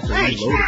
to 0.00 0.12
reload 0.12 0.60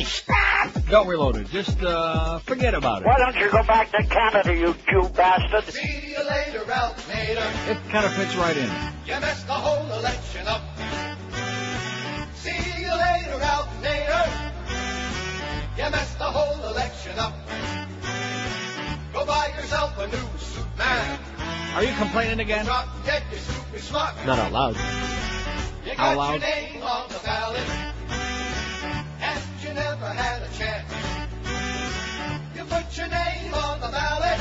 it. 0.00 0.90
Don't 0.90 1.06
reload 1.08 1.36
it. 1.36 1.48
Just 1.50 1.82
uh, 1.82 2.38
forget 2.40 2.74
about 2.74 3.02
it. 3.02 3.06
Why 3.06 3.18
don't 3.18 3.36
you 3.36 3.50
go 3.50 3.62
back 3.62 3.90
to 3.92 4.02
Canada, 4.04 4.54
you 4.54 4.74
Jew 4.88 5.08
bastard? 5.14 5.64
See 5.72 6.10
you 6.10 6.18
later, 6.28 6.64
Ralph 6.64 7.08
Nader. 7.10 7.70
It 7.70 7.78
kind 7.90 8.06
of 8.06 8.12
fits 8.14 8.34
right 8.36 8.56
in. 8.56 8.70
You 9.06 9.20
messed 9.20 9.46
the 9.46 9.52
whole 9.52 9.86
election 9.98 10.46
up. 10.46 10.62
See 12.34 12.80
you 12.80 12.90
later, 12.90 13.38
Ralph 13.38 13.68
Nader. 13.82 14.52
You 15.76 15.90
messed 15.90 16.18
the 16.18 16.24
whole 16.24 16.70
election 16.70 17.18
up. 17.18 17.34
Go 19.12 19.24
buy 19.26 19.52
yourself 19.56 19.98
a 19.98 20.06
new 20.06 20.38
suit, 20.38 20.66
man. 20.76 21.18
Are 21.74 21.84
you 21.84 21.94
complaining 21.96 22.40
again? 22.40 22.64
Drop 22.64 22.88
dead, 23.04 23.22
you 23.30 23.38
stupid 23.38 23.80
schmuck. 23.80 24.26
Not 24.26 24.38
out 24.38 24.52
loud. 24.52 24.76
You 25.84 25.94
How 25.94 26.14
got 26.14 26.40
loud? 26.40 26.42
You 29.68 29.74
never 29.74 30.06
had 30.06 30.42
a 30.42 30.48
chance. 30.56 30.90
You 32.56 32.64
put 32.64 32.96
your 32.96 33.08
name 33.08 33.52
on 33.52 33.80
the 33.80 33.88
ballot, 33.88 34.40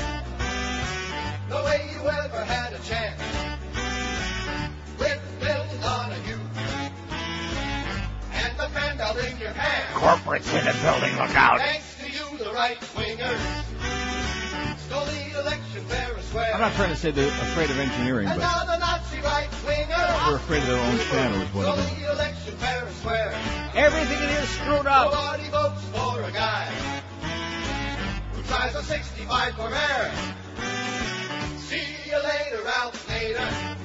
the 1.50 1.56
way 1.66 1.90
you 1.92 2.00
ever 2.08 2.44
had 2.46 2.72
a 2.74 2.80
chance. 2.80 3.22
With 4.98 5.22
Bill 5.40 5.66
Donahue 5.82 6.40
and 8.32 8.58
the 8.58 8.70
belt 8.74 9.18
in 9.18 9.38
your 9.38 9.52
hand. 9.52 9.96
Corporate's 9.96 10.54
in 10.54 10.64
the 10.66 10.78
building, 10.82 11.14
look 11.18 11.36
out. 11.36 11.60
Thanks 11.60 11.98
to 12.00 12.10
you, 12.10 12.38
the 12.38 12.52
right 12.54 12.80
wingers, 12.96 13.77
I'm 14.90 16.62
not 16.62 16.74
trying 16.74 16.90
to 16.90 16.96
say 16.96 17.12
they're 17.12 17.28
afraid 17.28 17.70
of 17.70 17.78
engineering, 17.78 18.28
but 18.28 18.38
now 18.38 18.64
the 18.66 18.78
Nazi 18.78 19.20
right 19.22 19.50
wingers. 19.66 20.28
they're 20.28 20.36
afraid 20.36 20.62
of 20.64 20.68
their 20.68 20.80
own 20.80 20.98
shadow 21.00 21.36
is 21.38 21.54
what 21.54 21.64
Stole 21.64 21.78
it 21.80 21.80
is. 21.80 22.00
the 22.00 22.12
election 22.12 22.58
fair 22.58 22.86
and 22.86 22.96
square. 22.96 23.32
Everything 23.76 24.24
in 24.24 24.30
here 24.30 24.40
is 24.40 24.50
screwed 24.50 24.88
up. 24.88 25.12
Nobody 25.12 25.50
votes 25.50 25.84
for 25.94 26.22
a 26.24 26.32
guy 26.32 26.66
who 28.34 28.42
tries 28.44 28.76
a 28.76 28.84
65 28.84 29.54
for 29.56 29.70
mayor. 29.70 30.12
See 31.60 31.84
you 32.10 32.18
later, 32.18 32.64
Ralph 32.66 33.08
Nader. 33.08 33.78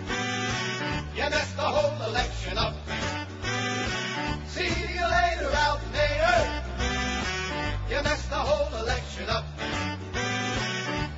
You 1.17 1.31
messed 1.31 1.57
the 1.57 1.63
whole 1.63 2.09
election 2.09 2.59
up. 2.59 2.75
See 4.49 4.65
you 4.69 5.05
later, 5.11 5.49
Ralph 5.53 5.85
Nader. 5.93 6.63
You 7.91 8.03
messed 8.03 8.31
the 8.31 8.37
whole 8.37 8.81
election 8.83 9.29
up. 9.29 9.45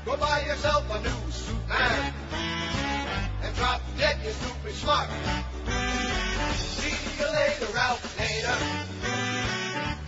Go 0.05 0.17
buy 0.19 0.45
yourself 0.45 0.85
a 0.91 1.01
new 1.01 1.33
suit, 1.33 1.69
man. 1.69 2.13
And 3.43 3.57
drop 3.57 3.81
dead, 3.97 4.19
you 4.23 4.33
stupid 4.33 4.75
schmuck. 4.75 5.09
See 6.57 6.95
you 7.19 7.27
later, 7.33 7.73
Ralph 7.73 8.17
Nader. 8.19 8.59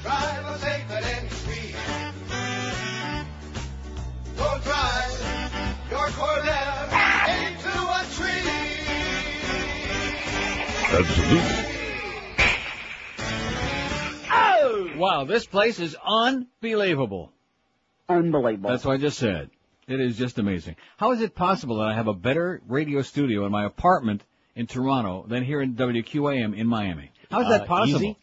Drive 0.03 0.47
a 0.47 0.59
safe 0.59 0.91
at 0.91 1.03
any 1.03 1.29
speed. 1.31 1.77
Don't 4.37 4.63
drive 4.65 5.13
your 5.91 6.09
Corvette 6.09 6.93
into 7.41 7.73
a 7.89 8.05
tree. 8.17 8.51
Absolutely. 10.93 11.65
Oh! 14.31 14.91
Wow, 14.99 15.25
this 15.25 15.47
place 15.47 15.81
is 15.81 15.97
unbelievable. 16.07 17.33
Unbelievable. 18.11 18.71
That's 18.71 18.85
what 18.85 18.93
I 18.93 18.99
just 18.99 19.19
said. 19.19 19.51
It 19.89 20.01
is 20.01 20.17
just 20.17 20.39
amazing. 20.39 20.75
How 20.97 21.13
is 21.13 21.21
it 21.21 21.35
possible 21.37 21.77
that 21.77 21.87
I 21.87 21.95
have 21.95 22.09
a 22.09 22.15
better 22.15 22.61
radio 22.67 23.03
studio 23.03 23.47
in 23.47 23.53
my 23.53 23.65
apartment 23.65 24.23
in 24.57 24.67
Toronto 24.67 25.25
than 25.29 25.45
here 25.45 25.61
in 25.63 25.75
WQAM 25.75 26.57
in 26.59 26.67
Miami? 26.67 27.13
How 27.31 27.43
is 27.43 27.49
that 27.49 27.63
Uh, 27.63 27.67
possible? 27.67 28.01
easy. 28.01 28.19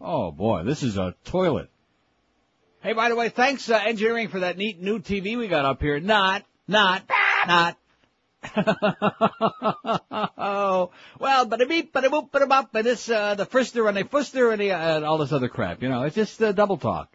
Oh 0.00 0.30
boy, 0.32 0.62
this 0.64 0.82
is 0.82 0.96
a 0.96 1.14
toilet. 1.24 1.68
Hey, 2.82 2.94
by 2.94 3.08
the 3.10 3.16
way, 3.16 3.28
thanks 3.28 3.68
uh, 3.70 3.76
engineering 3.84 4.28
for 4.28 4.40
that 4.40 4.56
neat 4.56 4.80
new 4.80 4.98
TV 4.98 5.36
we 5.36 5.46
got 5.48 5.64
up 5.66 5.80
here. 5.82 6.00
Not, 6.00 6.44
not, 6.68 7.02
not. 7.46 7.76
oh, 10.38 10.90
well, 11.18 11.46
but 11.46 11.60
a 11.62 11.66
beep, 11.66 11.92
but 11.92 12.04
a 12.04 12.10
boop, 12.10 12.28
but 12.30 12.42
a 12.42 12.46
bop, 12.46 12.74
and 12.74 12.84
this, 12.86 13.08
uh, 13.08 13.34
the 13.34 13.46
frister 13.46 13.88
and 13.88 13.96
the 13.96 14.04
fuster 14.04 14.52
and, 14.52 14.60
the, 14.60 14.72
uh, 14.72 14.96
and 14.96 15.04
all 15.04 15.16
this 15.18 15.32
other 15.32 15.48
crap. 15.48 15.82
You 15.82 15.88
know, 15.88 16.02
it's 16.02 16.14
just 16.14 16.42
uh, 16.42 16.52
double 16.52 16.76
talk. 16.76 17.10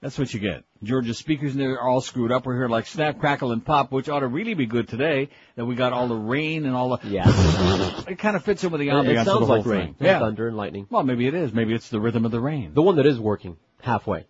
That's 0.00 0.16
what 0.16 0.32
you 0.32 0.38
get. 0.38 0.62
Georgia's 0.84 1.18
speakers 1.18 1.52
and 1.52 1.60
they're 1.60 1.80
all 1.80 2.00
screwed 2.00 2.30
up. 2.30 2.46
We're 2.46 2.54
here 2.54 2.68
like 2.68 2.86
snap, 2.86 3.18
crackle, 3.18 3.50
and 3.50 3.64
pop, 3.64 3.90
which 3.90 4.08
ought 4.08 4.20
to 4.20 4.28
really 4.28 4.54
be 4.54 4.66
good 4.66 4.88
today. 4.88 5.28
That 5.56 5.66
we 5.66 5.74
got 5.74 5.92
all 5.92 6.06
the 6.06 6.14
rain 6.14 6.66
and 6.66 6.74
all 6.76 6.96
the. 6.96 7.08
Yeah. 7.08 7.94
It 8.08 8.18
kind 8.18 8.36
of 8.36 8.44
fits 8.44 8.64
in 8.64 8.70
with 8.70 8.80
the 8.80 8.88
ambiance 8.88 9.10
it 9.10 9.16
of 9.18 9.24
the 9.26 9.32
sounds 9.32 9.48
like 9.48 9.66
rain. 9.66 9.94
thing. 9.94 10.06
Yeah. 10.06 10.20
Thunder 10.20 10.48
and 10.48 10.56
lightning. 10.56 10.86
Well, 10.88 11.02
maybe 11.02 11.26
it 11.26 11.34
is. 11.34 11.52
Maybe 11.52 11.74
it's 11.74 11.90
the 11.90 12.00
rhythm 12.00 12.24
of 12.24 12.30
the 12.30 12.40
rain. 12.40 12.72
The 12.72 12.80
one 12.80 12.96
that 12.96 13.04
is 13.04 13.20
working 13.20 13.58
halfway. 13.82 14.26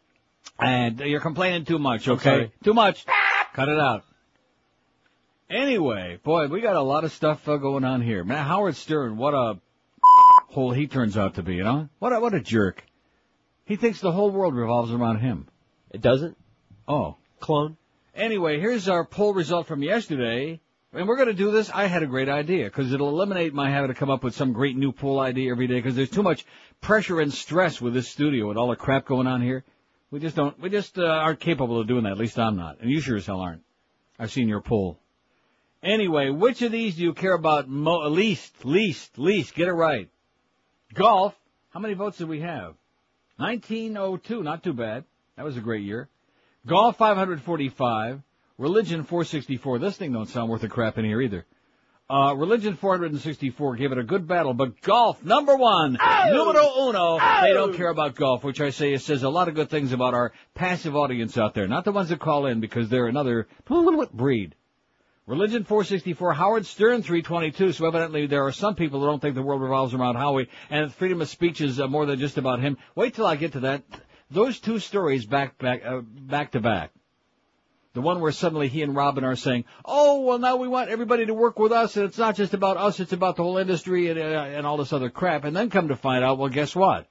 And 0.59 0.99
you're 0.99 1.21
complaining 1.21 1.65
too 1.65 1.79
much, 1.79 2.09
okay? 2.09 2.50
Too 2.65 2.75
much. 2.75 3.05
Cut 3.53 3.69
it 3.69 3.79
out. 3.79 4.05
Anyway, 5.49 6.19
boy, 6.25 6.49
we 6.49 6.61
got 6.61 6.75
a 6.75 6.83
lot 6.83 7.05
of 7.05 7.12
stuff 7.12 7.49
uh, 7.49 7.56
going 7.56 7.85
on 7.85 8.03
here. 8.03 8.25
Man, 8.25 8.45
Howard 8.45 8.75
Stern, 8.75 9.17
what 9.17 9.35
a 9.35 9.59
hole 10.49 10.73
he 10.73 10.89
turns 10.89 11.17
out 11.17 11.37
to 11.37 11.43
be, 11.43 11.55
you 11.55 11.65
know? 11.65 11.89
What 12.00 12.12
a, 12.12 12.21
what 12.21 12.35
a 12.35 12.41
jerk. 12.41 12.85
He 13.65 13.77
thinks 13.77 14.00
the 14.00 14.12
whole 14.12 14.31
world 14.31 14.55
revolves 14.56 14.91
around 14.91 15.21
him. 15.21 15.47
It 15.91 16.00
doesn't? 16.00 16.37
Oh. 16.87 17.16
Clone? 17.41 17.76
Anyway, 18.15 18.60
here's 18.60 18.88
our 18.88 19.04
poll 19.04 19.32
result 19.34 19.66
from 19.66 19.82
yesterday. 19.82 20.60
And 20.93 21.06
we're 21.06 21.16
going 21.16 21.28
to 21.28 21.34
do 21.34 21.50
this. 21.50 21.71
I 21.71 21.87
had 21.87 22.03
a 22.03 22.06
great 22.06 22.28
idea 22.28 22.65
because 22.65 22.93
it'll 22.93 23.10
eliminate 23.10 23.53
my 23.53 23.71
having 23.71 23.88
to 23.88 23.94
come 23.94 24.10
up 24.10 24.25
with 24.25 24.34
some 24.34 24.53
great 24.53 24.76
new 24.76 24.91
poll 24.91 25.21
idea 25.21 25.50
every 25.50 25.66
day 25.66 25.76
because 25.76 25.94
there's 25.94 26.10
too 26.10 26.22
much 26.22 26.47
pressure 26.81 27.21
and 27.21 27.32
stress 27.32 27.81
with 27.81 27.93
this 27.93 28.09
studio 28.09 28.49
and 28.50 28.59
all 28.59 28.69
the 28.69 28.76
crap 28.76 29.04
going 29.04 29.26
on 29.26 29.43
here. 29.43 29.65
We 30.10 30.21
just 30.21 30.34
don't, 30.34 30.59
we 30.59 30.71
just 30.71 30.99
uh, 30.99 31.04
aren't 31.04 31.41
capable 31.41 31.78
of 31.78 31.87
doing 31.87 32.05
that. 32.05 32.12
At 32.12 32.19
least 32.19 32.38
I'm 32.38 32.56
not. 32.56 32.81
And 32.81 32.91
you 32.91 33.00
sure 33.00 33.19
as 33.19 33.26
hell 33.26 33.41
aren't. 33.41 33.62
I've 34.19 34.32
seen 34.32 34.49
your 34.49 34.62
poll. 34.62 34.99
Anyway, 35.82 36.31
which 36.31 36.62
of 36.62 36.72
these 36.72 36.97
do 36.97 37.03
you 37.03 37.12
care 37.12 37.34
about 37.34 37.69
mo- 37.69 38.09
least, 38.09 38.65
least, 38.65 39.19
least? 39.19 39.55
Get 39.55 39.69
it 39.69 39.72
right. 39.72 40.09
Golf. 40.94 41.34
How 41.70 41.81
many 41.81 41.94
votes 41.94 42.19
did 42.19 42.28
we 42.28 42.41
have? 42.41 42.75
1902. 43.37 44.43
Not 44.43 44.65
too 44.65 44.72
bad. 44.72 45.05
That 45.38 45.44
was 45.44 45.56
a 45.56 45.60
great 45.60 45.84
year. 45.84 46.09
Golf 46.66 46.99
545. 46.99 48.22
Religion 48.59 49.04
464. 49.04 49.78
This 49.78 49.97
thing 49.97 50.12
don't 50.12 50.28
sound 50.28 50.50
worth 50.50 50.65
a 50.65 50.69
crap 50.69 50.99
in 50.99 51.04
here 51.04 51.21
either. 51.21 51.47
Uh, 52.10 52.34
religion 52.34 52.75
464 52.75 53.76
gave 53.76 53.93
it 53.93 53.99
a 53.99 54.03
good 54.03 54.26
battle, 54.26 54.53
but 54.53 54.81
golf 54.81 55.22
number 55.22 55.54
one, 55.56 55.97
numero 56.31 56.88
uno. 56.88 57.21
They 57.43 57.53
don't 57.53 57.76
care 57.76 57.91
about 57.91 58.16
golf, 58.16 58.43
which 58.43 58.60
I 58.60 58.71
say 58.71 58.94
it 58.94 59.03
says 59.03 59.22
a 59.22 59.28
lot 59.28 59.47
of 59.47 59.54
good 59.54 59.71
things 59.71 59.93
about 59.93 60.15
our 60.15 60.32
passive 60.54 60.97
audience 60.97 61.38
out 61.38 61.55
there, 61.55 61.69
not 61.69 61.84
the 61.84 61.93
ones 61.93 62.09
that 62.09 62.19
call 62.19 62.47
in 62.47 62.59
because 62.59 62.88
they're 62.88 63.06
another 63.06 63.47
breed. 64.12 64.56
Religion 65.26 65.62
464, 65.62 66.32
Howard 66.32 66.66
Stern 66.66 67.03
322. 67.03 67.72
So 67.72 67.87
evidently 67.87 68.26
there 68.26 68.44
are 68.44 68.53
some 68.53 68.75
people 68.75 69.00
that 69.00 69.06
don't 69.06 69.22
think 69.22 69.37
the 69.37 69.43
world 69.43 69.62
revolves 69.62 69.94
around 69.94 70.16
Howie, 70.16 70.49
and 70.69 70.93
freedom 70.93 71.20
of 71.20 71.28
speech 71.28 71.60
is 71.60 71.78
uh, 71.78 71.87
more 71.87 72.06
than 72.06 72.19
just 72.19 72.38
about 72.38 72.60
him. 72.60 72.76
Wait 72.97 73.15
till 73.15 73.26
I 73.26 73.37
get 73.37 73.53
to 73.53 73.60
that. 73.60 73.84
Those 74.31 74.61
two 74.61 74.78
stories 74.78 75.25
back 75.27 75.59
back 75.59 75.83
uh, 75.84 76.00
back 76.03 76.53
to 76.53 76.61
back. 76.61 76.91
The 77.94 78.03
one 78.03 78.21
where 78.21 78.31
suddenly 78.33 78.69
he 78.69 78.83
and 78.83 78.94
Robin 78.94 79.25
are 79.25 79.34
saying, 79.37 79.65
"Oh, 79.84 80.21
well, 80.21 80.39
now 80.39 80.56
we 80.56 80.69
want 80.69 80.91
everybody 80.91 81.27
to 81.27 81.34
work 81.34 81.59
with 81.59 81.72
us, 81.72 81.97
and 81.97 82.05
it's 82.05 82.19
not 82.19 82.37
just 82.37 82.53
about 82.55 82.77
us; 82.77 83.00
it's 83.00 83.15
about 83.15 83.37
the 83.37 83.43
whole 83.43 83.59
industry 83.59 84.09
and 84.11 84.19
uh, 84.19 84.22
and 84.22 84.67
all 84.67 84.77
this 84.77 84.93
other 84.93 85.11
crap." 85.11 85.44
And 85.44 85.56
then 85.56 85.71
come 85.71 85.88
to 85.88 85.97
find 85.97 86.22
out, 86.22 86.38
well, 86.38 86.50
guess 86.50 86.77
what? 86.77 87.06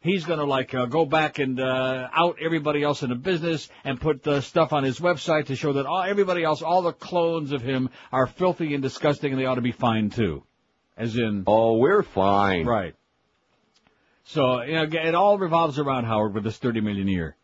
He's 0.00 0.24
going 0.24 0.38
to 0.38 0.44
like 0.44 0.74
uh, 0.74 0.86
go 0.86 1.04
back 1.04 1.38
and 1.38 1.60
uh, 1.60 2.08
out 2.14 2.36
everybody 2.40 2.82
else 2.82 3.02
in 3.02 3.10
the 3.10 3.16
business 3.16 3.68
and 3.84 4.00
put 4.00 4.26
uh, 4.26 4.40
stuff 4.40 4.72
on 4.72 4.84
his 4.84 5.00
website 5.00 5.46
to 5.46 5.56
show 5.56 5.72
that 5.74 5.86
all 5.86 6.02
everybody 6.02 6.44
else, 6.44 6.62
all 6.62 6.82
the 6.82 6.92
clones 6.92 7.50
of 7.52 7.62
him, 7.62 7.90
are 8.12 8.26
filthy 8.28 8.74
and 8.74 8.82
disgusting, 8.82 9.32
and 9.32 9.40
they 9.40 9.44
ought 9.44 9.56
to 9.56 9.60
be 9.60 9.72
fined 9.72 10.12
too. 10.12 10.44
As 10.96 11.16
in, 11.16 11.44
Oh, 11.46 11.76
we're 11.78 12.02
fine. 12.02 12.64
right. 12.64 12.94
So 14.28 14.62
you 14.62 14.74
know, 14.74 14.82
it 14.82 15.14
all 15.14 15.38
revolves 15.38 15.78
around 15.78 16.04
Howard 16.04 16.34
with 16.34 16.44
this 16.44 16.58
thirty 16.58 16.80
million 16.82 17.08
a 17.08 17.12
year. 17.12 17.36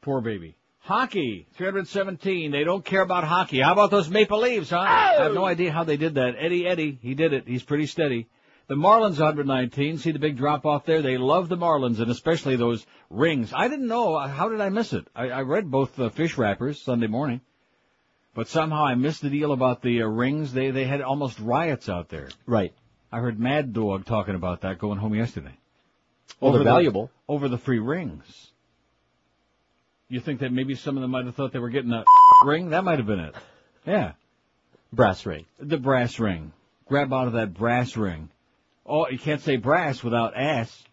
Poor 0.00 0.22
baby. 0.22 0.56
Hockey, 0.78 1.46
317. 1.56 2.50
They 2.50 2.64
don't 2.64 2.84
care 2.84 3.00
about 3.00 3.24
hockey. 3.24 3.60
How 3.60 3.72
about 3.72 3.90
those 3.90 4.10
Maple 4.10 4.40
Leafs, 4.40 4.68
huh? 4.68 4.80
I 4.80 5.14
have 5.22 5.32
no 5.32 5.44
idea 5.46 5.72
how 5.72 5.84
they 5.84 5.96
did 5.96 6.16
that. 6.16 6.34
Eddie, 6.38 6.66
Eddie, 6.66 6.98
he 7.00 7.14
did 7.14 7.32
it. 7.32 7.44
He's 7.46 7.62
pretty 7.62 7.86
steady. 7.86 8.28
The 8.66 8.74
Marlins, 8.74 9.18
119. 9.18 9.96
See 9.98 10.12
the 10.12 10.18
big 10.18 10.36
drop 10.36 10.66
off 10.66 10.84
there? 10.84 11.00
They 11.00 11.16
love 11.16 11.48
the 11.48 11.56
Marlins 11.56 12.00
and 12.00 12.10
especially 12.10 12.56
those 12.56 12.84
rings. 13.08 13.52
I 13.54 13.68
didn't 13.68 13.88
know. 13.88 14.18
How 14.18 14.50
did 14.50 14.60
I 14.60 14.68
miss 14.68 14.92
it? 14.92 15.06
I, 15.14 15.30
I 15.30 15.40
read 15.42 15.70
both 15.70 15.96
the 15.96 16.10
fish 16.10 16.36
wrappers 16.36 16.82
Sunday 16.82 17.06
morning, 17.06 17.40
but 18.34 18.48
somehow 18.48 18.84
I 18.84 18.94
missed 18.94 19.22
the 19.22 19.30
deal 19.30 19.52
about 19.52 19.80
the 19.80 20.02
uh, 20.02 20.06
rings. 20.06 20.52
They 20.52 20.70
they 20.70 20.84
had 20.84 21.00
almost 21.00 21.38
riots 21.38 21.88
out 21.88 22.10
there. 22.10 22.28
Right. 22.46 22.74
I 23.12 23.20
heard 23.20 23.38
Mad 23.38 23.72
Dog 23.72 24.04
talking 24.04 24.34
about 24.34 24.62
that 24.62 24.78
going 24.78 24.98
home 24.98 25.14
yesterday. 25.14 25.58
Well, 26.40 26.50
Over 26.50 26.58
they're 26.58 26.64
the- 26.64 26.70
valuable. 26.70 27.10
over 27.28 27.48
the 27.48 27.58
free 27.58 27.78
rings. 27.78 28.50
You 30.08 30.20
think 30.20 30.40
that 30.40 30.52
maybe 30.52 30.74
some 30.74 30.96
of 30.96 31.00
them 31.02 31.10
might 31.10 31.24
have 31.24 31.34
thought 31.34 31.52
they 31.52 31.58
were 31.58 31.70
getting 31.70 31.92
a 31.92 32.04
ring? 32.44 32.70
That 32.70 32.84
might 32.84 32.98
have 32.98 33.06
been 33.06 33.20
it. 33.20 33.34
Yeah. 33.86 34.12
Brass 34.92 35.24
ring. 35.26 35.46
The 35.58 35.78
brass 35.78 36.18
ring. 36.18 36.52
Grab 36.86 37.12
out 37.12 37.26
of 37.26 37.32
that 37.32 37.54
brass 37.54 37.96
ring. 37.96 38.28
Oh, 38.86 39.08
you 39.08 39.18
can't 39.18 39.40
say 39.40 39.56
brass 39.56 40.04
without 40.04 40.36
ass. 40.36 40.84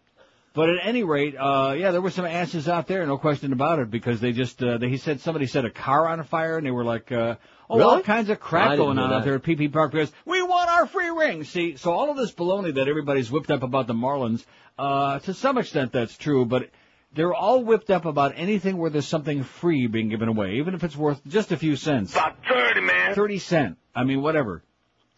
But 0.54 0.68
at 0.70 0.76
any 0.86 1.02
rate, 1.02 1.34
uh, 1.38 1.74
yeah, 1.78 1.92
there 1.92 2.00
were 2.02 2.10
some 2.10 2.26
asses 2.26 2.68
out 2.68 2.86
there, 2.86 3.06
no 3.06 3.16
question 3.16 3.52
about 3.54 3.78
it, 3.78 3.90
because 3.90 4.20
they 4.20 4.32
just, 4.32 4.62
uh, 4.62 4.76
they, 4.78 4.88
he 4.90 4.98
said 4.98 5.20
somebody 5.20 5.46
set 5.46 5.64
a 5.64 5.70
car 5.70 6.06
on 6.08 6.22
fire 6.24 6.58
and 6.58 6.66
they 6.66 6.70
were 6.70 6.84
like, 6.84 7.10
uh, 7.10 7.36
oh, 7.70 7.80
all 7.80 8.02
kinds 8.02 8.28
of 8.28 8.38
crap 8.38 8.76
going 8.76 8.98
on 8.98 9.12
out 9.12 9.24
there 9.24 9.36
at 9.36 9.42
PP 9.42 9.72
Park 9.72 9.92
because 9.92 10.12
we 10.26 10.41
our 10.72 10.86
free 10.86 11.10
ring. 11.10 11.44
See, 11.44 11.76
so 11.76 11.92
all 11.92 12.10
of 12.10 12.16
this 12.16 12.32
baloney 12.32 12.74
that 12.74 12.88
everybody's 12.88 13.30
whipped 13.30 13.50
up 13.50 13.62
about 13.62 13.86
the 13.86 13.94
Marlins, 13.94 14.44
uh, 14.78 15.18
to 15.20 15.34
some 15.34 15.58
extent 15.58 15.92
that's 15.92 16.16
true, 16.16 16.44
but 16.44 16.70
they're 17.14 17.34
all 17.34 17.62
whipped 17.62 17.90
up 17.90 18.04
about 18.04 18.32
anything 18.36 18.78
where 18.78 18.90
there's 18.90 19.06
something 19.06 19.44
free 19.44 19.86
being 19.86 20.08
given 20.08 20.28
away, 20.28 20.54
even 20.54 20.74
if 20.74 20.82
it's 20.82 20.96
worth 20.96 21.20
just 21.26 21.52
a 21.52 21.56
few 21.56 21.76
cents. 21.76 22.12
About 22.12 22.36
30, 22.48 22.80
man. 22.80 23.14
30 23.14 23.38
cent. 23.38 23.78
I 23.94 24.04
mean, 24.04 24.22
whatever. 24.22 24.62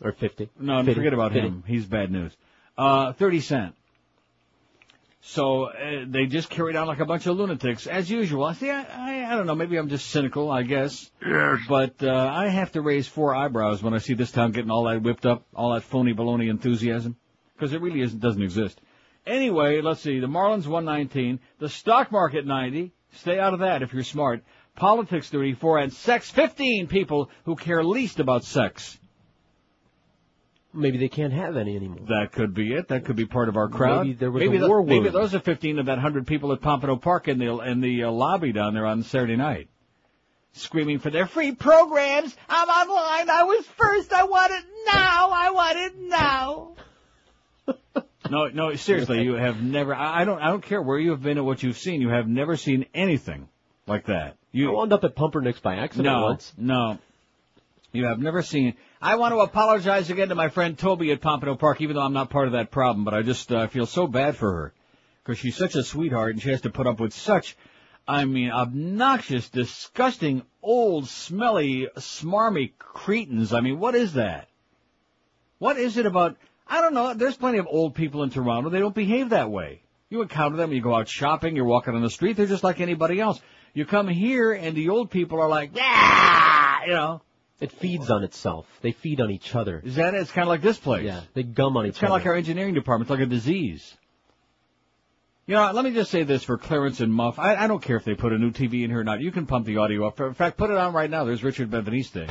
Or 0.03 0.13
50. 0.13 0.51
No, 0.59 0.81
50, 0.81 0.95
forget 0.95 1.13
about 1.13 1.33
50. 1.33 1.47
him. 1.49 1.65
He's 1.67 1.87
bad 1.87 2.11
news. 2.11 2.37
Uh, 2.77 3.13
30 3.13 3.41
cent. 3.41 3.75
So 5.27 5.65
uh, 5.65 6.05
they 6.07 6.27
just 6.27 6.51
carried 6.51 6.77
on 6.77 6.87
like 6.87 7.01
a 7.01 7.07
bunch 7.07 7.27
of 7.27 7.37
lunatics, 7.39 7.87
as 7.87 8.11
usual. 8.11 8.53
See, 8.53 8.71
I, 8.71 8.83
I, 8.83 9.33
I 9.33 9.37
don't 9.37 9.47
know. 9.47 9.55
Maybe 9.55 9.79
I'm 9.79 9.89
just 9.89 10.11
cynical, 10.11 10.51
I 10.51 10.65
guess. 10.65 11.11
Yes. 11.27 11.61
But 11.67 12.03
uh, 12.03 12.13
I 12.13 12.49
have 12.49 12.73
to 12.73 12.83
raise 12.83 13.09
four 13.09 13.35
eyebrows 13.35 13.83
when 13.83 13.95
I 13.95 13.99
see 13.99 14.13
this 14.13 14.31
town 14.31 14.53
getting 14.53 14.71
all 14.71 14.85
that 14.85 15.03
whipped 15.03 15.25
up, 15.25 15.47
all 15.55 15.73
that 15.73 15.83
phony 15.83 16.13
baloney 16.13 16.51
enthusiasm, 16.51 17.17
because 17.55 17.73
it 17.73 17.81
really 17.81 18.03
isn't, 18.03 18.21
doesn't 18.21 18.43
exist. 18.43 18.79
Anyway, 19.27 19.81
let's 19.81 20.03
see. 20.03 20.21
The 20.21 20.27
Marlins 20.27 20.67
119, 20.67 21.41
the 21.59 21.71
stock 21.71 22.13
market 22.13 22.47
90. 22.47 22.93
Stay 23.15 23.39
out 23.39 23.55
of 23.55 23.61
that 23.61 23.83
if 23.83 23.95
you're 23.95 24.05
smart. 24.05 24.45
Politics 24.77 25.31
34 25.31 25.79
and 25.79 25.93
sex 25.93 26.31
15 26.31 26.87
people 26.87 27.31
who 27.47 27.57
care 27.57 27.83
least 27.83 28.21
about 28.21 28.45
sex. 28.45 28.99
Maybe 30.75 30.99
they 30.99 31.09
can't 31.09 31.33
have 31.33 31.57
any 31.57 31.77
anymore. 31.77 32.07
That 32.09 32.33
could 32.33 32.53
be 32.53 32.73
it. 32.75 32.89
That 32.89 33.05
could 33.05 33.17
be 33.17 33.27
part 33.27 33.49
of 33.49 33.57
our 33.57 33.69
crowd. 33.69 34.07
Maybe 34.07 34.19
there 34.19 34.31
was 34.31 34.41
maybe 34.41 34.57
a 34.57 34.61
tho- 34.61 34.69
war 34.69 34.85
Maybe 34.85 35.09
those 35.09 35.35
are 35.35 35.41
15 35.41 35.79
of 35.79 35.87
that 35.87 35.93
100 35.93 36.27
people 36.27 36.53
at 36.53 36.61
Pompano 36.61 36.97
Park 36.97 37.29
in 37.29 37.39
the 37.39 37.59
in 37.61 37.81
the 37.81 38.05
uh, 38.05 38.11
lobby 38.11 38.53
down 38.53 38.75
there 38.75 38.87
on 38.87 39.05
Saturday 39.05 39.37
night, 39.37 39.69
screaming 40.53 40.99
for 40.99 41.11
their 41.11 41.27
free 41.27 41.53
programs. 41.53 42.37
I'm 42.49 42.69
online. 42.69 43.31
I 43.31 43.45
was 43.45 43.65
first. 43.77 44.13
I 44.13 44.25
want 44.25 44.53
it 44.53 44.65
now. 44.87 45.31
I 45.33 45.51
want 45.51 45.79
it 45.79 45.97
now. 45.97 46.73
no, 48.31 48.49
no, 48.49 48.75
seriously, 48.75 49.23
you 49.23 49.35
have 49.35 49.63
never. 49.63 49.95
I, 49.95 50.25
don't. 50.25 50.41
I 50.41 50.49
don't 50.49 50.63
care 50.63 50.83
where 50.83 50.99
you 50.99 51.11
have 51.11 51.23
been 51.23 51.39
or 51.39 51.45
what 51.45 51.63
you've 51.63 51.79
seen. 51.79 52.01
You 52.01 52.09
have 52.09 52.27
never 52.27 52.57
seen 52.57 52.87
anything 52.95 53.49
like 53.87 54.07
that. 54.07 54.37
You 54.53 54.71
I 54.71 54.75
wound 54.75 54.93
up 54.93 55.05
at 55.05 55.15
Pumpernicks 55.15 55.61
by 55.61 55.77
accident 55.77 56.07
no, 56.07 56.23
once. 56.23 56.53
no. 56.57 56.99
You 57.93 58.07
have 58.07 58.19
never 58.19 58.43
seen. 58.43 58.75
I 59.05 59.17
want 59.17 59.35
to 59.35 59.41
apologize 59.41 60.09
again 60.09 60.31
to 60.31 60.35
my 60.35 60.49
friend 60.49 60.79
Toby 60.79 61.13
at 61.13 61.21
Pompano 61.21 61.57
Park, 61.57 61.83
even 61.83 61.95
though 61.95 62.01
I'm 62.01 62.15
not 62.15 62.31
part 62.31 62.47
of 62.47 62.53
that 62.53 62.71
problem. 62.71 63.05
But 63.05 63.13
I 63.13 63.21
just 63.21 63.53
uh, 63.53 63.67
feel 63.67 63.85
so 63.85 64.07
bad 64.07 64.35
for 64.35 64.51
her 64.51 64.73
because 65.23 65.39
she's 65.39 65.57
such 65.57 65.75
a 65.75 65.83
sweetheart 65.83 66.33
and 66.33 66.41
she 66.41 66.49
has 66.49 66.63
to 66.63 66.71
put 66.71 66.87
up 66.87 67.01
with 67.01 67.13
such, 67.13 67.55
I 68.09 68.25
mean, 68.25 68.51
obnoxious, 68.51 69.51
disgusting, 69.51 70.41
old, 70.63 71.07
smelly, 71.07 71.87
smarmy 71.99 72.73
cretins. 72.79 73.53
I 73.53 73.61
mean, 73.61 73.79
what 73.79 73.95
is 73.95 74.15
that? 74.15 74.49
What 75.59 75.77
is 75.77 75.99
it 75.99 76.07
about? 76.07 76.39
I 76.67 76.81
don't 76.81 76.95
know. 76.95 77.13
There's 77.13 77.37
plenty 77.37 77.59
of 77.59 77.67
old 77.69 77.95
people 77.95 78.23
in 78.23 78.31
Toronto. 78.31 78.71
They 78.71 78.79
don't 78.81 78.95
behave 78.95 79.29
that 79.29 79.51
way. 79.51 79.83
You 80.09 80.23
encounter 80.23 80.57
them. 80.57 80.73
You 80.73 80.81
go 80.81 80.95
out 80.95 81.11
shopping. 81.11 81.57
You're 81.57 81.67
walking 81.67 81.95
on 81.95 82.01
the 82.01 82.09
street. 82.09 82.39
They're 82.39 82.47
just 82.47 82.65
like 82.65 82.81
anybody 82.81 83.21
else. 83.21 83.39
You 83.75 83.85
come 83.85 84.09
here 84.09 84.55
and 84.55 84.75
the 84.75 84.89
old 84.89 85.11
people 85.11 85.43
are 85.43 85.49
like, 85.49 85.73
yeah, 85.77 86.87
you 86.87 86.93
know. 86.93 87.21
It 87.61 87.73
feeds 87.73 88.11
on 88.11 88.25
itself. 88.25 88.67
They 88.83 88.93
feed 88.93 89.21
on 89.21 89.31
each 89.31 89.55
other. 89.55 89.81
Is 89.85 89.97
that 89.97 90.15
it? 90.15 90.21
It's 90.21 90.33
kind 90.33 90.43
of 90.43 90.49
like 90.49 90.63
this 90.63 90.79
place. 90.79 91.05
Yeah, 91.05 91.21
they 91.35 91.45
gum 91.45 91.77
on 91.77 91.87
It's 91.87 91.97
each 91.97 92.01
kind 92.01 92.13
of 92.13 92.19
like 92.19 92.27
our 92.27 92.35
engineering 92.35 92.75
department. 92.75 93.09
It's 93.09 93.19
like 93.19 93.27
a 93.27 93.31
disease. 93.31 93.97
You 95.47 95.55
know, 95.57 95.71
let 95.73 95.85
me 95.85 95.93
just 95.93 96.11
say 96.11 96.23
this 96.23 96.43
for 96.43 96.57
Clarence 96.57 97.01
and 97.01 97.13
Muff. 97.13 97.39
I, 97.39 97.55
I 97.55 97.67
don't 97.67 97.83
care 97.83 97.97
if 97.97 98.05
they 98.05 98.15
put 98.15 98.33
a 98.33 98.39
new 98.39 98.51
TV 98.51 98.83
in 98.83 98.91
here 98.91 99.01
or 99.01 99.05
not. 99.05 99.21
You 99.21 99.31
can 99.31 99.45
pump 99.47 99.67
the 99.67 99.77
audio 99.77 100.07
up. 100.07 100.19
In 100.19 100.33
fact, 100.33 100.57
put 100.57 100.71
it 100.71 100.77
on 100.77 100.95
right 100.95 101.11
now. 101.11 101.25
There's 101.25 101.45
Richard 101.45 101.71
Ben-Veniste. 101.71 102.27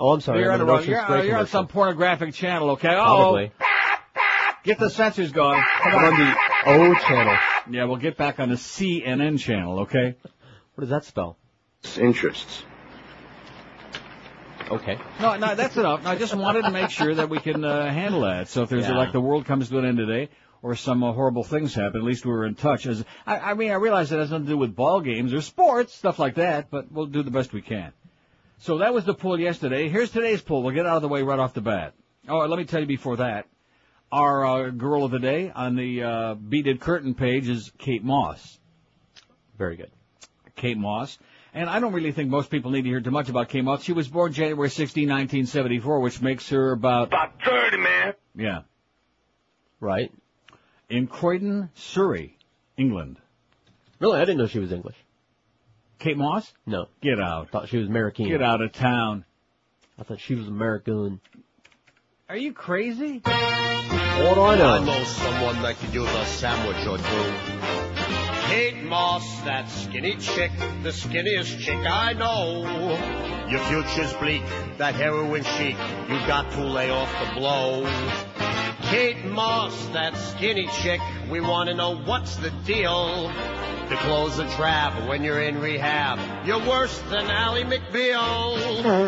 oh, 0.00 0.12
I'm 0.12 0.20
sorry. 0.20 0.40
you're 0.40 0.50
I'm 0.50 0.60
on, 0.62 0.68
in 0.68 0.84
a, 0.84 0.86
you're, 0.90 1.02
Spray 1.02 1.26
you're 1.28 1.38
on 1.38 1.46
some 1.46 1.68
pornographic 1.68 2.34
channel, 2.34 2.70
okay? 2.70 2.96
Oh, 2.96 3.48
get 4.64 4.80
the 4.80 4.88
sensors 4.88 5.32
going. 5.32 5.62
Come 5.82 5.94
I'm 5.94 6.04
on. 6.04 6.12
on 6.14 6.18
the 6.18 6.36
O 6.66 6.94
channel. 7.06 7.36
Yeah, 7.70 7.84
we'll 7.84 7.96
get 7.98 8.16
back 8.16 8.40
on 8.40 8.48
the 8.48 8.56
CNN 8.56 9.38
channel, 9.38 9.80
okay? 9.80 10.16
What 10.74 10.80
does 10.80 10.90
that 10.90 11.04
spell? 11.04 11.38
Interests. 11.96 12.64
Okay. 14.74 14.98
No, 15.20 15.36
no, 15.36 15.54
that's 15.54 15.76
enough. 15.76 16.02
No, 16.04 16.10
I 16.10 16.16
just 16.16 16.34
wanted 16.34 16.62
to 16.62 16.70
make 16.70 16.90
sure 16.90 17.14
that 17.14 17.28
we 17.28 17.38
can 17.38 17.64
uh, 17.64 17.90
handle 17.92 18.22
that. 18.22 18.48
So 18.48 18.62
if 18.62 18.68
there's 18.70 18.88
Yeah. 18.88 18.96
like 18.96 19.12
the 19.12 19.20
world 19.20 19.44
comes 19.44 19.68
to 19.68 19.78
an 19.78 19.84
end 19.84 19.98
today, 19.98 20.28
or 20.62 20.74
some 20.74 21.04
uh, 21.04 21.12
horrible 21.12 21.44
things 21.44 21.74
happen, 21.74 22.00
at 22.00 22.04
least 22.04 22.24
we 22.24 22.32
were 22.32 22.46
in 22.46 22.54
touch. 22.54 22.86
As 22.86 23.04
I, 23.26 23.38
I 23.38 23.54
mean, 23.54 23.70
I 23.70 23.74
realize 23.74 24.10
it 24.10 24.18
has 24.18 24.30
nothing 24.30 24.46
to 24.46 24.52
do 24.52 24.58
with 24.58 24.74
ball 24.74 25.00
games 25.00 25.32
or 25.34 25.42
sports, 25.42 25.94
stuff 25.94 26.18
like 26.18 26.36
that, 26.36 26.70
but 26.70 26.90
we'll 26.90 27.06
do 27.06 27.22
the 27.22 27.30
best 27.30 27.52
we 27.52 27.60
can. 27.62 27.92
So 28.58 28.78
that 28.78 28.94
was 28.94 29.04
the 29.04 29.14
poll 29.14 29.38
yesterday. 29.38 29.88
Here's 29.88 30.10
today's 30.10 30.40
poll. 30.40 30.62
We'll 30.62 30.74
get 30.74 30.86
out 30.86 30.96
of 30.96 31.02
the 31.02 31.08
way 31.08 31.22
right 31.22 31.38
off 31.38 31.52
the 31.54 31.60
bat. 31.60 31.92
Oh, 32.28 32.38
let 32.46 32.58
me 32.58 32.64
tell 32.64 32.80
you 32.80 32.86
before 32.86 33.18
that, 33.18 33.46
our 34.10 34.46
uh, 34.46 34.70
girl 34.70 35.04
of 35.04 35.10
the 35.10 35.18
day 35.18 35.52
on 35.54 35.76
the 35.76 36.02
uh, 36.02 36.34
beaded 36.34 36.80
curtain 36.80 37.14
page 37.14 37.48
is 37.48 37.70
Kate 37.78 38.02
Moss. 38.02 38.58
Very 39.58 39.76
good. 39.76 39.90
Kate 40.56 40.78
Moss. 40.78 41.18
And 41.56 41.70
I 41.70 41.78
don't 41.78 41.92
really 41.92 42.10
think 42.10 42.30
most 42.30 42.50
people 42.50 42.72
need 42.72 42.82
to 42.82 42.88
hear 42.88 43.00
too 43.00 43.12
much 43.12 43.28
about 43.28 43.48
Kate 43.48 43.62
Moss. 43.62 43.84
She 43.84 43.92
was 43.92 44.08
born 44.08 44.32
January 44.32 44.68
16, 44.68 45.04
1974, 45.08 46.00
which 46.00 46.20
makes 46.20 46.48
her 46.50 46.72
about, 46.72 47.08
About 47.08 47.34
30, 47.44 47.76
man. 47.76 48.14
yeah, 48.34 48.62
Right. 49.78 50.10
in 50.90 51.06
Croydon, 51.06 51.70
Surrey, 51.74 52.36
England. 52.76 53.18
Really, 54.00 54.18
I 54.18 54.24
didn't 54.24 54.38
know 54.38 54.48
she 54.48 54.58
was 54.58 54.72
English. 54.72 54.96
Kate 56.00 56.18
Moss? 56.18 56.52
No. 56.66 56.88
Get 57.00 57.20
out. 57.20 57.50
thought 57.50 57.68
she 57.68 57.78
was 57.78 57.86
American. 57.88 58.26
Get 58.28 58.42
out 58.42 58.60
of 58.60 58.72
town. 58.72 59.24
I 59.98 60.02
thought 60.02 60.18
she 60.20 60.34
was 60.34 60.48
American. 60.48 61.20
Are 62.28 62.36
you 62.36 62.52
crazy? 62.52 63.20
What 63.24 64.34
do 64.34 64.42
I 64.42 64.56
know? 64.56 64.70
I 64.74 64.84
know 64.84 65.04
someone 65.04 65.62
that 65.62 65.76
could 65.78 65.94
use 65.94 66.08
a 66.08 66.26
sandwich 66.26 66.84
or 66.86 66.98
two. 66.98 67.93
Kate 68.46 68.82
Moss, 68.84 69.40
that 69.42 69.68
skinny 69.68 70.16
chick, 70.16 70.50
the 70.82 70.90
skinniest 70.90 71.58
chick 71.58 71.78
I 71.86 72.12
know. 72.12 72.62
Your 73.48 73.60
future's 73.60 74.12
bleak, 74.14 74.42
that 74.78 74.94
heroin 74.94 75.42
chic, 75.42 75.76
you 76.08 76.18
got 76.26 76.50
to 76.52 76.64
lay 76.64 76.90
off 76.90 77.10
the 77.20 77.40
blow. 77.40 77.84
Kate 78.82 79.24
Moss, 79.24 79.86
that 79.88 80.16
skinny 80.16 80.68
chick, 80.82 81.00
we 81.30 81.40
want 81.40 81.68
to 81.68 81.74
know 81.74 81.96
what's 81.96 82.36
the 82.36 82.50
deal. 82.66 83.28
The 83.88 83.96
clothes 83.96 84.38
are 84.38 84.56
drab 84.56 85.08
when 85.08 85.24
you're 85.24 85.42
in 85.42 85.60
rehab. 85.60 86.46
You're 86.46 86.66
worse 86.66 86.98
than 87.10 87.30
Ally 87.30 87.62
McBeal. 87.62 89.04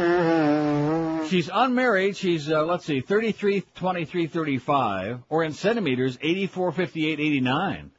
She's 1.28 1.50
unmarried. 1.52 2.16
She's, 2.16 2.50
uh, 2.50 2.64
let's 2.64 2.84
see, 2.84 3.00
33, 3.00 3.64
23, 3.74 4.26
35, 4.28 5.22
or 5.28 5.44
in 5.44 5.52
centimeters, 5.52 6.18
84, 6.20 6.72
58, 6.72 7.20
89. 7.20 7.90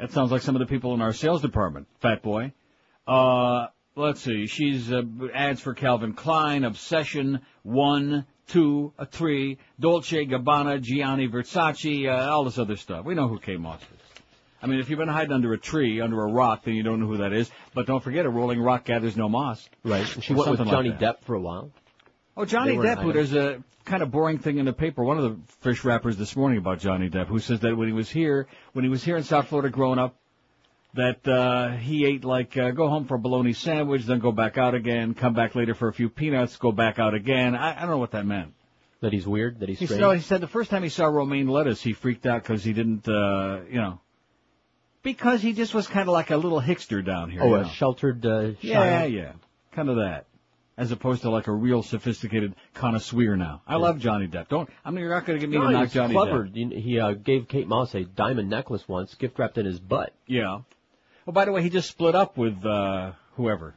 That 0.00 0.12
sounds 0.12 0.30
like 0.32 0.40
some 0.40 0.56
of 0.56 0.60
the 0.60 0.66
people 0.66 0.94
in 0.94 1.02
our 1.02 1.12
sales 1.12 1.42
department, 1.42 1.86
fat 2.00 2.22
boy. 2.22 2.52
Uh, 3.06 3.66
let's 3.96 4.22
see, 4.22 4.46
she's, 4.46 4.90
uh, 4.90 5.02
ads 5.34 5.60
for 5.60 5.74
Calvin 5.74 6.14
Klein, 6.14 6.64
Obsession, 6.64 7.40
one, 7.64 8.24
two, 8.48 8.94
a 8.98 9.04
three, 9.04 9.58
Dolce 9.78 10.24
Gabbana, 10.24 10.80
Gianni 10.80 11.28
Versace, 11.28 12.08
uh, 12.08 12.30
all 12.30 12.44
this 12.44 12.58
other 12.58 12.76
stuff. 12.76 13.04
We 13.04 13.14
know 13.14 13.28
who 13.28 13.38
Kate 13.38 13.60
Moss 13.60 13.82
is. 13.82 14.22
I 14.62 14.66
mean, 14.68 14.80
if 14.80 14.88
you've 14.88 14.98
been 14.98 15.08
hiding 15.08 15.32
under 15.32 15.52
a 15.52 15.58
tree, 15.58 16.00
under 16.00 16.22
a 16.22 16.32
rock, 16.32 16.64
then 16.64 16.74
you 16.74 16.82
don't 16.82 17.00
know 17.00 17.06
who 17.06 17.18
that 17.18 17.34
is. 17.34 17.50
But 17.74 17.86
don't 17.86 18.02
forget, 18.02 18.24
a 18.24 18.30
rolling 18.30 18.60
rock 18.60 18.86
gathers 18.86 19.18
no 19.18 19.28
moss. 19.28 19.68
Right. 19.84 20.06
She 20.06 20.32
went 20.32 20.50
with 20.50 20.58
something 20.58 20.66
like 20.66 20.86
Johnny. 20.86 20.90
Depp 20.92 21.24
for 21.24 21.34
a 21.34 21.40
while. 21.40 21.70
Oh, 22.36 22.44
Johnny 22.44 22.76
Depp, 22.76 23.02
who 23.02 23.12
there's 23.12 23.34
a 23.34 23.62
kind 23.84 24.02
of 24.02 24.10
boring 24.10 24.38
thing 24.38 24.58
in 24.58 24.64
the 24.66 24.72
paper. 24.72 25.02
One 25.02 25.18
of 25.18 25.24
the 25.24 25.52
fish 25.60 25.84
rappers 25.84 26.16
this 26.16 26.36
morning 26.36 26.58
about 26.58 26.78
Johnny 26.78 27.10
Depp, 27.10 27.26
who 27.26 27.38
says 27.38 27.60
that 27.60 27.76
when 27.76 27.88
he 27.88 27.94
was 27.94 28.08
here, 28.08 28.46
when 28.72 28.84
he 28.84 28.88
was 28.88 29.02
here 29.02 29.16
in 29.16 29.24
South 29.24 29.48
Florida 29.48 29.68
growing 29.70 29.98
up, 29.98 30.16
that 30.94 31.26
uh, 31.28 31.76
he 31.76 32.04
ate 32.04 32.24
like 32.24 32.56
uh, 32.56 32.70
go 32.70 32.88
home 32.88 33.06
for 33.06 33.14
a 33.14 33.18
bologna 33.18 33.52
sandwich, 33.52 34.04
then 34.04 34.18
go 34.18 34.32
back 34.32 34.58
out 34.58 34.74
again, 34.74 35.14
come 35.14 35.34
back 35.34 35.54
later 35.54 35.74
for 35.74 35.88
a 35.88 35.92
few 35.92 36.08
peanuts, 36.08 36.56
go 36.56 36.72
back 36.72 36.98
out 36.98 37.14
again. 37.14 37.54
I, 37.54 37.76
I 37.76 37.80
don't 37.80 37.90
know 37.90 37.98
what 37.98 38.12
that 38.12 38.26
meant. 38.26 38.54
That 39.00 39.12
he's 39.12 39.26
weird. 39.26 39.60
That 39.60 39.68
he's 39.68 39.78
He 39.78 39.86
strange. 39.86 40.00
said, 40.00 40.06
no, 40.06 40.12
he 40.12 40.20
said 40.20 40.40
the 40.40 40.48
first 40.48 40.70
time 40.70 40.82
he 40.82 40.88
saw 40.88 41.06
romaine 41.06 41.48
lettuce, 41.48 41.80
he 41.80 41.92
freaked 41.92 42.26
out 42.26 42.42
because 42.42 42.62
he 42.62 42.72
didn't, 42.72 43.08
uh, 43.08 43.60
you 43.70 43.80
know, 43.80 44.00
because 45.02 45.40
he 45.40 45.52
just 45.52 45.72
was 45.72 45.86
kind 45.86 46.08
of 46.08 46.12
like 46.12 46.30
a 46.30 46.36
little 46.36 46.60
hickster 46.60 47.04
down 47.04 47.30
here. 47.30 47.40
oh, 47.42 47.54
a 47.54 47.62
know. 47.62 47.68
sheltered. 47.68 48.26
Uh, 48.26 48.50
Yeah, 48.60 49.04
yeah. 49.04 49.32
Kind 49.72 49.88
of 49.88 49.96
that. 49.96 50.26
As 50.80 50.90
opposed 50.92 51.20
to 51.22 51.30
like 51.30 51.46
a 51.46 51.52
real 51.52 51.82
sophisticated 51.82 52.54
connoisseur 52.72 53.36
now. 53.36 53.60
I 53.66 53.76
love 53.76 53.98
Johnny 53.98 54.26
Depp. 54.26 54.48
Don't, 54.48 54.66
I 54.82 54.90
mean, 54.90 55.00
you're 55.00 55.10
not 55.14 55.26
going 55.26 55.38
to 55.38 55.46
get 55.46 55.50
me 55.52 55.58
No, 55.58 55.66
to 55.66 55.72
knock 55.72 55.90
Johnny 55.90 56.14
clever. 56.14 56.44
Depp. 56.46 56.72
He, 56.72 56.80
he 56.80 56.98
uh, 56.98 57.12
gave 57.12 57.48
Kate 57.48 57.68
Moss 57.68 57.94
a 57.94 58.04
diamond 58.04 58.48
necklace 58.48 58.88
once, 58.88 59.14
gift 59.14 59.38
wrapped 59.38 59.58
in 59.58 59.66
his 59.66 59.78
butt. 59.78 60.14
Yeah. 60.26 60.60
Well, 61.26 61.34
by 61.34 61.44
the 61.44 61.52
way, 61.52 61.62
he 61.62 61.68
just 61.68 61.90
split 61.90 62.14
up 62.14 62.38
with, 62.38 62.64
uh, 62.64 63.12
whoever. 63.36 63.74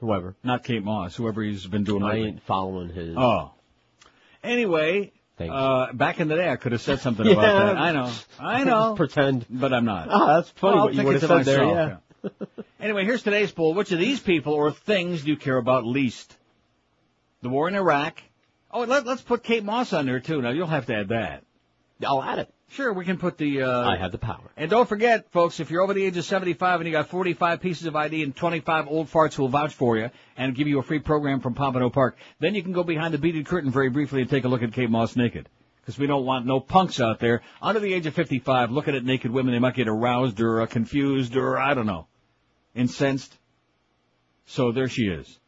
Whoever. 0.00 0.34
Not 0.42 0.64
Kate 0.64 0.82
Moss, 0.82 1.14
whoever 1.14 1.42
he's 1.44 1.64
been 1.66 1.84
doing 1.84 2.02
I 2.02 2.12
lately. 2.14 2.28
ain't 2.28 2.42
following 2.42 2.88
his. 2.88 3.14
Oh. 3.16 3.52
Anyway. 4.42 5.12
Uh, 5.40 5.92
back 5.92 6.18
in 6.18 6.26
the 6.26 6.34
day, 6.34 6.48
I 6.50 6.56
could 6.56 6.72
have 6.72 6.80
said 6.82 6.98
something 6.98 7.24
Yeah. 7.24 7.32
about 7.38 7.66
that. 7.66 7.76
I 7.76 7.92
know, 7.92 8.12
I 8.40 8.64
know, 8.64 8.94
Pretend. 8.96 9.46
but 9.48 9.72
I'm 9.72 9.84
not. 9.84 10.08
Ah, 10.10 10.36
that's 10.40 10.50
funny 10.50 10.72
Well, 10.74 10.80
I'll 10.80 10.84
what 10.86 10.94
you 10.96 11.04
would 11.04 11.22
have 11.22 11.28
said 11.30 11.44
there. 11.44 11.64
myself, 11.64 11.76
Yeah. 11.76 11.96
Anyway, 12.80 13.04
here's 13.04 13.24
today's 13.24 13.50
poll. 13.50 13.74
Which 13.74 13.90
of 13.90 13.98
these 13.98 14.20
people 14.20 14.52
or 14.52 14.70
things 14.70 15.22
do 15.22 15.30
you 15.30 15.36
care 15.36 15.56
about 15.56 15.84
least? 15.84 16.36
The 17.42 17.48
war 17.48 17.68
in 17.68 17.74
Iraq. 17.74 18.22
Oh, 18.70 18.82
let, 18.82 19.04
let's 19.04 19.22
put 19.22 19.42
Kate 19.42 19.64
Moss 19.64 19.92
on 19.92 20.06
there 20.06 20.20
too. 20.20 20.40
Now 20.40 20.50
you'll 20.50 20.68
have 20.68 20.86
to 20.86 20.94
add 20.94 21.08
that. 21.08 21.44
I'll 22.06 22.22
add 22.22 22.38
it. 22.38 22.54
Sure, 22.70 22.92
we 22.92 23.04
can 23.04 23.16
put 23.16 23.38
the. 23.38 23.62
Uh, 23.62 23.88
I 23.88 23.96
have 23.96 24.12
the 24.12 24.18
power. 24.18 24.50
And 24.56 24.70
don't 24.70 24.88
forget, 24.88 25.30
folks, 25.32 25.58
if 25.58 25.70
you're 25.70 25.82
over 25.82 25.94
the 25.94 26.04
age 26.04 26.16
of 26.18 26.24
75 26.24 26.80
and 26.80 26.86
you 26.86 26.92
got 26.92 27.08
45 27.08 27.60
pieces 27.60 27.86
of 27.86 27.96
ID 27.96 28.22
and 28.22 28.36
25 28.36 28.88
old 28.88 29.10
farts 29.10 29.34
who 29.34 29.42
will 29.42 29.48
vouch 29.48 29.74
for 29.74 29.96
you 29.96 30.10
and 30.36 30.54
give 30.54 30.68
you 30.68 30.78
a 30.78 30.82
free 30.82 30.98
program 30.98 31.40
from 31.40 31.54
Pompano 31.54 31.88
Park, 31.88 32.18
then 32.40 32.54
you 32.54 32.62
can 32.62 32.72
go 32.72 32.84
behind 32.84 33.14
the 33.14 33.18
beaded 33.18 33.46
curtain 33.46 33.70
very 33.70 33.88
briefly 33.88 34.20
and 34.20 34.30
take 34.30 34.44
a 34.44 34.48
look 34.48 34.62
at 34.62 34.72
Kate 34.72 34.90
Moss 34.90 35.16
naked. 35.16 35.48
Because 35.80 35.98
we 35.98 36.06
don't 36.06 36.26
want 36.26 36.44
no 36.44 36.60
punks 36.60 37.00
out 37.00 37.18
there 37.18 37.40
under 37.62 37.80
the 37.80 37.94
age 37.94 38.04
of 38.04 38.12
55 38.12 38.70
looking 38.70 38.94
at 38.94 39.02
naked 39.02 39.30
women. 39.30 39.54
They 39.54 39.58
might 39.58 39.74
get 39.74 39.88
aroused 39.88 40.38
or 40.40 40.60
uh, 40.60 40.66
confused 40.66 41.34
or, 41.36 41.58
I 41.58 41.72
don't 41.72 41.86
know, 41.86 42.06
incensed. 42.74 43.36
So 44.46 44.72
there 44.72 44.88
she 44.88 45.08
is. 45.08 45.38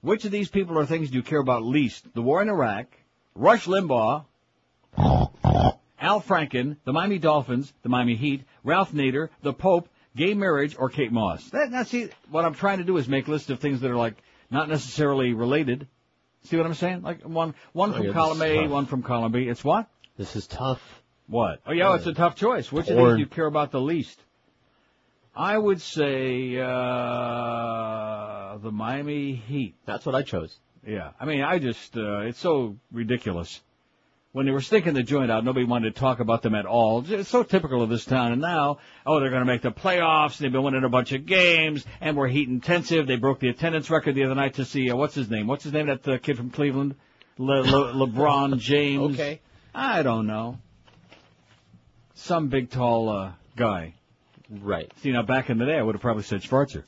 Which 0.00 0.24
of 0.24 0.30
these 0.30 0.48
people 0.48 0.78
or 0.78 0.86
things 0.86 1.10
do 1.10 1.16
you 1.16 1.22
care 1.22 1.40
about 1.40 1.62
least? 1.62 2.12
The 2.14 2.22
war 2.22 2.40
in 2.42 2.48
Iraq, 2.48 2.86
Rush 3.34 3.66
Limbaugh, 3.66 4.24
Al 4.96 6.20
Franken, 6.22 6.76
the 6.84 6.92
Miami 6.92 7.18
Dolphins, 7.18 7.72
the 7.82 7.88
Miami 7.88 8.16
Heat, 8.16 8.44
Ralph 8.64 8.92
Nader, 8.92 9.28
the 9.42 9.52
Pope, 9.52 9.88
gay 10.16 10.34
marriage, 10.34 10.74
or 10.78 10.88
Kate 10.88 11.12
Moss. 11.12 11.50
That, 11.50 11.70
now 11.70 11.82
see, 11.82 12.08
what 12.30 12.44
I'm 12.44 12.54
trying 12.54 12.78
to 12.78 12.84
do 12.84 12.96
is 12.96 13.08
make 13.08 13.28
lists 13.28 13.50
of 13.50 13.60
things 13.60 13.80
that 13.80 13.90
are 13.90 13.96
like 13.96 14.16
not 14.50 14.68
necessarily 14.68 15.34
related. 15.34 15.86
See 16.44 16.56
what 16.56 16.64
I'm 16.64 16.74
saying? 16.74 17.02
Like 17.02 17.22
one, 17.22 17.54
one 17.72 17.90
Oh, 17.90 17.96
from 17.98 18.06
yeah, 18.06 18.12
column 18.12 18.42
A, 18.42 18.66
one 18.66 18.86
from 18.86 19.02
column 19.02 19.32
B. 19.32 19.48
It's 19.48 19.62
what? 19.62 19.86
This 20.16 20.34
is 20.36 20.46
tough. 20.46 20.80
What? 21.28 21.60
Oh 21.66 21.72
yeah, 21.72 21.94
it's 21.94 22.06
a 22.06 22.10
uh, 22.10 22.14
tough 22.14 22.34
choice. 22.34 22.72
Which 22.72 22.88
of 22.88 22.96
these 22.96 23.14
do 23.14 23.18
you 23.18 23.26
care 23.26 23.46
about 23.46 23.70
the 23.70 23.80
least? 23.80 24.18
I 25.40 25.56
would 25.56 25.80
say, 25.80 26.58
uh, 26.58 26.68
the 28.58 28.70
Miami 28.70 29.36
Heat. 29.36 29.74
That's 29.86 30.04
what 30.04 30.14
I 30.14 30.20
chose. 30.20 30.54
Yeah, 30.86 31.12
I 31.18 31.24
mean, 31.24 31.40
I 31.40 31.58
just, 31.58 31.96
uh, 31.96 32.18
it's 32.20 32.38
so 32.38 32.76
ridiculous. 32.92 33.62
When 34.32 34.44
they 34.44 34.52
were 34.52 34.60
sticking 34.60 34.92
the 34.92 35.02
joint 35.02 35.30
out, 35.30 35.42
nobody 35.42 35.64
wanted 35.64 35.94
to 35.94 35.98
talk 35.98 36.20
about 36.20 36.42
them 36.42 36.54
at 36.54 36.66
all. 36.66 37.02
It's 37.08 37.30
so 37.30 37.42
typical 37.42 37.82
of 37.82 37.88
this 37.88 38.04
town. 38.04 38.32
And 38.32 38.42
now, 38.42 38.80
oh, 39.06 39.18
they're 39.18 39.30
going 39.30 39.40
to 39.40 39.46
make 39.46 39.62
the 39.62 39.72
playoffs. 39.72 40.36
They've 40.36 40.52
been 40.52 40.62
winning 40.62 40.84
a 40.84 40.90
bunch 40.90 41.12
of 41.12 41.24
games, 41.24 41.86
and 42.02 42.18
we're 42.18 42.28
heat 42.28 42.50
intensive. 42.50 43.06
They 43.06 43.16
broke 43.16 43.40
the 43.40 43.48
attendance 43.48 43.88
record 43.88 44.16
the 44.16 44.24
other 44.24 44.34
night 44.34 44.56
to 44.56 44.66
see 44.66 44.90
uh, 44.90 44.96
what's 44.96 45.14
his 45.14 45.30
name? 45.30 45.46
What's 45.46 45.64
his 45.64 45.72
name? 45.72 45.86
That 45.86 46.06
uh, 46.06 46.18
kid 46.18 46.36
from 46.36 46.50
Cleveland, 46.50 46.96
Le- 47.38 47.62
Le- 47.62 47.94
LeBron 48.06 48.58
James. 48.60 49.14
Okay. 49.14 49.40
I 49.74 50.02
don't 50.02 50.26
know. 50.26 50.58
Some 52.12 52.48
big 52.48 52.68
tall 52.70 53.08
uh, 53.08 53.32
guy. 53.56 53.94
Right. 54.50 54.90
See, 55.02 55.12
now 55.12 55.22
back 55.22 55.48
in 55.48 55.58
the 55.58 55.66
day, 55.66 55.78
I 55.78 55.82
would 55.82 55.94
have 55.94 56.02
probably 56.02 56.24
said 56.24 56.42
Schwarzer. 56.42 56.84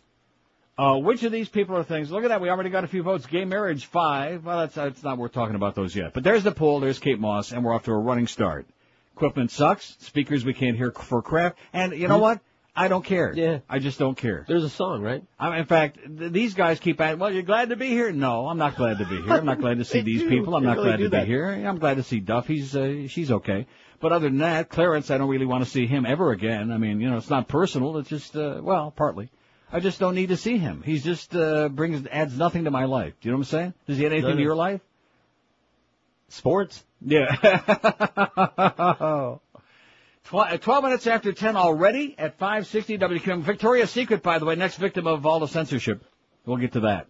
Uh, 0.77 0.97
which 0.99 1.23
of 1.23 1.31
these 1.31 1.49
people 1.49 1.77
are 1.77 1.85
things? 1.85 2.11
Look 2.11 2.25
at 2.25 2.29
that. 2.29 2.41
We 2.41 2.49
already 2.49 2.71
got 2.71 2.83
a 2.83 2.89
few 2.89 3.03
votes. 3.03 3.27
Gay 3.27 3.45
marriage, 3.45 3.87
five. 3.87 4.45
Well, 4.45 4.61
that's, 4.61 4.75
that's 4.75 5.03
not 5.03 5.19
worth 5.19 5.33
talking 5.33 5.55
about 5.55 5.75
those 5.75 5.95
yet. 5.95 6.15
But 6.15 6.25
there's 6.25 6.43
the 6.43 6.53
poll. 6.53 6.81
There's 6.81 6.99
Kate 6.99 7.21
Moss, 7.21 7.53
and 7.53 7.65
we're 7.65 7.75
off 7.75 7.85
to 7.85 7.93
a 7.93 7.99
running 7.99 8.27
start. 8.27 8.67
Equipment 9.15 9.51
sucks. 9.51 9.97
Speakers 10.01 10.45
we 10.45 10.55
can't 10.55 10.77
hear 10.77 10.91
for 10.91 11.23
crap. 11.23 11.59
And 11.73 11.93
you 11.93 12.09
know 12.09 12.19
what? 12.19 12.41
I 12.75 12.89
don't 12.89 13.05
care. 13.05 13.35
Yeah. 13.37 13.59
I 13.69 13.81
just 13.81 13.99
don't 13.99 14.17
care. 14.17 14.47
There's 14.49 14.65
a 14.65 14.71
song, 14.71 15.03
right? 15.03 15.23
I, 15.39 15.59
in 15.59 15.67
fact, 15.67 15.99
th- 16.19 16.33
these 16.33 16.55
guys 16.55 16.81
keep 16.81 16.99
asking, 17.01 17.19
well, 17.19 17.31
you're 17.31 17.43
glad 17.43 17.69
to 17.69 17.77
be 17.77 17.89
here? 17.89 18.11
No, 18.13 18.49
I'm 18.49 18.57
not 18.57 18.77
glad 18.77 18.99
to 18.99 19.05
be 19.05 19.21
here. 19.21 19.31
I'm 19.33 19.45
not 19.45 19.61
glad 19.61 19.79
to 19.79 19.85
see 19.93 20.01
these 20.01 20.23
do. 20.23 20.29
people. 20.31 20.57
I'm 20.57 20.63
They 20.63 20.69
not 20.69 20.77
really 20.79 20.89
glad 20.89 21.01
to 21.01 21.11
be 21.11 21.25
here. 21.27 21.51
I'm 21.51 21.79
glad 21.79 21.99
to 21.99 22.03
see 22.03 22.21
Duff. 22.21 22.47
He's, 22.47 22.75
uh, 22.75 23.09
she's 23.09 23.31
okay. 23.31 23.67
But 24.01 24.13
other 24.13 24.29
than 24.31 24.39
that, 24.39 24.71
Clarence, 24.71 25.11
I 25.11 25.19
don't 25.19 25.29
really 25.29 25.45
want 25.47 25.65
to 25.65 25.71
see 25.71 25.87
him 25.87 26.07
ever 26.07 26.33
again. 26.33 26.73
I 26.73 26.79
mean, 26.79 27.01
you 27.01 27.11
know, 27.11 27.19
it's 27.19 27.31
not 27.31 27.47
personal. 27.47 27.99
It's 27.99 28.09
just, 28.09 28.35
uh, 28.37 28.61
well, 28.63 28.91
partly. 28.91 29.29
I 29.71 29.81
just 29.81 30.01
don't 30.01 30.15
need 30.15 30.31
to 30.31 30.37
see 30.39 30.57
him. 30.57 30.83
He's 30.83 31.05
just, 31.05 31.37
uh, 31.37 31.69
brings, 31.69 32.07
adds 32.11 32.37
nothing 32.37 32.65
to 32.65 32.71
my 32.71 32.87
life. 32.87 33.13
Do 33.21 33.29
you 33.29 33.33
know 33.33 33.39
what 33.39 33.47
I'm 33.47 33.51
saying? 33.51 33.75
Does 33.87 33.99
he 33.99 34.07
add 34.07 34.13
anything 34.13 34.31
No, 34.31 34.37
to 34.37 34.43
your 34.43 34.57
life? 34.57 34.81
Sports. 36.29 36.83
Yeah. 37.05 37.37
Uh, 40.33 40.57
12 40.57 40.85
minutes 40.85 41.07
after 41.07 41.31
10 41.31 41.57
already 41.57 42.15
at 42.17 42.39
560 42.39 42.97
WQAM. 42.97 43.43
Victoria's 43.43 43.91
Secret, 43.91 44.23
by 44.23 44.39
the 44.39 44.47
way, 44.47 44.55
next 44.55 44.77
victim 44.77 45.07
of 45.07 45.27
all 45.27 45.41
the 45.41 45.47
censorship. 45.47 46.03
We'll 46.47 46.57
get 46.57 46.73
to 46.73 46.81
that. 46.81 47.07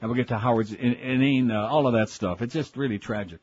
And 0.00 0.10
we'll 0.10 0.16
get 0.16 0.28
to 0.28 0.38
Howard's 0.38 0.72
in- 0.72 0.94
inane, 0.94 1.52
uh, 1.52 1.68
all 1.68 1.86
of 1.86 1.92
that 1.92 2.08
stuff. 2.08 2.42
It's 2.42 2.52
just 2.52 2.76
really 2.76 2.98
tragic. 2.98 3.38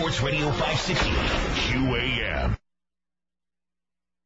Sports 0.00 0.22
Radio 0.22 0.50
560 0.52 1.10
QAM. 1.74 2.56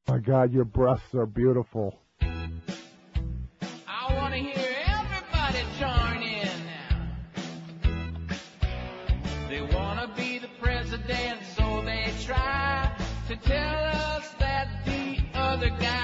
My 0.07 0.19
God, 0.19 0.53
your 0.53 0.65
breasts 0.65 1.13
are 1.17 1.27
beautiful. 1.27 1.99
I 2.21 4.15
want 4.15 4.35
to 4.35 4.39
hear 4.39 4.73
everybody 4.87 5.65
join 5.81 6.23
in 6.23 6.49
now. 6.65 7.09
They 9.49 9.63
want 9.63 9.99
to 9.99 10.07
be 10.17 10.39
the 10.39 10.51
president, 10.63 11.41
so 11.57 11.83
they 11.85 12.13
try 12.23 12.97
to 13.27 13.35
tell 13.35 13.85
us 13.85 14.33
that 14.39 14.85
the 14.87 15.19
other 15.35 15.71
guy 15.71 16.04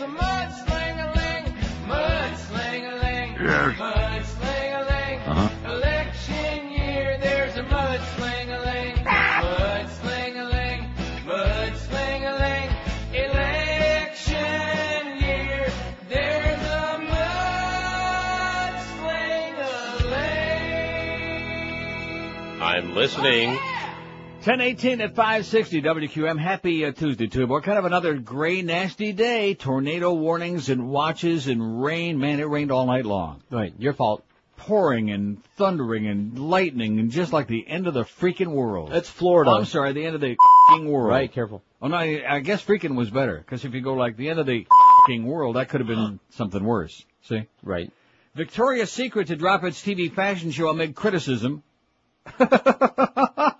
It's 0.00 0.06
a 0.06 0.10
mudsling-a-ling, 0.14 1.44
mudsling-a-ling, 1.88 3.34
yes. 3.42 3.74
mudsling-a-ling. 3.76 5.18
Uh-huh. 5.26 5.50
Election 5.74 6.70
year, 6.70 7.18
there's 7.20 7.56
a 7.56 7.64
mudsling-a-ling, 7.64 8.94
mudsling-a-ling, 9.04 10.94
mudsling-a-ling. 11.26 12.70
Election 13.12 15.18
year, 15.18 15.66
there's 16.08 16.62
a 16.62 16.98
mudsling-a-ling. 22.38 22.62
I'm 22.62 22.94
listening. 22.94 23.48
Oh, 23.48 23.52
yeah. 23.54 23.77
1018 24.48 25.02
at 25.02 25.14
560 25.14 25.82
WQAM. 25.82 26.40
Happy 26.40 26.82
uh, 26.82 26.90
Tuesday 26.90 27.26
to 27.26 27.40
you. 27.40 27.46
What 27.46 27.64
kind 27.64 27.78
of 27.78 27.84
another 27.84 28.14
gray, 28.14 28.62
nasty 28.62 29.12
day? 29.12 29.52
Tornado 29.52 30.14
warnings 30.14 30.70
and 30.70 30.88
watches 30.88 31.48
and 31.48 31.82
rain. 31.82 32.18
Man, 32.18 32.40
it 32.40 32.44
rained 32.44 32.72
all 32.72 32.86
night 32.86 33.04
long. 33.04 33.42
Right, 33.50 33.74
your 33.78 33.92
fault. 33.92 34.24
Pouring 34.56 35.10
and 35.10 35.44
thundering 35.58 36.06
and 36.06 36.38
lightning 36.38 36.98
and 36.98 37.10
just 37.10 37.30
like 37.30 37.46
the 37.46 37.68
end 37.68 37.88
of 37.88 37.92
the 37.92 38.04
freaking 38.04 38.52
world. 38.52 38.90
That's 38.90 39.10
Florida. 39.10 39.50
Oh, 39.50 39.58
I'm 39.58 39.64
sorry, 39.66 39.92
the 39.92 40.06
end 40.06 40.14
of 40.14 40.22
the 40.22 40.38
freaking 40.70 40.88
world. 40.88 41.10
Right, 41.10 41.30
careful. 41.30 41.62
Oh 41.82 41.88
no, 41.88 41.96
I 41.96 42.24
I 42.26 42.40
guess 42.40 42.64
freaking 42.64 42.96
was 42.96 43.10
better 43.10 43.36
because 43.36 43.66
if 43.66 43.74
you 43.74 43.82
go 43.82 43.92
like 43.92 44.16
the 44.16 44.30
end 44.30 44.38
of 44.38 44.46
the 44.46 44.66
freaking 45.06 45.24
world, 45.24 45.56
that 45.56 45.68
could 45.68 45.82
have 45.82 45.88
been 45.88 46.20
something 46.30 46.64
worse. 46.64 47.04
See? 47.24 47.46
Right. 47.62 47.92
Victoria's 48.34 48.90
Secret 48.90 49.26
to 49.26 49.36
drop 49.36 49.62
its 49.64 49.82
TV 49.82 50.10
fashion 50.10 50.52
show 50.52 50.70
amid 50.70 50.94
criticism. 50.94 51.62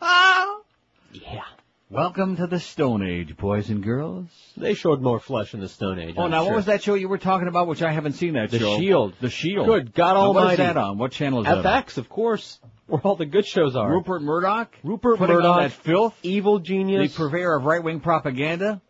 Yeah. 1.12 1.42
Welcome 1.90 2.36
to 2.36 2.46
the 2.46 2.60
Stone 2.60 3.02
Age, 3.02 3.34
boys 3.36 3.70
and 3.70 3.82
girls. 3.82 4.26
They 4.58 4.74
showed 4.74 5.00
more 5.00 5.18
flesh 5.18 5.54
in 5.54 5.60
the 5.60 5.68
Stone 5.68 5.98
Age. 5.98 6.14
Oh, 6.18 6.24
I'm 6.24 6.30
now 6.30 6.44
what 6.44 6.54
was 6.54 6.66
that 6.66 6.82
show 6.82 6.92
you 6.94 7.08
were 7.08 7.16
talking 7.16 7.48
about, 7.48 7.66
which 7.66 7.80
I 7.82 7.92
haven't 7.92 8.12
seen 8.12 8.34
that 8.34 8.50
The 8.50 8.58
show? 8.58 8.72
The 8.76 8.78
Shield. 8.82 9.14
The 9.20 9.30
Shield. 9.30 9.66
Good 9.66 9.94
God 9.94 10.12
Now, 10.14 10.28
What 10.32 10.36
is 10.36 10.36
Almighty. 10.42 10.62
that 10.62 10.76
on? 10.76 10.98
What 10.98 11.12
channel 11.12 11.40
is 11.40 11.46
that? 11.46 11.64
FX, 11.64 11.96
of 11.96 12.10
course, 12.10 12.58
where 12.88 13.00
all 13.00 13.16
the 13.16 13.24
good 13.24 13.46
shows 13.46 13.74
are. 13.74 13.90
Rupert 13.90 14.20
Murdoch? 14.20 14.70
Rupert 14.82 15.16
Putting 15.18 15.36
Murdoch, 15.36 15.60
that 15.62 15.72
filth? 15.72 16.14
evil 16.22 16.58
genius. 16.58 17.12
The 17.12 17.16
purveyor 17.16 17.54
of 17.54 17.64
right-wing 17.64 18.00
propaganda? 18.00 18.82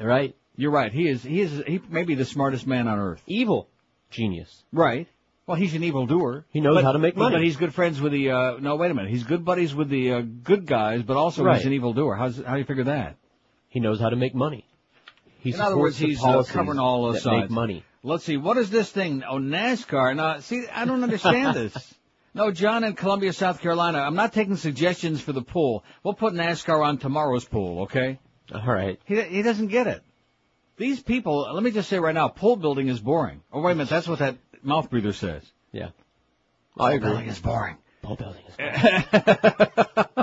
right. 0.00 0.34
You're 0.56 0.72
right. 0.72 0.92
He 0.92 1.08
is, 1.08 1.22
he 1.22 1.40
is, 1.40 1.62
he 1.66 1.80
may 1.88 2.02
be 2.02 2.16
the 2.16 2.24
smartest 2.24 2.66
man 2.66 2.88
on 2.88 2.98
earth. 2.98 3.22
Evil 3.26 3.68
genius. 4.10 4.64
Right. 4.72 5.06
Well, 5.50 5.58
he's 5.58 5.74
an 5.74 5.82
evildoer. 5.82 6.46
He 6.52 6.60
knows 6.60 6.76
But- 6.76 6.84
how 6.84 6.92
to 6.92 7.00
make 7.00 7.16
money. 7.16 7.34
But 7.34 7.42
he's 7.42 7.56
good 7.56 7.74
friends 7.74 8.00
with 8.00 8.12
the, 8.12 8.30
uh, 8.30 8.56
no, 8.60 8.76
wait 8.76 8.92
a 8.92 8.94
minute. 8.94 9.10
He's 9.10 9.24
good 9.24 9.44
buddies 9.44 9.74
with 9.74 9.88
the, 9.88 10.12
uh, 10.12 10.20
good 10.44 10.64
guys, 10.64 11.02
but 11.02 11.16
also 11.16 11.42
Right. 11.42 11.56
he's 11.56 11.66
an 11.66 11.72
evildoer. 11.72 12.14
How's, 12.14 12.40
how 12.40 12.52
do 12.52 12.60
you 12.60 12.64
figure 12.64 12.84
that? 12.84 13.16
He 13.68 13.80
knows 13.80 13.98
how 13.98 14.10
to 14.10 14.14
make 14.16 14.32
money. 14.32 14.64
He 15.40 15.52
In 15.52 15.60
other 15.60 15.76
words, 15.76 15.98
he's 15.98 16.22
uh, 16.22 16.44
covering 16.44 16.78
all 16.78 17.02
those 17.02 17.14
that 17.14 17.22
sides. 17.22 17.40
make 17.42 17.50
money. 17.50 17.82
Let's 18.04 18.22
see, 18.22 18.36
what 18.36 18.58
is 18.58 18.70
this 18.70 18.92
thing? 18.92 19.24
Oh, 19.28 19.38
NASCAR. 19.38 20.14
Now, 20.14 20.38
see, 20.38 20.68
I 20.72 20.84
don't 20.84 21.02
understand 21.02 21.56
this. 21.56 21.94
No, 22.32 22.52
John 22.52 22.84
in 22.84 22.92
Columbia, 22.94 23.32
South 23.32 23.60
Carolina. 23.60 23.98
I'm 23.98 24.14
not 24.14 24.32
taking 24.32 24.54
suggestions 24.54 25.20
for 25.20 25.32
the 25.32 25.42
pool. 25.42 25.82
We'll 26.04 26.14
put 26.14 26.32
NASCAR 26.32 26.80
on 26.80 26.98
tomorrow's 26.98 27.44
pool, 27.44 27.82
okay? 27.82 28.20
All 28.54 28.64
right. 28.72 29.00
He 29.04 29.20
he 29.20 29.42
doesn't 29.42 29.66
get 29.66 29.88
it. 29.88 30.00
These 30.76 31.02
people. 31.02 31.52
Let 31.52 31.60
me 31.64 31.72
just 31.72 31.88
say 31.88 31.98
right 31.98 32.14
now, 32.14 32.28
pool 32.28 32.54
building 32.54 32.86
is 32.86 33.00
boring. 33.00 33.40
Oh 33.52 33.60
wait 33.60 33.72
a 33.72 33.74
minute, 33.74 33.88
that's 33.90 34.06
what 34.06 34.20
that 34.20 34.36
mouth 34.62 34.90
breather 34.90 35.12
says. 35.12 35.42
Yeah. 35.72 35.90
Pool 36.76 36.86
I 36.86 36.92
agree. 36.94 37.10
building 37.10 37.28
is 37.28 37.38
boring. 37.40 37.76
Ball 38.02 38.16
building 38.16 38.42
is 38.48 38.54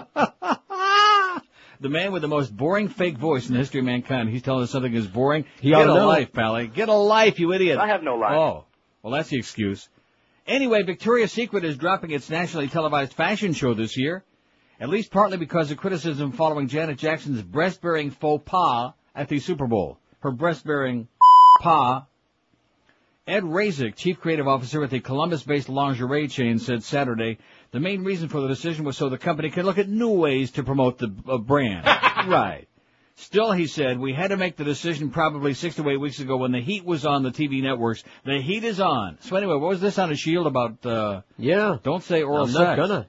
The 1.80 1.90
man 1.90 2.12
with 2.12 2.24
the 2.24 2.28
most 2.28 2.56
boring 2.58 2.88
fake 2.88 3.20
voice 3.20 3.48
in 3.48 3.54
the 3.54 3.60
history 3.60 3.82
of 3.82 3.86
mankind. 3.86 4.30
He's 4.30 4.42
telling 4.42 4.64
us 4.64 4.72
something 4.72 4.92
is 4.96 5.06
boring. 5.06 5.46
He 5.62 5.70
Get 5.70 5.76
ought 5.78 5.84
a 5.84 5.88
to 5.88 5.94
know. 5.94 6.08
life, 6.08 6.34
Pally. 6.34 6.68
Get 6.68 6.90
a 6.90 6.94
life, 6.94 7.40
you 7.40 7.54
idiot. 7.54 7.78
I 7.78 7.86
have 7.88 8.02
no 8.02 8.16
life. 8.16 8.32
Oh, 8.34 8.66
well, 9.04 9.14
that's 9.14 9.30
the 9.30 9.38
excuse. 9.38 9.88
Anyway, 10.48 10.82
Victoria's 10.82 11.32
Secret 11.32 11.64
is 11.64 11.78
dropping 11.78 12.10
its 12.10 12.32
nationally 12.32 12.68
televised 12.68 13.14
fashion 13.14 13.54
show 13.54 13.76
this 13.76 13.96
year, 13.96 14.24
at 14.80 14.90
least 14.90 15.12
partly 15.12 15.38
because 15.38 15.70
of 15.70 15.78
criticism 15.78 16.32
following 16.32 16.68
Janet 16.68 16.98
Jackson's 16.98 17.44
breast-bearing 17.44 18.10
faux 18.10 18.44
pas 18.50 18.94
at 19.14 19.30
the 19.30 19.38
Super 19.38 19.68
Bowl. 19.68 20.00
Her 20.22 20.32
breast-bearing 20.32 21.08
pas. 21.62 22.06
Ed 23.28 23.44
Razek, 23.44 23.96
chief 23.96 24.20
creative 24.22 24.48
officer 24.48 24.84
at 24.84 24.90
the 24.90 25.02
Columbus-based 25.02 25.68
lingerie 25.68 26.30
chain, 26.30 26.60
said 26.60 26.82
Saturday 26.84 27.38
the 27.72 27.80
main 27.82 28.04
reason 28.06 28.30
for 28.30 28.40
the 28.40 28.48
decision 28.48 28.86
was 28.86 28.96
so 28.98 29.10
the 29.10 29.18
company 29.18 29.50
can 29.50 29.66
look 29.66 29.78
at 29.78 29.90
new 29.90 30.12
ways 30.12 30.52
to 30.52 30.64
promote 30.64 30.98
the 30.98 31.14
uh, 31.28 31.38
brand. 31.38 31.86
right. 32.32 32.68
Still, 33.16 33.52
he 33.52 33.68
said, 33.68 34.00
we 34.00 34.14
had 34.14 34.28
to 34.30 34.38
make 34.38 34.56
the 34.56 34.64
decision 34.64 35.10
probably 35.10 35.54
six 35.54 35.76
to 35.76 35.90
eight 35.90 35.98
weeks 35.98 36.20
ago 36.20 36.38
when 36.38 36.52
the 36.52 36.62
heat 36.62 36.86
was 36.86 37.06
on 37.06 37.24
the 37.24 37.32
TV 37.32 37.62
networks. 37.62 38.04
The 38.24 38.40
heat 38.42 38.64
is 38.64 38.80
on. 38.80 39.18
So 39.22 39.36
anyway, 39.36 39.56
what 39.56 39.70
was 39.70 39.82
this 39.82 39.98
on 39.98 40.12
a 40.12 40.16
shield 40.16 40.48
about, 40.48 40.86
uh, 40.86 41.22
Yeah. 41.38 41.78
don't 41.84 42.04
say 42.04 42.22
oral 42.24 42.46
I'm 42.46 42.52
sex? 42.52 42.60
not 42.64 42.76
gonna. 42.78 43.08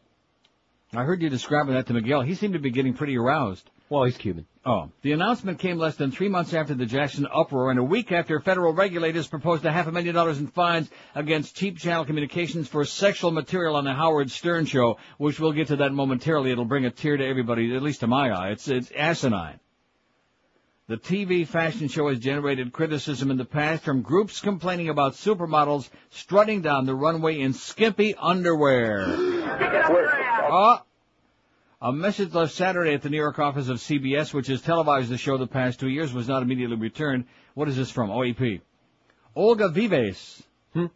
I 0.94 1.04
heard 1.04 1.20
you 1.22 1.28
describing 1.28 1.74
that 1.74 1.86
to 1.88 1.92
Miguel. 1.92 2.22
He 2.22 2.34
seemed 2.34 2.54
to 2.54 2.58
be 2.58 2.70
getting 2.70 2.94
pretty 2.94 3.16
aroused. 3.18 3.70
Well, 3.90 4.04
he's 4.04 4.18
Cuban. 4.18 4.46
Oh. 4.66 4.90
The 5.00 5.12
announcement 5.12 5.58
came 5.58 5.78
less 5.78 5.96
than 5.96 6.10
three 6.10 6.28
months 6.28 6.52
after 6.52 6.74
the 6.74 6.84
Jackson 6.84 7.26
uproar 7.32 7.70
and 7.70 7.78
a 7.78 7.82
week 7.82 8.12
after 8.12 8.38
federal 8.38 8.74
regulators 8.74 9.26
proposed 9.26 9.64
a 9.64 9.72
half 9.72 9.86
a 9.86 9.92
million 9.92 10.14
dollars 10.14 10.38
in 10.38 10.46
fines 10.46 10.90
against 11.14 11.56
Cheap 11.56 11.78
Channel 11.78 12.04
Communications 12.04 12.68
for 12.68 12.84
sexual 12.84 13.30
material 13.30 13.76
on 13.76 13.84
the 13.84 13.94
Howard 13.94 14.30
Stern 14.30 14.66
show, 14.66 14.98
which 15.16 15.40
we'll 15.40 15.52
get 15.52 15.68
to 15.68 15.76
that 15.76 15.92
momentarily. 15.92 16.50
It'll 16.50 16.66
bring 16.66 16.84
a 16.84 16.90
tear 16.90 17.16
to 17.16 17.24
everybody, 17.24 17.74
at 17.74 17.82
least 17.82 18.00
to 18.00 18.06
my 18.06 18.30
eye. 18.30 18.50
It's, 18.50 18.68
it's 18.68 18.90
asinine. 18.90 19.58
The 20.88 20.98
TV 20.98 21.46
fashion 21.46 21.88
show 21.88 22.08
has 22.08 22.18
generated 22.18 22.72
criticism 22.72 23.30
in 23.30 23.36
the 23.38 23.44
past 23.44 23.84
from 23.84 24.02
groups 24.02 24.40
complaining 24.40 24.88
about 24.90 25.14
supermodels 25.14 25.88
strutting 26.10 26.60
down 26.60 26.84
the 26.84 26.94
runway 26.94 27.40
in 27.40 27.54
skimpy 27.54 28.14
underwear. 28.14 29.04
Oh, 30.50 30.80
a 31.80 31.92
message 31.92 32.34
left 32.34 32.52
Saturday 32.54 32.94
at 32.94 33.02
the 33.02 33.10
New 33.10 33.16
York 33.18 33.38
office 33.38 33.68
of 33.68 33.78
CBS, 33.78 34.34
which 34.34 34.48
has 34.48 34.60
televised 34.60 35.10
the 35.10 35.18
show 35.18 35.36
the 35.36 35.46
past 35.46 35.78
two 35.78 35.88
years, 35.88 36.12
was 36.12 36.26
not 36.28 36.42
immediately 36.42 36.76
returned. 36.76 37.24
What 37.54 37.68
is 37.68 37.76
this 37.76 37.90
from? 37.90 38.10
OEP. 38.10 38.60
Olga 39.36 39.68
Vives, 39.68 40.42
Hmm? 40.72 40.86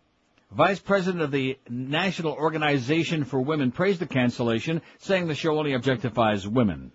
vice 0.50 0.80
president 0.80 1.22
of 1.22 1.30
the 1.30 1.56
National 1.68 2.32
Organization 2.32 3.22
for 3.24 3.40
Women, 3.40 3.70
praised 3.70 4.00
the 4.00 4.06
cancellation, 4.06 4.82
saying 4.98 5.28
the 5.28 5.34
show 5.36 5.56
only 5.56 5.72
objectifies 5.72 6.46
women. 6.46 6.90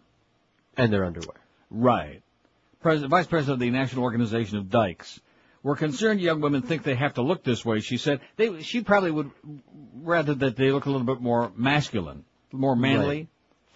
And 0.75 0.91
their 0.91 1.05
underwear. 1.05 1.37
Right. 1.71 2.21
Pres- 2.81 3.03
Vice 3.03 3.25
President 3.25 3.53
of 3.53 3.59
the 3.59 3.71
National 3.71 4.03
Organization 4.03 4.57
of 4.57 4.69
Dykes. 4.69 5.19
We're 5.63 5.75
concerned 5.75 6.21
young 6.21 6.39
women 6.41 6.61
think 6.61 6.83
they 6.83 6.95
have 6.95 7.15
to 7.15 7.21
look 7.23 7.43
this 7.43 7.65
way, 7.65 7.79
she 7.79 7.97
said. 7.97 8.19
They, 8.35 8.61
she 8.61 8.81
probably 8.81 9.11
would 9.11 9.31
rather 9.95 10.35
that 10.35 10.55
they 10.55 10.71
look 10.71 10.85
a 10.85 10.91
little 10.91 11.07
bit 11.07 11.19
more 11.21 11.51
masculine, 11.55 12.25
more 12.51 12.75
manly 12.75 13.07
Right. 13.17 13.27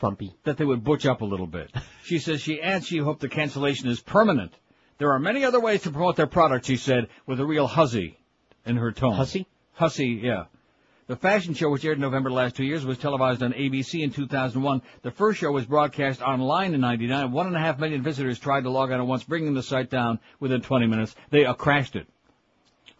Frumpy. 0.02 0.36
that 0.46 0.58
they 0.58 0.66
would 0.66 0.84
butch 0.84 1.06
up 1.06 1.22
a 1.22 1.26
little 1.26 1.46
bit. 1.46 1.72
She 2.04 2.18
says 2.18 2.42
she 2.42 2.60
adds 2.60 2.88
she 2.88 2.98
hoped 2.98 3.22
the 3.22 3.30
cancellation 3.30 3.88
is 3.88 4.02
permanent. 4.02 4.52
There 4.98 5.12
are 5.14 5.20
many 5.20 5.46
other 5.46 5.60
ways 5.60 5.84
to 5.84 5.92
promote 5.92 6.16
their 6.16 6.26
product, 6.28 6.66
she 6.66 6.76
said, 6.76 7.08
with 7.28 7.40
a 7.40 7.46
real 7.46 7.68
hussy 7.68 8.18
in 8.66 8.78
her 8.78 8.92
tone. 8.92 9.14
Hussy? 9.14 9.46
Hussy, 9.74 10.20
yeah. 10.24 10.46
The 11.06 11.16
fashion 11.16 11.54
show, 11.54 11.70
which 11.70 11.86
aired 11.86 11.98
in 11.98 12.02
November 12.02 12.32
the 12.32 12.36
last 12.36 12.56
two 12.56 12.66
years, 12.66 12.84
was 12.84 12.98
televised 12.98 13.44
on 13.44 13.54
ABC 13.54 14.02
in 14.02 14.12
2001. 14.12 14.82
The 15.04 15.12
first 15.12 15.40
show 15.40 15.52
was 15.52 15.66
broadcast 15.66 16.24
online 16.24 16.74
in 16.74 16.82
99. 16.82 17.32
One 17.32 17.46
and 17.46 17.56
a 17.56 17.60
half 17.60 17.80
million 17.80 18.02
visitors 18.02 18.40
tried 18.40 18.64
to 18.64 18.72
log 18.72 18.92
on 18.92 19.00
at 19.00 19.06
once, 19.06 19.24
bringing 19.24 19.54
the 19.54 19.62
site 19.64 19.92
down 19.92 20.20
within 20.40 20.62
20 20.62 20.88
minutes. 20.88 21.16
They 21.30 21.46
uh, 21.46 21.54
crashed 21.54 21.96
it. 21.96 22.08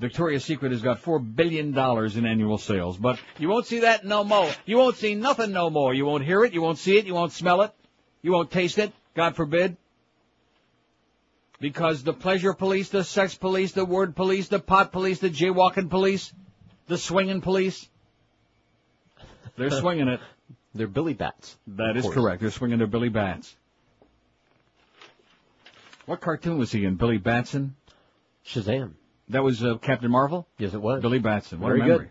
Victoria's 0.02 0.44
Secret 0.44 0.72
has 0.72 0.82
got 0.82 0.98
four 0.98 1.20
billion 1.20 1.74
dollars 1.74 2.18
in 2.18 2.26
annual 2.26 2.58
sales, 2.58 2.98
but 2.98 3.20
you 3.38 3.48
won't 3.48 3.68
see 3.68 3.82
that 3.82 4.04
no 4.04 4.24
more. 4.24 4.50
You 4.66 4.78
won't 4.78 4.98
see 4.98 5.14
nothing 5.14 5.52
no 5.52 5.70
more. 5.70 5.94
You 5.94 6.06
won't 6.06 6.26
hear 6.26 6.44
it. 6.44 6.54
You 6.54 6.62
won't 6.64 6.80
see 6.80 6.98
it. 6.98 7.06
You 7.06 7.14
won't 7.14 7.32
smell 7.32 7.62
it. 7.62 7.72
You 8.24 8.32
won't 8.32 8.50
taste 8.50 8.80
it. 8.80 8.92
God 9.16 9.36
forbid. 9.36 9.78
Because 11.60 12.02
the 12.02 12.14
pleasure 12.14 12.54
police, 12.54 12.90
the 12.90 13.04
sex 13.04 13.36
police, 13.36 13.74
the 13.74 13.86
word 13.86 14.16
police, 14.16 14.48
the 14.48 14.58
pot 14.58 14.92
police, 14.92 15.20
the 15.20 15.30
jaywalking 15.30 15.92
police, 15.92 16.34
the 16.88 16.98
swinging 16.98 17.42
police, 17.42 17.88
they're 19.56 19.70
swinging 19.70 20.08
it. 20.08 20.20
They're 20.74 20.88
Billy 20.88 21.14
Bats. 21.14 21.58
That 21.68 21.98
is 21.98 22.04
course. 22.04 22.16
correct. 22.16 22.42
They're 22.42 22.50
swinging 22.50 22.78
their 22.78 22.88
Billy 22.88 23.10
Bats. 23.10 23.54
What 26.06 26.22
cartoon 26.22 26.58
was 26.58 26.72
he 26.72 26.86
in? 26.86 26.96
Billy 26.96 27.18
Batson? 27.18 27.76
Shazam. 28.46 28.94
That 29.32 29.44
was 29.44 29.64
uh, 29.64 29.76
Captain 29.82 30.12
Marvel? 30.12 30.48
Yes, 30.58 30.74
it 30.74 30.82
was. 30.82 31.02
Billy 31.02 31.20
Batson. 31.20 31.60
What 31.60 31.70
Very 31.70 31.82
a 31.82 31.86
good. 31.86 32.10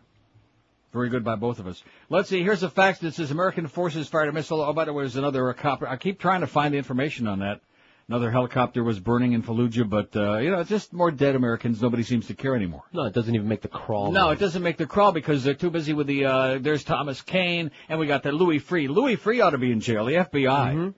Very 0.93 1.09
good 1.09 1.23
by 1.23 1.37
both 1.37 1.61
of 1.61 1.67
us. 1.67 1.83
Let's 2.09 2.29
see. 2.29 2.43
Here's 2.43 2.65
a 2.65 2.71
fact 2.71 3.01
that 3.03 3.15
says 3.15 3.31
American 3.31 3.69
forces 3.69 4.09
fired 4.09 4.29
a 4.29 4.33
missile. 4.33 4.61
Oh, 4.61 4.73
by 4.73 4.87
the 4.87 4.93
way, 4.93 5.05
there's 5.05 5.17
another 5.17 5.53
copter. 5.53 5.87
I 5.87 5.97
keep 5.97 6.19
trying 6.19 6.41
to 6.41 6.49
find 6.49 6.75
the 6.75 6.79
information 6.79 7.29
on 7.29 7.41
that. 7.41 7.61
Another 8.09 8.33
helicopter 8.33 8.83
was 8.83 8.99
burning 8.99 9.35
in 9.35 9.43
Fallujah, 9.45 9.89
but 9.89 10.17
uh, 10.17 10.39
you 10.39 10.51
know, 10.51 10.59
it's 10.59 10.69
just 10.69 10.93
more 10.93 11.13
dead 11.13 11.37
Americans. 11.37 11.81
Nobody 11.81 12.03
seems 12.03 12.27
to 12.27 12.35
care 12.35 12.57
anymore. 12.57 12.83
No, 12.93 13.05
it 13.05 13.15
doesn't 13.15 13.33
even 13.33 13.47
make 13.47 13.63
the 13.63 13.69
crawl. 13.69 14.11
No, 14.11 14.31
it 14.31 14.41
doesn't 14.41 14.65
make 14.65 14.79
the 14.79 14.87
crawl 14.87 15.13
because 15.13 15.45
they're 15.45 15.55
too 15.55 15.71
busy 15.71 15.93
with 15.93 16.09
the. 16.09 16.25
uh 16.25 16.59
There's 16.59 16.83
Thomas 16.83 17.23
Kean, 17.23 17.71
and 17.89 18.01
we 18.01 18.09
got 18.09 18.25
the 18.25 18.33
Louis 18.33 18.59
Freeh. 18.59 18.89
Louis 18.89 19.17
Freeh 19.17 19.45
ought 19.45 19.51
to 19.51 19.59
be 19.59 19.71
in 19.71 19.79
jail. 19.79 20.07
The 20.07 20.15
FBI. 20.15 20.43
Mm-hmm. 20.43 20.89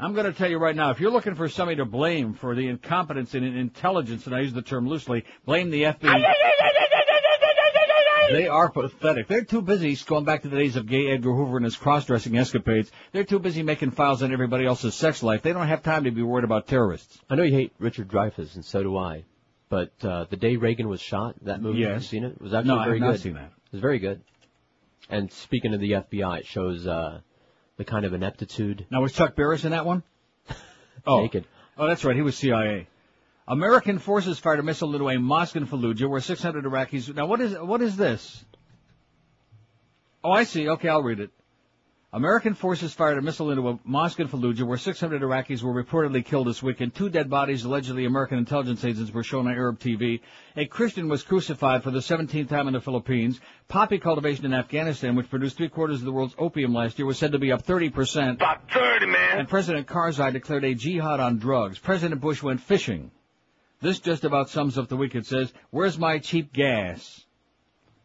I'm 0.00 0.14
going 0.14 0.26
to 0.26 0.32
tell 0.32 0.48
you 0.48 0.58
right 0.58 0.76
now, 0.76 0.90
if 0.90 1.00
you're 1.00 1.10
looking 1.10 1.34
for 1.34 1.48
somebody 1.48 1.76
to 1.78 1.84
blame 1.84 2.34
for 2.34 2.54
the 2.54 2.68
incompetence 2.68 3.34
and 3.34 3.44
intelligence, 3.44 4.26
and 4.26 4.34
I 4.34 4.40
use 4.40 4.52
the 4.52 4.62
term 4.62 4.86
loosely, 4.88 5.24
blame 5.44 5.70
the 5.70 5.82
FBI. 5.82 6.22
They 8.30 8.46
are 8.46 8.70
pathetic. 8.70 9.26
They're 9.26 9.42
too 9.44 9.62
busy 9.62 9.96
going 10.06 10.24
back 10.24 10.42
to 10.42 10.48
the 10.48 10.56
days 10.56 10.76
of 10.76 10.86
gay 10.86 11.10
Edgar 11.10 11.32
Hoover 11.34 11.56
and 11.56 11.64
his 11.64 11.76
cross-dressing 11.76 12.36
escapades. 12.36 12.92
They're 13.12 13.24
too 13.24 13.38
busy 13.38 13.62
making 13.62 13.92
files 13.92 14.22
on 14.22 14.32
everybody 14.32 14.66
else's 14.66 14.94
sex 14.94 15.22
life. 15.22 15.42
They 15.42 15.52
don't 15.54 15.66
have 15.66 15.82
time 15.82 16.04
to 16.04 16.10
be 16.10 16.22
worried 16.22 16.44
about 16.44 16.66
terrorists. 16.68 17.18
I 17.30 17.36
know 17.36 17.42
you 17.42 17.54
hate 17.54 17.72
Richard 17.78 18.08
Dreyfuss, 18.08 18.54
and 18.54 18.64
so 18.64 18.82
do 18.82 18.96
I. 18.98 19.24
But 19.70 19.92
uh, 20.02 20.26
the 20.30 20.36
day 20.36 20.56
Reagan 20.56 20.88
was 20.88 21.00
shot, 21.00 21.36
that 21.42 21.60
movie, 21.62 21.80
have 21.82 21.88
you 21.88 21.94
Yes. 21.94 22.06
seen 22.06 22.22
it? 22.24 22.32
It 22.32 22.40
was 22.42 22.52
actually 22.54 22.68
No, 22.74 22.78
I 22.80 22.84
very 22.84 22.98
have 22.98 23.06
not 23.06 23.12
good. 23.14 23.20
seen 23.22 23.34
that. 23.34 23.44
It 23.46 23.72
was 23.72 23.80
very 23.80 23.98
good. 23.98 24.20
And 25.08 25.32
speaking 25.32 25.72
of 25.74 25.80
the 25.80 25.92
FBI, 25.92 26.40
it 26.40 26.46
shows 26.46 26.86
uh, 26.86 27.20
the 27.78 27.84
kind 27.84 28.04
of 28.04 28.12
ineptitude. 28.12 28.84
Now 28.90 29.00
was 29.00 29.12
Chuck 29.12 29.34
Barris 29.34 29.64
in 29.64 29.70
that 29.70 29.86
one? 29.86 30.02
Oh, 31.06 31.22
Naked. 31.22 31.46
oh, 31.78 31.86
that's 31.86 32.04
right. 32.04 32.14
He 32.14 32.20
was 32.20 32.36
CIA. 32.36 32.86
American 33.46 33.98
forces 33.98 34.38
fired 34.38 34.58
a 34.58 34.62
missile 34.62 34.92
into 34.92 35.08
a 35.08 35.16
mosque 35.18 35.56
in 35.56 35.66
Fallujah 35.66 36.10
where 36.10 36.20
600 36.20 36.64
Iraqis. 36.64 37.14
Now 37.14 37.24
what 37.24 37.40
is 37.40 37.54
what 37.56 37.80
is 37.80 37.96
this? 37.96 38.44
Oh, 40.22 40.30
I 40.32 40.44
see. 40.44 40.68
Okay, 40.68 40.88
I'll 40.88 41.02
read 41.02 41.20
it. 41.20 41.30
American 42.10 42.54
forces 42.54 42.94
fired 42.94 43.18
a 43.18 43.22
missile 43.22 43.50
into 43.50 43.68
a 43.68 43.78
mosque 43.84 44.18
in 44.18 44.28
Fallujah 44.28 44.62
where 44.62 44.78
600 44.78 45.20
Iraqis 45.20 45.62
were 45.62 45.84
reportedly 45.84 46.24
killed 46.24 46.46
this 46.46 46.62
weekend. 46.62 46.94
Two 46.94 47.10
dead 47.10 47.28
bodies, 47.28 47.64
allegedly 47.64 48.06
American 48.06 48.38
intelligence 48.38 48.82
agents, 48.82 49.12
were 49.12 49.22
shown 49.22 49.46
on 49.46 49.52
Arab 49.52 49.78
TV. 49.78 50.20
A 50.56 50.64
Christian 50.64 51.10
was 51.10 51.22
crucified 51.22 51.82
for 51.82 51.90
the 51.90 51.98
17th 51.98 52.48
time 52.48 52.66
in 52.66 52.72
the 52.72 52.80
Philippines. 52.80 53.38
Poppy 53.68 53.98
cultivation 53.98 54.46
in 54.46 54.54
Afghanistan, 54.54 55.16
which 55.16 55.28
produced 55.28 55.58
three 55.58 55.68
quarters 55.68 55.98
of 55.98 56.06
the 56.06 56.12
world's 56.12 56.34
opium 56.38 56.72
last 56.72 56.98
year, 56.98 57.04
was 57.04 57.18
said 57.18 57.32
to 57.32 57.38
be 57.38 57.52
up 57.52 57.66
30%. 57.66 58.36
About 58.36 58.70
30, 58.72 59.04
man. 59.04 59.40
And 59.40 59.48
President 59.48 59.86
Karzai 59.86 60.32
declared 60.32 60.64
a 60.64 60.74
jihad 60.74 61.20
on 61.20 61.36
drugs. 61.36 61.78
President 61.78 62.22
Bush 62.22 62.42
went 62.42 62.62
fishing. 62.62 63.10
This 63.82 64.00
just 64.00 64.24
about 64.24 64.48
sums 64.48 64.78
up 64.78 64.88
the 64.88 64.96
week. 64.96 65.14
It 65.14 65.26
says, 65.26 65.52
where's 65.68 65.98
my 65.98 66.20
cheap 66.20 66.54
gas? 66.54 67.26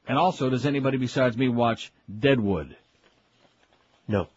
And 0.06 0.18
also, 0.18 0.50
does 0.50 0.66
anybody 0.66 0.98
besides 0.98 1.38
me 1.38 1.48
watch 1.48 1.94
Deadwood? 2.20 2.76
No, 4.08 4.28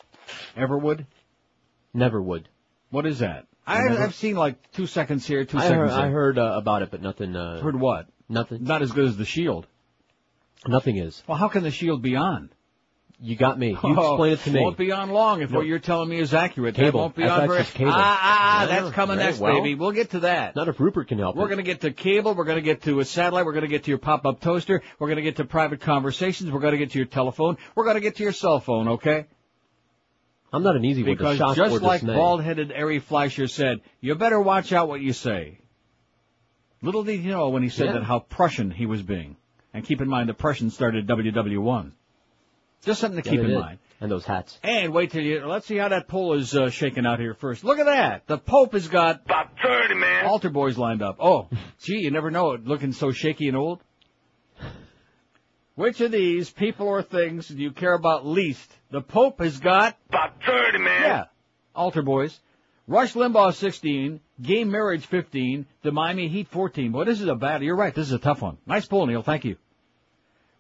Everwood? 0.57 1.07
never 1.95 2.21
would. 2.21 2.49
What 2.91 3.07
is 3.07 3.19
that? 3.21 3.47
I, 3.67 3.83
Never- 3.89 4.03
I've 4.05 4.15
seen 4.15 4.37
like 4.37 4.71
two 4.73 4.87
seconds 4.87 5.27
here, 5.27 5.45
two 5.45 5.59
I 5.59 5.63
seconds 5.63 5.91
heard, 5.91 5.91
I 5.91 6.03
there. 6.03 6.11
heard 6.13 6.39
uh, 6.39 6.53
about 6.57 6.83
it, 6.83 6.91
but 6.91 7.03
nothing. 7.03 7.35
Uh, 7.35 7.61
Heard 7.61 7.79
what? 7.79 8.07
Nothing. 8.29 8.63
Not 8.65 8.83
as 8.83 8.93
good 8.93 9.07
as 9.07 9.17
the 9.17 9.25
Shield. 9.25 9.67
Nothing 10.69 10.97
is. 10.99 11.21
Well, 11.27 11.37
how 11.37 11.49
can 11.49 11.63
the 11.65 11.71
Shield 11.73 12.01
be 12.03 12.15
on? 12.17 12.51
You 13.19 13.35
got 13.35 13.59
me. 13.59 13.71
You 13.71 13.79
Oh, 13.83 14.13
explain 14.15 14.33
it 14.35 14.41
to 14.41 14.51
me. 14.51 14.61
It 14.61 14.63
won't 14.63 14.77
be 14.77 14.93
on 14.93 15.11
long 15.11 15.41
if 15.41 15.51
No. 15.51 15.59
what 15.59 15.67
you're 15.67 15.79
telling 15.79 16.09
me 16.09 16.19
is 16.19 16.35
accurate. 16.35 16.75
That 16.77 16.83
Cable. 16.83 17.01
won't 17.01 17.17
be 17.17 17.23
FX 17.23 17.31
on 17.41 17.49
very. 17.49 17.61
is 17.63 17.71
cable. 17.71 17.91
Ah, 17.95 18.19
ah, 18.23 18.61
Yeah, 18.69 18.81
that's 18.83 18.95
coming 18.95 19.17
very 19.17 19.29
next, 19.31 19.41
well. 19.41 19.55
baby. 19.63 19.75
We'll 19.75 19.93
get 19.93 20.11
to 20.11 20.21
that. 20.21 20.55
Not 20.55 20.69
if 20.69 20.79
Rupert 20.79 21.09
can 21.09 21.19
help. 21.19 21.35
We're 21.35 21.47
going 21.47 21.57
to 21.57 21.63
get 21.65 21.81
to 21.81 21.93
cable. 21.93 22.35
We're 22.35 22.45
going 22.45 22.59
to 22.59 22.63
get 22.63 22.83
to 22.83 23.01
a 23.01 23.05
satellite. 23.07 23.47
We're 23.47 23.53
going 23.53 23.63
to 23.65 23.69
get 23.71 23.85
to 23.85 23.91
your 23.91 23.99
pop-up 23.99 24.41
toaster. 24.41 24.83
We're 24.99 25.07
going 25.09 25.17
to 25.17 25.23
get 25.23 25.37
to 25.37 25.45
private 25.45 25.81
conversations. 25.81 26.51
We're 26.53 26.61
going 26.61 26.73
to 26.73 26.79
get 26.79 26.91
to 26.91 26.99
your 26.99 27.07
telephone. 27.07 27.57
We're 27.75 27.85
going 27.85 27.95
to 27.97 28.01
get 28.03 28.17
to 28.17 28.23
your 28.23 28.33
cell 28.33 28.61
phone. 28.61 28.87
Okay? 28.89 29.25
I'm 30.53 30.63
not 30.63 30.77
an 30.77 30.85
easy 30.85 31.03
one 31.03 31.11
to 31.11 31.17
Because 31.17 31.37
shock 31.39 31.57
just 31.57 31.75
or 31.77 31.81
like 31.81 32.01
dismay. 32.01 32.15
bald-headed 32.15 32.73
Ari 32.73 33.01
Fleischer 33.01 33.47
said, 33.49 33.81
you 34.01 34.15
better 34.15 34.41
watch 34.41 34.73
out 34.73 34.89
what 34.89 35.01
you 35.01 35.13
say. 35.13 35.59
Little 36.83 37.05
did 37.05 37.23
you 37.23 37.31
know 37.31 37.49
when 37.51 37.63
he 37.63 37.69
said 37.69 37.87
Yeah. 37.87 37.93
that 37.95 38.03
how 38.05 38.21
Prussian 38.21 38.71
he 38.71 38.87
was 38.87 39.03
being. 39.03 39.37
And 39.75 39.85
keep 39.85 40.01
in 40.01 40.09
mind 40.09 40.29
the 40.29 40.35
Prussians 40.35 40.75
started 40.75 41.07
WW1. 41.07 41.93
Just 42.85 43.01
something 43.01 43.21
to 43.23 43.27
Yeah, 43.29 43.33
keep 43.33 43.41
in 43.41 43.51
did. 43.51 43.59
mind. 43.59 43.79
And 44.01 44.11
those 44.11 44.25
hats. 44.27 44.59
And 44.63 44.93
wait 44.93 45.11
till 45.11 45.23
you, 45.23 45.47
let's 45.47 45.67
see 45.67 45.77
how 45.79 45.89
that 45.89 46.07
poll 46.07 46.35
is 46.35 46.55
uh, 46.55 46.69
shaking 46.71 47.07
out 47.07 47.19
here 47.19 47.33
first. 47.35 47.65
Look 47.65 47.79
at 47.79 47.87
that. 47.87 48.27
The 48.27 48.37
Pope 48.39 48.75
has 48.75 48.89
got 48.89 49.23
About 49.25 49.53
30, 49.63 49.95
man. 49.95 50.27
altar 50.27 50.51
boys 50.51 50.77
lined 50.77 51.03
up. 51.03 51.17
Oh, 51.19 51.49
gee, 51.83 51.99
you 52.01 52.11
never 52.11 52.31
know 52.31 52.53
it 52.53 52.67
looking 52.67 52.93
so 52.93 53.11
shaky 53.11 53.49
and 53.49 53.57
old. 53.57 53.81
Which 55.77 56.01
of 56.01 56.11
these 56.11 56.51
people 56.51 56.89
or 56.89 57.03
things 57.03 57.49
do 57.49 57.63
you 57.63 57.71
care 57.71 57.93
about 57.93 58.27
least? 58.27 58.71
The 58.91 59.03
Pope 59.03 59.41
has 59.41 59.59
got, 59.61 59.97
About 60.09 60.43
30, 60.45 60.79
man. 60.79 61.03
yeah, 61.03 61.25
altar 61.75 62.03
boys. 62.03 62.41
Rush 62.89 63.13
Limbaugh 63.15 63.53
16, 63.55 64.21
gay 64.41 64.65
marriage 64.65 65.05
15, 65.07 65.67
the 65.83 65.93
Miami 65.93 66.29
Heat 66.29 66.49
14. 66.49 66.93
Boy, 66.93 67.05
this 67.05 67.21
is 67.21 67.29
a 67.29 67.35
bad, 67.35 67.63
you're 67.63 67.77
right, 67.77 67.95
this 67.95 68.07
is 68.07 68.13
a 68.13 68.19
tough 68.19 68.41
one. 68.43 68.57
Nice 68.67 68.87
poll, 68.87 69.07
Neil, 69.07 69.23
thank 69.23 69.45
you. 69.45 69.57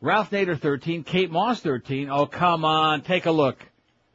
Ralph 0.02 0.30
Nader 0.30 0.60
13, 0.60 1.02
Kate 1.04 1.30
Moss 1.30 1.60
13. 1.60 2.10
Oh, 2.10 2.26
come 2.26 2.64
on, 2.66 3.00
take 3.02 3.24
a 3.26 3.30
look. 3.30 3.56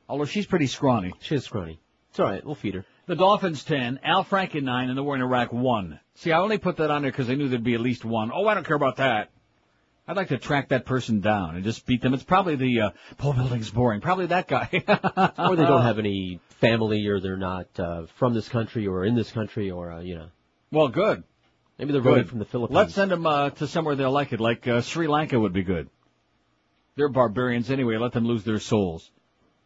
Although 0.08 0.26
she's 0.26 0.46
pretty 0.46 0.68
scrawny. 0.68 1.14
She's 1.22 1.46
scrawny. 1.46 1.80
It's 2.12 2.20
all 2.20 2.28
right. 2.28 2.46
We'll 2.46 2.54
feed 2.56 2.76
her. 2.76 2.86
The 3.08 3.16
Dolphins 3.16 3.64
10, 3.64 4.02
Al 4.04 4.24
Franken 4.24 4.64
9, 4.64 4.90
and 4.90 4.98
the 4.98 5.02
war 5.04 5.16
in 5.16 5.22
Iraq 5.22 5.52
1. 5.52 6.00
See, 6.16 6.32
I 6.32 6.40
only 6.40 6.60
put 6.60 6.78
that 6.78 6.92
on 6.92 7.02
there 7.02 7.12
because 7.12 7.30
I 7.30 7.36
knew 7.36 7.48
there'd 7.48 7.64
be 7.64 7.74
at 7.74 7.80
least 7.82 8.06
one. 8.06 8.30
Oh, 8.34 8.46
I 8.46 8.54
don't 8.54 8.66
care 8.68 8.76
about 8.76 8.98
that. 8.98 9.30
I'd 10.12 10.18
like 10.18 10.28
to 10.28 10.38
track 10.38 10.68
that 10.70 10.86
person 10.86 11.22
down 11.22 11.56
and 11.56 11.64
just 11.64 11.86
beat 11.86 12.02
them. 12.02 12.14
It's 12.14 12.22
probably 12.22 12.58
the, 12.58 12.82
uh, 12.82 12.90
pole 13.18 13.32
building's 13.32 13.72
boring. 13.72 14.02
Probably 14.02 14.26
that 14.26 14.46
guy. 14.46 14.68
or 15.40 15.56
they 15.56 15.64
don't 15.64 15.84
have 15.84 16.00
any 16.00 16.42
family, 16.60 17.08
or 17.08 17.22
they're 17.22 17.38
not 17.38 17.68
uh, 17.80 18.08
from 18.18 18.34
this 18.34 18.50
country, 18.50 18.88
or 18.88 19.06
in 19.06 19.16
this 19.16 19.32
country, 19.32 19.72
or 19.72 19.90
uh, 19.90 20.02
you 20.02 20.16
know, 20.16 20.28
Well, 20.70 20.90
good. 20.90 21.24
maybe 21.80 21.94
they're 21.94 22.02
voting 22.02 22.26
from 22.26 22.40
the 22.40 22.46
Philippines. 22.46 22.76
Let's 22.76 22.94
send 22.94 23.10
them, 23.10 23.26
uh, 23.26 23.52
to 23.52 23.68
somewhere 23.68 23.96
they'll 23.96 24.12
like 24.12 24.34
it. 24.34 24.42
Like, 24.42 24.68
uh, 24.68 24.82
Sri 24.82 25.08
Lanka 25.08 25.40
would 25.40 25.54
be 25.54 25.64
good. 25.64 25.90
They're 26.98 27.08
barbarians 27.08 27.72
anyway. 27.72 27.96
Let 27.96 28.12
them 28.12 28.26
lose 28.26 28.44
their 28.44 28.60
souls. 28.60 29.10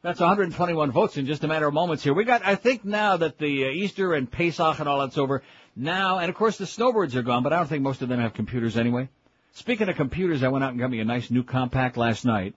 That's 0.04 0.20
121 0.20 0.92
votes 0.92 1.18
in 1.18 1.26
just 1.26 1.44
a 1.44 1.48
matter 1.48 1.66
of 1.66 1.74
moments 1.74 2.04
here. 2.04 2.14
We 2.14 2.24
got, 2.24 2.46
I 2.46 2.54
think 2.54 2.86
now 2.86 3.18
that 3.18 3.40
the 3.40 3.66
uh, 3.66 3.70
Easter 3.70 4.14
and 4.14 4.32
Pesach 4.32 4.80
and 4.80 4.88
all 4.88 5.00
that's 5.00 5.18
over, 5.18 5.42
now, 5.76 6.20
and 6.20 6.30
of 6.30 6.36
course 6.36 6.60
the 6.60 6.68
snowbirds 6.68 7.16
are 7.16 7.24
gone, 7.24 7.42
but 7.42 7.52
I 7.52 7.58
don't 7.58 7.68
think 7.68 7.82
most 7.82 8.04
of 8.04 8.10
them 8.10 8.20
have 8.20 8.36
computers 8.36 8.78
anyway. 8.78 9.10
Speaking 9.56 9.90
of 9.90 9.96
computers, 9.96 10.44
I 10.44 10.50
went 10.50 10.64
out 10.64 10.72
and 10.72 10.80
got 10.80 10.90
me 10.92 11.00
a 11.00 11.06
nice 11.06 11.32
new 11.32 11.44
compact 11.44 11.98
last 11.98 12.24
night. 12.26 12.56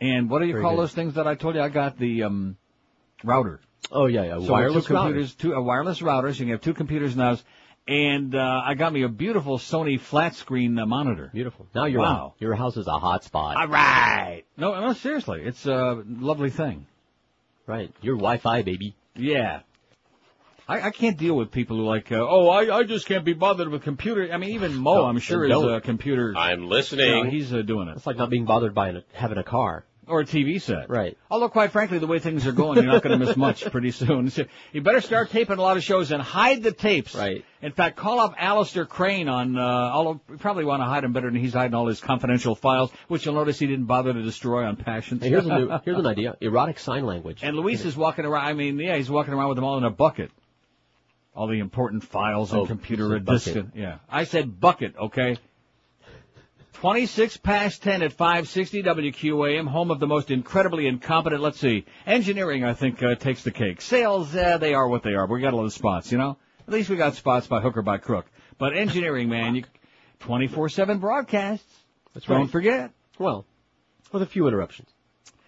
And 0.00 0.30
what 0.30 0.40
do 0.40 0.46
you 0.46 0.52
Very 0.52 0.62
call 0.62 0.76
good. 0.76 0.82
those 0.82 0.92
things 0.94 1.14
that 1.14 1.26
I 1.26 1.34
told 1.34 1.54
you? 1.56 1.60
I 1.60 1.68
got 1.68 1.98
the, 1.98 2.22
um, 2.22 2.56
router. 3.22 3.60
oh 3.90 4.06
yeah, 4.06 4.22
yeah. 4.24 4.38
So 4.38 4.52
wireless 4.52 4.86
two 4.86 4.94
router. 4.94 5.06
computers, 5.08 5.34
two 5.34 5.52
a 5.54 5.62
wireless 5.62 6.02
router, 6.02 6.32
so 6.32 6.38
you 6.38 6.44
can 6.46 6.52
have 6.52 6.60
two 6.62 6.74
computers 6.74 7.16
now. 7.16 7.36
And 7.86 8.34
uh, 8.34 8.62
I 8.64 8.74
got 8.74 8.92
me 8.92 9.02
a 9.02 9.08
beautiful 9.08 9.58
Sony 9.58 10.00
flat 10.00 10.34
screen 10.34 10.78
uh, 10.78 10.86
monitor. 10.86 11.30
Beautiful. 11.34 11.66
Now 11.74 11.84
your 11.84 12.00
Wow. 12.00 12.34
your 12.38 12.54
house 12.54 12.76
is 12.78 12.86
a 12.86 12.98
hot 12.98 13.24
spot. 13.24 13.56
All 13.56 13.68
right. 13.68 14.44
No, 14.56 14.80
no, 14.80 14.92
seriously, 14.94 15.42
it's 15.42 15.66
a 15.66 16.02
lovely 16.06 16.50
thing. 16.50 16.86
Right. 17.66 17.92
Your 18.02 18.16
Wi-Fi, 18.16 18.62
baby. 18.62 18.94
Yeah. 19.16 19.60
I, 20.68 20.80
I 20.82 20.90
can't 20.90 21.16
deal 21.18 21.36
with 21.36 21.50
people 21.50 21.76
who 21.76 21.84
like, 21.84 22.10
uh, 22.10 22.16
oh, 22.16 22.48
I, 22.48 22.78
I 22.78 22.84
just 22.84 23.06
can't 23.06 23.24
be 23.24 23.34
bothered 23.34 23.68
with 23.68 23.82
computer. 23.82 24.28
I 24.32 24.38
mean, 24.38 24.50
even 24.50 24.74
Mo, 24.74 24.94
No, 24.94 25.04
I'm 25.04 25.18
sure, 25.18 25.44
is 25.44 25.50
don't. 25.50 25.72
a 25.74 25.80
computer. 25.80 26.34
I'm 26.36 26.62
you 26.62 26.68
listening. 26.68 27.24
know, 27.24 27.30
he's 27.30 27.52
uh, 27.52 27.62
doing 27.62 27.88
it. 27.88 27.96
It's 27.96 28.06
like 28.06 28.16
not 28.16 28.30
being 28.30 28.44
bothered 28.46 28.74
by 28.74 28.88
an, 28.88 29.02
having 29.12 29.38
a 29.38 29.44
car. 29.44 29.84
Or 30.06 30.20
a 30.20 30.24
TV 30.26 30.60
set. 30.60 30.90
Right. 30.90 31.16
Although, 31.30 31.48
quite 31.48 31.72
frankly, 31.72 31.98
the 31.98 32.06
way 32.06 32.18
things 32.18 32.46
are 32.46 32.52
going, 32.52 32.76
you're 32.76 32.92
not 32.92 33.02
going 33.02 33.18
to 33.18 33.24
miss 33.24 33.38
much 33.38 33.64
pretty 33.70 33.90
soon. 33.90 34.28
So 34.28 34.44
you 34.72 34.82
better 34.82 35.00
start 35.00 35.30
taping 35.30 35.56
a 35.56 35.62
lot 35.62 35.78
of 35.78 35.82
shows 35.82 36.12
and 36.12 36.20
hide 36.22 36.62
the 36.62 36.72
tapes. 36.72 37.14
Right. 37.14 37.42
In 37.62 37.72
fact, 37.72 37.96
call 37.96 38.20
up 38.20 38.34
Alistair 38.38 38.84
Crane 38.84 39.28
on, 39.30 39.56
uh, 39.56 39.62
although 39.62 40.20
you 40.28 40.36
probably 40.36 40.66
want 40.66 40.82
to 40.82 40.84
hide 40.84 41.04
him 41.04 41.14
better 41.14 41.30
than 41.30 41.40
he's 41.40 41.54
hiding 41.54 41.74
all 41.74 41.86
his 41.86 42.00
confidential 42.02 42.54
files, 42.54 42.90
which 43.08 43.24
you'll 43.24 43.34
notice 43.34 43.58
he 43.58 43.66
didn't 43.66 43.86
bother 43.86 44.12
to 44.12 44.22
destroy 44.22 44.64
on 44.66 44.76
Passions. 44.76 45.22
Hey, 45.22 45.30
here's 45.30 45.46
a 45.46 45.58
new, 45.58 45.70
here's 45.86 45.98
an 45.98 46.06
idea. 46.06 46.36
Erotic 46.38 46.78
sign 46.80 47.06
language. 47.06 47.40
and 47.42 47.56
Luis 47.56 47.82
is 47.86 47.96
walking 47.96 48.26
around, 48.26 48.44
I 48.44 48.52
mean, 48.52 48.78
yeah, 48.78 48.96
he's 48.98 49.08
walking 49.10 49.32
around 49.32 49.48
with 49.48 49.56
them 49.56 49.64
all 49.64 49.78
in 49.78 49.84
a 49.84 49.90
bucket. 49.90 50.30
All 51.34 51.48
the 51.48 51.58
important 51.58 52.04
files 52.04 52.52
and 52.52 52.60
Oh, 52.60 52.66
computer 52.66 53.04
you 53.08 53.12
said 53.14 53.24
disc. 53.26 53.46
bucket. 53.54 53.66
Yeah. 53.74 53.98
I 54.08 54.24
said 54.24 54.60
bucket, 54.60 54.94
okay? 54.96 55.36
26 56.74 57.38
past 57.38 57.82
10 57.82 58.02
at 58.02 58.12
560 58.12 58.82
WQAM, 58.82 59.66
home 59.66 59.90
of 59.90 60.00
the 60.00 60.06
most 60.06 60.30
incredibly 60.30 60.86
incompetent, 60.86 61.40
let's 61.40 61.58
see, 61.58 61.86
engineering, 62.06 62.62
I 62.64 62.74
think, 62.74 63.02
uh, 63.02 63.14
takes 63.14 63.42
the 63.42 63.50
cake. 63.50 63.80
Sales, 63.80 64.34
uh, 64.36 64.58
they 64.58 64.74
are 64.74 64.86
what 64.86 65.02
they 65.02 65.14
are. 65.14 65.26
We 65.26 65.40
got 65.40 65.54
a 65.54 65.56
lot 65.56 65.64
of 65.64 65.72
spots, 65.72 66.12
you 66.12 66.18
know? 66.18 66.36
At 66.66 66.72
least 66.74 66.90
we 66.90 66.96
got 66.96 67.14
spots 67.14 67.46
by 67.46 67.60
hook 67.60 67.76
or 67.76 67.82
by 67.82 67.98
crook. 67.98 68.26
But 68.58 68.76
engineering, 68.76 69.28
man, 69.28 69.54
you, 69.56 69.64
24-7 70.20 71.00
broadcasts. 71.00 71.64
That's 72.12 72.26
Don't 72.26 72.42
right. 72.42 72.50
forget. 72.50 72.90
Well, 73.18 73.44
with 74.12 74.22
a 74.22 74.26
few 74.26 74.46
interruptions. 74.46 74.88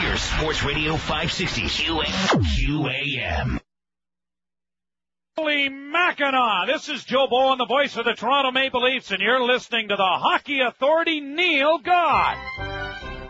We're 0.01 0.17
Sports 0.17 0.63
Radio 0.63 0.97
560 0.97 1.61
QAM. 1.63 3.59
Holy 5.37 5.69
Mackinaw! 5.69 6.65
This 6.65 6.89
is 6.89 7.03
Joe 7.03 7.27
Bowen, 7.29 7.59
the 7.59 7.67
voice 7.67 7.95
of 7.95 8.05
the 8.05 8.13
Toronto 8.13 8.49
Maple 8.49 8.81
Leafs, 8.81 9.11
and 9.11 9.21
you're 9.21 9.39
listening 9.39 9.89
to 9.89 9.95
the 9.95 10.01
Hockey 10.01 10.61
Authority, 10.61 11.19
Neil 11.21 11.77
God. 11.77 12.37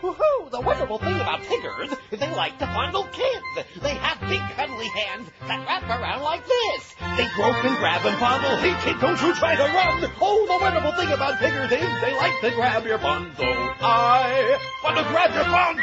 Woohoo! 0.00 0.50
The 0.50 0.62
wonderful 0.62 0.96
thing 0.96 1.16
about 1.16 1.44
tigers 1.44 1.92
is 2.10 2.18
they 2.18 2.34
like 2.34 2.58
to 2.60 2.66
fondle 2.66 3.04
kids. 3.12 3.68
They 3.82 3.92
have 3.92 4.18
big 4.20 4.40
cuddly 4.56 4.88
hands 4.88 5.28
that 5.48 5.66
wrap 5.66 5.82
around 5.84 6.22
like 6.22 6.46
this. 6.46 6.94
They 7.18 7.28
grope 7.36 7.62
and 7.62 7.76
grab 7.76 8.06
and 8.06 8.16
fondle. 8.16 8.56
Hey 8.56 8.72
kid, 8.88 8.98
don't 9.02 9.20
you 9.20 9.34
try 9.34 9.54
to 9.56 9.64
run. 9.64 10.10
Oh, 10.22 10.46
the 10.48 10.64
wonderful 10.64 10.92
thing 10.92 11.12
about 11.12 11.38
tigers 11.38 11.70
is 11.70 12.00
they 12.00 12.16
like 12.16 12.40
to 12.40 12.50
grab 12.52 12.86
your 12.86 12.98
bun. 12.98 13.32
So 13.36 13.44
I 13.44 14.56
want 14.82 14.96
to 14.96 15.04
grab 15.04 15.34
your 15.34 15.44
bun. 15.44 15.76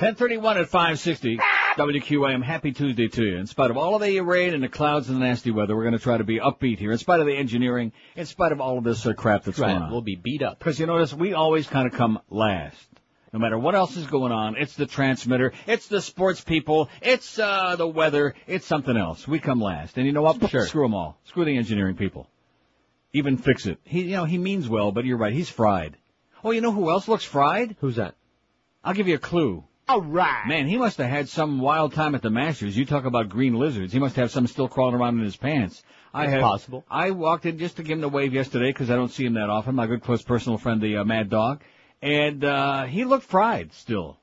1031 0.00 0.56
at 0.56 0.68
560 0.70 1.38
WQAM. 1.76 2.42
Happy 2.42 2.72
Tuesday 2.72 3.08
to 3.08 3.22
you. 3.22 3.36
In 3.36 3.46
spite 3.46 3.70
of 3.70 3.76
all 3.76 3.96
of 3.96 4.00
the 4.00 4.18
rain 4.20 4.54
and 4.54 4.62
the 4.62 4.68
clouds 4.70 5.10
and 5.10 5.20
the 5.20 5.26
nasty 5.26 5.50
weather, 5.50 5.76
we're 5.76 5.82
going 5.82 5.92
to 5.92 5.98
try 5.98 6.16
to 6.16 6.24
be 6.24 6.38
upbeat 6.40 6.78
here. 6.78 6.90
In 6.90 6.96
spite 6.96 7.20
of 7.20 7.26
the 7.26 7.36
engineering, 7.36 7.92
in 8.16 8.24
spite 8.24 8.52
of 8.52 8.62
all 8.62 8.78
of 8.78 8.84
this 8.84 9.04
uh, 9.04 9.12
crap 9.12 9.44
that's 9.44 9.58
Right, 9.58 9.72
going 9.72 9.82
on. 9.82 9.90
we'll 9.92 10.00
be 10.00 10.16
beat 10.16 10.42
up. 10.42 10.58
Because 10.58 10.80
you 10.80 10.86
notice 10.86 11.12
we 11.12 11.34
always 11.34 11.66
kind 11.66 11.86
of 11.86 11.92
come 11.92 12.18
last. 12.30 12.78
No 13.34 13.38
matter 13.38 13.58
what 13.58 13.74
else 13.74 13.94
is 13.98 14.06
going 14.06 14.32
on, 14.32 14.56
it's 14.56 14.74
the 14.74 14.86
transmitter, 14.86 15.52
it's 15.66 15.86
the 15.88 16.00
sports 16.00 16.40
people, 16.40 16.88
it's 17.02 17.38
uh, 17.38 17.76
the 17.76 17.86
weather, 17.86 18.34
it's 18.46 18.64
something 18.64 18.96
else. 18.96 19.28
We 19.28 19.38
come 19.38 19.60
last. 19.60 19.98
And 19.98 20.06
you 20.06 20.12
know 20.12 20.22
what? 20.22 20.48
Sure. 20.48 20.66
Screw 20.66 20.82
them 20.84 20.94
all. 20.94 21.18
Screw 21.24 21.44
the 21.44 21.58
engineering 21.58 21.96
people. 21.96 22.26
Even 23.12 23.36
fix 23.36 23.66
it. 23.66 23.76
He, 23.84 24.04
you 24.04 24.16
know, 24.16 24.24
he 24.24 24.38
means 24.38 24.66
well, 24.66 24.92
but 24.92 25.04
you're 25.04 25.18
right. 25.18 25.34
He's 25.34 25.50
fried. 25.50 25.98
Oh, 26.42 26.52
you 26.52 26.62
know 26.62 26.72
who 26.72 26.88
else 26.88 27.06
looks 27.06 27.24
fried? 27.24 27.76
Who's 27.80 27.96
that? 27.96 28.14
I'll 28.82 28.94
give 28.94 29.06
you 29.06 29.16
a 29.16 29.18
clue. 29.18 29.62
All 29.90 30.02
right. 30.02 30.46
Man, 30.46 30.68
he 30.68 30.78
must 30.78 30.98
have 30.98 31.10
had 31.10 31.28
some 31.28 31.58
wild 31.58 31.94
time 31.94 32.14
at 32.14 32.22
the 32.22 32.30
Masters. 32.30 32.76
You 32.76 32.86
talk 32.86 33.06
about 33.06 33.28
green 33.28 33.54
lizards. 33.54 33.92
He 33.92 33.98
must 33.98 34.14
have 34.14 34.30
some 34.30 34.46
still 34.46 34.68
crawling 34.68 34.94
around 34.94 35.18
in 35.18 35.24
his 35.24 35.36
pants. 35.36 35.82
I 36.14 36.26
It's 36.26 36.34
have, 36.34 36.42
possible. 36.42 36.84
I 36.88 37.10
walked 37.10 37.44
in 37.44 37.58
just 37.58 37.76
to 37.78 37.82
give 37.82 37.94
him 37.94 38.00
the 38.00 38.08
wave 38.08 38.32
yesterday 38.32 38.68
because 38.68 38.88
I 38.88 38.94
don't 38.94 39.10
see 39.10 39.24
him 39.24 39.34
that 39.34 39.50
often. 39.50 39.74
My 39.74 39.88
good 39.88 40.00
close 40.00 40.22
personal 40.22 40.58
friend, 40.58 40.80
the 40.80 40.98
uh, 40.98 41.04
Mad 41.04 41.28
Dog, 41.28 41.62
and 42.00 42.44
uh, 42.44 42.84
he 42.84 43.04
looked 43.04 43.24
fried 43.24 43.72
still. 43.72 44.16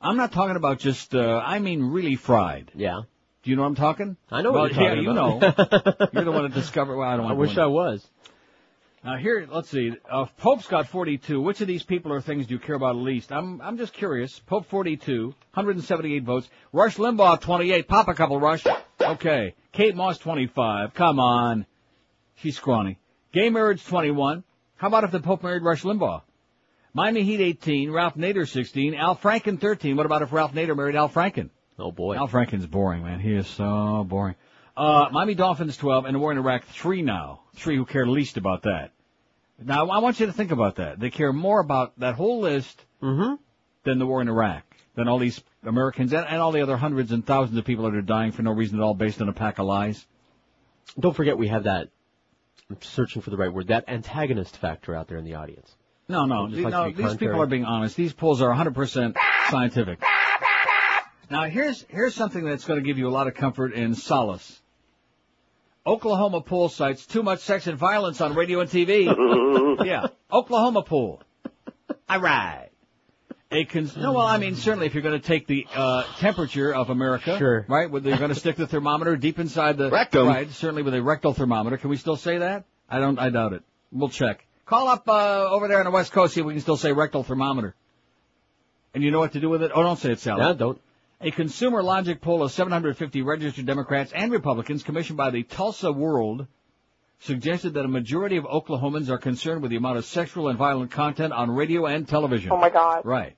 I'm 0.00 0.16
not 0.16 0.30
talking 0.30 0.54
about 0.54 0.78
just. 0.78 1.12
Uh, 1.12 1.42
I 1.44 1.58
mean, 1.58 1.82
really 1.82 2.14
fried. 2.14 2.70
Yeah. 2.76 3.00
Do 3.42 3.50
you 3.50 3.56
know 3.56 3.62
what 3.62 3.68
I'm 3.68 3.74
talking? 3.74 4.16
I 4.30 4.42
know 4.42 4.52
well, 4.52 4.62
what 4.62 4.74
you're 4.74 4.90
talking 4.90 5.02
yeah, 5.02 5.10
about. 5.10 5.42
you 5.42 5.98
know. 5.98 6.08
You're 6.12 6.24
the 6.24 6.30
one 6.30 6.44
that 6.44 6.54
discovered. 6.54 6.96
Well, 6.96 7.08
I 7.08 7.16
don't. 7.16 7.26
I 7.26 7.32
want 7.32 7.36
to 7.36 7.40
wish 7.40 7.54
go 7.56 7.64
I 7.64 7.66
was. 7.66 8.06
Now 9.02 9.16
here, 9.16 9.48
let's 9.50 9.70
see. 9.70 9.92
Uh, 10.10 10.26
Pope's 10.36 10.66
got 10.66 10.88
42. 10.88 11.40
Which 11.40 11.62
of 11.62 11.66
these 11.66 11.82
people 11.82 12.12
or 12.12 12.20
things 12.20 12.46
do 12.46 12.54
you 12.54 12.60
care 12.60 12.74
about 12.74 12.96
least? 12.96 13.32
I'm 13.32 13.60
I'm 13.62 13.78
just 13.78 13.94
curious. 13.94 14.38
Pope 14.40 14.66
42, 14.66 15.28
178 15.54 16.22
votes. 16.22 16.50
Rush 16.72 16.96
Limbaugh 16.96 17.40
28. 17.40 17.88
Pop 17.88 18.08
a 18.08 18.14
couple, 18.14 18.38
Rush. 18.38 18.64
Okay. 19.00 19.54
Kate 19.72 19.96
Moss 19.96 20.18
25. 20.18 20.92
Come 20.92 21.18
on. 21.18 21.64
She's 22.36 22.56
scrawny. 22.56 22.98
Gay 23.32 23.48
marriage 23.48 23.84
21. 23.86 24.44
How 24.76 24.88
about 24.88 25.04
if 25.04 25.12
the 25.12 25.20
Pope 25.20 25.42
married 25.42 25.62
Rush 25.62 25.82
Limbaugh? 25.82 26.22
Miami 26.92 27.22
Heat 27.22 27.40
18. 27.40 27.90
Ralph 27.90 28.16
Nader 28.16 28.46
16. 28.46 28.94
Al 28.94 29.16
Franken 29.16 29.58
13. 29.58 29.96
What 29.96 30.04
about 30.04 30.20
if 30.20 30.32
Ralph 30.32 30.52
Nader 30.52 30.76
married 30.76 30.96
Al 30.96 31.08
Franken? 31.08 31.48
Oh 31.78 31.90
boy. 31.90 32.16
Al 32.16 32.28
Franken's 32.28 32.66
boring, 32.66 33.02
man. 33.02 33.20
He 33.20 33.32
is 33.32 33.46
so 33.46 34.04
boring. 34.06 34.34
Uh, 34.80 35.10
Miami 35.12 35.34
Dolphins 35.34 35.76
12 35.76 36.06
and 36.06 36.14
the 36.14 36.18
war 36.18 36.32
in 36.32 36.38
Iraq 36.38 36.64
3 36.64 37.02
now. 37.02 37.40
3 37.56 37.76
who 37.76 37.84
care 37.84 38.06
least 38.06 38.38
about 38.38 38.62
that. 38.62 38.92
Now, 39.62 39.90
I 39.90 39.98
want 39.98 40.18
you 40.20 40.24
to 40.26 40.32
think 40.32 40.52
about 40.52 40.76
that. 40.76 40.98
They 40.98 41.10
care 41.10 41.34
more 41.34 41.60
about 41.60 41.98
that 42.00 42.14
whole 42.14 42.40
list 42.40 42.82
Mm-hmm. 43.02 43.34
than 43.84 43.98
the 43.98 44.06
war 44.06 44.20
in 44.22 44.28
Iraq, 44.28 44.62
than 44.94 45.06
all 45.08 45.18
these 45.18 45.42
Americans 45.64 46.12
and, 46.14 46.26
and 46.26 46.40
all 46.40 46.52
the 46.52 46.62
other 46.62 46.76
hundreds 46.78 47.12
and 47.12 47.26
thousands 47.26 47.58
of 47.58 47.64
people 47.66 47.84
that 47.84 47.94
are 47.94 48.00
dying 48.02 48.32
for 48.32 48.40
no 48.42 48.52
reason 48.52 48.78
at 48.78 48.82
all 48.82 48.94
based 48.94 49.20
on 49.20 49.28
a 49.28 49.32
pack 49.34 49.58
of 49.58 49.66
lies. 49.66 50.06
Don't 50.98 51.14
forget 51.16 51.36
we 51.36 51.48
have 51.48 51.64
that. 51.64 51.88
I'm 52.70 52.80
searching 52.80 53.20
for 53.22 53.28
the 53.30 53.36
right 53.36 53.52
word. 53.52 53.68
That 53.68 53.84
antagonist 53.88 54.56
factor 54.56 54.94
out 54.94 55.08
there 55.08 55.18
in 55.18 55.24
the 55.26 55.34
audience. 55.34 55.74
No, 56.08 56.24
no, 56.24 56.48
the- 56.48 56.62
like 56.62 56.72
no 56.72 56.90
these 56.90 57.16
people 57.16 57.40
are 57.40 57.46
being 57.46 57.64
honest. 57.66 57.96
These 57.96 58.12
polls 58.14 58.40
are 58.40 58.50
100% 58.54 59.14
scientific. 59.50 60.02
Now, 61.30 61.44
here's 61.44 61.84
here's 61.88 62.14
something 62.14 62.44
that's 62.44 62.64
going 62.64 62.80
to 62.80 62.84
give 62.86 62.98
you 62.98 63.08
a 63.08 63.10
lot 63.10 63.28
of 63.28 63.34
comfort 63.34 63.74
and 63.74 63.96
solace. 63.96 64.59
Oklahoma 65.86 66.40
poll 66.42 66.68
cites 66.68 67.06
too 67.06 67.22
much 67.22 67.40
sex 67.40 67.66
and 67.66 67.78
violence 67.78 68.20
on 68.20 68.34
radio 68.34 68.60
and 68.60 68.68
TV. 68.70 69.06
yeah, 69.86 70.06
Oklahoma 70.30 70.82
poll. 70.82 71.22
All 72.08 72.20
right. 72.20 72.68
A 73.52 73.64
cons- 73.64 73.96
no, 73.96 74.12
well, 74.12 74.26
I 74.26 74.38
mean, 74.38 74.54
certainly 74.54 74.86
if 74.86 74.94
you're 74.94 75.02
going 75.02 75.20
to 75.20 75.26
take 75.26 75.48
the 75.48 75.66
uh, 75.74 76.04
temperature 76.18 76.72
of 76.72 76.88
America, 76.90 77.36
Sure. 77.36 77.64
right? 77.68 77.90
Whether 77.90 78.10
you're 78.10 78.18
going 78.18 78.28
to 78.32 78.38
stick 78.38 78.54
the 78.54 78.66
thermometer 78.68 79.16
deep 79.16 79.40
inside 79.40 79.76
the 79.76 79.90
Rectum. 79.90 80.28
right? 80.28 80.48
Certainly 80.50 80.82
with 80.82 80.94
a 80.94 81.02
rectal 81.02 81.34
thermometer. 81.34 81.76
Can 81.76 81.90
we 81.90 81.96
still 81.96 82.14
say 82.16 82.38
that? 82.38 82.64
I 82.88 83.00
don't. 83.00 83.18
I 83.18 83.30
doubt 83.30 83.54
it. 83.54 83.62
We'll 83.90 84.08
check. 84.08 84.46
Call 84.66 84.86
up 84.86 85.08
uh, 85.08 85.48
over 85.50 85.66
there 85.66 85.78
on 85.80 85.84
the 85.84 85.90
West 85.90 86.12
Coast 86.12 86.34
see 86.34 86.40
if 86.40 86.46
we 86.46 86.52
can 86.54 86.62
still 86.62 86.76
say 86.76 86.92
rectal 86.92 87.24
thermometer. 87.24 87.74
And 88.94 89.02
you 89.02 89.10
know 89.10 89.18
what 89.18 89.32
to 89.32 89.40
do 89.40 89.48
with 89.48 89.62
it? 89.64 89.72
Oh, 89.74 89.82
don't 89.82 89.98
say 89.98 90.12
it, 90.12 90.20
Sally. 90.20 90.42
Yeah, 90.44 90.52
don't. 90.52 90.80
A 91.22 91.30
consumer 91.30 91.82
logic 91.82 92.22
poll 92.22 92.42
of 92.42 92.50
750 92.50 93.20
registered 93.22 93.66
Democrats 93.66 94.10
and 94.12 94.32
Republicans 94.32 94.82
commissioned 94.82 95.18
by 95.18 95.30
the 95.30 95.42
Tulsa 95.42 95.92
World 95.92 96.46
suggested 97.18 97.74
that 97.74 97.84
a 97.84 97.88
majority 97.88 98.38
of 98.38 98.44
Oklahomans 98.44 99.10
are 99.10 99.18
concerned 99.18 99.60
with 99.60 99.70
the 99.70 99.76
amount 99.76 99.98
of 99.98 100.06
sexual 100.06 100.48
and 100.48 100.58
violent 100.58 100.90
content 100.90 101.34
on 101.34 101.50
radio 101.50 101.84
and 101.84 102.08
television. 102.08 102.50
Oh 102.50 102.56
my 102.56 102.70
God. 102.70 103.04
Right. 103.04 103.36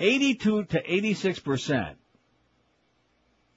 82 0.00 0.64
to 0.64 0.94
86 0.94 1.40
percent. 1.40 1.98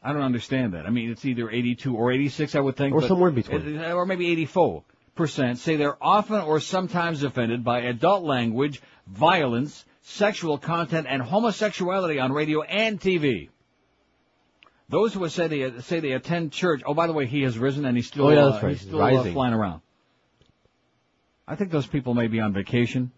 I 0.04 0.12
don't 0.12 0.24
understand 0.24 0.74
that. 0.74 0.86
I 0.86 0.90
mean, 0.90 1.12
it's 1.12 1.24
either 1.24 1.50
82 1.50 1.96
or 1.96 2.12
86, 2.12 2.56
I 2.56 2.60
would 2.60 2.76
think. 2.76 2.94
Or 2.94 3.00
but- 3.00 3.08
somewhere 3.08 3.30
in 3.30 3.36
between. 3.36 3.80
Or 3.80 4.06
maybe 4.06 4.30
84 4.30 4.84
percent 5.16 5.60
say 5.60 5.78
they're 5.78 6.04
often 6.04 6.42
or 6.42 6.60
sometimes 6.60 7.24
offended 7.24 7.64
by 7.64 7.82
adult 7.82 8.24
language, 8.24 8.82
violence, 9.08 9.86
sexual 10.02 10.58
content, 10.58 11.08
and 11.10 11.22
homosexuality 11.22 12.20
on 12.20 12.32
radio 12.32 12.62
and 12.62 13.00
TV. 13.00 13.50
Those 14.90 15.14
who 15.14 15.28
say 15.30 15.48
they 15.48 15.80
say 15.82 16.00
they 16.02 16.12
attend 16.12 16.52
church. 16.52 16.82
Oh, 16.86 16.94
by 16.94 17.08
the 17.08 17.14
way, 17.14 17.26
he 17.26 17.44
has 17.44 17.58
risen 17.58 17.86
and 17.86 17.96
he's 17.96 18.08
still 18.08 18.26
Oh, 18.26 18.30
yeah, 18.30 18.46
uh, 18.46 18.60
right. 18.62 18.72
he's 18.72 18.82
still 18.82 19.02
uh, 19.02 19.24
flying 19.32 19.54
around. 19.54 19.82
I 21.48 21.56
think 21.56 21.72
those 21.72 21.88
people 21.88 22.14
may 22.14 22.28
be 22.28 22.40
on 22.40 22.54
vacation. 22.54 23.12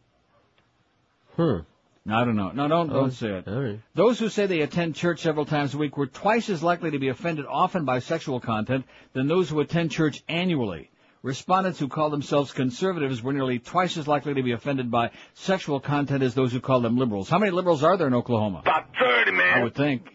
Hmm. 1.36 1.60
No, 2.06 2.15
I 2.17 2.26
don't 2.26 2.36
know. 2.36 2.52
No, 2.52 2.67
don't 2.67 2.91
Oh, 2.91 2.93
don't 2.93 3.12
say 3.12 3.30
it. 3.30 3.48
Right. 3.48 3.80
Those 3.96 4.19
who 4.19 4.30
say 4.30 4.46
they 4.46 4.62
attend 4.62 4.96
church 4.96 5.22
several 5.22 5.46
times 5.46 5.74
a 5.74 5.78
week 5.78 5.96
were 5.98 6.08
twice 6.08 6.50
as 6.50 6.62
likely 6.62 6.91
to 6.91 7.00
be 7.00 7.08
offended 7.08 7.46
often 7.48 7.86
by 7.86 8.00
sexual 8.00 8.39
content 8.39 8.86
than 9.13 9.28
those 9.28 9.50
who 9.50 9.60
attend 9.62 9.91
church 9.91 10.22
annually. 10.28 10.91
Respondents 11.24 11.80
who 11.80 11.88
call 11.88 12.10
themselves 12.10 12.52
conservatives 12.52 13.24
were 13.24 13.32
nearly 13.32 13.58
twice 13.58 13.96
as 13.96 14.10
likely 14.10 14.34
to 14.34 14.44
be 14.44 14.52
offended 14.52 14.92
by 14.92 15.12
sexual 15.34 15.80
content 15.80 16.22
as 16.22 16.34
those 16.34 16.52
who 16.52 16.60
call 16.60 16.82
them 16.82 16.98
liberals. 16.98 17.30
How 17.30 17.40
many 17.40 17.52
liberals 17.52 17.82
are 17.82 17.96
there 17.96 18.08
in 18.08 18.14
Oklahoma? 18.14 18.60
About 18.60 18.88
30, 19.00 19.32
man. 19.32 19.60
I 19.60 19.64
would 19.64 19.74
think. 19.74 20.10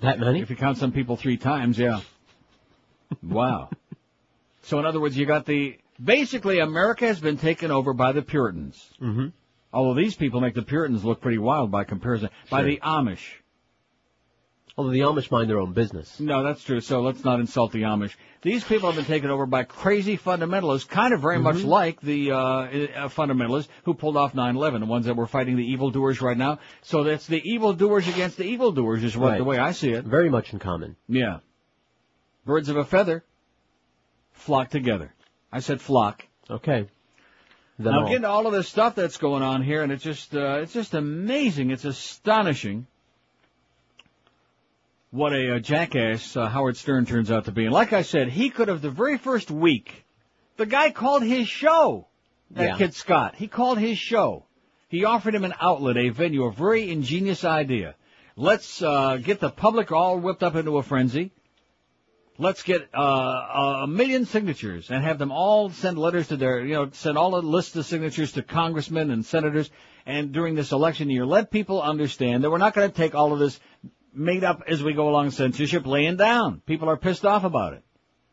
That 0.00 0.18
many? 0.18 0.40
If 0.40 0.50
you 0.50 0.56
count 0.56 0.78
some 0.78 0.90
people 0.90 1.16
three 1.16 1.36
times, 1.36 1.78
yeah. 1.78 2.00
Wow. 3.22 3.70
so 4.62 4.80
in 4.80 4.84
other 4.84 4.98
words, 5.00 5.16
you 5.16 5.26
got 5.26 5.46
the, 5.46 5.78
basically 6.02 6.58
America 6.58 7.06
has 7.06 7.20
been 7.20 7.36
taken 7.36 7.70
over 7.70 7.92
by 7.92 8.10
the 8.10 8.22
Puritans. 8.22 8.90
Mm-hmm. 9.00 9.28
Although 9.72 9.94
these 9.94 10.16
people 10.16 10.40
make 10.40 10.54
the 10.54 10.62
Puritans 10.62 11.04
look 11.04 11.20
pretty 11.20 11.38
wild 11.38 11.70
by 11.70 11.84
comparison. 11.84 12.30
By 12.50 12.64
the 12.64 12.80
Amish. 12.82 13.22
Although 14.76 14.90
the 14.90 15.00
Amish 15.00 15.30
mind 15.30 15.50
their 15.50 15.58
own 15.60 15.72
business. 15.74 16.18
No, 16.18 16.42
that's 16.42 16.64
true. 16.64 16.80
So 16.80 17.02
let's 17.02 17.22
not 17.24 17.40
insult 17.40 17.72
the 17.72 17.82
Amish. 17.82 18.14
These 18.40 18.64
people 18.64 18.88
have 18.90 18.96
been 18.96 19.04
taken 19.04 19.28
over 19.28 19.44
by 19.44 19.64
crazy 19.64 20.16
fundamentalists, 20.16 20.88
kind 20.88 21.12
of 21.12 21.20
very 21.20 21.38
much 21.38 21.56
Mhm. 21.56 21.66
like 21.66 22.00
the 22.00 22.32
uh, 22.32 22.36
uh, 22.38 22.68
fundamentalists 23.08 23.68
who 23.84 23.92
pulled 23.92 24.16
off 24.16 24.34
9/11, 24.34 24.80
the 24.80 24.86
ones 24.86 25.04
that 25.06 25.14
were 25.14 25.26
fighting 25.26 25.56
the 25.56 25.70
evildoers 25.72 26.22
right 26.22 26.36
now. 26.38 26.58
So 26.80 27.04
that's 27.04 27.26
the 27.26 27.42
evildoers 27.44 28.08
against 28.08 28.38
the 28.38 28.44
evildoers, 28.44 29.04
is 29.04 29.16
what 29.16 29.28
Right. 29.32 29.38
the 29.38 29.44
way 29.44 29.58
I 29.58 29.72
see 29.72 29.90
it. 29.90 30.04
Very 30.04 30.30
much 30.30 30.52
in 30.54 30.58
common. 30.58 30.96
Yeah. 31.06 31.40
Birds 32.46 32.68
of 32.70 32.76
a 32.78 32.84
feather 32.84 33.24
flock 34.32 34.70
together. 34.70 35.12
I 35.52 35.60
said 35.60 35.80
flock. 35.82 36.26
Okay. 36.50 36.86
Them 37.78 37.92
now 37.94 38.00
all. 38.02 38.06
get 38.08 38.16
into 38.16 38.28
all 38.28 38.46
of 38.46 38.52
this 38.52 38.68
stuff 38.68 38.94
that's 38.94 39.18
going 39.18 39.42
on 39.42 39.62
here, 39.62 39.82
and 39.82 39.92
it's 39.92 40.02
just 40.02 40.34
uh, 40.34 40.60
it's 40.62 40.72
just 40.72 40.94
amazing. 40.94 41.70
It's 41.70 41.84
astonishing 41.84 42.86
what 45.12 45.32
a, 45.32 45.56
uh 45.56 45.58
jackass 45.60 46.36
uh, 46.36 46.48
Howard 46.48 46.76
Stern 46.76 47.06
turns 47.06 47.30
out 47.30 47.44
to 47.44 47.52
be. 47.52 47.64
And 47.64 47.72
like 47.72 47.92
I 47.92 48.02
said, 48.02 48.28
he 48.28 48.50
could 48.50 48.68
have 48.68 48.80
the 48.82 48.90
very 48.90 49.18
first 49.18 49.50
week 49.50 50.04
The 50.56 50.66
guy 50.66 50.90
called 50.90 51.22
his 51.22 51.48
show. 51.48 52.08
That 52.50 52.64
Yeah. 52.64 52.76
kid 52.76 52.94
Scott. 52.94 53.34
He 53.36 53.46
called 53.48 53.78
his 53.78 53.96
show. 53.98 54.46
He 54.88 55.04
offered 55.04 55.34
him 55.34 55.44
an 55.44 55.54
outlet, 55.60 55.96
a 55.96 56.08
venue, 56.10 56.44
a 56.44 56.52
very 56.52 56.90
ingenious 56.90 57.44
idea. 57.44 57.94
Let's 58.36 58.82
uh, 58.82 59.16
get 59.16 59.40
the 59.40 59.48
public 59.50 59.90
all 59.92 60.18
whipped 60.18 60.42
up 60.42 60.54
into 60.56 60.76
a 60.76 60.82
frenzy. 60.82 61.32
Let's 62.38 62.62
get 62.62 62.88
uh, 62.94 63.82
a 63.84 63.86
million 63.86 64.24
signatures 64.26 64.90
and 64.90 65.04
have 65.04 65.18
them 65.18 65.30
all 65.32 65.70
send 65.70 65.98
letters 65.98 66.28
to 66.28 66.36
their, 66.36 66.60
you 66.64 66.74
know, 66.74 66.90
send 66.92 67.16
all 67.18 67.30
the 67.32 67.42
lists 67.42 67.76
of 67.76 67.86
signatures 67.86 68.32
to 68.32 68.42
congressmen 68.42 69.10
and 69.10 69.24
senators. 69.24 69.70
And 70.06 70.32
during 70.32 70.54
this 70.54 70.72
election 70.72 71.08
year, 71.10 71.24
let 71.24 71.50
people 71.50 71.80
understand 71.80 72.42
that 72.42 72.50
we're 72.50 72.58
not 72.58 72.74
going 72.74 72.90
to 72.90 72.96
take 72.96 73.14
all 73.14 73.32
of 73.32 73.38
this 73.38 73.60
made 74.14 74.44
up 74.44 74.62
as 74.66 74.82
we 74.82 74.92
go 74.92 75.08
along 75.08 75.30
censorship 75.30 75.86
laying 75.86 76.16
down. 76.16 76.60
People 76.66 76.88
are 76.88 76.96
pissed 76.96 77.24
off 77.24 77.44
about 77.44 77.74
it. 77.74 77.82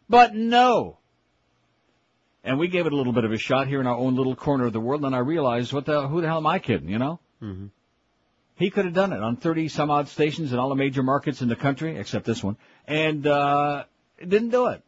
But 0.07 0.35
no. 0.35 0.97
And 2.43 2.57
we 2.57 2.67
gave 2.67 2.85
it 2.85 2.93
a 2.93 2.95
little 2.95 3.13
bit 3.13 3.25
of 3.25 3.31
a 3.31 3.37
shot 3.37 3.67
here 3.67 3.81
in 3.81 3.87
our 3.87 3.95
own 3.95 4.15
little 4.15 4.35
corner 4.35 4.65
of 4.65 4.73
the 4.73 4.79
world, 4.79 5.03
and 5.03 5.15
I 5.15 5.19
realized, 5.19 5.73
what 5.73 5.85
the, 5.85 6.07
who 6.07 6.21
the 6.21 6.27
hell 6.27 6.37
am 6.37 6.47
I 6.47 6.59
kidding, 6.59 6.89
you 6.89 6.97
know? 6.97 7.19
Mm-hmm. 7.41 7.67
He 8.55 8.69
could 8.69 8.85
have 8.85 8.93
done 8.93 9.13
it 9.13 9.21
on 9.21 9.37
30 9.37 9.69
some 9.69 9.91
odd 9.91 10.07
stations 10.07 10.51
in 10.51 10.59
all 10.59 10.69
the 10.69 10.75
major 10.75 11.03
markets 11.03 11.41
in 11.41 11.47
the 11.47 11.55
country, 11.55 11.97
except 11.97 12.25
this 12.25 12.43
one, 12.43 12.57
and, 12.87 13.25
uh, 13.27 13.83
didn't 14.19 14.49
do 14.49 14.67
it. 14.67 14.81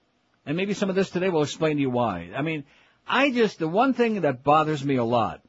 And 0.46 0.58
maybe 0.58 0.74
some 0.74 0.90
of 0.90 0.96
this 0.96 1.10
today 1.10 1.30
will 1.30 1.44
explain 1.44 1.76
to 1.76 1.82
you 1.82 1.90
why. 1.90 2.32
I 2.36 2.42
mean, 2.42 2.64
I 3.08 3.32
just, 3.32 3.60
the 3.60 3.68
one 3.68 3.94
thing 3.94 4.22
that 4.22 4.44
bothers 4.44 4.84
me 4.84 4.96
a 4.96 5.04
lot, 5.04 5.42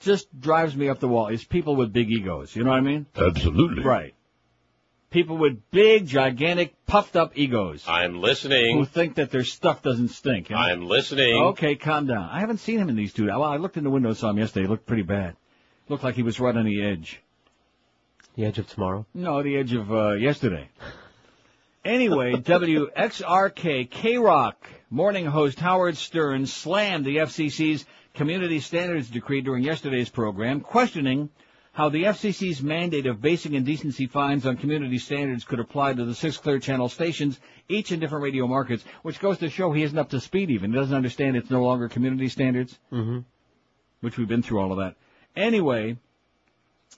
just 0.00 0.28
drives 0.38 0.76
me 0.76 0.88
up 0.88 1.00
the 1.00 1.08
wall, 1.08 1.28
is 1.28 1.44
people 1.44 1.76
with 1.76 1.92
big 1.92 2.10
egos. 2.10 2.54
You 2.54 2.64
know 2.64 2.70
what 2.70 2.78
I 2.78 2.82
mean? 2.82 3.06
Absolutely. 3.16 3.82
Right. 3.82 4.14
People 5.10 5.38
with 5.38 5.70
big, 5.70 6.06
gigantic, 6.06 6.74
puffed 6.86 7.16
up 7.16 7.32
egos. 7.38 7.84
I'm 7.86 8.20
listening. 8.20 8.76
Who 8.76 8.84
think 8.84 9.14
that 9.16 9.30
their 9.30 9.44
stuff 9.44 9.80
doesn't 9.82 10.08
stink. 10.08 10.50
you 10.50 10.56
know? 10.56 10.62
I'm 10.62 10.86
listening. 10.86 11.42
Okay, 11.42 11.76
calm 11.76 12.06
down. 12.06 12.28
I 12.30 12.40
haven't 12.40 12.58
seen 12.58 12.78
him 12.78 12.88
in 12.88 12.96
these 12.96 13.12
two. 13.12 13.26
Well, 13.26 13.42
I 13.44 13.56
looked 13.56 13.76
in 13.76 13.84
the 13.84 13.90
window, 13.90 14.12
saw 14.14 14.30
him 14.30 14.38
yesterday. 14.38 14.64
He 14.64 14.68
looked 14.68 14.86
pretty 14.86 15.02
bad. 15.04 15.36
Looked 15.88 16.02
like 16.02 16.16
he 16.16 16.22
was 16.22 16.40
right 16.40 16.56
on 16.56 16.64
the 16.64 16.82
edge. 16.82 17.20
The 18.34 18.44
edge 18.44 18.58
of 18.58 18.68
tomorrow. 18.68 19.06
No, 19.14 19.42
the 19.42 19.56
edge 19.56 19.72
of 19.72 19.92
uh, 19.92 20.12
yesterday. 20.12 20.68
Anyway, 21.84 22.32
WXRK 22.36 23.88
K 23.88 24.18
Rock 24.18 24.68
morning 24.90 25.26
host 25.26 25.60
Howard 25.60 25.96
Stern 25.96 26.46
slammed 26.46 27.04
the 27.04 27.18
FCC's 27.18 27.86
community 28.14 28.60
standards 28.60 29.08
decree 29.08 29.40
during 29.40 29.62
yesterday's 29.62 30.08
program, 30.08 30.60
questioning 30.60 31.30
how 31.76 31.90
the 31.90 32.04
FCC's 32.04 32.62
mandate 32.62 33.04
of 33.04 33.20
basing 33.20 33.52
indecency 33.52 34.06
fines 34.06 34.46
on 34.46 34.56
community 34.56 34.96
standards 34.96 35.44
could 35.44 35.60
apply 35.60 35.92
to 35.92 36.06
the 36.06 36.14
six 36.14 36.38
clear 36.38 36.58
channel 36.58 36.88
stations, 36.88 37.38
each 37.68 37.92
in 37.92 38.00
different 38.00 38.24
radio 38.24 38.46
markets, 38.46 38.82
which 39.02 39.20
goes 39.20 39.36
to 39.36 39.50
show 39.50 39.70
he 39.72 39.82
isn't 39.82 39.98
up 39.98 40.08
to 40.08 40.18
speed 40.18 40.50
even. 40.50 40.70
He 40.72 40.76
doesn't 40.78 40.96
understand 40.96 41.36
it's 41.36 41.50
no 41.50 41.62
longer 41.62 41.90
community 41.90 42.30
standards, 42.30 42.78
Mm-hmm. 42.90 43.18
which 44.00 44.16
we've 44.16 44.26
been 44.26 44.42
through 44.42 44.60
all 44.60 44.72
of 44.72 44.78
that. 44.78 44.94
Anyway, 45.36 45.98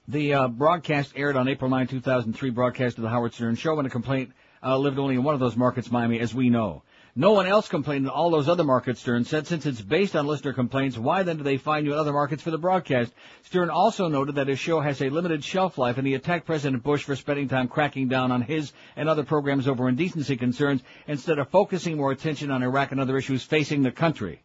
the 0.07 0.35
uh, 0.35 0.47
broadcast 0.47 1.13
aired 1.17 1.35
on 1.37 1.49
April 1.49 1.69
9, 1.69 1.89
2003, 1.89 2.51
broadcast 2.51 2.99
of 2.99 3.03
the 3.03 3.09
Howard 3.11 3.35
Stern 3.35 3.57
Show, 3.57 3.77
and 3.79 3.87
a 3.89 3.91
complaint 3.91 4.31
uh, 4.63 4.79
lived 4.79 5.01
only 5.01 5.17
in 5.17 5.25
one 5.25 5.35
of 5.35 5.41
those 5.41 5.57
markets, 5.57 5.91
Miami, 5.91 6.21
as 6.21 6.33
we 6.33 6.51
know. 6.51 6.85
No 7.19 7.33
one 7.33 7.47
else 7.47 7.67
complained 7.67 8.05
in 8.05 8.11
all 8.11 8.31
those 8.31 8.49
other 8.49 8.63
markets, 8.63 9.01
Stern 9.01 9.25
said. 9.25 9.49
Since 9.49 9.67
it's 9.67 9.81
based 9.81 10.15
on 10.15 10.29
listener 10.29 10.53
complaints, 10.53 10.97
why 10.97 11.25
then 11.25 11.39
do 11.39 11.43
they 11.43 11.57
find 11.57 11.85
you 11.85 11.95
in 11.95 11.99
other 11.99 12.13
markets 12.13 12.45
for 12.45 12.53
the 12.53 12.59
broadcast? 12.59 13.13
Stern 13.43 13.71
also 13.71 14.07
noted 14.07 14.37
that 14.37 14.47
his 14.47 14.61
show 14.61 14.79
has 14.79 15.03
a 15.03 15.11
limited 15.11 15.43
shelf 15.43 15.79
life, 15.79 15.99
and 15.99 16.07
he 16.07 16.15
attacked 16.15 16.47
President 16.47 16.85
Bush 16.85 17.03
for 17.03 17.17
spending 17.17 17.49
time 17.49 17.67
cracking 17.67 18.07
down 18.07 18.31
on 18.31 18.43
his 18.43 18.73
and 18.95 19.09
other 19.09 19.25
programs 19.25 19.67
over 19.67 19.89
indecency 19.89 20.37
concerns 20.37 20.81
instead 21.09 21.41
of 21.41 21.49
focusing 21.49 21.97
more 21.97 22.13
attention 22.13 22.53
on 22.53 22.63
Iraq 22.63 22.93
and 22.93 23.01
other 23.01 23.19
issues 23.19 23.43
facing 23.43 23.83
the 23.83 23.91
country. 23.91 24.41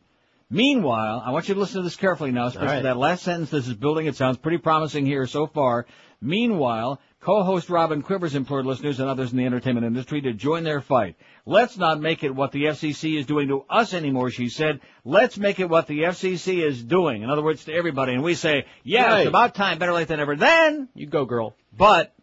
Meanwhile, 0.49 1.21
I 1.23 1.29
want 1.29 1.47
you 1.47 1.53
to 1.53 1.59
listen 1.59 1.77
to 1.77 1.83
this 1.83 1.95
carefully 1.95 2.31
now, 2.31 2.47
especially 2.47 2.67
All 2.69 2.73
right. 2.73 2.83
that 2.83 2.97
last 2.97 3.21
sentence 3.21 3.51
this 3.51 3.67
is 3.67 3.75
building. 3.75 4.07
It 4.07 4.15
sounds 4.15 4.37
pretty 4.37 4.57
promising 4.57 5.05
here 5.05 5.27
so 5.27 5.45
far. 5.45 5.85
Meanwhile, 6.21 6.99
co-host 7.19 7.69
Robin 7.69 8.01
Quivers 8.01 8.33
implored 8.33 8.65
listeners 8.65 8.99
and 8.99 9.09
others 9.09 9.31
in 9.31 9.37
the 9.37 9.45
entertainment 9.45 9.85
industry 9.85 10.21
to 10.21 10.33
join 10.33 10.63
their 10.63 10.81
fight. 10.81 11.15
Let's 11.45 11.77
not 11.77 11.99
make 11.99 12.23
it 12.23 12.33
what 12.33 12.53
the 12.53 12.65
FCC 12.65 13.17
is 13.19 13.25
doing 13.25 13.49
to 13.49 13.65
us 13.69 13.93
anymore, 13.93 14.29
she 14.31 14.47
said. 14.47 14.79
Let's 15.03 15.37
make 15.37 15.59
it 15.59 15.69
what 15.69 15.87
the 15.87 16.03
FCC 16.03 16.65
is 16.65 16.81
doing. 16.81 17.21
In 17.21 17.29
other 17.29 17.43
words, 17.43 17.65
to 17.65 17.73
everybody. 17.73 18.13
And 18.13 18.23
we 18.23 18.33
say, 18.35 18.65
yeah, 18.83 19.05
Right. 19.07 19.19
it's 19.21 19.27
about 19.27 19.53
time, 19.53 19.77
better 19.77 19.91
late 19.91 20.07
than 20.07 20.21
ever. 20.21 20.37
Then, 20.37 20.87
You 20.95 21.05
go, 21.05 21.25
girl. 21.25 21.55
but, 21.75 22.13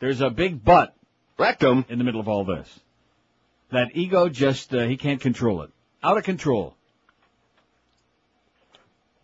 there's 0.00 0.20
a 0.20 0.30
big 0.30 0.64
but 0.64 0.94
Rectum. 1.38 1.84
in 1.88 1.98
the 1.98 2.04
middle 2.04 2.20
of 2.20 2.26
all 2.28 2.44
this. 2.44 2.80
That 3.70 3.90
ego 3.94 4.28
just, 4.28 4.74
uh, 4.74 4.86
he 4.86 4.96
can't 4.96 5.20
control 5.20 5.62
it. 5.62 5.70
Out 6.02 6.16
of 6.18 6.24
control. 6.24 6.74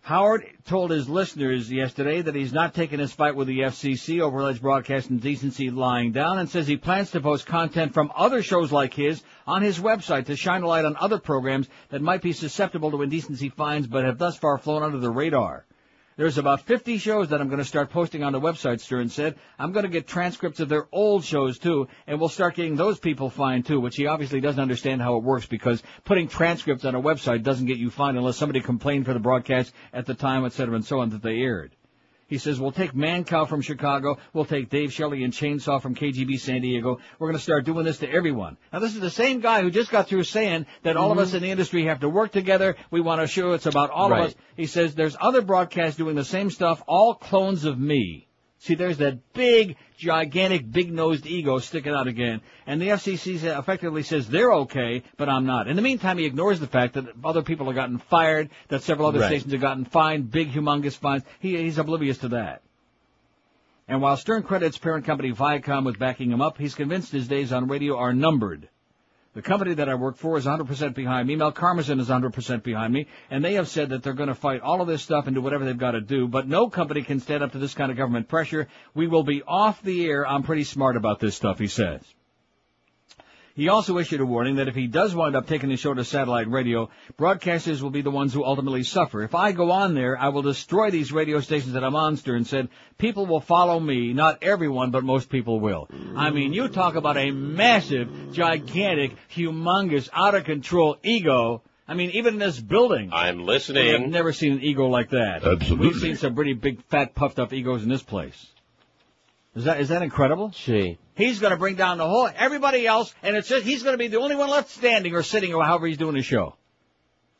Howard 0.05 0.45
told 0.67 0.91
his 0.91 1.09
listeners 1.09 1.73
yesterday 1.73 2.21
that 2.21 2.35
he's 2.35 2.53
not 2.53 2.75
taking 2.75 2.99
his 2.99 3.15
fight 3.15 3.35
with 3.35 3.49
the 3.49 3.61
FCC 3.61 4.21
over 4.21 4.41
alleged 4.41 4.61
broadcast 4.61 5.09
indecency 5.09 5.71
lying 5.71 6.13
down 6.13 6.39
and 6.39 6.47
says 6.47 6.67
he 6.67 6.77
plans 6.77 7.11
to 7.13 7.23
post 7.23 7.47
content 7.47 7.95
from 7.95 8.13
other 8.15 8.43
shows 8.43 8.71
like 8.71 8.93
his 8.93 9.23
on 9.47 9.63
his 9.63 9.79
website 9.79 10.27
to 10.27 10.37
shine 10.37 10.63
a 10.63 10.69
light 10.69 10.85
on 10.85 10.95
other 11.01 11.19
programs 11.19 11.71
that 11.89 12.03
might 12.03 12.21
be 12.21 12.35
susceptible 12.35 12.91
to 12.91 13.01
indecency 13.01 13.49
fines 13.49 13.87
but 13.87 14.05
have 14.05 14.19
thus 14.19 14.37
far 14.37 14.59
flown 14.59 14.83
under 14.83 14.99
the 14.99 15.11
radar. 15.11 15.65
There's 16.17 16.39
about 16.39 16.61
50 16.61 16.99
shows 16.99 17.31
that 17.31 17.41
I'm 17.41 17.49
going 17.49 17.59
to 17.59 17.65
start 17.65 17.91
posting 17.91 18.23
on 18.23 18.33
the 18.33 18.41
website, 18.41 18.81
Stern 18.81 19.09
said. 19.09 19.35
I'm 19.59 19.73
going 19.73 19.83
to 19.83 19.91
get 19.91 20.07
transcripts 20.07 20.61
of 20.61 20.69
their 20.69 20.87
old 20.93 21.25
shows 21.25 21.59
too, 21.59 21.89
and 22.07 22.21
we'll 22.21 22.29
start 22.29 22.55
getting 22.55 22.77
those 22.77 23.01
people 23.01 23.31
fined 23.31 23.67
too, 23.67 23.81
which 23.81 23.97
he 23.97 24.07
obviously 24.07 24.41
doesn't 24.41 24.61
understand 24.61 25.03
how 25.03 25.17
it 25.17 25.25
works 25.25 25.47
because 25.47 25.83
putting 26.05 26.29
transcripts 26.29 26.85
on 26.85 26.95
a 26.95 27.03
website 27.03 27.43
doesn't 27.43 27.67
get 27.67 27.79
you 27.79 27.91
fined 27.91 28.17
unless 28.17 28.37
somebody 28.37 28.61
complained 28.61 29.07
for 29.07 29.13
the 29.13 29.19
broadcast 29.19 29.73
at 29.93 30.07
the 30.07 30.15
time, 30.15 30.45
et 30.45 30.53
cetera, 30.53 30.77
and 30.77 30.85
so 30.85 31.01
on 31.01 31.11
that 31.11 31.23
they 31.23 31.41
aired. 31.41 31.75
He 32.35 32.39
says, 32.39 32.59
we'll 32.59 32.73
take 32.73 32.95
Mancow 32.95 33.49
from 33.49 33.61
Chicago, 33.61 34.19
we'll 34.33 34.45
take 34.45 34.69
Dave 34.69 34.93
Shelley 34.93 35.23
and 35.23 35.33
Chainsaw 35.33 35.81
from 35.81 35.95
KGB 35.95 36.41
San 36.41 36.63
Diego. 36.63 36.99
We're 37.21 37.29
going 37.29 37.39
to 37.39 37.43
start 37.43 37.65
doing 37.65 37.85
this 37.85 37.99
to 37.99 38.11
everyone. 38.11 38.57
Now 38.73 38.81
this 38.81 38.93
is 38.93 39.01
the 39.01 39.09
same 39.09 39.39
guy 39.39 39.63
who 39.63 39.71
just 39.71 39.93
got 39.93 40.09
through 40.09 40.25
saying 40.25 40.67
that 40.83 40.97
all 40.97 41.13
of 41.13 41.19
us 41.19 41.29
mm-hmm. 41.29 41.37
in 41.37 41.43
the 41.45 41.51
industry 41.53 41.85
have 41.85 42.01
to 42.01 42.09
work 42.09 42.33
together. 42.33 42.75
We 42.91 43.01
want 43.01 43.21
to 43.21 43.29
show 43.29 43.53
it's 43.53 43.67
about 43.67 43.91
all 43.91 44.11
Right. 44.11 44.21
of 44.21 44.27
us. 44.31 44.35
He 44.57 44.67
says 44.67 44.97
there's 44.97 45.17
other 45.21 45.43
broadcasts 45.43 45.97
doing 45.97 46.17
the 46.17 46.25
same 46.25 46.51
stuff, 46.51 46.83
all 46.89 47.15
clones 47.15 47.67
of 47.67 47.79
me. 47.79 48.27
See, 48.65 48.77
there's 48.77 48.97
that 48.97 49.35
big, 49.35 49.77
gigantic, 49.99 50.73
big-nosed 50.73 51.27
ego 51.27 51.59
sticking 51.59 51.93
out 51.93 52.07
again. 52.07 52.41
And 52.67 52.81
the 52.81 52.89
FCC 52.89 53.45
effectively 53.59 54.03
says 54.03 54.27
they're 54.27 54.55
okay, 54.55 55.03
but 55.19 55.29
I'm 55.29 55.45
not. 55.45 55.69
In 55.69 55.77
the 55.77 55.83
meantime, 55.83 56.17
he 56.17 56.25
ignores 56.25 56.61
the 56.61 56.67
fact 56.67 56.95
that 56.95 57.05
other 57.23 57.43
people 57.43 57.67
have 57.67 57.75
gotten 57.75 57.99
fired, 57.99 58.49
that 58.69 58.83
several 58.83 59.07
other 59.07 59.19
Right. 59.21 59.27
stations 59.27 59.53
have 59.53 59.61
gotten 59.61 59.85
fined, 59.85 60.31
big, 60.31 60.51
humongous 60.51 60.97
fines. 60.97 61.25
He, 61.41 61.59
he's 61.59 61.77
oblivious 61.77 62.17
to 62.19 62.29
that. 62.29 62.63
And 63.87 64.01
while 64.01 64.17
Stern 64.17 64.43
credits 64.43 64.79
parent 64.79 65.05
company 65.05 65.31
Viacom 65.31 65.85
with 65.85 65.99
backing 65.99 66.33
him 66.33 66.41
up, 66.41 66.57
he's 66.57 66.75
convinced 66.75 67.13
his 67.13 67.29
days 67.29 67.53
on 67.53 67.69
radio 67.69 67.99
are 67.99 68.15
numbered. 68.15 68.71
The 69.35 69.43
company 69.43 69.75
that 69.75 69.89
I 69.89 69.97
work 69.97 70.17
for 70.17 70.39
is 70.39 70.47
100% 70.47 70.95
behind 70.95 71.27
me. 71.27 71.35
Mel 71.35 71.53
Karmazin 71.53 71.99
is 71.99 72.09
100% 72.09 72.63
behind 72.63 72.93
me. 72.93 73.09
And 73.31 73.45
they 73.45 73.55
have 73.55 73.69
said 73.69 73.89
that 73.89 74.05
they're 74.05 74.13
going 74.13 74.29
to 74.29 74.35
fight 74.35 74.61
all 74.61 74.81
of 74.81 74.87
this 74.87 75.03
stuff 75.03 75.27
and 75.27 75.35
do 75.35 75.43
whatever 75.43 75.65
they've 75.65 75.77
got 75.77 75.93
to 75.93 76.01
do. 76.01 76.29
But 76.29 76.47
no 76.47 76.69
company 76.69 77.03
can 77.03 77.19
stand 77.19 77.43
up 77.43 77.53
to 77.53 77.59
this 77.59 77.75
kind 77.75 77.91
of 77.91 77.97
government 77.97 78.29
pressure. 78.29 78.69
We 78.95 79.09
will 79.09 79.25
be 79.25 79.43
off 79.43 79.83
the 79.83 80.07
air. 80.07 80.27
I'm 80.27 80.45
pretty 80.45 80.63
smart 80.63 80.97
about 80.97 81.19
this 81.19 81.35
stuff, 81.35 81.59
he 81.59 81.67
says. 81.67 82.01
He 83.57 83.69
also 83.69 83.99
issued 83.99 84.21
a 84.21 84.27
warning 84.27 84.57
that 84.57 84.67
if 84.67 84.75
he 84.75 84.89
does 84.89 85.15
wind 85.15 85.37
up 85.37 85.47
taking 85.47 85.69
the 85.69 85.77
show 85.77 85.95
to 85.95 86.05
satellite 86.05 86.51
radio, 86.51 86.91
broadcasters 87.17 87.83
will 87.83 87.91
be 87.91 88.03
the 88.03 88.11
ones 88.11 88.35
who 88.35 88.45
ultimately 88.45 88.83
suffer. 88.83 89.23
If 89.23 89.37
I 89.37 89.53
go 89.53 89.71
on 89.71 89.95
there, 89.95 90.19
I 90.19 90.31
will 90.31 90.43
destroy 90.43 90.91
these 90.91 91.13
radio 91.13 91.39
stations 91.39 91.75
that 91.75 91.85
I'm 91.85 91.95
on, 91.95 92.17
Stern 92.17 92.47
said. 92.47 92.69
People 92.99 93.27
will 93.27 93.41
follow 93.41 93.79
me. 93.79 94.13
Not 94.13 94.43
everyone, 94.43 94.91
but 94.91 95.05
most 95.05 95.31
people 95.31 95.61
will. 95.61 95.89
I 96.17 96.31
mean, 96.31 96.53
you 96.53 96.67
talk 96.67 96.97
about 96.97 97.17
a 97.17 97.31
massive, 97.31 98.33
gigantic, 98.33 99.13
humongous, 99.33 100.09
out 100.13 100.35
of 100.35 100.43
control 100.43 100.97
ego. 101.05 101.63
I 101.87 101.95
mean, 101.95 102.11
even 102.11 102.35
in 102.35 102.41
this 102.41 102.59
building. 102.59 103.11
I'm 103.13 103.45
listening. 103.45 103.95
I've 103.95 104.11
never 104.11 104.33
seen 104.33 104.55
an 104.55 104.63
ego 104.63 104.89
like 104.89 105.11
that. 105.11 105.45
Absolutely. 105.45 105.87
We've 105.87 105.97
seen 106.01 106.17
some 106.17 106.35
pretty 106.35 106.55
big, 106.55 106.83
fat, 106.87 107.15
puffed 107.15 107.39
up 107.39 107.53
egos 107.53 107.85
in 107.85 107.89
this 107.89 108.03
place. 108.03 108.54
Is 109.55 109.65
that, 109.65 109.81
is 109.81 109.89
that 109.89 110.03
incredible? 110.03 110.49
Gee. 110.49 110.99
He's 111.15 111.39
going 111.39 111.53
to 111.53 111.57
bring 111.57 111.77
down 111.77 111.99
the 111.99 112.09
whole 112.09 112.29
everybody 112.35 112.87
else, 112.87 113.15
and 113.23 113.37
it's 113.37 113.49
just 113.49 113.65
he's 113.65 113.83
going 113.83 113.95
to 113.95 113.99
be 113.99 114.09
the 114.09 114.19
only 114.19 114.35
one 114.35 114.51
left 114.51 114.71
standing 114.71 115.15
or 115.15 115.23
sitting 115.23 115.55
or 115.55 115.65
however 115.65 115.87
he's 115.87 115.97
doing 115.97 116.17
his 116.17 116.27
show. 116.27 116.57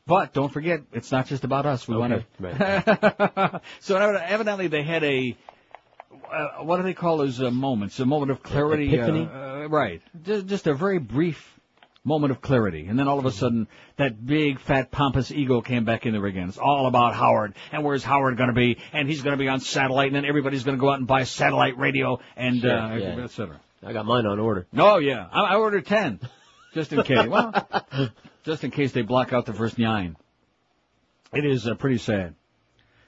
But 0.07 0.33
don't 0.33 0.53
forget, 0.53 0.83
it's 0.93 1.11
not 1.11 1.27
just 1.27 1.45
about 1.45 1.67
us. 1.67 1.89
We 1.89 1.97
Okay, 1.97 2.01
want 2.01 2.27
to. 2.41 3.61
so 3.81 3.97
evi- 3.97 4.29
evidently 4.29 4.69
they 4.69 4.83
had 4.83 5.03
a 5.03 5.37
uh, 6.31 6.63
what 6.65 6.77
do 6.79 6.83
they 6.83 6.95
call 6.95 7.17
those 7.17 7.41
uh, 7.41 7.51
moments? 7.51 7.99
A 8.01 8.07
moment 8.07 8.31
of 8.31 8.43
clarity. 8.43 8.99
Uh, 8.99 9.07
uh, 9.07 9.67
right. 9.69 10.03
Just, 10.25 10.47
just 10.47 10.67
a 10.67 10.75
very 10.75 10.99
brief 10.99 11.54
moment 12.05 12.31
of 12.31 12.41
clarity, 12.43 12.87
and 12.87 12.99
then 12.99 13.09
all 13.09 13.19
of 13.19 13.25
a 13.25 13.33
sudden 13.33 13.67
that 13.97 14.25
big 14.25 14.61
fat 14.61 14.91
pompous 14.91 15.31
ego 15.31 15.63
came 15.63 15.85
back 15.85 16.05
in 16.07 16.13
there 16.13 16.27
again. 16.27 16.49
It's 16.49 16.59
all 16.59 16.87
about 16.87 17.15
Howard, 17.15 17.55
and 17.73 17.83
where's 17.83 18.05
Howard 18.05 18.37
going 18.37 18.51
to 18.51 18.55
be? 18.55 18.79
And 18.93 19.09
he's 19.09 19.23
going 19.23 19.37
to 19.37 19.43
be 19.43 19.49
on 19.49 19.61
satellite, 19.61 20.09
and 20.09 20.17
then 20.17 20.25
everybody's 20.27 20.65
going 20.65 20.77
to 20.77 20.81
go 20.81 20.91
out 20.91 20.99
and 20.99 21.07
buy 21.07 21.25
satellite 21.25 21.79
radio, 21.79 22.21
and 22.37 22.61
Sure, 22.61 22.71
uh, 22.79 22.97
yeah. 22.97 23.25
et 23.25 23.31
cetera. 23.31 23.61
I 23.83 23.93
got 23.93 24.07
mine 24.07 24.27
on 24.27 24.39
order. 24.39 24.67
Oh 24.77 24.99
yeah, 24.99 25.27
I, 25.33 25.41
I 25.41 25.57
ordered 25.57 25.87
ten, 25.87 26.21
just 26.75 26.93
in 26.93 27.03
case. 27.03 27.27
Well, 27.27 27.69
just 28.45 28.65
in 28.65 28.71
case 28.71 28.93
they 28.93 29.03
block 29.03 29.33
out 29.33 29.47
the 29.47 29.53
first 29.55 29.79
nine. 29.79 30.17
It 31.33 31.45
is 31.45 31.67
uh, 31.67 31.75
pretty 31.75 31.99
sad. 31.99 32.35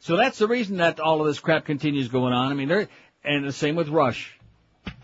So 0.01 0.17
that's 0.17 0.39
the 0.39 0.49
reason 0.49 0.79
that 0.79 1.01
all 1.01 1.21
of 1.21 1.27
this 1.27 1.39
crap 1.39 1.65
continues 1.65 2.09
going 2.09 2.33
on. 2.33 2.51
I 2.51 2.55
mean, 2.55 2.69
they're, 2.69 2.89
and 3.25 3.47
the 3.47 3.53
same 3.53 3.77
with 3.77 3.89
Rush. 3.89 4.36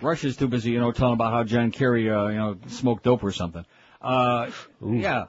Rush 0.00 0.24
is 0.24 0.36
too 0.36 0.48
busy, 0.48 0.70
you 0.72 0.80
know, 0.80 0.92
telling 0.92 1.14
about 1.14 1.32
how 1.32 1.44
John 1.44 1.70
Kerry, 1.70 2.10
uh, 2.10 2.28
you 2.28 2.36
know, 2.36 2.56
smoked 2.68 3.04
dope 3.04 3.22
or 3.22 3.32
something. 3.32 3.64
Uh, 4.00 4.50
yeah. 4.84 5.26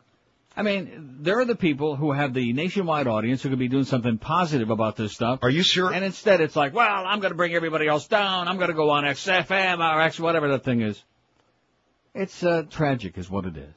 I 0.56 0.62
mean, 0.62 1.18
there 1.22 1.40
are 1.40 1.46
the 1.46 1.56
people 1.56 1.96
who 1.96 2.12
have 2.12 2.34
the 2.34 2.54
nationwide 2.54 3.08
audience 3.08 3.42
who 3.42 3.50
could 3.50 3.60
be 3.60 3.68
doing 3.68 3.86
something 3.86 4.20
positive 4.20 4.70
about 4.70 4.96
this 4.96 5.12
stuff. 5.14 5.40
Are 5.42 5.50
you 5.50 5.64
sure? 5.64 5.92
And 5.92 6.06
instead 6.06 6.42
it's 6.42 6.56
like, 6.56 6.74
well, 6.74 7.06
I'm 7.06 7.20
going 7.22 7.32
to 7.32 7.38
bring 7.38 7.54
everybody 7.56 7.88
else 7.88 8.08
down. 8.08 8.48
I'm 8.48 8.58
going 8.58 8.70
to 8.70 8.76
go 8.76 8.92
on 8.92 9.04
XFM 9.04 9.80
or 9.80 10.02
X, 10.02 10.20
whatever 10.20 10.50
that 10.50 10.64
thing 10.64 10.82
is. 10.82 11.02
It's, 12.14 12.44
uh, 12.44 12.64
tragic 12.70 13.18
is 13.18 13.30
what 13.30 13.46
it 13.46 13.58
is. 13.58 13.74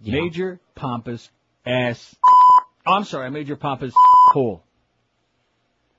Major 0.00 0.60
pompous 0.74 1.30
ass. 1.64 2.14
Oh, 2.22 2.62
I'm 2.86 3.04
sorry, 3.04 3.30
major 3.30 3.56
pompous 3.56 3.94
hole. 4.32 4.62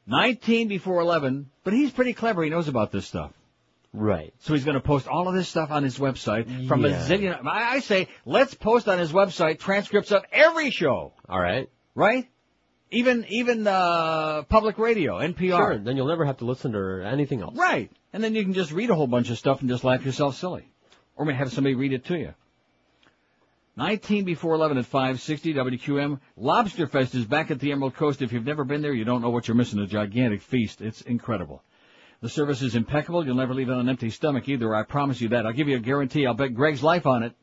19 0.06 0.68
before 0.68 1.02
11, 1.02 1.50
but 1.64 1.74
he's 1.74 1.90
pretty 1.90 2.14
clever. 2.14 2.44
He 2.44 2.52
knows 2.52 2.68
about 2.68 2.92
this 2.92 3.08
stuff. 3.08 3.32
Right. 3.98 4.34
So 4.40 4.54
he's 4.54 4.66
going 4.66 4.76
to 4.76 4.82
post 4.82 5.08
all 5.08 5.28
of 5.28 5.34
this 5.36 5.48
stuff 5.48 5.72
on 5.72 5.84
his 5.84 5.98
website 5.98 6.68
from 6.68 6.84
Yeah. 6.86 6.90
a 7.06 7.08
zillion. 7.10 7.46
I 7.46 7.76
I 7.76 7.80
say, 7.80 8.08
let's 8.26 8.54
post 8.54 8.88
on 8.88 9.00
his 9.00 9.12
website 9.12 9.60
transcripts 9.60 10.12
of 10.12 10.24
every 10.32 10.70
show. 10.72 11.14
All 11.30 11.40
right. 11.40 11.70
Right? 11.96 12.28
Even 12.92 13.26
even 13.30 13.66
uh, 13.68 14.44
public 14.44 14.78
radio, 14.78 15.20
NPR. 15.20 15.58
Sure. 15.58 15.78
Then 15.78 15.98
you'll 15.98 16.08
never 16.08 16.26
have 16.26 16.38
to 16.38 16.46
listen 16.46 16.74
to 16.74 17.04
anything 17.06 17.42
else. 17.42 17.56
Right. 17.58 17.90
And 18.14 18.24
then 18.24 18.36
you 18.36 18.44
can 18.44 18.54
just 18.54 18.72
read 18.72 18.90
a 18.90 18.96
whole 18.96 19.08
bunch 19.08 19.30
of 19.30 19.38
stuff 19.38 19.62
and 19.62 19.70
just 19.70 19.84
laugh 19.84 20.06
yourself 20.06 20.38
silly. 20.38 20.70
Or 21.16 21.26
maybe 21.26 21.38
have 21.38 21.52
somebody 21.52 21.76
read 21.76 21.94
it 21.94 22.06
to 22.06 22.18
you. 22.18 22.34
19 23.78 24.24
before 24.24 24.54
11 24.56 24.78
at 24.78 24.86
560 24.86 25.54
WQAM. 25.54 26.20
Lobster 26.38 26.88
Fest 26.88 27.14
is 27.14 27.26
back 27.26 27.52
at 27.52 27.60
the 27.60 27.72
Emerald 27.74 27.96
Coast. 27.96 28.22
If 28.22 28.32
you've 28.32 28.46
never 28.46 28.64
been 28.64 28.82
there, 28.82 28.94
you 28.94 29.04
don't 29.04 29.22
know 29.22 29.30
what 29.32 29.48
you're 29.48 29.56
missing. 29.56 29.80
A 29.80 29.88
gigantic 29.88 30.42
feast. 30.42 30.80
It's 30.82 31.02
incredible. 31.02 31.62
The 32.22 32.30
service 32.30 32.62
is 32.62 32.76
impeccable. 32.76 33.26
You'll 33.26 33.36
never 33.36 33.54
leave 33.54 33.70
on 33.70 33.80
an 33.80 33.90
empty 33.90 34.10
stomach 34.10 34.48
either. 34.48 34.74
I 34.74 34.84
promise 34.84 35.22
you 35.22 35.30
that. 35.30 35.46
I'll 35.46 35.54
give 35.54 35.68
you 35.68 35.78
a 35.78 35.80
guarantee. 35.80 36.26
I'll 36.26 36.34
bet 36.34 36.56
Greg's 36.56 36.82
life 36.82 37.06
on 37.06 37.24
it. 37.24 37.34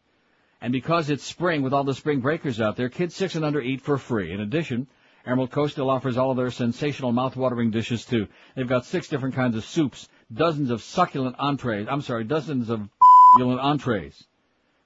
And 0.61 0.73
because 0.73 1.11
it's 1.11 1.25
spring 1.25 1.63
with 1.63 1.73
all 1.73 1.85
the 1.85 1.95
spring 1.95 2.21
breakers 2.21 2.61
out 2.61 2.77
there, 2.77 2.89
kids 2.89 3.15
six 3.15 3.35
and 3.35 3.45
under 3.45 3.61
eat 3.61 3.81
for 3.81 3.99
free. 3.99 4.33
In 4.33 4.41
addition, 4.41 4.87
Emerald 5.27 5.51
Coast 5.51 5.75
still 5.75 5.91
offers 5.91 6.17
all 6.17 6.31
of 6.31 6.37
their 6.37 6.51
sensational 6.51 7.13
mouth-watering 7.13 7.71
dishes 7.71 8.05
too. 8.05 8.27
They've 8.57 8.69
got 8.69 8.85
six 8.85 9.09
different 9.09 9.35
kinds 9.35 9.57
of 9.57 9.65
soups, 9.65 10.09
dozens 10.33 10.71
of 10.71 10.83
succulent 10.83 11.37
entrees. 11.39 11.87
I'm 11.89 12.01
sorry, 12.01 12.25
dozens 12.25 12.71
of 12.71 12.89
succulent 13.35 13.61
entrees. 13.61 14.25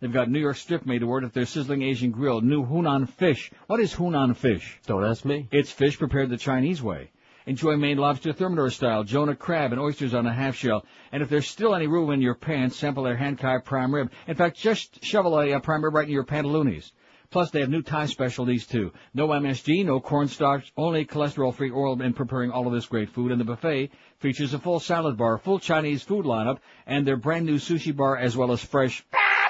They've 0.00 0.12
got 0.12 0.30
New 0.30 0.40
York 0.40 0.56
strip 0.56 0.84
made 0.84 0.98
to 0.98 1.08
order 1.08 1.26
at 1.26 1.32
their 1.32 1.46
sizzling 1.46 1.82
Asian 1.82 2.10
grill. 2.10 2.42
New 2.42 2.66
Hunan 2.66 3.08
fish. 3.08 3.50
What 3.66 3.80
is 3.80 3.94
Hunan 3.94 4.36
fish? 4.36 4.78
Don't 4.86 5.04
ask 5.04 5.24
me. 5.24 5.48
It's 5.50 5.70
fish 5.70 5.98
prepared 5.98 6.28
the 6.28 6.36
Chinese 6.36 6.82
way. 6.82 7.10
Enjoy 7.48 7.76
Maine 7.76 7.96
lobster 7.96 8.32
thermidor 8.32 8.70
style, 8.70 9.04
Jonah 9.04 9.36
crab, 9.36 9.70
and 9.70 9.80
oysters 9.80 10.14
on 10.14 10.26
a 10.26 10.34
half 10.34 10.56
shell. 10.56 10.84
And 11.12 11.22
if 11.22 11.28
there's 11.28 11.48
still 11.48 11.76
any 11.76 11.86
room 11.86 12.10
in 12.10 12.20
your 12.20 12.34
pants, 12.34 12.76
sample 12.76 13.04
their 13.04 13.16
hand-carved 13.16 13.64
prime 13.64 13.94
rib. 13.94 14.10
In 14.26 14.34
fact, 14.34 14.56
just 14.56 15.04
shovel 15.04 15.38
a, 15.38 15.52
uh 15.52 15.60
prime 15.60 15.84
rib 15.84 15.94
right 15.94 16.08
in 16.08 16.12
your 16.12 16.24
pantaloonies. 16.24 16.90
Plus, 17.30 17.52
they 17.52 17.60
have 17.60 17.70
new 17.70 17.82
Thai 17.82 18.06
specialties 18.06 18.66
too. 18.66 18.92
No 19.14 19.28
MSG, 19.28 19.86
no 19.86 20.00
cornstarch, 20.00 20.72
only 20.76 21.04
cholesterol-free 21.04 21.70
oil 21.70 22.02
in 22.02 22.14
preparing 22.14 22.50
all 22.50 22.66
of 22.66 22.72
this 22.72 22.86
great 22.86 23.10
food. 23.10 23.30
And 23.30 23.40
the 23.40 23.44
buffet 23.44 23.92
features 24.18 24.52
a 24.52 24.58
full 24.58 24.80
salad 24.80 25.16
bar, 25.16 25.38
full 25.38 25.60
Chinese 25.60 26.02
food 26.02 26.24
lineup, 26.24 26.58
and 26.84 27.06
their 27.06 27.16
brand 27.16 27.46
new 27.46 27.58
sushi 27.58 27.94
bar 27.94 28.16
as 28.16 28.36
well 28.36 28.50
as 28.50 28.60
fresh 28.60 29.04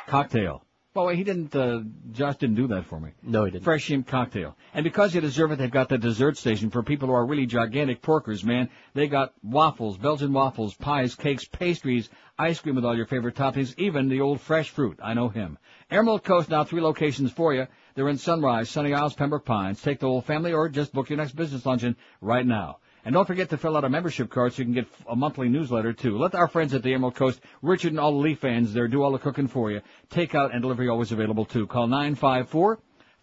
cocktail. 0.07 0.66
Well, 0.97 1.05
wait, 1.05 1.19
he 1.19 1.25
didn't, 1.25 1.55
uh, 1.55 1.81
Josh 2.13 2.37
didn't 2.37 2.57
do 2.57 2.69
that 2.69 2.87
for 2.87 2.99
me. 2.99 3.11
No, 3.23 3.45
he 3.45 3.51
didn't. 3.51 3.65
Fresh 3.65 3.83
shrimp 3.83 4.07
cocktail. 4.07 4.57
And 4.73 4.83
because 4.83 5.15
you 5.15 5.21
deserve 5.21 5.53
it, 5.53 5.59
they've 5.59 5.71
got 5.71 5.91
the 5.91 5.99
dessert 5.99 6.39
station 6.39 6.71
for 6.71 6.83
people 6.83 7.09
who 7.09 7.13
are 7.13 7.27
really 7.27 7.45
gigantic 7.45 8.01
porkers, 8.01 8.43
man. 8.43 8.71
They 8.95 9.07
got 9.07 9.35
waffles, 9.43 9.99
Belgian 9.99 10.33
waffles, 10.33 10.75
pies, 10.75 11.15
cakes, 11.15 11.45
pastries, 11.45 12.09
ice 12.39 12.61
cream 12.61 12.77
with 12.77 12.87
all 12.87 12.97
your 12.97 13.05
favorite 13.05 13.35
toppings, 13.35 13.75
even 13.77 14.09
the 14.09 14.23
old 14.23 14.41
fresh 14.41 14.71
fruit. 14.71 14.99
I 15.03 15.13
know 15.13 15.29
him. 15.29 15.59
Emerald 15.91 16.25
Coast, 16.25 16.49
now 16.49 16.65
three 16.65 16.81
locations 16.81 17.31
for 17.31 17.53
you. 17.53 17.67
They're 17.95 18.09
in 18.09 18.17
Sunrise, 18.17 18.71
Sunny 18.71 18.95
Isles, 18.95 19.13
Pembroke 19.13 19.45
Pines. 19.45 19.83
Take 19.83 20.01
the 20.01 20.07
whole 20.07 20.23
family 20.23 20.55
or 20.55 20.71
just 20.71 20.95
book 20.95 21.11
your 21.11 21.19
next 21.19 21.37
business 21.37 21.67
luncheon 21.67 21.97
right 22.23 22.47
now. 22.47 22.79
And 23.07 23.15
don't 23.15 23.25
forget 23.25 23.49
to 23.51 23.57
fill 23.57 23.77
out 23.77 23.85
a 23.85 23.89
membership 23.89 24.31
card 24.31 24.53
so 24.53 24.59
you 24.59 24.65
can 24.65 24.75
get 24.75 24.89
a 25.09 25.15
monthly 25.15 25.49
newsletter 25.49 25.93
too. 25.93 26.19
Let 26.19 26.35
our 26.35 26.49
friends 26.49 26.75
at 26.75 26.83
the 26.83 26.93
Emerald 26.93 27.15
Coast, 27.15 27.39
Richard 27.63 27.93
and 27.93 28.01
all 28.01 28.11
the 28.11 28.19
Leaf 28.19 28.41
fans 28.41 28.73
there 28.73 28.89
do 28.89 29.05
all 29.05 29.13
the 29.13 29.21
cooking 29.21 29.47
for 29.47 29.71
you. 29.71 29.81
Takeout 30.11 30.53
and 30.53 30.61
delivery 30.61 30.89
always 30.89 31.13
available 31.13 31.45
too. 31.45 31.69
Call 31.69 31.87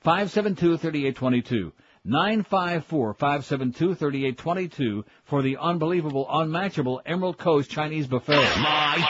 954-572-3822. 0.06 1.74
954-572-3822 2.08 5.04
for 5.26 5.42
the 5.42 5.58
unbelievable, 5.58 6.28
unmatchable 6.32 7.02
Emerald 7.06 7.38
Coast 7.38 7.70
Chinese 7.70 8.08
buffet. 8.08 8.38
Live 8.38 9.04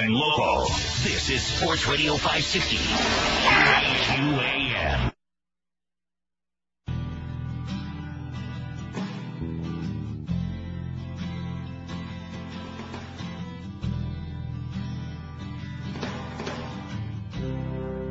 and 0.00 0.12
local. 0.12 0.66
This 1.04 1.30
is 1.30 1.40
Sports 1.40 1.86
Radio 1.86 2.16
560. 2.16 2.78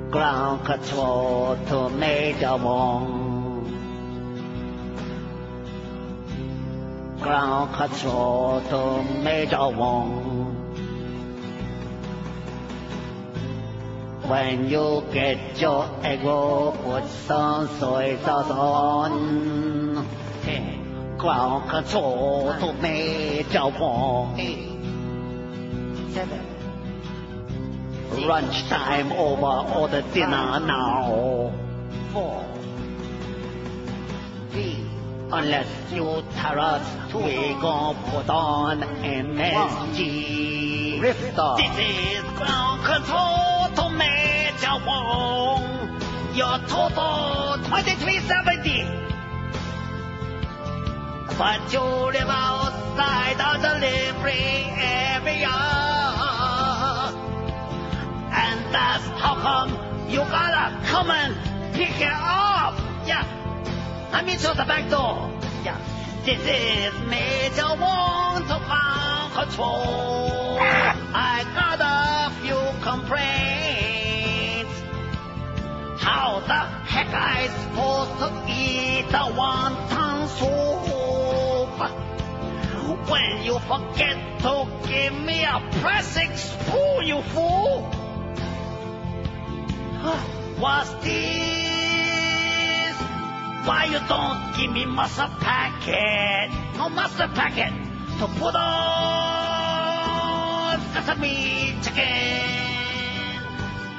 QAM. 0.09 0.11
Ground 0.11 0.65
control 0.65 1.57
to 1.67 1.89
Major 1.89 2.57
Wong. 2.57 3.65
Ground 7.21 7.75
control 7.75 8.61
to 8.69 9.03
Major 9.23 9.69
Wong. 9.69 10.55
When 14.27 14.69
you 14.69 15.03
get 15.11 15.59
your 15.59 15.89
egg 16.03 16.23
roll, 16.23 16.71
put 16.71 17.07
some 17.27 17.67
soy 17.79 18.17
sauce 18.23 18.51
on. 18.51 20.05
Hey, 20.43 20.79
ground 21.17 21.69
control 21.69 22.53
to 22.59 22.73
Major 22.73 23.67
Wong. 23.79 24.37
Seven. 26.13 26.58
Lunchtime 28.11 29.11
over, 29.11 29.69
order 29.77 30.01
dinner 30.13 30.59
now. 30.59 31.53
Four. 32.11 32.45
Three. 34.51 34.83
Unless 35.31 35.67
you 35.91 36.23
tell 36.35 36.59
us, 36.59 37.13
we 37.13 37.53
gon' 37.61 37.95
put 38.05 38.29
on 38.29 38.81
MSG. 39.03 40.99
Rifter. 40.99 41.55
This 41.57 41.77
is 41.77 42.23
ground 42.35 42.83
control 42.83 43.69
to 43.75 43.89
Major 43.95 44.79
Wong. 44.85 45.61
Your 46.33 46.57
total 46.67 47.57
2370. 47.63 48.85
But 51.37 51.71
you 51.71 51.79
live 51.79 52.27
outside 52.27 53.37
the 53.37 53.51
delivery 53.61 54.65
area. 54.77 55.98
How 58.71 59.35
come 59.35 60.09
you 60.09 60.19
gotta 60.19 60.85
come 60.85 61.09
and 61.09 61.73
pick 61.73 61.99
it 62.01 62.11
up. 62.11 62.77
Yeah. 63.05 63.25
Let 64.11 64.25
me 64.25 64.35
through 64.35 64.55
the 64.55 64.65
back 64.65 64.89
door. 64.89 65.31
Yeah. 65.63 65.77
This 66.25 66.39
is 66.39 66.93
Major 67.07 67.69
One 67.79 68.41
to 68.43 68.59
ground 68.67 69.33
control. 69.33 70.57
I 70.59 71.45
got 71.55 71.79
a 71.81 72.31
few 72.41 72.61
complaints. 72.81 74.75
How 76.03 76.39
the 76.39 76.61
heck 76.85 77.13
I 77.13 77.47
supposed 77.63 78.19
to 78.19 78.29
eat 78.47 79.07
the 79.09 79.25
wonton 79.39 80.27
soup? 80.37 80.59
When 83.09 83.43
you 83.43 83.59
forget 83.59 84.17
to 84.41 84.67
give 84.87 85.13
me 85.13 85.43
a 85.43 85.61
pressing 85.81 86.35
spoon, 86.35 87.07
you 87.07 87.21
fool! 87.33 88.08
What's 89.99 90.93
this? 91.03 92.95
Why 93.67 93.85
you 93.91 93.99
don't 94.07 94.55
give 94.55 94.71
me 94.71 94.85
mustard 94.85 95.31
packet? 95.41 96.51
No 96.77 96.87
mustard 96.89 97.35
packet 97.35 97.73
to 98.19 98.27
put 98.39 98.55
on 98.55 99.59
sesame 100.93 101.75
chicken. 101.83 103.43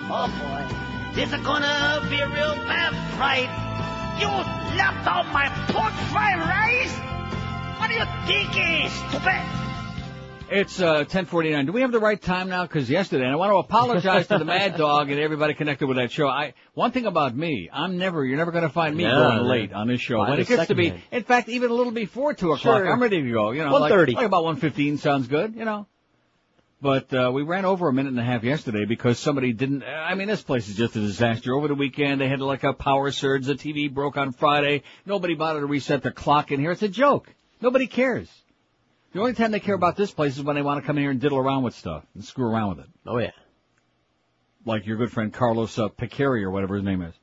Oh 0.08 0.26
boy, 0.40 0.64
this 1.14 1.32
is 1.32 1.40
gonna 1.44 2.00
be 2.08 2.18
a 2.20 2.28
real 2.28 2.54
bad 2.64 2.94
fright. 3.16 3.50
You 4.20 4.28
left 4.76 5.06
out 5.06 5.26
my 5.32 5.48
pork 5.68 5.92
fried 6.10 6.40
rice? 6.40 6.96
What 7.78 7.90
are 7.90 7.98
you 8.00 8.06
thinking, 8.26 8.88
stupid? 8.88 9.69
It's 10.50 10.80
uh, 10.80 11.04
10:49. 11.04 11.66
Do 11.66 11.72
we 11.72 11.82
have 11.82 11.92
the 11.92 12.00
right 12.00 12.20
time 12.20 12.48
now? 12.48 12.64
Because 12.64 12.90
yesterday, 12.90 13.22
and 13.22 13.32
I 13.32 13.36
want 13.36 13.52
to 13.52 13.58
apologize 13.58 14.26
to 14.26 14.38
the 14.38 14.44
Mad 14.56 14.76
Dog 14.76 15.08
and 15.08 15.20
everybody 15.20 15.54
connected 15.54 15.86
with 15.86 15.96
that 15.96 16.10
show. 16.10 16.26
I 16.26 16.54
one 16.74 16.90
thing 16.90 17.06
about 17.06 17.36
me, 17.36 17.70
I'm 17.72 17.98
never. 17.98 18.24
You're 18.24 18.36
never 18.36 18.50
going 18.50 18.64
to 18.64 18.68
find 18.68 18.96
me 18.96 19.04
No, 19.04 19.12
going 19.14 19.44
late 19.44 19.72
on 19.72 19.86
this 19.86 20.00
show. 20.00 20.18
When 20.18 20.40
it 20.40 20.48
gets 20.48 20.66
to 20.66 20.74
be, 20.74 20.92
in 21.12 21.22
fact, 21.22 21.48
even 21.48 21.70
a 21.70 21.74
little 21.74 21.92
before 21.92 22.34
two 22.34 22.52
o'clock, 22.52 22.82
Sure. 22.82 22.92
I'm 22.92 23.00
ready 23.00 23.22
to 23.22 23.30
go. 23.30 23.52
You 23.52 23.64
know, 23.64 23.76
like, 23.76 23.92
1:30. 23.92 24.14
like 24.14 24.26
about 24.26 24.42
1:15 24.44 24.98
sounds 24.98 25.28
good. 25.28 25.54
You 25.54 25.64
know. 25.64 25.86
But 26.82 27.12
uh, 27.12 27.30
we 27.32 27.42
ran 27.42 27.64
over 27.64 27.88
a 27.88 27.92
minute 27.92 28.08
and 28.08 28.18
a 28.18 28.24
half 28.24 28.42
yesterday 28.42 28.86
because 28.86 29.20
somebody 29.20 29.52
didn't. 29.52 29.84
I 29.84 30.14
mean, 30.16 30.26
this 30.26 30.42
place 30.42 30.68
is 30.68 30.74
just 30.74 30.96
a 30.96 31.00
disaster. 31.00 31.54
Over 31.54 31.68
the 31.68 31.74
weekend, 31.76 32.20
they 32.20 32.28
had 32.28 32.40
like 32.40 32.64
a 32.64 32.72
power 32.72 33.12
surge. 33.12 33.46
The 33.46 33.54
TV 33.54 33.92
broke 33.92 34.16
on 34.16 34.32
Friday. 34.32 34.82
Nobody 35.06 35.36
bothered 35.36 35.62
to 35.62 35.66
reset 35.66 36.02
the 36.02 36.10
clock 36.10 36.50
in 36.50 36.58
here. 36.58 36.72
It's 36.72 36.82
a 36.82 36.88
joke. 36.88 37.28
Nobody 37.60 37.86
cares. 37.86 38.28
The 39.12 39.20
only 39.20 39.32
time 39.32 39.50
they 39.50 39.60
care 39.60 39.74
about 39.74 39.96
this 39.96 40.12
place 40.12 40.36
is 40.36 40.44
when 40.44 40.54
they 40.54 40.62
want 40.62 40.80
to 40.80 40.86
come 40.86 40.96
in 40.96 41.02
here 41.02 41.10
and 41.10 41.20
diddle 41.20 41.38
around 41.38 41.64
with 41.64 41.74
stuff 41.74 42.04
and 42.14 42.24
screw 42.24 42.46
around 42.46 42.76
with 42.76 42.86
it. 42.86 42.90
Oh 43.06 43.18
yeah. 43.18 43.32
Like 44.64 44.86
your 44.86 44.98
good 44.98 45.10
friend 45.10 45.32
Carlos 45.32 45.76
uh, 45.78 45.88
Picari 45.88 46.42
or 46.42 46.50
whatever 46.50 46.76
his 46.76 46.84
name 46.84 47.02
is. 47.02 47.14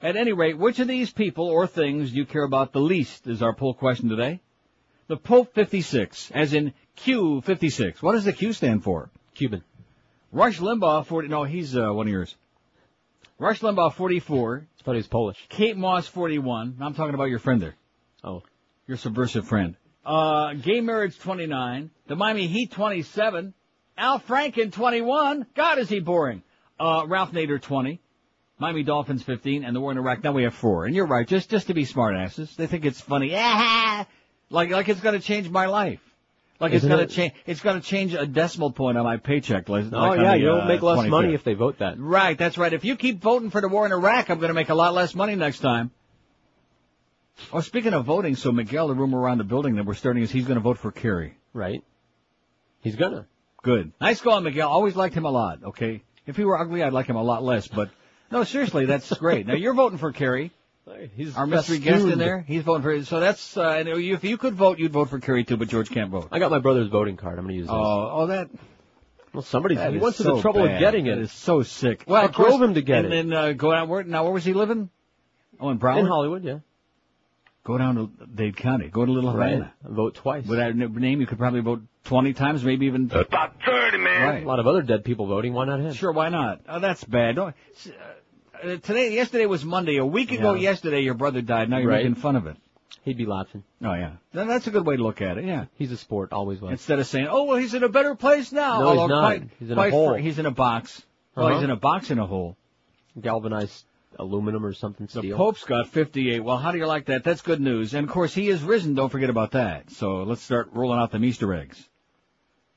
At 0.00 0.16
any 0.16 0.32
rate, 0.32 0.58
which 0.58 0.78
of 0.78 0.88
these 0.88 1.12
people 1.12 1.46
or 1.46 1.66
things 1.66 2.10
do 2.10 2.16
you 2.16 2.26
care 2.26 2.42
about 2.44 2.72
the 2.72 2.80
least 2.80 3.26
is 3.26 3.42
our 3.42 3.54
poll 3.54 3.74
question 3.74 4.08
today. 4.08 4.40
The 5.08 5.16
Pope 5.16 5.54
56, 5.54 6.30
as 6.32 6.54
in 6.54 6.72
Q56. 6.98 8.02
What 8.02 8.12
does 8.12 8.24
the 8.24 8.32
Q 8.32 8.52
stand 8.52 8.84
for? 8.84 9.10
Cuban. 9.34 9.62
Rush 10.30 10.58
Limbaugh 10.58 11.06
40, 11.06 11.28
no, 11.28 11.44
he's 11.44 11.76
uh, 11.76 11.90
one 11.90 12.06
of 12.06 12.12
yours. 12.12 12.34
Rush 13.38 13.60
Limbaugh 13.60 13.92
44. 13.94 14.66
I 14.78 14.82
thought 14.82 14.92
he 14.92 14.96
was 14.96 15.06
Polish. 15.08 15.44
Kate 15.48 15.76
Moss 15.76 16.06
41. 16.06 16.78
I'm 16.80 16.94
talking 16.94 17.14
about 17.14 17.24
your 17.24 17.38
friend 17.38 17.60
there. 17.60 17.74
Oh. 18.22 18.42
Your 18.86 18.96
subversive 18.96 19.46
friend. 19.46 19.76
Uh, 20.04 20.54
gay 20.54 20.80
marriage 20.80 21.18
29. 21.18 21.90
The 22.06 22.16
Miami 22.16 22.46
Heat 22.46 22.70
27. 22.72 23.54
Al 23.96 24.20
Franken 24.20 24.72
21. 24.72 25.46
God, 25.54 25.78
is 25.78 25.88
he 25.88 26.00
boring. 26.00 26.42
Uh, 26.80 27.04
Ralph 27.06 27.32
Nader 27.32 27.60
20. 27.60 28.00
Miami 28.58 28.82
Dolphins 28.82 29.22
15. 29.22 29.64
And 29.64 29.74
the 29.76 29.80
war 29.80 29.92
in 29.92 29.98
Iraq. 29.98 30.24
Now 30.24 30.32
we 30.32 30.42
have 30.44 30.54
four. 30.54 30.86
And 30.86 30.94
you're 30.96 31.06
right. 31.06 31.26
Just, 31.26 31.50
just 31.50 31.68
to 31.68 31.74
be 31.74 31.84
smartasses. 31.84 32.54
They 32.56 32.66
think 32.66 32.84
it's 32.84 33.00
funny. 33.00 33.30
Like, 34.50 34.68
like 34.68 34.86
it's 34.90 35.00
gonna 35.00 35.18
change 35.18 35.48
my 35.48 35.64
life. 35.64 36.00
Like 36.60 36.72
it's 36.74 36.80
Isn't 36.84 36.90
gonna 36.90 37.04
it? 37.04 37.10
change, 37.10 37.32
it's 37.46 37.60
gonna 37.60 37.80
change 37.80 38.12
a 38.12 38.26
decimal 38.26 38.70
point 38.70 38.98
on 38.98 39.04
my 39.04 39.16
paycheck. 39.16 39.66
Like, 39.70 39.86
Oh 39.90 39.98
like 39.98 40.20
yeah, 40.20 40.32
the, 40.32 40.38
you'll 40.40 40.60
uh, 40.60 40.66
make 40.66 40.82
less 40.82 40.98
25th. 40.98 41.08
money 41.08 41.32
if 41.32 41.42
they 41.42 41.54
vote 41.54 41.78
that. 41.78 41.98
Right, 41.98 42.36
that's 42.36 42.58
right. 42.58 42.70
If 42.70 42.84
you 42.84 42.96
keep 42.96 43.22
voting 43.22 43.48
for 43.48 43.62
the 43.62 43.68
war 43.68 43.86
in 43.86 43.92
Iraq, 43.92 44.28
I'm 44.28 44.36
going 44.40 44.48
to 44.50 44.54
make 44.54 44.68
a 44.68 44.74
lot 44.74 44.92
less 44.92 45.14
money 45.14 45.36
next 45.36 45.60
time. 45.60 45.90
Oh, 47.52 47.60
speaking 47.60 47.94
of 47.94 48.04
voting, 48.04 48.36
so 48.36 48.52
Miguel, 48.52 48.88
the 48.88 48.94
rumor 48.94 49.18
around 49.18 49.38
the 49.38 49.44
building 49.44 49.76
that 49.76 49.84
we're 49.84 49.94
starting 49.94 50.22
is 50.22 50.30
he's 50.30 50.44
going 50.44 50.56
to 50.56 50.62
vote 50.62 50.78
for 50.78 50.92
Kerry. 50.92 51.36
Right. 51.52 51.82
He's 52.80 52.96
gonna. 52.96 53.26
Good. 53.62 53.92
Nice 54.00 54.20
going, 54.20 54.44
Miguel. 54.44 54.68
Always 54.68 54.96
liked 54.96 55.14
him 55.14 55.24
a 55.24 55.30
lot, 55.30 55.62
okay? 55.64 56.02
If 56.26 56.36
he 56.36 56.44
were 56.44 56.58
ugly, 56.58 56.82
I'd 56.82 56.92
like 56.92 57.06
him 57.06 57.16
a 57.16 57.22
lot 57.22 57.42
less, 57.42 57.68
but 57.68 57.90
no, 58.30 58.44
seriously, 58.44 58.86
that's 58.86 59.12
great. 59.18 59.46
Now 59.46 59.54
you're 59.54 59.74
voting 59.74 59.98
for 59.98 60.12
Kerry. 60.12 60.50
He's 61.14 61.36
Our 61.36 61.46
mystery 61.46 61.78
guest 61.78 62.04
in 62.04 62.18
there, 62.18 62.40
he's 62.40 62.64
voting 62.64 62.82
for, 62.82 63.04
so 63.04 63.20
that's, 63.20 63.56
uh, 63.56 63.68
and 63.68 63.88
if 63.88 64.24
you 64.24 64.36
could 64.36 64.54
vote, 64.54 64.80
you'd 64.80 64.92
vote 64.92 65.10
for 65.10 65.20
Kerry 65.20 65.44
too, 65.44 65.56
but 65.56 65.68
George 65.68 65.90
can't 65.90 66.10
vote. 66.10 66.28
I 66.32 66.40
got 66.40 66.50
my 66.50 66.58
brother's 66.58 66.88
voting 66.88 67.16
card. 67.16 67.38
I'm 67.38 67.44
gonna 67.44 67.54
use 67.54 67.66
this. 67.66 67.72
Oh, 67.72 68.10
oh, 68.12 68.26
that, 68.26 68.50
well, 69.32 69.44
somebody's 69.44 69.78
that 69.78 69.92
he 69.92 69.98
went 69.98 70.16
to 70.16 70.24
so 70.24 70.36
the 70.36 70.42
trouble 70.42 70.64
bad. 70.64 70.74
of 70.74 70.80
getting 70.80 71.06
it. 71.06 71.14
That 71.14 71.22
is 71.22 71.30
so 71.30 71.62
sick. 71.62 72.02
Well, 72.08 72.24
I 72.24 72.26
drove 72.26 72.60
him 72.60 72.74
to 72.74 72.82
get 72.82 73.04
and 73.04 73.14
it. 73.14 73.18
And 73.20 73.30
then, 73.30 73.38
uh, 73.38 73.52
go 73.52 73.72
out, 73.72 73.86
where, 73.86 74.02
now 74.02 74.24
where 74.24 74.32
was 74.32 74.44
he 74.44 74.54
living? 74.54 74.90
Oh, 75.60 75.70
in 75.70 75.78
Broward? 75.78 76.00
in 76.00 76.06
Hollywood, 76.06 76.42
yeah. 76.42 76.58
Go 77.64 77.78
down 77.78 77.94
to 77.94 78.26
Dade 78.26 78.56
County. 78.56 78.88
Go 78.88 79.04
to 79.06 79.12
Little 79.12 79.30
Havana. 79.30 79.72
Right. 79.84 79.92
Vote 79.92 80.14
twice. 80.16 80.44
With 80.46 80.58
that 80.58 80.74
name, 80.74 81.20
you 81.20 81.26
could 81.26 81.38
probably 81.38 81.60
vote 81.60 81.82
20 82.04 82.32
times, 82.32 82.64
maybe 82.64 82.86
even. 82.86 83.04
About 83.12 83.54
30, 83.64 83.98
man. 83.98 84.28
Right. 84.28 84.42
A 84.42 84.46
lot 84.46 84.58
of 84.58 84.66
other 84.66 84.82
dead 84.82 85.04
people 85.04 85.26
voting. 85.26 85.52
Why 85.52 85.66
not 85.66 85.78
him? 85.78 85.92
Sure, 85.92 86.10
why 86.10 86.28
not? 86.28 86.60
Oh, 86.68 86.80
that's 86.80 87.04
bad. 87.04 87.36
Don't, 87.36 87.54
uh, 88.64 88.76
today, 88.82 89.14
yesterday 89.14 89.46
was 89.46 89.64
Monday. 89.64 89.96
A 89.98 90.04
week 90.06 90.32
ago 90.32 90.54
Yeah. 90.54 90.70
yesterday, 90.70 91.02
your 91.02 91.14
brother 91.14 91.40
died. 91.40 91.70
Now 91.70 91.78
you're 91.78 91.88
Right. 91.90 92.04
making 92.04 92.16
fun 92.16 92.34
of 92.34 92.46
it. 92.46 92.56
He'd 93.04 93.16
be 93.16 93.26
laughing. 93.26 93.62
Oh, 93.84 93.94
yeah. 93.94 94.12
Then 94.32 94.48
that's 94.48 94.66
a 94.66 94.70
good 94.72 94.84
way 94.86 94.96
to 94.96 95.02
look 95.02 95.20
at 95.22 95.38
it, 95.38 95.44
yeah. 95.44 95.66
He's 95.76 95.90
a 95.92 95.96
sport. 95.96 96.32
Always 96.32 96.60
was. 96.60 96.72
Instead 96.72 96.98
of 96.98 97.06
saying, 97.06 97.28
oh, 97.30 97.44
well, 97.44 97.58
he's 97.58 97.74
in 97.74 97.82
a 97.84 97.88
better 97.88 98.14
place 98.16 98.50
now. 98.52 98.80
No, 98.80 98.90
he's 98.90 99.08
not. 99.08 99.20
quite- 99.22 99.42
He's 99.60 99.70
in 99.70 99.78
a 99.78 99.90
hole. 99.90 100.10
fr- 100.14 100.18
he's 100.18 100.38
in 100.40 100.46
a 100.46 100.50
box. 100.52 101.02
Uh-huh. 101.36 101.54
he's 101.54 101.62
in 101.62 101.70
a 101.70 101.76
box 101.76 102.10
in 102.10 102.18
a 102.18 102.26
hole. 102.26 102.56
Galvanized 103.20 103.84
aluminum 104.18 104.64
or 104.64 104.72
something. 104.72 105.06
The 105.06 105.18
Steel. 105.20 105.36
Pope's 105.36 105.64
got 105.64 105.88
58. 105.88 106.40
Well, 106.40 106.56
how 106.58 106.72
do 106.72 106.78
you 106.78 106.86
like 106.86 107.06
that? 107.06 107.24
That's 107.24 107.42
good 107.42 107.60
news. 107.60 107.94
And 107.94 108.06
of 108.06 108.12
course, 108.12 108.34
he 108.34 108.48
is 108.48 108.62
risen. 108.62 108.94
Don't 108.94 109.08
forget 109.10 109.30
about 109.30 109.52
that. 109.52 109.90
So 109.90 110.22
let's 110.24 110.42
start 110.42 110.70
rolling 110.72 110.98
out 110.98 111.10
them 111.10 111.24
Easter 111.24 111.52
eggs. 111.54 111.88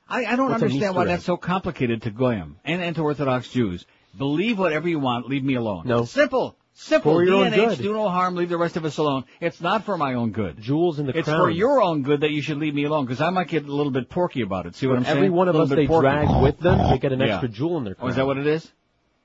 I, 0.07 0.25
I 0.25 0.35
don't 0.35 0.51
What's 0.51 0.61
understand 0.61 0.95
why 0.95 1.03
egg? 1.03 1.07
that's 1.09 1.25
so 1.25 1.37
complicated 1.37 2.03
to 2.03 2.11
Goyim 2.11 2.57
and, 2.63 2.81
and 2.81 2.95
to 2.95 3.01
Orthodox 3.01 3.49
Jews. 3.49 3.85
Believe 4.17 4.59
whatever 4.59 4.87
you 4.87 4.99
want. 4.99 5.27
Leave 5.27 5.43
me 5.43 5.55
alone. 5.55 5.83
No. 5.87 6.05
Simple. 6.05 6.55
Simple. 6.77 7.13
For 7.13 7.23
your 7.23 7.35
own 7.45 7.51
good. 7.51 7.77
do 7.79 7.93
no 7.93 8.09
harm. 8.09 8.35
Leave 8.35 8.49
the 8.49 8.57
rest 8.57 8.75
of 8.77 8.83
us 8.85 8.97
alone. 8.97 9.23
It's 9.39 9.61
not 9.61 9.85
for 9.85 9.97
my 9.97 10.13
own 10.15 10.31
good. 10.31 10.59
Jewels 10.61 10.99
in 10.99 11.05
the 11.07 11.17
It's 11.17 11.25
crown. 11.27 11.39
for 11.39 11.49
your 11.49 11.81
own 11.81 12.03
good 12.03 12.21
that 12.21 12.31
you 12.31 12.41
should 12.41 12.57
leave 12.57 12.75
me 12.75 12.83
alone 12.83 13.05
because 13.05 13.21
I 13.21 13.29
might 13.29 13.47
get 13.47 13.65
a 13.65 13.71
little 13.73 13.93
bit 13.93 14.09
porky 14.09 14.41
about 14.41 14.65
it. 14.65 14.75
See 14.75 14.85
what 14.85 14.97
I'm 14.97 15.05
saying? 15.05 15.17
Every 15.17 15.29
one 15.29 15.47
of 15.47 15.55
us 15.55 15.69
they 15.69 15.87
porky. 15.87 16.03
drag 16.03 16.43
with 16.43 16.59
them, 16.59 16.77
they 16.91 16.97
get 16.99 17.13
an 17.13 17.21
Yeah. 17.21 17.27
extra 17.35 17.47
jewel 17.49 17.77
in 17.77 17.85
their 17.85 17.93
Oh, 17.93 17.99
crown. 18.01 18.09
is 18.09 18.15
that 18.17 18.25
what 18.25 18.37
it 18.37 18.45
is? 18.45 18.69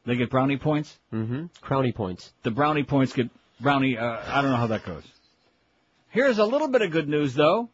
They 0.06 0.16
get 0.16 0.30
brownie 0.30 0.56
points? 0.56 0.98
Mm-hmm. 1.12 1.46
Crowny 1.62 1.94
points. 1.94 2.32
The 2.42 2.50
brownie 2.50 2.84
points 2.84 3.12
get 3.12 3.28
brownie, 3.60 3.98
uh, 3.98 4.18
I 4.26 4.40
don't 4.42 4.50
know 4.50 4.56
how 4.56 4.68
that 4.68 4.84
goes. 4.84 5.04
Here's 6.08 6.38
a 6.38 6.44
little 6.44 6.68
bit 6.68 6.82
of 6.82 6.90
good 6.90 7.08
news 7.08 7.34
though. 7.34 7.68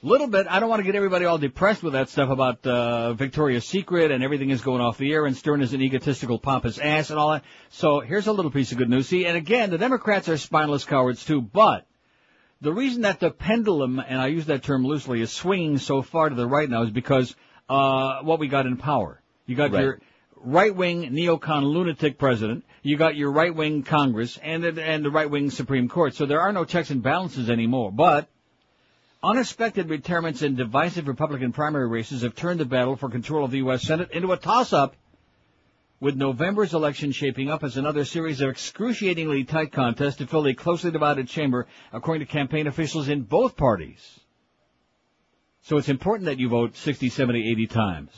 Little 0.00 0.28
bit. 0.28 0.46
I 0.48 0.60
don't 0.60 0.68
want 0.68 0.78
to 0.80 0.84
get 0.84 0.94
everybody 0.94 1.24
all 1.24 1.38
depressed 1.38 1.82
with 1.82 1.94
that 1.94 2.08
stuff 2.08 2.30
about, 2.30 2.64
uh, 2.64 3.14
Victoria's 3.14 3.66
Secret 3.66 4.12
and 4.12 4.22
everything 4.22 4.50
is 4.50 4.60
going 4.60 4.80
off 4.80 4.96
the 4.96 5.12
air 5.12 5.26
and 5.26 5.36
Stern 5.36 5.60
is 5.60 5.72
an 5.72 5.82
egotistical 5.82 6.38
pompous 6.38 6.78
ass 6.78 7.10
and 7.10 7.18
all 7.18 7.32
that. 7.32 7.42
So 7.70 7.98
here's 8.00 8.28
a 8.28 8.32
little 8.32 8.50
piece 8.52 8.70
of 8.70 8.78
good 8.78 8.88
news. 8.88 9.08
See, 9.08 9.24
and 9.26 9.36
again, 9.36 9.70
the 9.70 9.78
Democrats 9.78 10.28
are 10.28 10.36
spineless 10.36 10.84
cowards 10.84 11.24
too, 11.24 11.40
but 11.40 11.86
the 12.60 12.72
reason 12.72 13.02
that 13.02 13.18
the 13.18 13.30
pendulum, 13.30 13.98
and 13.98 14.20
I 14.20 14.28
use 14.28 14.46
that 14.46 14.62
term 14.62 14.84
loosely, 14.84 15.20
is 15.20 15.32
swinging 15.32 15.78
so 15.78 16.02
far 16.02 16.28
to 16.28 16.34
the 16.34 16.46
right 16.46 16.68
now 16.68 16.82
is 16.82 16.90
because, 16.90 17.34
uh, 17.68 18.20
what 18.22 18.38
we 18.38 18.46
got 18.48 18.66
in 18.66 18.76
power. 18.76 19.20
You 19.46 19.56
got 19.56 19.72
Right. 19.72 19.82
your 19.82 20.00
right-wing 20.42 21.10
neocon 21.10 21.64
lunatic 21.64 22.18
president. 22.18 22.64
You 22.82 22.96
got 22.96 23.16
your 23.16 23.30
right-wing 23.32 23.82
Congress 23.82 24.38
and 24.42 24.62
the, 24.62 24.82
and 24.82 25.04
the 25.04 25.10
right-wing 25.10 25.50
Supreme 25.50 25.88
Court. 25.88 26.14
So 26.14 26.26
there 26.26 26.40
are 26.40 26.52
no 26.52 26.64
checks 26.64 26.90
and 26.90 27.02
balances 27.02 27.50
anymore. 27.50 27.92
But 27.92 28.28
unexpected 29.22 29.88
retirements 29.88 30.42
in 30.42 30.54
divisive 30.54 31.08
Republican 31.08 31.52
primary 31.52 31.88
races 31.88 32.22
have 32.22 32.34
turned 32.34 32.60
the 32.60 32.64
battle 32.64 32.96
for 32.96 33.08
control 33.08 33.44
of 33.44 33.50
the 33.50 33.58
U.S. 33.58 33.82
Senate 33.82 34.10
into 34.12 34.32
a 34.32 34.36
toss-up. 34.36 34.96
With 36.00 36.14
November's 36.14 36.74
election 36.74 37.10
shaping 37.10 37.50
up 37.50 37.64
as 37.64 37.76
another 37.76 38.04
series 38.04 38.40
of 38.40 38.50
excruciatingly 38.50 39.42
tight 39.42 39.72
contests 39.72 40.16
to 40.16 40.28
fill 40.28 40.46
a 40.46 40.54
closely 40.54 40.92
divided 40.92 41.26
chamber, 41.26 41.66
according 41.92 42.24
to 42.24 42.32
campaign 42.32 42.68
officials 42.68 43.08
in 43.08 43.22
both 43.22 43.56
parties. 43.56 44.20
So 45.62 45.76
it's 45.76 45.88
important 45.88 46.26
that 46.26 46.38
you 46.38 46.48
vote 46.48 46.76
60, 46.76 47.08
70, 47.08 47.50
80 47.50 47.66
times. 47.66 48.10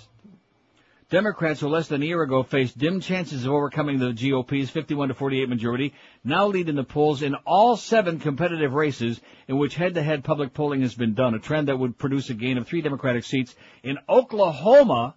Democrats 1.10 1.58
who 1.58 1.68
less 1.68 1.88
than 1.88 2.02
a 2.02 2.06
year 2.06 2.22
ago 2.22 2.44
faced 2.44 2.78
dim 2.78 3.00
chances 3.00 3.44
of 3.44 3.50
overcoming 3.50 3.98
the 3.98 4.12
GOP's 4.12 4.70
51 4.70 5.08
to 5.08 5.14
48 5.14 5.48
majority 5.48 5.92
now 6.22 6.46
lead 6.46 6.68
in 6.68 6.76
the 6.76 6.84
polls 6.84 7.22
in 7.22 7.34
all 7.44 7.76
seven 7.76 8.20
competitive 8.20 8.72
races 8.72 9.20
in 9.48 9.58
which 9.58 9.74
head-to-head 9.74 10.22
public 10.22 10.54
polling 10.54 10.82
has 10.82 10.94
been 10.94 11.14
done, 11.14 11.34
a 11.34 11.40
trend 11.40 11.66
that 11.66 11.78
would 11.78 11.98
produce 11.98 12.30
a 12.30 12.34
gain 12.34 12.58
of 12.58 12.68
three 12.68 12.80
Democratic 12.80 13.24
seats 13.24 13.56
in 13.82 13.98
Oklahoma. 14.08 15.16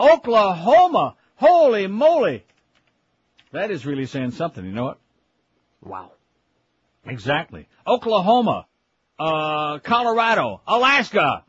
Oklahoma! 0.00 1.14
Holy 1.36 1.86
moly! 1.86 2.44
That 3.52 3.70
is 3.70 3.86
really 3.86 4.06
saying 4.06 4.32
something, 4.32 4.64
you 4.64 4.72
know 4.72 4.84
what? 4.84 4.98
Wow. 5.82 6.10
Exactly. 7.04 7.68
Oklahoma, 7.86 8.66
uh, 9.20 9.78
Colorado, 9.78 10.62
Alaska. 10.66 11.44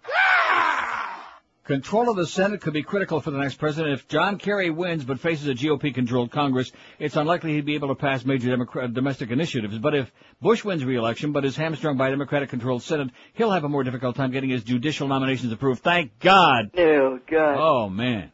Control 1.68 2.09
of 2.09 2.15
the 2.15 2.26
Senate 2.26 2.61
could 2.61 2.72
be 2.72 2.82
critical 2.82 3.20
for 3.20 3.30
the 3.30 3.39
next 3.39 3.55
president. 3.55 3.93
If 3.93 4.07
John 4.07 4.38
Kerry 4.38 4.70
wins 4.70 5.03
but 5.03 5.20
faces 5.20 5.49
a 5.49 5.53
GOP-controlled 5.53 6.32
Congress, 6.32 6.72
it's 6.97 7.18
unlikely 7.18 7.55
he'd 7.55 7.65
be 7.65 7.76
able 7.76 7.89
to 7.89 7.95
pass 7.95 8.24
major 8.24 8.49
Democrat- 8.49 8.86
uh, 8.86 8.88
domestic 8.88 9.32
initiatives. 9.32 9.78
But 9.78 9.93
if 9.93 10.09
Bush 10.41 10.63
wins 10.63 10.86
re-election 10.86 11.34
but 11.34 11.43
is 11.43 11.57
hamstrung 11.57 11.97
by 11.97 12.07
a 12.07 12.11
Democratic-controlled 12.11 12.84
Senate, 12.84 13.09
he'll 13.34 13.51
have 13.51 13.65
a 13.65 13.70
more 13.70 13.84
difficult 13.84 14.15
time 14.15 14.32
getting 14.32 14.49
his 14.49 14.63
judicial 14.63 15.09
nominations 15.09 15.51
approved. 15.51 15.84
Thank 15.84 16.18
God. 16.20 16.72
Oh, 16.78 17.20
God. 17.30 17.57
Oh, 17.59 17.89
man. 17.89 18.32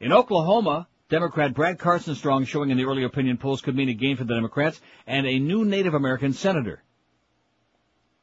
In 0.00 0.14
Oklahoma, 0.14 0.88
Democrat 1.10 1.52
Brad 1.52 1.78
Carson 1.78 2.14
Strong 2.14 2.46
showing 2.46 2.70
in 2.70 2.78
the 2.78 2.86
early 2.86 3.04
opinion 3.04 3.36
polls 3.36 3.60
could 3.60 3.76
mean 3.76 3.90
a 3.90 3.94
gain 3.94 4.16
for 4.16 4.24
the 4.24 4.34
Democrats 4.34 4.80
and 5.06 5.26
a 5.26 5.38
new 5.38 5.66
Native 5.66 5.92
American 5.92 6.32
senator. 6.32 6.82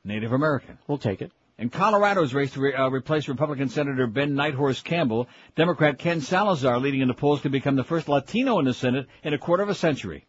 Native 0.04 0.34
American. 0.34 0.80
We'll 0.88 0.98
take 0.98 1.22
it. 1.22 1.32
In 1.60 1.70
Colorado's 1.70 2.34
race 2.34 2.52
to 2.54 2.62
re- 2.62 2.74
uh, 2.74 2.90
replace 2.90 3.28
Republican 3.28 3.70
Senator 3.70 4.08
Ben 4.08 4.34
Nighthorse 4.34 4.84
Campbell, 4.84 5.28
Democrat 5.56 6.00
Ken 6.00 6.20
Salazar 6.20 6.80
leading 6.80 7.02
in 7.02 7.08
the 7.08 7.14
polls 7.14 7.42
to 7.42 7.50
become 7.50 7.76
the 7.76 7.84
first 7.84 8.10
Latino 8.10 8.60
in 8.60 8.66
the 8.66 8.74
Senate 8.74 9.08
in 9.24 9.34
a 9.34 9.38
quarter 9.38 9.62
of 9.64 9.70
a 9.70 9.76
century. 9.76 10.26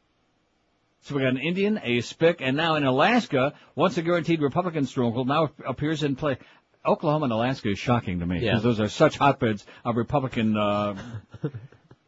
So 1.03 1.14
we 1.14 1.22
got 1.22 1.31
an 1.31 1.39
Indian, 1.39 1.79
a 1.83 1.99
Spic, 1.99 2.37
and 2.41 2.57
now 2.57 2.77
in 2.77 2.85
Alaska, 2.85 3.55
once 3.75 3.97
a 3.99 4.03
guaranteed 4.03 4.41
Republican 4.43 4.87
stronghold 4.87 5.29
now 5.29 5.51
appears 5.66 6.03
in 6.03 6.16
play. 6.16 6.39
Oklahoma 6.87 7.25
and 7.25 7.33
Alaska 7.33 7.70
is 7.70 7.79
shocking 7.79 8.20
to 8.20 8.27
me 8.27 8.41
because 8.41 8.57
Yeah. 8.57 8.59
those 8.61 8.81
are 8.81 8.89
such 8.89 9.16
hotbeds 9.16 9.64
of 9.85 9.97
Republican. 9.97 10.57
Uh, 10.57 10.95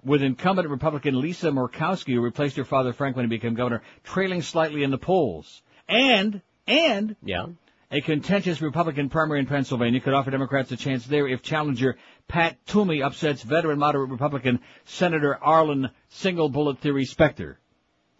with 0.05 0.23
incumbent 0.23 0.69
Republican 0.69 1.21
Lisa 1.21 1.51
Murkowski, 1.51 2.15
who 2.15 2.21
replaced 2.21 2.57
her 2.57 2.65
father 2.65 2.93
Frank 2.93 3.17
when 3.17 3.25
he 3.25 3.29
became 3.29 3.55
governor, 3.55 3.83
trailing 4.05 4.41
slightly 4.41 4.83
in 4.85 4.91
the 4.93 4.99
polls, 4.99 5.63
and 5.89 6.43
and 6.69 7.17
Yeah. 7.25 7.47
A 7.91 8.01
contentious 8.01 8.61
Republican 8.61 9.09
primary 9.09 9.39
in 9.41 9.47
Pennsylvania 9.47 10.01
could 10.01 10.15
offer 10.15 10.31
Democrats 10.31 10.73
a 10.73 10.77
chance 10.77 11.07
there 11.07 11.29
if 11.29 11.43
challenger 11.43 11.97
Pat 12.29 12.59
Toomey 12.67 13.03
upsets 13.03 13.43
veteran 13.43 13.79
moderate 13.79 14.11
Republican 14.11 14.61
Senator 14.85 15.37
Arlen 15.43 15.91
Single 16.09 16.49
Bullet 16.49 16.79
Theory 16.79 17.05
Specter, 17.05 17.59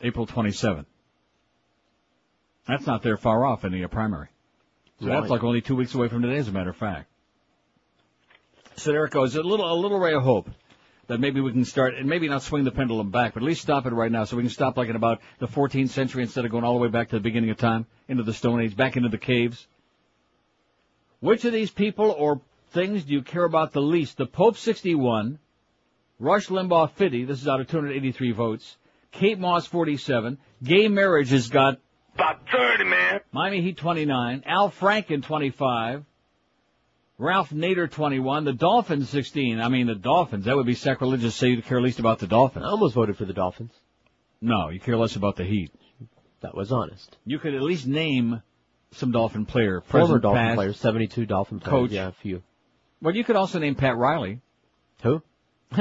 April 0.01 0.27
27. 0.27 0.87
That's 2.69 2.87
not 2.87 3.03
there 3.03 3.17
far 3.17 3.45
off 3.45 3.65
in 3.65 3.73
the 3.73 3.85
uh, 3.85 3.89
primary. 3.89 4.29
So 5.01 5.09
Right. 5.09 5.21
that's 5.21 5.31
like 5.31 5.45
only 5.45 5.61
two 5.61 5.77
weeks 5.77 5.95
away 5.95 6.09
from 6.09 6.23
today, 6.23 6.37
as 6.39 6.49
a 6.49 6.53
matter 6.53 6.71
of 6.71 6.77
fact. 6.77 7.09
So 8.77 8.93
there 8.93 9.05
it 9.05 9.11
goes. 9.11 9.37
A 9.37 9.43
little, 9.43 9.71
a 9.71 9.75
little 9.75 9.99
ray 9.99 10.15
of 10.15 10.23
hope 10.23 10.51
that 11.09 11.21
maybe 11.21 11.41
we 11.41 11.53
can 11.53 11.65
start, 11.65 11.95
and 11.95 12.09
maybe 12.09 12.29
not 12.29 12.43
swing 12.43 12.65
the 12.65 12.71
pendulum 12.71 13.11
back, 13.11 13.35
but 13.35 13.43
at 13.43 13.47
least 13.47 13.63
stop 13.63 13.87
it 13.87 13.93
right 13.93 14.11
now, 14.11 14.25
so 14.25 14.37
we 14.37 14.43
can 14.43 14.51
stop 14.51 14.77
like 14.77 14.89
in 14.89 14.97
about 14.97 15.21
the 15.39 15.47
14th 15.47 15.91
century 15.91 16.23
instead 16.23 16.45
of 16.45 16.51
going 16.51 16.65
all 16.65 16.75
the 16.75 16.81
way 16.81 16.89
back 16.89 17.09
to 17.11 17.17
the 17.17 17.21
beginning 17.21 17.51
of 17.51 17.57
time, 17.57 17.87
into 18.09 18.23
the 18.23 18.33
Stone 18.33 18.61
Age, 18.61 18.77
back 18.77 18.97
into 18.97 19.09
the 19.09 19.19
caves. 19.19 19.67
Which 21.21 21.45
of 21.45 21.53
these 21.53 21.71
people 21.71 22.11
or 22.11 22.41
things 22.71 23.05
do 23.05 23.13
you 23.13 23.23
care 23.23 23.45
about 23.45 23.73
the 23.73 23.81
least? 23.81 24.17
The 24.17 24.27
Pope 24.27 24.57
61, 24.57 25.39
Rush 26.19 26.49
Limbaugh 26.49 26.91
50, 26.93 27.25
this 27.25 27.41
is 27.41 27.49
out 27.49 27.61
of 27.61 27.69
283 27.69 28.33
votes, 28.33 28.77
Kate 29.13 29.39
Moss 29.39 29.67
47, 29.67 30.39
gay 30.63 30.89
marriage 30.89 31.31
has 31.31 31.49
got 31.49 31.79
About 32.15 32.41
30, 32.51 32.85
man. 32.85 33.21
Miami 33.33 33.63
Heat 33.63 33.77
29, 33.77 34.43
Al 34.45 34.71
Franken 34.71 35.23
25, 35.23 36.05
Ralph 37.19 37.51
Nader 37.51 37.91
21, 37.91 38.45
the 38.45 38.53
Dolphins 38.53 39.09
16. 39.09 39.61
I 39.61 39.69
mean, 39.69 39.87
the 39.87 39.95
Dolphins, 39.95 40.45
that 40.45 40.57
would 40.57 40.67
be 40.67 40.75
sacrilegious 40.75 41.33
to 41.33 41.39
say 41.39 41.49
you 41.49 41.63
care 41.63 41.81
least 41.81 41.99
about 41.99 42.19
the 42.19 42.27
Dolphins. 42.27 42.65
I 42.67 42.69
almost 42.69 42.95
voted 42.95 43.17
for 43.17 43.25
the 43.25 43.33
Dolphins. 43.33 43.73
No, 44.41 44.69
you 44.69 44.81
care 44.81 44.97
less 44.99 45.17
about 45.17 45.37
the 45.37 45.45
Heat. 45.45 45.73
That 46.43 46.55
was 46.55 46.71
honest. 46.73 47.17
You 47.25 47.39
could 47.39 47.55
at 47.55 47.63
least 47.63 47.87
name 47.87 48.43
some 48.93 49.13
Dolphin 49.13 49.47
player, 49.47 49.81
Former 49.81 50.07
present, 50.07 50.23
Dolphin 50.23 50.43
past. 50.43 50.57
player, 50.57 50.73
72 50.75 51.27
Dolphin 51.27 51.61
players. 51.61 51.71
Coach. 51.71 51.91
Yeah, 51.91 52.09
a 52.09 52.13
few. 52.13 52.43
Well, 53.01 53.17
you 53.17 53.25
could 53.25 53.37
also 53.37 53.59
name 53.59 53.75
Pat 53.75 53.97
Riley. 53.97 54.41
Who? 55.03 55.23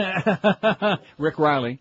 Rick 1.18 1.38
Riley. 1.38 1.80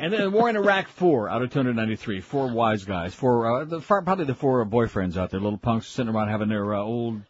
and 0.00 0.12
then 0.12 0.32
War 0.32 0.48
in 0.48 0.56
Iraq 0.56 0.88
4 0.88 1.28
out 1.28 1.42
of 1.42 1.50
293. 1.50 2.20
Four 2.20 2.48
wise 2.48 2.84
guys. 2.84 3.14
Four, 3.14 3.62
uh, 3.62 3.64
the, 3.64 3.80
probably 3.80 4.24
the 4.24 4.34
four 4.34 4.64
boyfriends 4.66 5.16
out 5.16 5.30
there, 5.30 5.40
little 5.40 5.58
punks 5.58 5.86
sitting 5.86 6.12
around 6.12 6.28
having 6.28 6.48
their 6.48 6.74
uh, 6.74 6.80
old 6.80 7.20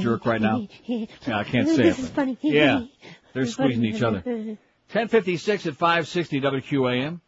jerk 0.00 0.26
right 0.26 0.40
now. 0.40 0.66
Yeah, 0.84 1.06
I 1.32 1.44
can't 1.44 1.68
say 1.68 1.76
This 1.76 1.98
it. 1.98 2.02
is 2.02 2.08
but- 2.10 2.14
funny. 2.14 2.38
Yeah, 2.42 2.84
they're 3.34 3.46
squeezing 3.46 3.84
each 3.84 4.02
other. 4.02 4.22
1056 4.24 5.66
at 5.66 5.74
560 5.76 6.40
WQAM. 6.40 7.20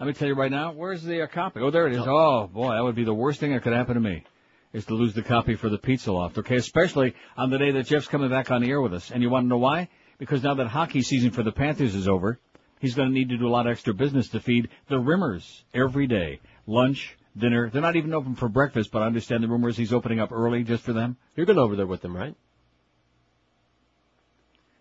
Let 0.00 0.06
me 0.06 0.12
tell 0.12 0.28
you 0.28 0.34
right 0.34 0.50
now, 0.50 0.72
where's 0.72 1.02
the 1.02 1.22
uh, 1.22 1.26
copy? 1.26 1.60
Oh, 1.60 1.70
there 1.70 1.86
it 1.86 1.94
is. 1.94 2.02
Oh, 2.04 2.48
boy, 2.52 2.74
that 2.74 2.82
would 2.82 2.94
be 2.96 3.04
the 3.04 3.14
worst 3.14 3.40
thing 3.40 3.52
that 3.52 3.62
could 3.62 3.72
happen 3.72 3.94
to 3.94 4.00
me, 4.00 4.24
is 4.72 4.84
to 4.86 4.94
lose 4.94 5.14
the 5.14 5.22
copy 5.22 5.54
for 5.54 5.68
the 5.68 5.78
Pizza 5.78 6.12
Loft, 6.12 6.36
okay? 6.38 6.56
Especially 6.56 7.14
on 7.36 7.50
the 7.50 7.58
day 7.58 7.70
that 7.70 7.86
Jeff's 7.86 8.08
coming 8.08 8.28
back 8.28 8.50
on 8.50 8.60
the 8.62 8.68
air 8.70 8.80
with 8.80 8.92
us. 8.92 9.10
And 9.10 9.22
you 9.22 9.30
want 9.30 9.44
to 9.44 9.48
know 9.48 9.58
why? 9.58 9.88
Because 10.18 10.42
now 10.42 10.54
that 10.54 10.66
hockey 10.66 11.02
season 11.02 11.30
for 11.30 11.42
the 11.42 11.52
Panthers 11.52 11.94
is 11.94 12.08
over, 12.08 12.38
he's 12.80 12.94
going 12.94 13.08
to 13.08 13.14
need 13.14 13.28
to 13.30 13.38
do 13.38 13.46
a 13.46 13.50
lot 13.50 13.66
of 13.66 13.72
extra 13.72 13.94
business 13.94 14.28
to 14.30 14.40
feed 14.40 14.68
the 14.88 14.96
Rimers 14.96 15.62
every 15.72 16.06
day. 16.06 16.40
Lunch, 16.66 17.16
dinner. 17.38 17.70
They're 17.70 17.82
not 17.82 17.96
even 17.96 18.14
open 18.14 18.34
for 18.34 18.48
breakfast, 18.48 18.90
but 18.90 19.02
I 19.02 19.06
understand 19.06 19.42
the 19.42 19.48
rumor 19.48 19.68
is 19.68 19.76
he's 19.76 19.92
opening 19.92 20.20
up 20.20 20.32
early 20.32 20.64
just 20.64 20.82
for 20.82 20.92
them. 20.92 21.16
You're 21.34 21.46
going 21.46 21.58
over 21.58 21.76
there 21.76 21.86
with 21.86 22.02
them, 22.02 22.16
right? 22.16 22.34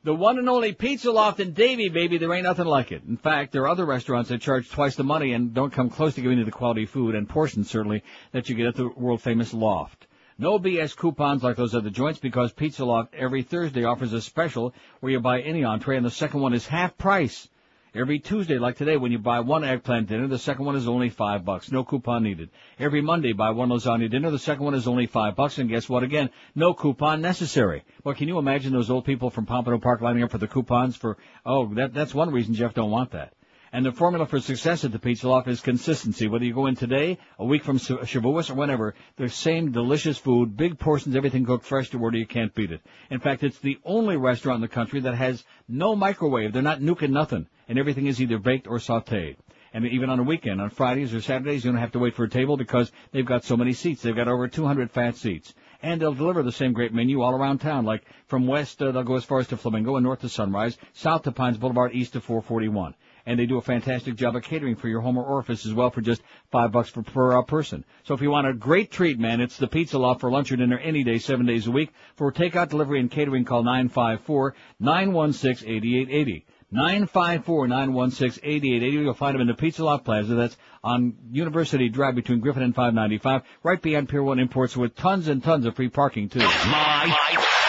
The 0.05 0.13
one 0.13 0.37
and 0.37 0.47
only 0.47 0.71
Pizza 0.71 1.11
Loft 1.11 1.39
in 1.39 1.53
Davie, 1.53 1.89
baby, 1.89 2.19
there 2.19 2.31
ain't 2.31 2.43
nothing 2.43 2.67
like 2.67 2.91
it. 2.91 3.01
In 3.07 3.17
fact, 3.17 3.51
there 3.51 3.63
are 3.63 3.69
other 3.69 3.85
restaurants 3.87 4.29
that 4.29 4.39
charge 4.39 4.69
twice 4.69 4.95
the 4.95 5.03
money 5.03 5.33
and 5.33 5.51
don't 5.51 5.73
come 5.73 5.89
close 5.89 6.13
to 6.13 6.21
giving 6.21 6.37
you 6.37 6.45
the 6.45 6.51
quality 6.51 6.85
food 6.85 7.15
and 7.15 7.27
portions 7.27 7.71
certainly 7.71 8.03
that 8.31 8.47
you 8.47 8.53
get 8.53 8.67
at 8.67 8.75
the 8.75 8.87
world 8.87 9.23
famous 9.23 9.51
Loft. 9.51 10.05
No 10.37 10.59
BS 10.59 10.95
coupons 10.95 11.41
like 11.41 11.55
those 11.55 11.73
other 11.73 11.89
joints 11.89 12.19
because 12.19 12.53
Pizza 12.53 12.85
Loft 12.85 13.15
every 13.15 13.41
Thursday 13.41 13.83
offers 13.83 14.13
a 14.13 14.21
special 14.21 14.75
where 14.99 15.11
you 15.11 15.19
buy 15.19 15.41
any 15.41 15.63
entree 15.63 15.97
and 15.97 16.05
the 16.05 16.11
second 16.11 16.41
one 16.41 16.53
is 16.53 16.67
half 16.67 16.95
price. 16.99 17.47
Every 17.95 18.19
Tuesday, 18.19 18.57
like 18.59 18.75
today, 18.75 18.97
when 18.97 19.13
you 19.13 19.19
buy 19.19 19.39
one 19.39 19.63
eggplant 19.63 20.09
dinner, 20.09 20.27
the 20.27 20.37
second 20.37 20.65
one 20.65 20.75
is 20.75 20.85
only 20.85 21.09
five 21.09 21.45
bucks. 21.45 21.71
No 21.71 21.85
coupon 21.85 22.23
needed. 22.23 22.49
Every 22.77 23.01
Monday, 23.01 23.31
buy 23.31 23.51
one 23.51 23.69
lasagna 23.69 24.11
dinner, 24.11 24.31
the 24.31 24.37
second 24.37 24.65
one 24.65 24.73
is 24.73 24.85
only 24.85 25.07
five 25.07 25.37
bucks, 25.37 25.59
and 25.59 25.69
guess 25.69 25.87
what 25.87 26.03
again? 26.03 26.29
No 26.55 26.73
coupon 26.73 27.21
necessary. 27.21 27.85
Well, 28.03 28.13
can 28.13 28.27
you 28.27 28.37
imagine 28.37 28.73
those 28.73 28.89
old 28.89 29.05
people 29.05 29.29
from 29.29 29.45
Pompano 29.45 29.77
Park 29.77 30.01
lining 30.01 30.23
up 30.23 30.31
for 30.31 30.37
the 30.37 30.47
coupons 30.47 30.97
for, 30.97 31.17
oh, 31.45 31.73
that, 31.75 31.93
that's 31.93 32.13
one 32.13 32.31
reason 32.31 32.53
Jeff 32.53 32.73
don't 32.73 32.91
want 32.91 33.11
that. 33.11 33.31
And 33.71 33.85
the 33.85 33.91
formula 33.91 34.25
for 34.25 34.39
success 34.39 34.85
at 34.85 34.91
the 34.91 34.99
Pizza 34.99 35.27
Loft 35.27 35.47
is 35.47 35.59
consistency. 35.59 36.27
Whether 36.27 36.45
you 36.45 36.53
go 36.53 36.67
in 36.67 36.75
today, 36.75 37.17
a 37.39 37.45
week 37.45 37.63
from 37.63 37.77
Sh- 37.77 37.91
Shavuos, 38.03 38.49
or 38.49 38.53
whenever, 38.53 38.95
the 39.17 39.29
same 39.29 39.71
delicious 39.71 40.17
food, 40.17 40.55
big 40.55 40.79
portions, 40.79 41.15
everything 41.15 41.45
cooked 41.45 41.65
fresh 41.65 41.89
to 41.89 41.99
order, 41.99 42.17
you 42.17 42.27
can't 42.27 42.53
beat 42.53 42.71
it. 42.71 42.81
In 43.09 43.19
fact, 43.19 43.43
it's 43.43 43.59
the 43.59 43.79
only 43.83 44.17
restaurant 44.17 44.57
in 44.57 44.61
the 44.61 44.67
country 44.67 45.01
that 45.01 45.15
has 45.15 45.43
no 45.67 45.95
microwave. 45.95 46.53
They're 46.53 46.61
not 46.61 46.79
nuking 46.79 47.11
nothing. 47.11 47.47
And 47.67 47.79
everything 47.79 48.07
is 48.07 48.21
either 48.21 48.37
baked 48.37 48.67
or 48.67 48.77
sauteed. 48.77 49.37
And 49.75 49.85
even 49.85 50.09
on 50.09 50.19
a 50.19 50.23
weekend, 50.23 50.61
on 50.61 50.69
Fridays 50.69 51.13
or 51.13 51.19
Saturdays, 51.19 51.65
you 51.65 51.71
don't 51.71 51.81
have 51.81 51.91
to 51.91 51.99
wait 51.99 52.15
for 52.15 52.23
a 52.23 52.29
table 52.29 52.55
because 52.55 52.93
they've 53.11 53.25
got 53.25 53.43
so 53.43 53.57
many 53.57 53.73
seats. 53.73 54.01
They've 54.01 54.15
got 54.15 54.29
over 54.29 54.47
200 54.47 54.89
fat 54.89 55.17
seats. 55.17 55.53
And 55.81 56.01
they'll 56.01 56.13
deliver 56.13 56.43
the 56.43 56.51
same 56.53 56.71
great 56.71 56.93
menu 56.93 57.21
all 57.21 57.33
around 57.33 57.59
town. 57.59 57.83
Like 57.83 58.05
from 58.27 58.47
west, 58.47 58.81
uh, 58.81 58.93
they'll 58.93 59.03
go 59.03 59.17
as 59.17 59.25
far 59.25 59.39
as 59.39 59.47
to 59.47 59.57
Flamingo 59.57 59.97
and 59.97 60.05
north 60.05 60.21
to 60.21 60.29
Sunrise, 60.29 60.77
south 60.93 61.23
to 61.23 61.33
Pines 61.33 61.57
Boulevard, 61.57 61.93
east 61.93 62.13
to 62.13 62.21
441. 62.21 62.95
And 63.25 63.39
they 63.39 63.45
do 63.45 63.57
a 63.57 63.61
fantastic 63.61 64.15
job 64.15 64.35
of 64.35 64.43
catering 64.43 64.75
for 64.75 64.87
your 64.87 65.01
home 65.01 65.17
or 65.17 65.23
orifice 65.23 65.65
as 65.65 65.73
well 65.73 65.89
for 65.89 66.01
just 66.01 66.21
five 66.51 66.71
bucks 66.71 66.91
per, 66.91 67.01
per 67.01 67.37
uh, 67.37 67.41
person. 67.41 67.83
So 68.03 68.13
if 68.13 68.21
you 68.21 68.29
want 68.29 68.47
a 68.47 68.53
great 68.53 68.91
treat, 68.91 69.19
man, 69.19 69.41
it's 69.41 69.57
the 69.57 69.67
Pizza 69.67 69.97
Loft 69.97 70.21
for 70.21 70.29
lunch 70.29 70.51
or 70.51 70.57
dinner 70.57 70.77
any 70.77 71.03
day, 71.03 71.17
seven 71.17 71.45
days 71.45 71.67
a 71.67 71.71
week. 71.71 71.91
For 72.15 72.31
takeout, 72.31 72.69
delivery, 72.69 72.99
and 72.99 73.09
catering, 73.09 73.45
call 73.45 73.63
954-916-8880. 73.63 76.43
954-916-8880. 76.73 78.91
You'll 78.91 79.13
find 79.13 79.35
them 79.35 79.41
in 79.41 79.47
the 79.47 79.53
Pizza 79.53 79.83
Loft 79.83 80.05
Plaza. 80.05 80.33
That's 80.35 80.57
on 80.83 81.15
University 81.31 81.89
Drive 81.89 82.15
between 82.15 82.39
Griffin 82.39 82.63
and 82.63 82.73
595, 82.75 83.41
right 83.63 83.81
beyond 83.81 84.07
Pier 84.09 84.23
1 84.23 84.39
Imports 84.39 84.77
with 84.77 84.95
tons 84.95 85.27
and 85.27 85.43
tons 85.43 85.65
of 85.65 85.75
free 85.75 85.89
parking 85.89 86.29
too. 86.29 86.39
Live 86.39 87.13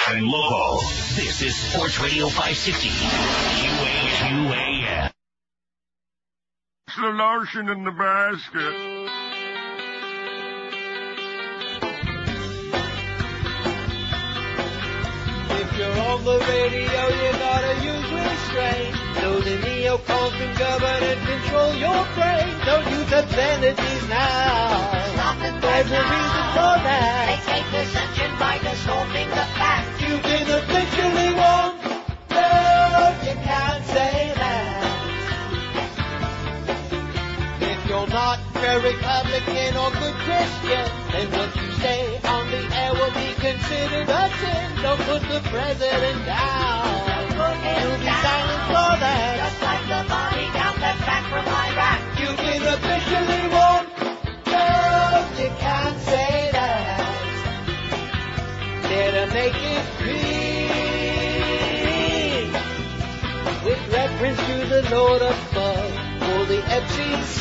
and 0.09 0.27
local. 0.27 0.81
This 1.17 1.43
is 1.43 1.57
Sports 1.57 2.01
Radio 2.01 2.29
560. 2.29 2.89
QAM. 2.89 4.07
It's 4.07 4.86
the 6.97 7.09
lotion 7.09 7.69
in 7.69 7.85
the 7.85 7.91
basket. 7.91 8.75
If 15.61 15.79
you're 15.79 15.99
on 16.09 16.25
the 16.25 16.39
radio, 16.41 17.03
you 17.21 17.33
gotta 17.37 17.75
use 17.85 18.09
restraint. 18.17 18.97
So 19.21 19.41
the 19.41 19.57
neocons 19.61 20.33
can 20.39 20.57
govern 20.57 21.03
and 21.05 21.21
control 21.27 21.75
your 21.75 22.03
brain. 22.17 22.57
Don't 22.65 22.89
use 22.89 23.13
obscenities 23.13 24.09
now. 24.09 25.05
Stop 25.13 25.37
it 25.45 25.61
There's 25.61 25.93
a 25.93 26.01
reason 26.01 26.45
for 26.57 26.77
that. 26.81 27.25
They 27.29 27.53
take 27.53 27.69
ascension 27.77 28.39
by 28.39 28.57
distorting 28.59 29.29
the 29.29 29.47
facts. 29.61 30.01
You've 30.01 30.23
been 30.23 30.49
officially 30.49 31.35
warned. 31.35 31.76
Very 38.81 38.95
Republican 38.95 39.77
or 39.77 39.91
good 39.91 40.14
Christian, 40.24 40.87
then 41.12 41.31
what 41.33 41.55
you 41.57 41.70
say 41.72 42.18
on 42.24 42.51
the 42.51 42.62
air 42.74 42.93
will 42.95 43.12
be 43.12 43.35
considered 43.35 44.09
a 44.09 44.31
sin. 44.41 44.83
Don't 44.83 45.01
put 45.01 45.22
the 45.22 45.41
president 45.49 46.27
down. 46.27 47.07
You'll 47.37 47.99
be 47.99 48.07
silent 48.07 48.62
for 48.68 48.97
that. 49.01 49.37
Just 49.43 49.62
like 49.62 49.85
the 49.93 50.03
body 50.09 50.47
count 50.53 50.79
that's 50.81 51.01
back 51.07 51.24
from 51.31 51.47
Iraq. 51.47 52.01
You've 52.20 52.37
been 52.37 52.64
officially 52.74 53.49
warned. 53.55 53.89
No, 54.47 54.64
you 55.39 55.51
can't 55.59 55.99
say 56.01 56.51
that. 56.53 57.01
Better 58.83 59.27
make 59.33 59.55
it 59.55 59.87
clean. 59.99 60.27
With 63.64 63.83
reference 63.93 64.41
to 64.47 64.57
the 64.68 64.83
Lord 64.91 65.22
above 65.22 65.96
the 66.49 66.63
FCC. 66.63 67.41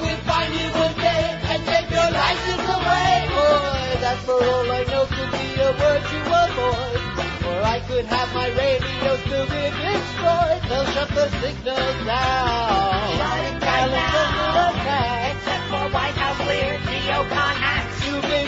We'll 0.00 0.22
find 0.24 0.54
you 0.54 0.68
one 0.72 0.94
day 0.96 1.24
and 1.52 1.60
take 1.66 1.90
your 1.90 2.10
license 2.10 2.64
away. 2.64 3.28
Boy, 3.28 4.00
that 4.00 4.18
for 4.24 4.40
all 4.40 4.72
I 4.72 4.84
know 4.88 5.04
could 5.04 5.32
be 5.36 5.48
a 5.60 5.70
word 5.76 6.02
to 6.12 6.18
avoid. 6.44 7.00
Or 7.44 7.60
I 7.62 7.80
could 7.86 8.06
have 8.06 8.32
my 8.32 8.48
radio 8.48 9.16
still 9.26 9.44
be 9.44 9.64
destroyed. 9.84 10.62
They'll 10.64 10.88
shut 10.96 11.08
the 11.12 11.28
signals 11.40 11.98
down. 12.08 13.18
Shut 13.20 13.40
it 13.44 13.60
down. 13.60 13.88
attack. 13.92 15.36
Except 15.36 15.64
for 15.68 15.84
White 15.92 16.16
House 16.16 16.40
cleared 16.40 16.80
neocon 16.88 17.56
acts. 17.60 18.06
You've 18.06 18.22
been 18.22 18.44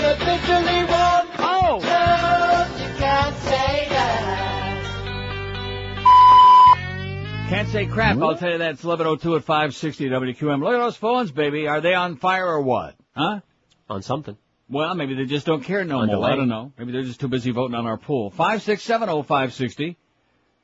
a 7.53 7.67
say 7.67 7.87
crap, 7.87 8.19
I'll 8.19 8.37
tell 8.37 8.51
you 8.53 8.59
that. 8.59 8.73
It's 8.73 8.85
1102 8.85 9.37
at 9.37 9.45
560 9.45 10.09
WQAM. 10.09 10.63
Look 10.63 10.75
at 10.75 10.79
those 10.79 10.97
phones, 10.97 11.31
baby. 11.31 11.69
Are 11.69 11.81
they 11.81 11.95
on 11.95 12.17
fire 12.17 12.47
or 12.47 12.61
what? 12.61 12.95
Huh? 13.15 13.41
On 13.89 14.03
something. 14.03 14.37
Well, 14.69 14.95
maybe 14.95 15.15
they 15.15 15.27
just 15.27 15.47
don't 15.47 15.63
care 15.63 15.85
no 15.85 16.01
On 16.01 16.07
more. 16.07 16.17
delay. 16.17 16.33
I 16.33 16.37
don't 16.37 16.49
know. 16.49 16.73
Maybe 16.77 16.93
they're 16.93 17.05
just 17.05 17.21
too 17.21 17.29
busy 17.29 17.53
voting 17.53 17.77
on 17.77 17.87
our 17.87 17.97
pool. 17.97 18.33
5670560. 18.33 19.97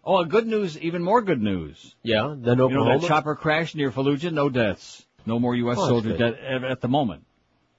Oh, 0.04 0.18
and 0.22 0.30
good 0.30 0.48
news, 0.48 0.76
even 0.80 1.02
more 1.04 1.22
good 1.22 1.40
news. 1.40 1.94
Yeah, 2.02 2.34
then 2.36 2.58
You 2.58 2.68
know 2.68 2.80
Oklahoma. 2.80 2.98
that 2.98 3.06
chopper 3.06 3.36
crash 3.36 3.76
near 3.76 3.92
Fallujah? 3.92 4.32
No 4.32 4.48
deaths. 4.48 5.06
No 5.24 5.38
more 5.38 5.54
U.S. 5.54 5.76
Oh, 5.78 5.80
that's 5.82 5.88
soldiers 5.88 6.18
dead 6.18 6.34
at, 6.34 6.64
at 6.64 6.80
the 6.80 6.88
moment. 6.88 7.24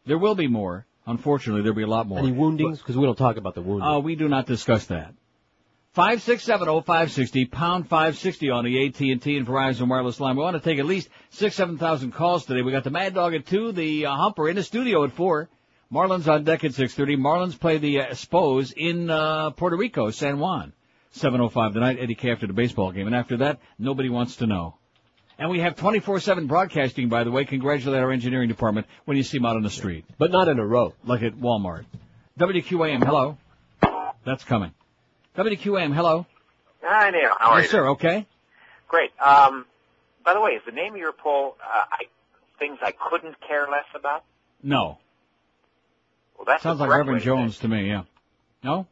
There 0.05 0.17
will 0.17 0.35
be 0.35 0.47
more. 0.47 0.85
Unfortunately, 1.05 1.61
there'll 1.63 1.75
be 1.75 1.83
a 1.83 1.87
lot 1.87 2.07
more. 2.07 2.19
Any 2.19 2.31
woundings? 2.31 2.77
Because 2.77 2.95
we 2.95 3.05
don't 3.05 3.17
talk 3.17 3.35
about 3.35 3.55
the 3.55 3.61
wounding. 3.61 3.85
Uh, 3.85 3.99
we 3.99 4.15
do 4.15 4.29
not 4.29 4.45
discuss 4.45 4.85
that. 4.85 5.13
Five 5.93 6.23
six 6.23 6.43
seven 6.43 6.67
oh 6.69 6.81
five 6.81 7.11
sixty 7.11 7.45
pound 7.45 7.87
five 7.87 8.17
sixty 8.17 8.49
on 8.49 8.65
the 8.65 8.87
AT 8.87 8.99
and 8.99 9.21
T 9.21 9.37
and 9.37 9.45
Verizon 9.45 9.87
wireless 9.87 10.19
line. 10.19 10.35
We 10.35 10.41
want 10.41 10.55
to 10.55 10.59
take 10.59 10.79
at 10.79 10.87
least 10.87 11.07
six 11.29 11.55
seven 11.55 11.77
thousand 11.77 12.13
calls 12.13 12.45
today. 12.45 12.63
We 12.63 12.71
got 12.71 12.83
the 12.83 12.89
Mad 12.89 13.13
Dog 13.13 13.35
at 13.35 13.45
two, 13.45 13.71
the 13.71 14.07
uh, 14.07 14.15
Humper 14.15 14.49
in 14.49 14.55
the 14.55 14.63
studio 14.63 15.03
at 15.03 15.11
four. 15.11 15.49
Marlins 15.93 16.27
on 16.27 16.45
deck 16.45 16.63
at 16.63 16.73
six 16.73 16.95
thirty. 16.95 17.15
Marlins 17.15 17.59
play 17.59 17.77
the 17.77 17.99
uh, 17.99 18.05
Spos 18.13 18.73
in 18.75 19.11
uh, 19.11 19.51
Puerto 19.51 19.77
Rico, 19.77 20.09
San 20.09 20.39
Juan. 20.39 20.73
Seven 21.11 21.39
oh 21.41 21.49
five 21.49 21.73
tonight. 21.73 21.99
Eddie 21.99 22.15
K 22.15 22.31
after 22.31 22.47
the 22.47 22.53
baseball 22.53 22.91
game, 22.91 23.05
and 23.05 23.15
after 23.15 23.37
that, 23.37 23.59
nobody 23.77 24.09
wants 24.09 24.37
to 24.37 24.47
know. 24.47 24.79
And 25.37 25.51
we 25.51 25.59
have 25.59 25.75
24-7 25.75 26.47
broadcasting, 26.47 27.09
by 27.09 27.23
the 27.23 27.31
way. 27.31 27.45
Congratulate 27.45 28.01
our 28.01 28.11
engineering 28.11 28.49
department 28.49 28.87
when 29.05 29.17
you 29.17 29.23
see 29.23 29.37
them 29.37 29.45
out 29.45 29.57
on 29.57 29.63
the 29.63 29.69
street. 29.69 30.05
But 30.17 30.31
not 30.31 30.47
in 30.47 30.57
a 30.57 30.65
row. 30.65 30.93
Like 31.03 31.21
at 31.21 31.33
Walmart. 31.33 31.85
WQAM, 32.39 33.03
hello. 33.03 33.37
That's 34.25 34.43
coming. 34.43 34.73
WQAM, 35.37 35.93
hello. 35.95 36.25
Hi, 36.83 37.09
Neil. 37.09 37.31
How 37.39 37.51
are 37.51 37.61
yes, 37.61 37.65
you? 37.65 37.71
sir, 37.71 37.87
okay. 37.89 38.27
Great. 38.87 39.11
Um, 39.19 39.65
by 40.23 40.33
the 40.33 40.41
way, 40.41 40.51
is 40.51 40.61
the 40.65 40.71
name 40.71 40.93
of 40.93 40.99
your 40.99 41.13
poll 41.13 41.55
uh, 41.61 41.81
I, 41.91 42.03
things 42.59 42.77
I 42.81 42.91
couldn't 42.91 43.35
care 43.47 43.67
less 43.69 43.85
about? 43.95 44.23
No. 44.61 44.99
Well, 46.37 46.45
that's 46.45 46.61
Sounds 46.63 46.79
like 46.79 46.89
correct 46.89 46.99
Reverend 47.07 47.23
Jones 47.23 47.57
to 47.59 47.67
me, 47.67 47.87
yeah. 47.87 48.03
No? 48.63 48.87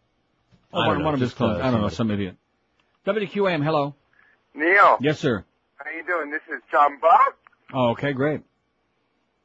Oh, 0.73 0.79
I 0.79 0.85
don't 0.85 0.87
one, 0.87 0.99
know, 0.99 1.05
one 1.05 1.13
of 1.13 1.19
his 1.19 1.29
just, 1.29 1.37
clones. 1.37 1.59
uh, 1.59 1.63
I 1.67 1.71
don't 1.71 1.81
know, 1.81 1.89
some 1.89 2.09
idiot. 2.11 2.37
WQAM, 3.05 3.63
hello. 3.63 3.95
Neil, 4.55 4.97
Yes, 4.99 5.19
sir. 5.19 5.45
how 5.77 5.89
are 5.89 5.93
you 5.93 6.05
doing? 6.05 6.31
This 6.31 6.41
is 6.49 6.61
John 6.71 6.99
Buck. 6.99 7.37
Oh, 7.73 7.89
okay, 7.91 8.13
great. 8.13 8.41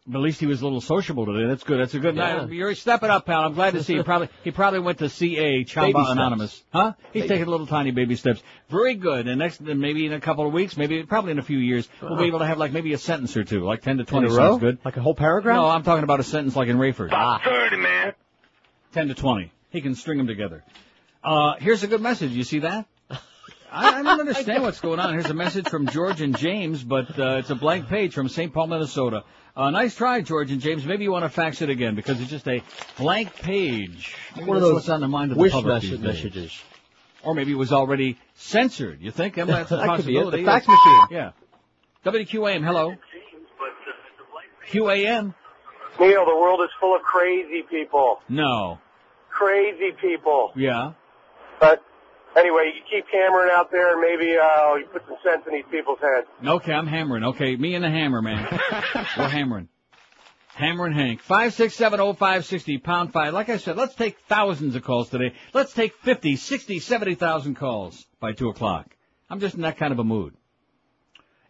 But 0.09 0.19
at 0.19 0.23
least 0.23 0.39
he 0.39 0.47
was 0.47 0.61
a 0.61 0.65
little 0.65 0.81
sociable 0.81 1.27
today. 1.27 1.49
That's 1.49 1.65
good. 1.65 1.81
That's 1.81 1.95
a 1.95 1.99
good 1.99 2.15
Yeah. 2.15 2.37
night. 2.45 2.51
You're 2.53 2.77
stepping 2.77 3.11
up, 3.11 3.27
pal. 3.27 3.43
I'm 3.43 3.55
glad 3.55 3.73
to 3.75 3.83
see 3.83 3.95
you. 3.95 4.05
Probably 4.05 4.29
he 4.45 4.53
probably 4.53 4.79
went 4.79 4.99
to 4.99 5.09
CA 5.09 5.59
Baby 5.59 5.65
Chamba. 5.65 6.13
Anonymous. 6.13 6.63
Huh? 6.73 6.93
He's 7.13 7.23
Baby. 7.23 7.29
taking 7.35 7.47
little 7.47 7.67
tiny 7.67 7.91
baby 7.91 8.15
steps. 8.15 8.41
Very 8.69 8.95
good. 8.95 9.27
And 9.27 9.41
next, 9.41 9.61
maybe 9.61 10.07
in 10.07 10.13
a 10.13 10.21
couple 10.21 10.47
of 10.47 10.53
weeks, 10.53 10.77
maybe 10.77 11.03
probably 11.03 11.33
in 11.33 11.41
a 11.41 11.43
few 11.43 11.59
years, 11.59 11.89
we'll 12.01 12.17
be 12.19 12.27
able 12.27 12.39
to 12.39 12.47
have 12.47 12.57
like 12.59 12.73
maybe 12.73 12.93
a 12.93 12.99
sentence 12.99 13.37
or 13.37 13.43
two, 13.43 13.65
like 13.65 13.83
ten 13.83 13.99
to 13.99 14.05
twenty. 14.05 14.27
In 14.29 14.33
a 14.33 14.37
row? 14.37 14.51
sounds 14.53 14.61
good. 14.63 14.79
Like 14.85 14.97
a 14.97 15.01
whole 15.03 15.15
paragraph? 15.17 15.57
No, 15.57 15.67
I'm 15.67 15.83
talking 15.83 16.05
about 16.05 16.21
a 16.21 16.25
sentence 16.25 16.55
like 16.55 16.69
in 16.69 16.77
Raiford. 16.79 17.09
Ah. 17.13 17.41
Thirty, 17.45 17.77
man. 17.77 18.13
10 18.93 19.09
to 19.09 19.15
20. 19.15 19.53
He 19.71 19.81
can 19.83 19.95
string 19.95 20.17
them 20.17 20.27
together. 20.27 20.65
Uh, 21.23 21.55
here's 21.59 21.83
a 21.83 21.87
good 21.87 22.01
message. 22.01 22.31
You 22.31 22.45
see 22.45 22.61
that? 22.61 22.87
I, 23.77 23.99
I 24.01 24.03
don't 24.03 24.21
understand 24.21 24.63
what's 24.63 24.81
going 24.81 24.99
on. 25.01 25.13
Here's 25.13 25.27
a 25.31 25.35
message 25.35 25.69
from 25.69 25.87
George 25.87 26.21
and 26.23 26.37
James, 26.37 26.83
but 26.83 27.19
uh, 27.19 27.37
it's 27.41 27.51
a 27.51 27.55
blank 27.55 27.89
page 27.89 28.15
from 28.15 28.29
St. 28.29 28.53
Paul, 28.53 28.69
Minnesota. 28.69 29.25
Uh, 29.55 29.71
nice 29.71 29.95
try, 29.95 30.21
George 30.23 30.51
and 30.51 30.61
James. 30.61 30.85
Maybe 30.87 31.05
you 31.05 31.13
want 31.13 31.25
to 31.25 31.29
fax 31.29 31.61
it 31.63 31.69
again 31.71 31.95
because 31.95 32.21
it's 32.21 32.31
just 32.31 32.49
a 32.49 32.63
blank 32.97 33.35
page. 33.37 34.15
Maybe 34.35 34.49
One 34.49 34.57
of 34.57 34.63
those 34.63 34.75
what's 34.75 34.89
on 34.89 35.01
the 35.01 35.09
mind 35.09 35.33
of 35.33 35.39
wish 35.39 35.53
the 35.53 35.59
public 35.59 35.75
message- 35.75 35.91
these 35.91 35.99
days. 36.01 36.07
messages. 36.25 36.63
Or 37.23 37.35
maybe 37.35 37.53
it 37.53 37.57
was 37.57 37.73
already 37.73 38.19
censored. 38.37 39.01
You 39.03 39.11
think? 39.11 39.37
I 39.37 39.45
that's 39.45 39.71
a 39.73 39.77
That 39.79 39.97
could 39.97 40.07
be 40.07 40.17
it. 40.17 40.21
possibility. 40.25 40.39
The 40.43 40.47
fax 40.47 40.69
machine. 40.69 41.07
Yeah. 41.11 41.31
WQAM, 42.05 42.65
hello. 42.65 42.95
QAM? 44.71 45.35
Neil, 46.01 46.25
the 46.27 46.37
world 46.37 46.61
is 46.63 46.71
full 46.81 46.95
of 46.95 47.03
crazy 47.03 47.63
people. 47.69 48.21
No. 48.29 48.79
Crazy 49.31 49.93
people. 50.01 50.53
Yeah. 50.57 50.93
But 51.61 51.83
anyway, 52.37 52.73
you 52.75 52.83
keep 52.91 53.07
hammering 53.13 53.51
out 53.53 53.71
there, 53.71 53.93
and 53.93 54.01
maybe 54.01 54.37
uh, 54.37 54.75
you 54.75 54.87
put 54.93 55.03
some 55.07 55.17
sense 55.25 55.43
in 55.47 55.55
these 55.55 55.65
people's 55.71 55.99
heads. 56.01 56.27
Okay, 56.45 56.73
I'm 56.73 56.87
hammering. 56.87 57.25
Okay, 57.25 57.57
me 57.57 57.75
and 57.75 57.85
the 57.85 57.91
hammer, 57.91 58.23
man. 58.23 58.47
We're 59.17 59.29
hammering. 59.29 59.69
Hammering 60.55 60.95
Hank. 60.95 61.21
Five 61.21 61.53
six 61.53 61.75
seven 61.75 62.01
oh 62.01 62.15
five 62.15 62.47
sixty 62.47 62.79
pound 62.79 63.13
five. 63.13 63.35
Like 63.35 63.51
I 63.51 63.59
said, 63.59 63.77
let's 63.77 63.95
take 63.95 64.19
thousands 64.21 64.75
of 64.75 64.83
calls 64.83 65.11
today. 65.11 65.35
Let's 65.53 65.75
take 65.75 65.95
fifty, 65.97 66.37
sixty, 66.37 66.79
seventy 66.79 67.15
thousand 67.15 67.57
calls 67.57 68.07
by 68.21 68.33
two 68.33 68.49
o'clock. 68.49 68.97
I'm 69.29 69.39
just 69.41 69.55
in 69.55 69.63
that 69.63 69.77
kind 69.77 69.93
of 69.93 69.99
a 69.99 70.05
mood. 70.05 70.35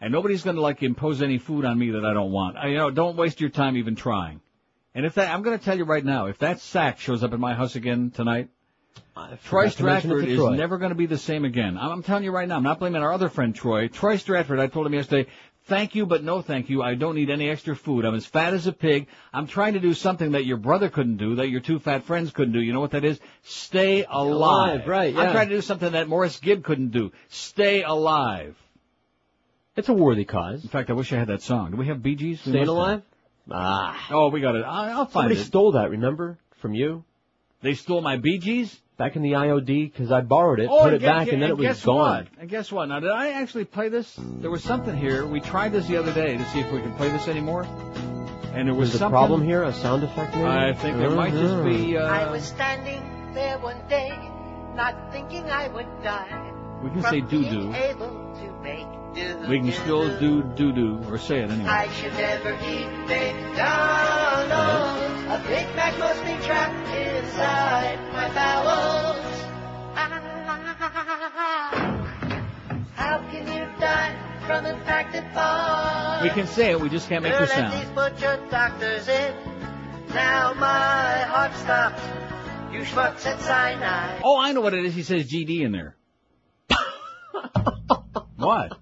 And 0.01 0.13
nobody's 0.13 0.43
gonna 0.43 0.61
like 0.61 0.83
impose 0.83 1.23
any 1.23 1.39
food 1.39 1.65
on 1.65 1.79
me 1.79 1.93
that 1.93 2.05
I 2.05 2.15
don't 2.15 2.33
want. 2.33 2.57
I, 2.57 2.67
you 2.69 2.79
know, 2.79 2.91
don't 2.91 3.17
waste 3.17 3.41
your 3.41 3.51
time 3.51 3.77
even 3.77 3.95
trying. 3.95 4.41
And 4.93 5.07
if 5.07 5.15
that, 5.15 5.33
I'm 5.33 5.43
gonna 5.43 5.59
tell 5.59 5.79
you 5.79 5.85
right 5.85 6.05
now, 6.05 6.27
if 6.27 6.39
that 6.39 6.59
sack 6.59 6.99
shows 6.99 7.23
up 7.23 7.33
at 7.33 7.39
my 7.39 7.55
house 7.55 7.77
again 7.77 8.11
tonight, 8.11 8.49
Troy 9.45 9.71
forgot 9.71 9.77
to 9.79 9.83
mention 9.85 10.11
it 10.11 10.15
Stratford 10.15 10.29
is 10.29 10.37
Troy. 10.39 10.55
never 10.57 10.79
going 10.79 10.91
to 10.91 10.95
be 10.97 11.07
the 11.07 11.19
same 11.19 11.45
again. 11.45 11.79
I'm, 11.79 11.91
I'm 11.91 12.03
telling 12.03 12.25
you 12.25 12.31
right 12.33 12.47
now. 12.47 12.57
I'm 12.57 12.63
not 12.63 12.79
blaming 12.79 13.03
our 13.03 13.13
other 13.13 13.29
friend 13.29 13.55
Troy. 13.55 13.89
Troy 13.89 14.17
Stratford. 14.17 14.59
I 14.61 14.67
told 14.67 14.87
him 14.87 14.95
yesterday. 14.95 15.31
Thank 15.65 15.97
you, 15.97 16.07
but 16.07 16.23
no 16.23 16.43
thank 16.43 16.69
you. 16.71 16.81
I 16.83 16.95
don't 16.95 17.17
need 17.17 17.29
any 17.29 17.49
extra 17.49 17.75
food. 17.75 18.05
I'm 18.05 18.15
as 18.15 18.25
fat 18.25 18.55
as 18.55 18.69
a 18.69 18.73
pig. 18.73 19.09
I'm 19.33 19.49
trying 19.49 19.73
to 19.73 19.81
do 19.81 19.95
something 19.95 20.33
that 20.33 20.45
your 20.45 20.59
brother 20.59 20.89
couldn't 20.89 21.17
do, 21.17 21.37
that 21.37 21.49
your 21.49 21.61
two 21.61 21.81
fat 21.81 22.05
friends 22.05 22.31
couldn't 22.31 22.53
do. 22.53 22.61
You 22.61 22.73
know 22.73 22.79
what 22.79 22.93
that 22.93 23.05
is? 23.05 23.19
Stay 23.43 24.05
alive. 24.05 24.83
Alive, 24.83 24.87
right, 24.89 25.17
I'm 25.17 25.33
trying 25.33 25.49
to 25.49 25.57
do 25.57 25.61
something 25.63 25.91
that 25.93 26.07
Maurice 26.09 26.39
Gibb 26.39 26.63
couldn't 26.63 26.91
do. 26.93 27.11
Stay 27.31 27.83
alive. 27.83 28.55
It's 29.75 29.89
a 29.89 29.93
worthy 29.93 30.25
cause. 30.25 30.63
In 30.63 30.71
fact, 30.71 30.89
I 30.89 30.93
wish 30.93 31.13
I 31.13 31.17
had 31.17 31.29
that 31.29 31.43
song. 31.43 31.73
Do 31.73 31.77
we 31.79 31.89
have 31.89 32.01
Bee 32.03 32.15
Gees? 32.15 32.45
We 32.47 32.53
Staying 32.53 32.67
must 32.67 32.69
have. 32.69 32.77
alive? 32.77 33.03
Ah. 33.51 34.07
Oh, 34.13 34.29
we 34.29 34.41
got 34.41 34.55
it. 34.55 34.63
I, 34.65 34.91
I'll 34.91 35.05
find 35.07 35.13
Somebody 35.13 35.35
it. 35.41 35.45
stole 35.45 35.73
that, 35.73 35.91
remember? 35.91 36.39
From 36.59 36.75
you? 36.75 37.03
They 37.63 37.75
stole 37.75 38.01
my 38.03 38.19
Bee 38.19 38.39
Gees? 38.39 38.81
Back 38.99 39.15
in 39.15 39.21
the 39.23 39.33
IOD, 39.33 39.93
because 39.93 40.11
I 40.11 40.23
borrowed 40.23 40.59
it, 40.59 40.69
Oh, 40.71 40.85
put 40.85 40.95
it 40.95 41.01
guess- 41.03 41.11
back, 41.11 41.29
and 41.29 41.43
then 41.43 41.51
it 41.51 41.57
was 41.59 41.67
guess 41.67 41.85
gone. 41.85 42.25
What? 42.25 42.29
And 42.41 42.49
guess 42.49 42.73
what? 42.73 42.89
Now, 42.89 42.99
did 43.01 43.11
I 43.11 43.33
actually 43.33 43.67
play 43.67 43.91
this? 43.91 44.19
There 44.41 44.51
was 44.51 44.65
something 44.65 44.97
here. 44.97 45.27
We 45.27 45.41
tried 45.41 45.73
this 45.73 45.87
the 45.87 45.99
other 45.99 46.15
day 46.15 46.39
to 46.39 46.45
see 46.47 46.61
if 46.61 46.73
we 46.73 46.81
could 46.81 46.97
play 46.97 47.11
this 47.11 47.29
anymore. 47.29 47.67
And 48.55 48.69
there 48.69 48.75
was 48.75 48.93
There's 48.93 49.03
a 49.03 49.11
problem 49.11 49.43
here, 49.45 49.63
a 49.65 49.73
sound 49.75 50.03
effect 50.03 50.35
maybe? 50.35 50.47
I 50.47 50.73
think 50.73 50.97
there 50.97 51.11
might 51.11 51.35
just 51.35 51.63
be. 51.63 51.99
I 51.99 52.25
Uh, 52.25 52.33
was 52.33 52.45
standing 52.45 53.03
there 53.35 53.59
one 53.59 53.83
day, 53.91 54.19
not 54.75 54.95
thinking 55.13 55.45
I 55.51 55.69
would 55.69 56.03
die. 56.03 56.53
we 56.83 56.89
can 56.89 57.03
from 57.03 57.11
say 57.11 57.21
doo 57.21 57.41
being 57.41 57.73
doo. 57.73 57.75
able 57.75 58.35
to 58.41 58.51
make 58.63 58.87
do. 59.15 59.37
We 59.47 59.59
can 59.61 59.73
still 59.73 60.09
do 60.19 60.43
doo 60.43 60.73
doo 60.73 61.01
or 61.11 61.19
say 61.19 61.41
it 61.41 61.51
anyway. 61.51 61.69
I 61.69 61.89
should 61.91 62.15
never 62.15 62.55
eat 62.65 62.89
McDonald's. 63.07 65.16
A 65.29 65.39
Big 65.49 65.67
Mac 65.75 65.99
must 65.99 66.23
be 66.25 66.37
trapped 66.47 66.89
inside 66.97 67.99
my 68.13 68.29
bowels. 68.33 69.43
How 72.95 73.19
can 73.31 73.47
you 73.49 73.81
die 73.81 74.15
from 74.47 74.67
infected 74.67 75.25
balls? 75.35 76.23
We 76.23 76.31
can 76.31 76.47
say 76.47 76.71
it. 76.71 76.81
We 76.81 76.89
just 76.89 77.09
can't 77.09 77.25
make 77.25 77.33
the 77.33 77.41
Let 77.41 77.49
sound. 77.49 77.73
these 77.73 77.91
butcher 77.91 78.41
doctors 78.53 79.09
in. 79.09 79.35
Now 80.15 80.55
my 80.55 81.19
heart 81.25 81.53
stopped. 81.57 82.01
You 82.73 82.83
schmucks 82.83 83.19
said 83.19 83.41
cyanide. 83.41 84.21
Oh, 84.23 84.39
I 84.39 84.53
know 84.53 84.61
what 84.61 84.75
it 84.75 84.85
is. 84.85 84.95
He 84.95 85.03
says 85.03 85.29
GD 85.29 85.63
in 85.63 85.73
there. 85.73 85.97
what? 88.37 88.79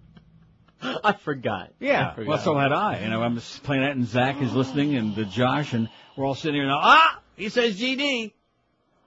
I 0.82 1.12
forgot. 1.14 1.72
Yeah. 1.80 2.10
I 2.10 2.14
forgot. 2.14 2.28
Well, 2.28 2.38
so 2.38 2.58
had 2.58 2.72
I. 2.72 3.00
You 3.02 3.08
know, 3.08 3.22
I'm 3.22 3.36
just 3.36 3.62
playing 3.62 3.82
that, 3.82 3.92
and 3.92 4.06
Zach 4.06 4.42
is 4.42 4.52
listening, 4.52 4.94
and 4.94 5.16
the 5.16 5.24
Josh, 5.24 5.72
and 5.72 5.88
we're 6.16 6.26
all 6.26 6.34
sitting 6.34 6.56
here 6.56 6.66
now. 6.66 6.80
Ah, 6.82 7.20
he 7.36 7.48
says 7.48 7.78
GD. 7.78 8.32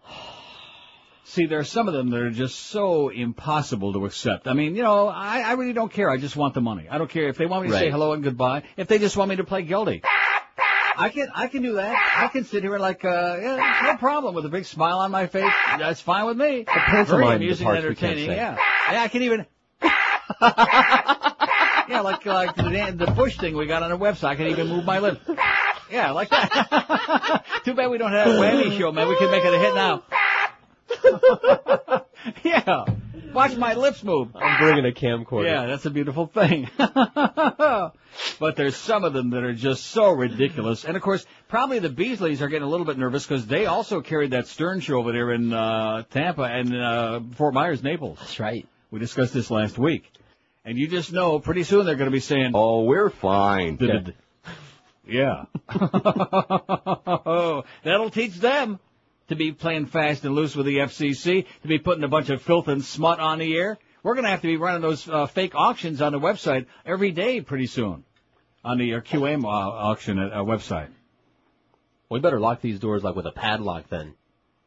See, 1.26 1.46
there 1.46 1.60
are 1.60 1.66
some 1.66 1.88
of 1.88 1.94
them 1.94 2.10
that 2.12 2.22
are 2.22 2.32
just 2.32 2.58
so 2.58 3.10
impossible 3.10 3.94
to 3.94 4.06
accept. 4.06 4.48
I 4.48 4.54
mean, 4.54 4.76
you 4.76 4.84
know, 4.84 5.08
I, 5.08 5.42
I 5.42 5.52
really 5.54 5.74
don't 5.74 5.92
care. 5.92 6.10
I 6.10 6.18
just 6.18 6.36
want 6.36 6.54
the 6.54 6.62
money. 6.62 6.88
I 6.90 6.98
don't 6.98 7.10
care 7.10 7.28
if 7.28 7.38
they 7.38 7.46
want 7.46 7.66
me 7.66 7.72
to 7.72 7.78
say 7.78 7.92
hello 7.92 8.14
and 8.14 8.24
goodbye. 8.24 8.64
If 8.78 8.88
they 8.88 8.98
just 8.98 9.18
want 9.18 9.30
me 9.30 9.36
to 9.36 9.44
play 9.44 9.62
guilty. 9.64 10.04
I 11.00 11.10
can 11.10 11.28
I 11.36 11.48
can 11.48 11.62
do 11.62 11.74
that. 11.74 11.96
I 12.18 12.28
can 12.30 12.44
sit 12.44 12.64
here 12.64 12.80
like 12.80 13.06
uh 13.06 13.38
yeah, 13.40 13.82
no 13.86 13.98
problem 13.98 14.34
with 14.34 14.46
a 14.46 14.50
big 14.50 14.66
smile 14.66 14.98
on 14.98 15.12
my 15.12 15.28
face. 15.28 15.54
That's 15.78 16.02
fine 16.02 16.26
with 16.26 16.38
me. 16.38 16.64
pantomime 16.64 17.06
Very 17.06 17.22
the 17.22 17.36
amusing 17.36 17.68
and 17.68 17.74
parts 17.76 17.88
we 17.88 17.96
can't 17.96 18.14
entertaining. 18.14 18.36
Yeah. 18.36 18.58
Yeah, 18.92 19.04
I 19.04 19.08
can 19.08 19.22
even 19.22 19.46
Yeah, 21.90 22.02
like 22.02 22.26
like 22.26 22.56
the, 22.56 22.96
the 22.98 23.12
Bush 23.12 23.38
thing 23.38 23.56
we 23.56 23.68
got 23.68 23.84
on 23.84 23.92
our 23.92 23.98
website. 23.98 24.30
I 24.30 24.36
can 24.36 24.48
even 24.48 24.68
move 24.68 24.86
my 24.86 25.00
lips. 25.00 25.20
Yeah, 25.92 26.08
I 26.08 26.12
like 26.12 26.30
that. 26.30 27.46
Too 27.66 27.74
bad 27.74 27.90
we 27.90 27.98
don't 27.98 28.12
have 28.12 28.28
a 28.28 28.32
whammy 28.32 28.78
show, 28.78 28.92
man. 28.92 29.08
We 29.08 29.18
can 29.18 29.32
make 29.32 29.44
it 29.44 29.54
a 29.54 29.60
hit 29.60 29.76
now. 29.76 30.04
yeah. 32.44 32.86
Watch 33.34 33.56
my 33.56 33.74
lips 33.76 34.04
move. 34.04 34.36
I'm 34.36 34.60
bringing 34.60 34.86
a 34.86 34.92
camcorder. 34.92 35.46
Yeah, 35.46 35.68
that's 35.68 35.86
a 35.86 35.90
beautiful 35.90 36.28
thing. 36.28 36.70
but 36.78 38.56
there's 38.56 38.76
some 38.76 39.04
of 39.04 39.14
them 39.14 39.32
that 39.32 39.44
are 39.44 39.54
just 39.54 39.86
so 39.88 40.12
ridiculous. 40.12 40.86
And 40.86 40.98
of 40.98 41.04
course, 41.04 41.26
probably 41.48 41.80
the 41.80 41.90
Beasleys 41.90 42.42
are 42.42 42.48
getting 42.48 42.68
a 42.68 42.70
little 42.70 42.86
bit 42.86 42.98
nervous 42.98 43.26
because 43.26 43.46
they 43.46 43.66
also 43.66 44.02
carried 44.02 44.32
that 44.32 44.48
Stern 44.48 44.80
show 44.80 44.98
over 44.98 45.12
there 45.12 45.32
in 45.32 45.54
uh, 45.54 46.04
Tampa 46.10 46.44
and 46.44 46.76
uh, 46.76 47.20
Fort 47.36 47.54
Myers, 47.54 47.84
Naples. 47.84 48.18
That's 48.20 48.40
right. 48.40 48.68
We 48.90 49.00
discussed 49.00 49.34
this 49.34 49.52
last 49.52 49.78
week. 49.78 50.12
And 50.66 50.78
you 50.78 50.88
just 50.88 51.14
know 51.14 51.40
pretty 51.40 51.64
soon 51.64 51.86
they're 51.86 51.96
going 51.96 52.10
to 52.10 52.16
be 52.16 52.20
saying, 52.20 52.52
Oh, 52.54 52.84
we're 52.84 53.10
fine. 53.10 53.78
"Did 55.08 55.16
it?" 55.16 55.20
Yeah. 55.20 55.46
That'll 57.84 58.10
teach 58.12 58.36
them 58.36 58.80
to 59.28 59.36
be 59.36 59.52
playing 59.52 59.88
fast 59.88 60.24
and 60.26 60.36
loose 60.36 60.56
with 60.56 60.66
the 60.66 60.78
FCC, 60.78 61.46
to 61.62 61.68
be 61.68 61.80
putting 61.80 62.04
a 62.04 62.08
bunch 62.08 62.30
of 62.30 62.42
filth 62.42 62.68
and 62.68 62.84
smut 62.84 63.20
on 63.20 63.40
the 63.40 63.56
air. 63.56 63.78
We're 64.04 64.14
going 64.14 64.24
to 64.24 64.30
have 64.30 64.42
to 64.42 64.48
be 64.48 64.58
running 64.58 64.82
those 64.82 65.08
uh, 65.08 65.26
fake 65.28 65.54
auctions 65.56 66.02
on 66.02 66.14
the 66.14 66.20
website 66.20 66.68
every 66.86 67.12
day 67.12 67.42
pretty 67.42 67.68
soon, 67.68 68.06
on 68.64 68.78
the 68.78 68.96
uh, 68.96 69.02
QM 69.02 69.44
uh, 69.44 69.48
auction 69.48 70.18
uh, 70.20 70.44
website. 70.44 70.90
We 72.10 72.20
better 72.20 72.40
lock 72.40 72.62
these 72.62 72.80
doors 72.80 73.04
like 73.04 73.16
with 73.16 73.26
a 73.26 73.32
padlock 73.32 73.90
then. 73.90 74.14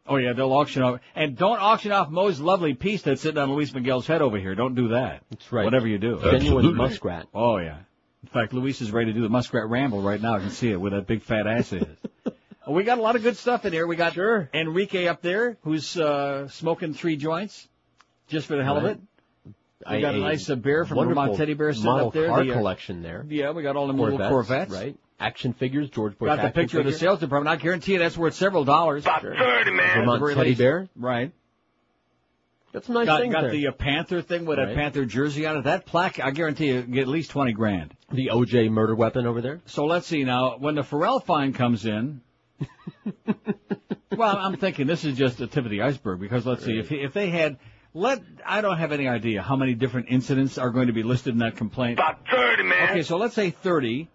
Oh 0.07 0.17
yeah, 0.17 0.33
they'll 0.33 0.53
auction 0.53 0.83
off, 0.83 1.01
and 1.15 1.37
don't 1.37 1.59
auction 1.59 1.93
off 1.93 2.11
Mo's 2.11 2.41
lovely 2.41 2.75
piece 2.75 3.03
that's 3.03 3.23
sitting 3.23 3.39
on 3.39 3.53
Luis 3.53 3.73
Miguel's 3.73 4.07
head 4.07 4.23
over 4.23 4.39
here. 4.39 4.55
Don't 4.55 4.75
do 4.75 4.89
that. 4.89 5.23
That's 5.31 5.53
right. 5.53 5.65
Whatever 5.65 5.87
you 5.87 5.99
do. 5.99 6.19
Genuine 6.21 6.75
muskrat. 6.75 7.29
Oh 7.33 7.59
yeah. 7.59 7.79
In 8.23 8.29
fact, 8.29 8.53
Luis 8.53 8.81
is 8.81 8.93
ready 8.93 9.07
to 9.07 9.13
do 9.13 9.23
the 9.23 9.29
muskrat 9.29 9.69
ramble 9.69 10.03
right 10.03 10.21
now. 10.21 10.35
I 10.37 10.41
can 10.41 10.51
see 10.51 10.71
it 10.71 10.77
where 10.81 10.91
that 10.93 11.07
big 11.07 11.23
fat 11.23 11.47
ass 11.47 11.73
is. 11.73 11.85
Oh, 12.67 12.73
we 12.73 12.85
got 12.85 12.99
a 12.99 13.01
lot 13.01 13.17
of 13.17 13.23
good 13.23 13.39
stuff 13.39 13.65
in 13.65 13.73
here. 13.73 13.87
We 13.87 13.97
got 13.97 14.17
Enrique 14.55 15.09
up 15.09 15.23
there 15.23 15.57
who's 15.63 15.97
uh, 15.97 16.47
smoking 16.49 16.93
three 16.93 17.17
joints 17.17 17.67
just 18.29 18.47
for 18.47 18.55
the 18.57 18.63
hell 18.63 18.77
Right. 18.77 18.85
of 18.85 18.91
it. 18.91 19.01
We 19.47 19.53
I- 19.97 20.01
got 20.03 20.15
a 20.15 20.19
a 20.19 20.21
nice 20.21 20.49
uh, 20.51 20.57
bear 20.57 20.85
from 20.85 20.99
Vermont 20.99 21.37
Teddy 21.37 21.55
Bear 21.55 21.73
sitting 21.73 21.87
model 21.87 22.09
up 22.09 22.13
there. 22.15 22.29
car 22.29 22.45
The, 22.45 22.51
uh, 22.51 22.55
collection 22.55 23.03
there. 23.03 23.25
Yeah, 23.29 23.51
we 23.53 23.63
got 23.63 23.77
all 23.77 23.87
them 23.87 23.99
little 23.99 24.19
Corvettes. 24.19 24.71
right? 24.71 24.95
Action 25.19 25.55
figures, 25.55 25.89
George 25.89 26.17
Bush. 26.19 26.27
Got 26.29 26.37
the 26.37 26.43
action 26.43 26.63
picture 26.63 26.81
of 26.81 26.87
the 26.87 26.93
sales 26.93 27.19
department. 27.19 27.51
I 27.59 27.61
guarantee 27.61 27.95
you 27.95 27.99
that's 27.99 28.17
worth 28.19 28.35
several 28.35 28.65
dollars. 28.65 29.05
About 29.05 29.23
thirty, 29.23 29.71
man. 29.71 30.05
Vermont 30.05 30.37
Teddy 30.37 30.55
Bear. 30.55 30.89
Right. 30.95 31.33
Got 32.75 32.85
some 32.85 32.95
nice 32.95 33.07
got 33.07 33.21
things 33.23 33.35
got 33.35 33.41
there. 33.43 33.51
the 33.51 33.67
uh, 33.69 33.73
Panther 33.73 34.23
thing 34.23 34.45
with 34.45 34.59
a 34.59 34.75
Panther 34.75 35.07
jersey 35.07 35.47
on 35.47 35.57
it. 35.57 35.65
That 35.65 35.87
plaque, 35.87 36.21
I 36.21 36.31
guarantee 36.31 36.69
you, 36.69 36.83
get 36.83 37.01
at 37.03 37.09
least 37.09 37.31
twenty 37.31 37.53
grand. 37.53 37.95
The 38.13 38.31
OJ 38.33 38.71
murder 38.71 38.95
weapon 38.95 39.27
over 39.27 39.41
there. 39.41 39.61
So 39.67 39.87
let's 39.87 40.07
see 40.07 40.25
now. 40.25 40.57
When 40.59 40.75
the 40.75 40.83
Pharrell 40.83 41.25
fine 41.25 41.53
comes 41.53 41.87
in, 41.87 42.21
well, 44.17 44.37
I'm 44.37 44.57
thinking 44.57 44.87
this 44.87 45.05
is 45.05 45.17
just 45.17 45.39
the 45.39 45.47
tip 45.47 45.65
of 45.65 45.71
the 45.71 45.83
iceberg 45.83 46.21
because 46.21 46.45
let's 46.45 46.65
see 46.65 46.79
if 46.79 46.91
if 46.91 47.13
they 47.13 47.31
had 47.31 47.59
let 47.95 48.23
I 48.45 48.61
don't 48.61 48.79
have 48.79 48.93
any 48.93 49.09
idea 49.09 49.43
how 49.43 49.57
many 49.57 49.75
different 49.75 50.09
incidents 50.11 50.59
are 50.59 50.71
going 50.71 50.89
to 50.89 50.93
be 50.93 51.03
listed 51.03 51.35
in 51.35 51.39
that 51.41 51.57
complaint. 51.57 51.99
About 51.99 52.27
thirty, 52.29 52.63
man. 52.63 52.91
Okay, 52.91 53.03
so 53.03 53.17
let's 53.17 53.35
say 53.35 53.51
thirty 53.51 54.09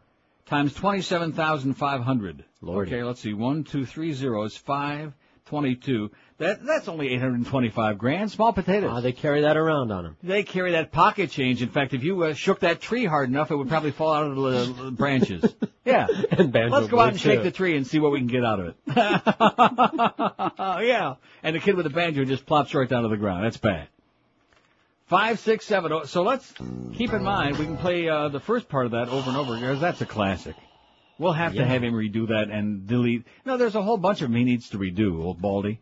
times 0.45 0.73
twenty-seven 0.73 1.33
thousand 1.33 1.73
five 1.75 2.01
hundred. 2.01 2.43
Lordy. 2.61 2.91
Okay, 2.91 3.03
let's 3.03 3.21
see. 3.21 3.33
One, 3.33 3.63
two, 3.63 3.85
three 3.85 4.13
zeros, 4.13 4.55
five, 4.57 5.13
twenty-two. 5.45 6.11
That 6.37 6.65
that's 6.65 6.89
only 6.89 7.13
eight 7.13 7.21
hundred 7.21 7.35
and 7.35 7.47
twenty-five 7.47 7.97
grand. 7.97 8.29
Small 8.29 8.51
potatoes. 8.51 8.91
Ah, 8.93 8.99
they 8.99 9.13
carry 9.13 9.41
that 9.41 9.55
around 9.55 9.89
on 9.91 10.03
them. 10.03 10.17
They 10.21 10.43
carry 10.43 10.73
that 10.73 10.91
pocket 10.91 11.31
change. 11.31 11.61
In 11.61 11.69
fact, 11.69 11.93
if 11.93 12.03
you 12.03 12.21
uh, 12.23 12.33
shook 12.33 12.59
that 12.59 12.81
tree 12.81 13.05
hard 13.05 13.29
enough, 13.29 13.51
it 13.51 13.55
would 13.55 13.69
probably 13.69 13.91
fall 13.91 14.13
out 14.13 14.31
of 14.31 14.35
the, 14.35 14.83
the 14.83 14.91
branches. 14.91 15.55
Yeah. 15.85 16.07
and 16.31 16.51
Let's 16.51 16.87
go 16.87 16.99
out 16.99 17.09
and 17.09 17.13
would, 17.13 17.21
shake 17.21 17.41
too. 17.41 17.43
the 17.43 17.51
tree 17.51 17.77
and 17.77 17.85
see 17.85 17.99
what 17.99 18.11
we 18.11 18.17
can 18.17 18.25
get 18.25 18.43
out 18.43 18.59
of 18.59 18.67
it. 18.69 18.75
yeah. 20.87 21.13
And 21.43 21.55
the 21.55 21.59
kid 21.59 21.75
with 21.75 21.83
the 21.83 21.91
banjo 21.91 22.25
just 22.25 22.47
plops 22.47 22.73
right 22.73 22.89
down 22.89 23.03
to 23.03 23.09
the 23.09 23.17
ground. 23.17 23.45
That's 23.45 23.57
bad. 23.57 23.87
Five, 25.05 25.39
six, 25.39 25.63
seven. 25.63 25.93
oh. 25.93 26.05
So 26.05 26.23
let's 26.23 26.51
keep 26.95 27.13
in 27.13 27.21
mind 27.21 27.59
we 27.59 27.65
can 27.65 27.77
play 27.77 28.09
uh, 28.09 28.29
the 28.29 28.39
first 28.39 28.67
part 28.67 28.87
of 28.87 28.93
that 28.93 29.09
over 29.09 29.29
and 29.29 29.37
over 29.37 29.53
because 29.53 29.79
that's 29.79 30.01
a 30.01 30.07
classic. 30.07 30.55
We'll 31.19 31.33
have 31.33 31.53
to 31.53 31.63
have 31.63 31.83
him 31.83 31.93
redo 31.93 32.29
that 32.29 32.49
and 32.49 32.87
delete. 32.87 33.25
No, 33.45 33.57
there's 33.57 33.75
a 33.75 33.83
whole 33.83 33.97
bunch 33.97 34.23
of 34.23 34.29
them 34.29 34.37
he 34.37 34.43
needs 34.43 34.69
to 34.69 34.79
redo, 34.79 35.23
old 35.23 35.39
Baldy. 35.39 35.81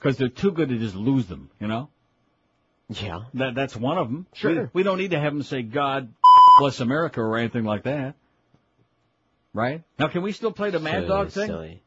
Because 0.00 0.16
they're 0.16 0.28
too 0.28 0.50
good 0.50 0.70
to 0.70 0.78
just 0.78 0.94
lose 0.94 1.26
them, 1.26 1.50
you 1.60 1.68
know? 1.68 1.90
Yeah. 2.88 3.20
That 3.34 3.54
that's 3.54 3.76
one 3.76 3.98
of 3.98 4.08
them. 4.08 4.26
Sure. 4.32 4.62
We, 4.62 4.80
we 4.80 4.82
don't 4.82 4.98
need 4.98 5.10
to 5.10 5.20
have 5.20 5.32
them 5.32 5.42
say 5.42 5.62
God 5.62 6.12
bless 6.58 6.80
America 6.80 7.20
or 7.20 7.36
anything 7.36 7.64
like 7.64 7.84
that. 7.84 8.14
Right? 9.52 9.82
Now 9.98 10.08
can 10.08 10.22
we 10.22 10.32
still 10.32 10.52
play 10.52 10.70
the 10.70 10.80
Mad 10.80 11.06
Dog 11.06 11.30
thing? 11.30 11.46
silly. 11.46 11.82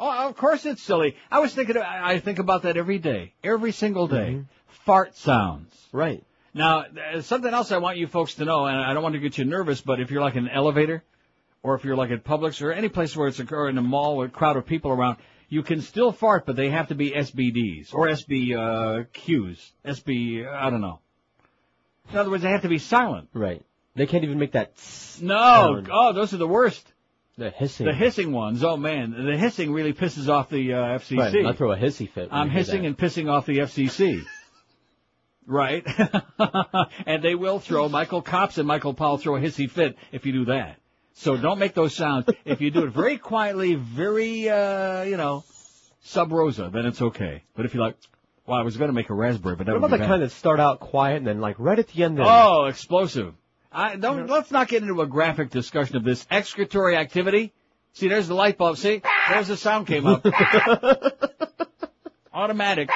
Oh, 0.00 0.28
of 0.28 0.36
course 0.36 0.64
it's 0.64 0.82
silly. 0.82 1.16
I 1.30 1.40
was 1.40 1.54
thinking, 1.54 1.76
I 1.76 2.20
think 2.20 2.38
about 2.38 2.62
that 2.62 2.76
every 2.76 2.98
day, 2.98 3.34
every 3.44 3.72
single 3.72 4.08
day. 4.08 4.30
Mm-hmm. 4.34 4.42
Fart 4.84 5.16
sounds. 5.16 5.74
Right. 5.92 6.24
Now, 6.54 6.86
something 7.20 7.52
else 7.52 7.72
I 7.72 7.78
want 7.78 7.98
you 7.98 8.06
folks 8.06 8.34
to 8.34 8.44
know, 8.44 8.66
and 8.66 8.76
I 8.76 8.94
don't 8.94 9.02
want 9.02 9.14
to 9.14 9.20
get 9.20 9.38
you 9.38 9.44
nervous, 9.44 9.80
but 9.80 10.00
if 10.00 10.10
you're 10.10 10.22
like 10.22 10.34
in 10.34 10.46
an 10.46 10.50
elevator, 10.52 11.04
or 11.62 11.74
if 11.74 11.84
you're 11.84 11.96
like 11.96 12.10
at 12.10 12.24
Publix, 12.24 12.62
or 12.62 12.72
any 12.72 12.88
place 12.88 13.16
where 13.16 13.28
it's 13.28 13.38
a, 13.38 13.46
or 13.54 13.68
in 13.68 13.76
a 13.76 13.82
mall 13.82 14.16
with 14.16 14.30
a 14.30 14.32
crowd 14.32 14.56
of 14.56 14.66
people 14.66 14.90
around, 14.90 15.18
you 15.48 15.62
can 15.62 15.80
still 15.80 16.12
fart, 16.12 16.46
but 16.46 16.56
they 16.56 16.70
have 16.70 16.88
to 16.88 16.94
be 16.94 17.10
SBDs, 17.10 17.94
or 17.94 18.08
SBQs, 18.08 19.70
SB, 19.84 20.46
I 20.46 20.70
don't 20.70 20.80
know. 20.80 21.00
In 22.10 22.18
other 22.18 22.30
words, 22.30 22.42
they 22.42 22.50
have 22.50 22.62
to 22.62 22.68
be 22.68 22.78
silent. 22.78 23.28
Right. 23.32 23.64
They 23.94 24.06
can't 24.06 24.24
even 24.24 24.38
make 24.38 24.52
that. 24.52 24.72
No, 25.20 25.34
sound. 25.34 25.88
oh, 25.90 26.12
those 26.12 26.32
are 26.32 26.38
the 26.38 26.46
worst. 26.46 26.86
The 27.36 27.50
hissing. 27.50 27.86
The 27.86 27.94
hissing 27.94 28.32
ones, 28.32 28.64
oh 28.64 28.76
man, 28.76 29.12
the 29.12 29.36
hissing 29.36 29.72
really 29.72 29.92
pisses 29.92 30.28
off 30.28 30.50
the 30.50 30.72
uh, 30.72 30.98
FCC. 30.98 31.18
Right. 31.18 31.46
I 31.46 31.52
throw 31.52 31.72
a 31.72 31.76
hissy 31.76 32.08
fit. 32.08 32.28
I'm 32.32 32.50
hissing 32.50 32.84
and 32.84 32.96
pissing 32.96 33.30
off 33.30 33.46
the 33.46 33.58
FCC. 33.58 34.22
Right? 35.50 35.82
and 37.06 37.24
they 37.24 37.34
will 37.34 37.58
throw, 37.58 37.88
Michael 37.88 38.20
Copps 38.20 38.58
and 38.58 38.68
Michael 38.68 38.92
Powell 38.92 39.16
throw 39.16 39.36
a 39.36 39.40
hissy 39.40 39.70
fit 39.70 39.96
if 40.12 40.26
you 40.26 40.32
do 40.32 40.44
that. 40.44 40.78
So 41.18 41.36
don't 41.36 41.58
make 41.58 41.74
those 41.74 41.96
sounds. 41.96 42.26
If 42.44 42.60
you 42.60 42.70
do 42.70 42.84
it 42.84 42.90
very 42.90 43.18
quietly, 43.18 43.74
very, 43.74 44.48
uh, 44.48 45.02
you 45.02 45.16
know, 45.16 45.42
sub 46.02 46.30
rosa, 46.30 46.70
then 46.72 46.86
it's 46.86 47.02
okay. 47.02 47.42
But 47.56 47.66
if 47.66 47.74
you're 47.74 47.82
like, 47.82 47.96
well, 48.46 48.56
I 48.56 48.62
was 48.62 48.76
going 48.76 48.88
to 48.88 48.92
make 48.94 49.10
a 49.10 49.14
raspberry, 49.14 49.56
but 49.56 49.66
that 49.66 49.72
What 49.72 49.82
would 49.82 49.86
about 49.88 49.96
be 49.96 50.02
the 50.02 50.04
bad. 50.04 50.08
kind 50.08 50.22
that 50.22 50.30
start 50.30 50.60
out 50.60 50.78
quiet 50.78 51.16
and 51.16 51.26
then 51.26 51.40
like 51.40 51.56
right 51.58 51.76
at 51.78 51.88
the 51.88 52.04
end? 52.04 52.18
Then, 52.18 52.26
Oh, 52.28 52.66
explosive. 52.66 53.34
I 53.72 53.96
don't, 53.96 54.28
let's 54.28 54.52
not 54.52 54.68
get 54.68 54.82
into 54.82 55.00
a 55.02 55.06
graphic 55.08 55.50
discussion 55.50 55.96
of 55.96 56.04
this 56.04 56.24
excretory 56.30 56.96
activity. 56.96 57.52
See, 57.94 58.06
there's 58.06 58.28
the 58.28 58.34
light 58.34 58.56
bulb. 58.56 58.78
See, 58.78 59.02
there's 59.28 59.48
the 59.48 59.56
sound 59.56 59.88
came 59.88 60.06
up. 60.06 60.24
Automatic. 62.32 62.90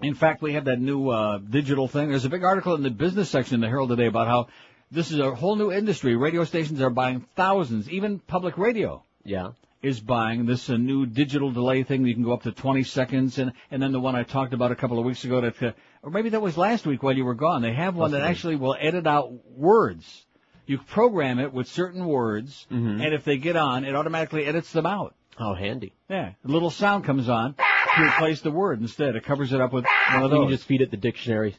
In 0.00 0.14
fact, 0.14 0.40
we 0.40 0.52
have 0.52 0.66
that 0.66 0.80
new 0.80 1.08
uh, 1.08 1.38
digital 1.38 1.88
thing. 1.88 2.10
There's 2.10 2.24
a 2.24 2.28
big 2.30 2.44
article 2.44 2.74
in 2.74 2.82
the 2.82 2.90
business 2.90 3.28
section 3.28 3.56
of 3.56 3.60
the 3.62 3.68
Herald 3.68 3.88
today 3.90 4.06
about 4.06 4.28
how 4.28 4.46
this 4.94 5.10
is 5.10 5.18
a 5.18 5.34
whole 5.34 5.56
new 5.56 5.72
industry. 5.72 6.16
Radio 6.16 6.44
stations 6.44 6.80
are 6.80 6.90
buying 6.90 7.24
thousands, 7.36 7.90
even 7.90 8.18
public 8.20 8.56
radio 8.56 9.02
yeah. 9.24 9.50
is 9.82 10.00
buying 10.00 10.46
this 10.46 10.70
uh, 10.70 10.76
new 10.76 11.04
digital 11.06 11.50
delay 11.50 11.82
thing. 11.82 12.06
You 12.06 12.14
can 12.14 12.22
go 12.24 12.32
up 12.32 12.44
to 12.44 12.52
20 12.52 12.84
seconds, 12.84 13.38
and 13.38 13.52
and 13.70 13.82
then 13.82 13.92
the 13.92 14.00
one 14.00 14.14
I 14.16 14.22
talked 14.22 14.54
about 14.54 14.72
a 14.72 14.76
couple 14.76 14.98
of 14.98 15.04
weeks 15.04 15.24
ago 15.24 15.40
that, 15.40 15.62
uh, 15.62 15.72
or 16.02 16.10
maybe 16.10 16.30
that 16.30 16.40
was 16.42 16.56
last 16.56 16.86
week 16.86 17.02
while 17.02 17.16
you 17.16 17.24
were 17.24 17.34
gone. 17.34 17.62
They 17.62 17.74
have 17.74 17.96
one 17.96 18.12
that 18.12 18.18
Possibly. 18.18 18.30
actually 18.30 18.56
will 18.56 18.76
edit 18.78 19.06
out 19.06 19.32
words. 19.56 20.24
You 20.66 20.78
program 20.78 21.38
it 21.40 21.52
with 21.52 21.68
certain 21.68 22.06
words, 22.06 22.66
Mhm. 22.72 23.04
and 23.04 23.12
if 23.14 23.24
they 23.24 23.36
get 23.36 23.56
on, 23.56 23.84
it 23.84 23.94
automatically 23.94 24.46
edits 24.46 24.72
them 24.72 24.86
out. 24.86 25.14
Oh, 25.38 25.54
handy. 25.54 25.92
Yeah, 26.08 26.30
a 26.44 26.48
little 26.48 26.70
sound 26.70 27.04
comes 27.04 27.28
on 27.28 27.54
to 27.54 28.02
replace 28.02 28.40
the 28.40 28.50
word 28.52 28.80
instead. 28.80 29.16
It 29.16 29.24
covers 29.24 29.52
it 29.52 29.60
up 29.60 29.72
with 29.72 29.84
one 30.12 30.22
of 30.22 30.30
You 30.32 30.38
can 30.38 30.48
just 30.48 30.64
feed 30.64 30.80
it 30.80 30.90
the 30.90 30.96
dictionary. 30.96 31.56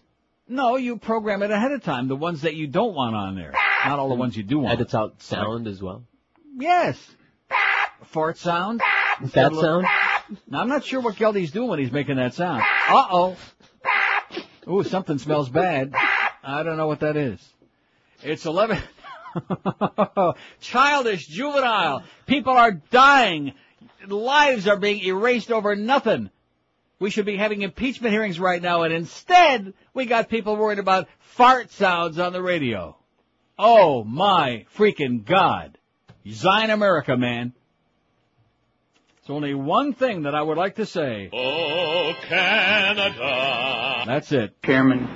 No, 0.48 0.76
you 0.76 0.98
program 0.98 1.42
it 1.42 1.50
ahead 1.50 1.72
of 1.72 1.84
time. 1.84 2.08
The 2.08 2.16
ones 2.16 2.42
that 2.42 2.56
you 2.56 2.68
don't 2.68 2.94
want 2.94 3.16
on 3.16 3.36
there, 3.36 3.54
not 3.86 3.98
all 3.98 4.10
the 4.10 4.16
ones 4.16 4.38
you 4.38 4.44
do 4.44 4.60
want. 4.60 4.74
Edits 4.74 4.94
out 4.94 5.22
sound 5.22 5.68
as 5.68 5.82
well. 5.82 6.04
Yes. 6.58 6.98
Fart 8.04 8.38
sound. 8.38 8.82
That 9.34 9.54
sound. 9.56 9.88
Now, 10.48 10.62
I'm 10.62 10.70
not 10.70 10.84
sure 10.84 11.02
what 11.02 11.16
Geldy's 11.16 11.52
doing 11.52 11.70
when 11.70 11.80
he's 11.80 11.92
making 11.92 12.18
that 12.18 12.34
sound. 12.34 12.62
Uh 12.88 13.08
oh. 13.12 13.38
Ooh, 14.68 14.84
something 14.84 15.18
smells 15.18 15.50
bad. 15.50 15.94
I 16.44 16.64
don't 16.64 16.78
know 16.78 16.88
what 16.88 17.00
that 17.02 17.18
is. 17.18 17.40
It's 18.24 18.46
11. 18.46 18.80
Childish, 20.62 21.28
juvenile. 21.28 22.04
People 22.26 22.54
are 22.54 22.72
dying. 22.72 23.54
Lives 24.08 24.68
are 24.68 24.78
being 24.78 25.04
erased 25.04 25.52
over 25.52 25.76
nothing. 25.76 26.30
We 27.00 27.10
should 27.10 27.26
be 27.26 27.36
having 27.38 27.62
impeachment 27.62 28.14
hearings 28.14 28.40
right 28.40 28.62
now, 28.62 28.84
and 28.84 28.94
instead, 28.94 29.74
we 29.94 30.06
got 30.06 30.30
people 30.30 30.56
worried 30.56 30.80
about 30.80 31.08
fart 31.20 31.72
sounds 31.72 32.18
on 32.20 32.32
the 32.34 32.42
radio. 32.42 32.96
Oh 33.60 34.04
my 34.04 34.66
freaking 34.78 35.26
God. 35.26 35.78
Zion 36.28 36.70
America, 36.70 37.16
man. 37.18 37.54
It's 39.20 39.30
only 39.30 39.54
one 39.54 39.94
thing 39.94 40.24
that 40.24 40.36
I 40.36 40.42
would 40.42 40.58
like 40.58 40.76
to 40.76 40.86
say. 40.86 41.30
Oh, 41.34 42.14
Canada. 42.28 44.04
That's 44.06 44.32
it. 44.32 44.56
Chairman, 44.64 45.08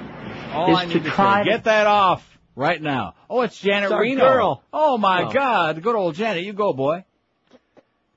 All 0.54 0.72
is 0.72 0.78
I 0.78 0.86
need 0.86 0.94
to 0.94 1.00
to, 1.02 1.10
try 1.12 1.40
say. 1.44 1.44
to- 1.46 1.50
Get 1.58 1.64
that 1.66 1.86
off 1.88 2.40
right 2.56 2.82
now. 2.82 3.14
Oh, 3.30 3.42
it's 3.42 3.60
Janet 3.60 3.92
It's 3.92 4.00
Reno. 4.00 4.22
girl. 4.22 4.64
Oh 4.74 4.98
my 4.98 5.24
Oh. 5.26 5.32
God. 5.32 5.82
Good 5.82 5.96
old 5.96 6.16
Janet. 6.16 6.44
You 6.44 6.54
go, 6.54 6.74
boy. 6.74 7.04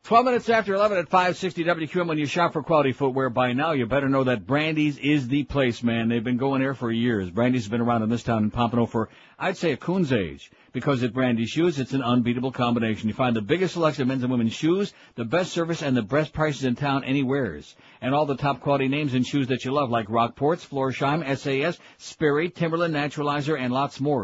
12 0.04 0.24
minutes 0.24 0.48
after 0.48 0.74
11 0.74 0.98
at 0.98 1.08
560 1.08 1.62
WQAM 1.62 2.08
when 2.08 2.18
you 2.18 2.26
shop 2.26 2.52
for 2.52 2.62
quality 2.64 2.90
footwear 2.90 3.30
by 3.30 3.52
now, 3.52 3.70
you 3.70 3.86
better 3.86 4.08
know 4.08 4.24
that 4.24 4.44
Brandy's 4.44 4.98
is 4.98 5.28
the 5.28 5.44
place, 5.44 5.80
man. 5.80 6.08
They've 6.08 6.24
been 6.24 6.38
going 6.38 6.60
there 6.60 6.74
for 6.74 6.90
years. 6.90 7.30
Brandy's 7.30 7.68
been 7.68 7.80
around 7.80 8.02
in 8.02 8.08
this 8.08 8.24
town 8.24 8.42
in 8.42 8.50
Pompano 8.50 8.86
for, 8.86 9.10
I'd 9.38 9.56
say, 9.56 9.70
a 9.70 9.76
coon's 9.76 10.12
age. 10.12 10.50
Because 10.72 11.02
at 11.02 11.12
Brandy's 11.12 11.50
Shoes, 11.50 11.78
it's 11.78 11.92
an 11.92 12.02
unbeatable 12.02 12.52
combination. 12.52 13.08
You 13.08 13.14
find 13.14 13.36
the 13.36 13.42
biggest 13.42 13.74
selection 13.74 14.02
of 14.02 14.08
men's 14.08 14.22
and 14.22 14.32
women's 14.32 14.54
shoes, 14.54 14.94
the 15.16 15.24
best 15.24 15.52
service, 15.52 15.82
and 15.82 15.94
the 15.94 16.02
best 16.02 16.32
prices 16.32 16.64
in 16.64 16.76
town 16.76 17.04
anywheres. 17.04 17.76
And 18.00 18.14
all 18.14 18.24
the 18.24 18.36
top 18.36 18.60
quality 18.60 18.88
names 18.88 19.12
in 19.12 19.22
shoes 19.22 19.48
that 19.48 19.64
you 19.64 19.72
love, 19.72 19.90
like 19.90 20.08
Rockports, 20.08 20.66
Florsheim, 20.66 21.22
SAS, 21.36 21.78
Sperry, 21.98 22.48
Timberland, 22.48 22.94
Naturalizer, 22.94 23.58
and 23.58 23.72
lots 23.72 24.00
more. 24.00 24.22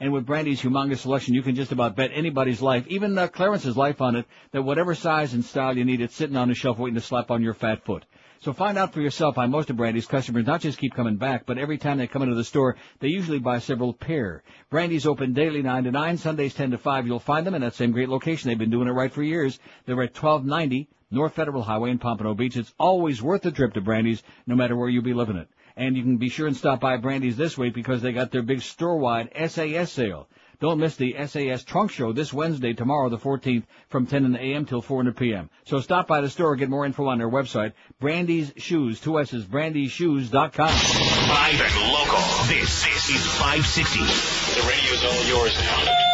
And 0.00 0.12
with 0.12 0.26
Brandy's 0.26 0.60
humongous 0.60 0.98
selection, 0.98 1.34
you 1.34 1.42
can 1.42 1.54
just 1.54 1.72
about 1.72 1.96
bet 1.96 2.10
anybody's 2.12 2.60
life, 2.60 2.86
even 2.88 3.16
uh, 3.16 3.28
Clarence's 3.28 3.76
life 3.76 4.00
on 4.00 4.16
it, 4.16 4.26
that 4.52 4.62
whatever 4.62 4.94
size 4.94 5.32
and 5.32 5.44
style 5.44 5.76
you 5.76 5.84
need, 5.84 6.00
it's 6.00 6.14
sitting 6.14 6.36
on 6.36 6.48
the 6.48 6.54
shelf 6.54 6.78
waiting 6.78 6.96
to 6.96 7.00
slap 7.00 7.30
on 7.30 7.42
your 7.42 7.54
fat 7.54 7.84
foot. 7.84 8.04
So 8.40 8.52
find 8.52 8.78
out 8.78 8.94
for 8.94 9.00
yourself 9.00 9.36
why 9.36 9.46
most 9.46 9.68
of 9.68 9.76
Brandy's 9.76 10.06
customers 10.06 10.46
not 10.46 10.60
just 10.60 10.78
keep 10.78 10.94
coming 10.94 11.16
back, 11.16 11.44
but 11.44 11.58
every 11.58 11.76
time 11.76 11.98
they 11.98 12.06
come 12.06 12.22
into 12.22 12.36
the 12.36 12.44
store, 12.44 12.76
they 13.00 13.08
usually 13.08 13.40
buy 13.40 13.58
several 13.58 13.92
pair. 13.92 14.44
Brandy's 14.70 15.06
open 15.06 15.32
daily 15.32 15.60
9 15.60 15.84
to 15.84 15.90
9, 15.90 16.16
Sundays 16.18 16.54
10 16.54 16.70
to 16.70 16.78
5. 16.78 17.06
You'll 17.06 17.18
find 17.18 17.44
them 17.44 17.54
in 17.54 17.62
that 17.62 17.74
same 17.74 17.90
great 17.90 18.08
location. 18.08 18.48
They've 18.48 18.58
been 18.58 18.70
doing 18.70 18.86
it 18.86 18.92
right 18.92 19.12
for 19.12 19.24
years. 19.24 19.58
They're 19.86 20.02
at 20.02 20.14
1290 20.14 20.88
North 21.10 21.34
Federal 21.34 21.62
Highway 21.62 21.90
in 21.90 21.98
Pompano 21.98 22.34
Beach. 22.34 22.56
It's 22.56 22.72
always 22.78 23.20
worth 23.20 23.42
the 23.42 23.50
trip 23.50 23.74
to 23.74 23.80
Brandy's, 23.80 24.22
no 24.46 24.54
matter 24.54 24.76
where 24.76 24.88
you 24.88 25.02
be 25.02 25.14
living 25.14 25.36
it. 25.36 25.48
And 25.76 25.96
you 25.96 26.02
can 26.02 26.18
be 26.18 26.28
sure 26.28 26.46
and 26.46 26.56
stop 26.56 26.80
by 26.80 26.96
Brandy's 26.96 27.36
this 27.36 27.58
week 27.58 27.74
because 27.74 28.02
they 28.02 28.12
got 28.12 28.30
their 28.30 28.42
big 28.42 28.62
store-wide 28.62 29.32
SAS 29.48 29.90
sale. 29.90 30.28
Don't 30.60 30.80
miss 30.80 30.96
the 30.96 31.14
SAS 31.26 31.62
Trunk 31.62 31.92
Show 31.92 32.12
this 32.12 32.32
Wednesday, 32.32 32.72
tomorrow, 32.72 33.08
the 33.08 33.16
14th, 33.16 33.62
from 33.88 34.06
10 34.06 34.24
in 34.24 34.32
the 34.32 34.40
a.m. 34.40 34.64
till 34.64 34.82
4 34.82 35.02
in 35.02 35.06
the 35.06 35.12
p.m. 35.12 35.50
So 35.64 35.78
stop 35.80 36.08
by 36.08 36.20
the 36.20 36.28
store, 36.28 36.52
and 36.52 36.58
get 36.58 36.68
more 36.68 36.84
info 36.84 37.06
on 37.06 37.18
their 37.18 37.30
website, 37.30 37.74
Brandy's 38.00 38.52
Shoes, 38.56 39.00
two 39.00 39.20
S's, 39.20 39.44
brandyshoes.com. 39.44 40.66
Live 40.66 41.60
and 41.60 41.92
local. 41.92 42.18
This, 42.48 42.84
this 42.84 43.08
is 43.10 43.24
560. 43.38 44.00
The 44.00 44.66
radio's 44.66 45.04
all 45.04 45.24
yours 45.28 45.54
now. 45.60 46.08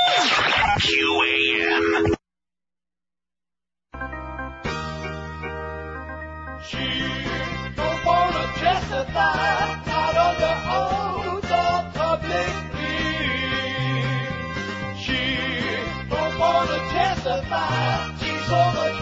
QAM. 0.78 2.14
She 6.68 6.84
don't 7.76 8.04
wanna 8.04 8.52
testify, 8.56 9.43
testify, 18.54 18.90
she's 18.92 18.93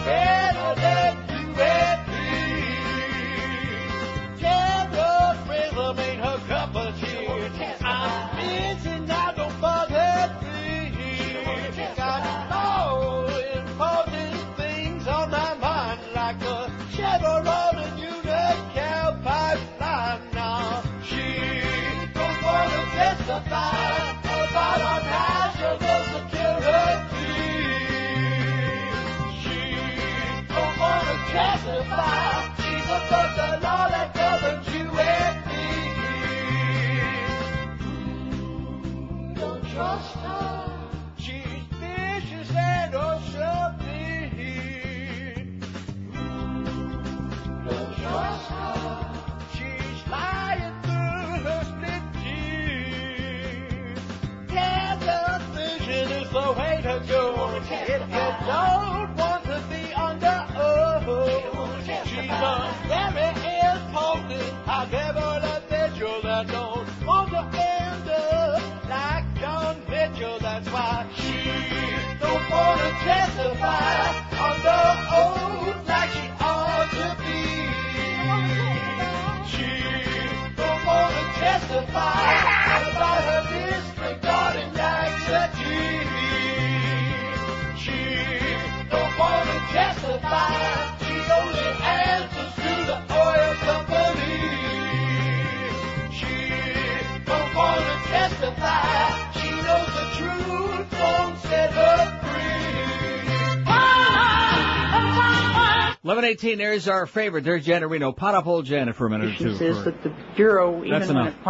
1118, 106.03 106.57
there's 106.57 106.89
our 106.89 107.05
favorite. 107.05 107.45
There's 107.45 107.65
Janet 107.65 107.87
Reno. 107.89 108.11
Pot 108.11 108.35
up 108.35 108.45
old 108.45 108.65
Janet 108.65 108.95
for 108.95 109.07
a 109.07 109.09
minute 109.09 109.29
or 109.29 109.33
She 109.35 109.43
two. 109.45 109.55
says 109.55 109.77
for- 109.77 109.83
that 109.85 110.03
the 110.03 110.11
Bureau, 110.35 110.83
That's 110.87 111.07
when 111.07 111.17
enough. 111.17 111.33
it 111.33 111.43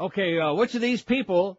Okay, 0.00 0.38
uh, 0.38 0.54
which 0.54 0.76
of 0.76 0.80
these 0.80 1.02
people 1.02 1.58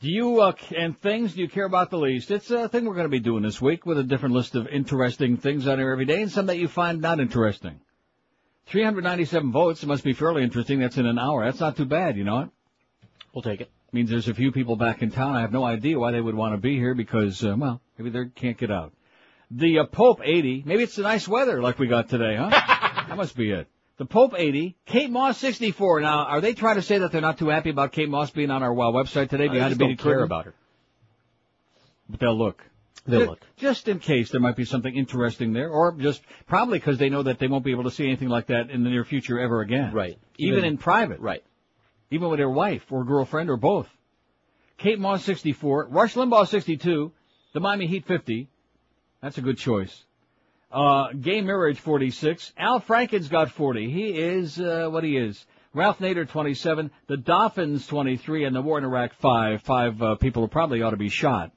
do 0.00 0.10
you 0.10 0.40
uh, 0.40 0.52
and 0.76 1.00
things 1.00 1.34
do 1.34 1.40
you 1.40 1.48
care 1.48 1.66
about 1.66 1.90
the 1.90 1.98
least? 1.98 2.32
It's 2.32 2.50
a 2.50 2.68
thing 2.68 2.84
we're 2.84 2.94
going 2.94 3.04
to 3.04 3.08
be 3.08 3.20
doing 3.20 3.44
this 3.44 3.62
week 3.62 3.86
with 3.86 3.96
a 3.98 4.02
different 4.02 4.34
list 4.34 4.56
of 4.56 4.66
interesting 4.66 5.36
things 5.36 5.68
on 5.68 5.78
here 5.78 5.92
every 5.92 6.04
day 6.04 6.20
and 6.20 6.30
some 6.30 6.46
that 6.46 6.58
you 6.58 6.66
find 6.66 7.00
not 7.00 7.20
interesting. 7.20 7.80
397 8.66 9.52
votes. 9.52 9.84
It 9.84 9.86
must 9.86 10.02
be 10.02 10.14
fairly 10.14 10.42
interesting. 10.42 10.80
That's 10.80 10.96
in 10.96 11.06
an 11.06 11.16
hour. 11.16 11.44
That's 11.44 11.60
not 11.60 11.76
too 11.76 11.84
bad, 11.84 12.16
you 12.16 12.24
know 12.24 12.40
it? 12.40 12.48
We'll 13.32 13.42
take 13.42 13.60
it. 13.60 13.70
Means 13.92 14.10
there's 14.10 14.28
a 14.28 14.34
few 14.34 14.50
people 14.50 14.74
back 14.74 15.02
in 15.02 15.12
town. 15.12 15.36
I 15.36 15.42
have 15.42 15.52
no 15.52 15.64
idea 15.64 15.96
why 15.96 16.10
they 16.10 16.20
would 16.20 16.34
want 16.34 16.54
to 16.54 16.60
be 16.60 16.74
here 16.76 16.96
because, 16.96 17.44
uh, 17.44 17.54
well, 17.56 17.80
maybe 17.96 18.10
they 18.10 18.24
can't 18.34 18.58
get 18.58 18.72
out. 18.72 18.92
The 19.52 19.78
uh, 19.78 19.84
Pope 19.84 20.22
80. 20.24 20.64
Maybe 20.66 20.82
it's 20.82 20.96
the 20.96 21.02
nice 21.02 21.28
weather 21.28 21.62
like 21.62 21.78
we 21.78 21.86
got 21.86 22.08
today, 22.08 22.34
huh? 22.36 22.50
that 23.08 23.16
must 23.16 23.36
be 23.36 23.52
it. 23.52 23.68
The 23.98 24.04
Pope 24.04 24.34
80, 24.36 24.76
Kate 24.84 25.10
Moss 25.10 25.38
64. 25.38 26.02
Now, 26.02 26.24
are 26.24 26.40
they 26.42 26.52
trying 26.52 26.74
to 26.76 26.82
say 26.82 26.98
that 26.98 27.12
they're 27.12 27.22
not 27.22 27.38
too 27.38 27.48
happy 27.48 27.70
about 27.70 27.92
Kate 27.92 28.10
Moss 28.10 28.30
being 28.30 28.50
on 28.50 28.62
our 28.62 28.72
WOW 28.74 28.92
website 28.92 29.30
today 29.30 29.46
I 29.46 29.52
behind 29.52 29.70
just 29.70 29.78
the 29.78 29.86
don't 29.86 29.96
care 29.96 30.12
curtain? 30.12 30.24
about 30.24 30.44
her. 30.44 30.54
But 32.08 32.20
they'll 32.20 32.36
look. 32.36 32.62
They'll 33.06 33.20
Ju- 33.20 33.26
look. 33.26 33.40
Just 33.56 33.88
in 33.88 33.98
case 33.98 34.30
there 34.30 34.40
might 34.40 34.56
be 34.56 34.66
something 34.66 34.94
interesting 34.94 35.52
there, 35.54 35.70
or 35.70 35.92
just 35.92 36.20
probably 36.46 36.78
because 36.78 36.98
they 36.98 37.08
know 37.08 37.22
that 37.22 37.38
they 37.38 37.46
won't 37.48 37.64
be 37.64 37.70
able 37.70 37.84
to 37.84 37.90
see 37.90 38.04
anything 38.04 38.28
like 38.28 38.46
that 38.48 38.70
in 38.70 38.84
the 38.84 38.90
near 38.90 39.04
future 39.04 39.40
ever 39.40 39.60
again. 39.62 39.92
Right. 39.94 40.18
Even, 40.36 40.58
Even- 40.58 40.64
in 40.72 40.78
private. 40.78 41.20
Right. 41.20 41.42
Even 42.10 42.28
with 42.28 42.38
their 42.38 42.50
wife 42.50 42.84
or 42.90 43.04
girlfriend 43.04 43.48
or 43.48 43.56
both. 43.56 43.88
Kate 44.78 44.98
Moss 44.98 45.24
64, 45.24 45.86
Rush 45.90 46.14
Limbaugh 46.14 46.46
62, 46.46 47.10
the 47.54 47.60
Miami 47.60 47.86
Heat 47.86 48.04
50. 48.06 48.48
That's 49.22 49.38
a 49.38 49.40
good 49.40 49.56
choice. 49.56 50.04
Uh, 50.70 51.08
Gay 51.12 51.40
Marriage 51.40 51.78
46. 51.80 52.52
Al 52.56 52.80
Franken's 52.80 53.28
got 53.28 53.50
40. 53.50 53.90
He 53.90 54.08
is, 54.18 54.58
uh, 54.60 54.88
what 54.90 55.04
he 55.04 55.16
is. 55.16 55.44
Ralph 55.72 55.98
Nader 55.98 56.28
27. 56.28 56.90
The 57.06 57.16
Dolphins 57.16 57.86
23 57.86 58.44
and 58.44 58.56
the 58.56 58.62
war 58.62 58.78
in 58.78 58.84
Iraq 58.84 59.14
5. 59.14 59.62
Five, 59.62 60.02
uh, 60.02 60.14
people 60.16 60.42
who 60.42 60.48
probably 60.48 60.82
ought 60.82 60.90
to 60.90 60.96
be 60.96 61.08
shot. 61.08 61.52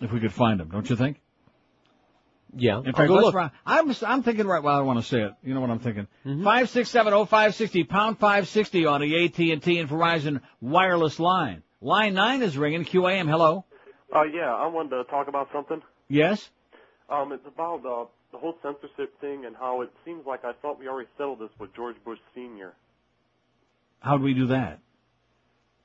If 0.00 0.12
we 0.12 0.20
could 0.20 0.32
find 0.32 0.60
them, 0.60 0.68
don't 0.70 0.88
you 0.88 0.96
think? 0.96 1.20
Yeah. 2.56 2.78
In 2.78 2.86
I'll 2.88 2.92
fact, 2.92 3.08
go 3.08 3.14
let's 3.14 3.26
look. 3.26 3.34
run- 3.34 3.50
I'm, 3.66 3.94
I'm 4.06 4.22
thinking 4.22 4.46
right, 4.46 4.62
well, 4.62 4.76
I 4.76 4.80
want 4.80 4.98
to 5.00 5.04
say 5.04 5.20
it. 5.20 5.32
You 5.42 5.54
know 5.54 5.60
what 5.60 5.70
I'm 5.70 5.80
thinking? 5.80 6.06
Five 6.44 6.70
six 6.70 6.88
seven 6.88 7.12
oh 7.12 7.24
five 7.26 7.54
sixty 7.54 7.84
pound 7.84 8.18
560 8.18 8.86
on 8.86 9.00
the 9.02 9.24
AT&T 9.24 9.50
and 9.80 9.90
Verizon 9.90 10.40
wireless 10.60 11.18
line. 11.20 11.62
Line 11.80 12.14
9 12.14 12.42
is 12.42 12.56
ringing. 12.56 12.84
QAM, 12.84 13.28
hello. 13.28 13.64
Uh, 14.14 14.22
yeah, 14.22 14.54
I 14.54 14.66
wanted 14.68 14.90
to 14.96 15.04
talk 15.04 15.28
about 15.28 15.48
something. 15.52 15.82
Yes? 16.08 16.48
Um, 17.10 17.32
it's 17.32 17.46
about 17.46 17.84
uh, 17.84 18.04
the 18.32 18.38
whole 18.38 18.54
censorship 18.62 19.18
thing 19.20 19.44
and 19.46 19.56
how 19.56 19.80
it 19.82 19.90
seems 20.04 20.26
like 20.26 20.44
I 20.44 20.52
thought 20.60 20.78
we 20.78 20.88
already 20.88 21.08
settled 21.16 21.40
this 21.40 21.50
with 21.58 21.74
George 21.74 21.96
Bush 22.04 22.18
Sr. 22.34 22.74
How 24.00 24.16
do 24.18 24.24
we 24.24 24.34
do 24.34 24.46
that? 24.48 24.80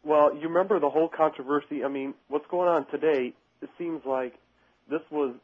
Well, 0.03 0.35
you 0.35 0.47
remember 0.49 0.79
the 0.79 0.89
whole 0.89 1.07
controversy? 1.09 1.83
I 1.83 1.87
mean, 1.87 2.13
what's 2.27 2.45
going 2.51 2.67
on 2.67 2.85
today? 2.91 3.33
It 3.61 3.69
seems 3.77 4.01
like 4.05 4.33
this 4.89 4.99
was 5.09 5.35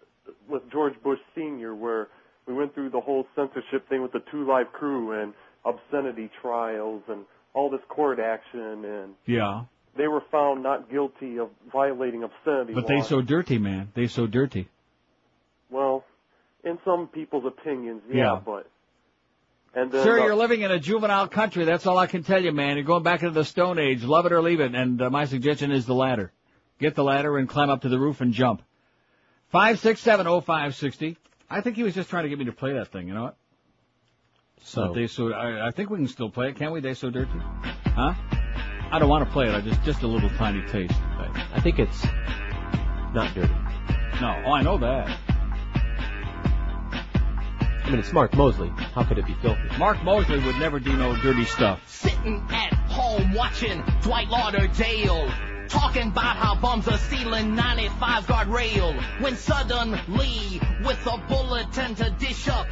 with 0.50 0.62
George 0.72 0.94
Bush 1.02 1.20
Sr., 1.34 1.74
where 1.74 2.10
we 2.46 2.54
went 2.54 2.74
through 2.74 2.90
the 2.90 3.00
whole 3.00 3.26
censorship 3.36 3.88
thing 3.88 4.02
with 4.02 4.12
the 4.12 4.22
Two 4.32 4.46
Live 4.46 4.72
Crew 4.74 5.22
and 5.22 5.34
obscenity 5.66 6.30
trials 6.42 7.04
and 7.08 7.22
all 7.54 7.70
this 7.70 7.82
court 7.90 8.20
action 8.20 8.86
and 8.86 9.16
Yeah. 9.26 9.64
they 9.96 10.08
were 10.08 10.24
found 10.32 10.62
not 10.64 10.90
guilty 10.92 11.40
of 11.40 11.50
violating 11.72 12.24
obscenity 12.24 12.74
But 12.74 12.88
they 12.88 13.02
so 13.02 13.22
dirty, 13.22 13.58
man. 13.58 13.90
They 13.96 14.08
so 14.08 14.28
dirty. 14.28 14.68
Well, 16.64 16.74
in 16.74 16.80
some 16.86 17.08
people's 17.08 17.46
opinions, 17.46 18.02
yeah, 18.10 18.16
Yeah. 18.34 18.40
but 18.46 18.68
and 19.74 19.92
then 19.92 20.04
Sir, 20.04 20.20
uh, 20.20 20.26
you're 20.26 20.36
living 20.36 20.62
in 20.62 20.72
a 20.72 20.80
juvenile 20.80 21.28
country. 21.28 21.64
That's 21.64 21.86
all 21.86 21.98
I 21.98 22.08
can 22.08 22.24
tell 22.24 22.44
you, 22.44 22.52
man. 22.52 22.76
You're 22.78 22.86
going 22.86 23.04
back 23.04 23.22
into 23.22 23.34
the 23.34 23.46
Stone 23.46 23.78
Age. 23.78 24.04
Love 24.04 24.26
it 24.26 24.32
or 24.32 24.42
leave 24.42 24.60
it. 24.60 24.74
And 24.74 25.00
uh, 25.02 25.10
my 25.12 25.26
suggestion 25.26 25.72
is 25.72 25.86
the 25.86 25.94
ladder. 25.94 26.32
Get 26.80 26.96
the 26.96 27.04
ladder 27.04 27.38
and 27.38 27.48
climb 27.48 27.70
up 27.70 27.82
to 27.82 27.90
the 27.90 28.00
roof 28.00 28.20
and 28.22 28.34
jump. 28.34 28.64
Five 29.50 29.80
six 29.80 30.00
seven 30.02 30.26
oh 30.28 30.42
five 30.42 30.76
sixty. 30.76 31.18
I 31.50 31.62
think 31.62 31.76
he 31.76 31.84
was 31.84 31.94
just 31.94 32.10
trying 32.10 32.24
to 32.24 32.30
get 32.30 32.40
me 32.40 32.46
to 32.46 32.52
play 32.52 32.74
that 32.74 32.88
thing. 32.92 33.08
You 33.08 33.14
know 33.14 33.24
what? 33.24 33.38
So- 34.64 34.88
But 34.88 34.94
they 34.96 35.08
so 35.08 35.34
I, 35.34 35.68
I 35.68 35.72
think 35.72 35.90
we 35.90 35.98
can 35.98 36.08
still 36.08 36.30
play 36.30 36.50
it, 36.50 36.56
can't 36.56 36.74
we? 36.74 36.80
They 36.80 36.94
so 36.94 37.10
dirty, 37.10 37.32
huh? 37.86 38.14
I 38.92 38.98
don't 38.98 39.10
want 39.10 39.24
to 39.26 39.32
play 39.32 39.48
it. 39.48 39.54
I 39.54 39.62
just 39.62 39.84
just 39.84 40.02
a 40.02 40.08
little 40.08 40.30
tiny 40.32 40.62
taste. 40.70 40.94
I 41.54 41.60
think 41.62 41.78
it's 41.80 42.04
not 43.14 43.34
dirty. 43.36 43.54
No, 44.20 44.44
oh 44.48 44.52
I 44.52 44.62
know 44.64 44.78
that. 44.80 45.18
I 47.90 47.92
mean, 47.94 48.02
it's 48.02 48.14
Mark 48.14 48.36
Mosley. 48.36 48.70
How 48.94 49.04
could 49.04 49.18
it 49.18 49.26
be 49.26 49.34
filthy? 49.42 49.68
Mark 49.80 50.04
Mosley 50.04 50.38
would 50.38 50.58
never 50.58 50.80
do 50.80 50.96
no 50.96 51.20
dirty 51.24 51.44
stuff. 51.44 51.82
Sitting 51.88 52.46
at 52.52 52.72
home 52.72 53.34
watching 53.34 53.82
Dwight 54.04 54.30
Lauderdale. 54.30 55.28
Talking 55.70 56.10
about 56.10 56.38
how 56.38 56.54
bums 56.54 56.88
are 56.88 57.00
stealing 57.00 57.56
95 57.56 58.28
guardrail. 58.28 59.22
When 59.24 59.36
suddenly, 59.36 60.62
with 60.86 61.04
a 61.08 61.18
bulletin 61.28 61.96
to 61.96 62.12
dish 62.20 62.48
up, 62.48 62.68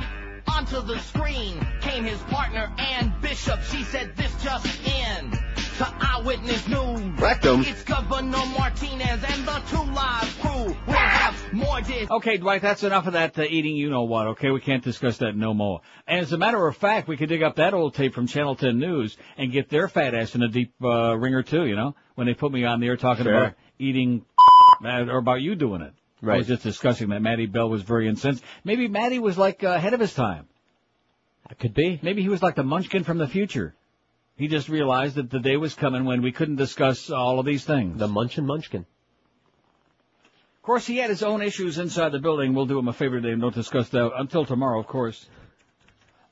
onto 0.48 0.84
the 0.84 1.00
screen 1.00 1.66
came 1.82 2.04
his 2.04 2.20
partner 2.30 2.72
Ann 2.78 3.12
Bishop. 3.20 3.64
She 3.64 3.82
said 3.86 4.16
this 4.16 4.32
just 4.44 4.68
in. 4.86 5.47
To 5.78 5.94
Eyewitness 6.00 6.68
News. 6.68 7.02
Rectum. 7.22 7.62
It's 7.62 7.84
Governor 7.84 8.44
Martinez 8.58 9.24
and 9.24 9.46
the 9.46 9.62
Two 9.70 9.84
Live 9.94 10.40
crew 10.42 10.76
will 10.88 10.94
have 10.94 11.54
more 11.54 11.82
dis- 11.82 12.10
Okay, 12.10 12.38
Dwight, 12.38 12.64
that's 12.64 12.82
enough 12.84 13.06
of 13.06 13.14
that 13.14 13.38
uh, 13.38 13.44
eating 13.44 13.76
you 13.76 13.92
know 13.92 14.02
what, 14.04 14.26
okay? 14.30 14.50
We 14.50 14.60
can't 14.60 14.84
discuss 14.84 15.20
that 15.20 15.36
no 15.36 15.54
more. 15.54 15.82
And 16.08 16.20
as 16.22 16.34
a 16.34 16.38
matter 16.38 16.66
of 16.68 16.76
fact, 16.78 17.08
we 17.08 17.16
could 17.16 17.30
dig 17.30 17.44
up 17.44 17.58
that 17.58 17.76
old 17.76 17.94
tape 17.94 18.16
from 18.16 18.26
Channel 18.26 18.56
10 18.56 18.80
News 18.80 19.18
and 19.38 19.52
get 19.52 19.70
their 19.70 19.88
fat 19.88 20.16
ass 20.16 20.34
in 20.34 20.42
a 20.42 20.48
deep 20.48 20.74
uh, 20.84 21.16
ringer 21.16 21.44
too, 21.44 21.68
you 21.68 21.76
know? 21.76 21.96
When 22.16 22.26
they 22.26 22.34
put 22.34 22.52
me 22.52 22.64
on 22.66 22.80
the 22.80 22.88
air 22.88 22.98
talking 22.98 23.26
Sure. 23.26 23.36
about 23.38 23.54
eating 23.78 24.26
or 24.84 25.18
about 25.18 25.42
you 25.42 25.54
doing 25.54 25.82
it. 25.82 25.94
Right. 26.24 26.36
I 26.36 26.38
was 26.40 26.48
just 26.48 26.64
discussing 26.64 27.10
that 27.10 27.22
Matty 27.22 27.46
Bell 27.46 27.70
was 27.70 27.84
very 27.84 28.08
incensed. 28.08 28.44
Maybe 28.64 28.88
Matty 28.88 29.20
was 29.20 29.38
like 29.38 29.64
uh, 29.64 29.68
ahead 29.68 29.94
of 29.94 30.00
his 30.00 30.14
time. 30.16 30.48
That 31.50 31.60
could 31.60 31.76
be. 31.76 32.00
Maybe 32.02 32.24
he 32.24 32.30
was 32.30 32.42
like 32.42 32.56
the 32.56 32.64
munchkin 32.64 33.04
from 33.04 33.20
the 33.20 33.28
future. 33.28 33.76
He 34.38 34.48
just 34.48 34.70
realized 34.70 35.16
that 35.16 35.30
the 35.32 35.40
day 35.40 35.58
was 35.58 35.74
coming 35.74 36.06
when 36.06 36.22
we 36.22 36.32
couldn't 36.32 36.58
discuss 36.58 37.10
all 37.10 37.40
of 37.40 37.46
these 37.46 37.66
things. 37.66 37.98
The 38.00 38.08
Munchin 38.08 38.46
Munchkin. 38.46 38.86
Of 40.56 40.62
course, 40.62 40.86
he 40.86 40.98
had 40.98 41.10
his 41.10 41.24
own 41.24 41.42
issues 41.42 41.78
inside 41.80 42.12
the 42.12 42.20
building. 42.20 42.54
We'll 42.54 42.66
do 42.68 42.78
him 42.78 42.88
a 42.88 42.94
favor 42.94 43.16
today 43.20 43.32
and 43.34 43.42
don't 43.42 43.56
discuss 43.56 43.90
that 43.90 44.12
until 44.16 44.46
tomorrow, 44.46 44.80
of 44.80 44.86
course. 44.88 45.26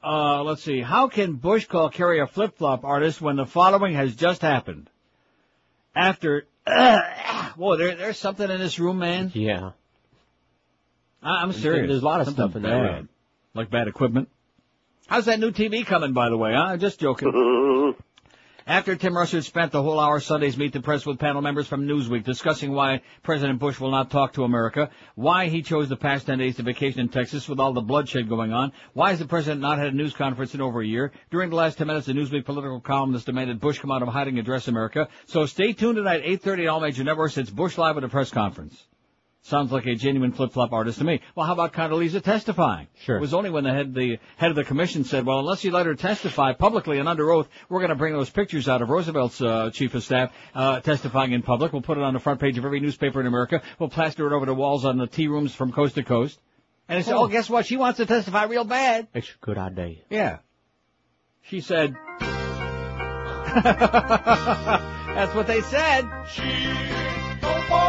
Uh, 0.04 0.44
let's 0.44 0.62
see. 0.62 0.82
How 0.82 1.08
can 1.08 1.34
Bush 1.34 1.66
call 1.66 1.90
Kerry 1.90 2.20
a 2.20 2.28
flip-flop 2.28 2.84
artist 2.84 3.22
when 3.22 3.38
the 3.38 3.46
following 3.48 3.96
has 3.96 4.16
just 4.16 4.42
happened? 4.42 4.88
After, 5.96 6.46
whoa, 7.56 7.76
there, 7.78 7.96
there's 7.96 8.20
something 8.20 8.48
in 8.48 8.60
this 8.60 8.78
room, 8.78 9.00
man. 9.00 9.32
Yeah. 9.34 9.72
I, 11.24 11.42
I'm 11.42 11.50
There's- 11.50 11.64
serious. 11.64 11.88
there's 11.90 12.02
a 12.04 12.06
lot 12.06 12.20
of 12.20 12.28
Something 12.28 12.44
stuff 12.50 12.56
in 12.58 12.62
bad. 12.64 12.82
room. 12.82 13.10
Like 13.56 13.72
bad 13.72 13.88
equipment. 13.88 14.30
How's 15.08 15.26
that 15.26 15.40
new 15.40 15.52
TV 15.52 15.86
coming, 15.86 16.14
by 16.14 16.30
the 16.30 16.38
way? 16.38 16.54
Huh? 16.56 16.78
Just 16.78 17.00
joking. 17.00 17.94
After 18.68 18.96
Tim 18.96 19.14
Russert 19.14 19.44
spent 19.44 19.72
the 19.72 19.84
whole 19.84 20.00
hour 20.00 20.20
Sunday's 20.20 20.58
Meet 20.58 20.74
the 20.74 20.82
Press 20.82 21.06
with 21.06 21.20
panel 21.20 21.44
members 21.44 21.68
from 21.68 21.86
Newsweek 21.86 22.24
discussing 22.24 22.72
why 22.72 23.04
President 23.22 23.60
Bush 23.60 23.80
will 23.80 23.92
not 23.92 24.10
talk 24.10 24.34
to 24.34 24.44
America, 24.44 24.90
why 25.14 25.50
he 25.50 25.62
chose 25.62 25.88
the 25.88 25.96
past 25.96 26.26
10 26.26 26.40
days 26.40 26.56
to 26.56 26.64
vacation 26.64 27.00
in 27.02 27.10
Texas 27.10 27.48
with 27.48 27.60
all 27.60 27.74
the 27.74 27.82
bloodshed 27.82 28.28
going 28.28 28.52
on, 28.52 28.72
why 28.94 29.12
has 29.12 29.20
the 29.20 29.28
president 29.28 29.62
not 29.62 29.78
had 29.78 29.90
a 29.90 29.92
news 29.92 30.16
conference 30.16 30.56
in 30.56 30.62
over 30.62 30.82
a 30.82 30.88
year, 30.88 31.12
during 31.30 31.52
the 31.52 31.56
last 31.56 31.78
10 31.78 31.86
minutes 31.86 32.08
the 32.08 32.14
Newsweek 32.14 32.44
political 32.44 32.82
columnist 32.82 33.28
demanded 33.28 33.60
Bush 33.60 33.78
come 33.78 33.92
out 33.92 34.02
of 34.02 34.08
hiding 34.08 34.40
and 34.40 34.48
address 34.48 34.68
America. 34.68 35.08
So 35.28 35.46
stay 35.46 35.74
tuned 35.74 35.98
tonight, 35.98 36.24
8.30 36.24 36.64
at 36.64 36.68
all 36.68 36.80
major 36.80 37.04
networks. 37.04 37.38
It's 37.38 37.52
Bush 37.52 37.78
Live 37.78 37.98
at 37.98 38.04
a 38.04 38.10
press 38.10 38.32
conference. 38.32 38.88
Sounds 39.46 39.72
like 39.72 39.86
a 39.86 39.94
genuine 39.94 40.32
flip-flop 40.32 40.74
artist 40.74 40.98
to 40.98 41.04
me. 41.04 41.22
Well, 41.36 41.46
how 41.46 41.54
about 41.54 41.72
Condoleezza 41.72 42.24
testifying? 42.24 42.88
Sure. 43.04 43.18
It 43.18 43.22
was 43.22 43.36
only 43.36 43.52
when 43.52 43.64
the 43.64 43.72
head, 43.72 43.94
the 43.94 44.18
head 44.38 44.50
of 44.50 44.56
the 44.56 44.64
commission 44.64 45.04
said, 45.04 45.24
well, 45.24 45.38
unless 45.38 45.64
you 45.64 45.70
let 45.70 45.86
her 45.86 45.94
testify 45.94 46.54
publicly 46.54 46.98
and 46.98 47.08
under 47.08 47.30
oath, 47.32 47.48
we're 47.70 47.82
going 47.82 47.90
to 47.90 47.96
bring 47.96 48.14
those 48.14 48.32
pictures 48.32 48.68
out 48.68 48.82
of 48.82 48.90
Roosevelt's 48.90 49.40
uh, 49.40 49.70
chief 49.72 49.94
of 49.94 50.04
staff 50.04 50.34
uh, 50.56 50.80
testifying 50.80 51.32
in 51.32 51.44
public. 51.44 51.74
We'll 51.74 51.84
put 51.84 52.00
it 52.00 52.04
on 52.04 52.16
the 52.16 52.20
front 52.20 52.40
page 52.40 52.58
of 52.58 52.66
every 52.66 52.80
newspaper 52.80 53.20
in 53.22 53.28
America. 53.28 53.62
We'll 53.78 53.90
plaster 53.90 54.26
it 54.26 54.36
over 54.36 54.48
the 54.48 54.56
walls 54.56 54.84
on 54.84 54.98
the 54.98 55.06
tea 55.06 55.28
rooms 55.28 55.54
from 55.54 55.72
coast 55.72 55.94
to 55.94 56.04
coast. 56.04 56.40
And 56.90 56.98
it's, 56.98 57.10
oh, 57.10 57.28
guess 57.28 57.48
what? 57.48 57.68
She 57.68 57.78
wants 57.78 57.98
to 57.98 58.08
testify 58.08 58.46
real 58.46 58.64
bad. 58.64 59.10
Extra 59.14 59.38
good 59.42 59.60
idea. 59.60 59.98
Yeah. 60.10 60.40
She 61.44 61.62
said, 61.62 61.96
that's 63.62 65.36
what 65.36 65.46
they 65.46 65.62
said. 65.62 66.02
Don't 66.02 67.70
wanna 67.70 67.70
testify. 67.70 67.85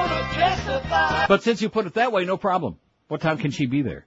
But 1.29 1.43
since 1.43 1.61
you 1.63 1.69
put 1.69 1.87
it 1.87 1.95
that 1.95 2.13
way, 2.13 2.25
no 2.25 2.37
problem. 2.37 2.77
What 3.09 3.21
time 3.21 3.39
can 3.39 3.51
she 3.51 3.67
be 3.67 3.83
there? 3.83 4.07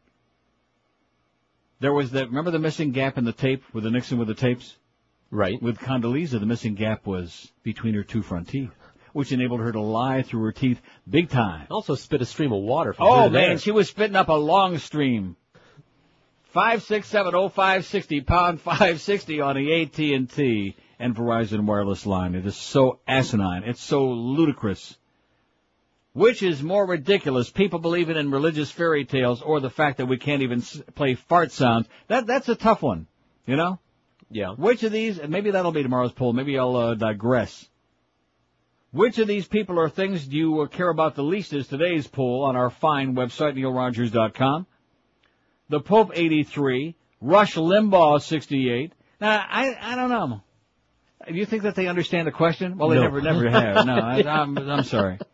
There 1.80 1.94
was 1.94 2.12
that, 2.12 2.28
remember 2.28 2.52
the 2.52 2.60
missing 2.60 2.92
gap 2.92 3.18
in 3.18 3.24
the 3.24 3.32
tape 3.34 3.64
with 3.74 3.84
the 3.84 3.92
Nixon 3.92 4.18
with 4.18 4.28
the 4.28 4.34
tapes? 4.36 4.76
Right. 5.32 5.62
With 5.62 5.78
Condoleezza, 5.78 6.40
the 6.40 6.46
missing 6.46 6.76
gap 6.76 7.06
was 7.06 7.52
between 7.64 7.94
her 7.94 8.04
two 8.04 8.22
front 8.22 8.50
teeth, 8.50 8.72
which 9.14 9.32
enabled 9.32 9.62
her 9.62 9.72
to 9.72 9.80
lie 9.80 10.22
through 10.24 10.44
her 10.44 10.52
teeth 10.52 10.82
big 11.10 11.30
time. 11.30 11.68
Also 11.70 11.96
spit 11.96 12.22
a 12.22 12.26
stream 12.26 12.52
of 12.52 12.62
water 12.62 12.94
from 12.94 13.08
Oh 13.08 13.16
here 13.22 13.24
to 13.26 13.30
man, 13.30 13.50
there. 13.50 13.58
she 13.60 13.72
was 13.72 13.88
spitting 13.90 14.16
up 14.16 14.28
a 14.30 14.34
long 14.34 14.78
stream. 14.80 15.36
Five 16.52 16.82
six 16.84 17.08
seven 17.08 17.36
oh 17.36 17.48
five 17.50 17.86
sixty 17.86 18.22
pound 18.22 18.60
five 18.72 19.00
sixty 19.02 19.40
on 19.40 19.56
the 19.56 19.82
AT 19.84 20.00
and 20.00 20.30
T 20.30 20.76
and 20.98 21.16
Verizon 21.16 21.66
wireless 21.66 22.06
line. 22.06 22.34
It 22.36 22.46
is 22.46 22.58
so 22.58 23.00
asinine. 23.08 23.64
It's 23.66 23.82
so 23.84 24.10
ludicrous. 24.10 24.98
Which 26.14 26.42
is 26.42 26.64
more 26.64 26.86
ridiculous? 26.86 27.50
People 27.50 27.80
believing 27.80 28.18
in 28.18 28.32
religious 28.32 28.72
fairy 28.72 29.06
tales, 29.06 29.42
or 29.42 29.60
the 29.60 29.70
fact 29.70 29.98
that 29.98 30.08
we 30.08 30.18
can't 30.18 30.42
even 30.42 30.62
play 30.96 31.14
fart 31.16 31.52
sounds? 31.52 31.88
That 32.08 32.26
that's 32.26 32.50
a 32.50 32.56
tough 32.56 32.82
one. 32.82 33.08
You 33.46 33.56
know. 33.56 33.80
Yeah. 34.32 34.52
Which 34.52 34.84
of 34.84 34.92
these? 34.92 35.20
and 35.20 35.32
Maybe 35.32 35.52
that'll 35.52 35.72
be 35.72 35.84
tomorrow's 35.84 36.12
poll. 36.12 36.34
Maybe 36.34 36.58
I'll 36.58 36.76
uh, 36.76 36.94
digress. 36.96 37.68
Which 38.92 39.20
of 39.20 39.28
these 39.28 39.48
people 39.48 39.78
or 39.80 39.90
things 39.90 40.26
do 40.26 40.36
you 40.36 40.62
uh, 40.62 40.68
care 40.68 40.90
about 40.90 41.16
the 41.16 41.24
least 41.24 41.54
is 41.54 41.68
today's 41.68 42.08
poll 42.08 42.44
on 42.44 42.56
our 42.56 42.72
fine 42.72 43.16
website, 43.16 43.56
neilrogers.com. 43.56 44.66
The 45.70 45.80
Pope 45.80 46.12
83, 46.16 46.96
Rush 47.22 47.54
Limbaugh 47.56 48.22
68. 48.22 48.94
Now, 49.22 49.46
I, 49.48 49.76
I 49.80 49.96
don't 49.96 50.10
know. 50.10 50.42
Do 51.28 51.36
you 51.36 51.46
think 51.46 51.64
that 51.64 51.76
they 51.76 51.86
understand 51.88 52.26
the 52.28 52.32
question? 52.32 52.78
Well, 52.78 52.90
they 52.90 52.96
No. 52.96 53.04
never, 53.04 53.22
never 53.22 53.50
have. 53.50 53.86
No, 53.86 53.94
I, 53.94 54.24
I'm, 54.24 54.58
I'm 54.58 54.84
sorry. 54.84 55.20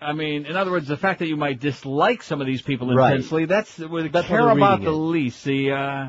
I 0.00 0.12
mean, 0.12 0.46
in 0.46 0.56
other 0.56 0.70
words, 0.70 0.88
the 0.88 0.96
fact 0.96 1.18
that 1.18 1.28
you 1.28 1.36
might 1.36 1.60
dislike 1.60 2.22
some 2.22 2.40
of 2.40 2.46
these 2.46 2.62
people 2.62 2.92
Right. 2.94 3.12
intensely, 3.12 3.44
that's, 3.44 3.78
would 3.78 4.12
That's 4.12 4.26
care 4.26 4.46
what 4.46 4.56
about 4.56 4.80
the 4.82 4.90
it. 4.90 4.94
least. 4.94 5.44
The, 5.44 5.72
uh, 5.72 6.08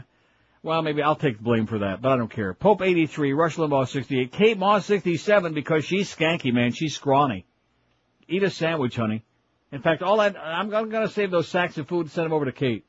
well, 0.63 0.81
maybe 0.81 1.01
I'll 1.01 1.15
take 1.15 1.37
the 1.37 1.43
blame 1.43 1.67
for 1.67 1.79
that, 1.79 2.01
but 2.01 2.11
I 2.13 2.17
don't 2.17 2.31
care. 2.31 2.53
Pope 2.53 2.81
83, 2.81 3.33
Rush 3.33 3.57
Limbaugh 3.57 3.87
68, 3.87 4.31
Kate 4.31 4.57
Moss 4.57 4.85
67 4.85 5.53
because 5.53 5.83
she's 5.83 6.13
skanky, 6.15 6.53
man. 6.53 6.71
She's 6.71 6.95
scrawny. 6.95 7.45
Eat 8.29 8.43
a 8.43 8.49
sandwich, 8.49 8.95
honey. 8.95 9.23
In 9.73 9.81
fact, 9.81 10.03
all 10.03 10.17
that, 10.17 10.37
I'm, 10.37 10.73
I'm 10.73 10.89
gonna 10.89 11.07
save 11.09 11.31
those 11.31 11.47
sacks 11.47 11.77
of 11.77 11.87
food 11.87 12.01
and 12.01 12.11
send 12.11 12.25
them 12.25 12.33
over 12.33 12.45
to 12.45 12.51
Kate. 12.51 12.85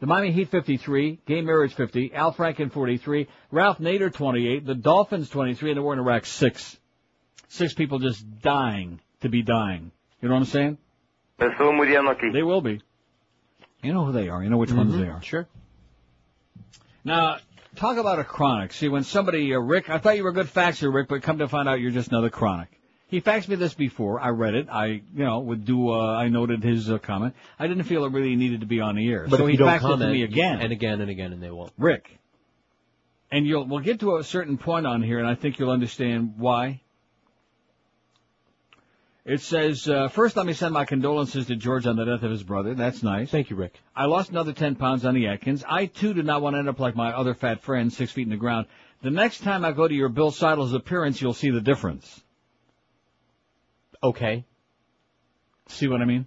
The 0.00 0.06
Miami 0.06 0.32
Heat 0.32 0.50
53, 0.50 1.20
Gay 1.26 1.40
Marriage 1.40 1.74
50, 1.74 2.12
Al 2.14 2.32
Franken 2.34 2.70
43, 2.70 3.26
Ralph 3.50 3.78
Nader 3.78 4.12
28, 4.12 4.66
the 4.66 4.74
Dolphins 4.74 5.28
23, 5.30 5.70
and 5.70 5.78
the 5.78 5.82
war 5.82 5.92
in 5.94 5.98
Iraq 5.98 6.26
6. 6.26 6.78
Six 7.48 7.74
people 7.74 7.98
just 7.98 8.24
dying 8.40 9.00
to 9.20 9.28
be 9.28 9.42
dying. 9.42 9.92
You 10.24 10.30
know 10.30 10.36
what 10.36 10.40
I'm 10.40 10.46
saying? 10.46 10.78
They 12.32 12.42
will 12.42 12.62
be. 12.62 12.80
You 13.82 13.92
know 13.92 14.06
who 14.06 14.12
they 14.12 14.30
are. 14.30 14.42
You 14.42 14.48
know 14.48 14.56
which 14.56 14.72
ones 14.72 14.96
they 14.96 15.06
are. 15.06 15.20
Sure. 15.22 15.46
Now, 17.04 17.40
talk 17.76 17.98
about 17.98 18.18
a 18.18 18.24
chronic. 18.24 18.72
See, 18.72 18.88
when 18.88 19.04
somebody, 19.04 19.54
uh, 19.54 19.58
Rick, 19.58 19.90
I 19.90 19.98
thought 19.98 20.16
you 20.16 20.24
were 20.24 20.30
a 20.30 20.32
good 20.32 20.46
faxer, 20.46 20.90
Rick, 20.90 21.08
but 21.10 21.22
come 21.22 21.36
to 21.40 21.46
find 21.48 21.68
out 21.68 21.78
you're 21.78 21.90
just 21.90 22.08
another 22.08 22.30
chronic. 22.30 22.68
He 23.08 23.20
faxed 23.20 23.48
me 23.48 23.56
this 23.56 23.74
before. 23.74 24.18
I 24.18 24.30
read 24.30 24.54
it. 24.54 24.68
I, 24.70 24.86
you 24.86 25.02
know, 25.14 25.40
would 25.40 25.66
do. 25.66 25.90
Uh, 25.90 26.14
I 26.14 26.28
noted 26.28 26.64
his 26.64 26.90
uh, 26.90 26.96
comment. 26.96 27.34
I 27.58 27.66
didn't 27.66 27.84
feel 27.84 28.06
it 28.06 28.12
really 28.12 28.34
needed 28.34 28.60
to 28.60 28.66
be 28.66 28.80
on 28.80 28.96
the 28.96 29.06
air, 29.06 29.26
But 29.28 29.40
so 29.40 29.46
he 29.46 29.58
faxed 29.58 29.80
comment, 29.80 30.00
it 30.04 30.06
to 30.06 30.12
me 30.12 30.22
again. 30.22 30.60
and 30.62 30.72
again 30.72 31.02
and 31.02 31.10
again, 31.10 31.34
and 31.34 31.42
they 31.42 31.50
won't. 31.50 31.70
Rick, 31.76 32.18
and 33.30 33.46
you'll 33.46 33.66
we'll 33.66 33.80
get 33.80 34.00
to 34.00 34.16
a 34.16 34.24
certain 34.24 34.56
point 34.56 34.86
on 34.86 35.02
here, 35.02 35.18
and 35.18 35.28
I 35.28 35.34
think 35.34 35.58
you'll 35.58 35.70
understand 35.70 36.36
why. 36.38 36.80
It 39.24 39.40
says, 39.40 39.88
uh, 39.88 40.08
first 40.08 40.36
let 40.36 40.44
me 40.44 40.52
send 40.52 40.74
my 40.74 40.84
condolences 40.84 41.46
to 41.46 41.56
George 41.56 41.86
on 41.86 41.96
the 41.96 42.04
death 42.04 42.22
of 42.22 42.30
his 42.30 42.42
brother. 42.42 42.74
That's 42.74 43.02
nice. 43.02 43.30
Thank 43.30 43.48
you, 43.48 43.56
Rick. 43.56 43.80
I 43.96 44.04
lost 44.04 44.30
another 44.30 44.52
10 44.52 44.74
pounds 44.74 45.06
on 45.06 45.14
the 45.14 45.28
Atkins. 45.28 45.64
I 45.66 45.86
too 45.86 46.12
do 46.12 46.22
not 46.22 46.42
want 46.42 46.54
to 46.54 46.58
end 46.58 46.68
up 46.68 46.78
like 46.78 46.94
my 46.94 47.10
other 47.12 47.32
fat 47.32 47.62
friend, 47.62 47.90
six 47.90 48.12
feet 48.12 48.24
in 48.24 48.30
the 48.30 48.36
ground. 48.36 48.66
The 49.02 49.10
next 49.10 49.42
time 49.42 49.64
I 49.64 49.72
go 49.72 49.88
to 49.88 49.94
your 49.94 50.10
Bill 50.10 50.30
Seidel's 50.30 50.74
appearance, 50.74 51.22
you'll 51.22 51.32
see 51.32 51.50
the 51.50 51.62
difference. 51.62 52.22
Okay. 54.02 54.44
See 55.68 55.88
what 55.88 56.02
I 56.02 56.04
mean? 56.04 56.26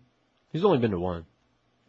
He's 0.51 0.65
only 0.65 0.79
been 0.79 0.91
to 0.91 0.99
one. 0.99 1.25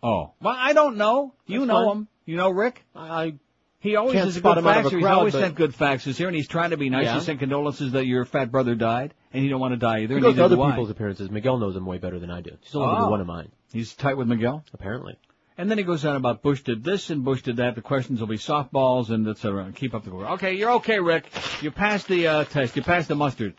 Oh. 0.02 0.32
Well, 0.42 0.54
I 0.56 0.74
don't 0.74 0.98
know. 0.98 1.34
You 1.46 1.60
That's 1.60 1.68
know 1.68 1.84
fine. 1.86 1.96
him. 1.96 2.08
You 2.26 2.36
know 2.36 2.50
Rick? 2.50 2.84
I 2.94 3.34
He 3.80 3.94
always 3.94 4.14
Can't 4.14 4.28
is 4.28 4.36
a 4.36 4.40
good 4.40 4.58
him 4.58 4.66
out 4.66 4.78
of 4.78 4.86
a 4.86 4.88
faxer. 4.88 4.98
He's 4.98 5.06
always 5.06 5.32
but- 5.34 5.40
sent 5.40 5.54
good 5.54 5.72
faxes 5.72 6.16
here, 6.16 6.26
and 6.26 6.34
he's 6.36 6.48
trying 6.48 6.70
to 6.70 6.76
be 6.76 6.90
nice. 6.90 7.04
Yeah. 7.04 7.14
He 7.14 7.20
sent 7.20 7.38
condolences 7.38 7.92
that 7.92 8.06
your 8.06 8.24
fat 8.24 8.50
brother 8.50 8.74
died, 8.74 9.14
and 9.32 9.42
he 9.42 9.48
don't 9.48 9.60
want 9.60 9.72
to 9.72 9.76
die 9.78 10.00
either. 10.00 10.14
he 10.14 10.16
and 10.16 10.22
goes 10.22 10.34
to 10.34 10.40
neither 10.40 10.44
other 10.46 10.56
do 10.56 10.62
I. 10.62 10.70
people's 10.72 10.90
appearances. 10.90 11.30
Miguel 11.30 11.58
knows 11.58 11.76
him 11.76 11.86
way 11.86 11.98
better 11.98 12.18
than 12.18 12.30
I 12.30 12.40
do. 12.40 12.50
He's 12.60 12.74
only 12.74 12.88
Oh. 12.98 13.08
one 13.10 13.20
of 13.20 13.26
mine, 13.28 13.52
He's 13.72 13.94
tight 13.94 14.16
with 14.16 14.26
Miguel. 14.26 14.64
apparently. 14.74 15.16
And 15.56 15.68
then 15.70 15.76
he 15.78 15.84
goes 15.84 16.04
on 16.04 16.14
about 16.16 16.42
Bush 16.42 16.62
did 16.62 16.84
this 16.84 17.10
and 17.10 17.24
Bush 17.24 17.42
did 17.42 17.56
that. 17.56 17.74
The 17.74 17.82
questions 17.82 18.20
will 18.20 18.28
be 18.28 18.36
softballs 18.38 19.10
and 19.10 19.26
et 19.28 19.38
cetera. 19.38 19.70
Keep 19.74 19.92
up 19.94 20.04
the 20.04 20.10
work. 20.14 20.30
Okay, 20.32 20.54
you're 20.54 20.70
okay, 20.74 21.00
Rick. 21.00 21.26
You 21.62 21.72
passed 21.72 22.06
the 22.06 22.28
uh, 22.28 22.44
test. 22.44 22.76
You 22.76 22.82
passed 22.82 23.08
the 23.08 23.16
mustard. 23.16 23.54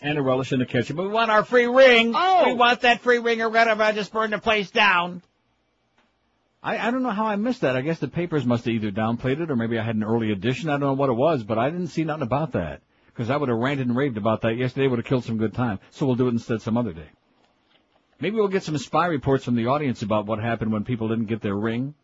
And 0.00 0.16
a 0.16 0.22
relish 0.22 0.52
in 0.52 0.58
the 0.60 0.64
kitchen. 0.66 0.94
But 0.96 1.02
we 1.02 1.08
want 1.08 1.30
our 1.30 1.44
free 1.44 1.66
ring. 1.66 2.12
Oh! 2.16 2.44
We 2.46 2.54
want 2.54 2.80
that 2.82 3.00
free 3.00 3.18
ring 3.18 3.42
or 3.42 3.48
whatever. 3.50 3.82
I 3.82 3.92
just 3.92 4.12
burned 4.12 4.32
the 4.32 4.38
place 4.38 4.70
down. 4.70 5.22
I, 6.68 6.88
I 6.88 6.90
don't 6.90 7.02
know 7.02 7.10
how 7.10 7.24
I 7.24 7.36
missed 7.36 7.62
that. 7.62 7.76
I 7.76 7.80
guess 7.80 7.98
the 7.98 8.08
papers 8.08 8.44
must 8.44 8.66
have 8.66 8.74
either 8.74 8.90
downplayed 8.90 9.40
it 9.40 9.50
or 9.50 9.56
maybe 9.56 9.78
I 9.78 9.82
had 9.82 9.96
an 9.96 10.04
early 10.04 10.32
edition. 10.32 10.68
I 10.68 10.72
don't 10.72 10.80
know 10.80 10.92
what 10.92 11.08
it 11.08 11.14
was, 11.14 11.42
but 11.42 11.56
I 11.56 11.70
didn't 11.70 11.86
see 11.86 12.04
nothing 12.04 12.24
about 12.24 12.52
that. 12.52 12.82
Because 13.06 13.30
I 13.30 13.36
would 13.38 13.48
have 13.48 13.56
ranted 13.56 13.86
and 13.86 13.96
raved 13.96 14.18
about 14.18 14.42
that 14.42 14.56
yesterday. 14.56 14.86
Would 14.86 14.98
have 14.98 15.06
killed 15.06 15.24
some 15.24 15.38
good 15.38 15.54
time. 15.54 15.78
So 15.92 16.04
we'll 16.04 16.16
do 16.16 16.26
it 16.26 16.32
instead 16.32 16.60
some 16.60 16.76
other 16.76 16.92
day. 16.92 17.08
Maybe 18.20 18.36
we'll 18.36 18.48
get 18.48 18.64
some 18.64 18.76
spy 18.76 19.06
reports 19.06 19.44
from 19.46 19.54
the 19.54 19.68
audience 19.68 20.02
about 20.02 20.26
what 20.26 20.40
happened 20.40 20.70
when 20.70 20.84
people 20.84 21.08
didn't 21.08 21.24
get 21.26 21.40
their 21.40 21.56
ring. 21.56 21.94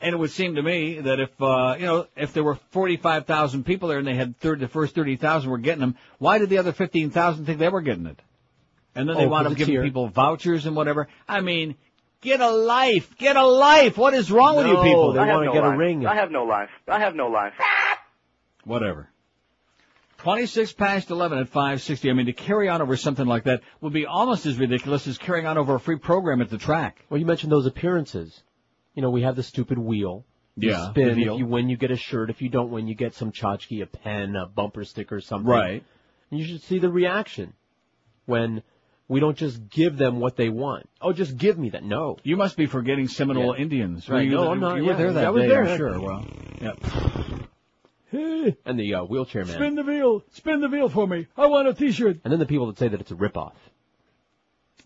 And 0.00 0.14
it 0.14 0.18
would 0.18 0.30
seem 0.30 0.54
to 0.54 0.62
me 0.62 1.00
that 1.00 1.20
if, 1.20 1.42
uh, 1.42 1.76
you 1.78 1.84
know, 1.84 2.06
if 2.16 2.32
there 2.32 2.44
were 2.44 2.54
45,000 2.70 3.64
people 3.64 3.88
there 3.88 3.98
and 3.98 4.06
they 4.06 4.14
had 4.14 4.38
third, 4.38 4.60
the 4.60 4.68
first 4.68 4.94
30,000 4.94 5.50
were 5.50 5.58
getting 5.58 5.80
them, 5.80 5.96
why 6.18 6.38
did 6.38 6.48
the 6.48 6.58
other 6.58 6.72
15,000 6.72 7.44
think 7.44 7.58
they 7.58 7.68
were 7.68 7.82
getting 7.82 8.06
it? 8.06 8.20
And 8.94 9.06
then 9.06 9.16
they 9.16 9.26
Oh, 9.26 9.28
wound 9.28 9.46
up 9.46 9.54
giving 9.54 9.82
people 9.82 10.08
vouchers 10.08 10.64
and 10.64 10.74
whatever. 10.74 11.08
I 11.28 11.42
mean, 11.42 11.76
get 12.26 12.40
a 12.40 12.50
life! 12.50 13.16
Get 13.16 13.36
a 13.36 13.46
life! 13.46 13.96
What 13.96 14.12
is 14.12 14.30
wrong 14.30 14.56
with 14.56 14.66
you 14.66 14.82
people? 14.82 15.12
they 15.12 15.20
I 15.20 15.26
have 15.26 15.34
wanna 15.34 15.46
no 15.46 15.52
get 15.52 15.64
a 15.64 15.76
ring. 15.76 16.06
I 16.06 16.16
have 16.16 16.30
no 16.30 16.44
life. 16.44 16.68
I 16.88 16.98
have 16.98 17.14
no 17.14 17.28
life. 17.28 17.54
Whatever. 18.64 19.08
26 20.18 20.72
past 20.72 21.10
11 21.10 21.38
at 21.38 21.48
560. 21.48 22.10
I 22.10 22.12
mean, 22.12 22.26
to 22.26 22.32
carry 22.32 22.68
on 22.68 22.82
over 22.82 22.96
something 22.96 23.26
like 23.26 23.44
that 23.44 23.62
would 23.80 23.92
be 23.92 24.06
almost 24.06 24.44
as 24.44 24.58
ridiculous 24.58 25.06
as 25.06 25.18
carrying 25.18 25.46
on 25.46 25.56
over 25.56 25.76
a 25.76 25.80
free 25.80 25.98
program 25.98 26.40
at 26.40 26.50
the 26.50 26.58
track. 26.58 27.04
Well, 27.08 27.20
you 27.20 27.26
mentioned 27.26 27.52
those 27.52 27.66
appearances. 27.66 28.42
You 28.94 29.02
know, 29.02 29.10
we 29.10 29.22
have 29.22 29.36
the 29.36 29.42
stupid 29.44 29.78
wheel. 29.78 30.24
You 30.56 30.70
Yeah, 30.70 30.90
spin. 30.90 31.08
the 31.08 31.14
deal. 31.14 31.34
If 31.34 31.38
you 31.38 31.46
win, 31.46 31.68
you 31.68 31.76
get 31.76 31.90
a 31.92 31.96
shirt. 31.96 32.30
If 32.30 32.42
you 32.42 32.48
don't 32.48 32.70
win, 32.70 32.88
you 32.88 32.94
get 32.94 33.14
some 33.14 33.30
tchotchke, 33.30 33.82
a 33.82 33.86
pen, 33.86 34.34
a 34.34 34.46
bumper 34.46 34.84
sticker, 34.84 35.20
something. 35.20 35.48
Right. 35.48 35.84
And 36.30 36.40
you 36.40 36.46
should 36.46 36.62
see 36.62 36.78
the 36.80 36.90
reaction 36.90 37.52
when 38.24 38.62
we 39.08 39.20
don't 39.20 39.36
just 39.36 39.68
give 39.68 39.96
them 39.96 40.18
what 40.20 40.36
they 40.36 40.48
want. 40.48 40.88
Oh, 41.00 41.12
just 41.12 41.36
give 41.36 41.58
me 41.58 41.70
that. 41.70 41.84
No. 41.84 42.16
You 42.22 42.36
must 42.36 42.56
be 42.56 42.66
forgetting 42.66 43.08
Seminole 43.08 43.54
Yeah. 43.56 43.62
Indians. 43.62 44.08
Right, 44.08 44.16
Were 44.16 44.22
you 44.22 44.30
no, 44.30 44.50
I'm 44.50 44.60
not, 44.60 44.76
You 44.76 44.84
were 44.84 44.90
yeah, 44.92 44.96
there 44.96 45.12
that 45.12 45.26
I 45.26 45.30
was 45.30 45.42
day, 45.42 45.48
there. 45.48 45.76
Sure. 45.76 46.00
Well, 46.00 46.24
yeah. 46.60 46.72
And 48.64 48.78
the 48.78 48.94
uh, 48.94 49.04
wheelchair 49.04 49.44
man. 49.44 49.54
Spin 49.56 49.74
the 49.74 49.82
wheel. 49.82 50.22
Spin 50.32 50.60
the 50.60 50.68
wheel 50.68 50.88
for 50.88 51.06
me. 51.06 51.26
I 51.36 51.46
want 51.46 51.68
a 51.68 51.74
T-shirt. 51.74 52.20
And 52.24 52.32
then 52.32 52.38
the 52.38 52.46
people 52.46 52.66
that 52.68 52.78
say 52.78 52.88
that 52.88 53.00
it's 53.00 53.10
a 53.10 53.14
ripoff. 53.14 53.52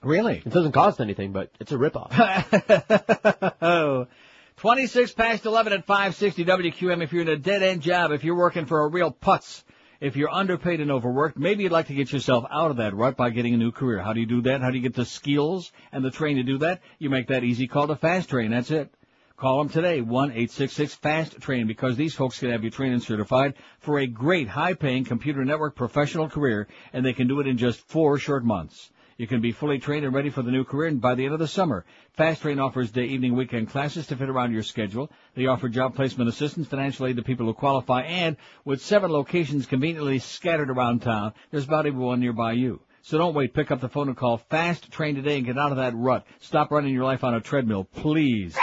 Really? 0.02 0.42
It 0.44 0.50
doesn't 0.50 0.72
cost 0.72 1.00
anything, 1.00 1.32
but 1.32 1.50
it's 1.60 1.72
a 1.72 1.76
ripoff. 1.76 3.52
oh. 3.62 4.06
26 4.56 5.12
past 5.12 5.46
11 5.46 5.72
at 5.72 5.86
560 5.86 6.44
WQM. 6.44 7.02
If 7.02 7.12
you're 7.12 7.22
in 7.22 7.28
a 7.28 7.36
dead-end 7.38 7.80
job, 7.80 8.12
if 8.12 8.24
you're 8.24 8.36
working 8.36 8.66
for 8.66 8.82
a 8.82 8.88
real 8.88 9.10
putz, 9.10 9.62
if 10.00 10.16
you're 10.16 10.30
underpaid 10.30 10.80
and 10.80 10.90
overworked, 10.90 11.38
maybe 11.38 11.62
you'd 11.62 11.72
like 11.72 11.88
to 11.88 11.94
get 11.94 12.12
yourself 12.12 12.44
out 12.50 12.70
of 12.70 12.78
that 12.78 12.94
rut 12.94 13.16
by 13.16 13.30
getting 13.30 13.52
a 13.54 13.58
new 13.58 13.70
career. 13.70 14.00
How 14.00 14.14
do 14.14 14.20
you 14.20 14.26
do 14.26 14.42
that? 14.42 14.62
How 14.62 14.70
do 14.70 14.76
you 14.76 14.82
get 14.82 14.94
the 14.94 15.04
skills 15.04 15.72
and 15.92 16.02
the 16.02 16.10
train 16.10 16.36
to 16.36 16.42
do 16.42 16.58
that? 16.58 16.80
You 16.98 17.10
make 17.10 17.28
that 17.28 17.44
easy 17.44 17.66
call 17.66 17.86
to 17.86 17.96
Fast 17.96 18.30
Train. 18.30 18.50
That's 18.50 18.70
it. 18.70 18.92
Call 19.36 19.58
them 19.58 19.70
today, 19.70 20.02
1-866-FAST-TRAIN, 20.02 21.66
because 21.66 21.96
these 21.96 22.14
folks 22.14 22.38
can 22.38 22.50
have 22.50 22.62
you 22.62 22.70
trained 22.70 22.92
and 22.92 23.02
certified 23.02 23.54
for 23.78 23.98
a 23.98 24.06
great 24.06 24.48
high-paying 24.48 25.04
computer 25.04 25.46
network 25.46 25.74
professional 25.74 26.28
career, 26.28 26.68
and 26.92 27.06
they 27.06 27.14
can 27.14 27.26
do 27.26 27.40
it 27.40 27.46
in 27.46 27.56
just 27.56 27.80
four 27.88 28.18
short 28.18 28.44
months. 28.44 28.90
You 29.20 29.26
can 29.26 29.42
be 29.42 29.52
fully 29.52 29.78
trained 29.78 30.06
and 30.06 30.14
ready 30.14 30.30
for 30.30 30.40
the 30.40 30.50
new 30.50 30.64
career 30.64 30.88
and 30.88 30.98
by 30.98 31.14
the 31.14 31.26
end 31.26 31.34
of 31.34 31.40
the 31.40 31.46
summer. 31.46 31.84
Fast 32.14 32.40
Train 32.40 32.58
offers 32.58 32.90
day, 32.90 33.04
evening, 33.04 33.36
weekend 33.36 33.68
classes 33.68 34.06
to 34.06 34.16
fit 34.16 34.30
around 34.30 34.54
your 34.54 34.62
schedule. 34.62 35.10
They 35.34 35.44
offer 35.44 35.68
job 35.68 35.94
placement 35.94 36.30
assistance, 36.30 36.68
financial 36.68 37.04
aid 37.04 37.16
to 37.16 37.22
people 37.22 37.44
who 37.44 37.52
qualify, 37.52 38.00
and 38.00 38.38
with 38.64 38.80
seven 38.80 39.12
locations 39.12 39.66
conveniently 39.66 40.20
scattered 40.20 40.70
around 40.70 41.02
town, 41.02 41.34
there's 41.50 41.66
about 41.66 41.84
everyone 41.84 42.20
nearby 42.20 42.52
you. 42.52 42.80
So 43.02 43.18
don't 43.18 43.34
wait. 43.34 43.52
Pick 43.52 43.70
up 43.70 43.82
the 43.82 43.90
phone 43.90 44.08
and 44.08 44.16
call 44.16 44.38
Fast 44.38 44.90
Train 44.90 45.16
today 45.16 45.36
and 45.36 45.44
get 45.44 45.58
out 45.58 45.70
of 45.70 45.76
that 45.76 45.94
rut. 45.94 46.24
Stop 46.38 46.70
running 46.70 46.94
your 46.94 47.04
life 47.04 47.22
on 47.22 47.34
a 47.34 47.42
treadmill, 47.42 47.84
please. 47.84 48.56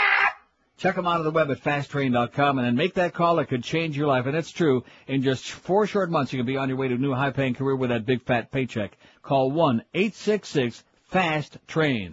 Check 0.78 0.94
them 0.94 1.06
out 1.06 1.18
on 1.18 1.24
the 1.24 1.30
web 1.32 1.50
at 1.50 1.60
fasttrain.com 1.60 2.58
and 2.58 2.66
then 2.66 2.76
make 2.76 2.94
that 2.94 3.12
call 3.12 3.36
that 3.36 3.48
could 3.48 3.62
change 3.64 3.96
your 3.96 4.06
life. 4.06 4.26
And 4.26 4.36
it's 4.36 4.52
true. 4.52 4.84
In 5.08 5.22
just 5.22 5.50
four 5.50 5.88
short 5.88 6.08
months, 6.08 6.32
you 6.32 6.38
can 6.38 6.46
be 6.46 6.56
on 6.56 6.68
your 6.68 6.78
way 6.78 6.86
to 6.86 6.94
a 6.94 6.98
new 6.98 7.12
high-paying 7.12 7.54
career 7.54 7.74
with 7.74 7.90
that 7.90 8.06
big 8.06 8.22
fat 8.22 8.52
paycheck. 8.52 8.96
Call 9.22 9.50
1-866-FAST-TRAIN. 9.52 12.12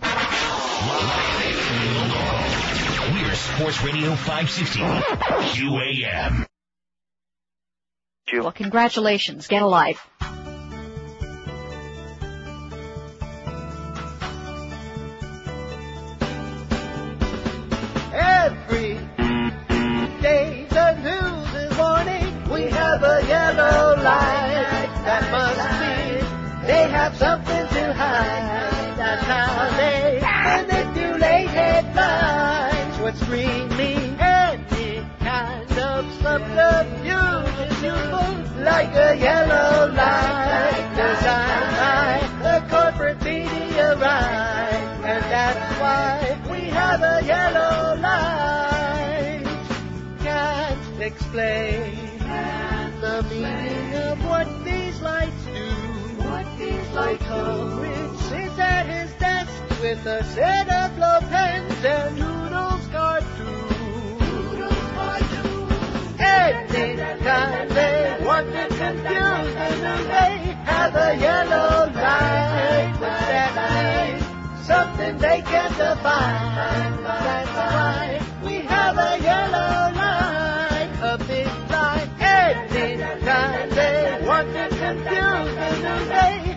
We're 3.14 3.36
Sports 3.36 3.84
Radio 3.84 4.16
560. 4.16 4.80
QAM. 4.80 6.48
Well, 8.34 8.52
congratulations. 8.52 9.46
Get 9.48 9.62
a 9.62 9.68
life. 9.68 10.10
Yellow 23.46 24.02
light. 24.02 24.92
That 25.06 25.24
must 25.32 25.66
be 25.82 26.66
they 26.66 26.90
have 26.90 27.16
something 27.16 27.68
to 27.76 27.94
hide. 27.94 28.98
That's 28.98 29.24
how 29.24 29.70
they 29.78 30.20
manipulate 30.22 31.50
headlines. 31.50 32.98
What 33.00 33.16
screaming 33.18 34.18
any 34.20 35.06
kind 35.20 35.72
of 35.78 36.12
subterfuge 36.24 37.56
is 37.70 37.84
useful, 37.84 38.64
like 38.64 38.94
a 38.96 39.16
yellow 39.28 39.94
light 39.94 40.88
designed 41.02 41.72
by 41.84 42.10
the 42.46 42.58
corporate 42.74 43.22
media 43.24 43.96
right. 43.96 44.86
And 45.12 45.24
that's 45.36 45.80
why 45.80 46.38
we 46.50 46.62
have 46.70 47.02
a 47.04 47.24
yellow 47.24 48.02
light. 48.02 49.46
Can't 50.24 51.02
explain 51.02 52.05
These 56.96 57.04
lights 57.04 58.22
sits 58.30 58.58
at 58.58 58.86
his 58.86 59.12
desk 59.16 59.52
with 59.82 60.06
a 60.06 60.24
set 60.34 60.70
of 60.70 60.96
blow 60.96 61.20
pens 61.30 61.84
and 61.84 62.18
noodles 62.18 62.88
cartoons. 62.88 64.22
Anytime 66.18 67.68
they 67.68 68.18
want 68.24 68.48
to 68.48 68.68
confuse 68.68 69.54
the 69.60 69.70
news, 69.84 70.08
they 70.08 70.56
have 70.64 70.96
a 70.96 71.18
yellow 71.20 71.92
light. 71.92 72.96
But 73.02 73.20
that 73.28 73.54
means 73.74 74.66
something 74.66 75.18
they 75.18 75.42
can't 75.42 75.78
define. 75.78 77.04
That's 77.04 77.52
why 77.58 78.22
we 78.42 78.62
have 78.62 78.98
a 78.98 79.20
yellow 79.22 79.92
light, 80.00 80.92
a 81.02 81.18
big 81.28 81.48
light. 81.70 82.10
Anytime 82.22 83.70
they 83.72 84.24
want 84.26 84.54
to 84.54 84.70
confuse 84.70 85.25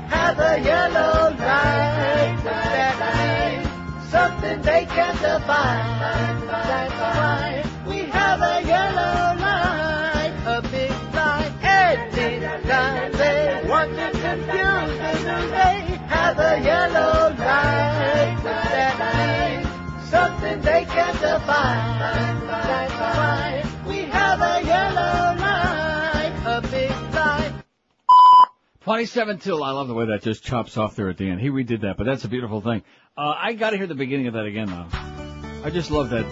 have 0.09 0.39
a 0.39 0.61
yellow 0.61 1.31
light. 1.31 2.41
That 2.45 3.67
something 4.11 4.63
they 4.63 4.87
can't 4.87 5.21
define. 5.21 6.47
That's 6.47 6.95
why 7.01 7.65
we 7.87 7.99
have 8.11 8.41
a 8.41 8.67
yellow 8.67 9.41
light, 9.41 10.35
a 10.47 10.63
big 10.63 10.91
light. 11.15 11.53
Anytime 11.63 13.13
they 13.13 13.65
want 13.69 13.91
to 13.97 14.11
confuse 14.11 14.99
the 15.25 15.39
they 15.51 15.79
have 16.09 16.39
a 16.39 16.61
yellow 16.63 17.28
27 28.89 29.39
till. 29.41 29.63
I 29.63 29.73
love 29.73 29.87
the 29.87 29.93
way 29.93 30.07
that 30.07 30.23
just 30.23 30.43
chops 30.43 30.79
off 30.79 30.97
there 30.97 31.11
at 31.11 31.19
the 31.19 31.29
end. 31.29 31.43
He 31.43 31.51
redid 31.51 31.83
that, 31.83 31.99
but 31.99 32.05
that's 32.07 32.25
a 32.25 32.29
beautiful 32.29 32.63
thing. 32.63 32.83
Uh, 33.19 33.35
I 33.37 33.53
gotta 33.53 33.77
hear 33.77 33.87
the 33.87 33.95
beginning 33.95 34.29
of 34.29 34.33
that 34.33 34.47
again 34.47 34.67
though. 34.67 34.87
I 35.63 35.69
just 35.69 35.91
love 35.91 36.09
that 36.09 36.25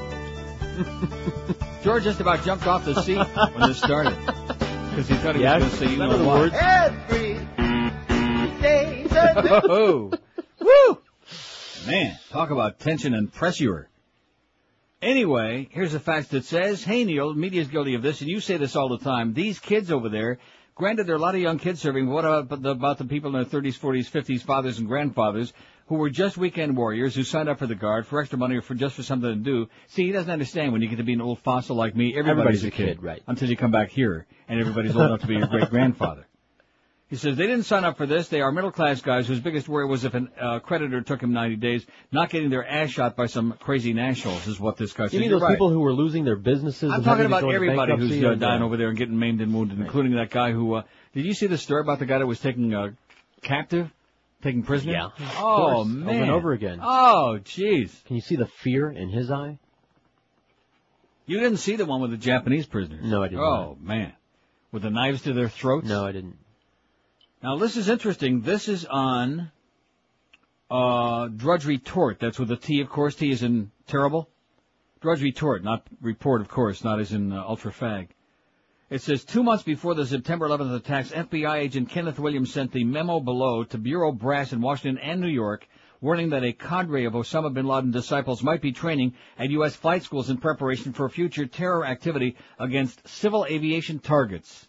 George 1.85 2.05
just 2.05 2.19
about 2.21 2.45
jumped 2.47 2.67
off 2.67 2.87
the 2.87 3.03
seat 3.03 3.19
when 3.19 3.69
this 3.69 3.77
started. 3.77 4.17
Because 4.17 5.07
he 5.07 5.17
thought 5.17 5.37
he 5.37 5.43
Yeah, 5.43 5.57
was 5.59 5.65
going 5.65 5.71
to 5.71 5.77
say, 5.77 5.91
you 5.93 5.99
know 5.99 6.25
what? 6.25 6.39
words. 6.41 6.55
Every 6.59 7.35
day. 8.63 9.07
Oh, 9.13 10.13
woo! 10.59 10.99
Man, 11.87 12.19
talk 12.31 12.51
about 12.51 12.81
tension 12.81 13.13
and 13.13 13.31
pressure. 13.31 13.91
Anyway, 15.03 15.69
here's 15.73 15.93
a 15.93 16.01
fact 16.01 16.31
that 16.31 16.45
says, 16.47 16.83
hey 16.83 17.05
Neil, 17.05 17.35
media's 17.35 17.69
guilty 17.69 17.95
of 17.97 18.03
this, 18.03 18.23
and 18.23 18.31
you 18.31 18.41
say 18.41 18.57
this 18.57 18.77
all 18.77 18.89
the 18.89 19.05
time. 19.05 19.35
These 19.35 19.59
kids 19.59 19.93
over 19.93 20.09
there, 20.09 20.39
granted 20.77 21.07
there 21.07 21.15
are 21.15 21.19
a 21.19 21.23
lot 21.23 21.35
of 21.35 21.41
young 21.41 21.59
kids 21.59 21.81
serving, 21.81 22.07
but 22.07 22.13
what 22.13 22.25
about 22.25 22.63
the, 22.63 22.71
about 22.71 22.99
the 22.99 23.05
people 23.05 23.35
in 23.35 23.43
their 23.43 23.61
30s, 23.61 23.79
40s, 23.79 24.09
50s, 24.11 24.43
fathers 24.43 24.79
and 24.79 24.87
grandfathers, 24.87 25.53
who 25.87 25.97
were 25.97 26.11
just 26.11 26.37
weekend 26.37 26.77
warriors, 26.77 27.15
who 27.15 27.25
signed 27.25 27.49
up 27.49 27.59
for 27.59 27.67
the 27.67 27.75
guard 27.75 28.07
for 28.07 28.21
extra 28.21 28.39
money 28.39 28.57
or 28.57 28.63
for 28.63 28.75
just 28.75 28.95
for 28.95 29.03
something 29.03 29.31
to 29.31 29.37
do? 29.37 29.69
See, 29.89 30.07
he 30.07 30.13
doesn't 30.13 30.31
understand 30.31 30.73
when 30.73 30.83
you 30.83 30.89
get 30.89 30.97
to 30.97 31.05
be 31.05 31.15
an 31.15 31.21
old 31.21 31.41
fossil 31.41 31.75
like 31.75 31.97
me, 31.97 32.17
everybody's, 32.17 32.63
Everybody's 32.63 32.65
a 32.65 32.71
kid, 32.71 33.03
right. 33.03 33.23
Until 33.27 33.49
you 33.49 33.57
come 33.57 33.71
back 33.73 33.91
here, 33.91 34.27
and 34.49 34.61
everybody's 34.61 34.95
old 34.95 35.07
enough 35.07 35.21
to 35.23 35.27
be 35.27 35.35
your 35.35 35.47
great-grandfather. 35.47 36.27
He 37.09 37.15
says 37.15 37.37
they 37.37 37.47
didn't 37.47 37.67
sign 37.67 37.85
up 37.85 37.97
for 37.97 38.07
this. 38.07 38.27
They 38.29 38.41
are 38.41 38.51
middle 38.51 38.73
class 38.73 39.01
guys 39.01 39.29
whose 39.29 39.39
biggest 39.39 39.69
worry 39.69 39.87
was 39.87 40.05
if 40.05 40.15
a 40.15 40.27
uh, 40.41 40.59
creditor 40.59 41.03
took 41.03 41.23
him 41.23 41.33
90 41.33 41.57
days, 41.57 41.87
not 42.11 42.31
getting 42.31 42.51
their 42.51 42.67
ass 42.67 42.91
shot 42.91 43.15
by 43.15 43.27
some 43.27 43.55
crazy 43.61 43.93
nationals 43.93 44.49
is 44.49 44.59
what 44.59 44.77
this 44.77 44.93
guy 44.93 45.05
says. 45.05 45.15
You 45.15 45.21
mean 45.21 45.31
You're 45.31 45.39
those 45.39 45.49
right. 45.49 45.53
people 45.53 45.71
who 45.71 45.79
were 45.79 45.93
losing 45.93 46.25
their 46.25 46.35
businesses? 46.35 46.91
I'm 46.93 47.05
talking 47.05 47.27
about 47.27 47.45
everybody 47.45 47.97
who's 47.97 48.25
uh, 48.25 48.35
dying 48.35 48.61
uh, 48.61 48.65
over 48.65 48.77
there 48.77 48.89
and 48.89 48.99
getting 48.99 49.17
maimed 49.17 49.41
and 49.41 49.55
wounded, 49.55 49.79
including 49.79 50.17
that 50.17 50.31
guy 50.31 50.51
who. 50.51 50.75
Uh, 50.75 50.83
did 51.15 51.25
you 51.25 51.33
see 51.33 51.47
the 51.47 51.59
story 51.59 51.81
about 51.81 52.01
the 52.01 52.07
guy 52.07 52.19
that 52.19 52.27
was 52.27 52.41
taking 52.41 52.75
uh, 52.75 52.91
captive, 53.41 53.89
taking 54.43 54.65
prisoner? 54.65 54.93
Yeah. 54.93 55.09
Oh 55.39 55.85
course, 55.85 55.87
man. 55.87 56.09
Over 56.09 56.23
and 56.23 56.31
over 56.33 56.53
again. 56.55 56.81
Oh 56.83 57.39
jeez. 57.45 58.05
Can 58.07 58.17
you 58.17 58.23
see 58.23 58.35
the 58.35 58.47
fear 58.47 58.91
in 58.91 59.11
his 59.11 59.31
eye? 59.31 59.61
You 61.27 61.39
didn't 61.39 61.59
see 61.59 61.77
the 61.77 61.87
one 61.87 62.01
with 62.01 62.11
the 62.11 62.17
Japanese 62.17 62.67
prisoners? 62.67 63.05
No, 63.05 63.23
I 63.23 63.29
didn't. 63.29 63.45
Oh 63.45 63.79
man, 63.81 64.13
with 64.73 64.83
the 64.83 64.91
knives 64.91 65.23
to 65.23 65.35
their 65.35 65.49
throats? 65.49 65.87
No, 65.87 66.05
I 66.05 66.11
didn't. 66.11 66.37
Now 67.47 67.55
this 67.55 67.77
is 67.77 67.89
interesting. 67.89 68.41
This 68.41 68.67
is 68.67 68.85
on 68.87 69.53
uh, 70.69 71.29
Drudge 71.29 71.65
Retort. 71.65 72.19
That's 72.19 72.41
with 72.41 72.51
a 72.51 72.57
T, 72.57 72.81
of 72.81 72.89
course. 72.89 73.15
T 73.15 73.31
is 73.31 73.45
in 73.45 73.71
terrible. 73.87 74.29
Drudge 75.01 75.23
Retort, 75.23 75.63
not 75.63 75.87
report, 76.01 76.41
of 76.41 76.49
course, 76.49 76.83
not 76.83 76.99
as 76.99 77.13
in 77.13 77.33
uh, 77.33 77.45
ultra 77.47 77.71
fag. 77.71 78.09
It 78.91 79.01
says 79.01 79.25
two 79.25 79.45
months 79.45 79.63
before 79.63 79.95
the 79.95 80.05
September 80.05 80.49
11th 80.49 80.75
attacks, 80.75 81.13
FBI 81.13 81.59
agent 81.59 81.89
Kenneth 81.89 82.19
Williams 82.19 82.53
sent 82.53 82.73
the 82.73 82.83
memo 82.83 83.21
below 83.21 83.63
to 83.63 83.79
bureau 83.79 84.11
brass 84.11 84.53
in 84.53 84.61
Washington 84.61 85.01
and 85.01 85.21
New 85.21 85.29
York, 85.29 85.69
warning 86.01 86.31
that 86.31 86.43
a 86.43 86.53
cadre 86.53 87.05
of 87.05 87.13
Osama 87.13 87.55
bin 87.55 87.69
Laden 87.69 87.93
disciples 87.93 88.43
might 88.43 88.61
be 88.61 88.73
training 88.73 89.15
at 89.39 89.51
U.S. 89.51 89.77
flight 89.77 90.03
schools 90.03 90.31
in 90.31 90.39
preparation 90.39 90.93
for 90.93 91.09
future 91.09 91.47
terror 91.47 91.87
activity 91.87 92.35
against 92.59 93.07
civil 93.07 93.47
aviation 93.49 94.01
targets. 94.01 94.67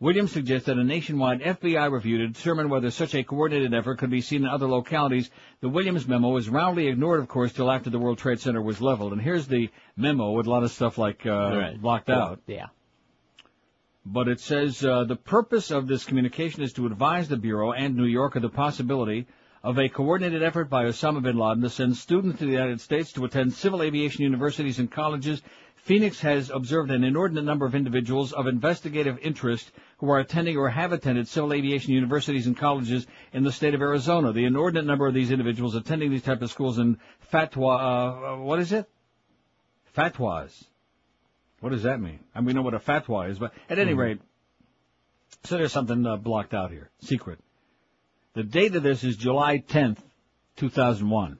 Williams 0.00 0.32
suggests 0.32 0.66
that 0.66 0.76
a 0.76 0.84
nationwide 0.84 1.40
FBI 1.40 1.90
review 1.90 2.18
to 2.18 2.26
determine 2.28 2.68
whether 2.68 2.90
such 2.90 3.14
a 3.14 3.22
coordinated 3.22 3.72
effort 3.72 3.98
could 3.98 4.10
be 4.10 4.20
seen 4.20 4.42
in 4.42 4.48
other 4.48 4.66
localities. 4.66 5.30
The 5.60 5.68
Williams 5.68 6.06
memo 6.08 6.30
was 6.30 6.48
roundly 6.48 6.88
ignored, 6.88 7.20
of 7.20 7.28
course, 7.28 7.52
till 7.52 7.70
after 7.70 7.90
the 7.90 7.98
World 7.98 8.18
Trade 8.18 8.40
Center 8.40 8.60
was 8.60 8.80
leveled. 8.80 9.12
And 9.12 9.22
here's 9.22 9.46
the 9.46 9.70
memo 9.96 10.32
with 10.32 10.46
a 10.46 10.50
lot 10.50 10.64
of 10.64 10.72
stuff 10.72 10.98
like 10.98 11.24
uh, 11.24 11.30
Right. 11.30 11.80
blocked 11.80 12.10
out. 12.10 12.40
Yeah. 12.46 12.66
But 14.04 14.28
it 14.28 14.40
says 14.40 14.84
uh, 14.84 15.04
the 15.04 15.16
purpose 15.16 15.70
of 15.70 15.86
this 15.86 16.04
communication 16.04 16.62
is 16.62 16.72
to 16.74 16.86
advise 16.86 17.28
the 17.28 17.38
Bureau 17.38 17.72
and 17.72 17.96
New 17.96 18.04
York 18.04 18.36
of 18.36 18.42
the 18.42 18.50
possibility 18.50 19.26
of 19.62 19.78
a 19.78 19.88
coordinated 19.88 20.42
effort 20.42 20.68
by 20.68 20.84
Osama 20.84 21.22
bin 21.22 21.38
Laden 21.38 21.62
to 21.62 21.70
send 21.70 21.96
students 21.96 22.38
to 22.38 22.44
the 22.44 22.52
United 22.52 22.82
States 22.82 23.12
to 23.12 23.24
attend 23.24 23.54
civil 23.54 23.82
aviation 23.82 24.22
universities 24.22 24.78
and 24.78 24.90
colleges. 24.90 25.40
Phoenix 25.84 26.18
has 26.20 26.48
observed 26.48 26.90
an 26.90 27.04
inordinate 27.04 27.44
number 27.44 27.66
of 27.66 27.74
individuals 27.74 28.32
of 28.32 28.46
investigative 28.46 29.18
interest 29.18 29.70
who 29.98 30.10
are 30.10 30.18
attending 30.18 30.56
or 30.56 30.70
have 30.70 30.92
attended 30.92 31.28
civil 31.28 31.52
aviation 31.52 31.92
universities 31.92 32.46
and 32.46 32.56
colleges 32.56 33.06
in 33.34 33.44
the 33.44 33.52
state 33.52 33.74
of 33.74 33.82
Arizona. 33.82 34.32
The 34.32 34.46
inordinate 34.46 34.86
number 34.86 35.06
of 35.06 35.12
these 35.12 35.30
individuals 35.30 35.74
attending 35.74 36.10
these 36.10 36.22
type 36.22 36.40
of 36.40 36.50
schools 36.50 36.78
in 36.78 36.98
fatwa, 37.30 38.38
uh, 38.38 38.42
what 38.42 38.60
is 38.60 38.72
it? 38.72 38.88
Fatwas. 39.94 40.64
What 41.60 41.72
does 41.72 41.82
that 41.82 42.00
mean? 42.00 42.20
I 42.34 42.40
mean, 42.40 42.46
we 42.46 42.52
know 42.54 42.62
what 42.62 42.72
a 42.72 42.78
fatwa 42.78 43.28
is, 43.28 43.38
but 43.38 43.52
at 43.68 43.78
any 43.78 43.92
Mhm. 43.92 43.98
rate, 43.98 44.20
so 45.42 45.58
there's 45.58 45.72
something 45.72 46.06
uh, 46.06 46.16
blocked 46.16 46.54
out 46.54 46.70
here. 46.70 46.90
Secret. 47.00 47.40
The 48.32 48.42
date 48.42 48.74
of 48.74 48.82
this 48.82 49.04
is 49.04 49.18
July 49.18 49.58
10th, 49.58 50.02
2001. 50.56 51.38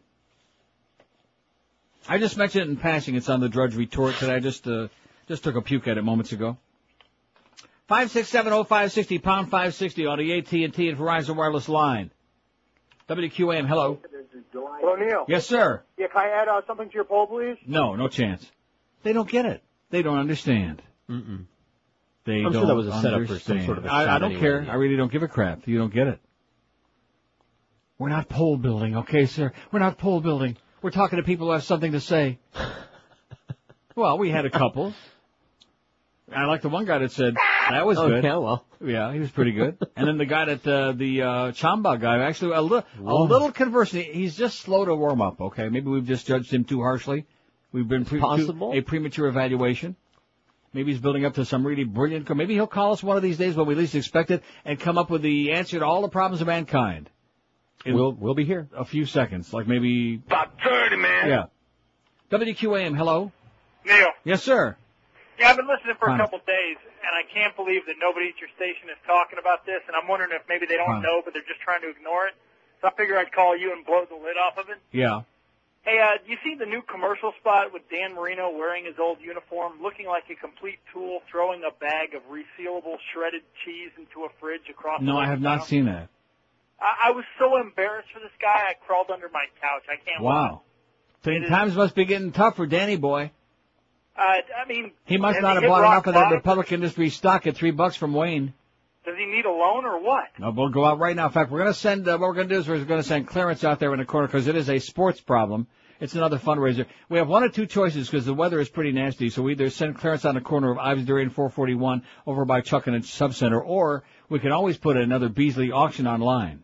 I 2.08 2.18
just 2.18 2.36
mentioned 2.36 2.64
it 2.64 2.68
in 2.70 2.76
passing. 2.76 3.14
It's 3.14 3.28
on 3.28 3.40
the 3.40 3.48
Drudge 3.48 3.74
Retort 3.74 4.16
that 4.20 4.30
I 4.30 4.40
just, 4.40 4.66
uh, 4.66 4.88
just 5.26 5.42
took 5.44 5.56
a 5.56 5.62
puke 5.62 5.88
at 5.88 5.96
it 5.96 6.02
moments 6.02 6.32
ago. 6.32 6.58
5670560, 7.88 9.22
pound 9.22 9.50
560 9.50 10.06
on 10.06 10.18
the 10.18 10.38
AT&T 10.38 10.64
and 10.64 10.72
Verizon 10.98 11.36
wireless 11.36 11.68
line. 11.68 12.10
WQAM, 13.08 13.66
hello. 13.66 13.98
Hello, 14.52 14.96
Neil. 14.96 15.24
Yes, 15.28 15.46
sir. 15.46 15.82
Yeah, 15.98 16.06
can 16.08 16.22
I 16.22 16.28
add 16.30 16.48
uh, 16.48 16.62
something 16.66 16.88
to 16.88 16.94
your 16.94 17.04
poll, 17.04 17.26
please? 17.26 17.56
No, 17.66 17.94
no 17.94 18.08
chance. 18.08 18.50
They 19.02 19.12
don't 19.12 19.28
get 19.28 19.44
it. 19.44 19.62
They 19.90 20.02
don't 20.02 20.18
understand. 20.18 20.82
Mm-mm. 21.10 21.44
They 22.24 22.36
I'm 22.36 22.44
don't 22.44 22.52
sure 22.54 22.66
that 22.66 22.74
was 22.74 22.86
a 22.86 23.00
setup 23.02 23.26
for 23.26 23.38
some 23.38 23.64
sort 23.66 23.78
of 23.78 23.84
a 23.84 23.92
I, 23.92 24.00
I 24.00 24.04
stunt 24.04 24.20
don't 24.20 24.30
anyway, 24.32 24.40
care. 24.40 24.66
I 24.70 24.74
really 24.76 24.96
don't 24.96 25.12
give 25.12 25.22
a 25.22 25.28
crap. 25.28 25.68
You 25.68 25.76
don't 25.76 25.92
get 25.92 26.06
it. 26.06 26.18
We're 27.98 28.08
not 28.08 28.28
poll 28.30 28.56
building, 28.56 28.96
okay, 28.96 29.26
sir? 29.26 29.52
We're 29.70 29.78
not 29.80 29.98
poll 29.98 30.20
building. 30.20 30.56
We're 30.84 30.90
talking 30.90 31.16
to 31.16 31.22
people 31.22 31.46
who 31.46 31.54
have 31.54 31.64
something 31.64 31.92
to 31.92 32.00
say. 32.00 32.38
well, 33.96 34.18
we 34.18 34.28
had 34.28 34.44
a 34.44 34.50
couple. 34.50 34.92
I 36.30 36.44
like 36.44 36.60
the 36.60 36.68
one 36.68 36.84
guy 36.84 36.98
that 36.98 37.10
said 37.10 37.36
that 37.70 37.86
was 37.86 37.96
good. 37.96 38.22
Okay, 38.22 38.28
well. 38.28 38.66
Yeah, 38.84 39.10
he 39.10 39.18
was 39.18 39.30
pretty 39.30 39.52
good. 39.52 39.78
and 39.96 40.06
then 40.06 40.18
the 40.18 40.26
guy 40.26 40.44
that 40.44 40.66
uh, 40.66 40.92
the 40.92 41.22
uh, 41.22 41.26
Chamba 41.52 41.98
guy, 41.98 42.18
actually 42.18 42.52
a 42.52 42.60
little 42.60 42.84
a 42.98 43.14
little 43.14 43.50
conversing. 43.50 44.12
He's 44.12 44.36
just 44.36 44.60
slow 44.60 44.84
to 44.84 44.94
warm 44.94 45.22
up. 45.22 45.40
Okay, 45.40 45.70
maybe 45.70 45.88
we've 45.88 46.04
just 46.04 46.26
judged 46.26 46.52
him 46.52 46.64
too 46.64 46.82
harshly. 46.82 47.24
We've 47.72 47.88
been 47.88 48.04
pre- 48.04 48.20
possible. 48.20 48.74
a 48.74 48.82
premature 48.82 49.26
evaluation. 49.28 49.96
Maybe 50.74 50.92
he's 50.92 51.00
building 51.00 51.24
up 51.24 51.36
to 51.36 51.46
some 51.46 51.66
really 51.66 51.84
brilliant. 51.84 52.28
Maybe 52.36 52.52
he'll 52.52 52.66
call 52.66 52.92
us 52.92 53.02
one 53.02 53.16
of 53.16 53.22
these 53.22 53.38
days 53.38 53.56
when 53.56 53.66
we 53.66 53.74
least 53.74 53.94
expect 53.94 54.30
it 54.30 54.42
and 54.66 54.78
come 54.78 54.98
up 54.98 55.08
with 55.08 55.22
the 55.22 55.52
answer 55.52 55.78
to 55.78 55.86
all 55.86 56.02
the 56.02 56.10
problems 56.10 56.42
of 56.42 56.46
mankind. 56.46 57.08
In 57.84 57.94
We'll 57.94 58.12
we'll 58.12 58.34
be 58.34 58.44
here. 58.44 58.66
a 58.74 58.84
few 58.84 59.04
seconds, 59.04 59.52
like 59.52 59.66
maybe 59.66 60.22
About 60.26 60.52
30, 60.64 60.96
man. 60.96 61.28
yeah. 61.28 61.44
WQAM, 62.30 62.96
hello. 62.96 63.30
Neil, 63.84 64.08
Yes, 64.24 64.42
sir. 64.42 64.76
yeah, 65.38 65.50
I've 65.50 65.56
been 65.56 65.68
listening 65.68 65.96
for 66.00 66.08
Hi. 66.08 66.16
a 66.16 66.18
couple 66.18 66.38
of 66.38 66.46
days, 66.46 66.76
and 67.04 67.12
I 67.12 67.22
can't 67.32 67.54
believe 67.54 67.84
that 67.86 67.96
nobody 68.00 68.28
at 68.32 68.40
your 68.40 68.48
station 68.56 68.88
is 68.88 68.96
talking 69.06 69.38
about 69.38 69.66
this, 69.66 69.80
and 69.86 69.94
I'm 69.94 70.08
wondering 70.08 70.30
if 70.32 70.40
maybe 70.48 70.64
they 70.64 70.76
don't 70.80 70.88
Hi. 70.88 71.02
know, 71.02 71.20
but 71.22 71.34
they're 71.34 71.44
just 71.46 71.60
trying 71.60 71.82
to 71.82 71.90
ignore 71.90 72.26
it. 72.26 72.34
So 72.80 72.88
I 72.88 72.92
figure 72.96 73.18
I'd 73.18 73.32
call 73.32 73.56
you 73.56 73.72
and 73.76 73.84
blow 73.84 74.06
the 74.08 74.16
lid 74.16 74.36
off 74.40 74.56
of 74.56 74.70
it. 74.70 74.80
Yeah. 74.90 75.22
Hey, 75.84 76.00
uh, 76.00 76.16
you 76.26 76.38
see 76.42 76.54
the 76.56 76.64
new 76.64 76.80
commercial 76.80 77.32
spot 77.40 77.70
with 77.74 77.82
Dan 77.92 78.14
Marino 78.16 78.48
wearing 78.48 78.86
his 78.86 78.96
old 78.98 79.20
uniform, 79.20 79.82
looking 79.82 80.06
like 80.06 80.24
a 80.32 80.34
complete 80.34 80.78
tool, 80.90 81.20
throwing 81.30 81.60
a 81.68 81.70
bag 81.76 82.14
of 82.16 82.22
resealable 82.32 82.96
shredded 83.12 83.42
cheese 83.66 83.92
into 84.00 84.24
a 84.24 84.30
fridge 84.40 84.64
across 84.70 85.02
No, 85.02 85.12
the 85.16 85.18
I 85.20 85.26
have 85.28 85.42
not 85.42 85.66
seen 85.68 85.84
that. 85.84 86.08
I, 86.84 87.08
I 87.08 87.10
was 87.12 87.24
so 87.38 87.56
embarrassed 87.56 88.08
for 88.12 88.20
this 88.20 88.30
guy, 88.40 88.68
I 88.70 88.74
crawled 88.86 89.10
under 89.10 89.28
my 89.32 89.46
couch. 89.60 89.84
I 89.88 89.96
can't. 90.04 90.22
Wow. 90.22 90.62
Times 91.24 91.74
must 91.74 91.94
be 91.94 92.04
getting 92.04 92.32
tough 92.32 92.56
for 92.56 92.66
Danny 92.66 92.96
boy. 92.96 93.30
Uh, 94.16 94.22
I 94.22 94.68
mean, 94.68 94.92
He 95.06 95.16
must 95.16 95.40
not 95.40 95.54
have 95.54 95.64
bought 95.64 95.80
enough 95.84 96.06
of 96.06 96.14
that 96.14 96.20
bottom? 96.24 96.36
Republic 96.36 96.70
Industry 96.70 97.08
stock 97.08 97.46
at 97.46 97.56
three 97.56 97.70
bucks 97.70 97.96
from 97.96 98.12
Wayne. 98.12 98.52
Does 99.06 99.16
he 99.18 99.24
need 99.26 99.44
a 99.44 99.50
loan 99.50 99.84
or 99.84 100.02
what? 100.02 100.26
No, 100.38 100.50
we'll 100.50 100.68
go 100.68 100.84
out 100.84 100.98
right 100.98 101.16
now. 101.16 101.26
In 101.26 101.32
fact, 101.32 101.50
we're 101.50 101.58
going 101.60 101.72
to 101.72 101.78
send, 101.78 102.06
uh, 102.06 102.12
what 102.12 102.28
we're 102.28 102.34
going 102.34 102.48
to 102.48 102.54
do 102.54 102.60
is 102.60 102.68
we're 102.68 102.84
going 102.84 103.02
to 103.02 103.08
send 103.08 103.26
Clarence 103.26 103.64
out 103.64 103.80
there 103.80 103.92
in 103.92 103.98
the 103.98 104.04
corner 104.04 104.28
because 104.28 104.46
it 104.46 104.56
is 104.56 104.70
a 104.70 104.78
sports 104.78 105.20
problem. 105.20 105.66
It's 106.00 106.14
another 106.14 106.38
fundraiser. 106.38 106.86
We 107.08 107.18
have 107.18 107.28
one 107.28 107.42
or 107.42 107.48
two 107.48 107.66
choices 107.66 108.08
because 108.08 108.26
the 108.26 108.34
weather 108.34 108.60
is 108.60 108.68
pretty 108.68 108.92
nasty. 108.92 109.30
So 109.30 109.42
we 109.42 109.52
either 109.52 109.70
send 109.70 109.96
Clarence 109.96 110.24
on 110.24 110.34
the 110.34 110.40
corner 110.40 110.70
of 110.70 110.78
Ives 110.78 111.04
Dairy 111.04 111.22
and 111.22 111.32
441 111.32 112.02
over 112.26 112.44
by 112.44 112.60
Chuck 112.60 112.86
and 112.86 113.04
Sub 113.04 113.34
Center, 113.34 113.60
or 113.60 114.04
we 114.28 114.38
can 114.38 114.52
always 114.52 114.76
put 114.76 114.96
another 114.96 115.28
Beasley 115.28 115.70
auction 115.70 116.06
online 116.06 116.63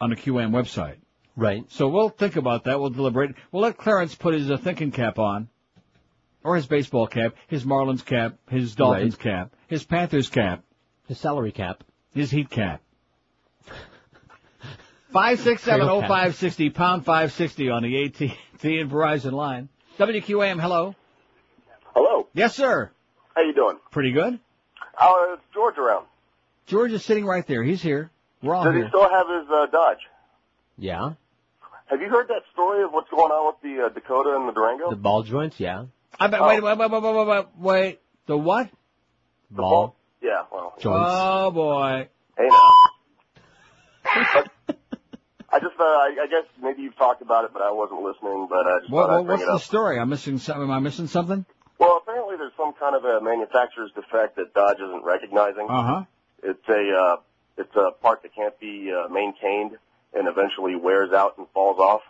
on 0.00 0.10
the 0.10 0.16
QM 0.16 0.50
website. 0.50 0.96
Right. 1.36 1.64
So 1.70 1.88
we'll 1.88 2.08
think 2.08 2.36
about 2.36 2.64
that. 2.64 2.80
We'll 2.80 2.90
deliberate. 2.90 3.34
We'll 3.52 3.62
let 3.62 3.76
Clarence 3.76 4.14
put 4.14 4.34
his 4.34 4.50
uh, 4.50 4.56
thinking 4.56 4.90
cap 4.90 5.18
on, 5.18 5.48
or 6.42 6.56
his 6.56 6.66
baseball 6.66 7.06
cap, 7.06 7.34
his 7.46 7.64
Marlins 7.64 8.04
cap, 8.04 8.36
his 8.48 8.74
Dolphins 8.74 9.16
cap, 9.16 9.52
his 9.68 9.84
Panthers 9.84 10.28
cap, 10.30 10.62
His 11.08 11.18
salary 11.18 11.52
cap. 11.52 11.84
his 12.14 12.30
Heat 12.30 12.48
cap. 12.48 12.80
Five 15.12 15.40
six 15.40 15.62
seven 15.62 15.88
oh 15.88 16.00
five 16.02 16.34
sixty 16.36 16.68
pound 16.70 17.04
five 17.04 17.32
sixty 17.32 17.70
on 17.70 17.82
the 17.82 18.04
AT 18.04 18.14
T 18.60 18.78
and 18.78 18.90
Verizon 18.90 19.32
line. 19.32 19.68
WQAM, 19.98 20.60
hello. 20.60 20.94
Hello. 21.94 22.26
Yes, 22.34 22.54
sir. 22.54 22.90
How 23.34 23.42
you 23.42 23.54
doing? 23.54 23.78
Pretty 23.90 24.12
good. 24.12 24.38
Uh, 24.98 25.36
George 25.54 25.78
around? 25.78 26.06
George 26.66 26.92
is 26.92 27.04
sitting 27.04 27.24
right 27.24 27.46
there. 27.46 27.62
He's 27.62 27.80
here. 27.82 28.10
We're 28.46 28.54
all 28.54 28.64
Does 28.64 28.74
here. 28.74 28.84
he 28.84 28.88
still 28.88 29.08
have 29.08 29.26
his 29.28 29.48
uh, 29.50 29.66
Dodge? 29.66 29.98
Yeah. 30.78 31.12
Have 31.86 32.00
you 32.00 32.08
heard 32.08 32.28
that 32.28 32.42
story 32.52 32.82
of 32.84 32.92
what's 32.92 33.10
going 33.10 33.30
on 33.30 33.46
with 33.54 33.62
the 33.62 33.86
uh, 33.86 33.88
Dakota 33.90 34.34
and 34.36 34.48
the 34.48 34.52
Durango? 34.52 34.90
The 34.90 34.96
ball 34.96 35.22
joints. 35.22 35.58
Yeah. 35.60 35.86
I 36.18 36.26
bet, 36.28 36.40
wait, 36.42 36.62
wait, 36.62 36.78
wait, 36.78 36.90
wait, 36.90 37.02
wait, 37.02 37.26
wait, 37.26 37.46
wait. 37.58 38.00
The 38.26 38.36
what? 38.36 38.70
Ball. 39.50 39.94
Yeah, 40.22 40.42
well. 40.50 40.74
Oh 40.84 41.50
boy. 41.52 42.08
Hey 42.36 42.48
now. 42.48 42.70
I 45.48 45.60
just, 45.60 45.78
uh, 45.78 45.82
I, 45.84 46.16
I 46.22 46.26
guess 46.28 46.44
maybe 46.60 46.82
you've 46.82 46.96
talked 46.96 47.22
about 47.22 47.44
it, 47.44 47.52
but 47.52 47.62
I 47.62 47.70
wasn't 47.70 48.02
listening. 48.02 48.46
But 48.50 48.66
I 48.66 48.80
just 48.80 48.90
What, 48.90 49.06
thought 49.06 49.14
what, 49.24 49.26
what's 49.26 49.42
it 49.42 49.46
the 49.46 49.52
up. 49.52 49.62
story? 49.62 49.98
I'm 49.98 50.08
missing 50.08 50.38
something. 50.38 50.64
Am 50.64 50.70
I 50.70 50.80
missing 50.80 51.06
something? 51.06 51.44
Well, 51.78 51.98
apparently 52.02 52.36
there's 52.36 52.52
some 52.56 52.72
kind 52.74 52.96
of 52.96 53.04
a 53.04 53.20
manufacturer's 53.22 53.92
defect 53.94 54.36
that 54.36 54.52
Dodge 54.54 54.78
isn't 54.80 55.04
recognizing. 55.04 55.66
Uh 55.70 55.82
huh. 55.82 56.04
It's 56.42 56.68
a, 56.68 56.72
uh, 56.98 57.16
it's 57.58 57.74
a 57.76 57.90
part 57.90 58.22
that 58.22 58.34
can't 58.34 58.58
be 58.60 58.92
uh, 58.92 59.08
maintained 59.08 59.76
and 60.14 60.28
eventually 60.28 60.76
wears 60.76 61.12
out 61.12 61.38
and 61.38 61.46
falls 61.54 61.78
off. 61.78 62.02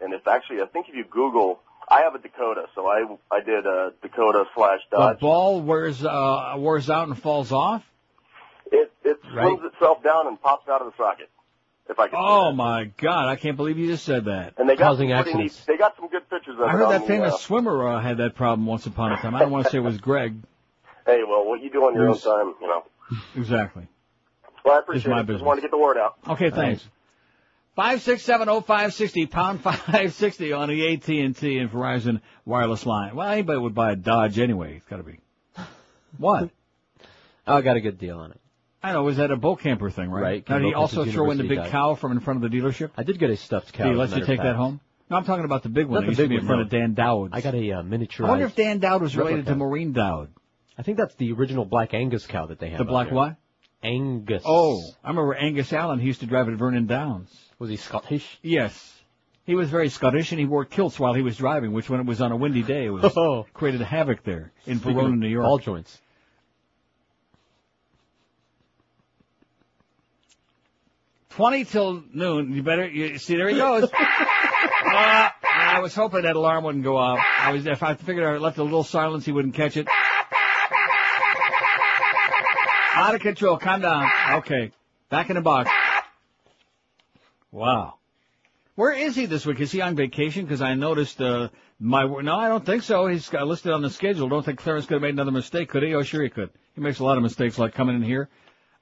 And 0.00 0.12
it's 0.12 0.26
actually, 0.26 0.60
I 0.60 0.66
think 0.66 0.88
if 0.88 0.94
you 0.94 1.04
Google, 1.04 1.60
I 1.88 2.02
have 2.02 2.14
a 2.14 2.18
Dakota, 2.18 2.66
so 2.74 2.86
I, 2.86 3.04
I 3.30 3.40
did 3.40 3.66
a 3.66 3.92
Dakota 4.02 4.44
slash 4.54 4.80
The 4.90 5.16
ball 5.20 5.62
wears 5.62 6.04
uh, 6.04 6.54
wears 6.58 6.90
out 6.90 7.08
and 7.08 7.20
falls 7.20 7.52
off. 7.52 7.82
It, 8.72 8.92
it 9.04 9.18
Right. 9.32 9.44
swings 9.46 9.72
itself 9.72 10.02
down 10.02 10.26
and 10.26 10.40
pops 10.40 10.68
out 10.68 10.82
of 10.82 10.92
the 10.92 10.96
socket. 10.96 11.30
If 11.88 11.98
I 12.00 12.08
can. 12.08 12.18
Oh 12.20 12.52
my 12.52 12.90
God! 13.00 13.28
I 13.28 13.36
can't 13.36 13.56
believe 13.56 13.78
you 13.78 13.86
just 13.86 14.04
said 14.04 14.24
that. 14.24 14.54
And 14.58 14.68
they 14.68 14.74
got 14.74 14.98
some 14.98 15.06
pretty 15.06 15.34
neat, 15.34 15.62
they 15.68 15.76
got 15.76 15.94
some 15.96 16.08
good 16.08 16.28
pictures 16.28 16.56
of 16.56 16.62
I 16.62 16.64
it 16.64 16.68
I 16.68 16.72
heard 16.72 16.82
on 16.86 16.90
that 16.90 17.02
the, 17.02 17.06
famous 17.06 17.34
uh, 17.34 17.38
swimmer 17.38 17.88
uh, 17.88 18.00
had 18.00 18.16
that 18.16 18.34
problem 18.34 18.66
once 18.66 18.86
upon 18.86 19.12
a 19.12 19.16
time. 19.18 19.36
I 19.36 19.40
don't 19.40 19.52
want 19.52 19.66
to 19.66 19.70
say 19.70 19.78
it 19.78 19.82
was 19.82 19.98
Greg. 19.98 20.36
Hey, 21.06 21.20
well, 21.22 21.46
what 21.46 21.62
you 21.62 21.70
do 21.70 21.84
on 21.84 21.94
your 21.94 22.08
own 22.08 22.18
time, 22.18 22.54
you 22.60 22.66
know. 22.66 22.82
Exactly. 23.36 23.86
Well, 24.66 24.74
I 24.74 24.78
It's 24.80 24.88
appreciate 24.88 25.10
my 25.12 25.20
it. 25.20 25.26
business. 25.26 25.38
Just 25.38 25.46
wanted 25.46 25.60
to 25.60 25.68
get 25.68 25.70
the 25.70 25.78
word 25.78 25.96
out. 25.96 26.16
Okay, 26.28 26.50
thanks. 26.50 26.84
Five 27.76 28.02
six 28.02 28.22
seven 28.22 28.48
oh 28.48 28.60
five 28.62 28.94
sixty 28.94 29.26
pound 29.26 29.60
five 29.62 30.12
sixty 30.14 30.52
on 30.52 30.68
the 30.68 30.92
AT 30.94 31.08
and 31.08 31.36
T 31.36 31.58
and 31.58 31.70
Verizon 31.70 32.20
wireless 32.44 32.84
line. 32.84 33.14
Well, 33.14 33.28
anybody 33.28 33.58
would 33.60 33.74
buy 33.74 33.92
a 33.92 33.96
Dodge 33.96 34.38
anyway. 34.40 34.78
It's 34.78 34.86
got 34.88 34.96
to 34.96 35.02
be. 35.04 35.20
What? 36.18 36.50
Oh, 37.48 37.54
I 37.54 37.60
got 37.60 37.76
a 37.76 37.80
good 37.80 37.96
deal 37.96 38.18
on 38.18 38.32
it. 38.32 38.40
I 38.82 38.92
know. 38.92 39.04
Was 39.04 39.18
that 39.18 39.30
a 39.30 39.36
Bo 39.36 39.54
Camper 39.54 39.88
thing, 39.88 40.10
right? 40.10 40.20
Right, 40.20 40.48
Now, 40.48 40.58
did 40.58 40.66
he 40.66 40.74
also 40.74 40.96
Campers 41.04 41.14
throw 41.14 41.30
in 41.30 41.38
the 41.38 41.44
big 41.44 41.58
Dodge. 41.58 41.70
cow 41.70 41.94
from 41.94 42.10
in 42.10 42.18
front 42.18 42.44
of 42.44 42.50
the 42.50 42.58
dealership? 42.58 42.90
I 42.96 43.04
did 43.04 43.20
get 43.20 43.30
a 43.30 43.36
stuffed 43.36 43.72
cow. 43.72 43.84
Did 43.84 43.94
he 43.94 43.94
as 43.94 43.96
a 43.96 44.00
let 44.00 44.08
you 44.08 44.14
matter 44.16 44.22
of 44.24 44.26
take 44.38 44.42
that 44.44 44.56
home? 44.56 44.80
No, 45.08 45.16
I'm 45.16 45.24
talking 45.24 45.44
about 45.44 45.62
the 45.62 45.68
big 45.68 45.86
one. 45.86 45.94
Not 45.94 46.00
that 46.00 46.06
the 46.06 46.10
used 46.10 46.18
to 46.18 46.22
big 46.24 46.30
be 46.30 46.36
in 46.38 46.46
front 46.46 46.58
no. 46.58 46.64
of 46.64 46.70
Dan 46.70 46.94
Dowd. 46.94 47.28
I 47.30 47.40
got 47.40 47.54
a 47.54 47.70
uh, 47.72 47.82
miniaturized. 47.84 48.24
I 48.26 48.28
wonder 48.30 48.46
if 48.46 48.56
Dan 48.56 48.80
Dowd 48.80 49.00
was 49.00 49.16
related 49.16 49.36
replica. 49.46 49.52
to 49.52 49.56
Maureen 49.58 49.92
Dowd. 49.92 50.30
I 50.76 50.82
think 50.82 50.98
that's 50.98 51.14
the 51.14 51.30
original 51.34 51.64
Black 51.64 51.94
Angus 51.94 52.26
cow 52.26 52.46
that 52.46 52.58
they 52.58 52.70
have. 52.70 52.78
The 52.78 52.84
black 52.84 53.06
there. 53.10 53.14
what? 53.14 53.36
Angus. 53.86 54.42
Oh, 54.44 54.82
I 55.04 55.08
remember 55.08 55.34
Angus 55.34 55.72
Allen. 55.72 55.98
He 56.00 56.06
used 56.06 56.20
to 56.20 56.26
drive 56.26 56.48
at 56.48 56.54
Vernon 56.54 56.86
Downs. 56.86 57.30
Was 57.58 57.70
he 57.70 57.76
Scottish? 57.76 58.38
Yes. 58.42 58.92
He 59.44 59.54
was 59.54 59.70
very 59.70 59.88
Scottish, 59.88 60.32
and 60.32 60.40
he 60.40 60.44
wore 60.44 60.64
kilts 60.64 60.98
while 60.98 61.14
he 61.14 61.22
was 61.22 61.36
driving, 61.36 61.72
which 61.72 61.88
when 61.88 62.00
it 62.00 62.06
was 62.06 62.20
on 62.20 62.32
a 62.32 62.36
windy 62.36 62.62
day, 62.64 62.86
it 62.86 62.90
was 62.90 63.04
Oh. 63.16 63.46
created 63.54 63.80
havoc 63.80 64.24
there 64.24 64.52
in 64.66 64.78
Speaking 64.78 64.94
Verona, 64.98 65.16
New 65.16 65.28
York. 65.28 65.44
Ball 65.44 65.58
joints. 65.58 65.98
Twenty 71.30 71.64
till 71.64 72.02
noon. 72.12 72.52
You 72.54 72.62
better 72.62 72.86
you 72.88 73.18
see. 73.18 73.36
There 73.36 73.48
he 73.48 73.56
goes. 73.56 73.84
uh, 73.92 75.28
I 75.44 75.80
was 75.82 75.94
hoping 75.94 76.22
that 76.22 76.34
alarm 76.34 76.64
wouldn't 76.64 76.82
go 76.84 76.96
off. 76.96 77.18
I 77.38 77.52
was 77.52 77.66
if 77.66 77.82
I 77.82 77.94
figured 77.94 78.24
I 78.24 78.38
left 78.38 78.56
a 78.58 78.62
little 78.62 78.84
silence, 78.84 79.26
he 79.26 79.32
wouldn't 79.32 79.54
catch 79.54 79.76
it. 79.76 79.86
Out 82.96 83.14
of 83.14 83.20
control. 83.20 83.58
Calm 83.58 83.82
down. 83.82 84.08
Okay, 84.38 84.72
back 85.10 85.28
in 85.28 85.36
the 85.36 85.42
box. 85.42 85.70
Wow. 87.52 87.94
Where 88.74 88.92
is 88.92 89.14
he 89.14 89.26
this 89.26 89.44
week? 89.44 89.60
Is 89.60 89.70
he 89.70 89.82
on 89.82 89.96
vacation? 89.96 90.44
Because 90.44 90.62
I 90.62 90.74
noticed 90.74 91.20
uh, 91.20 91.48
my 91.78 92.04
no, 92.04 92.36
I 92.36 92.48
don't 92.48 92.64
think 92.64 92.82
so. 92.82 93.06
He's 93.06 93.28
got 93.28 93.46
listed 93.46 93.72
on 93.72 93.82
the 93.82 93.90
schedule. 93.90 94.30
Don't 94.30 94.44
think 94.44 94.58
Clarence 94.58 94.86
could 94.86 94.94
have 94.94 95.02
made 95.02 95.14
another 95.14 95.30
mistake, 95.30 95.68
could 95.68 95.82
he? 95.82 95.94
Oh, 95.94 96.02
sure 96.02 96.22
he 96.22 96.30
could. 96.30 96.48
He 96.74 96.80
makes 96.80 96.98
a 96.98 97.04
lot 97.04 97.18
of 97.18 97.22
mistakes, 97.22 97.58
like 97.58 97.74
coming 97.74 97.96
in 97.96 98.02
here. 98.02 98.30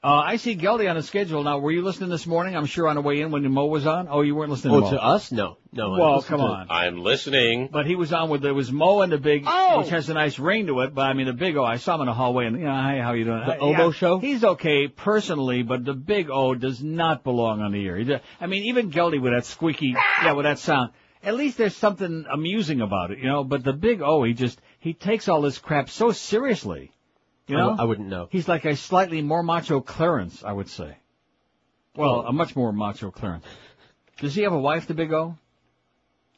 Uh, 0.05 0.19
I 0.19 0.37
see 0.37 0.55
Geldy 0.55 0.87
on 0.91 0.97
the 0.97 1.03
schedule 1.03 1.43
now. 1.45 1.61
Were 1.61 1.71
you 1.73 1.81
listening 1.83 2.11
this 2.11 2.27
morning? 2.27 2.55
I'm 2.55 2.67
sure 2.67 2.89
on 2.89 2.97
the 2.97 3.01
way 3.01 3.23
in 3.23 3.31
when 3.31 3.51
Mo 3.51 3.65
was 3.65 3.87
on. 3.87 4.07
Oh, 4.11 4.21
you 4.21 4.35
weren't 4.35 4.51
listening. 4.51 4.75
Oh, 4.75 4.81
to, 4.81 4.85
Mo. 4.85 4.91
to 4.91 5.03
us? 5.03 5.33
No, 5.33 5.57
no. 5.73 5.95
I 5.95 5.99
Well, 5.99 6.23
come 6.23 6.43
on. 6.43 6.67
I'm 6.69 7.01
listening. 7.01 7.71
But 7.73 7.87
he 7.87 7.97
was 7.97 8.13
on 8.13 8.29
with 8.29 8.43
there 8.43 8.53
was 8.53 8.71
Mo 8.71 9.01
and 9.01 9.11
the 9.11 9.17
big, 9.17 9.45
Oh! 9.47 9.79
which 9.79 9.89
has 9.89 10.11
a 10.11 10.13
nice 10.13 10.39
ring 10.39 10.67
to 10.67 10.81
it. 10.81 10.95
But 10.95 11.07
I 11.07 11.15
mean, 11.15 11.25
the 11.25 11.33
big 11.33 11.57
O. 11.57 11.65
I 11.65 11.79
saw 11.79 11.95
him 11.95 12.03
in 12.03 12.07
the 12.09 12.13
hallway, 12.13 12.45
and 12.45 12.59
you 12.59 12.67
know, 12.67 12.83
hey, 12.83 13.01
how 13.01 13.15
you 13.15 13.25
doing? 13.25 13.47
The 13.47 13.55
Uh, 13.55 13.65
Obo 13.65 13.87
yeah, 13.87 13.93
show? 13.93 14.19
He's 14.19 14.45
okay 14.45 14.89
personally, 14.89 15.63
but 15.63 15.87
the 15.87 15.95
big 15.95 16.29
O 16.29 16.55
does 16.55 16.83
not 16.83 17.25
belong 17.25 17.63
on 17.63 17.73
the 17.73 17.87
air. 17.87 18.21
I 18.43 18.47
mean, 18.47 18.65
even 18.65 18.91
Geldy 18.91 19.19
with 19.23 19.33
that 19.33 19.47
squeaky, 19.47 19.97
yeah, 20.23 20.33
with 20.33 20.45
that 20.45 20.59
sound. 20.59 20.91
At 21.23 21.35
least 21.35 21.57
there's 21.57 21.79
something 21.79 22.27
amusing 22.31 22.83
about 22.83 23.11
it, 23.11 23.21
you 23.21 23.29
know. 23.29 23.43
But 23.43 23.65
the 23.65 23.73
big 23.73 24.03
O, 24.03 24.23
he 24.25 24.35
just 24.35 24.61
he 24.81 24.93
takes 24.93 25.29
all 25.29 25.41
this 25.41 25.57
crap 25.57 25.89
so 25.89 26.13
seriously. 26.13 26.93
You 27.47 27.57
I 27.57 27.61
know, 27.61 27.69
w- 27.71 27.83
I 27.83 27.85
wouldn't 27.85 28.09
know. 28.09 28.29
He's 28.31 28.49
like 28.49 28.65
a 28.65 28.75
slightly 28.77 29.21
more 29.23 29.43
macho 29.43 29.81
Clarence, 29.81 30.43
I 30.43 30.53
would 30.53 30.69
say. 30.69 30.97
Well, 31.97 32.21
a 32.27 32.33
much 32.33 32.57
more 32.57 32.73
macho 32.73 33.11
Clarence. 33.11 33.45
Does 34.19 34.35
he 34.35 34.43
have 34.43 34.53
a 34.53 34.59
wife, 34.59 34.87
the 34.87 34.95
Big 34.95 35.13
O? 35.13 35.37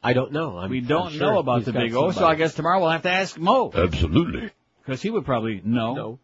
I 0.03 0.13
don't 0.13 0.31
know. 0.31 0.57
I'm, 0.57 0.69
we 0.69 0.81
don't 0.81 1.07
I'm 1.07 1.11
sure 1.13 1.31
know 1.33 1.39
about 1.39 1.65
the 1.65 1.73
Big 1.73 1.93
O, 1.95 2.11
so. 2.11 2.25
I 2.25 2.35
guess 2.35 2.53
tomorrow 2.53 2.79
we'll 2.79 2.91
have 2.91 3.03
to 3.03 3.11
ask 3.11 3.37
Mo. 3.37 3.71
Absolutely. 3.73 4.51
Because 4.83 5.01
he 5.01 5.09
would 5.09 5.25
probably 5.25 5.61
know. 5.63 5.93
No. 5.93 6.19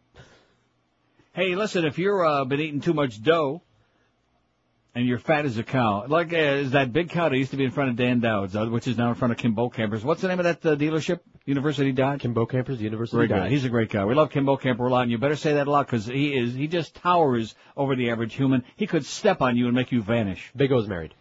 Hey, 1.33 1.55
listen, 1.55 1.85
if 1.85 1.97
you've 1.97 2.21
uh, 2.21 2.45
been 2.45 2.59
eating 2.59 2.81
too 2.81 2.93
much 2.93 3.21
dough 3.21 3.61
and 4.95 5.07
you're 5.07 5.19
fat 5.19 5.45
as 5.45 5.57
a 5.57 5.63
cow, 5.63 6.05
like 6.07 6.33
uh, 6.33 6.37
is 6.37 6.71
that 6.71 6.93
big 6.93 7.09
cow 7.09 7.29
that 7.29 7.37
used 7.37 7.51
to 7.51 7.57
be 7.57 7.63
in 7.63 7.71
front 7.71 7.89
of 7.89 7.95
Dan 7.95 8.19
Dowd's, 8.19 8.55
uh, 8.55 8.65
which 8.65 8.87
is 8.87 8.97
now 8.97 9.09
in 9.09 9.15
front 9.15 9.31
of 9.31 9.37
Kimbo 9.37 9.69
Campers. 9.69 10.03
What's 10.03 10.21
the 10.21 10.27
name 10.27 10.39
of 10.39 10.45
that 10.45 10.65
uh, 10.65 10.75
dealership? 10.75 11.19
University 11.45 11.91
Dodge. 11.91 12.21
Kimbo 12.21 12.45
Campers, 12.45 12.81
University 12.81 13.17
Very 13.17 13.27
good. 13.27 13.35
Dodge. 13.35 13.51
He's 13.51 13.65
a 13.65 13.69
great 13.69 13.89
guy. 13.89 14.05
We 14.05 14.15
love 14.15 14.29
Kimbo 14.29 14.55
Camper 14.57 14.87
a 14.87 14.91
lot, 14.91 15.01
and 15.01 15.11
you 15.11 15.17
better 15.17 15.35
say 15.35 15.53
that 15.53 15.67
a 15.67 15.71
lot 15.71 15.87
because 15.87 16.05
he 16.05 16.37
is 16.37 16.53
he 16.53 16.67
just 16.67 16.95
towers 16.95 17.55
over 17.75 17.95
the 17.95 18.11
average 18.11 18.35
human. 18.35 18.63
He 18.75 18.87
could 18.87 19.05
step 19.05 19.41
on 19.41 19.57
you 19.57 19.65
and 19.65 19.75
make 19.75 19.91
you 19.91 20.01
vanish. 20.01 20.51
Big 20.55 20.71
O's 20.71 20.87
married. 20.87 21.13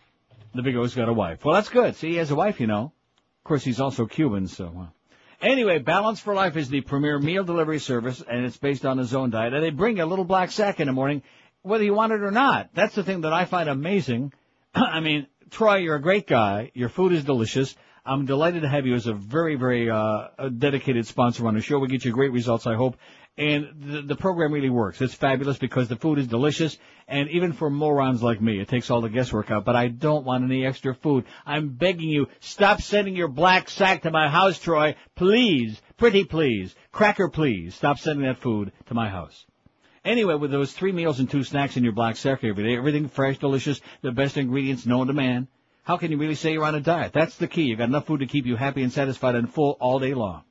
The 0.54 0.62
Big 0.62 0.76
O's 0.76 0.94
got 0.94 1.08
a 1.08 1.12
wife. 1.12 1.44
Well, 1.44 1.54
that's 1.54 1.70
good. 1.70 1.96
See, 1.96 2.10
he 2.10 2.16
has 2.16 2.30
a 2.30 2.34
wife, 2.34 2.60
you 2.60 2.66
know. 2.66 2.92
Of 3.40 3.44
course, 3.44 3.64
he's 3.64 3.80
also 3.80 4.06
Cuban, 4.06 4.48
so. 4.48 4.70
Well. 4.72 4.94
Anyway, 5.40 5.80
Balance 5.80 6.20
for 6.20 6.34
Life 6.34 6.56
is 6.56 6.68
the 6.68 6.82
premier 6.82 7.18
meal 7.18 7.42
delivery 7.42 7.80
service, 7.80 8.22
and 8.22 8.44
it's 8.44 8.56
based 8.56 8.86
on 8.86 8.98
the 8.98 9.04
zone 9.04 9.30
diet. 9.30 9.52
And 9.52 9.64
they 9.64 9.70
bring 9.70 9.98
a 9.98 10.06
little 10.06 10.24
black 10.24 10.52
sack 10.52 10.78
in 10.78 10.86
the 10.86 10.92
morning, 10.92 11.22
whether 11.62 11.84
you 11.84 11.94
want 11.94 12.12
it 12.12 12.22
or 12.22 12.30
not. 12.30 12.70
That's 12.74 12.94
the 12.94 13.04
thing 13.04 13.22
that 13.22 13.32
I 13.32 13.44
find 13.44 13.68
amazing. 13.68 14.32
I 14.74 15.00
mean, 15.00 15.26
Troy, 15.50 15.76
you're 15.76 15.96
a 15.96 16.02
great 16.02 16.26
guy. 16.26 16.70
Your 16.74 16.88
food 16.88 17.12
is 17.12 17.24
delicious. 17.24 17.74
I'm 18.04 18.26
delighted 18.26 18.62
to 18.62 18.68
have 18.68 18.84
you 18.84 18.94
as 18.94 19.06
a 19.06 19.14
very, 19.14 19.54
very 19.54 19.88
uh, 19.88 20.48
dedicated 20.58 21.06
sponsor 21.06 21.46
on 21.46 21.54
the 21.54 21.60
show. 21.60 21.78
We 21.78 21.86
get 21.86 22.04
you 22.04 22.10
great 22.10 22.32
results, 22.32 22.66
I 22.66 22.74
hope. 22.74 22.96
And 23.38 23.68
the, 23.80 24.02
the 24.02 24.16
program 24.16 24.52
really 24.52 24.70
works. 24.70 25.00
It's 25.00 25.14
fabulous 25.14 25.56
because 25.56 25.88
the 25.88 25.96
food 25.96 26.18
is 26.18 26.26
delicious, 26.26 26.76
and 27.06 27.30
even 27.30 27.52
for 27.52 27.70
morons 27.70 28.22
like 28.22 28.42
me, 28.42 28.60
it 28.60 28.68
takes 28.68 28.90
all 28.90 29.00
the 29.00 29.08
guesswork 29.08 29.50
out. 29.50 29.64
But 29.64 29.76
I 29.76 29.88
don't 29.88 30.24
want 30.24 30.44
any 30.44 30.66
extra 30.66 30.94
food. 30.94 31.24
I'm 31.46 31.70
begging 31.70 32.08
you, 32.08 32.26
stop 32.40 32.82
sending 32.82 33.14
your 33.14 33.28
black 33.28 33.70
sack 33.70 34.02
to 34.02 34.10
my 34.10 34.28
house, 34.28 34.58
Troy. 34.58 34.96
Please, 35.14 35.80
pretty 35.96 36.24
please, 36.24 36.74
cracker 36.90 37.28
please, 37.28 37.74
stop 37.74 37.98
sending 37.98 38.26
that 38.26 38.38
food 38.42 38.72
to 38.86 38.94
my 38.94 39.08
house. 39.08 39.46
Anyway, 40.04 40.34
with 40.34 40.50
those 40.50 40.72
three 40.72 40.90
meals 40.90 41.20
and 41.20 41.30
two 41.30 41.44
snacks 41.44 41.76
in 41.76 41.84
your 41.84 41.92
black 41.92 42.16
sack 42.16 42.42
every 42.42 42.64
day, 42.64 42.76
everything 42.76 43.08
fresh, 43.08 43.38
delicious, 43.38 43.80
the 44.00 44.10
best 44.10 44.36
ingredients 44.36 44.84
known 44.84 45.06
to 45.06 45.12
man, 45.12 45.46
how 45.84 45.96
can 45.96 46.10
you 46.10 46.18
really 46.18 46.34
say 46.34 46.52
you're 46.52 46.64
on 46.64 46.74
a 46.74 46.80
diet? 46.80 47.12
That's 47.12 47.36
the 47.36 47.46
key. 47.46 47.62
You've 47.62 47.78
got 47.78 47.88
enough 47.88 48.06
food 48.06 48.20
to 48.20 48.26
keep 48.26 48.44
you 48.44 48.56
happy 48.56 48.82
and 48.82 48.92
satisfied 48.92 49.36
and 49.36 49.52
full 49.52 49.76
all 49.80 50.00
day 50.00 50.14
long. 50.14 50.42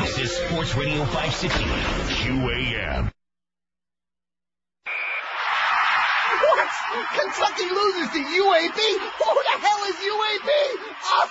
This 0.00 0.18
is 0.18 0.32
Sports 0.32 0.74
Radio 0.74 1.04
560 1.04 1.64
QAM. 1.64 3.10
What? 6.40 6.68
Kentucky 7.14 7.68
loses 7.70 8.08
to 8.12 8.18
UAB? 8.18 8.80
Who 9.18 9.34
the 9.34 9.56
hell 9.60 9.84
is 9.88 9.96
UAB? 9.96 10.50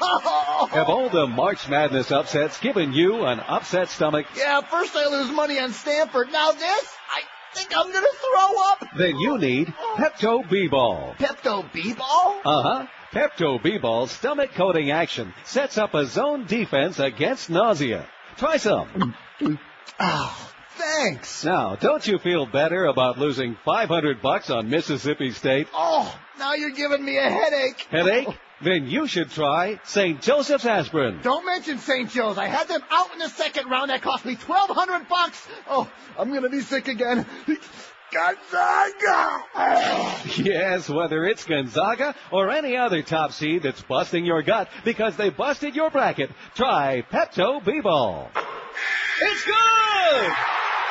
Oh! 0.04 0.68
Have 0.72 0.90
all 0.90 1.10
the 1.10 1.28
March 1.28 1.68
Madness 1.70 2.12
upsets 2.12 2.60
given 2.60 2.94
you 2.94 3.26
an 3.26 3.40
upset 3.40 3.90
stomach? 3.90 4.26
Yeah, 4.36 4.62
first 4.62 4.96
I 4.96 5.08
lose 5.08 5.32
money 5.32 5.60
on 5.60 5.72
Stanford. 5.74 6.32
Now 6.32 6.52
this? 6.52 6.96
I 7.10 7.22
think 7.54 7.76
I'm 7.76 7.92
gonna 7.92 8.08
throw 8.20 8.64
up. 8.64 8.86
Then 8.98 9.18
you 9.20 9.38
need 9.38 9.68
Pepto 9.96 10.50
B-Ball. 10.50 11.16
Pepto 11.18 11.72
B-Ball? 11.74 12.42
Uh-huh. 12.46 12.88
Pepto 13.12 13.62
B-Ball's 13.62 14.12
stomach 14.12 14.52
coating 14.54 14.92
action 14.92 15.34
sets 15.44 15.78
up 15.78 15.94
a 15.94 16.06
zone 16.06 16.46
defense 16.46 17.00
against 17.00 17.50
nausea. 17.50 18.06
Try 18.38 18.58
some. 18.58 19.16
Oh, 20.04 20.52
thanks. 20.78 21.46
Now, 21.46 21.76
don't 21.76 22.08
you 22.08 22.18
feel 22.18 22.48
better 22.48 22.86
about 22.86 23.20
losing 23.20 23.56
500 23.66 24.20
bucks 24.20 24.50
on 24.50 24.68
Mississippi 24.70 25.30
State? 25.32 25.68
Oh, 25.74 26.18
now 26.40 26.56
you're 26.56 26.72
giving 26.72 27.06
me 27.06 27.18
a 27.20 27.30
headache. 27.30 27.82
Headache? 27.92 28.28
Then 28.64 28.88
you 28.88 29.08
should 29.08 29.32
try 29.32 29.80
St. 29.86 30.22
Joseph's 30.22 30.66
aspirin. 30.66 31.20
Don't 31.24 31.46
mention 31.46 31.80
St. 31.80 32.10
Joe's. 32.10 32.38
I 32.38 32.48
had 32.48 32.68
them 32.68 32.82
out 32.92 33.12
in 33.14 33.20
the 33.20 33.30
second 33.30 33.70
round. 33.70 33.90
That 33.90 34.02
cost 34.02 34.24
me 34.26 34.36
twelve 34.36 34.70
hundred 34.70 35.08
bucks. 35.10 35.48
Oh, 35.70 35.90
I'm 36.18 36.34
gonna 36.34 36.50
be 36.50 36.62
sick 36.62 36.88
again. 36.88 37.26
Gonzaga! 38.12 39.46
Yes, 40.38 40.90
whether 40.90 41.26
it's 41.26 41.46
Gonzaga 41.46 42.14
or 42.30 42.50
any 42.50 42.76
other 42.76 43.02
top 43.04 43.32
seed 43.32 43.64
that's 43.64 43.82
busting 43.82 44.26
your 44.26 44.42
gut 44.42 44.68
because 44.84 45.16
they 45.16 45.30
busted 45.30 45.76
your 45.76 45.90
bracket, 45.90 46.30
try 46.54 47.06
Pepto 47.10 47.64
B-Ball. 47.64 48.30
It's 49.22 49.46
good! 49.46 50.32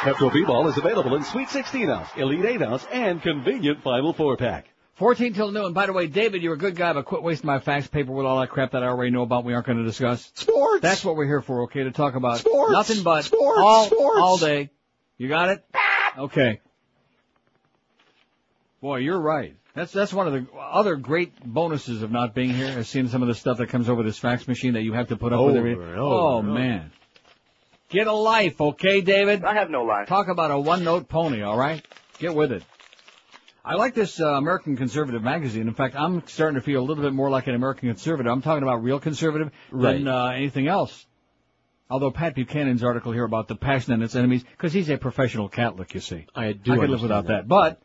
Pepto 0.01 0.33
B-Ball 0.33 0.69
is 0.69 0.79
available 0.79 1.15
in 1.15 1.25
sweet 1.25 1.51
16 1.51 1.91
ounce, 1.91 2.09
elite 2.17 2.45
8 2.45 2.63
ounce, 2.63 2.87
and 2.91 3.21
convenient 3.21 3.83
final 3.83 4.15
four 4.15 4.39
pack. 4.39 4.67
14 5.01 5.33
till 5.33 5.51
noon. 5.51 5.73
By 5.73 5.87
the 5.87 5.95
way, 5.95 6.09
David, 6.09 6.43
you're 6.43 6.53
a 6.53 6.59
good 6.59 6.77
guy, 6.77 6.93
but 6.93 7.07
quit 7.07 7.23
wasting 7.23 7.47
my 7.47 7.59
fax 7.59 7.89
paper 7.89 8.13
with 8.13 8.27
all 8.27 8.39
that 8.41 8.51
crap 8.51 8.73
that 8.73 8.83
I 8.83 8.89
already 8.89 9.11
know 9.11 9.23
about 9.23 9.47
we 9.47 9.55
aren't 9.55 9.65
going 9.65 9.79
to 9.79 9.85
discuss. 9.85 10.31
Sports! 10.35 10.83
That's 10.83 11.03
what 11.03 11.17
we're 11.17 11.25
here 11.25 11.41
for, 11.41 11.63
okay? 11.63 11.85
To 11.85 11.91
talk 11.91 12.17
about 12.17 12.41
Sports! 12.41 12.73
nothing 12.73 13.03
but 13.03 13.23
Sports! 13.23 13.61
all, 13.63 13.87
Sports! 13.87 14.21
all 14.21 14.37
day. 14.37 14.69
You 15.17 15.29
got 15.29 15.49
it? 15.49 15.65
Ah! 15.75 16.21
Okay. 16.25 16.61
Boy, 18.83 18.99
you're 18.99 19.19
right. 19.19 19.57
That's 19.75 19.91
that's 19.91 20.13
one 20.13 20.27
of 20.27 20.35
the 20.35 20.47
other 20.55 20.97
great 20.97 21.33
bonuses 21.43 22.03
of 22.03 22.11
not 22.11 22.35
being 22.35 22.51
here. 22.51 22.79
Is 22.79 22.89
seeing 22.89 23.09
some 23.09 23.23
of 23.23 23.29
the 23.29 23.35
stuff 23.35 23.57
that 23.57 23.69
comes 23.69 23.89
over 23.89 24.03
this 24.03 24.19
fax 24.19 24.47
machine 24.47 24.75
that 24.75 24.83
you 24.83 24.93
have 24.93 25.09
to 25.09 25.17
put 25.17 25.33
up 25.33 25.43
with 25.43 25.57
every. 25.57 25.77
Over 25.77 25.97
oh 25.97 26.39
over 26.39 26.47
man, 26.47 26.93
get 27.89 28.07
a 28.07 28.13
life, 28.13 28.61
okay, 28.61 29.01
David? 29.01 29.45
I 29.45 29.55
have 29.55 29.71
no 29.71 29.85
life. 29.85 30.09
Talk 30.09 30.29
about 30.29 30.51
a 30.51 30.59
one-note 30.59 31.09
pony, 31.09 31.41
all 31.41 31.57
right? 31.57 31.87
Get 32.19 32.35
with 32.35 32.53
it. 32.53 32.65
I 33.71 33.75
like 33.75 33.95
this 33.95 34.21
uh, 34.21 34.27
American 34.27 34.77
Conservative 34.77 35.23
magazine. 35.23 35.69
In 35.69 35.75
fact, 35.75 35.95
I'm 35.95 36.27
starting 36.27 36.57
to 36.57 36.61
feel 36.61 36.81
a 36.81 36.85
little 36.85 37.05
bit 37.05 37.13
more 37.13 37.31
like 37.31 37.47
an 37.47 37.55
American 37.55 37.89
conservative. 37.89 38.33
I'm 38.33 38.43
talking 38.43 38.65
about 38.65 38.83
real 38.83 38.99
conservative 38.99 39.53
than 39.73 40.09
uh, 40.09 40.31
anything 40.35 40.67
else. 40.67 41.07
Although 41.89 42.11
Pat 42.11 42.35
Buchanan's 42.35 42.83
article 42.83 43.13
here 43.13 43.23
about 43.23 43.47
the 43.47 43.55
passion 43.55 43.93
and 43.93 44.03
its 44.03 44.17
enemies, 44.17 44.43
because 44.43 44.73
he's 44.73 44.91
a 44.91 44.97
professional 44.97 45.49
Catholic, 45.49 45.95
you 45.95 46.01
see. 46.01 46.27
I 46.35 46.51
do 46.51 46.73
I 46.73 46.79
could 46.79 46.91
live 46.91 47.03
without 47.03 47.29
that. 47.29 47.47
that. 47.47 47.49
But 47.49 47.81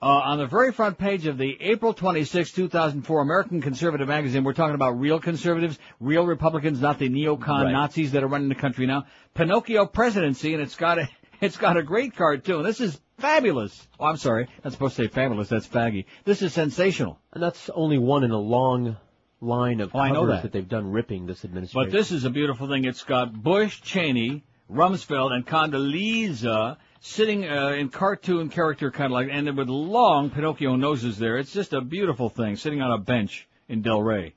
uh, 0.00 0.06
on 0.06 0.38
the 0.38 0.46
very 0.46 0.72
front 0.72 0.96
page 0.96 1.26
of 1.26 1.36
the 1.36 1.54
April 1.60 1.92
26, 1.92 2.52
2004 2.52 3.20
American 3.20 3.60
Conservative 3.60 4.08
magazine, 4.08 4.42
we're 4.42 4.54
talking 4.54 4.74
about 4.74 4.98
real 4.98 5.20
conservatives, 5.20 5.78
real 6.00 6.24
Republicans, 6.24 6.80
not 6.80 6.98
the 6.98 7.10
neocon 7.10 7.64
Right. 7.64 7.72
Nazis 7.72 8.12
that 8.12 8.22
are 8.22 8.28
running 8.28 8.48
the 8.48 8.54
country 8.54 8.86
now. 8.86 9.04
Pinocchio 9.34 9.84
presidency, 9.84 10.54
and 10.54 10.62
it's 10.62 10.76
got 10.76 10.98
a 10.98 11.10
it's 11.42 11.58
got 11.58 11.76
a 11.76 11.82
great 11.82 12.16
cartoon. 12.16 12.62
This 12.62 12.80
is 12.80 12.98
fabulous. 13.18 13.86
Oh, 13.98 14.06
I'm 14.06 14.16
sorry, 14.16 14.48
I'm 14.64 14.70
supposed 14.70 14.96
to 14.96 15.02
say 15.02 15.08
fabulous. 15.08 15.48
That's 15.48 15.66
faggy. 15.66 16.04
This 16.24 16.42
is 16.42 16.52
sensational. 16.52 17.18
And 17.32 17.42
that's 17.42 17.70
only 17.70 17.98
one 17.98 18.24
in 18.24 18.30
a 18.30 18.38
long 18.38 18.96
line 19.40 19.80
of 19.80 19.94
Oh, 19.94 19.98
I 19.98 20.10
know 20.10 20.26
that. 20.26 20.52
they've 20.52 20.68
done 20.68 20.90
ripping 20.90 21.26
this 21.26 21.44
administration. 21.44 21.90
But 21.90 21.96
this 21.96 22.10
is 22.10 22.24
a 22.24 22.30
beautiful 22.30 22.68
thing. 22.68 22.84
It's 22.84 23.04
got 23.04 23.32
Bush, 23.32 23.80
Cheney, 23.82 24.44
Rumsfeld, 24.70 25.32
and 25.32 25.46
Condoleezza 25.46 26.76
sitting 27.00 27.44
uh, 27.44 27.68
in 27.68 27.90
cartoon 27.90 28.48
character 28.48 28.90
kind 28.90 29.06
of 29.06 29.12
like, 29.12 29.28
and 29.30 29.56
with 29.56 29.68
long 29.68 30.30
Pinocchio 30.30 30.76
noses 30.76 31.18
there. 31.18 31.36
It's 31.36 31.52
just 31.52 31.74
a 31.74 31.82
beautiful 31.82 32.30
thing, 32.30 32.56
sitting 32.56 32.80
on 32.80 32.92
a 32.92 32.98
bench 32.98 33.46
in 33.68 33.82
Del 33.82 34.02
Rey. 34.02 34.34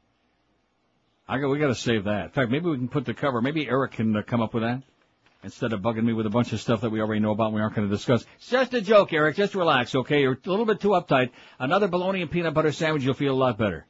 I 1.30 1.40
got, 1.40 1.50
we 1.50 1.60
got 1.60 1.68
to 1.68 1.76
save 1.76 2.06
that. 2.06 2.26
In 2.26 2.32
fact, 2.32 2.52
maybe 2.52 2.70
we 2.70 2.78
can 2.78 2.90
put 2.90 3.06
the 3.06 3.14
cover. 3.14 3.42
Maybe 3.42 3.68
Eric 3.68 3.94
can 3.94 4.16
uh, 4.16 4.22
come 4.22 4.42
up 4.42 4.54
with 4.54 4.64
that 4.64 4.84
instead 5.44 5.74
of 5.74 5.82
bugging 5.82 6.04
me 6.04 6.14
with 6.14 6.26
a 6.26 6.30
bunch 6.30 6.52
of 6.54 6.60
stuff 6.60 6.82
that 6.82 6.90
we 6.90 7.00
already 7.02 7.20
know 7.22 7.32
about 7.32 7.48
and 7.48 7.56
we 7.56 7.62
aren't 7.62 7.76
going 7.76 7.88
to 7.90 7.94
discuss. 7.96 8.26
It's 8.38 8.50
just 8.50 8.74
a 8.74 8.82
joke, 8.82 9.14
Eric. 9.14 9.36
Just 9.36 9.56
relax, 9.56 9.96
okay? 9.96 10.22
You're 10.22 10.40
a 10.46 10.50
little 10.50 10.66
bit 10.66 10.80
too 10.82 10.90
uptight. 10.90 11.32
Another 11.60 11.88
bologna 11.88 12.22
and 12.22 12.32
peanut 12.32 12.54
butter 12.54 12.72
sandwich, 12.72 13.04
you'll 13.04 13.14
feel 13.14 13.34
a 13.34 13.36
lot 13.36 13.58
better. 13.58 13.86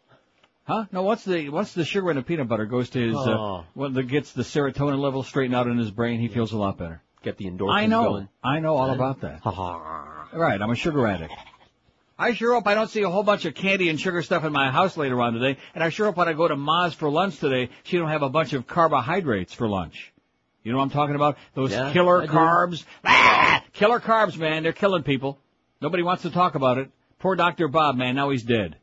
Huh? 0.65 0.86
No, 0.91 1.03
what's 1.03 1.24
the 1.24 1.48
what's 1.49 1.74
the 1.74 1.86
sugar 1.86 2.10
in 2.10 2.18
the 2.18 2.22
peanut 2.24 2.49
butter 2.49 2.65
goes 2.65 2.90
to 2.90 2.99
his 2.99 3.15
uh, 3.15 3.19
Oh. 3.38 3.65
well, 3.74 3.90
that 3.90 4.03
gets 4.10 4.34
the 4.34 4.44
serotonin 4.44 4.99
level 4.99 5.24
straightened 5.24 5.56
out 5.56 5.68
in 5.68 5.78
his 5.78 5.91
brain. 5.91 6.19
He 6.19 6.28
feels 6.28 6.52
a 6.52 6.57
lot 6.57 6.78
better. 6.78 7.02
Get 7.24 7.38
the 7.38 7.45
endorphins 7.45 7.74
I 7.74 7.86
know. 7.86 8.03
going. 8.03 8.30
I 8.44 8.60
know 8.60 8.76
all 8.76 8.91
about 8.91 9.22
that. 9.22 9.40
Ha 9.40 9.52
ha. 9.52 10.28
Right, 10.34 10.61
I'm 10.61 10.69
a 10.69 10.76
sugar 10.76 11.07
addict. 11.07 11.34
I 12.19 12.34
sure 12.34 12.53
hope 12.53 12.68
I 12.68 12.74
don't 12.74 12.90
see 12.90 13.03
a 13.03 13.10
whole 13.10 13.24
bunch 13.24 13.45
of 13.45 13.53
candy 13.53 13.90
and 13.90 13.99
sugar 13.99 14.22
stuff 14.24 14.44
in 14.44 14.52
my 14.52 14.69
house 14.72 14.98
later 14.98 15.22
on 15.22 15.34
today. 15.34 15.57
And 15.74 15.84
I 15.84 15.90
sure 15.90 16.07
hope 16.07 16.18
when 16.18 16.28
I 16.28 16.34
go 16.34 16.48
to 16.48 16.56
Ma's 16.56 16.94
for 16.95 17.10
lunch 17.10 17.38
today, 17.40 17.69
she 17.84 17.98
don't 17.98 18.10
have 18.10 18.24
a 18.24 18.30
bunch 18.30 18.53
of 18.53 18.68
carbohydrates 18.68 19.53
for 19.53 19.69
lunch. 19.69 20.11
You 20.68 20.73
know 20.73 20.80
what 20.80 20.84
I'm 20.84 20.89
talking 20.89 21.15
about? 21.15 21.38
Those 21.53 21.72
Yeah, 21.72 21.94
killer 21.94 22.23
I 22.23 22.27
carbs. 22.27 22.84
Ah! 23.06 23.64
Killer 23.72 24.02
carbs, 24.02 24.38
man. 24.38 24.64
They're 24.64 24.73
killing 24.73 25.02
people. 25.02 25.39
Nobody 25.80 26.03
wants 26.03 26.23
to 26.23 26.30
talk 26.30 26.56
about 26.56 26.77
it. 26.77 26.91
Poor 27.19 27.38
Dr. 27.38 27.69
Bob, 27.69 27.95
man. 27.95 28.15
Now 28.15 28.31
he's 28.31 28.44
dead. 28.44 28.76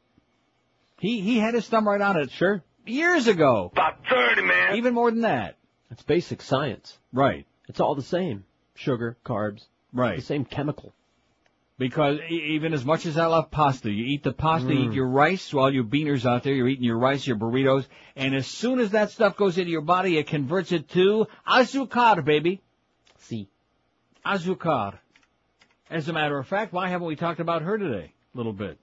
He, 0.99 1.21
he 1.21 1.39
had 1.39 1.53
his 1.53 1.69
thumb 1.69 1.87
right 1.87 2.01
on 2.01 2.17
it. 2.17 2.31
Sure. 2.31 2.63
Years 2.87 3.27
ago. 3.27 3.69
About 3.71 3.99
30, 4.09 4.41
man. 4.47 4.77
Even 4.77 4.95
more 4.95 5.11
than 5.11 5.21
that. 5.21 5.59
It's 5.91 6.03
basic 6.03 6.41
science. 6.41 6.97
Right. 7.13 7.45
It's 7.69 7.81
all 7.81 7.95
the 7.95 8.01
same. 8.03 8.45
Sugar, 8.75 9.19
carbs. 9.23 9.67
Right. 9.93 10.17
The 10.17 10.25
same 10.25 10.47
chemical. 10.47 10.95
Because 11.77 12.21
e- 12.31 12.53
even 12.55 12.73
as 12.73 12.85
much 12.85 13.05
as 13.05 13.19
I 13.19 13.27
love 13.27 13.51
pasta, 13.51 13.91
you 13.91 14.05
eat 14.05 14.23
the 14.23 14.33
pasta, 14.33 14.69
Mm. 14.69 14.87
eat 14.91 14.93
your 14.93 15.09
rice, 15.09 15.53
all 15.53 15.73
you 15.73 15.83
beaners 15.83 16.25
out 16.25 16.45
there, 16.45 16.55
you're 16.55 16.69
eating 16.69 16.85
your 16.85 16.99
rice, 16.99 17.27
your 17.27 17.37
burritos, 17.37 17.87
and 18.15 18.35
as 18.35 18.47
soon 18.47 18.79
as 18.79 18.91
that 18.91 19.11
stuff 19.11 19.37
goes 19.37 19.59
into 19.59 19.73
your 19.73 19.81
body, 19.81 20.17
it 20.17 20.29
converts 20.29 20.71
it 20.71 20.89
to 20.91 21.27
azúcar, 21.47 22.25
baby. 22.25 22.61
See. 23.19 23.49
Azúcar. 24.25 24.99
As 25.91 26.09
a 26.09 26.13
matter 26.13 26.39
of 26.39 26.47
fact, 26.47 26.73
why 26.73 26.89
haven't 26.89 27.09
we 27.09 27.17
talked 27.17 27.41
about 27.41 27.63
her 27.63 27.77
today? 27.77 28.13
A 28.35 28.37
little 28.37 28.53
bit. 28.53 28.79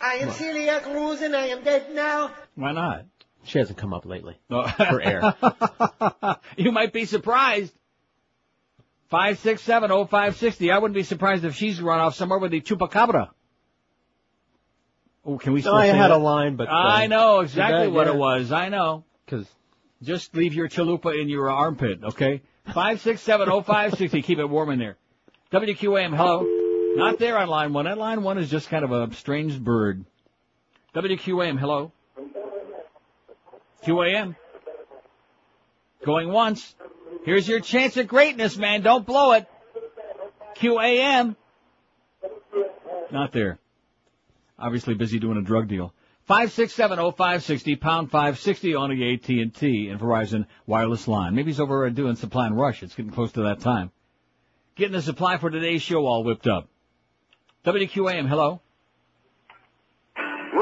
I 0.00 0.14
am 0.14 0.30
Celia 0.32 0.80
Cruz 0.80 1.20
and 1.20 1.36
I 1.36 1.46
am 1.48 1.62
dead 1.62 1.94
now. 1.94 2.32
Why 2.56 2.72
not? 2.72 3.04
She 3.44 3.58
hasn't 3.58 3.78
come 3.78 3.92
up 3.92 4.04
lately. 4.06 4.36
No. 4.50 4.66
For 4.66 5.00
air. 5.00 5.34
you 6.56 6.72
might 6.72 6.92
be 6.92 7.04
surprised. 7.04 7.72
Five 9.12 9.40
six 9.40 9.60
seven 9.60 9.90
oh 9.92 10.06
five 10.06 10.36
sixty. 10.36 10.70
I 10.70 10.78
wouldn't 10.78 10.94
be 10.94 11.02
surprised 11.02 11.44
if 11.44 11.54
she's 11.54 11.82
run 11.82 12.00
off 12.00 12.14
somewhere 12.14 12.38
with 12.38 12.50
the 12.50 12.62
chupacabra. 12.62 13.28
Oh, 15.26 15.36
can 15.36 15.52
we? 15.52 15.58
No, 15.60 15.64
Still 15.64 15.74
I 15.74 15.86
had 15.88 16.10
that? 16.10 16.12
a 16.12 16.16
line, 16.16 16.56
but, 16.56 16.68
uh, 16.68 16.72
I 16.72 17.08
know 17.08 17.40
exactly 17.40 17.88
bad, 17.88 17.92
what 17.92 18.06
yeah. 18.06 18.14
it 18.14 18.16
was. 18.16 18.52
I 18.52 18.70
know. 18.70 19.04
'Cause 19.26 19.46
just 20.02 20.34
leave 20.34 20.54
your 20.54 20.66
chalupa 20.66 21.20
in 21.20 21.28
your 21.28 21.50
armpit, 21.50 22.02
okay? 22.02 22.40
Five 22.72 23.02
six 23.02 23.20
seven 23.20 23.50
oh 23.50 23.60
five 23.60 23.92
sixty. 23.98 24.22
Keep 24.22 24.38
it 24.38 24.46
warm 24.46 24.70
in 24.70 24.78
there. 24.78 24.96
WQAM. 25.52 26.16
Hello. 26.16 26.46
Not 26.96 27.18
there 27.18 27.36
on 27.36 27.48
line 27.48 27.74
one. 27.74 27.84
That 27.84 27.98
line 27.98 28.22
one 28.22 28.38
is 28.38 28.50
just 28.50 28.70
kind 28.70 28.82
of 28.82 28.92
a 28.92 29.14
strange 29.14 29.60
bird. 29.62 30.06
WQAM. 30.94 31.58
Hello. 31.58 31.92
QAM. 33.84 34.36
Going 36.02 36.32
once. 36.32 36.74
Here's 37.24 37.46
your 37.46 37.60
chance 37.60 37.96
at 37.96 38.08
greatness, 38.08 38.56
man. 38.56 38.82
Don't 38.82 39.06
blow 39.06 39.32
it. 39.32 39.46
QAM. 40.56 41.36
Not 43.10 43.32
there. 43.32 43.58
Obviously 44.58 44.94
busy 44.94 45.18
doing 45.18 45.38
a 45.38 45.42
drug 45.42 45.68
deal. 45.68 45.94
Five 46.24 46.52
six 46.52 46.72
seven 46.72 46.98
oh 46.98 47.10
five 47.10 47.42
sixty 47.42 47.74
pound 47.74 48.10
five 48.10 48.38
sixty 48.38 48.74
on 48.74 48.90
the 48.90 49.14
AT 49.14 49.28
and 49.28 49.54
T 49.54 49.88
and 49.88 50.00
Verizon 50.00 50.46
wireless 50.66 51.08
line. 51.08 51.34
Maybe 51.34 51.50
he's 51.50 51.60
over 51.60 51.88
doing 51.90 52.16
supply 52.16 52.46
and 52.46 52.56
rush. 52.56 52.82
It's 52.82 52.94
getting 52.94 53.12
close 53.12 53.32
to 53.32 53.42
that 53.42 53.60
time. 53.60 53.90
Getting 54.76 54.92
the 54.92 55.02
supply 55.02 55.38
for 55.38 55.50
today's 55.50 55.82
show 55.82 56.06
all 56.06 56.24
whipped 56.24 56.46
up. 56.46 56.68
WQAM. 57.64 58.28
Hello. 58.28 58.60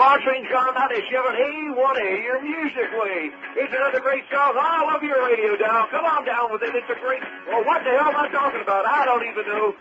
Ross 0.00 0.20
St. 0.24 0.48
John 0.48 0.72
97A1A, 0.72 2.24
your 2.24 2.40
music 2.40 2.88
wave. 2.96 3.32
It's 3.56 3.68
another 3.74 4.00
great 4.00 4.24
song. 4.32 4.56
I 4.56 4.80
love 4.90 5.02
your 5.02 5.20
radio 5.28 5.56
dial. 5.60 5.88
Come 5.90 6.06
on 6.06 6.24
down 6.24 6.50
with 6.50 6.62
it. 6.62 6.74
It's 6.74 6.88
a 6.88 6.96
great. 7.04 7.20
Well, 7.46 7.64
what 7.68 7.84
the 7.84 7.90
hell 7.90 8.08
am 8.08 8.16
I 8.16 8.28
talking 8.32 8.62
about? 8.62 8.86
I 8.86 9.04
don't 9.04 9.20
even 9.28 9.44
know. 9.46 9.74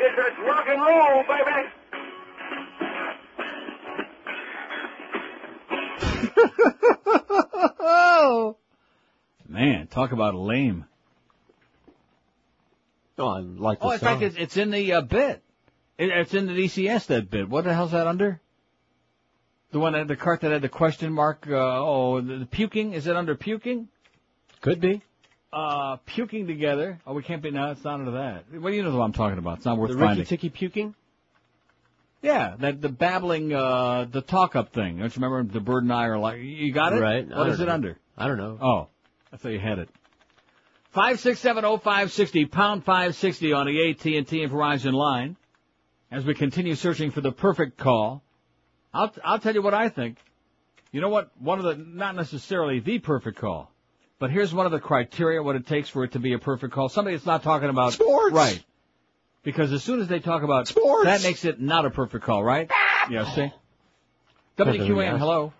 It's, 0.00 0.16
it's 0.16 0.38
rock 0.48 0.64
and 0.66 0.80
roll, 0.80 1.24
baby. 1.28 1.68
Man, 9.48 9.86
talk 9.86 10.12
about 10.12 10.34
lame. 10.34 10.84
Oh, 13.18 13.28
I 13.28 13.38
like 13.40 13.80
the 13.80 13.86
Oh, 13.86 13.90
in 13.92 13.98
song. 13.98 14.08
fact, 14.08 14.22
it's, 14.22 14.36
it's 14.36 14.56
in 14.56 14.70
the 14.70 14.92
uh, 14.94 15.00
bit. 15.00 15.42
It, 15.98 16.10
it's 16.10 16.34
in 16.34 16.46
the 16.46 16.52
DCS 16.52 17.06
that 17.06 17.30
bit. 17.30 17.48
What 17.48 17.64
the 17.64 17.72
hell's 17.72 17.92
that 17.92 18.06
under? 18.06 18.40
The 19.72 19.78
one 19.80 19.92
that 19.94 20.08
the 20.08 20.16
cart 20.16 20.40
that 20.42 20.52
had 20.52 20.62
the 20.62 20.68
question 20.68 21.12
mark. 21.12 21.46
Uh, 21.48 21.54
oh, 21.56 22.20
the, 22.20 22.38
the 22.38 22.46
puking. 22.46 22.92
Is 22.92 23.06
it 23.06 23.16
under 23.16 23.34
puking? 23.34 23.88
Could 24.60 24.80
be. 24.80 25.02
Uh, 25.52 25.96
puking 26.06 26.46
together. 26.46 27.00
Oh, 27.06 27.14
we 27.14 27.22
can't 27.22 27.42
be. 27.42 27.50
No, 27.50 27.70
it's 27.70 27.84
not 27.84 28.00
under 28.00 28.12
that. 28.12 28.44
Well, 28.52 28.72
you 28.72 28.82
know 28.82 28.96
what 28.96 29.04
I'm 29.04 29.12
talking 29.12 29.38
about. 29.38 29.58
It's 29.58 29.66
not 29.66 29.78
worth 29.78 29.90
the 29.90 29.98
finding. 29.98 30.18
Ricky 30.18 30.28
Ticky 30.28 30.50
puking? 30.50 30.94
Yeah, 32.22 32.56
that 32.58 32.80
the 32.80 32.88
babbling, 32.88 33.52
uh, 33.52 34.06
the 34.10 34.20
talk 34.22 34.56
up 34.56 34.72
thing. 34.72 34.98
Don't 34.98 35.14
you 35.14 35.22
remember 35.22 35.52
the 35.52 35.60
bird 35.60 35.84
and 35.84 35.92
I 35.92 36.06
are 36.06 36.18
like, 36.18 36.40
you 36.40 36.72
got 36.72 36.92
it? 36.92 37.00
Right. 37.00 37.28
What 37.28 37.48
is 37.48 37.58
What 37.58 37.64
it 37.64 37.68
know. 37.68 37.74
under? 37.74 37.98
I 38.16 38.26
don't 38.26 38.38
know. 38.38 38.58
Oh, 38.60 38.88
I 39.32 39.36
thought 39.36 39.50
you 39.50 39.58
had 39.60 39.78
it. 39.78 39.88
Five 40.90 41.20
six 41.20 41.40
seven 41.40 41.64
oh 41.64 41.76
five 41.76 42.10
sixty 42.12 42.46
pound 42.46 42.84
five 42.84 43.14
sixty 43.14 43.52
on 43.52 43.66
the 43.66 43.90
AT 43.90 44.04
and 44.06 44.26
T 44.26 44.42
and 44.42 44.50
Verizon 44.50 44.92
line. 44.94 45.36
As 46.10 46.24
we 46.24 46.34
continue 46.34 46.74
searching 46.74 47.10
for 47.10 47.20
the 47.20 47.32
perfect 47.32 47.76
call, 47.76 48.22
I'll 48.96 49.14
I'll 49.24 49.38
tell 49.38 49.54
you 49.54 49.62
what 49.62 49.74
I 49.74 49.88
think. 49.88 50.18
You 50.92 51.00
know 51.00 51.08
what? 51.08 51.30
One 51.40 51.58
of 51.58 51.64
the 51.64 51.76
not 51.76 52.16
necessarily 52.16 52.80
the 52.80 52.98
perfect 52.98 53.38
call, 53.38 53.70
but 54.18 54.30
here's 54.30 54.54
one 54.54 54.66
of 54.66 54.72
the 54.72 54.80
criteria 54.80 55.42
what 55.42 55.56
it 55.56 55.66
takes 55.66 55.88
for 55.88 56.04
it 56.04 56.12
to 56.12 56.18
be 56.18 56.32
a 56.32 56.38
perfect 56.38 56.72
call. 56.72 56.88
Somebody 56.88 57.16
that's 57.16 57.26
not 57.26 57.42
talking 57.42 57.68
about 57.68 57.92
Sports. 57.92 58.34
right? 58.34 58.62
Because 59.42 59.72
as 59.72 59.82
soon 59.84 60.00
as 60.00 60.08
they 60.08 60.20
talk 60.20 60.42
about 60.42 60.68
Sports. 60.68 61.04
that 61.04 61.22
makes 61.22 61.44
it 61.44 61.60
not 61.60 61.84
a 61.84 61.90
perfect 61.90 62.24
call, 62.24 62.42
right? 62.42 62.70
Yeah. 63.10 63.30
See. 63.34 63.52
Depends 64.56 64.80
on 64.80 64.86
who 64.86 64.94
you 64.94 65.00
WQAM. 65.00 65.18
Hello. 65.18 65.52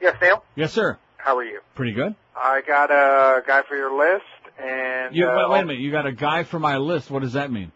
Yes, 0.00 0.16
Neil. 0.20 0.44
Yes, 0.56 0.72
sir. 0.72 0.98
How 1.18 1.36
are 1.36 1.44
you? 1.44 1.60
Pretty 1.74 1.92
good. 1.92 2.14
I 2.36 2.62
got 2.66 2.90
a 2.90 3.42
guy 3.46 3.62
for 3.68 3.76
your 3.76 3.96
list, 3.96 4.24
and 4.58 5.14
You, 5.14 5.28
uh, 5.28 5.36
wait, 5.36 5.50
wait 5.50 5.60
a 5.60 5.66
minute. 5.66 5.80
You 5.80 5.90
got 5.92 6.06
a 6.06 6.12
guy 6.12 6.42
for 6.42 6.58
my 6.58 6.78
list. 6.78 7.10
What 7.10 7.22
does 7.22 7.34
that 7.34 7.50
mean? 7.52 7.70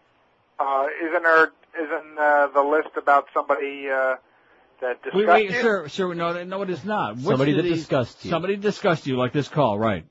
Uh, 0.59 0.87
isn't 1.03 1.23
there 1.23 1.51
isn't 1.83 2.19
uh, 2.19 2.47
the 2.53 2.61
list 2.61 2.89
about 2.97 3.25
somebody 3.33 3.87
uh, 3.89 4.15
that 4.81 5.01
discussed 5.03 5.15
Wait, 5.15 5.27
wait, 5.27 5.49
you? 5.51 5.61
sir, 5.61 5.87
sir, 5.87 6.13
no, 6.13 6.43
no, 6.43 6.61
it 6.61 6.69
is 6.69 6.83
not. 6.83 7.15
Which 7.15 7.25
Somebody 7.25 7.53
that 7.53 7.61
these- 7.63 7.77
discussed 7.79 8.23
you. 8.25 8.31
Somebody 8.31 8.55
discussed 8.57 9.07
you 9.07 9.17
like 9.17 9.33
this 9.33 9.47
call, 9.47 9.77
right? 9.79 10.05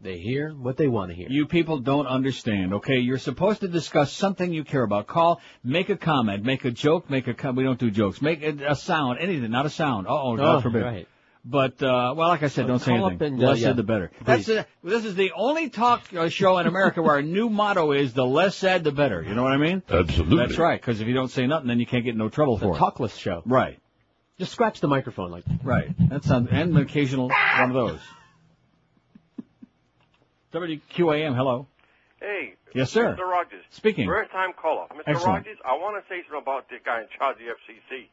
They 0.00 0.18
hear 0.18 0.50
what 0.50 0.76
they 0.76 0.86
want 0.86 1.10
to 1.12 1.14
hear. 1.16 1.28
You 1.30 1.46
people 1.46 1.78
don't 1.78 2.06
understand, 2.06 2.74
okay? 2.74 2.98
You're 2.98 3.16
supposed 3.16 3.60
to 3.60 3.68
discuss 3.68 4.12
something 4.12 4.52
you 4.52 4.62
care 4.62 4.82
about. 4.82 5.06
Call, 5.06 5.40
make 5.62 5.88
a 5.88 5.96
comment, 5.96 6.44
make 6.44 6.66
a 6.66 6.70
joke, 6.70 7.08
make 7.08 7.26
a, 7.26 7.32
com- 7.32 7.56
we 7.56 7.64
don't 7.64 7.78
do 7.78 7.90
jokes. 7.90 8.20
Make 8.20 8.42
a, 8.42 8.72
a 8.72 8.76
sound, 8.76 9.18
anything, 9.18 9.50
not 9.50 9.64
a 9.64 9.70
sound. 9.70 10.06
Uh-oh, 10.06 10.36
God 10.36 10.56
Oh, 10.56 10.60
forbid. 10.60 10.82
right. 10.82 11.08
But, 11.46 11.82
uh, 11.82 12.14
well, 12.16 12.28
like 12.28 12.42
I 12.42 12.48
said, 12.48 12.66
don't 12.66 12.78
say 12.78 12.94
anything. 12.94 13.34
and, 13.34 13.38
the 13.40 13.46
less 13.48 13.60
yeah, 13.60 13.68
said, 13.68 13.76
the 13.76 13.82
better. 13.82 14.10
please. 14.16 14.24
That's 14.24 14.46
the, 14.46 14.66
this 14.82 15.04
is 15.04 15.14
the 15.14 15.32
only 15.36 15.68
talk 15.68 16.02
uh, 16.16 16.30
show 16.30 16.56
in 16.56 16.66
America 16.66 17.02
where 17.02 17.16
our 17.16 17.22
new 17.22 17.50
motto 17.50 17.92
is 17.92 18.14
the 18.14 18.24
less 18.24 18.56
said, 18.56 18.82
the 18.82 18.92
better. 18.92 19.22
You 19.22 19.34
know 19.34 19.42
what 19.42 19.52
I 19.52 19.58
mean? 19.58 19.82
Absolutely. 19.90 20.38
That's 20.38 20.56
right, 20.56 20.80
because 20.80 21.02
if 21.02 21.06
you 21.06 21.12
don't 21.12 21.30
say 21.30 21.46
nothing, 21.46 21.68
then 21.68 21.80
you 21.80 21.86
can't 21.86 22.02
get 22.02 22.12
in 22.12 22.18
no 22.18 22.30
trouble 22.30 22.56
The 22.56 22.66
for 22.66 22.76
it. 22.76 22.80
talkless 22.80 23.18
show. 23.18 23.42
Right. 23.44 23.78
Just 24.38 24.52
scratch 24.52 24.80
the 24.80 24.88
microphone 24.88 25.30
like 25.30 25.44
Right. 25.62 25.94
That 26.08 26.24
sounds, 26.24 26.48
and 26.50 26.76
an 26.76 26.76
occasional 26.78 27.28
one 27.28 27.70
of 27.70 27.74
those. 27.74 28.00
WQAM, 30.54 31.36
hello. 31.36 31.66
Hey. 32.20 32.54
Yes, 32.74 32.90
sir. 32.90 33.14
Mr. 33.16 33.28
Rogers. 33.28 33.64
Speaking. 33.70 34.06
First 34.06 34.32
time 34.32 34.52
caller. 34.60 34.86
Mr. 34.90 35.02
Excellent. 35.06 35.46
Rogers, 35.46 35.58
I 35.64 35.74
want 35.74 36.02
to 36.02 36.08
say 36.08 36.22
something 36.22 36.42
about 36.42 36.68
the 36.68 36.76
guy 36.84 37.02
in 37.02 37.06
charge 37.16 37.36
of 37.36 37.42
the 37.42 37.52
FCC. 37.52 38.06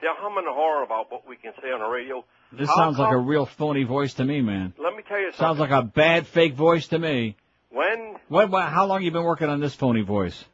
They're 0.00 0.14
humming 0.16 0.44
the 0.44 0.52
horror 0.52 0.82
about 0.82 1.10
what 1.12 1.26
we 1.28 1.36
can 1.36 1.52
say 1.62 1.70
on 1.70 1.80
the 1.80 1.86
radio. 1.86 2.24
This 2.58 2.68
sounds 2.74 2.98
like 2.98 3.12
a 3.12 3.18
real 3.18 3.46
phony 3.46 3.84
voice 3.84 4.14
to 4.14 4.24
me, 4.24 4.40
man. 4.40 4.74
Let 4.78 4.94
me 4.96 5.02
tell 5.08 5.18
you 5.18 5.32
something. 5.32 5.38
Sounds 5.38 5.58
like 5.58 5.70
a 5.70 5.82
bad 5.82 6.26
fake 6.26 6.54
voice 6.54 6.88
to 6.88 6.98
me. 6.98 7.36
When, 7.70 8.16
What, 8.28 8.50
what, 8.50 8.68
how 8.68 8.86
long 8.86 9.02
you 9.02 9.10
been 9.10 9.24
working 9.24 9.48
on 9.48 9.60
this 9.60 9.74
phony 9.74 10.02
voice? 10.02 10.44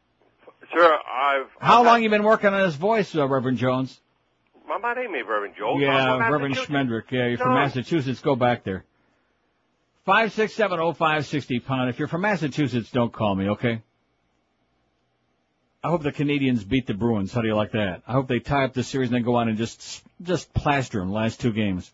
sir, 0.72 0.98
I've... 1.12 1.46
How 1.58 1.80
I've 1.80 1.86
long 1.86 2.02
you 2.02 2.10
been 2.10 2.22
working 2.22 2.50
on 2.50 2.64
this 2.66 2.76
voice, 2.76 3.14
uh, 3.16 3.26
Reverend 3.26 3.58
Jones? 3.58 4.00
My, 4.68 4.78
my 4.78 4.94
name 4.94 5.14
is 5.14 5.22
Reverend 5.28 5.54
Jones. 5.58 5.80
Yeah, 5.80 6.18
Reverend 6.28 6.54
Schmendrick. 6.56 7.10
Yeah, 7.10 7.26
you're 7.26 7.38
from 7.38 7.54
Massachusetts. 7.54 8.20
Go 8.20 8.36
back 8.36 8.64
there. 8.64 8.84
Five 10.04 10.32
six 10.32 10.54
seven 10.54 10.78
oh 10.78 10.92
five 10.92 11.26
sixty 11.26 11.58
pound. 11.58 11.90
If 11.90 11.98
you're 11.98 12.08
from 12.08 12.22
Massachusetts, 12.22 12.90
don't 12.90 13.12
call 13.12 13.34
me, 13.34 13.48
okay? 13.50 13.82
I 15.82 15.90
hope 15.90 16.02
the 16.02 16.12
Canadians 16.12 16.64
beat 16.64 16.86
the 16.86 16.94
Bruins. 16.94 17.32
How 17.32 17.40
do 17.40 17.46
you 17.46 17.54
like 17.54 17.72
that? 17.72 18.02
I 18.06 18.12
hope 18.12 18.26
they 18.26 18.40
tie 18.40 18.64
up 18.64 18.74
the 18.74 18.82
series 18.82 19.08
and 19.08 19.14
then 19.14 19.22
go 19.22 19.36
on 19.36 19.48
and 19.48 19.56
just 19.56 20.02
just 20.22 20.52
plaster 20.52 20.98
them 20.98 21.12
last 21.12 21.40
two 21.40 21.52
games. 21.52 21.90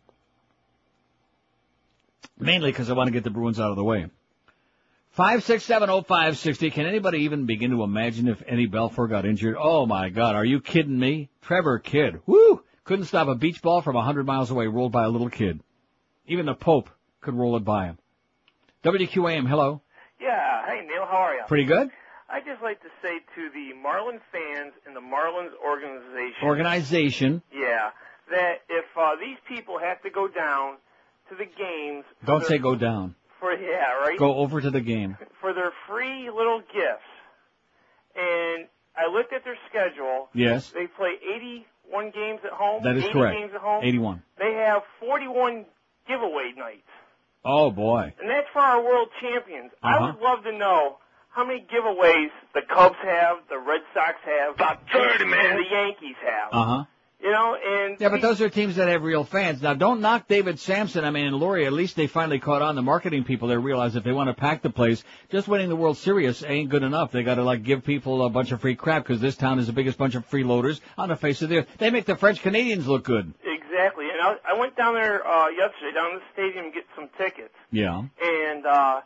Mainly 2.38 2.70
because 2.70 2.90
I 2.90 2.94
want 2.94 3.08
to 3.08 3.12
get 3.12 3.24
the 3.24 3.30
Bruins 3.30 3.60
out 3.60 3.70
of 3.70 3.76
the 3.76 3.84
way. 3.84 4.06
Five 5.10 5.44
six 5.44 5.64
seven 5.64 5.90
oh 5.90 6.02
five 6.02 6.38
sixty. 6.38 6.70
Can 6.70 6.86
anybody 6.86 7.18
even 7.18 7.46
begin 7.46 7.70
to 7.72 7.82
imagine 7.82 8.26
if 8.26 8.42
Eddie 8.46 8.68
Belfour 8.68 9.08
got 9.08 9.26
injured? 9.26 9.56
Oh 9.58 9.86
my 9.86 10.08
God, 10.08 10.34
are 10.34 10.44
you 10.44 10.60
kidding 10.60 10.98
me? 10.98 11.28
Trevor 11.42 11.78
Kidd, 11.78 12.20
woo, 12.26 12.62
couldn't 12.84 13.04
stop 13.04 13.28
a 13.28 13.34
beach 13.34 13.60
ball 13.60 13.82
from 13.82 13.96
a 13.96 14.02
hundred 14.02 14.24
miles 14.24 14.50
away 14.50 14.66
rolled 14.66 14.92
by 14.92 15.04
a 15.04 15.08
little 15.10 15.28
kid. 15.28 15.60
Even 16.26 16.46
the 16.46 16.54
Pope 16.54 16.88
could 17.20 17.34
roll 17.34 17.56
it 17.56 17.64
by 17.64 17.86
him. 17.86 17.98
WQAM, 18.82 19.46
hello. 19.46 19.82
Yeah. 20.20 20.66
Hey, 20.66 20.86
Neil. 20.86 21.06
How 21.06 21.18
are 21.18 21.34
you? 21.34 21.42
Pretty 21.46 21.64
good. 21.64 21.90
I'd 22.28 22.44
just 22.44 22.62
like 22.62 22.80
to 22.82 22.88
say 23.02 23.18
to 23.34 23.50
the 23.50 23.74
Marlins 23.76 24.20
fans 24.32 24.72
and 24.86 24.96
the 24.96 25.00
Marlins 25.00 25.52
organization. 25.64 26.42
Organization. 26.42 27.42
Yeah. 27.52 27.90
That 28.30 28.62
if 28.68 28.86
uh, 28.96 29.16
these 29.20 29.36
people 29.46 29.78
have 29.78 30.00
to 30.02 30.10
go 30.10 30.26
down 30.28 30.76
to 31.28 31.34
the 31.34 31.44
games. 31.44 32.04
Don't 32.24 32.40
their- 32.40 32.48
say 32.48 32.58
go 32.58 32.74
down. 32.74 33.14
For 33.40 33.52
yeah, 33.52 33.92
right. 34.00 34.18
Go 34.18 34.36
over 34.36 34.60
to 34.60 34.70
the 34.70 34.80
game. 34.80 35.18
For 35.40 35.52
their 35.52 35.72
free 35.86 36.30
little 36.30 36.60
gifts. 36.60 37.04
And 38.16 38.68
I 38.96 39.12
looked 39.12 39.32
at 39.32 39.44
their 39.44 39.58
schedule. 39.68 40.28
Yes. 40.32 40.70
They 40.70 40.86
play 40.86 41.18
81 41.34 42.10
games 42.12 42.40
at 42.44 42.52
home. 42.52 42.82
That 42.84 42.96
is 42.96 43.04
80 43.04 43.12
correct. 43.12 43.38
Games 43.38 43.52
at 43.54 43.60
home. 43.60 43.84
81. 43.84 44.22
They 44.38 44.52
have 44.54 44.82
41 45.00 45.66
giveaway 46.08 46.52
nights. 46.56 46.88
Oh 47.44 47.70
boy. 47.70 48.14
And 48.18 48.30
that's 48.30 48.46
for 48.52 48.60
our 48.60 48.82
world 48.82 49.08
champions. 49.20 49.72
Uh-huh. 49.82 49.94
I 49.94 50.06
would 50.06 50.20
love 50.22 50.44
to 50.44 50.52
know 50.52 50.96
how 51.34 51.44
many 51.44 51.60
giveaways 51.60 52.30
the 52.54 52.62
Cubs 52.72 52.96
have, 53.02 53.38
the 53.48 53.58
Red 53.58 53.80
Sox 53.92 54.14
have, 54.24 54.54
about 54.54 54.80
30, 54.92 55.24
man. 55.24 55.46
and 55.46 55.58
the 55.58 55.70
Yankees 55.70 56.16
have. 56.22 56.48
Uh 56.52 56.64
huh. 56.64 56.84
You 57.20 57.30
know, 57.30 57.56
and 57.56 57.98
Yeah, 57.98 58.10
but 58.10 58.20
those 58.20 58.42
are 58.42 58.50
teams 58.50 58.76
that 58.76 58.88
have 58.88 59.02
real 59.02 59.24
fans. 59.24 59.62
Now, 59.62 59.72
don't 59.72 60.02
knock 60.02 60.28
David 60.28 60.60
Samson. 60.60 61.06
I 61.06 61.10
mean, 61.10 61.24
and 61.24 61.36
Laurie, 61.36 61.64
at 61.64 61.72
least 61.72 61.96
they 61.96 62.06
finally 62.06 62.38
caught 62.38 62.60
on. 62.60 62.74
The 62.76 62.82
marketing 62.82 63.24
people, 63.24 63.48
they 63.48 63.56
realize 63.56 63.96
if 63.96 64.04
they 64.04 64.12
want 64.12 64.28
to 64.28 64.34
pack 64.34 64.60
the 64.60 64.68
place, 64.68 65.02
just 65.30 65.48
winning 65.48 65.70
the 65.70 65.76
World 65.76 65.96
Series 65.96 66.44
ain't 66.44 66.68
good 66.68 66.82
enough. 66.82 67.12
They 67.12 67.22
got 67.22 67.36
to 67.36 67.42
like 67.42 67.62
give 67.62 67.82
people 67.82 68.26
a 68.26 68.28
bunch 68.28 68.52
of 68.52 68.60
free 68.60 68.76
crap 68.76 69.04
because 69.04 69.22
this 69.22 69.36
town 69.36 69.58
is 69.58 69.68
the 69.68 69.72
biggest 69.72 69.96
bunch 69.96 70.14
of 70.14 70.28
freeloaders 70.28 70.80
on 70.98 71.08
the 71.08 71.16
face 71.16 71.40
of 71.40 71.48
the 71.48 71.58
earth. 71.58 71.68
They 71.78 71.88
make 71.88 72.04
the 72.04 72.16
French 72.16 72.42
Canadians 72.42 72.86
look 72.86 73.04
good. 73.04 73.32
exactly. 73.42 74.04
And 74.10 74.20
I, 74.20 74.36
I 74.54 74.58
went 74.60 74.76
down 74.76 74.92
there 74.94 75.26
uh, 75.26 75.48
yesterday, 75.48 75.94
down 75.94 76.12
to 76.12 76.18
the 76.18 76.24
stadium, 76.34 76.66
to 76.66 76.70
get 76.72 76.84
some 76.94 77.08
tickets. 77.16 77.54
Yeah. 77.72 78.02
and 78.22 78.66
uh 78.66 79.00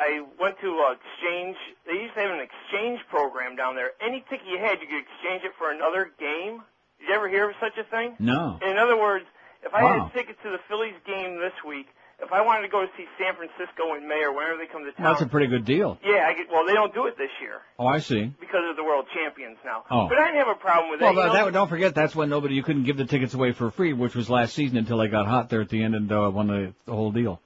I 0.00 0.22
went 0.38 0.56
to 0.60 0.70
uh, 0.78 0.94
exchange. 0.94 1.56
They 1.86 1.94
used 2.02 2.14
to 2.14 2.20
have 2.20 2.30
an 2.30 2.40
exchange 2.40 3.00
program 3.10 3.56
down 3.56 3.74
there. 3.74 3.92
Any 4.00 4.24
ticket 4.30 4.46
you 4.46 4.58
had, 4.58 4.78
you 4.80 4.86
could 4.86 5.02
exchange 5.02 5.42
it 5.44 5.52
for 5.58 5.70
another 5.70 6.10
game. 6.18 6.62
Did 7.00 7.08
you 7.08 7.14
ever 7.14 7.28
hear 7.28 7.50
of 7.50 7.56
such 7.60 7.76
a 7.78 7.84
thing? 7.90 8.14
No. 8.18 8.58
In 8.62 8.76
other 8.78 8.96
words, 8.96 9.24
if 9.62 9.74
I 9.74 9.82
Wow. 9.82 10.04
had 10.06 10.12
tickets 10.14 10.38
to 10.44 10.50
the 10.50 10.58
Phillies 10.68 10.94
game 11.06 11.38
this 11.38 11.52
week, 11.66 11.86
if 12.20 12.32
I 12.32 12.42
wanted 12.42 12.62
to 12.62 12.68
go 12.68 12.82
to 12.82 12.90
see 12.96 13.06
San 13.18 13.34
Francisco 13.36 13.94
in 13.94 14.08
May 14.08 14.22
or 14.24 14.32
whenever 14.34 14.56
they 14.58 14.66
come 14.66 14.82
to 14.84 14.90
town, 14.92 15.04
That's 15.06 15.22
a 15.22 15.26
pretty 15.26 15.46
good 15.46 15.64
deal. 15.64 15.98
yeah, 16.02 16.26
I 16.26 16.34
get. 16.34 16.46
Well, 16.50 16.66
they 16.66 16.74
don't 16.74 16.92
do 16.92 17.06
it 17.06 17.16
this 17.16 17.30
year 17.40 17.60
Oh, 17.78 17.86
I 17.86 18.00
see. 18.00 18.32
because 18.40 18.62
of 18.68 18.74
the 18.76 18.82
world 18.82 19.06
champions 19.14 19.56
now. 19.64 19.84
Oh. 19.90 20.08
But 20.08 20.18
I 20.18 20.26
didn't 20.26 20.38
have 20.46 20.48
a 20.56 20.58
problem 20.58 20.90
with 20.90 21.00
Well, 21.00 21.14
that. 21.14 21.26
know? 21.26 21.44
that, 21.46 21.52
don't 21.52 21.68
forget 21.68 21.94
that's 21.94 22.14
when 22.16 22.28
nobody 22.28 22.54
you 22.56 22.64
couldn't 22.64 22.84
give 22.84 22.96
the 22.96 23.04
tickets 23.04 23.34
away 23.34 23.52
for 23.52 23.70
free, 23.70 23.92
which 23.92 24.16
was 24.16 24.28
last 24.28 24.54
season 24.54 24.78
until 24.78 24.98
they 24.98 25.06
got 25.08 25.26
hot 25.26 25.48
there 25.48 25.60
at 25.60 25.68
the 25.68 25.80
end 25.82 25.94
and 25.94 26.10
uh, 26.10 26.28
won 26.32 26.48
the, 26.48 26.72
the 26.86 26.92
whole 26.92 27.12
deal. 27.12 27.40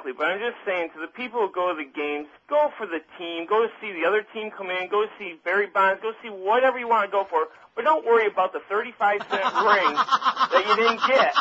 Exactly, 0.00 0.16
but 0.16 0.32
I'm 0.32 0.38
just 0.38 0.56
saying 0.64 0.88
to 0.94 1.00
the 1.00 1.12
people 1.12 1.40
who 1.40 1.52
go 1.52 1.74
to 1.74 1.76
the 1.76 1.84
games, 1.84 2.26
go 2.48 2.70
for 2.78 2.86
the 2.86 3.00
team, 3.18 3.44
go 3.46 3.60
to 3.60 3.68
see 3.82 3.92
the 3.92 4.08
other 4.08 4.24
team 4.32 4.50
come 4.50 4.70
in, 4.70 4.88
go 4.88 5.04
see 5.18 5.34
Barry 5.44 5.66
Bonds, 5.66 6.00
go 6.00 6.12
see 6.22 6.30
whatever 6.30 6.78
you 6.78 6.88
want 6.88 7.04
to 7.04 7.12
go 7.12 7.26
for, 7.28 7.48
but 7.76 7.84
don't 7.84 8.06
worry 8.06 8.26
about 8.26 8.54
the 8.54 8.60
35 8.66 9.20
cent 9.28 9.44
ring 9.44 9.92
that 9.92 10.64
you 10.68 10.76
didn't 10.76 11.00
get. 11.04 11.34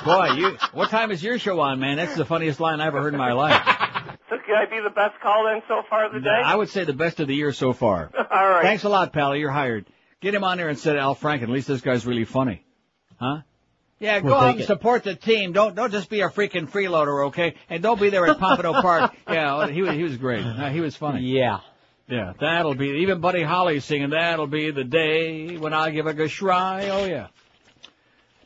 Boy, 0.04 0.32
you 0.40 0.56
what 0.72 0.88
time 0.88 1.10
is 1.10 1.22
your 1.22 1.38
show 1.38 1.60
on, 1.60 1.78
man? 1.78 1.98
That's 1.98 2.16
the 2.16 2.24
funniest 2.24 2.58
line 2.58 2.80
I 2.80 2.86
ever 2.86 3.02
heard 3.02 3.12
in 3.12 3.18
my 3.18 3.32
life. 3.32 3.60
so 4.30 4.38
could 4.38 4.54
I 4.54 4.64
be 4.64 4.80
the 4.80 4.88
best 4.88 5.20
call 5.20 5.46
in 5.48 5.60
so 5.68 5.82
far 5.90 6.06
of 6.06 6.14
the 6.14 6.20
day? 6.20 6.30
I 6.42 6.54
would 6.54 6.70
say 6.70 6.84
the 6.84 6.94
best 6.94 7.20
of 7.20 7.28
the 7.28 7.34
year 7.34 7.52
so 7.52 7.74
far. 7.74 8.10
All 8.16 8.48
right. 8.48 8.62
Thanks 8.62 8.84
a 8.84 8.88
lot, 8.88 9.12
pal. 9.12 9.36
You're 9.36 9.50
hired. 9.50 9.84
Get 10.22 10.34
him 10.34 10.44
on 10.44 10.56
there 10.56 10.70
instead 10.70 10.96
of 10.96 11.02
Al 11.02 11.14
Franken. 11.14 11.42
At 11.42 11.50
least 11.50 11.68
this 11.68 11.82
guy's 11.82 12.06
really 12.06 12.24
funny. 12.24 12.64
Huh? 13.18 13.42
Yeah, 14.00 14.20
We'll 14.20 14.32
go 14.32 14.38
out 14.40 14.50
and 14.52 14.60
it. 14.62 14.66
support 14.66 15.04
the 15.04 15.14
team. 15.14 15.52
Don't 15.52 15.74
don't 15.76 15.92
just 15.92 16.08
be 16.08 16.22
a 16.22 16.28
freaking 16.30 16.68
freeloader, 16.68 17.26
okay? 17.28 17.54
And 17.68 17.82
don't 17.82 18.00
be 18.00 18.08
there 18.10 18.26
at 18.26 18.38
Pompano 18.38 18.72
Park. 18.82 19.12
Yeah, 19.28 19.68
he 19.68 19.82
was 19.82 19.94
he 19.94 20.02
was 20.02 20.16
great. 20.16 20.44
Uh, 20.44 20.70
he 20.70 20.80
was 20.80 20.96
funny. 20.96 21.20
Yeah. 21.20 21.60
Yeah, 22.08 22.32
that'll 22.40 22.74
be 22.74 22.88
even 23.02 23.20
Buddy 23.20 23.44
Holly 23.44 23.78
singing. 23.78 24.10
That'll 24.10 24.48
be 24.48 24.72
the 24.72 24.82
day 24.82 25.56
when 25.58 25.72
I 25.72 25.90
give 25.90 26.06
a 26.06 26.28
try. 26.28 26.88
Oh 26.88 27.04
yeah. 27.04 27.28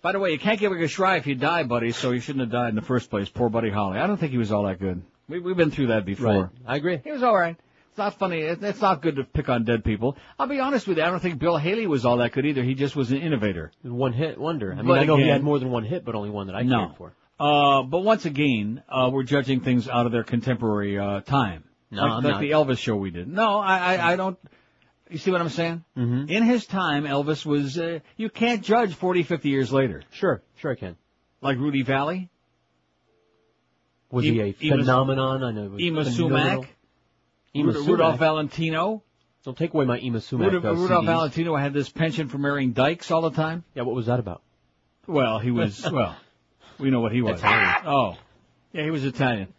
By 0.03 0.13
the 0.13 0.19
way, 0.19 0.33
you 0.33 0.39
can't 0.39 0.61
give 0.61 0.71
a 0.71 0.75
Geschrei 0.75 1.17
if 1.17 1.27
you 1.27 1.35
die, 1.35 1.63
buddy, 1.63 1.93
so 1.93 2.11
you 2.11 2.21
shouldn't 2.21 2.41
have 2.43 2.51
died 2.51 2.69
in 2.69 2.75
the 2.75 2.83
first 2.83 3.09
place. 3.09 3.31
Poor 3.31 3.49
Buddy 3.49 3.71
Holly. 3.71 3.99
I 3.99 4.07
don't 4.07 4.19
think 4.19 4.33
he 4.33 4.39
was 4.39 4.53
all 4.53 4.65
that 4.65 4.79
good. 4.79 5.03
We, 5.31 5.39
we've 5.41 5.57
been 5.57 5.71
through 5.71 5.87
that 5.87 6.05
before. 6.05 6.27
Right. 6.43 6.51
I 6.67 6.77
agree. 6.77 7.01
He 7.03 7.11
was 7.11 7.23
all 7.23 7.35
right. 7.35 7.57
It's 7.95 7.99
not 7.99 8.19
funny. 8.19 8.41
It's 8.41 8.81
not 8.81 9.03
good 9.03 9.15
to 9.17 9.23
pick 9.23 9.49
on 9.49 9.63
dead 9.63 9.85
people. 9.85 10.17
I'll 10.37 10.49
be 10.49 10.59
honest 10.59 10.89
with 10.89 10.99
you. 10.99 11.05
I 11.05 11.11
don't 11.11 11.21
think 11.21 11.39
Bill 11.39 11.57
Haley 11.57 11.87
was 11.87 12.05
all 12.05 12.17
that 12.17 12.33
good 12.33 12.45
either. 12.45 12.65
He 12.65 12.75
just 12.75 12.97
was 12.97 13.13
an 13.13 13.19
innovator. 13.19 13.71
One 13.85 14.13
hit 14.13 14.37
wonder. 14.37 14.73
I 14.73 14.77
mean, 14.79 14.87
But 14.89 14.99
I 14.99 15.05
know 15.05 15.17
he 15.17 15.29
had 15.29 15.45
more 15.45 15.61
than 15.61 15.71
one 15.71 15.85
hit, 15.85 16.05
but 16.05 16.17
only 16.17 16.31
one 16.31 16.49
that 16.49 16.57
I 16.57 16.63
No. 16.63 16.87
cared 16.87 16.97
for. 16.97 17.13
Uh, 17.39 17.85
but 17.85 18.01
once 18.01 18.25
again, 18.25 18.83
uh, 18.89 19.11
we're 19.13 19.23
judging 19.23 19.61
things 19.61 19.89
out 19.89 20.07
of 20.07 20.11
their 20.13 20.25
contemporary 20.25 20.99
uh, 20.99 21.21
time. 21.21 21.63
No, 21.93 22.03
like, 22.03 22.11
I'm 22.11 22.25
like 22.25 22.33
not. 22.33 22.41
the 22.41 22.51
Elvis 22.51 22.79
show 22.79 22.97
we 22.97 23.13
did. 23.13 23.29
No, 23.29 23.61
I, 23.61 23.95
I, 23.95 24.13
I 24.15 24.17
don't. 24.17 24.37
You 25.09 25.19
see 25.19 25.31
what 25.31 25.41
I'm 25.41 25.49
saying? 25.49 25.85
Mm-hmm. 25.97 26.29
In 26.31 26.43
his 26.43 26.67
time, 26.67 27.05
Elvis 27.05 27.47
was. 27.47 27.79
Uh, 27.79 28.01
you 28.17 28.29
can't 28.29 28.65
judge 28.65 28.93
40, 28.95 29.23
50 29.23 29.49
years 29.51 29.73
later. 29.73 30.03
Sure, 30.11 30.43
sure 30.57 30.73
I 30.73 30.75
can. 30.75 30.97
Like 31.41 31.59
Rudy 31.59 31.85
Vallée, 31.85 32.29
Was 34.11 34.27
Em- 34.27 34.33
he 34.35 34.41
a 34.41 34.55
Ema- 34.63 34.79
phenomenon? 34.79 35.45
I 35.45 35.53
know. 35.53 35.77
he 35.77 35.91
Yma 35.91 36.05
Sumac, 36.07 36.67
phenomenal. 37.63 37.87
Rudolph 37.87 38.19
Valentino. 38.19 39.03
Don't 39.45 39.57
take 39.57 39.75
away 39.75 39.85
my 39.85 40.01
Yma 40.01 40.23
Sumac. 40.23 40.53
Rudolph, 40.53 40.65
uh, 40.65 40.81
Rudolph 40.81 41.05
CDs. 41.05 41.07
Valentino 41.07 41.57
had 41.57 41.75
this 41.75 41.89
penchant 41.91 42.31
for 42.31 42.39
marrying 42.39 42.73
dykes 42.73 43.11
all 43.11 43.21
the 43.21 43.31
time. 43.31 43.63
Yeah, 43.75 43.83
what 43.83 43.95
was 43.95 44.07
that 44.07 44.19
about? 44.19 44.43
Well, 45.07 45.39
he 45.39 45.51
was. 45.51 45.89
well, 45.93 46.17
we 46.79 46.91
know 46.91 47.01
what 47.01 47.13
he 47.13 47.21
was. 47.21 47.41
Italian. 47.41 47.87
Oh, 47.87 48.17
yeah, 48.73 48.85
he 48.85 48.91
was 48.91 49.05
Italian. 49.05 49.53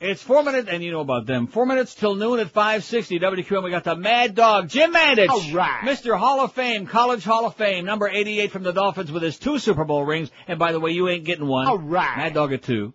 It's 0.00 0.22
four 0.22 0.42
minutes, 0.42 0.66
and 0.70 0.82
you 0.82 0.92
know 0.92 1.00
about 1.00 1.26
them. 1.26 1.46
Four 1.46 1.66
minutes 1.66 1.94
till 1.94 2.14
noon 2.14 2.40
at 2.40 2.48
560 2.50 3.18
WQM. 3.18 3.64
We 3.64 3.70
got 3.70 3.84
the 3.84 3.96
Mad 3.96 4.34
Dog, 4.34 4.70
Jim 4.70 4.94
Mandich. 4.94 5.28
All 5.28 5.52
right. 5.52 5.82
Mr. 5.82 6.16
Hall 6.16 6.40
of 6.40 6.54
Fame, 6.54 6.86
College 6.86 7.22
Hall 7.22 7.44
of 7.44 7.54
Fame, 7.56 7.84
number 7.84 8.08
88 8.08 8.50
from 8.50 8.62
the 8.62 8.72
Dolphins 8.72 9.12
with 9.12 9.22
his 9.22 9.38
two 9.38 9.58
Super 9.58 9.84
Bowl 9.84 10.06
rings. 10.06 10.30
And 10.48 10.58
by 10.58 10.72
the 10.72 10.80
way, 10.80 10.92
you 10.92 11.06
ain't 11.10 11.24
getting 11.24 11.46
one. 11.46 11.66
All 11.66 11.78
right. 11.78 12.16
Mad 12.16 12.32
Dog 12.32 12.54
at 12.54 12.62
two. 12.62 12.94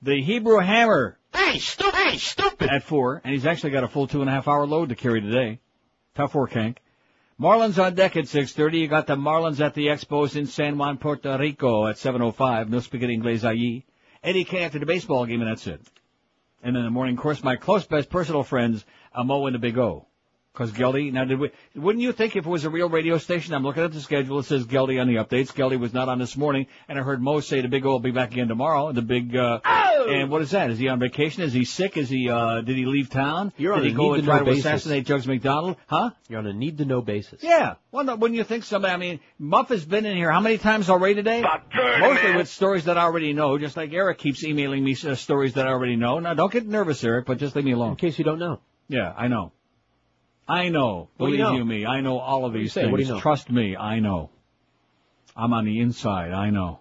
The 0.00 0.22
Hebrew 0.22 0.58
Hammer 0.58 1.18
Hey, 1.34 1.58
stupid! 1.58 1.94
Hey, 1.94 2.18
stupid! 2.18 2.42
at 2.70 2.82
four, 2.82 3.20
and 3.24 3.32
he's 3.32 3.46
actually 3.46 3.70
got 3.70 3.84
a 3.84 3.88
full 3.88 4.06
two 4.06 4.20
and 4.20 4.30
a 4.30 4.32
half 4.32 4.48
hour 4.48 4.66
load 4.66 4.88
to 4.88 4.94
carry 4.94 5.20
today. 5.20 5.60
Tough 6.14 6.34
work, 6.34 6.52
Hank. 6.52 6.80
Marlins 7.40 7.82
on 7.82 7.94
deck 7.94 8.16
at 8.16 8.24
6.30. 8.24 8.78
You 8.80 8.88
got 8.88 9.06
the 9.06 9.16
Marlins 9.16 9.60
at 9.60 9.74
the 9.74 9.86
Expos 9.86 10.36
in 10.36 10.46
San 10.46 10.78
Juan, 10.78 10.98
Puerto 10.98 11.36
Rico 11.38 11.86
at 11.86 11.96
7.05. 11.96 12.68
No 12.68 12.80
spaghetti 12.80 13.18
inglés 13.18 13.42
allí. 13.42 13.84
Eddie 14.22 14.44
K 14.44 14.64
after 14.64 14.78
the 14.78 14.86
baseball 14.86 15.26
game, 15.26 15.40
and 15.40 15.50
that's 15.50 15.66
it. 15.66 15.80
And 16.62 16.76
in 16.76 16.84
the 16.84 16.90
morning, 16.90 17.16
of 17.16 17.22
course, 17.22 17.42
my 17.42 17.56
close 17.56 17.84
best 17.84 18.10
personal 18.10 18.44
friends, 18.44 18.84
a 19.12 19.24
Mo 19.24 19.46
and 19.46 19.56
a 19.56 19.58
Big 19.58 19.76
O. 19.78 20.06
Cause 20.54 20.70
Geldy, 20.70 21.10
now 21.10 21.24
did 21.24 21.38
we, 21.40 21.50
wouldn't 21.74 22.02
you 22.02 22.12
think 22.12 22.36
if 22.36 22.44
it 22.44 22.48
was 22.48 22.66
a 22.66 22.70
real 22.70 22.90
radio 22.90 23.16
station, 23.16 23.54
I'm 23.54 23.62
looking 23.62 23.84
at 23.84 23.92
the 23.92 24.02
schedule, 24.02 24.38
it 24.40 24.42
says 24.44 24.66
Geldy 24.66 25.00
on 25.00 25.06
the 25.08 25.14
updates. 25.14 25.50
Geldy 25.50 25.80
was 25.80 25.94
not 25.94 26.10
on 26.10 26.18
this 26.18 26.36
morning, 26.36 26.66
and 26.90 26.98
I 26.98 27.02
heard 27.02 27.22
Mo 27.22 27.40
say 27.40 27.62
the 27.62 27.68
Big 27.68 27.86
O 27.86 27.92
will 27.92 28.00
be 28.00 28.10
back 28.10 28.32
again 28.32 28.48
tomorrow. 28.48 28.92
The 28.92 29.00
big, 29.00 29.34
uh, 29.34 29.60
Oh! 29.64 30.06
and 30.10 30.30
what 30.30 30.42
is 30.42 30.50
that? 30.50 30.70
Is 30.70 30.78
he 30.78 30.88
on 30.88 30.98
vacation? 30.98 31.42
Is 31.42 31.54
he 31.54 31.64
sick? 31.64 31.96
Is 31.96 32.10
he, 32.10 32.28
uh, 32.28 32.60
did 32.60 32.76
he 32.76 32.84
leave 32.84 33.08
town? 33.08 33.54
You're 33.56 33.76
did 33.76 33.80
on 33.80 33.86
he 33.86 33.92
a 33.92 33.96
go 33.96 34.12
and 34.12 34.16
need-to-know 34.26 34.30
try 34.30 34.38
to 34.40 34.44
basis. 34.44 34.60
assassinate 34.66 35.06
Jugs 35.06 35.26
McDonald? 35.26 35.76
Huh? 35.86 36.10
You're 36.28 36.40
on 36.40 36.46
a 36.46 36.52
need 36.52 36.76
to 36.78 36.84
know 36.84 37.00
basis. 37.00 37.42
Yeah. 37.42 37.76
Well, 37.90 38.04
no, 38.04 38.16
wouldn't 38.16 38.36
you 38.36 38.44
think 38.44 38.64
somebody, 38.64 38.92
I 38.92 38.98
mean, 38.98 39.20
Muff 39.38 39.70
has 39.70 39.86
been 39.86 40.04
in 40.04 40.18
here 40.18 40.30
how 40.30 40.40
many 40.40 40.58
times 40.58 40.90
already 40.90 41.14
today? 41.14 41.38
About 41.40 41.62
Mostly 41.74 42.28
man. 42.28 42.36
with 42.36 42.48
stories 42.50 42.84
that 42.84 42.98
I 42.98 43.04
already 43.04 43.32
know, 43.32 43.56
just 43.56 43.78
like 43.78 43.90
Eric 43.94 44.18
keeps 44.18 44.44
emailing 44.44 44.84
me 44.84 44.94
uh, 45.06 45.14
stories 45.14 45.54
that 45.54 45.66
I 45.66 45.70
already 45.70 45.96
know. 45.96 46.18
Now, 46.18 46.34
don't 46.34 46.52
get 46.52 46.66
nervous, 46.66 47.02
Eric, 47.02 47.24
but 47.24 47.38
just 47.38 47.56
leave 47.56 47.64
me 47.64 47.72
alone. 47.72 47.92
In 47.92 47.96
case 47.96 48.18
you 48.18 48.24
don't 48.26 48.38
know. 48.38 48.60
Yeah, 48.88 49.14
I 49.16 49.28
know. 49.28 49.52
I 50.52 50.68
know. 50.68 51.08
Believe 51.16 51.38
you 51.38 51.52
you, 51.54 51.64
me, 51.64 51.86
I 51.86 52.00
know 52.02 52.18
all 52.18 52.44
of 52.44 52.52
do 52.52 52.58
you 52.58 52.64
these 52.64 52.72
say? 52.72 52.82
things. 52.82 52.92
What 52.92 52.98
do 52.98 53.04
you 53.04 53.08
know? 53.14 53.20
Trust 53.20 53.50
me, 53.50 53.76
I 53.76 54.00
know. 54.00 54.30
I'm 55.34 55.52
on 55.54 55.64
the 55.64 55.80
inside, 55.80 56.32
I 56.32 56.50
know. 56.50 56.80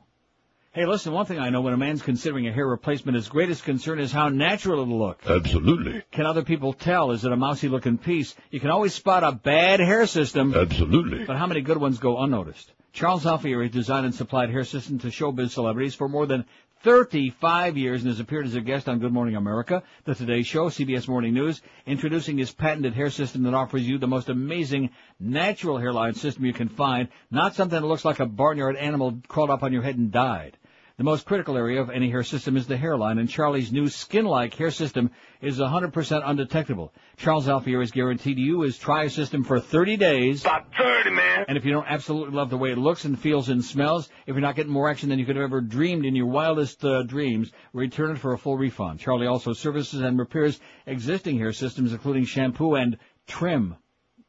Hey, 0.74 0.86
listen, 0.86 1.14
one 1.14 1.26
thing 1.26 1.40
I 1.40 1.50
know 1.50 1.62
when 1.62 1.74
a 1.74 1.78
man's 1.78 2.02
considering 2.02 2.48
a 2.48 2.52
hair 2.54 2.68
replacement, 2.68 3.16
his 3.16 3.30
greatest 3.30 3.64
concern 3.64 4.00
is 4.00 4.12
how 4.12 4.30
natural 4.30 4.82
it'll 4.82 5.00
look. 5.00 5.22
Absolutely. 5.26 6.02
Can 6.12 6.26
other 6.26 6.44
people 6.44 6.74
tell? 6.74 7.12
Is 7.12 7.26
it 7.26 7.32
a 7.32 7.36
mousy 7.36 7.68
looking 7.68 7.98
piece? 7.98 8.36
You 8.52 8.60
can 8.60 8.70
always 8.70 8.94
spot 8.94 9.24
a 9.24 9.32
bad 9.32 9.80
hair 9.80 10.06
system. 10.06 10.54
Absolutely. 10.54 11.26
But 11.26 11.38
how 11.38 11.48
many 11.48 11.62
good 11.62 11.78
ones 11.78 12.00
go 12.00 12.20
unnoticed? 12.20 12.72
Charles 12.94 13.26
Alfieri 13.26 13.70
designed 13.70 14.06
and 14.06 14.16
supplied 14.16 14.50
hair 14.50 14.66
systems 14.66 15.02
to 15.04 15.08
showbiz 15.10 15.52
celebrities 15.52 15.96
for 15.96 16.10
more 16.10 16.26
than 16.26 16.46
35 16.84 17.78
years 17.78 18.02
and 18.02 18.10
has 18.10 18.20
appeared 18.20 18.46
as 18.48 18.56
a 18.56 18.62
guest 18.62 18.90
on 18.90 19.00
Good 19.00 19.14
Morning 19.14 19.36
America, 19.36 19.84
The 20.06 20.16
Today 20.16 20.42
Show, 20.42 20.70
CBS 20.70 21.08
Morning 21.08 21.34
News, 21.34 21.62
introducing 21.86 22.40
his 22.40 22.52
patented 22.52 22.94
hair 22.94 23.12
system 23.12 23.44
that 23.44 23.54
offers 23.54 23.88
you 23.88 24.00
the 24.00 24.08
most 24.08 24.30
amazing 24.30 24.90
natural 25.20 25.78
hairline 25.78 26.16
system 26.16 26.44
you 26.46 26.54
can 26.54 26.70
find, 26.70 27.10
not 27.30 27.54
something 27.54 27.80
that 27.80 27.88
looks 27.88 28.06
like 28.06 28.20
a 28.20 28.26
barnyard 28.26 28.76
animal 28.78 29.20
crawled 29.28 29.52
up 29.52 29.62
on 29.62 29.72
your 29.72 29.84
head 29.84 29.98
and 29.98 30.12
died. 30.12 30.58
The 31.02 31.06
most 31.06 31.26
critical 31.26 31.58
area 31.58 31.82
of 31.82 31.90
any 31.90 32.12
hair 32.12 32.22
system 32.22 32.56
is 32.56 32.68
the 32.68 32.78
hairline, 32.78 33.18
and 33.18 33.28
Charlie's 33.28 33.72
new 33.72 33.88
skin-like 33.88 34.54
hair 34.54 34.70
system 34.70 35.10
is 35.42 35.58
100% 35.58 36.22
undetectable. 36.24 36.94
Charles 37.18 37.48
Alfieri's 37.48 37.90
guarantee 37.90 38.36
to 38.36 38.40
you 38.40 38.62
is 38.62 38.78
try 38.78 39.08
system 39.08 39.44
for 39.44 39.60
30 39.60 39.98
days. 39.98 40.42
About 40.42 40.68
30, 40.78 41.10
man. 41.10 41.46
And 41.48 41.58
if 41.58 41.66
you 41.66 41.72
don't 41.72 41.88
absolutely 41.88 42.36
love 42.36 42.52
the 42.52 42.58
way 42.60 42.72
it 42.72 42.78
looks 42.78 43.06
and 43.06 43.20
feels 43.20 43.50
and 43.50 43.66
smells, 43.66 44.10
if 44.28 44.36
you're 44.36 44.42
not 44.42 44.56
getting 44.56 44.72
more 44.72 44.92
action 44.92 45.10
than 45.10 45.18
you 45.18 45.26
could 45.26 45.38
have 45.38 45.46
ever 45.46 45.60
dreamed 45.60 46.06
in 46.06 46.16
your 46.16 46.28
wildest 46.28 46.86
uh, 46.86 47.02
dreams, 47.02 47.52
return 47.74 48.12
it 48.12 48.20
for 48.20 48.34
a 48.34 48.38
full 48.38 48.60
refund. 48.60 49.00
Charlie 49.00 49.26
also 49.26 49.54
services 49.54 50.02
and 50.02 50.20
repairs 50.20 50.60
existing 50.86 51.36
hair 51.36 51.52
systems, 51.52 51.94
including 51.94 52.26
shampoo 52.26 52.76
and 52.76 53.00
trim. 53.26 53.76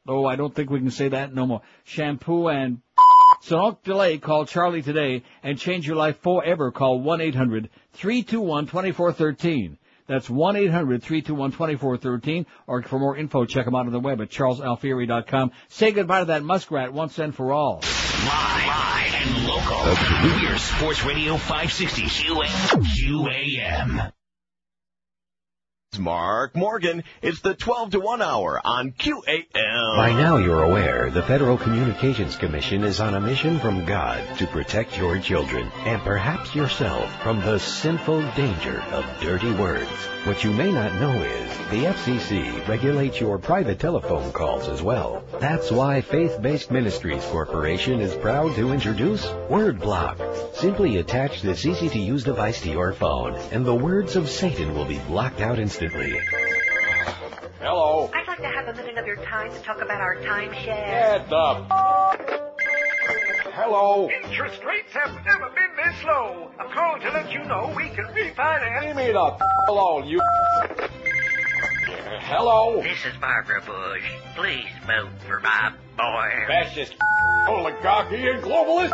Oh, 0.08 0.24
I 0.24 0.36
don't 0.36 0.54
think 0.54 0.70
we 0.70 0.80
can 0.80 0.90
say 0.90 1.08
that 1.08 1.34
no 1.34 1.46
more. 1.46 1.60
Shampoo 1.84 2.48
and 2.48 2.78
so 3.42 3.56
don't 3.56 3.82
delay. 3.82 4.18
Call 4.18 4.46
Charlie 4.46 4.82
today 4.82 5.24
and 5.42 5.58
change 5.58 5.84
your 5.86 5.96
life 5.96 6.18
forever. 6.22 6.70
Call 6.70 7.00
1-800-321-2413. 7.00 9.78
That's 10.06 10.28
1-800-321-2413. 10.28 12.46
Or 12.66 12.82
for 12.82 12.98
more 12.98 13.16
info, 13.16 13.44
check 13.44 13.64
them 13.64 13.74
out 13.74 13.86
on 13.86 13.92
the 13.92 14.00
web 14.00 14.20
at 14.20 14.28
charlesalfieri.com. 14.30 15.52
Say 15.68 15.92
goodbye 15.92 16.20
to 16.20 16.26
that 16.26 16.44
muskrat 16.44 16.92
once 16.92 17.18
and 17.18 17.34
for 17.34 17.52
all. 17.52 17.80
Live, 17.82 18.66
live 18.66 19.14
and 19.14 19.46
local. 19.46 19.82
We're 20.40 20.58
Sports 20.58 21.02
Radio 21.04 21.36
560 21.36 22.02
QM, 22.02 22.84
QAM. 22.96 24.12
Mark 25.98 26.56
Morgan. 26.56 27.04
It's 27.20 27.40
the 27.40 27.54
12 27.54 27.90
to 27.90 28.00
1 28.00 28.22
hour 28.22 28.60
on 28.64 28.92
QAM. 28.92 29.96
By 29.96 30.12
now 30.14 30.38
you're 30.38 30.62
aware 30.62 31.10
the 31.10 31.22
Federal 31.22 31.58
Communications 31.58 32.36
Commission 32.36 32.82
is 32.82 32.98
on 32.98 33.14
a 33.14 33.20
mission 33.20 33.58
from 33.58 33.84
God 33.84 34.38
to 34.38 34.46
protect 34.46 34.96
your 34.96 35.18
children 35.18 35.70
and 35.84 36.00
perhaps 36.00 36.54
yourself 36.54 37.22
from 37.22 37.40
the 37.40 37.58
sinful 37.58 38.22
danger 38.32 38.80
of 38.92 39.04
dirty 39.20 39.52
words. 39.52 39.90
What 40.24 40.44
you 40.44 40.52
may 40.52 40.72
not 40.72 40.94
know 40.94 41.20
is 41.22 41.58
the 41.70 41.84
FCC 41.84 42.66
regulates 42.68 43.20
your 43.20 43.38
private 43.38 43.78
telephone 43.78 44.32
calls 44.32 44.68
as 44.68 44.80
well. 44.80 45.22
That's 45.40 45.70
why 45.70 46.00
Faith-Based 46.00 46.70
Ministries 46.70 47.24
Corporation 47.24 48.00
is 48.00 48.14
proud 48.14 48.54
to 48.54 48.72
introduce 48.72 49.30
Word 49.50 49.80
Block. 49.80 50.18
Simply 50.54 50.98
attach 50.98 51.42
this 51.42 51.66
easy-to-use 51.66 52.24
device 52.24 52.62
to 52.62 52.70
your 52.70 52.94
phone 52.94 53.34
and 53.52 53.66
the 53.66 53.74
words 53.74 54.16
of 54.16 54.30
Satan 54.30 54.74
will 54.74 54.86
be 54.86 55.00
blocked 55.00 55.40
out 55.40 55.58
instantly. 55.82 56.18
Hello. 57.60 58.10
I'd 58.14 58.26
like 58.26 58.38
to 58.38 58.48
have 58.48 58.68
a 58.68 58.74
minute 58.74 58.98
of 58.98 59.06
your 59.06 59.16
time 59.16 59.50
to 59.52 59.58
talk 59.60 59.80
about 59.80 60.00
our 60.00 60.16
timeshare. 60.16 61.24
Get 61.24 61.32
up. 61.32 61.66
Hello. 63.54 64.08
Interest 64.24 64.62
rates 64.64 64.92
have 64.92 65.14
never 65.24 65.50
been 65.50 65.76
this 65.76 66.04
low. 66.04 66.50
I'm 66.58 66.70
calling 66.72 67.02
to 67.02 67.10
let 67.10 67.32
you 67.32 67.44
know 67.44 67.72
we 67.76 67.88
can 67.90 68.04
refinance. 68.06 68.86
Leave 68.86 68.96
me 68.96 69.12
the 69.12 69.20
f- 69.20 69.40
alone, 69.68 70.06
you. 70.06 70.20
Hello. 72.24 72.82
This 72.82 73.04
is 73.04 73.16
Barbara 73.20 73.60
Bush. 73.60 74.04
Please 74.36 74.66
vote 74.86 75.10
for 75.26 75.40
my 75.40 75.72
boy. 75.96 76.30
Fascist 76.46 76.94
oligarchy 77.48 78.28
and 78.28 78.42
globalist. 78.42 78.92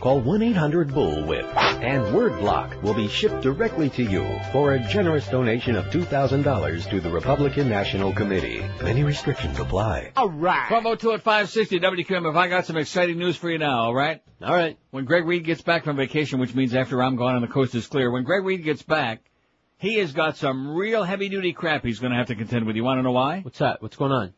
Call 0.00 0.22
1-800-BULL-WHIP 0.22 1.44
and 1.56 2.14
Word 2.14 2.38
Block 2.38 2.82
will 2.82 2.94
be 2.94 3.08
shipped 3.08 3.42
directly 3.42 3.90
to 3.90 4.02
you 4.02 4.38
for 4.52 4.74
a 4.74 4.78
generous 4.88 5.26
donation 5.28 5.76
of 5.76 5.86
$2,000 5.86 6.90
to 6.90 7.00
the 7.00 7.10
Republican 7.10 7.68
National 7.68 8.12
Committee. 8.12 8.64
Many 8.82 9.04
restrictions 9.04 9.58
apply. 9.58 10.12
All 10.16 10.28
right. 10.30 10.70
1202 10.70 11.12
at 11.12 11.22
560 11.22 11.80
WQM. 11.80 12.30
If 12.30 12.36
I 12.36 12.48
got 12.48 12.66
some 12.66 12.76
exciting 12.76 13.18
news 13.18 13.36
for 13.36 13.50
you 13.50 13.58
now, 13.58 13.84
all 13.84 13.94
right? 13.94 14.22
All 14.42 14.54
right. 14.54 14.78
When 14.90 15.04
Greg 15.04 15.26
Reed 15.26 15.44
gets 15.44 15.62
back 15.62 15.84
from 15.84 15.96
vacation, 15.96 16.38
which 16.38 16.54
means 16.54 16.74
after 16.74 17.02
I'm 17.02 17.16
gone 17.16 17.36
and 17.36 17.44
the 17.44 17.48
coast 17.48 17.74
is 17.74 17.86
clear, 17.86 18.10
when 18.10 18.24
Greg 18.24 18.44
Reed 18.44 18.62
gets 18.64 18.82
back, 18.82 19.30
he 19.78 19.96
has 19.96 20.12
got 20.12 20.36
some 20.36 20.74
real 20.74 21.04
heavy 21.04 21.28
duty 21.28 21.52
crap 21.52 21.84
he's 21.84 21.98
going 21.98 22.12
to 22.12 22.18
have 22.18 22.28
to 22.28 22.34
contend 22.34 22.66
with. 22.66 22.76
You 22.76 22.84
want 22.84 22.98
to 22.98 23.02
know 23.02 23.12
why? 23.12 23.40
What's 23.40 23.58
that? 23.58 23.82
What's 23.82 23.96
going 23.96 24.12
on? 24.12 24.34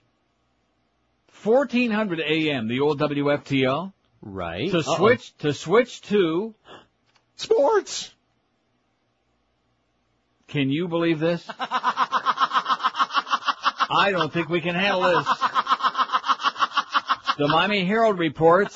1400 1.43 2.21
AM, 2.21 2.69
the 2.69 2.81
old 2.81 3.01
WFTL. 3.01 3.93
Right. 4.23 4.71
To 4.71 4.79
Uh-oh. 4.79 4.97
switch, 4.97 5.37
to 5.39 5.53
switch 5.53 6.01
to 6.03 6.55
sports. 7.37 8.13
Can 10.49 10.71
you 10.71 10.89
believe 10.89 11.19
this? 11.21 11.45
I 13.89 14.09
don't 14.13 14.33
think 14.33 14.49
we 14.49 14.61
can 14.61 14.75
handle 14.75 15.03
this. 15.03 15.27
The 17.39 17.49
Miami 17.49 17.85
Herald 17.85 18.19
reports 18.19 18.75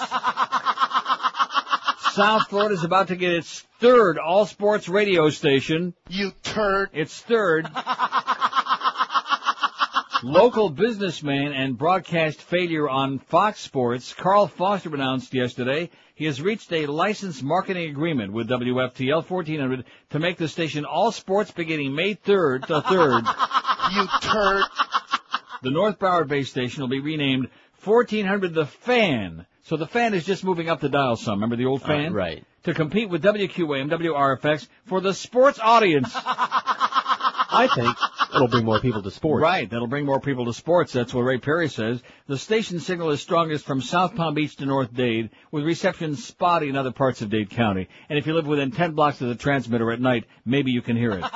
South 2.12 2.49
Florida 2.49 2.74
is 2.74 2.85
about 2.85 3.09
to 3.09 3.16
get 3.16 3.32
its 3.32 3.61
third 3.81 4.19
all 4.19 4.45
sports 4.47 4.89
radio 4.89 5.31
station. 5.31 5.95
You 6.09 6.32
turd. 6.43 6.91
Its 6.93 7.19
third. 7.20 7.66
Local 10.22 10.68
businessman 10.68 11.52
and 11.52 11.78
broadcast 11.78 12.42
failure 12.42 12.88
on 12.88 13.20
Fox 13.20 13.60
Sports, 13.60 14.12
Carl 14.12 14.48
Foster 14.48 14.94
announced 14.94 15.32
yesterday 15.32 15.88
he 16.14 16.26
has 16.26 16.42
reached 16.42 16.70
a 16.74 16.84
licensed 16.84 17.42
marketing 17.42 17.88
agreement 17.88 18.32
with 18.34 18.48
WFTL 18.48 19.28
1400 19.28 19.84
to 20.10 20.18
make 20.18 20.36
the 20.36 20.48
station 20.48 20.84
all 20.84 21.10
sports 21.10 21.51
beginning 21.51 21.94
May 21.94 22.14
3rd 22.14 22.66
to 22.66 22.80
3rd. 22.82 23.22
you 23.94 24.06
turd. 24.20 24.64
The 25.62 25.70
North 25.70 25.98
Broward 25.98 26.28
base 26.28 26.51
station 26.51 26.82
will 26.82 26.88
be 26.88 27.01
renamed 27.01 27.48
1400 27.82 28.52
The 28.52 28.66
Fan. 28.66 29.47
So 29.62 29.78
the 29.78 29.86
fan 29.86 30.12
is 30.12 30.26
just 30.26 30.44
moving 30.44 30.68
up 30.68 30.80
the 30.80 30.88
dial 30.90 31.16
some. 31.16 31.34
Remember 31.34 31.56
the 31.56 31.66
old 31.66 31.82
fan? 31.82 32.12
Uh, 32.12 32.16
right. 32.16 32.44
To 32.64 32.74
compete 32.74 33.09
with 33.09 33.22
WQAM, 33.22 33.88
WRFX 33.90 34.68
for 34.84 35.01
the 35.01 35.14
sports 35.14 35.59
audience. 35.62 36.12
I 36.14 37.68
think 37.74 37.97
it'll 38.35 38.48
bring 38.48 38.65
more 38.65 38.81
people 38.81 39.02
to 39.02 39.11
sports. 39.11 39.43
Right, 39.43 39.69
that'll 39.69 39.86
bring 39.86 40.07
more 40.07 40.20
people 40.20 40.47
to 40.47 40.52
sports. 40.52 40.93
That's 40.93 41.12
what 41.12 41.23
Ray 41.23 41.39
Perry 41.39 41.69
says. 41.69 42.02
The 42.27 42.39
station 42.39 42.81
signal 42.81 43.11
is 43.11 43.20
strongest 43.20 43.65
from 43.65 43.81
South 43.81 44.15
Palm 44.15 44.35
Beach 44.35 44.57
to 44.57 44.66
North 44.66 44.93
Dade, 44.94 45.31
with 45.51 45.65
reception 45.65 46.16
spotty 46.16 46.69
in 46.69 46.77
other 46.77 46.93
parts 46.93 47.23
of 47.23 47.31
Dade 47.31 47.51
County. 47.51 47.89
And 48.09 48.19
if 48.19 48.27
you 48.27 48.35
live 48.35 48.47
within 48.47 48.70
10 48.70 48.93
blocks 48.93 49.20
of 49.20 49.28
the 49.28 49.35
transmitter 49.35 49.90
at 49.93 50.01
night, 50.01 50.24
maybe 50.44 50.70
you 50.70 50.82
can 50.82 50.97
hear 50.97 51.12
it. 51.12 51.24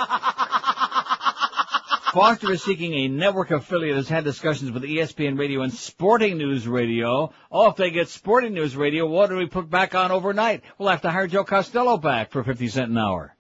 Foster 2.15 2.53
is 2.53 2.63
seeking 2.63 2.95
a 2.95 3.09
network 3.09 3.51
affiliate 3.51 3.97
has 3.97 4.09
had 4.09 4.23
discussions 4.23 4.71
with 4.71 4.85
ESPN 4.85 5.37
Radio 5.37 5.63
and 5.63 5.73
Sporting 5.73 6.39
News 6.39 6.69
Radio. 6.69 7.33
Oh, 7.51 7.71
if 7.71 7.77
they 7.77 7.91
get 7.91 8.09
Sporting 8.09 8.55
News 8.55 8.77
Radio, 8.77 9.05
what 9.05 9.31
do 9.31 9.37
we 9.37 9.47
put 9.47 9.69
back 9.69 9.97
on 9.97 10.13
overnight? 10.13 10.63
We'll 10.79 10.91
have 10.91 11.03
to 11.03 11.11
hire 11.11 11.27
Joe 11.27 11.43
Costello 11.43 11.97
back 11.97 12.31
for 12.31 12.45
50 12.45 12.69
cent 12.69 12.91
an 12.93 12.99
hour. 12.99 13.35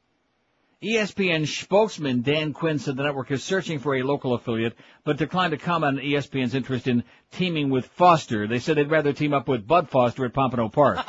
ESPN 0.85 1.47
spokesman 1.49 2.21
Dan 2.21 2.53
Quinn 2.53 2.79
said 2.79 2.97
the 2.97 3.05
network 3.05 3.31
is 3.31 3.43
searching 3.43 3.79
for 3.79 3.95
a 3.95 4.03
local 4.03 4.35
affiliate, 4.35 4.75
but 5.03 5.17
declined 5.17 5.53
to 5.53 5.57
comment 5.57 5.99
on 5.99 6.05
ESPN's 6.05 6.55
interest 6.55 6.87
in 6.87 7.05
teaming 7.33 7.71
with 7.71 7.87
Foster. 7.87 8.47
They 8.47 8.59
said 8.59 8.77
they'd 8.77 8.91
rather 8.91 9.15
team 9.15 9.33
up 9.33 9.49
with 9.49 9.67
Bud 9.67 9.89
Foster 9.89 10.27
at 10.27 10.35
Pompano 10.35 10.69
Park. 10.69 10.99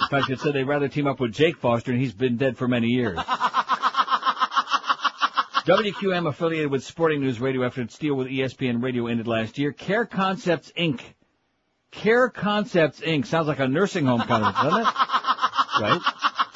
In 0.00 0.08
fact, 0.08 0.30
it 0.30 0.38
said 0.40 0.54
they'd 0.54 0.62
rather 0.64 0.88
team 0.88 1.08
up 1.08 1.18
with 1.18 1.32
Jake 1.32 1.56
Foster, 1.58 1.90
and 1.90 2.00
he's 2.00 2.14
been 2.14 2.36
dead 2.36 2.56
for 2.56 2.68
many 2.68 2.86
years. 2.88 3.18
WQM 5.66 6.28
affiliated 6.28 6.70
with 6.70 6.84
Sporting 6.84 7.20
News 7.20 7.40
Radio 7.40 7.64
after 7.64 7.82
its 7.82 7.98
deal 7.98 8.14
with 8.14 8.28
ESPN 8.28 8.82
Radio 8.82 9.08
ended 9.08 9.26
last 9.26 9.58
year. 9.58 9.72
Care 9.72 10.06
Concepts 10.06 10.72
Inc. 10.78 11.00
Care 11.90 12.28
Concepts 12.28 13.00
Inc. 13.00 13.26
Sounds 13.26 13.48
like 13.48 13.58
a 13.58 13.68
nursing 13.68 14.06
home 14.06 14.22
kind 14.22 14.44
of, 14.44 14.54
doesn't 14.54 14.80
it? 14.80 14.86
Right? 15.80 16.00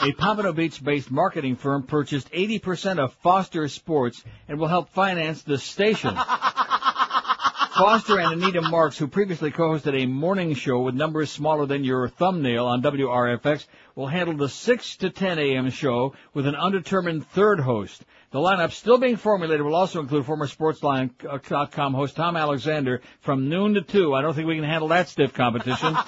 A 0.05 0.12
Pompano 0.12 0.52
Beach-based 0.52 1.10
marketing 1.10 1.56
firm 1.56 1.82
purchased 1.85 2.31
80% 2.31 2.98
of 2.98 3.14
Foster 3.22 3.66
Sports 3.68 4.22
and 4.48 4.59
will 4.59 4.68
help 4.68 4.90
finance 4.90 5.40
the 5.40 5.56
station. 5.56 6.14
Foster 7.74 8.20
and 8.20 8.35
Anita 8.35 8.60
Marks, 8.60 8.98
who 8.98 9.09
previously 9.09 9.51
co-hosted 9.51 9.98
a 9.98 10.05
morning 10.05 10.52
show 10.52 10.81
with 10.82 10.94
numbers 10.94 11.31
smaller 11.31 11.64
than 11.64 11.85
your 11.85 12.06
thumbnail 12.09 12.66
on 12.66 12.82
WRFX, 12.82 13.66
will 13.94 14.06
handle 14.06 14.36
the 14.36 14.51
6 14.51 14.97
to 14.97 15.09
10 15.09 15.39
a.m. 15.39 15.70
show 15.70 16.14
with 16.35 16.47
an 16.47 16.55
undetermined 16.55 17.26
third 17.28 17.60
host. 17.60 18.05
The 18.31 18.40
lineup 18.40 18.72
still 18.72 18.98
being 18.98 19.16
formulated 19.16 19.64
will 19.64 19.74
also 19.74 20.01
include 20.01 20.26
former 20.26 20.47
Sportsline.com 20.47 21.94
host 21.94 22.14
Tom 22.14 22.36
Alexander 22.36 23.01
from 23.20 23.48
noon 23.48 23.72
to 23.72 23.81
2. 23.81 24.14
I 24.14 24.20
don't 24.20 24.35
think 24.35 24.48
we 24.48 24.56
can 24.56 24.64
handle 24.64 24.89
that 24.89 25.09
stiff 25.09 25.32
competition. 25.32 25.97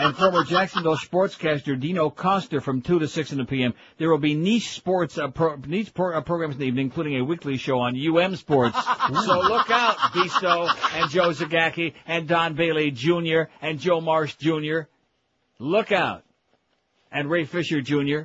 and 0.00 0.16
former 0.16 0.44
Jacksonville 0.44 0.96
sportscaster 0.96 1.78
Dino 1.78 2.10
Costa 2.10 2.60
from 2.60 2.80
2 2.80 3.00
to 3.00 3.08
6 3.08 3.32
in 3.32 3.38
the 3.38 3.44
p.m. 3.44 3.74
There 3.98 4.10
will 4.10 4.18
be 4.18 4.34
niche 4.34 4.70
sports, 4.70 5.18
uh, 5.18 5.28
pro, 5.28 5.56
niche 5.56 5.92
pro, 5.92 6.16
uh, 6.16 6.20
programs 6.22 6.54
in 6.54 6.60
the 6.60 6.66
evening, 6.66 6.86
including 6.86 7.16
a 7.16 7.24
weekly 7.24 7.56
show 7.56 7.80
on 7.80 7.96
UM 7.96 8.36
Sports. 8.36 8.78
so 9.24 9.40
look 9.40 9.70
out, 9.70 9.96
Bisto 10.12 10.68
and 10.94 11.10
Joe 11.10 11.30
Zagacki 11.30 11.94
and 12.06 12.26
Don 12.26 12.54
Bailey 12.54 12.90
Jr. 12.90 13.42
and 13.60 13.78
Joe 13.78 14.00
Marsh 14.00 14.36
Jr. 14.36 14.82
Look 15.58 15.92
out. 15.92 16.24
And 17.12 17.28
Ray 17.28 17.44
Fisher 17.44 17.80
Jr. 17.80 18.22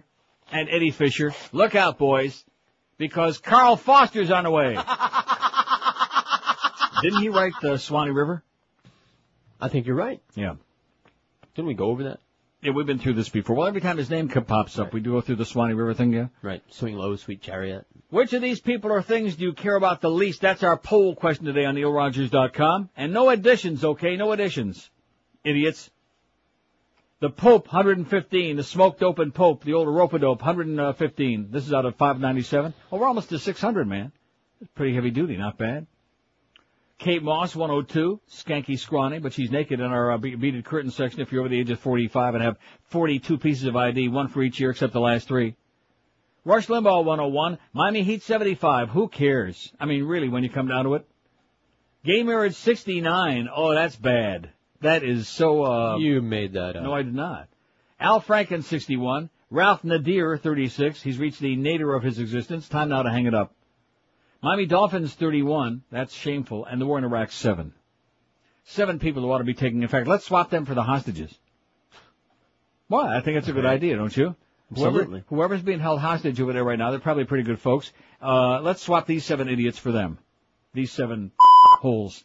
and 0.51 0.69
Eddie 0.69 0.91
Fisher. 0.91 1.33
Look 1.51 1.75
out, 1.75 1.97
boys. 1.97 2.43
Because 2.97 3.39
Carl 3.39 3.75
Foster's 3.75 4.31
on 4.31 4.45
the 4.45 4.51
way. 4.51 4.75
Didn't 7.01 7.21
he 7.21 7.29
write 7.29 7.51
the 7.61 7.77
Swanee 7.77 8.11
River? 8.11 8.41
I 9.59 9.67
think 9.67 9.85
you're 9.85 9.97
right. 9.97 10.21
Yeah. 10.35 10.53
Didn't 11.55 11.67
we 11.67 11.73
go 11.73 11.85
over 11.85 12.03
that? 12.03 12.19
Yeah, 12.61 12.71
we've 12.71 12.85
been 12.85 12.99
through 12.99 13.13
this 13.13 13.29
before. 13.29 13.55
Well, 13.55 13.67
every 13.67 13.81
time 13.81 13.97
his 13.97 14.09
name 14.09 14.27
pops 14.27 14.79
up, 14.79 14.91
we 14.91 14.99
do 14.99 15.11
go 15.11 15.21
through 15.21 15.35
the 15.35 15.45
Swanee 15.45 15.73
River 15.73 15.93
thing, 15.93 16.13
yeah? 16.13 16.27
Right. 16.41 16.63
Swing 16.71 16.95
low, 16.95 17.15
sweet 17.15 17.41
chariot. 17.41 17.85
Which 18.09 18.33
of 18.33 18.41
these 18.41 18.59
people 18.59 18.91
or 18.91 19.01
things 19.01 19.35
do 19.35 19.45
you 19.45 19.53
care 19.53 19.75
about 19.75 20.01
the 20.01 20.09
least? 20.09 20.41
That's 20.41 20.63
our 20.63 20.77
poll 20.77 21.15
question 21.15 21.45
today 21.45 21.65
on 21.65 21.75
neilrogers.com. 21.75 22.89
And 22.97 23.13
no 23.13 23.29
additions, 23.29 23.83
okay? 23.85 24.15
No 24.15 24.31
additions. 24.31 24.89
Idiots. 25.43 25.89
The 27.19 27.29
Pope, 27.29 27.67
115. 27.67 28.57
The 28.57 28.63
smoked 28.63 29.03
open 29.03 29.31
Pope, 29.31 29.63
the 29.63 29.73
old 29.73 29.87
rope-a-dope, 29.87 30.41
115. 30.41 31.51
This 31.51 31.67
is 31.67 31.73
out 31.73 31.85
of 31.85 31.95
597. 31.95 32.73
Oh, 32.91 32.97
we're 32.97 33.07
almost 33.07 33.29
to 33.29 33.39
600, 33.39 33.87
man. 33.87 34.11
It's 34.59 34.71
pretty 34.71 34.95
heavy 34.95 35.11
duty, 35.11 35.37
not 35.37 35.57
bad. 35.57 35.87
Kate 36.97 37.21
Moss, 37.21 37.55
102, 37.55 38.21
skanky 38.29 38.79
scrawny, 38.79 39.19
but 39.19 39.33
she's 39.33 39.51
naked 39.51 39.79
in 39.79 39.85
our 39.85 40.13
uh, 40.13 40.17
beaded 40.17 40.63
curtain 40.63 40.91
section 40.91 41.19
if 41.19 41.31
you're 41.31 41.41
over 41.41 41.49
the 41.49 41.59
age 41.59 41.69
of 41.69 41.79
45 41.79 42.35
and 42.35 42.43
have 42.43 42.57
42 42.85 43.37
pieces 43.37 43.65
of 43.65 43.75
ID, 43.75 44.07
one 44.07 44.29
for 44.29 44.41
each 44.41 44.59
year 44.59 44.71
except 44.71 44.93
the 44.93 44.99
last 44.99 45.27
three. 45.27 45.55
Rush 46.45 46.67
Limbaugh, 46.67 47.03
101, 47.03 47.57
Miami 47.73 48.03
Heat, 48.03 48.21
75. 48.21 48.89
Who 48.89 49.07
cares? 49.07 49.73
I 49.79 49.85
mean, 49.85 50.03
really, 50.03 50.29
when 50.29 50.43
you 50.43 50.49
come 50.49 50.67
down 50.67 50.85
to 50.85 50.93
it. 50.93 51.07
Gay 52.05 52.23
marriage, 52.23 52.53
69. 52.55 53.49
Oh, 53.53 53.73
that's 53.73 53.95
bad. 53.95 54.51
That 54.81 55.03
is 55.03 55.27
so, 55.27 55.65
uh... 55.65 55.97
You 55.97 56.21
made 56.21 56.53
that 56.53 56.75
up. 56.75 56.83
No, 56.83 56.93
I 56.93 57.01
did 57.01 57.15
not. 57.15 57.49
Al 57.99 58.21
Franken, 58.21 58.63
61. 58.63 59.29
Ralph 59.49 59.81
Nader, 59.81 60.39
36. 60.39 61.01
He's 61.01 61.17
reached 61.17 61.39
the 61.39 61.55
nadir 61.55 61.93
of 61.93 62.03
his 62.03 62.19
existence. 62.19 62.69
Time 62.69 62.89
now 62.89 63.01
to 63.03 63.09
hang 63.09 63.25
it 63.25 63.33
up. 63.33 63.53
Miami 64.45 64.67
Dolphins 64.67 65.11
31. 65.15 65.81
That's 65.89 66.13
shameful. 66.13 66.65
And 66.65 66.79
the 66.79 66.85
war 66.85 66.99
in 66.99 67.03
Iraq 67.03 67.31
7. 67.31 67.73
Seven 68.65 68.99
people 68.99 69.23
who 69.23 69.31
ought 69.31 69.39
to 69.39 69.43
be 69.43 69.55
taking 69.55 69.83
effect. 69.83 70.07
Let's 70.07 70.23
swap 70.23 70.51
them 70.51 70.65
for 70.65 70.75
the 70.75 70.83
hostages. 70.83 71.35
Well, 72.87 73.07
I 73.07 73.21
think 73.21 73.37
that's 73.37 73.47
a 73.47 73.53
good 73.53 73.65
idea, 73.65 73.95
don't 73.95 74.15
you? 74.15 74.35
Whoever, 74.69 74.99
Absolutely. 74.99 75.23
whoever's 75.29 75.63
being 75.63 75.79
held 75.79 75.99
hostage 75.99 76.39
over 76.39 76.53
there 76.53 76.63
right 76.63 76.77
now, 76.77 76.91
they're 76.91 76.99
probably 76.99 77.25
pretty 77.25 77.43
good 77.43 77.59
folks. 77.59 77.91
Uh, 78.21 78.61
let's 78.61 78.83
swap 78.83 79.07
these 79.07 79.25
seven 79.25 79.49
idiots 79.49 79.79
for 79.79 79.91
them. 79.91 80.19
These 80.75 80.91
seven 80.91 81.31
holes. 81.79 82.23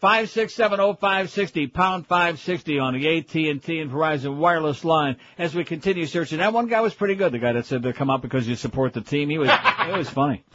Five 0.00 0.28
six 0.28 0.52
seven 0.52 0.80
oh 0.80 0.92
five 0.92 1.30
sixty 1.30 1.66
pound 1.66 2.06
five 2.06 2.40
sixty 2.40 2.78
on 2.78 2.92
the 2.92 3.08
AT 3.08 3.34
and 3.34 3.62
T 3.62 3.80
and 3.80 3.90
Verizon 3.90 4.36
wireless 4.36 4.84
line 4.84 5.16
as 5.38 5.54
we 5.54 5.64
continue 5.64 6.04
searching. 6.04 6.40
That 6.40 6.52
one 6.52 6.66
guy 6.66 6.82
was 6.82 6.92
pretty 6.92 7.14
good. 7.14 7.32
The 7.32 7.38
guy 7.38 7.52
that 7.52 7.64
said 7.64 7.84
to 7.84 7.94
come 7.94 8.10
out 8.10 8.20
because 8.20 8.46
you 8.46 8.54
support 8.56 8.92
the 8.92 9.00
team. 9.00 9.30
He 9.30 9.38
was 9.38 9.48
it 9.48 9.96
was 9.96 10.10
funny. 10.10 10.44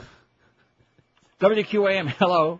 WQAM, 1.39 2.09
hello. 2.18 2.59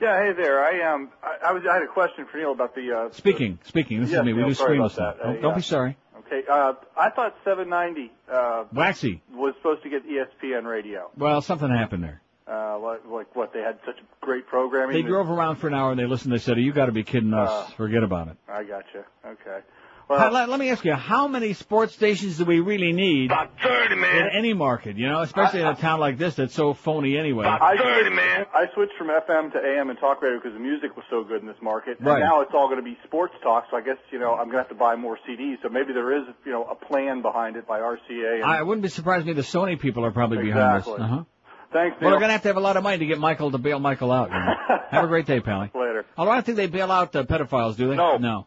Yeah, 0.00 0.22
hey 0.22 0.32
there. 0.36 0.64
I 0.64 0.92
um, 0.94 1.10
I, 1.22 1.48
I 1.48 1.52
was 1.52 1.62
I 1.70 1.74
had 1.74 1.82
a 1.82 1.92
question 1.92 2.26
for 2.30 2.38
Neil 2.38 2.52
about 2.52 2.74
the. 2.74 2.90
Uh, 2.92 3.12
Speaking, 3.12 3.58
speaking. 3.64 4.00
This 4.00 4.10
is 4.12 4.22
me. 4.22 4.32
We 4.32 4.44
do 4.44 4.54
screen 4.54 4.80
that. 4.82 4.96
Don't, 5.22 5.38
Uh, 5.38 5.40
don't 5.40 5.54
be 5.56 5.62
sorry. 5.62 5.96
Okay, 6.20 6.42
uh, 6.50 6.72
I 6.98 7.10
thought 7.10 7.34
790 7.44 8.10
uh, 8.32 8.64
Waxy. 8.72 9.22
was 9.32 9.54
supposed 9.58 9.82
to 9.82 9.90
get 9.90 10.02
ESPN 10.06 10.64
radio. 10.64 11.10
Well, 11.16 11.42
something 11.42 11.68
happened 11.70 12.04
there. 12.04 12.22
Uh, 12.50 12.78
like, 12.78 13.00
like 13.06 13.36
what? 13.36 13.52
They 13.52 13.60
had 13.60 13.78
such 13.86 13.96
great 14.20 14.46
programming. 14.46 14.94
They 14.96 15.02
that- 15.02 15.08
drove 15.08 15.30
around 15.30 15.56
for 15.56 15.68
an 15.68 15.74
hour 15.74 15.90
and 15.90 16.00
they 16.00 16.06
listened. 16.06 16.32
They 16.32 16.38
said, 16.38 16.58
"You 16.58 16.72
got 16.72 16.86
to 16.86 16.92
be 16.92 17.04
kidding 17.04 17.34
us. 17.34 17.50
Uh, 17.50 17.66
Forget 17.76 18.02
about 18.02 18.28
it." 18.28 18.36
I 18.48 18.64
got 18.64 18.84
gotcha. 18.84 19.04
Okay. 19.26 19.60
How- 20.08 20.16
Well, 20.16 20.32
let, 20.32 20.48
let 20.50 20.60
me 20.60 20.70
ask 20.70 20.84
you, 20.84 20.92
how 20.94 21.28
many 21.28 21.54
sports 21.54 21.94
stations 21.94 22.36
do 22.38 22.44
we 22.44 22.60
really 22.60 22.92
need? 22.92 23.30
About 23.30 23.52
30, 23.62 23.96
man. 23.96 24.16
In 24.16 24.28
any 24.36 24.52
market, 24.52 24.96
you 24.98 25.08
know, 25.08 25.20
especially 25.22 25.60
in 25.60 25.66
a 25.66 25.74
town 25.74 25.98
like 26.00 26.18
this 26.18 26.34
that's 26.34 26.54
so 26.54 26.74
phony 26.74 27.16
anyway. 27.16 27.46
I 27.46 27.74
switched, 27.76 28.54
I 28.54 28.64
switched 28.74 28.92
from 28.98 29.08
FM 29.08 29.52
to 29.52 29.58
AM 29.58 29.88
and 29.90 29.98
talk 29.98 30.20
radio 30.20 30.38
because 30.38 30.52
the 30.52 30.60
music 30.60 30.94
was 30.96 31.04
so 31.08 31.24
good 31.24 31.40
in 31.40 31.46
this 31.46 31.56
market. 31.62 31.96
Right. 32.00 32.20
And 32.20 32.24
now 32.24 32.42
it's 32.42 32.52
all 32.54 32.66
going 32.68 32.78
to 32.78 32.84
be 32.84 32.98
sports 33.04 33.34
talk, 33.42 33.64
so 33.70 33.76
I 33.76 33.80
guess, 33.80 33.96
you 34.10 34.18
know, 34.18 34.32
I'm 34.32 34.44
going 34.50 34.52
to 34.52 34.58
have 34.58 34.68
to 34.68 34.74
buy 34.74 34.94
more 34.96 35.18
CDs. 35.28 35.56
So 35.62 35.68
maybe 35.70 35.92
there 35.94 36.16
is, 36.16 36.24
you 36.44 36.52
know, 36.52 36.64
a 36.64 36.74
plan 36.74 37.22
behind 37.22 37.56
it 37.56 37.66
by 37.66 37.80
RCA. 37.80 38.34
And 38.36 38.44
I 38.44 38.62
wouldn't 38.62 38.82
be 38.82 38.88
surprised 38.90 39.26
if 39.26 39.36
the 39.36 39.42
Sony 39.42 39.80
people 39.80 40.04
are 40.04 40.10
probably 40.12 40.38
behind 40.44 40.80
this. 40.82 40.86
Exactly. 40.86 41.04
Uh-huh. 41.04 41.24
Thanks, 41.72 41.96
Well, 42.00 42.02
Neil. 42.02 42.10
they're 42.10 42.20
going 42.20 42.28
to 42.28 42.32
have 42.32 42.42
to 42.42 42.48
have 42.48 42.56
a 42.56 42.60
lot 42.60 42.76
of 42.76 42.82
money 42.84 42.98
to 42.98 43.06
get 43.06 43.18
Michael 43.18 43.50
to 43.50 43.58
bail 43.58 43.80
Michael 43.80 44.12
out. 44.12 44.30
You 44.30 44.38
know? 44.38 44.54
have 44.90 45.04
a 45.04 45.08
great 45.08 45.26
day, 45.26 45.40
Pally. 45.40 45.72
Later. 45.74 46.04
Although 46.16 46.30
I 46.30 46.34
don't 46.34 46.44
think 46.46 46.56
they 46.56 46.66
bail 46.68 46.92
out 46.92 47.16
uh, 47.16 47.24
pedophiles, 47.24 47.76
do 47.76 47.88
they? 47.88 47.96
No. 47.96 48.16
No. 48.18 48.46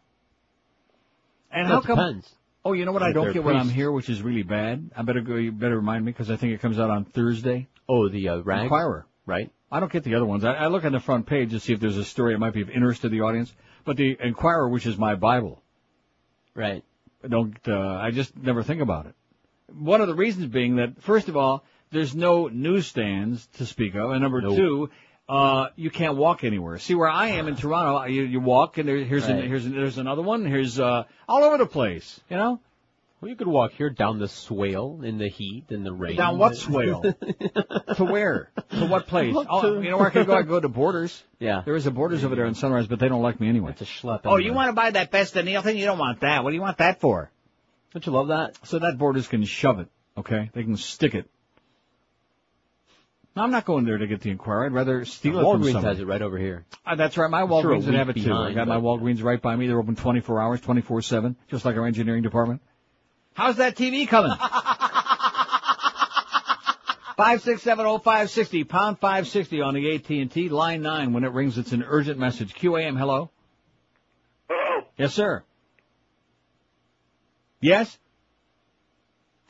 And 1.50 1.66
how 1.68 1.80
come? 1.80 1.96
depends. 1.96 2.28
Oh, 2.64 2.72
you 2.72 2.84
know 2.84 2.92
what? 2.92 3.02
I 3.02 3.12
don't 3.12 3.32
get 3.32 3.44
when 3.44 3.56
I'm 3.56 3.68
here, 3.70 3.90
which 3.90 4.08
is 4.08 4.20
really 4.20 4.42
bad. 4.42 4.90
I 4.96 5.02
better 5.02 5.20
go. 5.20 5.36
You 5.36 5.52
better 5.52 5.76
remind 5.76 6.04
me 6.04 6.12
because 6.12 6.30
I 6.30 6.36
think 6.36 6.52
it 6.52 6.60
comes 6.60 6.78
out 6.78 6.90
on 6.90 7.04
Thursday. 7.04 7.68
Oh, 7.88 8.08
the 8.08 8.28
uh, 8.28 8.38
rag. 8.40 8.64
Inquirer. 8.64 9.06
Right. 9.24 9.50
I 9.70 9.80
don't 9.80 9.92
get 9.92 10.04
the 10.04 10.14
other 10.14 10.26
ones. 10.26 10.44
I, 10.44 10.54
I 10.54 10.66
look 10.68 10.84
on 10.84 10.92
the 10.92 11.00
front 11.00 11.26
page 11.26 11.50
to 11.50 11.60
see 11.60 11.72
if 11.72 11.80
there's 11.80 11.96
a 11.96 12.04
story 12.04 12.32
that 12.34 12.38
might 12.38 12.54
be 12.54 12.62
of 12.62 12.70
interest 12.70 13.02
to 13.02 13.08
the 13.08 13.20
audience. 13.20 13.52
But 13.84 13.96
the 13.96 14.16
Inquirer, 14.20 14.68
which 14.68 14.86
is 14.86 14.98
my 14.98 15.14
Bible, 15.14 15.62
Right. 16.54 16.82
I 17.22 17.28
don't, 17.28 17.56
uh, 17.68 17.78
I 17.78 18.10
just 18.10 18.36
never 18.36 18.62
think 18.62 18.80
about 18.80 19.06
it. 19.06 19.14
One 19.72 20.00
of 20.00 20.08
the 20.08 20.14
reasons 20.14 20.46
being 20.46 20.76
that, 20.76 21.02
first 21.02 21.28
of 21.28 21.36
all, 21.36 21.64
there's 21.90 22.14
no 22.14 22.48
newsstands 22.48 23.46
to 23.58 23.66
speak 23.66 23.94
of, 23.94 24.10
and 24.10 24.20
number 24.20 24.40
Nope. 24.40 24.56
two, 24.56 24.90
uh, 25.28 25.68
you 25.76 25.90
can't 25.90 26.16
walk 26.16 26.44
anywhere. 26.44 26.78
See 26.78 26.94
where 26.94 27.08
I 27.08 27.28
am 27.28 27.48
in 27.48 27.56
Toronto, 27.56 28.04
you, 28.06 28.22
you 28.22 28.40
walk 28.40 28.78
and 28.78 28.88
there, 28.88 28.96
here's 28.96 29.26
an, 29.26 29.42
here's 29.46 29.66
an, 29.66 29.72
there's 29.76 29.98
another 29.98 30.22
one, 30.22 30.46
here's 30.46 30.78
uh, 30.80 31.04
all 31.28 31.44
over 31.44 31.58
the 31.58 31.66
place. 31.66 32.18
You 32.30 32.36
know, 32.36 32.60
Well, 33.20 33.28
you 33.28 33.36
could 33.36 33.46
walk 33.46 33.72
here 33.72 33.90
down 33.90 34.18
the 34.18 34.28
swale 34.28 35.00
in 35.02 35.18
the 35.18 35.28
heat 35.28 35.64
and 35.70 35.84
the 35.84 35.92
rain. 35.92 36.16
down 36.16 36.38
what 36.38 36.56
swale? 36.56 37.02
to 37.96 38.04
where? 38.04 38.50
To 38.70 38.86
what 38.86 39.06
place? 39.06 39.34
Oh, 39.36 39.80
you 39.80 39.90
know 39.90 39.98
where 39.98 40.06
I 40.06 40.10
could 40.10 40.26
go? 40.26 40.32
I 40.34 40.38
could 40.42 40.48
go 40.56 40.60
to 40.60 40.68
Borders. 40.68 41.22
Yeah. 41.38 41.62
There 41.64 41.76
is 41.76 41.86
a 41.86 41.90
Borders 41.90 42.24
over 42.24 42.34
there 42.34 42.46
in 42.46 42.54
Sunrise, 42.54 42.86
but 42.86 42.98
they 42.98 43.08
don't 43.08 43.22
like 43.22 43.38
me 43.38 43.48
anyway. 43.48 43.72
It's 43.72 43.82
a 43.82 43.84
schlep. 43.84 44.20
Oh, 44.24 44.38
you 44.38 44.54
want 44.54 44.68
to 44.68 44.72
buy 44.72 44.90
that 44.92 45.10
Best 45.10 45.36
of 45.36 45.44
Neil 45.44 45.60
thing? 45.62 45.76
You 45.76 45.84
don't 45.84 45.98
want 45.98 46.20
that. 46.20 46.42
What 46.42 46.50
do 46.50 46.56
you 46.56 46.62
want 46.62 46.78
that 46.78 47.00
for? 47.00 47.30
Don't 47.92 48.06
you 48.06 48.12
love 48.12 48.28
that? 48.28 48.56
So 48.66 48.78
that 48.78 48.96
Borders 48.98 49.28
can 49.28 49.44
shove 49.44 49.78
it. 49.80 49.88
Okay, 50.16 50.50
they 50.52 50.62
can 50.62 50.76
stick 50.76 51.14
it. 51.14 51.28
No, 53.38 53.44
I'm 53.44 53.52
not 53.52 53.64
going 53.66 53.84
there 53.84 53.96
to 53.98 54.06
get 54.08 54.20
the 54.20 54.30
inquiry. 54.30 54.66
I'd 54.66 54.72
rather 54.72 55.04
steal 55.04 55.38
it 55.38 55.42
from 55.42 55.62
Walgreens 55.62 55.72
somebody. 55.74 55.86
has 55.86 56.00
it 56.00 56.08
right 56.08 56.22
over 56.22 56.36
here. 56.36 56.66
Uh, 56.84 56.96
that's 56.96 57.16
right. 57.16 57.30
My 57.30 57.42
I'm 57.42 57.48
sure 57.48 57.72
a 57.72 57.76
Walgreens 57.76 57.86
would 57.86 57.94
have 57.94 58.08
it 58.08 58.16
week 58.16 58.24
too. 58.24 58.34
I 58.34 58.52
got 58.52 58.66
my 58.66 58.78
Walgreens 58.78 59.22
right 59.22 59.40
by 59.40 59.54
me. 59.54 59.68
They're 59.68 59.78
open 59.78 59.94
24 59.94 60.40
hours, 60.40 60.60
24/7, 60.60 61.36
just 61.46 61.64
like 61.64 61.76
our 61.76 61.86
engineering 61.86 62.24
department. 62.24 62.62
How's 63.34 63.58
that 63.58 63.76
TV 63.76 64.08
coming? 64.08 64.32
Five 67.16 67.40
six 67.42 67.62
seven 67.62 67.86
oh 67.86 67.98
five 67.98 68.28
sixty 68.28 68.64
pound 68.64 68.98
five 68.98 69.28
sixty 69.28 69.60
on 69.60 69.74
the 69.74 69.94
AT 69.94 70.10
and 70.10 70.30
T 70.32 70.48
line 70.48 70.82
nine. 70.82 71.12
When 71.12 71.22
it 71.22 71.30
rings, 71.30 71.58
it's 71.58 71.70
an 71.70 71.84
urgent 71.86 72.18
message. 72.18 72.54
QAM, 72.54 72.98
hello. 72.98 73.30
Hello. 74.48 74.86
Yes, 74.96 75.14
sir. 75.14 75.44
Yes. 77.60 77.98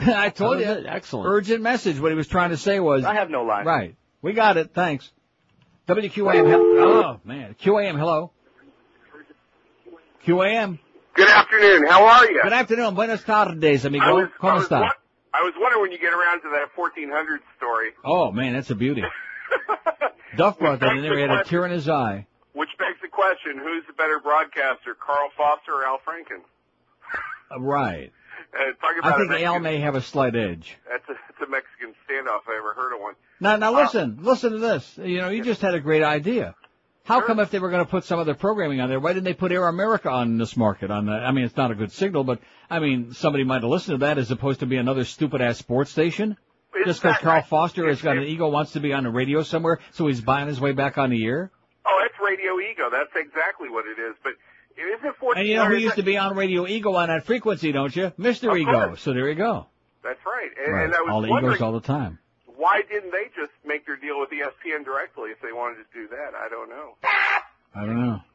I 0.16 0.30
told 0.30 0.60
you. 0.60 0.66
was 0.68 0.78
it. 0.78 0.86
Excellent. 0.86 1.28
Urgent 1.28 1.62
message. 1.62 1.98
What 2.00 2.10
he 2.10 2.16
was 2.16 2.28
trying 2.28 2.50
to 2.50 2.56
say 2.56 2.80
was. 2.80 3.04
I 3.04 3.14
have 3.14 3.30
no 3.30 3.42
line. 3.44 3.64
Right. 3.66 3.96
We 4.22 4.32
got 4.32 4.56
it. 4.56 4.72
Thanks. 4.74 5.10
WQAM. 5.88 6.48
hel- 6.48 6.60
Oh 6.60 7.20
man. 7.24 7.54
QAM. 7.60 7.98
Hello. 7.98 8.32
QAM. 10.26 10.78
Good 11.14 11.28
afternoon. 11.28 11.86
How 11.88 12.04
are 12.04 12.30
you? 12.30 12.40
Good 12.42 12.52
afternoon. 12.52 12.94
Buenas 12.94 13.22
tardes, 13.24 13.84
amigo. 13.84 14.04
I 14.04 14.12
was, 14.12 14.28
I, 14.40 14.54
was, 14.54 14.68
está? 14.68 14.80
wa- 14.80 14.92
I 15.34 15.42
was 15.42 15.54
wondering 15.58 15.82
when 15.82 15.92
you 15.92 15.98
get 15.98 16.12
around 16.12 16.42
to 16.42 16.48
that 16.50 16.68
1400 16.76 17.40
story, 17.56 17.90
Oh 18.04 18.30
man, 18.30 18.52
that's 18.52 18.70
a 18.70 18.74
beauty. 18.74 19.02
Duff 20.36 20.58
brought 20.58 20.80
that 20.80 20.96
in 20.96 21.02
there. 21.02 21.14
He 21.16 21.22
had 21.22 21.30
a 21.30 21.44
tear 21.44 21.64
in 21.64 21.72
his 21.72 21.88
eye. 21.88 22.26
which 22.52 22.68
begs 22.78 22.98
the 23.02 23.08
question: 23.08 23.58
Who's 23.58 23.84
the 23.86 23.94
better 23.94 24.20
broadcaster, 24.22 24.94
Carl 24.94 25.30
Foster 25.36 25.72
or 25.72 25.84
Al 25.84 25.98
Franken? 26.06 26.42
Uh, 27.50 27.60
Right. 27.60 28.12
Uh, 28.54 28.72
talk 28.80 28.98
about 28.98 29.14
I 29.14 29.16
think 29.18 29.30
Mexican, 29.30 29.54
Al 29.54 29.60
may 29.60 29.78
have 29.78 29.94
a 29.94 30.00
slight 30.00 30.34
edge. 30.34 30.76
That's 30.88 31.08
a, 31.08 31.12
that's 31.12 31.46
a 31.46 31.50
Mexican 31.50 31.94
standoff. 32.08 32.48
I 32.48 32.56
ever 32.58 32.74
heard 32.74 32.94
of 32.94 33.00
one. 33.00 33.14
Now, 33.40 33.56
now 33.56 33.74
listen, 33.74 34.18
listen 34.22 34.52
to 34.52 34.58
this. 34.58 34.98
You 34.98 35.18
know, 35.18 35.28
you 35.28 35.44
just 35.44 35.60
had 35.60 35.74
a 35.74 35.80
great 35.80 36.02
idea. 36.02 36.54
How 37.04 37.22
come 37.22 37.40
if 37.40 37.50
they 37.50 37.58
were 37.58 37.70
going 37.70 37.84
to 37.84 37.90
put 37.90 38.04
some 38.04 38.18
of 38.18 38.26
their 38.26 38.34
programming 38.34 38.82
on 38.82 38.90
there, 38.90 39.00
why 39.00 39.14
didn't 39.14 39.24
they 39.24 39.32
put 39.32 39.50
Air 39.50 39.66
America 39.66 40.10
on 40.10 40.36
this 40.36 40.58
market? 40.58 40.90
On 40.90 41.06
the, 41.06 41.12
I 41.12 41.32
mean, 41.32 41.44
it's 41.44 41.56
not 41.56 41.70
a 41.70 41.74
good 41.74 41.90
signal, 41.90 42.22
but 42.22 42.38
I 42.68 42.80
mean, 42.80 43.14
somebody 43.14 43.44
might 43.44 43.62
have 43.62 43.70
listened 43.70 44.00
to 44.00 44.06
that 44.06 44.18
as 44.18 44.30
opposed 44.30 44.60
to 44.60 44.66
be 44.66 44.76
another 44.76 45.06
stupid 45.06 45.40
ass 45.40 45.56
sports 45.56 45.90
station. 45.90 46.36
It's 46.74 46.86
Just 46.86 47.02
because 47.02 47.16
Carl 47.18 47.42
Foster 47.42 47.88
has 47.88 48.02
got 48.02 48.18
an 48.18 48.24
ego, 48.24 48.50
wants 48.50 48.72
to 48.72 48.80
be 48.80 48.92
on 48.92 49.04
the 49.04 49.10
radio 49.10 49.42
somewhere, 49.42 49.80
so 49.92 50.06
he's 50.06 50.20
buying 50.20 50.48
his 50.48 50.60
way 50.60 50.72
back 50.72 50.98
on 50.98 51.08
the 51.08 51.24
air. 51.24 51.50
Oh, 51.86 51.98
that's 52.02 52.14
Radio 52.20 52.60
Ego. 52.60 52.90
That's 52.90 53.16
exactly 53.16 53.70
what 53.70 53.86
it 53.86 53.98
is. 53.98 54.14
But 54.22 54.34
it 54.78 54.98
isn't 54.98 55.20
1400. 55.20 55.40
And 55.40 55.48
you 55.48 55.56
know 55.56 55.66
who 55.66 55.76
used 55.76 55.96
to 55.96 56.02
be 56.02 56.16
on 56.16 56.36
Radio 56.36 56.66
Ego 56.66 56.94
on 56.94 57.08
that 57.08 57.26
frequency, 57.26 57.72
don't 57.72 57.94
you? 57.94 58.12
Mr. 58.18 58.50
Of 58.52 58.58
Ego. 58.58 58.72
course. 58.88 59.02
So 59.02 59.12
there 59.12 59.28
you 59.28 59.34
go. 59.34 59.66
That's 60.04 60.20
right. 60.24 60.50
And, 60.64 60.72
Right. 60.74 60.84
and 60.86 60.94
I 60.94 61.00
was 61.02 61.10
All 61.12 61.20
the 61.22 61.28
wondering 61.30 61.54
egos 61.56 61.62
all 61.62 61.72
the 61.72 61.80
time. 61.80 62.18
why 62.56 62.82
didn't 62.88 63.10
they 63.10 63.26
just 63.36 63.52
make 63.66 63.84
their 63.86 63.96
deal 63.96 64.18
with 64.20 64.30
ESPN 64.30 64.84
directly 64.84 65.30
if 65.30 65.40
they 65.42 65.52
wanted 65.52 65.76
to 65.84 65.86
do 65.92 66.08
that? 66.08 66.34
I 66.34 66.48
don't 66.48 66.68
know. 66.70 66.94
I 67.74 67.84
don't 67.86 68.00
know. 68.00 68.20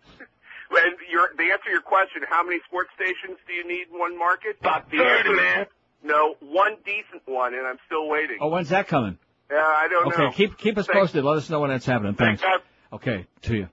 And 0.76 0.96
your, 1.12 1.30
the 1.38 1.44
answer 1.52 1.66
to 1.66 1.70
your 1.70 1.82
question, 1.82 2.24
how 2.28 2.44
many 2.44 2.60
sports 2.66 2.90
stations 2.96 3.38
do 3.46 3.54
you 3.54 3.68
need 3.68 3.90
in 3.94 4.00
one 4.00 4.18
market? 4.18 4.58
About 4.60 4.90
30, 4.90 5.30
man. 5.36 5.68
No, 6.04 6.34
one 6.40 6.78
decent 6.84 7.22
one, 7.28 7.54
and 7.54 7.68
I'm 7.68 7.78
still 7.86 8.10
waiting. 8.10 8.38
Oh, 8.42 8.48
when's 8.50 8.70
that 8.70 8.88
coming? 8.88 9.20
Yeah, 9.52 9.58
I 9.60 9.88
don't 9.88 10.08
Okay, 10.08 10.18
know. 10.24 10.28
Okay, 10.30 10.36
keep 10.36 10.58
keep 10.58 10.78
us 10.80 10.88
Thanks. 10.88 11.00
posted. 11.00 11.24
Let 11.24 11.38
us 11.38 11.48
know 11.52 11.60
when 11.60 11.70
that's 11.70 11.86
happening. 11.86 12.16
Thanks. 12.16 12.42
Thanks, 12.42 12.66
Okay, 12.92 13.28
to 13.44 13.56
you. 13.56 13.70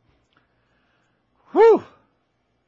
Whew. 1.53 1.83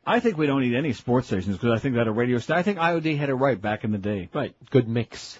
I 0.06 0.20
think 0.20 0.36
we 0.36 0.46
don't 0.46 0.60
need 0.60 0.74
any 0.74 0.92
sports 0.92 1.28
stations 1.28 1.56
because 1.56 1.70
I 1.70 1.78
think 1.78 1.94
that 1.94 2.08
a 2.08 2.12
radio 2.12 2.38
station. 2.38 2.58
I 2.58 2.62
think 2.62 2.78
IOD 2.78 3.16
had 3.18 3.28
it 3.28 3.34
right 3.34 3.60
back 3.60 3.84
in 3.84 3.92
the 3.92 3.98
day. 3.98 4.28
Right. 4.32 4.54
Good 4.70 4.88
mix. 4.88 5.38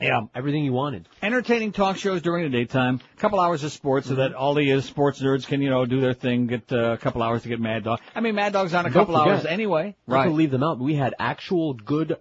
Yeah. 0.00 0.22
Everything 0.34 0.64
you 0.64 0.72
wanted. 0.72 1.08
Entertaining 1.22 1.72
talk 1.72 1.96
shows 1.96 2.22
during 2.22 2.44
the 2.44 2.56
daytime, 2.56 3.00
a 3.16 3.20
couple 3.20 3.40
hours 3.40 3.64
of 3.64 3.72
sports 3.72 4.06
so 4.08 4.14
that 4.16 4.32
all 4.32 4.54
the 4.54 4.72
uh, 4.72 4.80
sports 4.80 5.20
nerds 5.20 5.46
can, 5.46 5.60
you 5.60 5.70
know, 5.70 5.84
do 5.86 6.00
their 6.00 6.14
thing, 6.14 6.46
get 6.46 6.72
uh, 6.72 6.92
a 6.92 6.96
couple 6.96 7.22
hours 7.22 7.42
to 7.42 7.48
get 7.48 7.60
Mad 7.60 7.84
Dog. 7.84 8.00
I 8.14 8.20
mean, 8.20 8.34
Mad 8.34 8.52
Dog's 8.52 8.74
on 8.74 8.86
a 8.86 8.90
Don't 8.90 8.92
couple 8.92 9.16
hours 9.16 9.40
forget, 9.40 9.52
anyway. 9.52 9.96
Not 10.06 10.24
to 10.24 10.30
leave 10.30 10.52
them 10.52 10.62
out, 10.62 10.78
we 10.78 10.94
had 10.94 11.14
actual 11.18 11.74
good 11.74 12.16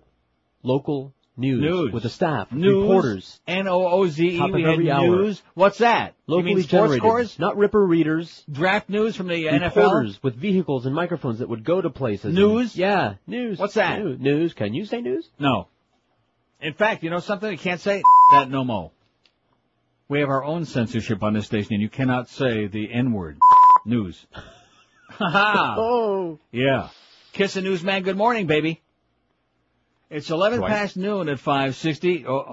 local 0.64 1.14
news, 1.38 1.62
News. 1.62 1.94
with 1.94 2.04
the 2.04 2.10
staff, 2.10 2.52
News. 2.52 2.84
reporters. 2.84 3.40
N-O-O-Z-E. 3.48 4.42
We 4.52 4.64
had 4.64 4.88
hour. 4.90 5.08
news. 5.08 5.42
What's 5.54 5.78
that? 5.78 6.16
Locally 6.26 6.50
you 6.52 6.56
mean 6.58 6.64
sports 6.64 6.72
generated, 6.72 7.02
scores? 7.02 7.40
not 7.40 7.58
Ripper 7.58 7.86
readers. 7.86 8.44
Draft 8.52 8.90
news 8.90 9.16
from 9.16 9.28
the 9.28 9.46
NFL? 9.46 9.76
Reporters 9.76 10.24
with 10.24 10.36
vehicles 10.36 10.86
and 10.86 10.96
microphones 10.96 11.40
that 11.40 11.48
would 11.50 11.64
go 11.64 11.80
to 11.80 11.90
places. 11.90 12.34
News? 12.34 12.76
yeah, 12.76 13.16
news. 13.28 13.60
What's 13.60 13.76
that? 13.76 14.00
News. 14.00 14.20
news. 14.20 14.54
Can 14.54 14.74
you 14.74 14.86
say 14.86 15.02
news? 15.02 15.30
No. 15.40 15.68
In 16.60 16.74
fact, 16.74 17.04
you 17.04 17.10
know 17.10 17.20
something? 17.20 17.52
You 17.52 17.58
can't 17.58 17.80
say 17.82 18.02
that 18.32 18.50
no 18.50 18.64
more. 18.64 18.92
We 20.10 20.22
have 20.22 20.30
our 20.30 20.44
own 20.44 20.66
censorship 20.66 21.22
on 21.22 21.34
this 21.34 21.46
station, 21.46 21.74
and 21.74 21.82
you 21.82 21.90
cannot 21.90 22.30
say 22.30 22.68
the 22.68 22.92
N 22.92 23.12
word. 23.14 23.38
News. 23.86 24.26
Ha 25.10 25.30
ha. 25.32 25.76
Oh. 25.80 26.38
Yeah. 26.52 26.90
Kiss 27.32 27.56
a 27.56 27.62
newsman. 27.62 28.04
Good 28.04 28.18
morning, 28.18 28.46
baby. 28.46 28.82
It's 30.10 30.30
11 30.30 30.60
Twice. 30.60 30.72
past 30.72 30.98
noon 30.98 31.28
at 31.28 31.40
560. 31.40 32.26
Oh, 32.28 32.46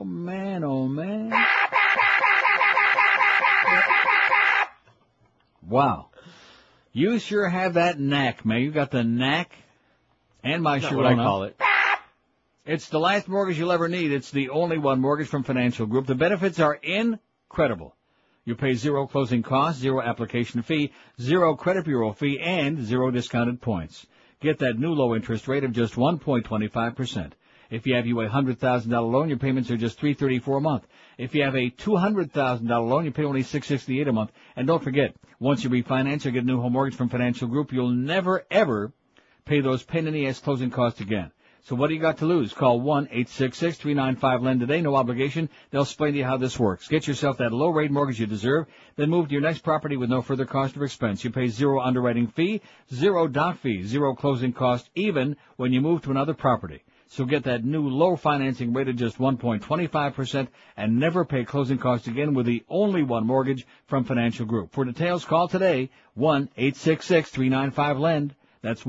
oh 0.00 0.04
man, 0.04 0.62
oh 0.62 0.86
man. 0.86 1.32
Wow. 5.66 6.08
You 6.92 7.18
sure 7.18 7.48
have 7.48 7.74
that 7.74 7.98
knack, 7.98 8.44
man. 8.44 8.60
You 8.60 8.70
got 8.70 8.90
the 8.90 9.02
knack 9.02 9.52
and 10.42 10.62
my 10.62 10.78
what 10.78 11.06
I 11.06 11.14
call 11.14 11.44
it. 11.44 11.58
It's 12.66 12.88
the 12.88 13.00
last 13.00 13.26
mortgage 13.26 13.58
you'll 13.58 13.72
ever 13.72 13.88
need. 13.88 14.12
It's 14.12 14.30
the 14.30 14.50
only 14.50 14.78
one 14.78 15.00
mortgage 15.00 15.28
from 15.28 15.42
Financial 15.42 15.86
Group. 15.86 16.06
The 16.06 16.14
benefits 16.14 16.60
are 16.60 16.74
incredible. 16.74 17.96
You 18.44 18.54
pay 18.54 18.74
zero 18.74 19.06
closing 19.06 19.42
costs, 19.42 19.80
zero 19.80 20.02
application 20.02 20.60
fee, 20.62 20.92
zero 21.18 21.56
credit 21.56 21.86
bureau 21.86 22.12
fee, 22.12 22.38
and 22.40 22.84
zero 22.84 23.10
discounted 23.10 23.62
points. 23.62 24.06
Get 24.44 24.58
that 24.58 24.78
new 24.78 24.92
low 24.92 25.14
interest 25.14 25.48
rate 25.48 25.64
of 25.64 25.72
just 25.72 25.94
1.25%. 25.94 27.32
If 27.70 27.86
you 27.86 27.94
have 27.94 28.06
you 28.06 28.20
a 28.20 28.28
$100,000 28.28 29.10
loan, 29.10 29.30
your 29.30 29.38
payments 29.38 29.70
are 29.70 29.78
just 29.78 29.98
334 29.98 30.58
a 30.58 30.60
month. 30.60 30.86
If 31.16 31.34
you 31.34 31.44
have 31.44 31.54
a 31.54 31.70
$200,000 31.70 32.68
loan, 32.68 33.06
you 33.06 33.10
pay 33.10 33.24
only 33.24 33.42
668 33.42 34.06
a 34.06 34.12
month. 34.12 34.32
And 34.54 34.66
don't 34.66 34.84
forget, 34.84 35.16
once 35.40 35.64
you 35.64 35.70
refinance 35.70 36.26
or 36.26 36.30
get 36.30 36.42
a 36.42 36.46
new 36.46 36.60
home 36.60 36.74
mortgage 36.74 36.94
from 36.94 37.08
Financial 37.08 37.48
Group, 37.48 37.72
you'll 37.72 37.88
never 37.88 38.44
ever 38.50 38.92
pay 39.46 39.62
those 39.62 39.82
the 39.82 40.26
ass 40.26 40.40
closing 40.40 40.70
costs 40.70 41.00
again. 41.00 41.32
So 41.66 41.74
what 41.74 41.88
do 41.88 41.94
you 41.94 42.00
got 42.00 42.18
to 42.18 42.26
lose? 42.26 42.52
Call 42.52 42.78
1-866-395-LEND 42.80 44.60
today. 44.60 44.82
No 44.82 44.96
obligation. 44.96 45.48
They'll 45.70 45.84
explain 45.84 46.12
to 46.12 46.18
you 46.18 46.24
how 46.24 46.36
this 46.36 46.58
works. 46.58 46.88
Get 46.88 47.06
yourself 47.06 47.38
that 47.38 47.54
low 47.54 47.70
rate 47.70 47.90
mortgage 47.90 48.20
you 48.20 48.26
deserve. 48.26 48.66
Then 48.96 49.08
move 49.08 49.28
to 49.28 49.32
your 49.32 49.40
next 49.40 49.60
property 49.60 49.96
with 49.96 50.10
no 50.10 50.20
further 50.20 50.44
cost 50.44 50.76
or 50.76 50.84
expense. 50.84 51.24
You 51.24 51.30
pay 51.30 51.48
zero 51.48 51.80
underwriting 51.80 52.26
fee, 52.26 52.60
zero 52.92 53.26
doc 53.28 53.60
fee, 53.60 53.82
zero 53.82 54.14
closing 54.14 54.52
cost, 54.52 54.90
even 54.94 55.38
when 55.56 55.72
you 55.72 55.80
move 55.80 56.02
to 56.02 56.10
another 56.10 56.34
property. 56.34 56.82
So 57.06 57.24
get 57.24 57.44
that 57.44 57.64
new 57.64 57.88
low 57.88 58.16
financing 58.16 58.74
rate 58.74 58.88
of 58.88 58.96
just 58.96 59.16
1.25% 59.16 60.48
and 60.76 61.00
never 61.00 61.24
pay 61.24 61.46
closing 61.46 61.78
costs 61.78 62.08
again 62.08 62.34
with 62.34 62.44
the 62.44 62.62
only 62.68 63.02
one 63.02 63.26
mortgage 63.26 63.66
from 63.86 64.04
Financial 64.04 64.44
Group. 64.44 64.72
For 64.72 64.84
details, 64.84 65.24
call 65.24 65.48
today 65.48 65.88
1-866-395-LEND. 66.18 68.34
That's 68.60 68.84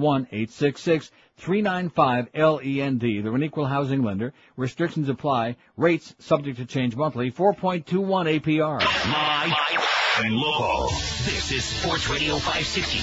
1-866-395-LEND. 1.39 3.01
They're 3.23 3.35
an 3.35 3.43
equal 3.43 3.65
housing 3.65 4.03
lender. 4.03 4.33
Restrictions 4.57 5.09
apply. 5.09 5.57
Rates 5.77 6.15
subject 6.19 6.57
to 6.57 6.65
change 6.65 6.95
monthly. 6.95 7.31
4.21 7.31 8.39
APR. 8.39 8.79
Live 8.81 9.53
and 10.23 10.35
local. 10.35 10.87
This 11.25 11.51
is 11.51 11.63
Sports 11.63 12.09
Radio 12.09 12.37
560. 12.37 12.99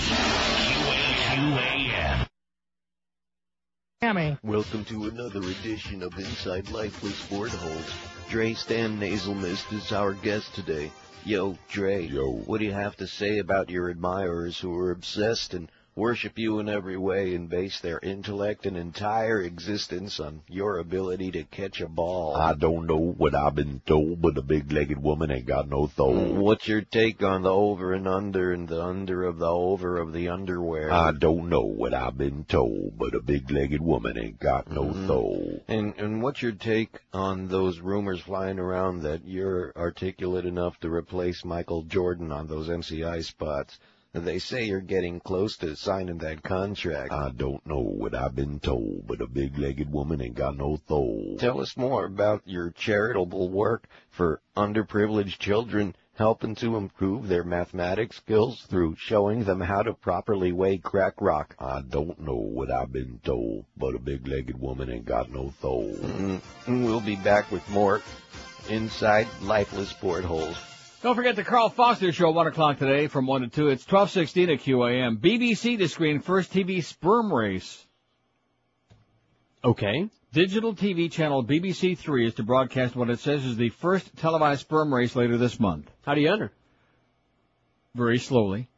QAQAM. 4.01 4.39
Welcome 4.43 4.85
to 4.87 5.05
another 5.05 5.41
edition 5.41 6.03
of 6.03 6.19
Inside 6.19 6.71
Life 6.71 7.03
with 7.03 7.15
Sport 7.15 7.51
Holes. 7.51 7.91
Dre 8.29 8.55
Stan 8.55 8.99
Nasal 8.99 9.35
Mist 9.35 9.73
is 9.73 9.93
our 9.93 10.15
guest 10.15 10.55
today. 10.55 10.91
Yo, 11.25 11.57
Dre. 11.71 12.05
Yo. 12.07 12.31
What 12.31 12.59
do 12.59 12.65
you 12.65 12.73
have 12.73 12.97
to 12.97 13.07
say 13.07 13.39
about 13.39 13.71
your 13.71 13.91
admirers 13.91 14.59
who 14.59 14.77
are 14.77 14.91
obsessed 14.91 15.55
and 15.55 15.71
worship 15.95 16.39
you 16.39 16.59
in 16.59 16.69
every 16.69 16.97
way, 16.97 17.35
and 17.35 17.51
base 17.51 17.81
their 17.81 17.99
intellect 18.03 18.65
and 18.65 18.77
entire 18.77 19.43
existence 19.43 20.19
on 20.19 20.41
your 20.49 20.79
ability 20.79 21.31
to 21.31 21.45
catch 21.45 21.81
a 21.81 21.89
ball. 21.89 22.35
I 22.35 22.55
don't 22.55 22.87
know 22.87 22.97
what 22.97 23.35
I've 23.35 23.55
been 23.55 23.83
told, 23.87 24.23
but 24.23 24.39
a 24.39 24.43
big-legged 24.43 25.03
woman 25.03 25.31
ain't 25.31 25.47
got 25.47 25.69
no 25.69 25.89
soul. 25.89 26.35
What's 26.37 26.67
your 26.67 26.81
take 26.81 27.23
on 27.23 27.43
the 27.43 27.53
over 27.53 27.93
and 27.93 28.09
under 28.09 28.53
and 28.53 28.69
the 28.69 28.83
under 28.83 29.25
of 29.25 29.39
the 29.39 29.47
over 29.47 29.99
of 29.99 30.13
the 30.13 30.29
underwear? 30.29 30.91
I 30.91 31.13
don't 31.13 31.49
know 31.49 31.65
what 31.65 31.93
I've 31.93 32.17
been 32.17 32.45
told, 32.45 32.99
but 32.99 33.15
a 33.15 33.21
big-legged 33.21 33.81
woman 33.83 34.19
ain't 34.19 34.41
got 34.41 34.71
no 34.71 34.85
Mhm. 34.85 35.07
soul. 35.07 35.63
And 35.69 35.95
and 35.99 36.23
what's 36.23 36.43
your 36.43 36.53
take 36.53 37.01
on 37.13 37.49
those 37.49 37.81
rumors 37.81 38.21
flying 38.21 38.59
around 38.59 39.03
that 39.03 39.27
you're 39.27 39.73
articulate 39.77 40.47
enough 40.47 40.79
to 40.81 40.91
replace 40.91 41.45
Michael 41.45 41.83
Jordan 41.83 42.33
on 42.33 42.47
those 42.47 42.69
MCI 42.71 43.21
spots? 43.21 43.79
They 44.15 44.41
say 44.41 44.65
you're 44.65 44.83
getting 44.83 45.21
close 45.21 45.57
to 45.59 45.75
signing 45.75 46.19
that 46.19 46.43
contract. 46.43 47.13
I 47.15 47.31
don't 47.31 47.67
know 47.67 47.81
what 47.81 48.15
I've 48.15 48.35
been 48.35 48.61
told, 48.61 49.07
but 49.07 49.23
a 49.23 49.27
big-legged 49.27 49.91
woman 49.91 50.21
ain't 50.21 50.35
got 50.35 50.55
no 50.55 50.79
soul. 50.87 51.37
Tell 51.39 51.63
us 51.63 51.79
more 51.79 52.05
about 52.05 52.43
your 52.45 52.71
charitable 52.73 53.49
work 53.49 53.89
for 54.11 54.43
underprivileged 54.55 55.39
children, 55.39 55.97
helping 56.15 56.55
to 56.57 56.77
improve 56.77 57.27
their 57.27 57.43
mathematics 57.43 58.19
skills 58.19 58.61
through 58.69 58.97
showing 58.99 59.45
them 59.45 59.63
how 59.63 59.83
to 59.83 59.95
properly 59.95 60.53
weigh 60.53 60.77
crack 60.77 61.15
rock. 61.23 61.57
I 61.59 61.81
don't 61.81 62.21
know 62.21 62.37
what 62.37 62.71
I've 62.71 62.93
been 62.93 63.19
told, 63.25 63.65
but 63.79 63.95
a 63.95 63.99
big-legged 63.99 64.61
woman 64.61 64.91
ain't 64.91 65.07
got 65.07 65.31
no 65.33 65.55
soul. 65.63 65.91
Mm, 65.91 66.43
We'll 66.85 67.01
be 67.01 67.17
back 67.17 67.51
with 67.51 67.67
more 67.71 68.03
Inside 68.69 69.27
Lifeless 69.41 69.95
Portholes. 69.95 70.59
Don't 71.03 71.17
forget 71.17 71.35
the 71.35 71.43
Carl 71.43 71.69
Foster 71.69 72.13
Show, 72.13 72.31
1 72.31 72.47
o'clock 72.47 72.79
today 72.79 73.09
from 73.09 73.27
1 73.27 73.41
to 73.41 73.49
2. 73.49 73.69
It's 73.71 73.85
1216 73.85 74.51
at 74.51 74.61
QAM. 74.61 75.19
BBC 75.19 75.77
to 75.79 75.89
screen 75.89 76.21
first 76.21 76.53
TV 76.53 76.83
sperm 76.83 77.33
race. 77.33 77.85
Okay. 79.65 80.09
Digital 80.33 80.73
TV 80.77 81.11
channel 81.11 81.45
BBC 81.45 81.99
3 81.99 82.29
is 82.29 82.35
to 82.35 82.45
broadcast 82.45 82.95
what 82.95 83.11
it 83.11 83.19
says 83.19 83.45
is 83.45 83.57
the 83.57 83.71
first 83.71 84.17
televised 84.17 84.61
sperm 84.61 84.95
race 84.95 85.17
later 85.17 85.37
this 85.39 85.59
month. 85.59 85.91
How 86.07 86.15
do 86.15 86.21
you 86.21 86.33
enter? 86.33 86.53
Very 87.97 88.21
slowly. 88.21 88.69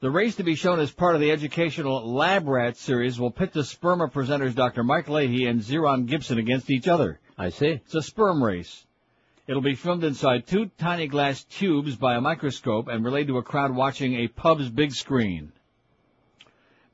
The 0.00 0.10
race 0.10 0.36
to 0.36 0.44
be 0.44 0.54
shown 0.54 0.80
as 0.80 0.90
part 0.90 1.14
of 1.14 1.20
the 1.20 1.30
educational 1.30 2.10
Lab 2.10 2.48
Rat 2.48 2.78
series 2.78 3.20
will 3.20 3.30
pit 3.30 3.52
the 3.52 3.60
sperma 3.60 4.10
presenters 4.10 4.54
Dr. 4.54 4.82
Mike 4.82 5.10
Leahy 5.10 5.44
and 5.44 5.60
Zeron 5.60 6.06
Gibson 6.06 6.38
against 6.38 6.70
each 6.70 6.88
other. 6.88 7.20
I 7.36 7.50
see. 7.50 7.66
It's 7.84 7.94
a 7.94 8.00
sperm 8.00 8.42
race. 8.42 8.86
It'll 9.48 9.62
be 9.62 9.74
filmed 9.74 10.04
inside 10.04 10.46
two 10.46 10.70
tiny 10.76 11.06
glass 11.06 11.42
tubes 11.42 11.96
by 11.96 12.16
a 12.16 12.20
microscope 12.20 12.86
and 12.86 13.02
relayed 13.02 13.28
to 13.28 13.38
a 13.38 13.42
crowd 13.42 13.74
watching 13.74 14.14
a 14.14 14.28
pub's 14.28 14.68
big 14.68 14.92
screen. 14.92 15.52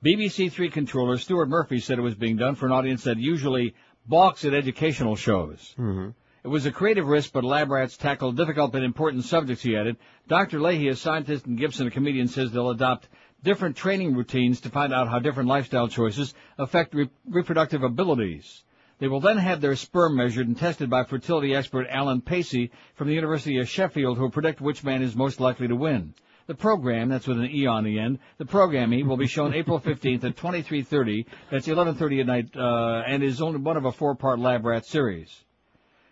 BBC 0.05 0.53
Three 0.53 0.71
controller 0.71 1.19
Stuart 1.19 1.49
Murphy 1.49 1.81
said 1.81 1.99
it 1.99 2.03
was 2.03 2.15
being 2.15 2.37
done 2.37 2.55
for 2.55 2.67
an 2.67 2.73
audience 2.73 3.03
that 3.05 3.19
usually 3.19 3.75
balks 4.07 4.45
at 4.45 4.55
educational 4.55 5.17
shows. 5.17 5.75
Mm-hmm. 5.77 6.11
It 6.45 6.49
was 6.49 6.65
a 6.65 6.71
creative 6.71 7.09
risk, 7.09 7.33
but 7.33 7.43
lab 7.43 7.71
rats 7.71 7.97
tackled 7.97 8.37
difficult 8.37 8.71
but 8.71 8.85
important 8.85 9.25
subjects, 9.25 9.65
he 9.65 9.77
added. 9.77 9.97
Dr. 10.29 10.61
Leahy, 10.61 10.89
a 10.89 10.95
scientist 10.95 11.47
and 11.47 11.59
Gibson, 11.59 11.89
a 11.89 11.91
comedian, 11.91 12.29
says 12.29 12.53
they'll 12.53 12.71
adopt 12.71 13.09
different 13.43 13.77
training 13.77 14.15
routines 14.15 14.61
to 14.61 14.69
find 14.69 14.95
out 14.95 15.09
how 15.09 15.19
different 15.19 15.49
lifestyle 15.49 15.89
choices 15.89 16.35
affect 16.57 16.95
re- 16.95 17.11
reproductive 17.29 17.83
abilities. 17.83 18.63
They 18.99 19.09
will 19.09 19.21
then 19.21 19.39
have 19.39 19.61
their 19.61 19.77
sperm 19.77 20.17
measured 20.17 20.47
and 20.47 20.57
tested 20.57 20.89
by 20.89 21.05
fertility 21.05 21.55
expert 21.55 21.87
Alan 21.91 22.21
Pacey 22.21 22.71
from 22.95 23.09
the 23.09 23.15
University 23.15 23.59
of 23.59 23.69
Sheffield, 23.69 24.17
who 24.17 24.25
will 24.25 24.31
predict 24.31 24.61
which 24.61 24.85
man 24.85 25.03
is 25.03 25.17
most 25.17 25.41
likely 25.41 25.69
to 25.69 25.77
win. 25.77 26.15
The 26.47 26.55
program, 26.55 27.09
that's 27.09 27.27
with 27.27 27.39
an 27.39 27.51
E 27.51 27.67
on 27.67 27.85
the 27.85 27.99
end, 27.99 28.19
the 28.39 28.45
program 28.45 28.93
E 28.93 29.03
will 29.03 29.17
be 29.17 29.27
shown 29.27 29.55
April 29.55 29.81
15th 29.85 30.25
at 30.25 30.37
23.30, 30.37 31.25
that's 31.51 31.67
11.30 31.67 32.21
at 32.21 32.27
night, 32.27 32.57
uh, 32.57 33.03
and 33.07 33.23
is 33.23 33.41
only 33.41 33.59
one 33.61 33.77
of 33.77 33.85
a 33.87 33.93
four-part 33.93 34.39
lab 34.39 34.65
rat 34.65 34.85
series. 34.85 35.43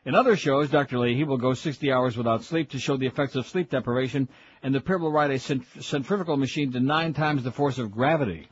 In 0.05 0.15
other 0.17 0.35
shows, 0.37 0.69
Dr. 0.71 0.99
Leahy 0.99 1.23
will 1.25 1.37
go 1.37 1.55
60 1.55 1.93
hours 1.93 2.17
without 2.17 2.43
sleep 2.43 2.71
to 2.71 2.79
show 2.81 2.97
the 2.97 3.07
effects 3.07 3.37
of 3.37 3.47
sleep 3.47 3.71
deprivation, 3.71 4.29
and 4.63 4.75
the 4.75 4.81
pair 4.81 4.99
will 4.99 5.13
ride 5.13 5.31
a 5.31 5.39
cent- 5.39 5.65
centrifugal 5.81 6.37
machine 6.37 6.73
to 6.73 6.81
nine 6.81 7.13
times 7.13 7.45
the 7.45 7.53
force 7.53 7.79
of 7.79 7.93
gravity. 7.93 8.49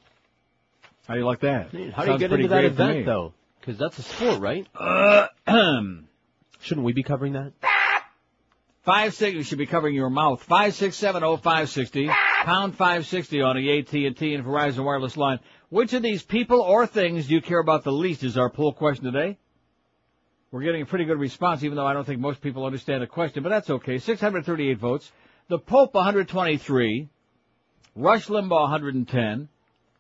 How 1.09 1.15
do 1.15 1.21
you 1.21 1.27
like 1.27 1.41
that? 1.41 1.73
How 1.73 1.79
do 1.79 1.79
you 1.83 1.93
Sounds 1.97 2.21
get 2.21 2.33
into 2.33 2.47
that 2.49 2.61
great 2.61 2.77
to 2.77 2.85
me. 2.85 2.91
event, 2.91 3.07
though? 3.07 3.33
Because 3.61 3.79
that's 3.79 3.99
a 3.99 4.03
sport, 4.03 4.41
right? 4.41 4.67
Uh, 4.75 5.29
shouldn't 6.61 6.85
we 6.85 6.93
be 6.93 7.03
covering 7.03 7.35
that? 7.35 7.53
Five 8.83 9.15
six. 9.15 9.35
You 9.35 9.43
should 9.43 9.59
be 9.59 9.67
covering 9.67 9.95
your 9.95 10.09
mouth. 10.09 10.43
Five 10.43 10.75
six 10.75 10.97
seven 10.97 11.23
oh 11.23 11.37
five 11.37 11.69
sixty. 11.69 12.09
Pound 12.43 12.75
five 12.75 13.07
sixty 13.07 13.43
on 13.43 13.57
the 13.57 13.79
AT 13.79 13.93
and 13.93 14.17
T 14.17 14.35
and 14.35 14.45
Verizon 14.45 14.85
wireless 14.85 15.17
line. 15.17 15.39
Which 15.69 15.93
of 15.93 16.03
these 16.03 16.23
people 16.23 16.61
or 16.61 16.87
things 16.87 17.29
do 17.29 17.35
you 17.35 17.43
care 17.43 17.61
about 17.61 17.85
the 17.85 17.93
least? 17.93 18.25
Is 18.25 18.39
our 18.39 18.49
poll 18.49 18.73
question 18.73 19.05
today. 19.05 19.39
We're 20.51 20.63
getting 20.63 20.83
a 20.83 20.87
pretty 20.87 21.05
good 21.05 21.21
response, 21.21 21.63
even 21.63 21.77
though 21.77 21.87
I 21.87 21.93
don't 21.93 22.05
think 22.05 22.21
most 22.21 22.41
people 22.41 22.65
understand 22.65 23.03
the 23.03 23.07
question, 23.07 23.45
but 23.45 23.51
that's 23.51 23.71
okay. 23.71 23.99
638 23.99 24.79
votes. 24.79 25.13
The 25.49 25.59
Pope 25.59 25.95
123. 25.95 27.09
Rush 27.95 28.27
Limbaugh 28.27 28.63
110. 28.63 29.49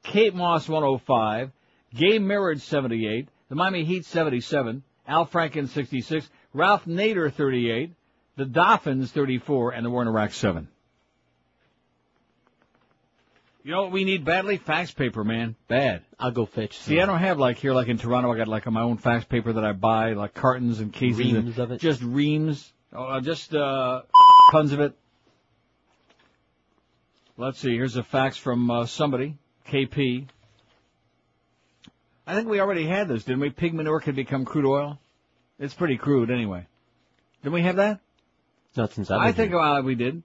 Kate 0.02 0.34
Moss 0.34 0.68
105. 0.68 1.52
Gay 1.94 2.18
Marriage 2.18 2.62
78. 2.62 3.28
The 3.50 3.56
Miami 3.56 3.84
Heat 3.84 4.06
77. 4.06 4.82
Al 5.06 5.26
Franken 5.26 5.68
66. 5.68 6.30
Ralph 6.54 6.86
Nader 6.86 7.32
38. 7.32 7.92
The 8.36 8.44
Dolphins 8.46 9.10
34. 9.10 9.72
And 9.72 9.84
the 9.84 9.90
War 9.90 10.02
in 10.02 10.08
Iraq 10.08 10.32
7. 10.32 10.68
You 13.62 13.72
know 13.72 13.82
what 13.82 13.92
we 13.92 14.04
need 14.04 14.24
badly? 14.24 14.56
Fax 14.56 14.92
paper, 14.92 15.22
man. 15.22 15.54
Bad. 15.68 16.02
I'll 16.18 16.30
go 16.30 16.46
fetch. 16.46 16.78
See, 16.78 16.98
I 16.98 17.04
don't 17.04 17.18
have 17.18 17.38
like 17.38 17.58
here, 17.58 17.74
like 17.74 17.88
in 17.88 17.98
Toronto, 17.98 18.32
I 18.32 18.36
got 18.36 18.48
like 18.48 18.64
my 18.70 18.80
own 18.80 18.96
fax 18.96 19.24
paper 19.24 19.52
that 19.52 19.64
I 19.64 19.72
buy, 19.72 20.14
like 20.14 20.32
cartons 20.32 20.80
and 20.80 20.90
cases. 20.90 21.18
Reams 21.18 21.58
of 21.58 21.70
it? 21.72 21.80
Just 21.80 22.00
reams. 22.00 22.72
Uh, 22.90 23.20
just, 23.20 23.54
uh, 23.54 24.02
tons 24.50 24.72
of 24.72 24.80
it. 24.80 24.94
Let's 27.36 27.58
see, 27.58 27.74
here's 27.74 27.96
a 27.96 28.02
fax 28.02 28.38
from, 28.38 28.70
uh, 28.70 28.86
somebody. 28.86 29.36
KP. 29.68 30.26
I 32.30 32.34
think 32.34 32.48
we 32.48 32.60
already 32.60 32.86
had 32.86 33.08
this, 33.08 33.24
didn't 33.24 33.40
we? 33.40 33.50
Pig 33.50 33.74
manure 33.74 33.98
could 33.98 34.14
become 34.14 34.44
crude 34.44 34.64
oil. 34.64 35.00
It's 35.58 35.74
pretty 35.74 35.96
crude 35.96 36.30
anyway. 36.30 36.64
Didn't 37.42 37.54
we 37.54 37.62
have 37.62 37.76
that? 37.76 37.98
Not 38.76 38.92
since 38.92 39.10
I've 39.10 39.20
I 39.20 39.32
think 39.32 39.52
uh, 39.52 39.82
we 39.84 39.96
did. 39.96 40.22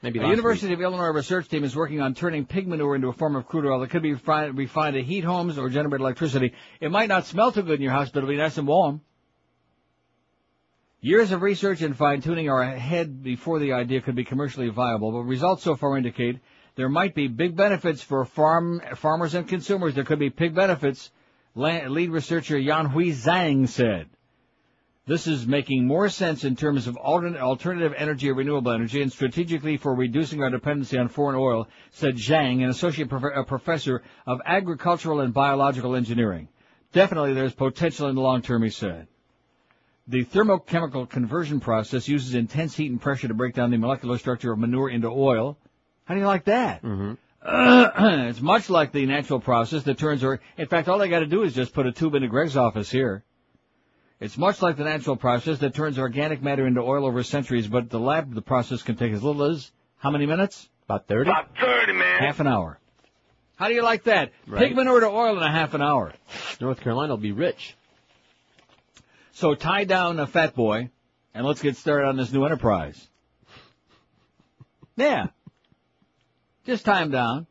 Maybe 0.00 0.18
The 0.18 0.28
University 0.28 0.72
of 0.72 0.80
Illinois 0.80 1.08
research 1.08 1.48
team 1.48 1.62
is 1.62 1.76
working 1.76 2.00
on 2.00 2.14
turning 2.14 2.46
pig 2.46 2.66
manure 2.66 2.96
into 2.96 3.08
a 3.08 3.12
form 3.12 3.36
of 3.36 3.46
crude 3.46 3.66
oil 3.66 3.80
that 3.80 3.90
could 3.90 4.00
be 4.00 4.14
refined, 4.14 4.56
refined 4.56 4.94
to 4.94 5.02
heat 5.02 5.24
homes 5.24 5.58
or 5.58 5.68
generate 5.68 6.00
electricity. 6.00 6.54
It 6.80 6.90
might 6.90 7.08
not 7.08 7.26
smell 7.26 7.52
too 7.52 7.62
good 7.62 7.74
in 7.74 7.82
your 7.82 7.92
house, 7.92 8.08
but 8.08 8.20
it'll 8.20 8.30
be 8.30 8.36
nice 8.36 8.56
and 8.56 8.66
warm. 8.66 9.02
Years 11.02 11.32
of 11.32 11.42
research 11.42 11.82
and 11.82 11.94
fine-tuning 11.94 12.48
are 12.48 12.62
ahead 12.62 13.22
before 13.22 13.58
the 13.58 13.74
idea 13.74 14.00
could 14.00 14.14
be 14.14 14.24
commercially 14.24 14.70
viable, 14.70 15.12
but 15.12 15.24
results 15.24 15.64
so 15.64 15.76
far 15.76 15.98
indicate 15.98 16.38
there 16.76 16.88
might 16.88 17.14
be 17.14 17.28
big 17.28 17.54
benefits 17.56 18.02
for 18.02 18.24
farm 18.24 18.80
farmers 18.96 19.34
and 19.34 19.46
consumers. 19.46 19.94
There 19.94 20.04
could 20.04 20.18
be 20.18 20.30
big 20.30 20.54
benefits, 20.54 21.10
lead 21.54 22.10
researcher 22.10 22.56
Yuanhui 22.56 23.12
Zhang 23.12 23.68
said. 23.68 24.08
This 25.04 25.26
is 25.26 25.48
making 25.48 25.86
more 25.86 26.08
sense 26.08 26.44
in 26.44 26.54
terms 26.54 26.86
of 26.86 26.96
alternative 26.96 27.92
energy 27.96 28.30
or 28.30 28.34
renewable 28.34 28.70
energy 28.70 29.02
and 29.02 29.10
strategically 29.10 29.76
for 29.76 29.94
reducing 29.94 30.42
our 30.42 30.50
dependency 30.50 30.96
on 30.96 31.08
foreign 31.08 31.34
oil, 31.34 31.66
said 31.90 32.14
Zhang, 32.14 32.62
an 32.62 32.70
associate 32.70 33.08
prof- 33.08 33.46
professor 33.48 34.02
of 34.26 34.40
agricultural 34.46 35.20
and 35.20 35.34
biological 35.34 35.96
engineering. 35.96 36.48
Definitely 36.92 37.32
there's 37.34 37.54
potential 37.54 38.08
in 38.08 38.14
the 38.14 38.20
long 38.20 38.42
term, 38.42 38.62
he 38.62 38.70
said. 38.70 39.08
The 40.06 40.24
thermochemical 40.24 41.08
conversion 41.08 41.58
process 41.58 42.06
uses 42.06 42.34
intense 42.34 42.76
heat 42.76 42.90
and 42.90 43.00
pressure 43.00 43.28
to 43.28 43.34
break 43.34 43.54
down 43.54 43.70
the 43.70 43.78
molecular 43.78 44.18
structure 44.18 44.52
of 44.52 44.58
manure 44.58 44.90
into 44.90 45.08
oil. 45.08 45.58
How 46.04 46.14
do 46.14 46.20
you 46.20 46.26
like 46.26 46.44
that? 46.44 46.82
Mm-hmm. 46.82 47.14
it's 47.44 48.40
much 48.40 48.70
like 48.70 48.92
the 48.92 49.04
natural 49.06 49.40
process 49.40 49.82
that 49.84 49.98
turns, 49.98 50.22
or 50.22 50.40
in 50.56 50.66
fact, 50.66 50.88
all 50.88 51.02
I 51.02 51.08
got 51.08 51.20
to 51.20 51.26
do 51.26 51.42
is 51.42 51.54
just 51.54 51.72
put 51.72 51.86
a 51.86 51.92
tube 51.92 52.14
into 52.14 52.28
Greg's 52.28 52.56
office 52.56 52.90
here. 52.90 53.24
It's 54.20 54.38
much 54.38 54.62
like 54.62 54.76
the 54.76 54.84
natural 54.84 55.16
process 55.16 55.58
that 55.58 55.74
turns 55.74 55.98
organic 55.98 56.40
matter 56.42 56.64
into 56.64 56.80
oil 56.80 57.04
over 57.04 57.24
centuries, 57.24 57.66
but 57.66 57.90
the 57.90 57.98
lab, 57.98 58.32
the 58.32 58.42
process 58.42 58.82
can 58.82 58.94
take 58.94 59.12
as 59.12 59.22
little 59.22 59.42
as 59.42 59.72
how 59.98 60.10
many 60.10 60.26
minutes? 60.26 60.68
About 60.84 61.08
30? 61.08 61.30
About 61.30 61.56
30, 61.58 61.92
man. 61.92 62.20
Half 62.20 62.38
an 62.38 62.46
hour. 62.46 62.78
How 63.56 63.68
do 63.68 63.74
you 63.74 63.82
like 63.82 64.04
that? 64.04 64.32
Right. 64.46 64.68
Pig 64.68 64.76
manure 64.76 65.00
to 65.00 65.06
oil 65.06 65.36
in 65.36 65.42
a 65.42 65.50
half 65.50 65.74
an 65.74 65.82
hour. 65.82 66.12
North 66.60 66.80
Carolina 66.80 67.12
will 67.12 67.22
be 67.22 67.32
rich. 67.32 67.76
So 69.32 69.54
tie 69.54 69.84
down 69.84 70.20
a 70.20 70.26
fat 70.26 70.54
boy, 70.54 70.90
and 71.34 71.46
let's 71.46 71.62
get 71.62 71.76
started 71.76 72.06
on 72.06 72.16
this 72.16 72.32
new 72.32 72.44
enterprise. 72.44 73.08
Yeah. 74.96 75.28
Just 76.66 76.84
tie 76.84 77.02
him 77.02 77.10
down. 77.10 77.46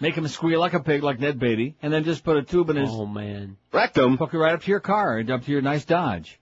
Make 0.00 0.14
him 0.14 0.26
squeal 0.28 0.60
like 0.60 0.72
a 0.72 0.80
pig, 0.80 1.02
like 1.02 1.20
Ned 1.20 1.38
Beatty, 1.38 1.76
and 1.82 1.92
then 1.92 2.04
just 2.04 2.24
put 2.24 2.36
a 2.38 2.42
tube 2.42 2.70
in 2.70 2.76
his 2.76 2.88
Oh 2.90 3.04
man. 3.06 3.56
Rectum. 3.72 4.16
hook 4.16 4.32
it 4.32 4.38
right 4.38 4.54
up 4.54 4.62
to 4.62 4.70
your 4.70 4.80
car, 4.80 5.18
and 5.18 5.30
up 5.30 5.44
to 5.44 5.50
your 5.50 5.60
nice 5.62 5.84
Dodge. 5.84 6.40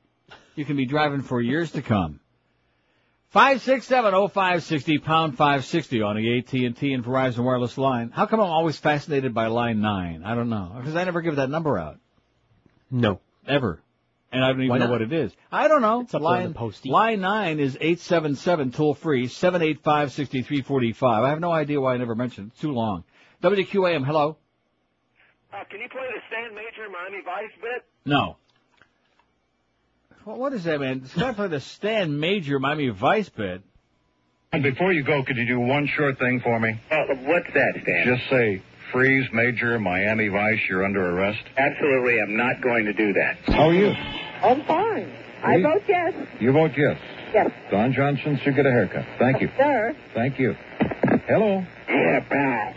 You 0.54 0.64
can 0.64 0.76
be 0.76 0.86
driving 0.86 1.22
for 1.22 1.40
years 1.40 1.72
to 1.72 1.82
come. 1.82 2.20
Five 3.30 3.60
six 3.60 3.84
seven 3.86 4.14
oh 4.14 4.28
five 4.28 4.62
sixty 4.62 4.98
pound 4.98 5.36
five 5.36 5.64
sixty 5.64 6.00
on 6.02 6.16
the 6.16 6.38
AT 6.38 6.52
and 6.52 6.76
T 6.76 6.94
and 6.94 7.04
Verizon 7.04 7.40
wireless 7.44 7.76
line. 7.76 8.10
How 8.10 8.26
come 8.26 8.40
I'm 8.40 8.46
always 8.48 8.78
fascinated 8.78 9.34
by 9.34 9.48
line 9.48 9.80
nine? 9.80 10.22
I 10.24 10.34
don't 10.34 10.48
know 10.48 10.72
because 10.78 10.96
I 10.96 11.04
never 11.04 11.20
give 11.20 11.36
that 11.36 11.50
number 11.50 11.78
out 11.78 11.98
No. 12.90 13.20
ever, 13.46 13.82
and 14.32 14.44
I 14.44 14.52
don't 14.52 14.62
even 14.62 14.78
know 14.78 14.90
what 14.90 15.02
it 15.02 15.12
is. 15.12 15.32
I 15.50 15.68
don't 15.68 15.82
know. 15.82 16.00
It's 16.00 16.14
up 16.14 16.22
line 16.22 16.52
the 16.52 16.90
line 16.90 17.20
nine 17.20 17.60
is 17.60 17.78
eight 17.80 18.00
seven 18.00 18.36
seven 18.36 18.72
toll 18.72 18.94
free 18.94 19.28
seven 19.28 19.62
eight 19.62 19.82
five 19.82 20.12
sixty 20.12 20.42
three 20.42 20.62
forty 20.62 20.92
five. 20.92 21.24
I 21.24 21.30
have 21.30 21.40
no 21.40 21.52
idea 21.52 21.80
why 21.80 21.94
I 21.94 21.96
never 21.96 22.14
mentioned 22.14 22.48
it. 22.48 22.50
It's 22.52 22.60
too 22.60 22.72
long. 22.72 23.04
WQAM. 23.42 24.04
Hello. 24.04 24.36
Uh, 25.52 25.64
can 25.70 25.80
you 25.80 25.88
play 25.88 26.02
the 26.14 26.20
Stan 26.28 26.54
Major 26.54 26.90
Miami 26.90 27.22
Vice 27.24 27.52
bit? 27.62 27.84
No. 28.04 28.36
What, 30.24 30.38
what 30.38 30.52
is 30.52 30.64
that, 30.64 30.80
man? 30.80 31.00
This 31.00 31.14
guy 31.14 31.32
play 31.32 31.48
the 31.48 31.60
Stan 31.60 32.20
Major 32.20 32.58
Miami 32.58 32.88
Vice 32.88 33.30
bit. 33.30 33.62
And 34.52 34.62
before 34.62 34.92
you 34.92 35.04
go, 35.04 35.22
could 35.22 35.36
you 35.36 35.46
do 35.46 35.60
one 35.60 35.86
short 35.86 36.18
thing 36.18 36.40
for 36.40 36.58
me? 36.58 36.80
Uh, 36.90 37.04
what's 37.24 37.52
that, 37.54 37.72
Stan? 37.82 38.06
Just 38.06 38.30
say, 38.30 38.62
freeze, 38.92 39.26
Major, 39.32 39.78
Miami 39.78 40.28
Vice, 40.28 40.60
you're 40.68 40.84
under 40.84 41.16
arrest. 41.16 41.42
Absolutely, 41.56 42.20
I'm 42.20 42.36
not 42.36 42.60
going 42.62 42.86
to 42.86 42.92
do 42.92 43.12
that. 43.14 43.38
How 43.46 43.68
are 43.68 43.74
you? 43.74 43.94
I'm 44.42 44.64
fine. 44.64 45.12
I 45.42 45.54
Please? 45.56 45.62
vote 45.62 45.82
yes. 45.88 46.14
You 46.40 46.52
vote 46.52 46.70
yes. 46.76 46.98
Yes. 47.34 47.50
Don 47.70 47.92
Johnson 47.92 48.38
should 48.42 48.56
get 48.56 48.66
a 48.66 48.70
haircut. 48.70 49.04
Thank 49.18 49.40
you. 49.40 49.50
Sir. 49.56 49.94
Thank 50.14 50.38
you. 50.38 50.54
Hello. 51.26 51.64
Yeah, 51.88 52.20
pal. 52.28 52.74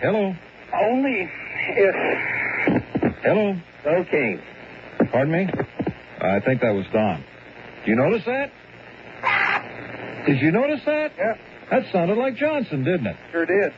Hello. 0.00 0.34
Only 0.82 1.28
if. 1.76 3.14
Hello. 3.22 3.56
Okay. 3.86 4.38
Pardon 5.12 5.32
me? 5.32 5.48
I 6.20 6.40
think 6.40 6.60
that 6.62 6.70
was 6.74 6.86
Don. 6.92 7.22
Do 7.84 7.90
you 7.90 7.96
notice 7.96 8.24
that? 8.26 8.50
Did 10.26 10.40
you 10.40 10.50
notice 10.50 10.80
that? 10.86 11.12
Yeah. 11.16 11.34
That 11.70 11.92
sounded 11.92 12.18
like 12.18 12.36
Johnson, 12.36 12.84
didn't 12.84 13.06
it? 13.06 13.16
Sure 13.30 13.46
did. 13.46 13.72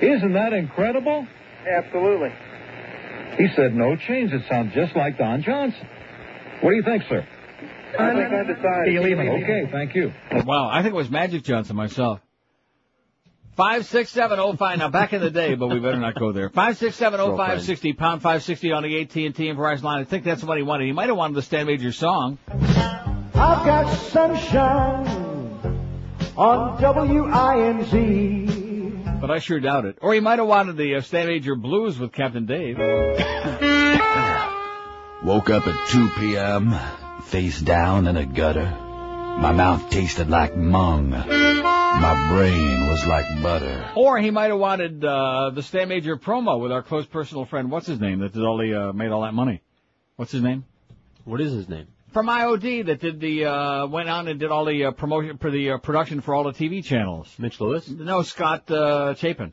Isn't 0.00 0.32
that 0.34 0.52
incredible? 0.52 1.26
Absolutely. 1.68 2.30
He 3.38 3.48
said 3.56 3.74
no 3.74 3.96
change. 3.96 4.32
It 4.32 4.42
sounds 4.48 4.72
just 4.74 4.94
like 4.96 5.18
Don 5.18 5.42
Johnson. 5.42 5.88
What 6.60 6.70
do 6.70 6.76
you 6.76 6.82
think, 6.82 7.02
sir? 7.08 7.26
I 7.98 8.12
think 8.12 8.32
I 8.32 8.42
decided. 8.44 9.42
Okay, 9.42 9.68
thank 9.70 9.94
you. 9.94 10.12
Wow, 10.44 10.68
I 10.70 10.82
think 10.82 10.94
it 10.94 10.96
was 10.96 11.10
Magic 11.10 11.44
Johnson 11.44 11.76
myself. 11.76 12.20
Five 13.56 13.86
six 13.86 14.10
seven 14.10 14.38
oh 14.38 14.54
five. 14.54 14.78
Now 14.78 14.90
back 14.90 15.14
in 15.14 15.22
the 15.22 15.30
day, 15.30 15.54
but 15.54 15.68
we 15.68 15.80
better 15.80 15.96
not 15.96 16.14
go 16.18 16.32
there. 16.32 16.50
Five 16.50 16.76
six 16.76 16.94
seven 16.96 17.20
oh 17.20 17.38
five 17.38 17.62
sixty 17.62 17.94
pound 17.94 18.20
five 18.20 18.42
sixty 18.42 18.70
on 18.70 18.82
the 18.82 19.00
AT 19.00 19.16
and 19.16 19.34
T 19.34 19.48
and 19.48 19.58
Verizon 19.58 19.84
line. 19.84 20.00
I 20.02 20.04
think 20.04 20.24
that's 20.24 20.44
what 20.44 20.58
he 20.58 20.62
wanted. 20.62 20.84
He 20.84 20.92
might 20.92 21.08
have 21.08 21.16
wanted 21.16 21.36
the 21.36 21.42
Stan 21.42 21.66
Major 21.66 21.90
song. 21.90 22.38
I've 22.48 23.64
got 23.64 23.90
sunshine 24.10 25.06
on 26.36 26.78
WINZ. 26.78 28.46
But 29.22 29.30
I 29.30 29.38
sure 29.38 29.60
doubt 29.60 29.86
it. 29.86 29.96
Or 30.02 30.12
he 30.12 30.20
might 30.20 30.38
have 30.38 30.48
wanted 30.48 30.76
the 30.76 30.96
uh, 30.96 31.00
Stan 31.00 31.26
Major 31.26 31.56
Blues 31.56 31.98
with 31.98 32.12
Captain 32.12 32.44
Dave. 32.44 32.76
Woke 35.24 35.50
up 35.50 35.66
at 35.66 35.88
2 35.88 36.10
p.m., 36.18 36.74
face 37.24 37.60
down 37.60 38.06
in 38.06 38.16
a 38.16 38.26
gutter. 38.26 38.70
My 39.38 39.52
mouth 39.52 39.90
tasted 39.90 40.28
like 40.28 40.56
mung. 40.56 41.10
My 41.10 42.28
brain 42.30 42.88
was 42.88 43.06
like 43.06 43.42
butter. 43.42 43.90
Or 43.96 44.18
he 44.18 44.30
might 44.30 44.50
have 44.50 44.58
wanted 44.58 45.04
uh, 45.04 45.50
the 45.50 45.62
Stan 45.62 45.88
Major 45.88 46.16
promo 46.16 46.60
with 46.60 46.70
our 46.70 46.82
close 46.82 47.06
personal 47.06 47.46
friend. 47.46 47.70
What's 47.70 47.86
his 47.86 47.98
name? 47.98 48.20
That 48.20 48.34
did 48.34 48.42
all 48.44 48.58
the 48.58 48.88
uh, 48.88 48.92
made 48.92 49.10
all 49.10 49.22
that 49.22 49.32
money. 49.32 49.62
What's 50.16 50.32
his 50.32 50.42
name? 50.42 50.64
What 51.24 51.40
is 51.40 51.52
his 51.52 51.68
name? 51.68 51.86
From 52.12 52.26
IOD 52.28 52.86
that 52.86 53.00
did 53.00 53.20
the 53.20 53.46
uh, 53.46 53.86
went 53.86 54.08
on 54.08 54.28
and 54.28 54.38
did 54.38 54.50
all 54.50 54.66
the 54.66 54.86
uh, 54.86 54.90
promotion 54.92 55.38
for 55.38 55.50
the 55.50 55.72
uh, 55.72 55.78
production 55.78 56.20
for 56.20 56.34
all 56.34 56.44
the 56.44 56.52
TV 56.52 56.84
channels. 56.84 57.34
Mitch 57.38 57.60
Lewis? 57.60 57.88
No, 57.88 58.22
Scott 58.22 58.70
uh, 58.70 59.14
Chapin. 59.14 59.52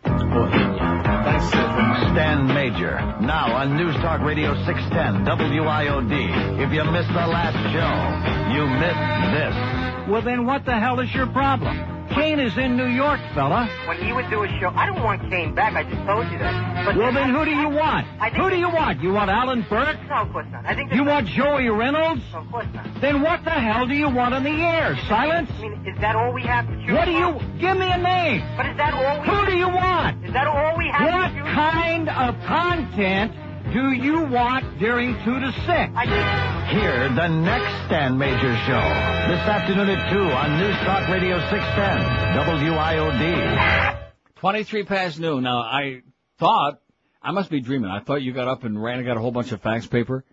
Stan 1.42 2.48
Major, 2.48 2.96
now 3.22 3.56
on 3.56 3.76
News 3.76 3.96
Talk 3.96 4.22
Radio 4.22 4.54
610 4.66 5.26
WIOD. 5.26 6.62
If 6.62 6.72
you 6.72 6.84
missed 6.92 7.10
the 7.10 7.26
last 7.26 7.58
show, 7.74 8.54
you 8.54 8.68
missed 8.68 9.34
this. 9.34 10.10
Well, 10.10 10.22
then 10.22 10.46
what 10.46 10.66
the 10.66 10.78
hell 10.78 11.00
is 11.00 11.14
your 11.14 11.28
problem? 11.28 11.94
Kane 12.14 12.40
is 12.40 12.56
in 12.58 12.78
New 12.78 12.86
York, 12.86 13.20
fella. 13.34 13.68
When 13.88 13.98
he 13.98 14.14
would 14.14 14.30
do 14.30 14.44
a 14.44 14.48
show, 14.60 14.70
I 14.76 14.86
don't 14.86 15.02
want 15.02 15.28
Kane 15.32 15.56
back. 15.56 15.74
I 15.74 15.84
just 15.84 16.06
told 16.06 16.30
you 16.32 16.38
that. 16.38 16.86
But 16.86 16.98
well, 16.98 17.14
then 17.14 17.34
who 17.34 17.46
do 17.46 17.52
you 17.52 17.70
want? 17.70 18.06
I 18.20 18.30
think 18.30 18.44
Who 18.44 18.50
do 18.52 18.58
you 18.58 18.70
want? 18.70 19.02
You 19.02 19.14
want 19.14 19.32
Alan 19.32 19.66
Burke? 19.68 19.98
No, 20.10 20.16
of 20.18 20.32
course 20.32 20.46
not. 20.52 20.66
I 20.66 20.76
think 20.76 20.94
You 20.94 21.04
want 21.06 21.28
Joey 21.28 21.70
Reynolds? 21.70 22.22
No, 22.32 22.40
of 22.40 22.52
course 22.52 22.68
not. 22.74 22.86
Then 23.02 23.22
what 23.22 23.44
the 23.44 23.52
hell 23.52 23.88
do 23.88 23.96
you 23.96 24.10
want 24.10 24.36
on 24.36 24.44
the 24.44 24.52
air? 24.52 24.96
Silence? 25.08 25.50
I 25.58 25.62
mean, 25.62 25.88
is 25.88 26.00
that 26.02 26.16
all 26.16 26.34
we 26.34 26.44
have 26.44 26.68
to 26.68 26.76
choose 26.86 26.94
What 26.94 27.06
do 27.06 27.12
you... 27.12 27.40
Give 27.60 27.78
me 27.78 27.90
a 27.90 27.98
name. 27.98 28.44
But 28.58 28.68
is 28.68 28.78
that 28.78 28.94
all 28.94 29.22
we 29.22 29.28
Who 29.28 29.46
do 29.48 29.58
you 29.58 29.70
want? 29.70 30.26
Is 30.26 30.34
that 30.34 30.46
all 30.46 30.78
we 30.78 30.90
have 30.90 31.02
What 31.02 31.23
to 31.24 31.34
choose 31.34 31.44
kind 31.54 32.10
of 32.10 32.36
content 32.46 33.32
do 33.72 33.94
you 33.94 34.26
want 34.26 34.78
during 34.80 35.16
2 35.24 35.40
to 35.40 35.52
6? 35.52 35.64
Hear 35.66 37.10
the 37.10 37.28
next 37.28 37.86
Stan 37.86 38.18
Major 38.18 38.56
show 38.68 38.84
this 39.30 39.40
afternoon 39.40 39.90
at 39.90 40.12
2 40.12 40.20
on 40.20 40.60
News 40.60 40.76
Talk 40.78 41.10
Radio 41.10 41.40
610 41.50 42.72
WIOD. 42.72 44.12
23 44.36 44.84
past 44.84 45.20
noon. 45.20 45.44
Now, 45.44 45.60
I 45.60 46.02
thought, 46.40 46.82
I 47.22 47.32
must 47.32 47.50
be 47.50 47.62
dreaming. 47.62 47.90
I 47.90 48.02
thought 48.02 48.22
you 48.22 48.34
got 48.34 48.48
up 48.48 48.64
and 48.64 48.82
ran 48.82 48.98
and 48.98 49.08
got 49.08 49.18
a 49.18 49.22
whole 49.22 49.32
bunch 49.32 49.52
of 49.54 49.62
fax 49.62 49.88
paper. 49.88 50.26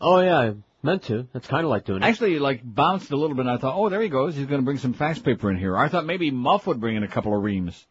Oh 0.00 0.20
yeah, 0.20 0.38
I 0.38 0.54
meant 0.82 1.04
to. 1.04 1.28
That's 1.32 1.46
kind 1.46 1.64
of 1.64 1.70
like 1.70 1.84
doing 1.84 2.02
it. 2.02 2.06
Actually, 2.06 2.40
like, 2.40 2.60
bounced 2.64 3.12
a 3.12 3.16
little 3.16 3.36
bit 3.36 3.46
and 3.46 3.50
I 3.50 3.58
thought, 3.58 3.76
oh, 3.76 3.88
there 3.88 4.02
he 4.02 4.08
goes. 4.08 4.34
He's 4.34 4.46
going 4.46 4.60
to 4.60 4.64
bring 4.64 4.78
some 4.78 4.92
fax 4.92 5.20
paper 5.20 5.50
in 5.50 5.56
here. 5.56 5.76
I 5.76 5.88
thought 5.88 6.04
maybe 6.04 6.30
Muff 6.30 6.66
would 6.66 6.80
bring 6.80 6.96
in 6.96 7.04
a 7.04 7.08
couple 7.08 7.36
of 7.36 7.42
reams. 7.42 7.86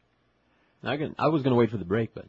I 0.84 0.98
can. 0.98 1.16
I 1.18 1.30
was 1.30 1.44
going 1.44 1.52
to 1.52 1.58
wait 1.58 1.70
for 1.70 1.78
the 1.78 1.86
break, 1.86 2.14
but 2.14 2.26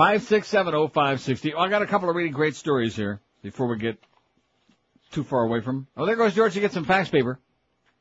Five 0.00 0.22
six 0.22 0.48
seven 0.48 0.74
oh 0.74 0.88
five 0.88 1.20
sixty. 1.20 1.52
Oh, 1.52 1.60
I 1.60 1.68
got 1.68 1.82
a 1.82 1.86
couple 1.86 2.08
of 2.08 2.16
really 2.16 2.30
great 2.30 2.56
stories 2.56 2.96
here 2.96 3.20
before 3.42 3.66
we 3.66 3.76
get 3.76 3.98
too 5.12 5.22
far 5.22 5.42
away 5.42 5.60
from. 5.60 5.88
Oh, 5.94 6.06
there 6.06 6.16
goes 6.16 6.34
George 6.34 6.54
to 6.54 6.60
get 6.60 6.72
some 6.72 6.86
fax 6.86 7.10
paper. 7.10 7.38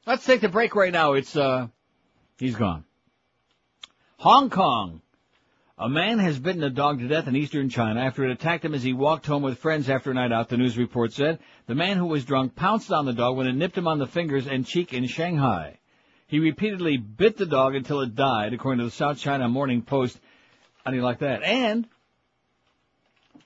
Let's 0.07 0.25
take 0.25 0.39
the 0.39 0.47
break 0.47 0.75
right 0.75 0.93
now. 0.93 1.11
It's 1.11 1.35
uh, 1.35 1.67
he's 2.37 2.55
gone. 2.55 2.85
Hong 4.15 4.49
Kong. 4.49 5.01
A 5.77 5.89
man 5.89 6.19
has 6.19 6.39
bitten 6.39 6.63
a 6.63 6.69
dog 6.69 6.99
to 6.99 7.07
death 7.09 7.27
in 7.27 7.35
eastern 7.35 7.67
China 7.67 7.99
after 7.99 8.23
it 8.23 8.31
attacked 8.31 8.63
him 8.63 8.73
as 8.73 8.81
he 8.81 8.93
walked 8.93 9.25
home 9.25 9.43
with 9.43 9.57
friends 9.57 9.89
after 9.89 10.11
a 10.11 10.13
night 10.13 10.31
out, 10.31 10.47
the 10.47 10.55
news 10.55 10.77
report 10.77 11.11
said. 11.11 11.39
The 11.67 11.75
man 11.75 11.97
who 11.97 12.05
was 12.05 12.23
drunk 12.23 12.55
pounced 12.55 12.93
on 12.93 13.07
the 13.07 13.11
dog 13.11 13.35
when 13.35 13.47
it 13.47 13.57
nipped 13.57 13.77
him 13.77 13.89
on 13.89 13.99
the 13.99 14.07
fingers 14.07 14.47
and 14.47 14.65
cheek 14.65 14.93
in 14.93 15.05
Shanghai. 15.05 15.79
He 16.27 16.39
repeatedly 16.39 16.95
bit 16.95 17.35
the 17.35 17.45
dog 17.45 17.75
until 17.75 17.99
it 17.99 18.15
died, 18.15 18.53
according 18.53 18.79
to 18.79 18.85
the 18.85 18.91
South 18.91 19.17
China 19.17 19.49
Morning 19.49 19.81
Post. 19.81 20.17
How 20.89 20.91
do 20.91 20.97
you 20.97 21.03
like 21.03 21.19
that? 21.19 21.43
And 21.43 21.87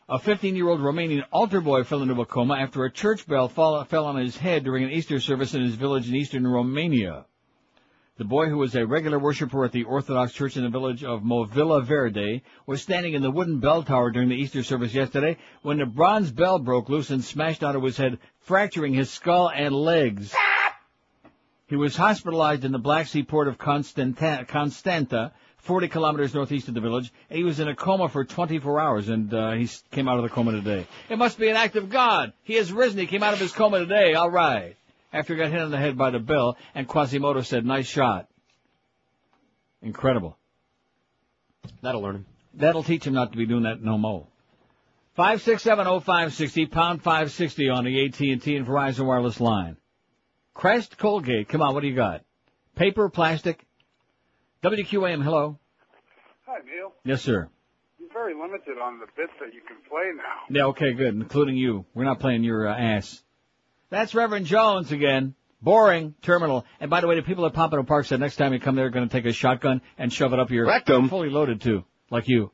a 0.07 0.17
15-year-old 0.17 0.79
Romanian 0.79 1.25
altar 1.29 1.59
boy 1.59 1.83
fell 1.83 2.01
into 2.01 2.21
a 2.21 2.25
coma 2.25 2.53
after 2.53 2.85
a 2.85 2.89
church 2.89 3.27
bell 3.27 3.49
fall, 3.49 3.83
fell 3.83 4.05
on 4.05 4.15
his 4.15 4.37
head 4.37 4.63
during 4.63 4.85
an 4.85 4.91
Easter 4.91 5.19
service 5.19 5.53
in 5.53 5.61
his 5.61 5.75
village 5.75 6.07
in 6.07 6.15
eastern 6.15 6.47
Romania. 6.47 7.25
The 8.15 8.23
boy, 8.23 8.47
who 8.47 8.55
was 8.55 8.75
a 8.75 8.87
regular 8.87 9.19
worshiper 9.19 9.65
at 9.65 9.73
the 9.73 9.83
Orthodox 9.83 10.31
Church 10.31 10.55
in 10.55 10.63
the 10.63 10.69
village 10.69 11.03
of 11.03 11.23
Movila 11.23 11.83
Verde, 11.83 12.43
was 12.65 12.81
standing 12.81 13.13
in 13.13 13.21
the 13.21 13.29
wooden 13.29 13.59
bell 13.59 13.83
tower 13.83 14.09
during 14.09 14.29
the 14.29 14.37
Easter 14.37 14.63
service 14.63 14.93
yesterday 14.93 15.35
when 15.63 15.79
the 15.79 15.85
bronze 15.85 16.31
bell 16.31 16.59
broke 16.59 16.87
loose 16.87 17.09
and 17.09 17.21
smashed 17.21 17.61
onto 17.61 17.83
his 17.83 17.97
head, 17.97 18.19
fracturing 18.39 18.93
his 18.93 19.11
skull 19.11 19.49
and 19.49 19.75
legs. 19.75 20.33
He 21.67 21.75
was 21.75 21.97
hospitalized 21.97 22.63
in 22.63 22.71
the 22.71 22.79
Black 22.79 23.07
Sea 23.07 23.23
port 23.23 23.49
of 23.49 23.57
Constanta, 23.57 24.45
Constanta 24.47 25.33
40 25.63 25.87
kilometers 25.87 26.33
northeast 26.33 26.67
of 26.67 26.73
the 26.73 26.81
village. 26.81 27.11
He 27.29 27.43
was 27.43 27.59
in 27.59 27.69
a 27.69 27.75
coma 27.75 28.09
for 28.09 28.25
24 28.25 28.79
hours, 28.79 29.09
and 29.09 29.33
uh, 29.33 29.51
he 29.53 29.69
came 29.91 30.07
out 30.09 30.17
of 30.17 30.23
the 30.23 30.29
coma 30.29 30.51
today. 30.51 30.85
It 31.09 31.17
must 31.17 31.37
be 31.37 31.49
an 31.49 31.55
act 31.55 31.77
of 31.77 31.89
God. 31.89 32.33
He 32.43 32.55
has 32.55 32.71
risen. 32.71 32.99
He 32.99 33.07
came 33.07 33.23
out 33.23 33.33
of 33.33 33.39
his 33.39 33.53
coma 33.53 33.79
today. 33.79 34.13
All 34.13 34.29
right. 34.29 34.75
After 35.13 35.33
he 35.33 35.39
got 35.39 35.51
hit 35.51 35.61
on 35.61 35.71
the 35.71 35.77
head 35.77 35.97
by 35.97 36.09
the 36.09 36.19
bell, 36.19 36.57
and 36.75 36.87
Quasimodo 36.87 37.41
said, 37.41 37.65
nice 37.65 37.87
shot. 37.87 38.27
Incredible. 39.81 40.37
that'll 41.81 42.01
learn 42.01 42.15
him. 42.15 42.25
That'll 42.55 42.83
teach 42.83 43.05
him 43.05 43.13
not 43.13 43.31
to 43.31 43.37
be 43.37 43.45
doing 43.45 43.63
that 43.63 43.81
no 43.81 43.97
more. 43.97 44.27
Five 45.15 45.41
six 45.43 45.61
seven 45.61 45.85
oh 45.87 45.99
five 45.99 46.33
sixty 46.33 46.65
pound 46.65 47.03
five 47.03 47.31
sixty 47.31 47.69
on 47.69 47.85
the 47.85 48.05
AT 48.05 48.19
and 48.19 48.41
T 48.41 48.55
and 48.55 48.65
Verizon 48.65 49.05
wireless 49.05 49.39
line. 49.39 49.77
Crest 50.53 50.97
Colgate, 50.97 51.47
come 51.49 51.61
on, 51.61 51.73
what 51.73 51.81
do 51.81 51.87
you 51.87 51.95
got? 51.95 52.23
Paper, 52.75 53.09
plastic. 53.09 53.62
WQAM, 54.63 55.21
hello. 55.21 55.59
Hi, 56.45 56.59
Neil. 56.65 56.93
Yes, 57.03 57.21
sir. 57.21 57.49
You're 57.99 58.13
very 58.13 58.33
limited 58.33 58.77
on 58.81 58.97
the 58.97 59.07
bits 59.17 59.33
that 59.41 59.53
you 59.53 59.59
can 59.67 59.75
play 59.89 60.03
now. 60.15 60.23
Yeah, 60.49 60.67
okay, 60.67 60.93
good, 60.93 61.15
including 61.15 61.57
you. 61.57 61.85
We're 61.93 62.05
not 62.05 62.21
playing 62.21 62.45
your 62.45 62.69
uh, 62.69 62.73
ass. 62.73 63.21
That's 63.89 64.15
Reverend 64.15 64.45
Jones 64.45 64.93
again. 64.93 65.35
Boring, 65.61 66.15
terminal. 66.21 66.65
And 66.79 66.89
by 66.89 67.01
the 67.01 67.07
way, 67.07 67.15
the 67.15 67.23
people 67.23 67.45
at 67.45 67.53
Pompano 67.53 67.83
Park 67.83 68.05
said 68.05 68.21
next 68.21 68.37
time 68.37 68.53
you 68.53 68.59
come 68.61 68.75
there, 68.75 68.85
they're 68.85 68.91
going 68.91 69.07
to 69.07 69.13
take 69.13 69.25
a 69.25 69.33
shotgun 69.33 69.81
and 69.97 70.13
shove 70.13 70.31
it 70.31 70.39
up 70.39 70.49
your 70.49 70.65
Rectum. 70.65 71.09
Fully 71.09 71.29
loaded 71.29 71.59
too, 71.59 71.83
like 72.09 72.29
you, 72.29 72.51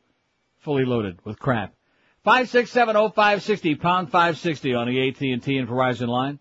fully 0.59 0.85
loaded 0.85 1.19
with 1.25 1.37
crap. 1.37 1.75
Five 2.23 2.49
six 2.49 2.71
seven 2.71 2.95
oh 2.95 3.09
five 3.09 3.43
sixty 3.43 3.75
pound 3.75 4.11
five 4.11 4.37
sixty 4.39 4.73
on 4.73 4.87
the 4.87 5.09
AT 5.09 5.21
and 5.21 5.43
T 5.43 5.57
and 5.57 5.67
Verizon 5.67 6.07
line. 6.07 6.39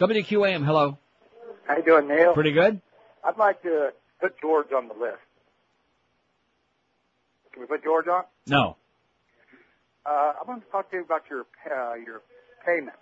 WQAM, 0.00 0.64
hello. 0.64 0.98
How 1.66 1.76
you 1.76 1.84
doing, 1.84 2.08
Neil? 2.08 2.32
Pretty 2.32 2.52
good. 2.52 2.80
I'd 3.24 3.36
like 3.36 3.60
to 3.62 3.90
put 4.20 4.40
George 4.40 4.68
on 4.76 4.88
the 4.88 4.94
list. 4.94 5.18
Can 7.52 7.62
we 7.62 7.66
put 7.66 7.82
George 7.82 8.06
on? 8.08 8.24
No. 8.46 8.76
Uh, 10.06 10.08
I 10.10 10.42
want 10.46 10.64
to 10.64 10.70
talk 10.70 10.90
to 10.90 10.96
you 10.96 11.02
about 11.04 11.22
your 11.30 11.40
uh, 11.70 11.94
your 11.94 12.22
payment. 12.64 12.96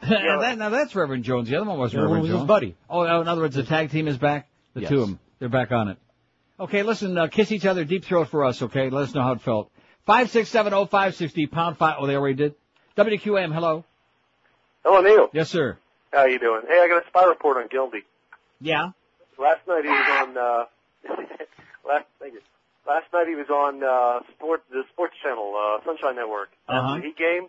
that, 0.40 0.56
now 0.58 0.70
that's 0.70 0.94
Reverend 0.94 1.24
Jones. 1.24 1.48
The 1.48 1.56
other 1.56 1.68
one 1.68 1.78
was 1.78 1.92
The 1.92 1.98
one 1.98 2.04
Reverend 2.06 2.22
was 2.22 2.30
his 2.30 2.38
Jones. 2.40 2.48
buddy. 2.48 2.76
Oh, 2.88 3.02
in 3.02 3.28
other 3.28 3.42
words, 3.42 3.54
the 3.56 3.64
tag 3.64 3.90
team 3.90 4.08
is 4.08 4.16
back. 4.16 4.48
The 4.74 4.82
Yes. 4.82 4.90
two 4.90 5.02
of 5.02 5.08
them, 5.08 5.18
they're 5.38 5.48
back 5.48 5.72
on 5.72 5.88
it. 5.88 5.98
Okay, 6.58 6.82
listen, 6.82 7.16
uh, 7.18 7.26
kiss 7.26 7.50
each 7.52 7.66
other, 7.66 7.84
deep 7.84 8.04
throat 8.04 8.28
for 8.28 8.44
us. 8.44 8.62
Okay, 8.62 8.88
let 8.90 9.02
us 9.04 9.14
know 9.14 9.22
how 9.22 9.32
it 9.32 9.40
felt. 9.42 9.70
Five 10.06 10.30
six 10.30 10.48
seven 10.48 10.72
oh 10.72 10.86
five 10.86 11.14
sixty 11.14 11.46
pound 11.46 11.76
five. 11.76 11.96
Oh, 11.98 12.06
they 12.06 12.14
already 12.16 12.34
did. 12.36 12.54
WQAM. 12.96 13.52
Hello. 13.52 13.84
Hello, 14.84 15.00
Neil. 15.02 15.28
Yes, 15.32 15.50
sir. 15.50 15.76
How 16.12 16.24
you 16.24 16.38
doing? 16.38 16.62
Hey, 16.66 16.80
I 16.82 16.88
got 16.88 17.04
a 17.04 17.08
spy 17.08 17.24
report 17.26 17.58
on 17.58 17.68
Gildy. 17.68 18.02
Yeah. 18.60 18.90
Last 19.40 19.66
night 19.66 19.84
he 19.84 19.88
was 19.90 20.08
on. 20.20 20.36
uh 20.36 20.64
Last 21.88 22.04
thank 22.20 22.34
you. 22.34 22.40
Last 22.86 23.06
night 23.12 23.26
he 23.26 23.34
was 23.34 23.48
on 23.48 23.82
uh 23.82 24.20
sport 24.36 24.62
the 24.70 24.82
sports 24.92 25.14
channel, 25.22 25.54
uh 25.56 25.82
Sunshine 25.84 26.16
Network. 26.16 26.50
Uh-huh. 26.68 27.00
Heat 27.00 27.16
game, 27.16 27.48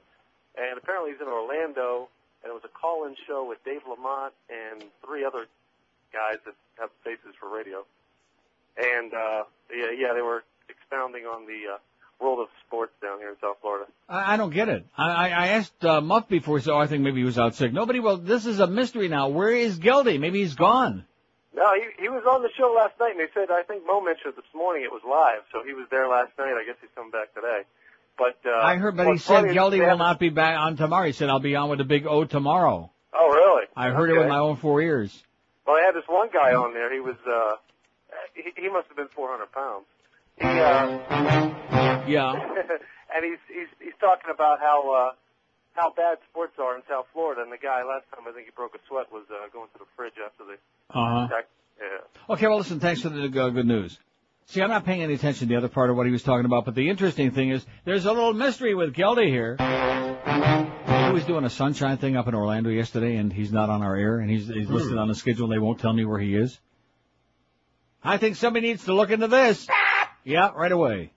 and 0.57 0.77
apparently 0.77 1.11
he's 1.11 1.19
in 1.21 1.27
Orlando, 1.27 2.07
and 2.43 2.49
it 2.49 2.53
was 2.53 2.63
a 2.63 2.71
call-in 2.71 3.15
show 3.27 3.45
with 3.47 3.63
Dave 3.65 3.81
Lamont 3.89 4.33
and 4.49 4.83
three 5.05 5.25
other 5.25 5.45
guys 6.13 6.39
that 6.45 6.55
have 6.79 6.89
faces 7.03 7.35
for 7.39 7.49
radio. 7.53 7.83
And 8.77 9.13
uh 9.13 9.43
yeah, 9.75 9.91
yeah, 9.91 10.13
they 10.13 10.21
were 10.21 10.43
expounding 10.69 11.25
on 11.25 11.45
the 11.45 11.75
uh 11.75 11.77
world 12.21 12.39
of 12.39 12.47
sports 12.67 12.93
down 13.01 13.17
here 13.19 13.29
in 13.29 13.35
South 13.41 13.57
Florida. 13.61 13.85
I, 14.07 14.33
I 14.33 14.37
don't 14.37 14.53
get 14.53 14.69
it. 14.69 14.85
I, 14.95 15.31
I 15.31 15.47
asked 15.57 15.83
uh, 15.83 16.01
Muff 16.01 16.29
before, 16.29 16.61
so 16.61 16.77
I 16.77 16.85
think 16.85 17.01
maybe 17.03 17.17
he 17.17 17.23
was 17.25 17.39
out 17.39 17.55
sick. 17.55 17.73
Nobody. 17.73 17.99
Well, 17.99 18.17
this 18.17 18.45
is 18.45 18.59
a 18.59 18.67
mystery 18.67 19.07
now. 19.07 19.29
Where 19.29 19.51
is 19.51 19.79
Geldy? 19.79 20.19
Maybe 20.19 20.39
he's 20.41 20.53
gone. 20.53 21.05
No, 21.53 21.73
he 21.73 22.03
he 22.03 22.09
was 22.09 22.23
on 22.29 22.41
the 22.43 22.49
show 22.57 22.73
last 22.75 22.99
night, 22.99 23.11
and 23.11 23.19
they 23.19 23.31
said 23.33 23.51
I 23.51 23.63
think 23.63 23.85
Mo 23.85 24.01
mentioned 24.01 24.33
this 24.35 24.45
morning 24.55 24.83
it 24.83 24.91
was 24.91 25.01
live, 25.07 25.41
so 25.51 25.63
he 25.65 25.73
was 25.73 25.87
there 25.91 26.07
last 26.07 26.31
night. 26.37 26.53
I 26.53 26.63
guess 26.65 26.75
he's 26.79 26.89
coming 26.95 27.11
back 27.11 27.33
today. 27.33 27.63
But 28.17 28.37
uh, 28.45 28.55
I 28.57 28.75
heard, 28.75 28.95
but 28.95 29.07
he 29.07 29.17
said 29.17 29.45
Geldy 29.45 29.79
will 29.79 29.97
not 29.97 30.19
be 30.19 30.29
back 30.29 30.57
on 30.57 30.77
tomorrow. 30.77 31.07
He 31.07 31.13
said 31.13 31.29
I'll 31.29 31.39
be 31.39 31.55
on 31.55 31.69
with 31.69 31.79
the 31.79 31.85
big 31.85 32.05
O 32.05 32.23
tomorrow. 32.23 32.91
Oh, 33.13 33.29
really? 33.29 33.65
I 33.75 33.89
heard 33.89 34.09
it 34.09 34.17
with 34.17 34.27
my 34.27 34.37
own 34.37 34.57
four 34.57 34.81
ears. 34.81 35.11
Well, 35.65 35.75
I 35.75 35.81
had 35.81 35.95
this 35.95 36.07
one 36.07 36.29
guy 36.31 36.53
on 36.53 36.73
there. 36.73 36.93
He 36.93 36.99
was 36.99 37.15
uh, 37.27 37.55
he, 38.33 38.51
he 38.55 38.69
must 38.69 38.87
have 38.87 38.97
been 38.97 39.09
400 39.09 39.51
pounds. 39.51 39.85
He 40.37 40.45
uh, 40.45 42.07
Yeah. 42.07 42.33
and 43.15 43.25
he's 43.25 43.39
he's 43.47 43.67
he's 43.79 43.93
talking 43.99 44.31
about 44.33 44.59
how 44.59 44.91
uh 44.91 45.11
how 45.73 45.91
bad 45.93 46.17
sports 46.29 46.53
are 46.59 46.75
in 46.75 46.81
South 46.89 47.05
Florida. 47.13 47.41
And 47.41 47.51
the 47.51 47.57
guy 47.57 47.83
last 47.83 48.05
time 48.13 48.27
I 48.27 48.31
think 48.33 48.45
he 48.45 48.51
broke 48.55 48.75
a 48.75 48.79
sweat 48.87 49.11
was 49.11 49.23
uh, 49.29 49.47
going 49.53 49.67
to 49.73 49.79
the 49.79 49.85
fridge 49.95 50.13
after 50.23 50.43
the 50.45 50.53
Uh 50.89 51.19
huh. 51.19 51.25
attack. 51.25 51.47
Yeah. 51.79 52.33
Okay, 52.35 52.47
well, 52.47 52.57
listen, 52.57 52.79
thanks 52.79 53.01
for 53.01 53.09
the 53.09 53.23
uh, 53.25 53.49
good 53.49 53.65
news. 53.65 53.97
See, 54.47 54.61
I'm 54.61 54.69
not 54.69 54.85
paying 54.85 55.01
any 55.01 55.13
attention 55.13 55.47
to 55.47 55.53
the 55.53 55.57
other 55.57 55.69
part 55.69 55.89
of 55.89 55.95
what 55.95 56.05
he 56.05 56.11
was 56.11 56.23
talking 56.23 56.45
about, 56.45 56.65
but 56.65 56.75
the 56.75 56.89
interesting 56.89 57.31
thing 57.31 57.49
is 57.49 57.65
there's 57.85 58.05
a 58.05 58.11
little 58.11 58.33
mystery 58.33 58.75
with 58.75 58.93
Geldy 58.93 59.27
here. 59.29 59.55
He 61.07 61.13
was 61.13 61.25
doing 61.25 61.43
a 61.45 61.49
sunshine 61.49 61.97
thing 61.97 62.15
up 62.17 62.27
in 62.27 62.35
Orlando 62.35 62.69
yesterday, 62.69 63.15
and 63.15 63.31
he's 63.31 63.51
not 63.51 63.69
on 63.69 63.81
our 63.81 63.95
air, 63.95 64.19
and 64.19 64.29
he's, 64.29 64.47
he's 64.47 64.69
listed 64.69 64.97
on 64.97 65.07
the 65.07 65.15
schedule, 65.15 65.45
and 65.45 65.53
they 65.53 65.59
won't 65.59 65.79
tell 65.79 65.93
me 65.93 66.05
where 66.05 66.19
he 66.19 66.35
is. 66.35 66.59
I 68.03 68.17
think 68.17 68.35
somebody 68.35 68.67
needs 68.67 68.85
to 68.85 68.93
look 68.93 69.09
into 69.11 69.27
this. 69.27 69.67
Yeah, 70.23 70.51
right 70.55 70.71
away. 70.71 71.11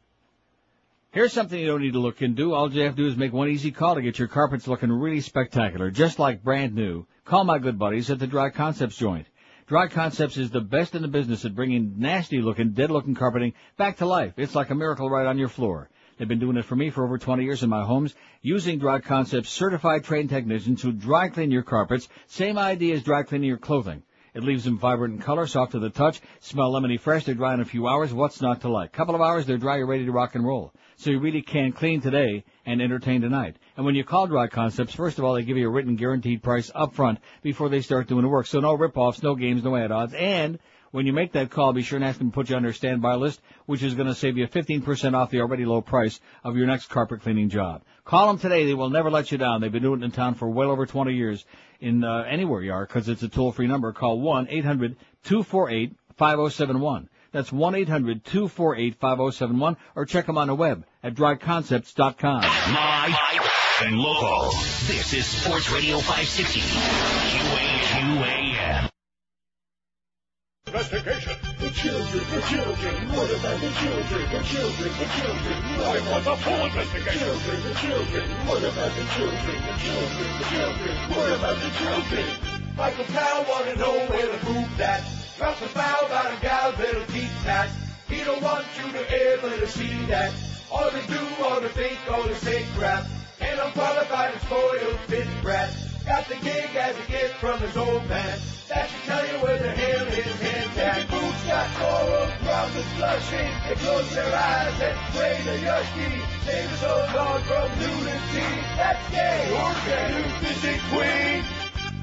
Here's 1.15 1.33
something 1.33 1.61
you 1.61 1.69
don't 1.69 1.81
need 1.81 1.93
to 1.93 2.01
look 2.01 2.23
into. 2.23 2.55
All 2.55 2.69
you 2.73 2.83
have 2.83 2.97
to 2.97 3.03
do 3.03 3.07
is 3.07 3.17
make 3.17 3.33
one 3.33 3.49
easy 3.49 3.71
call 3.71 3.95
to 3.95 4.03
get 4.03 4.19
your 4.19 4.27
carpets 4.27 4.67
looking 4.67 4.91
really 4.91 5.21
spectacular, 5.21 5.93
just 5.93 6.19
like 6.19 6.43
brand 6.43 6.75
new. 6.75 7.07
Call 7.25 7.45
my 7.45 7.61
good 7.61 7.79
buddies 7.79 8.11
at 8.11 8.19
the 8.19 8.27
Dry 8.27 8.51
Concepts 8.51 8.97
joint. 8.97 9.29
Dry 9.69 9.87
Concepts 9.87 10.37
is 10.39 10.51
the 10.51 10.61
best 10.61 10.97
in 10.97 11.03
the 11.03 11.07
business 11.07 11.45
at 11.45 11.55
bringing 11.55 12.01
nasty 12.01 12.43
looking, 12.43 12.73
dead 12.73 12.91
looking 12.91 13.15
carpeting 13.15 13.53
back 13.77 13.99
to 13.99 14.07
life. 14.07 14.33
It's 14.39 14.57
like 14.57 14.71
a 14.71 14.75
miracle 14.75 15.09
right 15.09 15.29
on 15.29 15.39
your 15.39 15.49
floor. 15.49 15.89
They've 16.19 16.27
been 16.27 16.41
doing 16.41 16.57
it 16.57 16.65
for 16.65 16.75
me 16.75 16.91
for 16.91 17.05
over 17.05 17.17
20 17.17 17.45
years 17.45 17.63
in 17.63 17.71
my 17.71 17.85
homes, 17.85 18.13
using 18.43 18.81
Dry 18.81 18.99
Concepts 18.99 19.51
certified 19.51 20.03
trained 20.03 20.31
technicians 20.31 20.83
who 20.83 20.91
dry 20.91 21.29
clean 21.29 21.53
your 21.53 21.63
carpets. 21.63 22.09
Same 22.27 22.59
idea 22.59 22.97
as 22.97 23.05
dry 23.05 23.23
cleaning 23.23 23.49
your 23.49 23.59
clothing. 23.59 24.03
It 24.35 24.43
leaves 24.43 24.65
them 24.65 24.79
vibrant 24.79 25.15
in 25.15 25.21
color, 25.21 25.47
soft 25.47 25.73
to 25.73 25.79
the 25.79 25.91
touch, 25.91 26.21
smell 26.41 26.73
lemony 26.73 26.99
fresh. 26.99 27.25
They're 27.25 27.37
dry 27.37 27.55
in 27.55 27.61
a 27.61 27.65
few 27.65 27.87
hours. 27.87 28.13
What's 28.13 28.43
not 28.43 28.63
to 28.63 28.69
like? 28.69 28.93
Couple 28.93 29.15
of 29.15 29.21
hours, 29.21 29.47
they're 29.47 29.59
dry. 29.59 29.77
You're 29.77 29.87
ready 29.87 30.07
to 30.07 30.13
rock 30.13 30.35
and 30.35 30.45
roll. 30.45 30.73
So 30.97 31.11
you 31.11 31.21
really 31.21 31.43
can 31.43 31.71
clean 31.71 32.01
today 32.01 32.45
and 32.67 32.83
entertain 32.83 33.21
tonight. 33.21 33.57
And 33.77 33.87
when 33.87 33.95
you 33.95 34.03
call 34.03 34.27
Dry 34.27 34.49
Concepts, 34.49 34.93
first 34.93 35.19
of 35.19 35.25
all, 35.25 35.35
they 35.35 35.45
give 35.45 35.57
you 35.57 35.69
a 35.69 35.71
written 35.71 35.95
guaranteed 35.95 36.43
price 36.43 36.71
up 36.75 36.95
front 36.95 37.21
before 37.43 37.69
they 37.69 37.81
start 37.81 38.09
doing 38.09 38.23
the 38.23 38.29
work. 38.29 38.47
So 38.47 38.59
no 38.59 38.75
rip-offs, 38.75 39.23
no 39.23 39.37
games, 39.37 39.63
no 39.63 39.77
add-ons. 39.77 40.15
And 40.15 40.59
when 40.91 41.07
you 41.07 41.13
make 41.13 41.33
that 41.33 41.51
call, 41.51 41.73
be 41.73 41.83
sure 41.83 41.97
and 41.97 42.05
ask 42.05 42.19
them 42.19 42.31
to 42.31 42.35
put 42.35 42.51
you 42.51 42.57
on 42.57 42.63
their 42.63 42.73
standby 42.73 43.17
list, 43.17 43.41
which 43.67 43.83
is 43.83 43.95
going 43.95 44.07
to 44.07 44.15
save 44.15 44.39
you 44.39 44.47
15% 44.47 45.15
off 45.15 45.31
the 45.31 45.41
already 45.41 45.65
low 45.65 45.81
price 45.81 46.21
of 46.45 46.57
your 46.57 46.69
next 46.69 46.87
carpet 46.87 47.21
cleaning 47.23 47.49
job. 47.49 47.83
Call 48.05 48.29
them 48.29 48.39
today. 48.39 48.65
They 48.65 48.75
will 48.75 48.91
never 48.91 49.11
let 49.11 49.33
you 49.33 49.39
down. 49.39 49.61
They've 49.61 49.73
been 49.73 49.83
doing 49.83 50.03
it 50.03 50.05
in 50.05 50.13
town 50.13 50.35
for 50.35 50.49
well 50.49 50.71
over 50.71 50.87
20 50.87 51.13
years 51.13 51.45
in 51.81 52.05
uh, 52.05 52.25
anywhere 52.29 52.63
you 52.63 52.73
are 52.73 52.87
because 52.87 53.09
it's 53.09 53.23
a 53.23 53.29
toll-free 53.29 53.67
number. 53.67 53.93
Call 53.93 54.21
1-800-248-5071. 54.21 57.09
That's 57.33 57.51
1-800-248-5071 57.51 59.77
or 59.97 60.07
check 60.07 60.27
them 60.27 60.39
on 60.39 60.47
the 60.49 60.55
web 60.55 60.85
at 61.03 61.15
dryconcepts.com. 61.15 62.43
Live 62.43 63.15
and 63.83 63.99
local. 63.99 64.53
This 64.87 65.13
is 65.13 65.27
Sports 65.27 65.71
Radio 65.71 65.99
560. 65.99 66.61
QAQAM. 66.61 68.44
Investigation. 70.75 71.39
The 71.61 71.71
children, 71.71 72.25
the 72.35 72.41
children. 72.51 72.95
What 73.15 73.31
about 73.31 73.61
the 73.63 73.71
children? 73.79 74.23
The 74.27 74.43
children, 74.43 74.91
the 74.99 75.07
children. 75.15 75.57
I 75.79 76.03
want 76.11 76.27
a 76.27 76.35
full 76.43 76.67
investigation. 76.67 77.31
Children, 77.31 77.63
the 77.63 77.75
children. 77.79 78.25
What 78.51 78.59
about 78.59 78.91
the 78.91 79.05
children? 79.15 79.55
The 79.55 79.75
children, 79.79 80.27
the 80.35 80.45
children. 80.51 80.95
What 81.15 81.31
about 81.31 81.57
the 81.63 81.71
children? 81.79 82.27
Michael 82.75 83.05
Powell 83.05 83.47
wanna 83.47 83.77
know 83.77 83.95
where 84.11 84.27
the 84.27 84.39
food's 84.43 84.81
at. 84.81 85.07
Drops 85.39 85.63
a 85.63 85.69
foul 85.69 86.07
about 86.07 86.35
a 86.35 86.43
gal's 86.43 86.77
little 86.77 87.07
teeth 87.07 87.31
tat. 87.45 87.71
He 88.09 88.25
don't 88.25 88.43
want 88.43 88.67
you 88.83 88.91
to 88.99 89.03
ever 89.31 89.51
to 89.57 89.69
see 89.69 89.95
that. 90.07 90.35
All 90.73 90.91
they 90.91 91.07
do, 91.07 91.23
all 91.45 91.61
they 91.61 91.69
think, 91.69 91.99
all 92.11 92.25
they 92.25 92.35
say 92.35 92.67
crap. 92.75 93.07
And 93.41 93.61
unqualified 93.61 94.33
and 94.33 94.43
spoiled 94.43 94.99
fit 95.07 95.29
brat. 95.41 95.71
Got 96.07 96.29
the 96.29 96.37
gig 96.37 96.77
as 96.77 96.97
a 96.99 97.11
gift 97.11 97.35
from 97.41 97.59
his 97.61 97.77
old 97.77 98.07
man. 98.09 98.39
That 98.69 98.89
should 98.91 99.05
tell 99.05 99.27
you 99.27 99.41
where 99.41 99.59
the 99.59 99.71
hell 99.71 100.05
his 100.07 100.41
head's 100.41 100.77
at. 100.77 101.09
Boots 101.09 101.45
got 101.49 101.69
coral, 101.81 102.29
problems 102.45 102.93
flushing. 102.97 103.51
They 103.69 103.75
close 103.77 104.11
their 104.15 104.35
eyes 104.35 104.81
and 104.81 104.97
pray 105.17 105.37
to 105.45 105.55
Yushki. 105.65 106.09
Save 106.45 106.73
us 106.73 106.85
old 106.85 107.13
dog 107.13 107.41
from 107.49 107.69
nudity. 107.81 108.49
That's 108.77 109.11
gay. 109.11 109.49
Or 109.57 109.73
gay. 109.89 110.25
Busy 110.45 110.77
queen. 110.93 111.45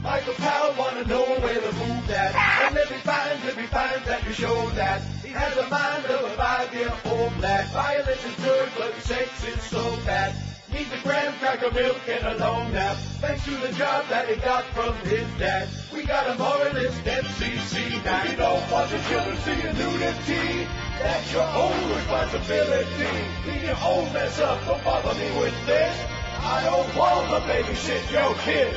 Michael 0.01 0.33
Powell 0.33 0.73
wanna 0.77 1.05
know 1.05 1.25
where 1.45 1.61
the 1.61 1.71
move's 1.71 2.09
at. 2.09 2.33
And 2.65 2.77
if 2.77 2.89
he 2.89 2.97
finds, 3.05 3.45
if 3.45 3.57
he 3.57 3.67
finds 3.67 4.05
that 4.07 4.25
you 4.25 4.33
show 4.33 4.69
that. 4.71 5.01
He 5.21 5.29
has 5.29 5.55
a 5.57 5.69
mind 5.69 6.05
of 6.05 6.25
a 6.25 6.29
five-year-old 6.35 7.39
lad. 7.39 7.67
Violence 7.69 8.25
is 8.25 8.35
good, 8.43 8.69
but 8.77 8.95
sex 9.01 9.29
is 9.45 9.61
so 9.61 9.95
bad. 10.05 10.33
Needs 10.73 10.91
a 10.93 10.99
graham 11.03 11.33
cracker 11.39 11.69
milk 11.71 11.99
and 12.07 12.25
a 12.25 12.37
long 12.37 12.71
nap. 12.71 12.95
Thanks 13.19 13.43
to 13.43 13.51
the 13.57 13.73
job 13.73 14.07
that 14.07 14.29
he 14.29 14.35
got 14.37 14.63
from 14.71 14.95
his 15.03 15.27
dad. 15.37 15.67
We 15.93 16.03
got 16.03 16.27
a 16.27 16.37
moralist 16.37 17.03
FCC 17.03 18.03
now. 18.05 18.23
You 18.23 18.37
don't 18.37 18.71
want 18.71 18.89
the 18.89 18.99
children 19.09 19.35
seeing 19.43 19.75
nudity. 19.75 20.67
That's 20.99 21.33
your 21.33 21.43
own 21.43 21.75
responsibility. 21.91 23.11
Clean 23.43 23.65
your 23.65 23.77
own 23.83 24.13
mess 24.13 24.39
up. 24.39 24.63
Don't 24.65 24.81
bother 24.83 25.13
me 25.19 25.27
with 25.41 25.65
this. 25.65 25.95
I 26.39 26.63
don't 26.63 26.95
want 26.95 27.27
to 27.27 27.51
babysit 27.51 28.11
your 28.11 28.33
kid. 28.39 28.73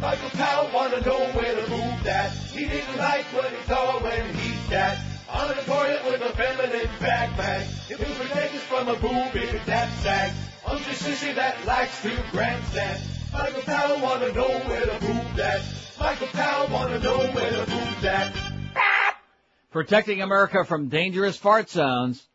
Michael 0.00 0.30
Powell 0.30 0.70
wanna 0.72 1.00
know 1.00 1.18
where 1.32 1.54
to 1.54 1.68
move 1.68 2.04
that. 2.04 2.30
He 2.30 2.66
didn't 2.66 2.96
like 2.96 3.24
what 3.34 3.50
he 3.50 3.60
saw 3.66 3.98
when 4.02 4.34
he 4.36 4.54
sat 4.70 4.98
on 5.28 5.48
the 5.48 5.54
toilet 5.66 6.04
with 6.04 6.22
a 6.22 6.30
feminine 6.36 6.88
backpack. 7.00 7.90
It 7.90 7.98
was 7.98 8.14
from 8.62 8.88
a 8.88 8.94
boob 8.96 9.34
in 9.36 9.60
that 9.66 9.88
sack. 10.02 10.32
I'm 10.66 10.78
just 10.82 11.02
sissy 11.02 11.34
that 11.34 11.64
likes 11.66 12.02
to 12.02 12.10
grandstand. 12.30 13.00
Michael 13.32 13.62
Powell 13.62 14.00
wanna 14.00 14.32
know 14.32 14.48
where 14.60 14.86
the 14.86 15.06
move's 15.06 15.38
at. 15.40 15.62
Michael 16.00 16.26
Powell 16.28 16.68
wanna 16.72 16.98
know 17.00 17.18
where 17.18 17.50
the 17.52 17.66
move's 17.70 18.04
at. 18.04 18.34
Protecting 19.70 20.22
America 20.22 20.64
from 20.64 20.88
dangerous 20.88 21.36
fart 21.36 21.68
sounds. 21.68 22.26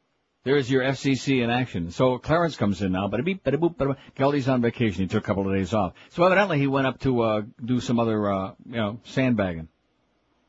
There's 0.43 0.69
your 0.71 0.83
FCC 0.83 1.41
in 1.43 1.49
action. 1.49 1.91
So 1.91 2.17
Clarence 2.17 2.55
comes 2.55 2.81
in 2.81 2.91
now, 2.91 3.07
but 3.07 3.23
beep, 3.25 3.43
bada 3.43 3.55
boop, 3.57 3.75
bada 3.75 3.89
boop. 3.89 3.97
Geldy's 4.17 4.47
on 4.47 4.61
vacation. 4.61 5.01
He 5.03 5.07
took 5.07 5.23
a 5.23 5.27
couple 5.27 5.47
of 5.49 5.55
days 5.55 5.73
off. 5.73 5.93
So 6.09 6.23
evidently 6.23 6.59
he 6.59 6.67
went 6.67 6.87
up 6.87 6.99
to 7.01 7.21
uh 7.21 7.41
do 7.63 7.79
some 7.79 7.99
other 7.99 8.31
uh 8.31 8.51
you 8.65 8.77
know 8.77 8.99
sandbagging. 9.03 9.67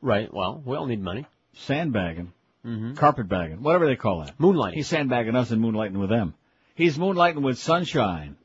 Right. 0.01 0.33
Well, 0.33 0.61
we 0.65 0.75
all 0.77 0.85
need 0.85 1.01
money. 1.01 1.25
Sandbagging, 1.53 2.31
Mm-hmm. 2.65 2.93
carpetbagging, 2.93 3.59
whatever 3.61 3.87
they 3.87 3.95
call 3.95 4.19
that. 4.19 4.37
Moonlighting. 4.37 4.75
He's 4.75 4.87
sandbagging 4.87 5.35
us 5.35 5.49
and 5.51 5.61
moonlighting 5.63 5.97
with 5.99 6.09
them. 6.09 6.35
He's 6.81 6.97
moonlighting 6.97 7.43
with 7.43 7.59
sunshine. 7.59 8.37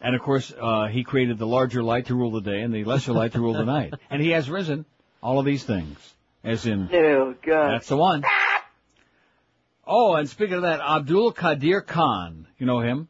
And 0.00 0.16
of 0.16 0.22
course, 0.22 0.50
uh, 0.58 0.86
he 0.86 1.04
created 1.04 1.36
the 1.36 1.46
larger 1.46 1.82
light 1.82 2.06
to 2.06 2.14
rule 2.14 2.30
the 2.30 2.40
day 2.40 2.62
and 2.62 2.72
the 2.72 2.84
lesser 2.84 3.12
light 3.12 3.32
to 3.32 3.40
rule 3.40 3.52
the 3.52 3.66
night. 3.66 3.92
And 4.10 4.22
he 4.22 4.30
has 4.30 4.48
risen 4.48 4.86
All 5.22 5.38
of 5.38 5.44
these 5.44 5.62
things. 5.62 5.98
As 6.42 6.64
in, 6.64 6.88
Oh, 6.90 7.34
God. 7.42 7.72
that's 7.72 7.88
the 7.88 7.98
one. 7.98 8.24
Oh, 9.86 10.14
and 10.14 10.26
speaking 10.26 10.54
of 10.54 10.62
that, 10.62 10.80
Abdul 10.80 11.34
Qadir 11.34 11.86
Khan, 11.86 12.46
you 12.56 12.64
know 12.64 12.80
him? 12.80 13.08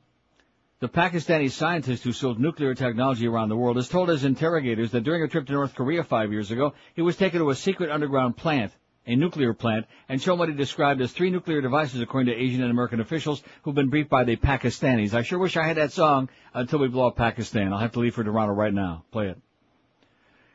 The 0.80 0.88
Pakistani 0.88 1.48
scientist 1.48 2.02
who 2.02 2.12
sold 2.12 2.40
nuclear 2.40 2.74
technology 2.74 3.28
around 3.28 3.50
the 3.50 3.56
world 3.56 3.76
has 3.76 3.88
told 3.88 4.08
his 4.08 4.24
interrogators 4.24 4.90
that 4.90 5.04
during 5.04 5.22
a 5.22 5.28
trip 5.28 5.46
to 5.46 5.52
North 5.52 5.76
Korea 5.76 6.02
five 6.02 6.32
years 6.32 6.50
ago, 6.50 6.74
he 6.96 7.02
was 7.02 7.16
taken 7.16 7.38
to 7.38 7.50
a 7.50 7.54
secret 7.54 7.88
underground 7.88 8.36
plant, 8.36 8.72
a 9.10 9.16
nuclear 9.16 9.52
plant, 9.52 9.86
and 10.08 10.22
shown 10.22 10.38
what 10.38 10.48
he 10.48 10.54
described 10.54 11.00
as 11.00 11.12
three 11.12 11.30
nuclear 11.30 11.60
devices 11.60 12.00
according 12.00 12.32
to 12.32 12.40
Asian 12.40 12.62
and 12.62 12.70
American 12.70 13.00
officials 13.00 13.42
who've 13.62 13.74
been 13.74 13.90
briefed 13.90 14.10
by 14.10 14.24
the 14.24 14.36
Pakistanis. 14.36 15.14
I 15.14 15.22
sure 15.22 15.38
wish 15.38 15.56
I 15.56 15.66
had 15.66 15.76
that 15.76 15.92
song 15.92 16.28
until 16.54 16.78
we 16.78 16.88
blow 16.88 17.08
up 17.08 17.16
Pakistan. 17.16 17.72
I'll 17.72 17.78
have 17.78 17.92
to 17.92 18.00
leave 18.00 18.14
for 18.14 18.24
Toronto 18.24 18.54
right 18.54 18.72
now. 18.72 19.04
Play 19.10 19.28
it. 19.28 19.38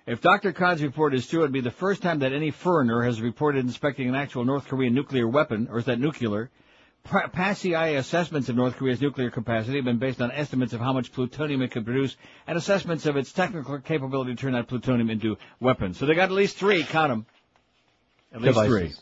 If 0.07 0.21
Dr. 0.21 0.53
Khan's 0.53 0.83
report 0.83 1.15
is 1.15 1.27
true, 1.27 1.41
it'd 1.41 1.51
be 1.51 1.61
the 1.61 1.71
first 1.71 2.03
time 2.03 2.19
that 2.19 2.31
any 2.31 2.51
foreigner 2.51 3.01
has 3.01 3.21
reported 3.21 3.65
inspecting 3.65 4.07
an 4.07 4.15
actual 4.15 4.45
North 4.45 4.67
Korean 4.67 4.93
nuclear 4.93 5.27
weapon, 5.27 5.67
or 5.71 5.79
is 5.79 5.85
that 5.85 5.99
nuclear? 5.99 6.51
Past 7.05 7.61
CIA 7.61 7.95
assessments 7.97 8.49
of 8.49 8.55
North 8.55 8.77
Korea's 8.77 8.99
nuclear 8.99 9.29
capacity 9.29 9.77
have 9.77 9.85
been 9.85 9.99
based 9.99 10.21
on 10.21 10.31
estimates 10.31 10.73
of 10.73 10.79
how 10.79 10.91
much 10.91 11.11
plutonium 11.11 11.61
it 11.61 11.69
could 11.69 11.85
produce 11.85 12.17
and 12.47 12.57
assessments 12.57 13.05
of 13.05 13.15
its 13.15 13.31
technical 13.31 13.79
capability 13.79 14.33
to 14.33 14.41
turn 14.41 14.53
that 14.53 14.67
plutonium 14.67 15.11
into 15.11 15.37
weapons. 15.59 15.99
So 15.99 16.07
they 16.07 16.15
got 16.15 16.29
at 16.29 16.31
least 16.31 16.57
three, 16.57 16.83
count 16.83 17.11
them. 17.11 17.25
At 18.35 18.41
least 18.41 18.55
Devices. 18.55 18.69
three. 18.69 18.93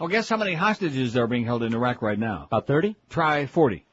Oh, 0.00 0.08
guess 0.08 0.28
how 0.28 0.38
many 0.38 0.54
hostages 0.54 1.14
are 1.14 1.26
being 1.26 1.44
held 1.44 1.62
in 1.62 1.74
Iraq 1.74 2.00
right 2.00 2.18
now? 2.18 2.44
About 2.44 2.66
30? 2.66 2.96
Try 3.10 3.44
40. 3.44 3.84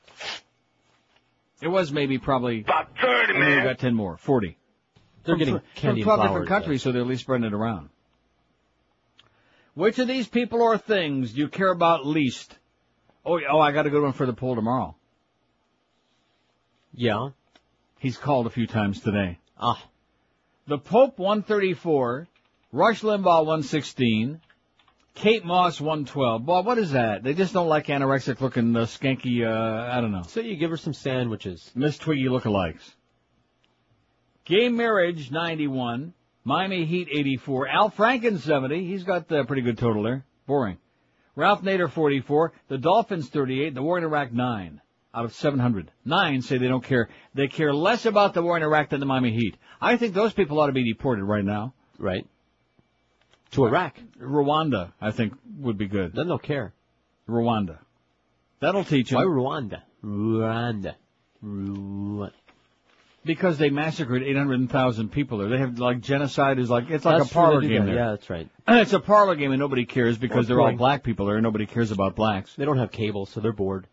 It 1.61 1.67
was 1.67 1.91
maybe 1.91 2.17
probably... 2.17 2.61
About 2.61 2.97
30, 3.01 3.33
and 3.33 3.41
then 3.43 3.57
we 3.57 3.63
got 3.63 3.79
10 3.79 3.93
more. 3.93 4.15
40. 4.15 4.57
They're 5.25 5.33
From 5.33 5.39
getting 5.39 5.59
tw- 5.59 5.75
candy 5.75 6.01
From 6.01 6.05
12 6.05 6.19
and 6.19 6.27
different 6.29 6.47
flowers, 6.47 6.61
countries, 6.61 6.81
so 6.83 6.91
they're 6.93 7.01
at 7.01 7.07
least 7.07 7.23
spreading 7.23 7.45
it 7.45 7.53
around. 7.53 7.89
Which 9.73 9.99
of 9.99 10.07
these 10.07 10.27
people 10.27 10.61
or 10.61 10.77
things 10.77 11.33
do 11.33 11.41
you 11.41 11.49
care 11.49 11.71
about 11.71 12.05
least? 12.05 12.57
Oh, 13.25 13.39
oh, 13.51 13.59
I 13.59 13.73
got 13.73 13.85
a 13.85 13.89
good 13.89 14.01
one 14.01 14.13
for 14.13 14.25
the 14.25 14.33
poll 14.33 14.55
tomorrow. 14.55 14.95
Yeah. 16.93 17.29
He's 17.99 18.17
called 18.17 18.47
a 18.47 18.49
few 18.49 18.67
times 18.67 19.01
today. 19.01 19.37
Ah. 19.59 19.83
The 20.67 20.77
Pope 20.77 21.19
134, 21.19 22.27
Rush 22.71 23.01
Limbaugh 23.01 23.45
116, 23.45 24.39
Kate 25.17 25.43
Moss 25.43 25.81
112. 25.81 26.45
Boy, 26.45 26.61
what 26.61 26.77
is 26.77 26.91
that? 26.91 27.23
They 27.23 27.33
just 27.33 27.51
don't 27.51 27.67
like 27.67 27.87
anorexic 27.87 28.39
looking 28.39 28.75
uh, 28.75 28.81
skanky, 28.81 29.43
uh, 29.43 29.91
I 29.91 29.99
don't 29.99 30.11
know. 30.11 30.21
So 30.27 30.41
you 30.41 30.55
give 30.55 30.69
her 30.69 30.77
some 30.77 30.93
sandwiches. 30.93 31.71
Miss 31.73 31.97
Twiggy 31.97 32.25
lookalikes. 32.25 32.93
Gay 34.45 34.69
Marriage 34.69 35.31
91, 35.31 36.13
Miami 36.43 36.85
Heat 36.85 37.07
84, 37.11 37.67
Al 37.67 37.89
Franken 37.89 38.37
70. 38.37 38.85
He's 38.85 39.03
got 39.03 39.31
a 39.31 39.43
pretty 39.43 39.63
good 39.63 39.79
total 39.79 40.03
there. 40.03 40.23
Boring. 40.45 40.77
Ralph 41.35 41.63
Nader 41.63 41.89
44, 41.89 42.53
the 42.67 42.77
Dolphins 42.77 43.27
38, 43.29 43.73
the 43.73 43.81
war 43.81 43.97
in 43.97 44.03
Iraq 44.03 44.31
9 44.31 44.81
out 45.15 45.25
of 45.25 45.33
700. 45.33 45.91
Nine 46.05 46.43
say 46.43 46.59
they 46.59 46.67
don't 46.67 46.83
care. 46.83 47.09
They 47.33 47.47
care 47.47 47.73
less 47.73 48.05
about 48.05 48.35
the 48.35 48.43
war 48.43 48.55
in 48.55 48.61
Iraq 48.61 48.89
than 48.89 48.99
the 48.99 49.07
Miami 49.07 49.31
Heat. 49.31 49.57
I 49.81 49.97
think 49.97 50.13
those 50.13 50.33
people 50.33 50.59
ought 50.59 50.67
to 50.67 50.73
be 50.73 50.93
deported 50.93 51.23
right 51.23 51.43
now. 51.43 51.73
Right. 51.97 52.27
To 53.51 53.65
Iraq. 53.65 53.95
Rwanda, 54.19 54.91
I 54.99 55.11
think, 55.11 55.33
would 55.59 55.77
be 55.77 55.87
good. 55.87 56.13
Then 56.13 56.27
they'll 56.27 56.37
care. 56.37 56.73
Rwanda. 57.29 57.79
That'll 58.59 58.83
teach 58.83 59.09
them. 59.09 59.19
Why 59.19 59.25
Rwanda? 59.25 59.81
Rwanda. 60.03 60.95
Rwanda. 61.43 62.31
Because 63.23 63.57
they 63.57 63.69
massacred 63.69 64.23
800,000 64.23 65.11
people 65.11 65.39
there. 65.39 65.49
They 65.49 65.57
have 65.57 65.79
like 65.79 65.99
genocide 66.01 66.59
is 66.59 66.69
like, 66.69 66.89
it's 66.89 67.03
like 67.03 67.17
That's 67.19 67.31
a 67.31 67.33
parlor 67.33 67.59
true, 67.59 67.67
they 67.67 67.73
do 67.73 67.79
game 67.79 67.85
there. 67.85 67.95
Yeah, 67.95 68.09
that's 68.11 68.29
right. 68.29 68.49
It's 68.67 68.93
a 68.93 69.01
parlor 69.01 69.35
game 69.35 69.51
and 69.51 69.59
nobody 69.59 69.85
cares 69.85 70.17
because 70.17 70.45
Or 70.45 70.47
they're 70.47 70.61
all 70.61 70.75
black 70.75 71.03
people 71.03 71.25
there 71.25 71.35
and 71.35 71.43
nobody 71.43 71.65
cares 71.65 71.91
about 71.91 72.15
blacks. 72.15 72.53
They 72.55 72.65
don't 72.65 72.77
have 72.77 72.91
cable, 72.91 73.25
so 73.25 73.41
they're 73.41 73.51
bored. 73.51 73.87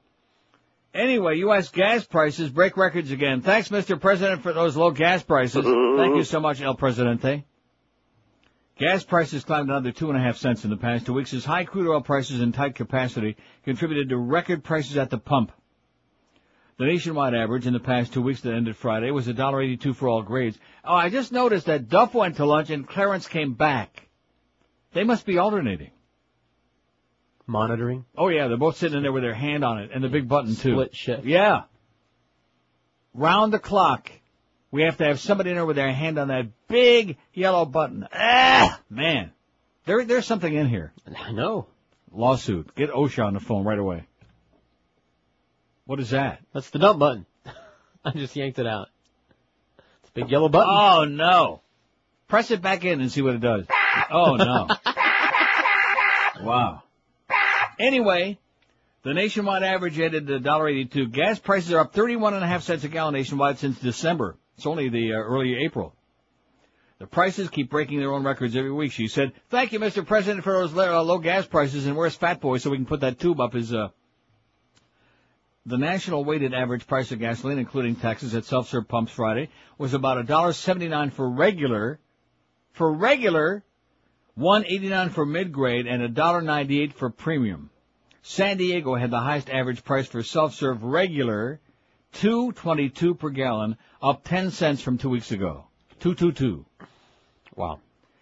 Anyway, 0.95 1.39
U.S. 1.39 1.71
gas 1.71 2.05
prices 2.05 2.51
break 2.51 2.77
records 2.77 3.11
again. 3.11 3.41
Thanks, 3.41 3.69
Mr. 3.69 4.01
President, 4.01 4.43
for 4.45 4.53
those 4.53 4.77
low 4.77 4.93
gas 4.93 5.25
prices. 5.25 5.65
Thank 5.65 6.17
you 6.17 6.23
so 6.23 6.39
much, 6.39 6.61
El 6.61 6.77
Presidente. 6.77 7.45
Gas 8.77 9.05
prices 9.05 9.45
climbed 9.45 9.71
another 9.71 9.93
two 9.93 10.11
and 10.11 10.19
a 10.19 10.23
half 10.23 10.37
cents 10.37 10.65
in 10.65 10.71
the 10.71 10.77
past 10.77 11.07
two 11.07 11.13
weeks 11.13 11.33
as 11.33 11.45
high 11.45 11.65
crude 11.65 11.89
oil 11.89 12.01
prices 12.01 12.41
and 12.41 12.53
tight 12.53 12.75
capacity 12.75 13.37
contributed 13.65 14.09
to 14.09 14.19
record 14.19 14.65
prices 14.65 14.97
at 14.97 15.11
the 15.11 15.19
pump. 15.19 15.53
The 16.77 16.87
nationwide 16.87 17.35
average 17.35 17.69
in 17.69 17.73
the 17.73 17.79
past 17.79 18.13
two 18.13 18.23
weeks 18.23 18.41
that 18.41 18.53
ended 18.53 18.77
Friday 18.77 19.13
was 19.13 19.29
$1.82 19.29 19.95
for 19.95 20.09
all 20.09 20.23
grades. 20.23 20.59
Oh, 20.85 20.95
I 20.95 21.09
just 21.09 21.31
noticed 21.31 21.67
that 21.67 21.89
Duff 21.89 22.15
went 22.15 22.37
to 22.37 22.47
lunch 22.47 22.71
and 22.71 22.87
Clarence 22.87 23.29
came 23.29 23.55
back. 23.55 24.09
They 24.93 25.05
must 25.05 25.25
be 25.25 25.39
alternating. 25.39 25.93
Monitoring. 27.47 28.05
Oh 28.17 28.29
yeah, 28.29 28.49
they're 28.49 28.57
both 28.57 28.79
sitting 28.79 28.97
in 28.97 29.03
there 29.05 29.13
with 29.13 29.23
their 29.23 29.35
hand 29.35 29.65
on 29.65 29.79
it 29.79 29.91
and 29.95 30.03
the 30.03 30.09
big 30.09 30.27
button 30.29 30.57
too. 30.57 30.73
Split 30.73 30.97
shift. 30.97 31.25
Yeah. 31.25 31.65
Round 33.13 33.53
the 33.53 33.61
clock. 33.61 34.11
We 34.75 34.83
have 34.83 34.97
to 34.97 35.05
have 35.05 35.21
somebody 35.21 35.51
in 35.51 35.57
there 35.57 35.65
with 35.65 35.77
their 35.77 35.93
hand 35.93 36.19
on 36.19 36.27
that 36.27 36.49
big 36.67 37.17
yellow 37.33 37.65
button. 37.65 38.09
Ah, 38.13 38.81
man. 38.91 39.31
There, 39.87 40.05
there's 40.05 40.27
something 40.27 40.53
in 40.53 40.67
here. 40.67 40.93
I 41.17 41.31
know. 41.31 41.69
Lawsuit. 42.11 42.75
Get 42.75 42.91
OSHA 42.91 43.25
on 43.25 43.35
the 43.35 43.41
phone 43.41 43.63
right 43.63 43.79
away. 43.79 44.03
What 45.87 46.01
is 46.01 46.11
that? 46.11 46.41
That's 46.53 46.71
the 46.71 46.81
dump 46.81 46.99
button. 46.99 47.25
I 48.05 48.11
just 48.15 48.35
yanked 48.35 48.59
it 48.59 48.67
out. 48.67 48.89
It's 49.79 50.11
a 50.11 50.13
big 50.13 50.29
yellow 50.29 50.49
button. 50.49 50.69
Oh 50.69 51.05
no. 51.05 51.61
Press 52.27 52.51
it 52.51 52.61
back 52.61 52.85
in 52.85 53.01
and 53.01 53.13
see 53.13 53.23
what 53.23 53.37
it 53.37 53.41
does. 53.41 53.67
Oh 54.11 54.35
no. 54.35 54.67
wow. 56.43 56.83
Anyway, 57.79 58.39
the 59.05 59.15
nationwide 59.15 59.63
average 59.63 60.01
ended 60.01 60.29
at 60.29 60.43
$1.82. 60.43 61.13
Gas 61.13 61.39
prices 61.39 61.73
are 61.73 61.79
up 61.79 61.93
31 61.93 62.35
and 62.35 62.43
a 62.43 62.49
half 62.49 62.65
cents 62.65 62.83
a 62.83 62.89
gallon 62.89 63.15
nationwide 63.15 63.59
since 63.61 63.79
December. 63.79 64.35
It's 64.57 64.67
only 64.67 64.89
the 64.89 65.13
uh, 65.13 65.17
early 65.17 65.57
April. 65.65 65.95
The 66.99 67.07
prices 67.07 67.51
keep 67.51 67.71
breaking 67.71 67.99
their 67.99 68.13
own 68.13 68.25
records 68.25 68.55
every 68.57 68.73
week. 68.73 68.93
She 68.93 69.09
said, 69.09 69.33
"Thank 69.51 69.73
you, 69.73 69.81
Mr. 69.81 70.07
President, 70.07 70.45
for 70.45 70.53
those 70.53 70.73
low, 70.73 71.17
uh, 71.17 71.19
gas 71.19 71.47
prices." 71.47 71.87
And 71.87 71.97
where's 71.97 72.15
Fat 72.15 72.41
Boy 72.41 72.59
so 72.59 72.71
we 72.71 72.77
can 72.77 72.87
put 72.87 73.01
that 73.01 73.19
tube 73.19 73.41
up 73.41 73.53
his 73.53 73.75
uh, 73.75 73.89
the 75.67 75.79
national 75.79 76.25
weighted 76.25 76.53
average 76.53 76.87
price 76.87 77.11
of 77.11 77.19
gasoline, 77.19 77.59
including 77.59 77.97
taxes 77.97 78.35
at 78.35 78.45
self-serve 78.45 78.87
pumps 78.87 79.13
Friday, 79.13 79.49
was 79.79 79.95
about 79.95 80.25
$1.79 80.27 81.13
for 81.13 81.29
regular, 81.29 81.99
for 82.73 82.93
regular, 82.93 83.65
$1.89 84.39 85.11
for 85.13 85.25
mid-grade, 85.25 85.87
and 85.87 86.15
$1.98 86.15 86.93
for 86.93 87.09
premium. 87.09 87.71
San 88.21 88.59
Diego 88.59 88.95
had 88.95 89.11
the 89.11 89.21
highest 89.21 89.49
average 89.49 89.85
price 89.85 90.07
for 90.07 90.23
self-serve 90.23 90.83
regular, 90.83 91.61
2.22 92.15 93.19
per 93.19 93.31
gallon, 93.31 93.77
up 94.05 94.23
10 94.25 94.51
cents 94.51 94.83
from 94.83 94.99
two 94.99 95.09
weeks 95.09 95.33
ago. 95.33 95.65
222. 96.01 96.67
Wow. 97.57 97.81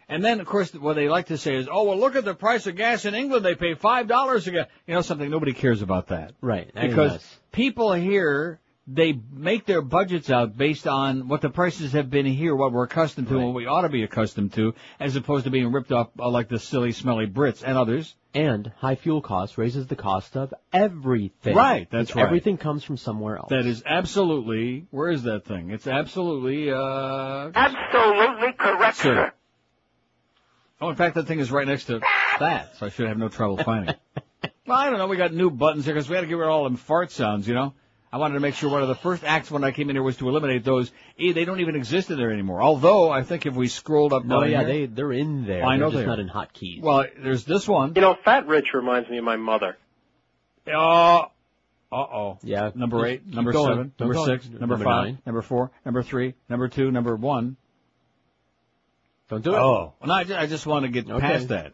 And 0.09 0.25
then, 0.25 0.39
of 0.41 0.47
course, 0.47 0.73
what 0.75 0.95
they 0.95 1.09
like 1.09 1.27
to 1.27 1.39
say 1.39 1.57
is, 1.57 1.69
oh, 1.71 1.85
well, 1.85 1.99
look 1.99 2.15
at 2.15 2.25
the 2.25 2.35
price 2.35 2.67
of 2.69 2.77
gas 2.77 3.05
in 3.05 3.15
England. 3.15 3.45
They 3.45 3.57
pay 3.57 3.75
$5 3.75 4.05
a 4.05 4.05
gallon. 4.05 4.67
You 4.87 4.95
know 4.95 5.01
something? 5.01 5.29
Nobody 5.29 5.53
cares 5.53 5.83
about 5.83 6.09
that. 6.09 6.35
Right. 6.41 6.71
Because 6.73 7.13
us. 7.13 7.39
people 7.51 7.93
here, 7.95 8.61
they 8.87 9.19
make 9.33 9.65
their 9.65 9.81
budgets 9.83 10.29
out 10.31 10.57
based 10.57 10.89
on 10.89 11.29
what 11.29 11.41
the 11.41 11.51
prices 11.51 11.93
have 11.93 12.11
been 12.11 12.27
here, 12.27 12.55
what 12.57 12.73
we're 12.73 12.85
accustomed 12.85 13.29
to, 13.29 13.37
and 13.37 13.45
what 13.47 13.55
we 13.55 13.67
ought 13.67 13.83
to 13.83 13.89
be 13.89 14.03
accustomed 14.03 14.53
to, 14.55 14.75
as 14.99 15.15
opposed 15.15 15.45
to 15.45 15.51
being 15.51 15.71
ripped 15.71 15.93
off 15.93 16.09
uh, 16.19 16.29
like 16.29 16.49
the 16.49 16.59
silly, 16.59 16.93
smelly 16.93 17.27
Brits 17.27 17.63
and 17.65 17.79
others. 17.79 18.15
And 18.35 18.73
high 18.79 18.95
fuel 18.97 19.21
costs 19.21 19.59
raises 19.59 19.87
the 19.87 19.95
cost 19.95 20.37
of 20.37 20.53
everything. 20.73 21.55
Right, 21.55 21.87
that's 21.91 22.17
right. 22.17 22.25
Everything 22.25 22.57
comes 22.57 22.83
from 22.83 22.97
somewhere 22.97 23.37
else. 23.37 23.51
That 23.51 23.67
is 23.67 23.83
absolutely, 23.87 24.87
where 24.91 25.11
is 25.11 25.25
that 25.25 25.45
thing? 25.45 25.71
It's 25.71 25.87
absolutely, 25.87 26.71
uh, 26.73 27.51
Absolutely 27.55 28.53
correct, 28.53 28.97
Sir. 28.97 29.15
sir. 29.15 29.33
Oh, 30.81 30.89
in 30.89 30.97
fact, 30.97 31.15
that 31.15 31.29
thing 31.29 31.39
is 31.39 31.53
right 31.53 31.67
next 31.67 31.85
to 31.85 32.01
that, 32.41 32.77
so 32.79 32.87
I 32.87 32.89
should 32.89 33.07
have 33.07 33.19
no 33.19 33.29
trouble 33.29 33.59
finding 33.59 33.91
it. 33.91 34.01
Well, 34.65 34.79
I 34.79 34.89
don't 34.89 34.99
know. 34.99 35.09
We 35.09 35.17
got 35.17 35.33
new 35.33 35.51
buttons 35.51 35.87
here 35.87 35.95
because 35.95 36.09
we 36.09 36.15
had 36.15 36.21
to 36.21 36.29
get 36.29 36.37
rid 36.37 36.47
of 36.47 36.53
all 36.53 36.65
them 36.65 36.77
fart 36.77 37.11
sounds, 37.11 37.49
you 37.49 37.55
know? 37.55 37.75
I 38.13 38.19
wanted 38.19 38.35
to 38.35 38.41
make 38.41 38.55
sure 38.55 38.69
one 38.71 38.83
of 38.83 38.89
the 38.89 38.95
first 38.95 39.25
acts 39.25 39.51
when 39.51 39.65
I 39.65 39.71
came 39.71 39.89
in 39.89 39.97
here 39.97 40.03
was 40.03 40.19
to 40.19 40.29
eliminate 40.29 40.65
those. 40.65 40.93
Eh, 41.19 41.33
They 41.33 41.47
don't 41.47 41.61
even 41.61 41.77
exist 41.77 42.11
in 42.11 42.19
there 42.19 42.31
anymore. 42.31 42.61
Although, 42.63 43.11
I 43.11 43.23
think 43.23 43.47
if 43.47 43.55
we 43.55 43.69
scrolled 43.69 44.13
up 44.13 44.25
no, 44.25 44.43
yeah, 44.45 44.59
here- 44.59 44.67
they 44.67 44.87
they're 44.87 45.13
in 45.13 45.47
there. 45.47 45.65
I 45.65 45.77
know 45.79 45.89
they're 45.91 46.03
just 46.03 46.03
they 46.03 46.07
not 46.07 46.19
are. 46.19 46.23
in 46.23 46.29
hotkeys. 46.29 46.83
Well, 46.83 47.07
there's 47.19 47.45
this 47.45 47.67
one. 47.67 47.95
You 47.95 48.03
know, 48.03 48.15
Fat 48.23 48.47
Rich 48.47 48.75
reminds 48.75 49.09
me 49.09 49.17
of 49.19 49.25
my 49.25 49.37
mother. 49.37 49.79
Uh, 50.67 51.23
uh-oh. 51.91 52.39
Yeah. 52.43 52.71
Number 52.75 53.07
eight, 53.07 53.25
keep 53.25 53.35
number 53.35 53.53
going. 53.53 53.69
seven, 53.69 53.93
number 53.99 54.15
going. 54.15 54.27
six, 54.27 54.45
number, 54.49 54.59
Number 54.61 54.85
five, 54.85 55.05
nine. 55.07 55.19
number 55.27 55.43
four, 55.43 55.71
number 55.85 56.03
three, 56.03 56.35
number 56.51 56.69
two, 56.69 56.91
number 56.91 57.17
one. 57.17 57.57
Don't 59.31 59.43
do 59.43 59.55
it. 59.55 59.59
Oh, 59.59 59.95
well, 60.01 60.09
no, 60.09 60.13
I 60.15 60.25
just, 60.25 60.39
I 60.39 60.47
just 60.47 60.67
want 60.67 60.85
to 60.85 60.91
get 60.91 61.09
Okay. 61.11 61.21
past 61.21 61.49
that, 61.49 61.73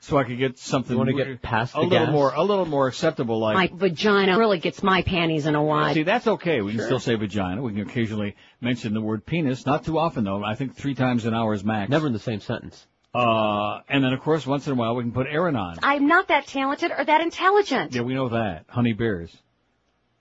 so 0.00 0.16
I 0.16 0.24
could 0.24 0.38
get 0.38 0.58
something. 0.58 0.92
You 0.92 0.98
wanna 0.98 1.12
get 1.14 1.42
past 1.42 1.74
a 1.74 1.80
little 1.80 1.90
gas? 2.06 2.12
more, 2.12 2.32
a 2.32 2.42
little 2.42 2.66
more 2.66 2.86
acceptable. 2.86 3.38
Like, 3.40 3.54
My 3.54 3.70
vagina 3.72 4.38
really 4.38 4.58
gets 4.58 4.82
my 4.82 5.02
panties 5.02 5.46
in 5.46 5.54
a 5.54 5.62
wad. 5.62 5.94
see, 5.94 6.02
that's 6.02 6.26
okay. 6.26 6.60
We 6.60 6.72
can 6.72 6.82
still 6.82 7.00
say 7.00 7.14
vagina. 7.14 7.62
We 7.62 7.72
can 7.72 7.82
occasionally 7.82 8.36
mention 8.60 8.94
the 8.94 9.00
word 9.00 9.26
penis. 9.26 9.66
Not 9.66 9.84
too 9.84 9.98
often 9.98 10.24
though. 10.24 10.44
I 10.44 10.54
think 10.54 10.76
three 10.76 10.94
times 10.94 11.24
an 11.24 11.34
hour 11.34 11.54
is 11.54 11.64
max. 11.64 11.90
Never 11.90 12.06
in 12.06 12.12
the 12.12 12.18
same 12.18 12.40
sentence. 12.40 12.86
Uh, 13.14 13.80
and 13.88 14.04
then 14.04 14.12
of 14.12 14.20
course 14.20 14.46
once 14.46 14.66
in 14.66 14.74
a 14.74 14.76
while 14.76 14.94
we 14.94 15.02
can 15.02 15.12
put 15.12 15.26
Aaron 15.26 15.56
on. 15.56 15.76
I'm 15.82 16.06
not 16.06 16.28
that 16.28 16.46
talented 16.46 16.92
or 16.96 17.04
that 17.04 17.20
intelligent. 17.22 17.94
Yeah, 17.94 18.02
we 18.02 18.14
know 18.14 18.28
that. 18.28 18.66
Honey 18.68 18.92
bears. 18.92 19.34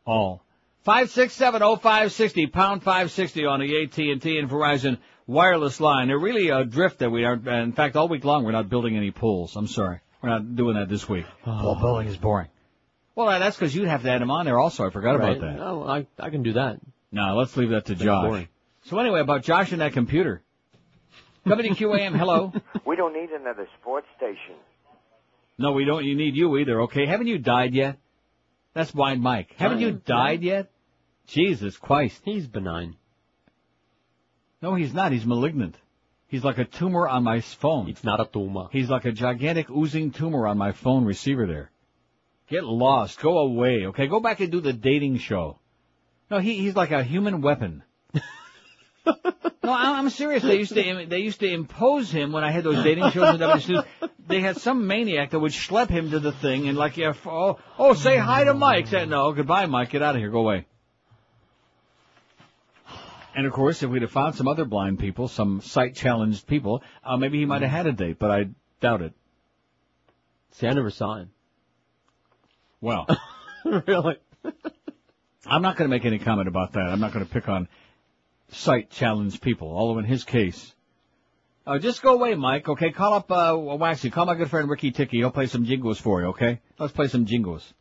All. 0.05 0.43
Five 0.83 1.09
six 1.09 1.33
seven 1.33 1.63
oh 1.63 1.75
five 1.75 2.11
sixty 2.11 2.47
pound 2.47 2.83
five 2.83 3.11
sixty 3.11 3.45
on 3.45 3.59
the 3.59 3.83
AT 3.83 3.97
and 3.97 4.21
T 4.21 4.37
and 4.37 4.49
Verizon 4.49 4.99
wireless 5.27 5.79
line. 5.79 6.07
They're 6.07 6.19
really 6.19 6.49
a 6.49 6.63
drift 6.65 6.99
that 6.99 7.09
we 7.11 7.23
aren't. 7.25 7.47
In 7.47 7.73
fact, 7.73 7.95
all 7.95 8.07
week 8.07 8.23
long 8.23 8.43
we're 8.43 8.51
not 8.51 8.69
building 8.69 8.95
any 8.97 9.11
pools. 9.11 9.55
I'm 9.55 9.67
sorry, 9.67 9.99
we're 10.21 10.29
not 10.29 10.55
doing 10.55 10.75
that 10.75 10.89
this 10.89 11.07
week. 11.07 11.25
Oh. 11.45 11.59
Pool 11.61 11.75
building 11.75 12.07
is 12.07 12.17
boring. 12.17 12.47
Well, 13.15 13.27
that's 13.39 13.55
because 13.55 13.73
you'd 13.73 13.87
have 13.87 14.03
to 14.03 14.09
add 14.11 14.21
them 14.21 14.29
on 14.31 14.45
there 14.45 14.59
also. 14.59 14.85
I 14.85 14.89
forgot 14.89 15.19
Right. 15.19 15.37
about 15.37 15.41
that. 15.41 15.59
Oh, 15.61 15.83
I 15.83 16.05
I 16.19 16.29
can 16.29 16.43
do 16.43 16.53
that. 16.53 16.79
No, 17.11 17.35
let's 17.37 17.55
leave 17.55 17.69
that 17.69 17.85
to 17.85 17.93
That's 17.93 18.03
Josh. 18.03 18.25
boring. 18.27 18.47
So 18.85 18.99
anyway, 18.99 19.21
about 19.21 19.43
Josh 19.43 19.71
and 19.71 19.81
that 19.81 19.93
computer. 19.93 20.41
WQAM, 21.45 22.17
hello. 22.17 22.51
We 22.85 22.95
don't 22.95 23.13
need 23.13 23.29
another 23.29 23.67
sports 23.79 24.07
station. 24.17 24.55
No, 25.57 25.71
we 25.71 25.85
don't. 25.85 26.03
You 26.03 26.15
need 26.15 26.35
you 26.35 26.57
either. 26.57 26.81
Okay, 26.81 27.05
haven't 27.05 27.27
you 27.27 27.37
died 27.37 27.73
yet? 27.73 27.97
That's 28.73 28.91
blind 28.91 29.21
Mike. 29.21 29.53
Haven't 29.57 29.79
you 29.79 29.91
died 29.91 30.41
yet? 30.43 30.69
Jesus 31.27 31.77
Christ. 31.77 32.21
He's 32.25 32.45
benign. 32.47 32.95
No, 34.61 34.75
he's 34.75 34.93
not. 34.93 35.11
He's 35.11 35.25
malignant. 35.25 35.75
He's 36.27 36.43
like 36.43 36.57
a 36.57 36.65
tumor 36.65 37.07
on 37.07 37.23
my 37.23 37.41
phone. 37.41 37.87
It's 37.89 38.03
not 38.03 38.19
a 38.19 38.25
tumor. 38.25 38.67
He's 38.71 38.89
like 38.89 39.05
a 39.05 39.11
gigantic 39.11 39.69
oozing 39.69 40.11
tumor 40.11 40.47
on 40.47 40.57
my 40.57 40.71
phone 40.71 41.05
receiver 41.05 41.45
there. 41.45 41.71
Get 42.49 42.63
lost. 42.63 43.19
Go 43.19 43.37
away. 43.39 43.85
Okay, 43.87 44.07
go 44.07 44.19
back 44.19 44.39
and 44.39 44.51
do 44.51 44.61
the 44.61 44.73
dating 44.73 45.19
show. 45.19 45.59
No, 46.29 46.39
he 46.39 46.57
he's 46.57 46.75
like 46.75 46.91
a 46.91 47.03
human 47.03 47.41
weapon. 47.41 47.83
no, 48.13 49.13
I'm 49.63 50.09
serious. 50.09 50.43
They 50.43 50.57
used 50.57 50.73
to 50.73 51.05
they 51.07 51.19
used 51.19 51.39
to 51.41 51.51
impose 51.51 52.11
him 52.11 52.31
when 52.31 52.43
I 52.43 52.51
had 52.51 52.63
those 52.63 52.83
dating 52.83 53.11
shows. 53.11 53.39
They 54.27 54.41
had 54.41 54.57
some 54.57 54.87
maniac 54.87 55.31
that 55.31 55.39
would 55.39 55.51
schlep 55.51 55.89
him 55.89 56.09
to 56.11 56.19
the 56.19 56.31
thing 56.31 56.67
and 56.67 56.77
like, 56.77 56.97
yeah, 56.97 57.13
oh, 57.27 57.59
oh, 57.77 57.93
say 57.93 58.17
hi 58.17 58.45
to 58.45 58.55
Mike. 58.55 58.87
Say, 58.87 59.05
no, 59.05 59.31
goodbye, 59.33 59.67
Mike. 59.67 59.91
Get 59.91 60.01
out 60.01 60.15
of 60.15 60.21
here. 60.21 60.31
Go 60.31 60.39
away. 60.39 60.65
And 63.35 63.45
of 63.45 63.51
course, 63.51 63.83
if 63.83 63.89
we'd 63.89 64.01
have 64.01 64.11
found 64.11 64.35
some 64.35 64.47
other 64.47 64.63
blind 64.63 64.97
people, 64.97 65.27
some 65.27 65.59
sight 65.59 65.93
challenged 65.93 66.47
people, 66.47 66.81
uh, 67.03 67.17
maybe 67.17 67.37
he 67.37 67.45
might 67.45 67.61
have 67.61 67.71
had 67.71 67.85
a 67.85 67.91
date, 67.91 68.17
but 68.17 68.31
I 68.31 68.45
doubt 68.79 69.01
it. 69.01 69.13
See, 70.51 70.67
I 70.67 70.73
never 70.73 70.89
saw 70.89 71.17
him. 71.17 71.29
Well, 72.79 73.05
really? 73.65 74.15
I'm 75.45 75.61
not 75.61 75.75
going 75.75 75.89
to 75.89 75.93
make 75.93 76.05
any 76.05 76.17
comment 76.17 76.47
about 76.47 76.73
that. 76.73 76.87
I'm 76.87 77.01
not 77.01 77.11
going 77.11 77.25
to 77.25 77.31
pick 77.31 77.49
on 77.49 77.67
sight 78.51 78.89
challenged 78.89 79.41
people, 79.41 79.67
although 79.69 79.99
in 79.99 80.05
his 80.05 80.23
case. 80.23 80.73
Uh, 81.67 81.77
just 81.77 82.01
go 82.01 82.13
away, 82.13 82.35
Mike, 82.35 82.69
okay? 82.69 82.91
Call 82.91 83.15
up, 83.15 83.29
uh, 83.31 83.53
Waxy. 83.57 84.11
Call 84.11 84.27
my 84.27 84.35
good 84.35 84.49
friend 84.49 84.69
Ricky 84.69 84.91
Ticky. 84.91 85.17
He'll 85.17 85.31
play 85.31 85.47
some 85.47 85.65
jingles 85.65 85.99
for 85.99 86.21
you, 86.21 86.27
okay? 86.27 86.61
Let's 86.79 86.93
play 86.93 87.07
some 87.09 87.25
jingles. 87.25 87.73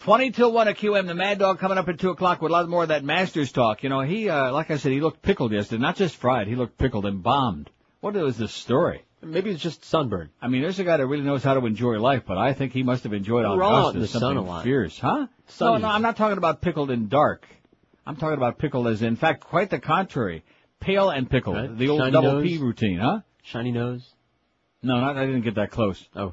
20 0.00 0.30
till 0.30 0.52
1 0.52 0.68
at 0.68 0.76
QM. 0.78 1.06
The 1.06 1.14
Mad 1.14 1.38
Dog 1.38 1.58
coming 1.58 1.78
up 1.78 1.88
at 1.88 1.98
2 1.98 2.10
o'clock 2.10 2.40
with 2.40 2.50
a 2.50 2.52
lot 2.52 2.68
more 2.68 2.82
of 2.82 2.88
that 2.88 3.04
Masters 3.04 3.52
talk. 3.52 3.82
You 3.82 3.90
know, 3.90 4.00
he, 4.00 4.28
uh, 4.28 4.52
like 4.52 4.70
I 4.70 4.78
said, 4.78 4.92
he 4.92 5.00
looked 5.00 5.22
pickled 5.22 5.52
yesterday. 5.52 5.82
Not 5.82 5.96
just 5.96 6.16
fried, 6.16 6.48
he 6.48 6.56
looked 6.56 6.78
pickled 6.78 7.06
and 7.06 7.22
bombed. 7.22 7.70
What 8.00 8.14
was 8.14 8.38
this 8.38 8.52
story? 8.52 9.04
Maybe 9.22 9.50
it's 9.50 9.62
just 9.62 9.84
sunburn. 9.84 10.30
I 10.40 10.48
mean, 10.48 10.62
there's 10.62 10.78
a 10.78 10.84
guy 10.84 10.96
that 10.96 11.06
really 11.06 11.24
knows 11.24 11.44
how 11.44 11.52
to 11.52 11.66
enjoy 11.66 11.98
life, 11.98 12.22
but 12.26 12.38
I 12.38 12.54
think 12.54 12.72
he 12.72 12.82
must 12.82 13.04
have 13.04 13.12
enjoyed 13.12 13.44
We're 13.44 13.62
Augusta 13.62 13.96
in 13.96 14.00
the 14.00 14.08
sun 14.08 14.20
something 14.22 14.38
a 14.38 14.42
lot. 14.42 14.64
fierce, 14.64 14.98
huh? 14.98 15.26
No, 15.60 15.76
no, 15.76 15.88
I'm 15.88 16.00
not 16.00 16.16
talking 16.16 16.38
about 16.38 16.62
pickled 16.62 16.90
and 16.90 17.10
dark. 17.10 17.46
I'm 18.06 18.16
talking 18.16 18.38
about 18.38 18.58
pickled 18.58 18.86
as, 18.88 19.02
in 19.02 19.16
fact, 19.16 19.42
quite 19.44 19.68
the 19.68 19.78
contrary. 19.78 20.42
Pale 20.80 21.10
and 21.10 21.28
pickled. 21.28 21.56
Right. 21.56 21.76
The 21.76 21.90
old 21.90 22.00
Shiny 22.00 22.12
double 22.12 22.32
nose. 22.32 22.44
P 22.44 22.56
routine, 22.56 22.98
huh? 22.98 23.20
Shiny 23.42 23.72
nose. 23.72 24.08
No, 24.82 24.98
not, 24.98 25.18
I 25.18 25.26
didn't 25.26 25.42
get 25.42 25.56
that 25.56 25.70
close. 25.70 26.02
Oh. 26.16 26.32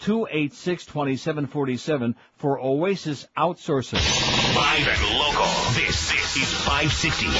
1-866-286-2747 0.00 2.14
for 2.36 2.60
Oasis 2.60 3.26
Outsourcing. 3.36 4.00
Live 4.56 4.88
and 4.88 5.18
local. 5.18 5.44
This, 5.74 6.10
this 6.10 6.36
is 6.36 6.52
560. 6.64 7.26
The 7.26 7.32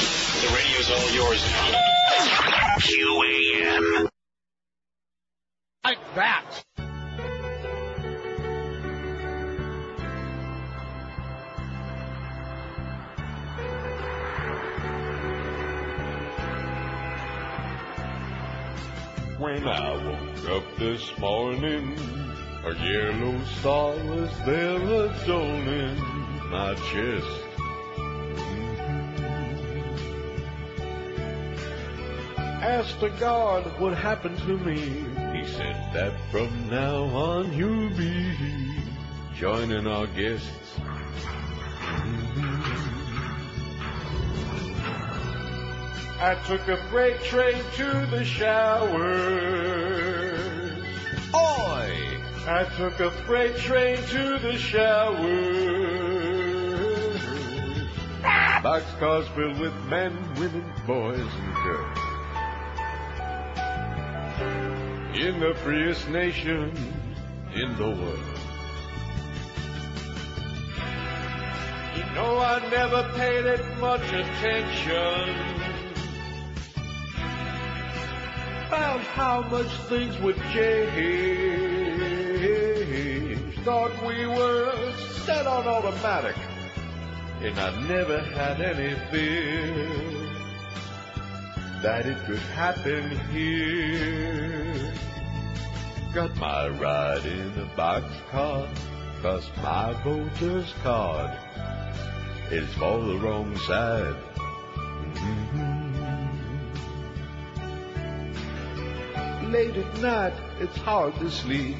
radio's 0.54 0.90
all 0.90 1.10
yours 1.14 1.42
now. 1.50 1.72
QAM. 2.78 4.08
Like 5.84 5.98
that. 6.14 6.64
When 19.38 19.68
I 19.68 19.94
woke 20.02 20.48
up 20.50 20.64
this 20.78 21.18
morning, 21.18 21.94
a 22.66 22.74
yellow 22.84 23.38
star 23.60 23.94
was 24.06 24.30
there 24.44 24.74
adorning 24.76 25.96
my 26.50 26.74
chest. 26.90 27.26
Asked 32.60 32.98
the 33.00 33.10
guard 33.20 33.64
what 33.78 33.96
happened 33.96 34.38
to 34.38 34.58
me. 34.58 34.80
He 35.32 35.46
said 35.46 35.76
that 35.94 36.12
from 36.32 36.68
now 36.68 37.04
on 37.04 37.52
you'll 37.52 37.90
be 37.90 38.32
joining 39.36 39.86
our 39.86 40.08
guests. 40.08 40.48
I 46.18 46.34
took 46.48 46.66
a 46.66 46.76
freight 46.88 47.22
train 47.22 47.62
to 47.76 48.06
the 48.10 48.24
showers. 48.24 49.36
Oi! 51.32 52.15
I 52.48 52.62
took 52.76 53.00
a 53.00 53.10
freight 53.10 53.56
train 53.56 53.96
to 53.96 54.38
the 54.38 54.56
showers. 54.56 55.16
Boxcars 58.62 59.26
filled 59.34 59.58
with 59.58 59.74
men, 59.86 60.16
women, 60.36 60.64
boys, 60.86 61.18
and 61.18 61.54
girls. 61.64 61.98
In 65.18 65.40
the 65.40 65.54
freest 65.64 66.08
nation 66.08 66.70
in 67.52 67.76
the 67.76 67.88
world. 67.88 68.20
You 71.96 72.04
know 72.14 72.38
I 72.38 72.60
never 72.70 73.12
paid 73.16 73.44
it 73.44 73.78
much 73.78 74.06
attention. 74.12 75.34
About 78.68 79.00
how 79.00 79.42
much 79.50 79.72
things 79.88 80.16
would 80.20 80.36
change. 80.52 81.85
Thought 83.66 84.00
we 84.06 84.26
were 84.28 84.92
set 85.24 85.44
on 85.44 85.66
automatic. 85.66 86.36
And 87.40 87.58
I 87.58 87.76
never 87.88 88.20
had 88.20 88.60
any 88.60 88.94
fear 89.10 89.88
that 91.82 92.06
it 92.06 92.16
could 92.26 92.38
happen 92.54 93.18
here. 93.30 94.94
Got 96.14 96.36
my 96.36 96.68
ride 96.68 97.26
in 97.26 97.58
a 97.58 97.66
boxcar, 97.76 98.68
cause 99.20 99.50
my 99.60 100.00
voter's 100.04 100.72
card 100.84 101.36
is 102.52 102.72
for 102.74 103.00
the 103.00 103.18
wrong 103.18 103.56
side. 103.56 104.14
Mm-hmm. 105.14 105.86
late 109.50 109.76
at 109.76 109.98
night, 109.98 110.34
it's 110.60 110.76
hard 110.76 111.14
to 111.16 111.28
sleep 111.30 111.76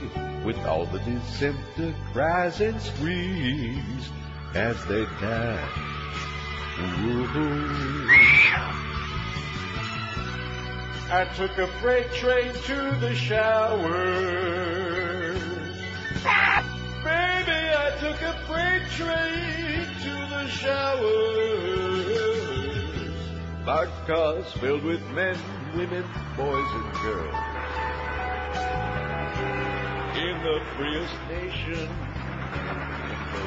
with 0.46 0.64
all 0.64 0.86
the 0.86 1.00
dissenter 1.00 1.92
cries 2.12 2.60
and 2.60 2.80
screams 2.80 4.08
as 4.54 4.76
they 4.84 5.04
die. 5.20 5.68
Ooh. 6.78 7.26
I 11.10 11.24
took 11.36 11.58
a 11.58 11.66
freight 11.80 12.12
train 12.12 12.52
to 12.52 12.96
the 13.00 13.12
showers. 13.16 13.90
Baby, 17.02 17.72
I 17.74 17.90
took 17.98 18.22
a 18.22 18.32
freight 18.46 18.88
train 18.90 19.88
to 20.04 20.14
the 20.30 20.46
showers. 20.46 21.26
Marked 23.64 24.06
cars 24.06 24.52
filled 24.52 24.84
with 24.84 25.02
men, 25.10 25.36
women, 25.74 26.04
boys, 26.36 26.70
and 26.72 26.92
girls. 27.02 27.55
In 30.36 30.42
the 30.42 30.60
freest 30.76 31.14
nation 31.30 31.72
in 31.72 31.78
the 31.78 31.90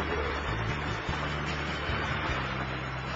world. 0.10 0.40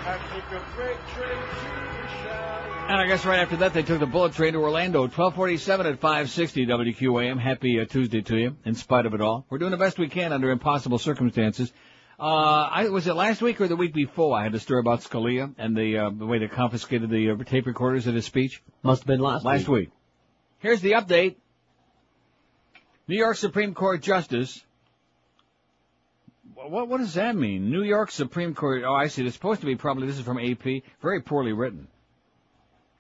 I 0.06 0.20
took 0.32 0.52
a 0.52 0.66
freight 0.76 0.98
train 1.16 1.30
to 1.30 1.56
the 1.64 2.08
showers. 2.22 2.86
And 2.90 3.02
I 3.02 3.08
guess 3.08 3.26
right 3.26 3.40
after 3.40 3.56
that, 3.58 3.74
they 3.74 3.82
took 3.82 4.00
the 4.00 4.06
bullet 4.06 4.34
train 4.34 4.54
to 4.54 4.60
Orlando. 4.60 5.02
1247 5.02 5.88
at 5.88 6.00
560 6.00 6.68
WQAM. 6.68 7.40
Happy 7.40 7.80
uh, 7.80 7.86
Tuesday 7.86 8.22
to 8.22 8.38
you, 8.38 8.58
in 8.64 8.76
spite 8.76 9.08
of 9.08 9.16
it 9.16 9.22
all. 9.22 9.48
We're 9.50 9.58
doing 9.58 9.72
the 9.72 9.78
best 9.78 9.98
we 9.98 10.08
can 10.08 10.34
under 10.34 10.52
impossible 10.52 11.00
circumstances. 11.00 11.74
Uh, 12.20 12.26
I, 12.26 12.90
was 12.90 13.08
it 13.08 13.16
last 13.16 13.41
week 13.41 13.60
or 13.60 13.68
the 13.68 13.76
week 13.76 13.95
before 13.95 14.38
I 14.38 14.44
had 14.44 14.52
the 14.52 14.60
story 14.60 14.82
about 14.82 15.02
Scalia 15.02 15.52
and 15.58 15.76
the, 15.76 15.98
uh, 15.98 16.10
the 16.12 16.28
way 16.28 16.38
they 16.38 16.48
confiscated 16.48 17.10
the 17.10 17.32
uh, 17.32 17.44
tape 17.44 17.66
recorders 17.66 18.06
of 18.06 18.14
his 18.14 18.26
speech? 18.26 18.62
Must 18.84 19.02
have 19.02 19.08
been 19.08 19.20
last 19.20 19.44
Last 19.44 19.68
week. 19.68 19.90
Here's 20.60 20.82
the 20.82 20.91
update. 20.91 21.38
New 23.06 23.18
York 23.18 23.36
Supreme 23.36 23.74
Court 23.74 24.02
Justice. 24.02 24.64
What, 26.56 26.88
what 26.88 27.00
does 27.00 27.16
that 27.16 27.36
mean? 27.36 27.70
New 27.70 27.84
York 27.84 28.10
Supreme 28.12 28.56
Court. 28.56 28.84
Oh, 28.86 28.94
I 28.94 29.08
see. 29.08 29.26
It's 29.26 29.36
supposed 29.36 29.60
to 29.60 29.66
be 29.66 29.76
probably, 29.76 30.08
this 30.08 30.18
is 30.18 30.24
from 30.24 30.40
AP. 30.40 30.84
Very 31.02 31.22
poorly 31.22 31.52
written. 31.52 31.88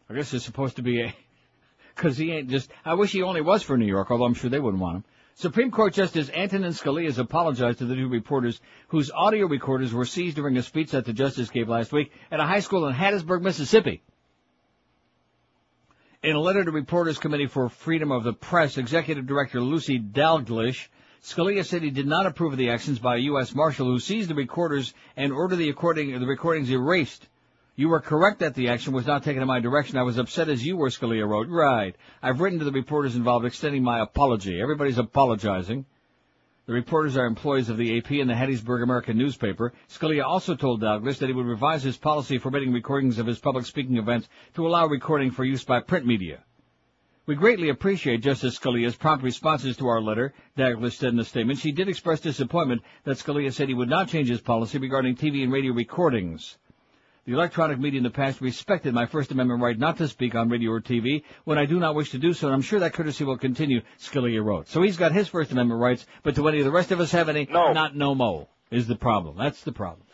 I 0.09 0.15
guess 0.15 0.33
it's 0.33 0.43
supposed 0.43 0.75
to 0.75 0.81
be 0.81 1.01
a, 1.01 1.15
cause 1.95 2.17
he 2.17 2.33
ain't 2.33 2.49
just, 2.49 2.69
I 2.83 2.95
wish 2.95 3.13
he 3.13 3.21
only 3.21 3.39
was 3.39 3.63
for 3.63 3.77
New 3.77 3.85
York, 3.85 4.11
although 4.11 4.25
I'm 4.25 4.33
sure 4.33 4.49
they 4.49 4.59
wouldn't 4.59 4.81
want 4.81 4.97
him. 4.97 5.03
Supreme 5.35 5.71
Court 5.71 5.93
Justice 5.93 6.29
Antonin 6.29 6.73
Scalia 6.73 7.05
has 7.05 7.17
apologized 7.17 7.79
to 7.79 7.85
the 7.85 7.95
two 7.95 8.09
reporters 8.09 8.59
whose 8.89 9.09
audio 9.09 9.47
recorders 9.47 9.93
were 9.93 10.05
seized 10.05 10.35
during 10.35 10.57
a 10.57 10.63
speech 10.63 10.91
that 10.91 11.05
the 11.05 11.13
justice 11.13 11.49
gave 11.49 11.69
last 11.69 11.93
week 11.93 12.11
at 12.29 12.41
a 12.41 12.45
high 12.45 12.59
school 12.59 12.87
in 12.87 12.93
Hattiesburg, 12.93 13.41
Mississippi. 13.41 14.03
In 16.23 16.37
a 16.37 16.39
letter 16.39 16.63
to 16.63 16.71
Reporters 16.71 17.17
Committee 17.17 17.47
for 17.47 17.67
Freedom 17.67 18.09
of 18.09 18.23
the 18.23 18.31
Press, 18.31 18.77
Executive 18.77 19.27
Director 19.27 19.59
Lucy 19.59 19.99
Dalglish, 19.99 20.87
Scalia 21.21 21.65
said 21.65 21.83
he 21.83 21.89
did 21.89 22.07
not 22.07 22.25
approve 22.25 22.53
of 22.53 22.57
the 22.57 22.69
actions 22.69 22.97
by 22.97 23.17
a 23.17 23.25
U.S. 23.33 23.53
Marshal 23.53 23.87
who 23.87 23.99
seized 23.99 24.29
the 24.29 24.33
recorders 24.33 24.93
and 25.17 25.33
ordered 25.33 25.57
the, 25.57 25.69
the 25.73 26.25
recordings 26.25 26.71
erased. 26.71 27.27
You 27.75 27.89
were 27.89 27.99
correct 27.99 28.39
that 28.39 28.55
the 28.55 28.69
action 28.69 28.93
was 28.93 29.05
not 29.05 29.23
taken 29.23 29.41
in 29.41 29.49
my 29.49 29.59
direction. 29.59 29.97
I 29.97 30.03
was 30.03 30.17
upset 30.17 30.47
as 30.47 30.65
you 30.65 30.77
were, 30.77 30.87
Scalia 30.87 31.27
wrote. 31.27 31.49
Right. 31.49 31.93
I've 32.21 32.39
written 32.39 32.59
to 32.59 32.65
the 32.65 32.71
reporters 32.71 33.17
involved 33.17 33.45
extending 33.45 33.83
my 33.83 33.99
apology. 33.99 34.61
Everybody's 34.61 34.99
apologizing. 34.99 35.85
The 36.65 36.71
reporters 36.71 37.17
are 37.17 37.25
employees 37.25 37.67
of 37.67 37.75
the 37.75 37.97
AP 37.97 38.11
and 38.11 38.29
the 38.29 38.35
Hattiesburg 38.35 38.83
American 38.83 39.17
newspaper. 39.17 39.73
Scalia 39.89 40.23
also 40.23 40.55
told 40.55 40.79
Douglas 40.79 41.19
that 41.19 41.27
he 41.27 41.33
would 41.33 41.45
revise 41.45 41.83
his 41.83 41.97
policy 41.97 42.37
forbidding 42.37 42.71
recordings 42.71 43.19
of 43.19 43.27
his 43.27 43.37
public 43.37 43.65
speaking 43.65 43.97
events 43.97 44.29
to 44.53 44.65
allow 44.65 44.87
recording 44.87 45.29
for 45.29 45.43
use 45.43 45.65
by 45.65 45.81
print 45.81 46.05
media. 46.05 46.45
We 47.25 47.35
greatly 47.35 47.67
appreciate 47.67 48.21
Justice 48.21 48.57
Scalia's 48.57 48.95
prompt 48.95 49.25
responses 49.25 49.75
to 49.75 49.87
our 49.87 50.01
letter, 50.01 50.33
Douglas 50.55 50.95
said 50.95 51.11
in 51.11 51.19
a 51.19 51.25
statement. 51.25 51.59
She 51.59 51.73
did 51.73 51.89
express 51.89 52.21
disappointment 52.21 52.81
that 53.03 53.17
Scalia 53.17 53.51
said 53.51 53.67
he 53.67 53.73
would 53.73 53.89
not 53.89 54.07
change 54.07 54.29
his 54.29 54.39
policy 54.39 54.77
regarding 54.77 55.17
TV 55.17 55.43
and 55.43 55.51
radio 55.51 55.73
recordings. 55.73 56.57
The 57.25 57.33
electronic 57.33 57.79
media 57.79 57.99
in 57.99 58.03
the 58.03 58.09
past 58.09 58.41
respected 58.41 58.93
my 58.93 59.05
First 59.05 59.31
Amendment 59.31 59.61
right 59.61 59.79
not 59.79 59.97
to 59.99 60.09
speak 60.09 60.35
on 60.35 60.49
radio 60.49 60.71
or 60.71 60.81
TV 60.81 61.23
when 61.45 61.57
I 61.57 61.65
do 61.65 61.79
not 61.79 61.95
wish 61.95 62.11
to 62.11 62.17
do 62.17 62.33
so, 62.33 62.47
and 62.47 62.53
I'm 62.53 62.61
sure 62.61 62.81
that 62.81 62.91
courtesy 62.91 63.23
will 63.23 63.37
continue, 63.37 63.81
Scalia 63.97 64.43
wrote. 64.43 64.67
So 64.67 64.81
he's 64.81 64.97
got 64.97 65.13
his 65.13 65.29
First 65.29 65.53
Amendment 65.53 65.79
rights, 65.79 66.05
but 66.23 66.35
do 66.35 66.45
any 66.49 66.59
of 66.59 66.65
the 66.65 66.71
rest 66.71 66.91
of 66.91 66.99
us 66.99 67.13
have 67.13 67.29
any? 67.29 67.47
No. 67.49 67.71
Not 67.71 67.95
no 67.95 68.13
mo, 68.13 68.49
is 68.71 68.87
the 68.87 68.97
problem. 68.97 69.37
That's 69.37 69.61
the 69.63 69.71
problem. 69.71 70.05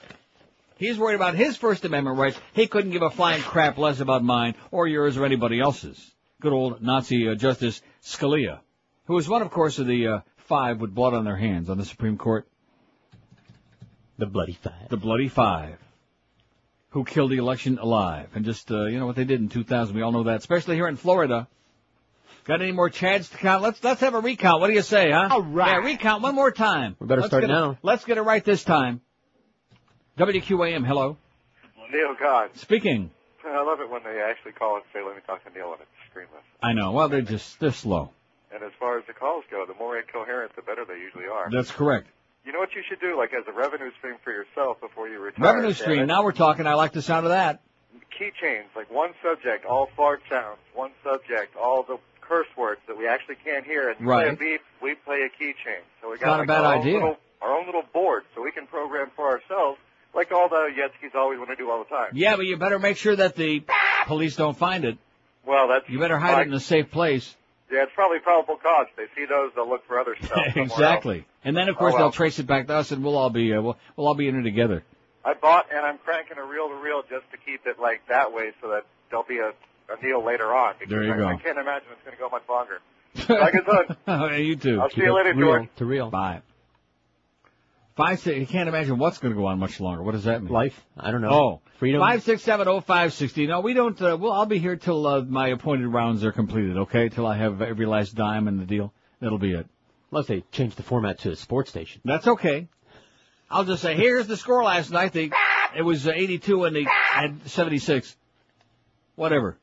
He's 0.77 0.99
worried 0.99 1.15
about 1.15 1.33
his 1.33 1.57
First 1.57 1.83
Amendment 1.83 2.19
rights. 2.19 2.39
He 2.53 2.67
couldn't 2.67 2.91
give 2.91 3.01
a 3.01 3.09
flying 3.09 3.41
crap 3.41 3.79
less 3.79 4.01
about 4.01 4.23
mine, 4.23 4.53
or 4.69 4.87
yours, 4.87 5.17
or 5.17 5.25
anybody 5.25 5.59
else's. 5.59 5.99
Good 6.41 6.53
old 6.53 6.83
Nazi 6.83 7.27
uh, 7.27 7.33
Justice 7.33 7.81
Scalia, 8.03 8.59
who 9.05 9.15
was 9.15 9.27
one, 9.27 9.41
of 9.41 9.49
course, 9.49 9.79
of 9.79 9.87
the 9.87 10.07
uh, 10.07 10.19
five 10.37 10.79
with 10.79 10.93
blood 10.93 11.15
on 11.15 11.25
their 11.25 11.37
hands 11.37 11.71
on 11.71 11.79
the 11.79 11.85
Supreme 11.85 12.17
Court. 12.17 12.47
The 14.19 14.27
bloody 14.27 14.53
five. 14.61 14.89
The 14.89 14.97
bloody 14.97 15.27
five. 15.27 15.79
Who 16.91 17.03
killed 17.05 17.31
the 17.31 17.37
election 17.37 17.77
alive. 17.77 18.29
And 18.33 18.43
just, 18.45 18.71
uh, 18.71 18.85
you 18.85 18.99
know 18.99 19.05
what 19.05 19.15
they 19.15 19.23
did 19.25 19.39
in 19.39 19.49
2000. 19.49 19.95
We 19.95 20.01
all 20.01 20.11
know 20.11 20.23
that, 20.23 20.37
especially 20.39 20.75
here 20.75 20.87
in 20.87 20.95
Florida. 20.95 21.47
Got 22.45 22.61
any 22.63 22.71
more 22.71 22.89
Chads 22.89 23.29
to 23.29 23.37
count? 23.37 23.61
Let's, 23.61 23.83
let's 23.83 24.01
have 24.01 24.15
a 24.15 24.19
recount. 24.19 24.59
What 24.59 24.67
do 24.67 24.73
you 24.73 24.81
say, 24.81 25.11
huh? 25.11 25.27
All 25.29 25.43
right. 25.43 25.67
Yeah, 25.73 25.77
recount 25.77 26.23
one 26.23 26.33
more 26.33 26.51
time. 26.51 26.95
We 26.99 27.05
better 27.05 27.21
Let's 27.21 27.29
start 27.29 27.41
get 27.41 27.49
it- 27.51 27.53
now. 27.53 27.77
let's 27.83 28.05
get 28.05 28.17
it 28.17 28.21
right 28.21 28.43
this 28.43 28.63
time. 28.63 29.01
WQAM, 30.17 30.85
hello. 30.85 31.17
Neil 31.91 32.15
God. 32.19 32.55
Speaking. 32.55 33.11
I 33.45 33.61
love 33.63 33.79
it 33.81 33.89
when 33.89 34.03
they 34.03 34.19
actually 34.21 34.51
call 34.51 34.75
and 34.75 34.83
say, 34.93 34.99
let 35.05 35.15
me 35.15 35.21
talk 35.25 35.43
to 35.45 35.49
Neil, 35.51 35.71
and 35.73 35.81
it's 35.81 35.89
screamless. 36.13 36.43
I 36.61 36.73
know. 36.73 36.91
Well, 36.91 37.07
they're 37.09 37.21
just, 37.21 37.59
they're 37.59 37.71
slow. 37.71 38.11
And 38.53 38.63
as 38.63 38.71
far 38.79 38.97
as 38.99 39.05
the 39.07 39.13
calls 39.13 39.43
go, 39.49 39.65
the 39.67 39.73
more 39.75 39.97
incoherent, 39.97 40.55
the 40.55 40.61
better 40.61 40.85
they 40.85 40.99
usually 40.99 41.25
are. 41.25 41.49
That's 41.51 41.71
correct. 41.71 42.07
You 42.45 42.53
know 42.53 42.59
what 42.59 42.73
you 42.73 42.81
should 42.87 42.99
do, 42.99 43.17
like 43.17 43.31
as 43.33 43.43
a 43.47 43.51
revenue 43.51 43.91
stream 43.99 44.15
for 44.23 44.31
yourself 44.31 44.79
before 44.81 45.07
you 45.07 45.19
retire? 45.19 45.53
Revenue 45.53 45.73
stream. 45.73 46.07
Now 46.07 46.23
we're 46.23 46.31
talking. 46.31 46.65
I 46.67 46.73
like 46.75 46.93
the 46.93 47.01
sound 47.01 47.25
of 47.25 47.31
that. 47.31 47.61
Keychains, 48.19 48.65
like 48.75 48.89
one 48.91 49.11
subject, 49.23 49.65
all 49.65 49.89
fart 49.95 50.21
sounds. 50.29 50.57
One 50.73 50.91
subject, 51.03 51.55
all 51.55 51.83
the 51.83 51.97
curse 52.21 52.47
words 52.57 52.81
that 52.87 52.97
we 52.97 53.07
actually 53.07 53.35
can't 53.43 53.65
hear. 53.65 53.89
And 53.89 54.05
Right. 54.05 54.37
play 54.37 54.51
a 54.51 54.53
beep, 54.53 54.61
we 54.81 54.95
play 54.95 55.21
a 55.21 55.29
keychain. 55.29 55.81
So 56.01 56.09
we 56.09 56.15
It's 56.15 56.23
got 56.23 56.37
not 56.37 56.41
a 56.43 56.45
bad 56.47 56.65
our 56.65 56.77
idea. 56.79 56.95
Own 56.95 57.01
little, 57.01 57.17
our 57.41 57.57
own 57.57 57.65
little 57.65 57.83
board, 57.93 58.23
so 58.35 58.41
we 58.41 58.51
can 58.51 58.67
program 58.67 59.09
for 59.15 59.29
ourselves, 59.29 59.79
like 60.13 60.31
all 60.31 60.49
the 60.49 60.69
Yetskis 60.75 61.15
always 61.15 61.37
want 61.39 61.49
to 61.51 61.55
do 61.55 61.69
all 61.69 61.79
the 61.83 61.89
time. 61.89 62.09
Yeah, 62.13 62.35
but 62.35 62.45
you 62.45 62.57
better 62.57 62.79
make 62.79 62.97
sure 62.97 63.15
that 63.15 63.35
the 63.35 63.63
police 64.05 64.35
don't 64.35 64.57
find 64.57 64.85
it. 64.85 64.97
Well, 65.45 65.67
that's 65.67 65.89
You 65.89 65.99
better 65.99 66.17
hide 66.19 66.41
it 66.41 66.47
in 66.47 66.53
a 66.53 66.59
safe 66.59 66.91
place. 66.91 67.35
Yeah, 67.71 67.83
it's 67.83 67.91
probably 67.93 68.19
probable 68.19 68.57
cause. 68.57 68.87
They 68.97 69.05
see 69.15 69.25
those, 69.29 69.51
they'll 69.55 69.69
look 69.69 69.85
for 69.87 69.99
other 69.99 70.15
stuff. 70.23 70.39
exactly. 70.55 71.25
And 71.43 71.55
then 71.55 71.69
of 71.69 71.77
course 71.77 71.93
Oh, 71.93 71.97
well. 71.97 72.05
they'll 72.07 72.11
trace 72.17 72.39
it 72.39 72.47
back 72.47 72.67
to 72.67 72.73
us, 72.75 72.91
and 72.91 73.03
we'll 73.03 73.17
all 73.17 73.29
be 73.29 73.53
uh, 73.53 73.61
we'll, 73.61 73.77
we'll 73.95 74.07
all 74.07 74.15
be 74.15 74.27
in 74.27 74.35
it 74.39 74.43
together. 74.43 74.83
I 75.23 75.33
bought 75.33 75.67
and 75.71 75.85
I'm 75.85 75.97
cranking 75.99 76.37
a 76.37 76.43
reel 76.45 76.69
to 76.69 76.75
reel 76.75 77.01
just 77.03 77.29
to 77.31 77.37
keep 77.37 77.65
it 77.67 77.77
like 77.79 78.01
that 78.09 78.33
way, 78.33 78.51
so 78.61 78.69
that 78.69 78.85
there'll 79.09 79.25
be 79.25 79.37
a, 79.39 79.49
a 79.93 80.01
deal 80.01 80.23
later 80.25 80.53
on. 80.53 80.75
Because 80.79 80.89
There 80.91 81.03
you 81.03 81.13
I, 81.13 81.17
go. 81.17 81.27
I 81.27 81.35
can't 81.35 81.57
imagine 81.57 81.87
it's 81.91 82.03
going 82.03 82.15
to 82.15 82.21
go 82.21 82.29
much 82.29 82.47
longer. 82.49 82.79
Like 83.27 83.53
I 83.55 84.29
said, 84.37 84.45
you 84.45 84.55
too. 84.55 84.79
I'll 84.81 84.89
see 84.89 85.01
you 85.01 85.15
later, 85.15 85.33
George. 85.33 85.67
to 85.77 85.85
real. 85.85 86.09
Bye. 86.09 86.41
Five 87.99 88.21
six. 88.21 88.39
You 88.39 88.47
can't 88.47 88.69
imagine 88.69 88.97
what's 88.97 89.17
going 89.17 89.33
to 89.33 89.37
go 89.37 89.47
on 89.47 89.59
much 89.59 89.81
longer. 89.81 90.01
What 90.01 90.13
does 90.13 90.23
that 90.23 90.41
mean? 90.41 90.53
Life. 90.53 90.81
I 90.97 91.11
don't 91.11 91.19
know. 91.19 91.29
Oh, 91.29 91.61
Freedom. 91.79 91.99
Five 91.99 92.23
six 92.23 92.43
seven 92.43 92.69
oh 92.69 92.79
five 92.79 93.11
sixty. 93.11 93.45
No, 93.45 93.59
we 93.59 93.73
don't. 93.73 94.01
Uh, 94.01 94.15
well, 94.17 94.31
I'll 94.31 94.45
be 94.45 94.57
here 94.57 94.77
till 94.77 95.05
uh, 95.05 95.21
my 95.21 95.49
appointed 95.49 95.89
rounds 95.89 96.23
are 96.23 96.31
completed. 96.31 96.77
Okay, 96.77 97.09
till 97.09 97.27
I 97.27 97.35
have 97.35 97.61
every 97.61 97.85
last 97.85 98.15
dime 98.15 98.47
in 98.47 98.57
the 98.57 98.65
deal. 98.65 98.93
That'll 99.19 99.37
be 99.37 99.51
it. 99.51 99.67
Unless 100.11 100.27
they 100.27 100.45
change 100.53 100.75
the 100.75 100.83
format 100.83 101.19
to 101.19 101.31
a 101.31 101.35
sports 101.35 101.71
station. 101.71 102.01
That's 102.05 102.25
okay. 102.25 102.69
I'll 103.51 103.65
just 103.65 103.81
say, 103.81 103.95
here's 103.95 104.27
the 104.27 104.37
score 104.37 104.63
last 104.63 104.91
night. 104.91 105.11
They, 105.11 105.31
it 105.77 105.81
was 105.81 106.07
uh, 106.07 106.11
82 106.15 106.63
and 106.63 106.75
they 106.75 106.85
had 107.11 107.49
76. 107.49 108.15
Whatever. 109.15 109.57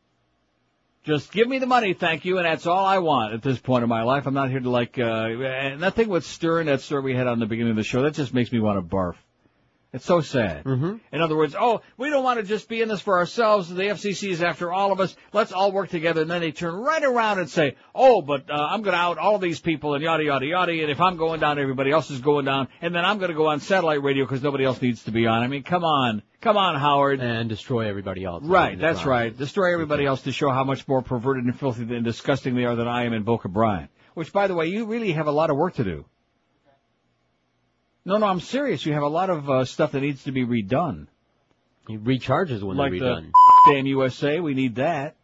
Just 1.06 1.30
give 1.30 1.46
me 1.46 1.60
the 1.60 1.66
money, 1.66 1.94
thank 1.94 2.24
you, 2.24 2.38
and 2.38 2.46
that's 2.46 2.66
all 2.66 2.84
I 2.84 2.98
want 2.98 3.32
at 3.32 3.40
this 3.40 3.60
point 3.60 3.84
in 3.84 3.88
my 3.88 4.02
life. 4.02 4.26
I'm 4.26 4.34
not 4.34 4.50
here 4.50 4.58
to 4.58 4.68
like, 4.68 4.98
uh, 4.98 5.04
and 5.04 5.80
that 5.84 5.94
thing 5.94 6.08
with 6.08 6.26
Stern, 6.26 6.66
that 6.66 6.80
story 6.80 7.00
we 7.00 7.14
had 7.14 7.28
on 7.28 7.38
the 7.38 7.46
beginning 7.46 7.70
of 7.70 7.76
the 7.76 7.84
show, 7.84 8.02
that 8.02 8.14
just 8.14 8.34
makes 8.34 8.50
me 8.50 8.58
want 8.58 8.76
to 8.76 8.82
barf. 8.82 9.14
It's 9.96 10.04
so 10.04 10.20
sad. 10.20 10.64
Mm-hmm. 10.64 10.96
In 11.10 11.22
other 11.22 11.38
words, 11.38 11.56
oh, 11.58 11.80
we 11.96 12.10
don't 12.10 12.22
want 12.22 12.38
to 12.38 12.44
just 12.44 12.68
be 12.68 12.82
in 12.82 12.88
this 12.88 13.00
for 13.00 13.16
ourselves. 13.16 13.70
The 13.70 13.84
FCC 13.84 14.28
is 14.28 14.42
after 14.42 14.70
all 14.70 14.92
of 14.92 15.00
us. 15.00 15.16
Let's 15.32 15.52
all 15.52 15.72
work 15.72 15.88
together. 15.88 16.20
And 16.20 16.30
then 16.30 16.42
they 16.42 16.52
turn 16.52 16.74
right 16.74 17.02
around 17.02 17.38
and 17.38 17.48
say, 17.48 17.76
oh, 17.94 18.20
but 18.20 18.50
uh, 18.50 18.52
I'm 18.52 18.82
going 18.82 18.92
to 18.92 19.00
out 19.00 19.16
all 19.16 19.38
these 19.38 19.58
people 19.58 19.94
and 19.94 20.04
yada, 20.04 20.22
yada, 20.22 20.44
yada. 20.44 20.72
And 20.72 20.90
if 20.90 21.00
I'm 21.00 21.16
going 21.16 21.40
down, 21.40 21.58
everybody 21.58 21.92
else 21.92 22.10
is 22.10 22.20
going 22.20 22.44
down. 22.44 22.68
And 22.82 22.94
then 22.94 23.06
I'm 23.06 23.16
going 23.16 23.30
to 23.30 23.34
go 23.34 23.46
on 23.46 23.60
satellite 23.60 24.02
radio 24.02 24.26
because 24.26 24.42
nobody 24.42 24.66
else 24.66 24.82
needs 24.82 25.02
to 25.04 25.12
be 25.12 25.26
on. 25.26 25.42
I 25.42 25.46
mean, 25.46 25.62
come 25.62 25.82
on. 25.82 26.22
Come 26.42 26.58
on, 26.58 26.78
Howard. 26.78 27.20
And 27.20 27.48
destroy 27.48 27.88
everybody 27.88 28.22
else. 28.22 28.44
Right, 28.44 28.78
that's 28.78 29.06
right. 29.06 29.34
Destroy 29.34 29.72
everybody 29.72 30.04
else 30.04 30.20
to 30.24 30.32
show 30.32 30.50
how 30.50 30.64
much 30.64 30.86
more 30.86 31.00
perverted 31.00 31.44
and 31.44 31.58
filthy 31.58 31.84
and 31.84 32.04
disgusting 32.04 32.54
they 32.54 32.66
are 32.66 32.76
than 32.76 32.86
I 32.86 33.04
am 33.06 33.14
in 33.14 33.22
Boca 33.22 33.48
Brian. 33.48 33.88
Which, 34.12 34.30
by 34.30 34.46
the 34.46 34.54
way, 34.54 34.66
you 34.66 34.84
really 34.84 35.12
have 35.12 35.26
a 35.26 35.32
lot 35.32 35.48
of 35.48 35.56
work 35.56 35.76
to 35.76 35.84
do. 35.84 36.04
No, 38.06 38.18
no, 38.18 38.26
I'm 38.26 38.38
serious. 38.38 38.86
You 38.86 38.92
have 38.92 39.02
a 39.02 39.08
lot 39.08 39.30
of 39.30 39.50
uh, 39.50 39.64
stuff 39.64 39.90
that 39.92 40.00
needs 40.00 40.22
to 40.24 40.32
be 40.32 40.46
redone. 40.46 41.08
He 41.88 41.98
recharges 41.98 42.62
when 42.62 42.76
like 42.76 42.92
they're 42.92 43.00
the 43.00 43.06
redone. 43.06 43.32
damn 43.68 43.86
USA, 43.86 44.38
we 44.38 44.54
need 44.54 44.76
that. 44.76 45.16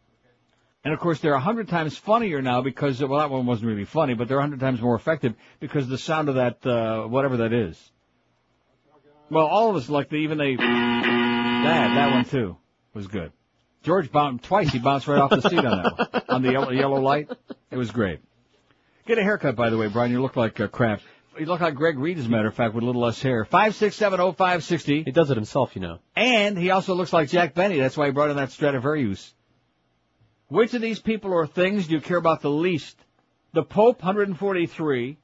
And 0.83 0.93
of 0.93 0.99
course, 0.99 1.21
they're 1.21 1.33
a 1.33 1.39
hundred 1.39 1.69
times 1.69 1.97
funnier 1.97 2.41
now 2.41 2.61
because, 2.61 3.01
well, 3.01 3.19
that 3.19 3.29
one 3.29 3.45
wasn't 3.45 3.69
really 3.69 3.85
funny, 3.85 4.15
but 4.15 4.27
they're 4.27 4.37
a 4.37 4.41
hundred 4.41 4.59
times 4.59 4.81
more 4.81 4.95
effective 4.95 5.33
because 5.61 5.87
the 5.87 5.97
sound 5.97 6.27
of 6.27 6.35
that, 6.35 6.65
uh, 6.65 7.07
whatever 7.07 7.37
that 7.37 7.53
is. 7.53 7.81
Well, 9.29 9.47
all 9.47 9.69
of 9.69 9.77
us 9.77 9.87
like 9.87 10.09
the, 10.09 10.17
even 10.17 10.37
they, 10.37 10.57
that, 10.57 11.93
that 11.95 12.11
one 12.11 12.25
too 12.25 12.57
was 12.93 13.07
good. 13.07 13.31
George 13.83 14.11
bounced 14.11 14.43
twice. 14.43 14.71
He 14.71 14.79
bounced 14.79 15.07
right 15.07 15.19
off 15.19 15.29
the 15.29 15.41
seat 15.41 15.59
on 15.59 15.83
that 15.83 16.11
one. 16.11 16.23
On 16.27 16.41
the 16.41 16.51
yellow, 16.51 16.71
yellow 16.71 16.99
light. 16.99 17.31
It 17.71 17.77
was 17.77 17.91
great. 17.91 18.19
Get 19.07 19.17
a 19.17 19.23
haircut, 19.23 19.55
by 19.55 19.69
the 19.69 19.77
way, 19.77 19.87
Brian. 19.87 20.11
You 20.11 20.21
look 20.21 20.35
like 20.35 20.59
uh, 20.59 20.67
crap. 20.67 20.99
You 21.39 21.45
look 21.47 21.61
like 21.61 21.75
Greg 21.75 21.97
Reed, 21.97 22.19
as 22.19 22.27
a 22.27 22.29
matter 22.29 22.47
of 22.47 22.53
fact, 22.53 22.73
with 22.75 22.83
a 22.83 22.85
little 22.85 23.01
less 23.01 23.21
hair. 23.21 23.43
Five 23.45 23.75
six 23.75 23.95
seven 23.95 24.19
oh 24.19 24.31
five 24.33 24.63
sixty. 24.63 25.03
He 25.03 25.11
does 25.11 25.29
it 25.31 25.37
himself, 25.37 25.75
you 25.75 25.81
know. 25.81 25.99
And 26.15 26.57
he 26.57 26.69
also 26.69 26.93
looks 26.93 27.11
like 27.13 27.29
Jack 27.29 27.55
Benny. 27.55 27.79
That's 27.79 27.97
why 27.97 28.05
he 28.07 28.11
brought 28.11 28.29
in 28.29 28.37
that 28.37 28.51
Stradivarius. 28.51 29.33
Which 30.47 30.73
of 30.73 30.81
these 30.81 30.99
people 30.99 31.33
or 31.33 31.47
things 31.47 31.87
do 31.87 31.95
you 31.95 32.01
care 32.01 32.17
about 32.17 32.41
the 32.41 32.49
least? 32.51 32.97
The 33.53 33.63
Pope, 33.63 34.03
143. 34.03 35.17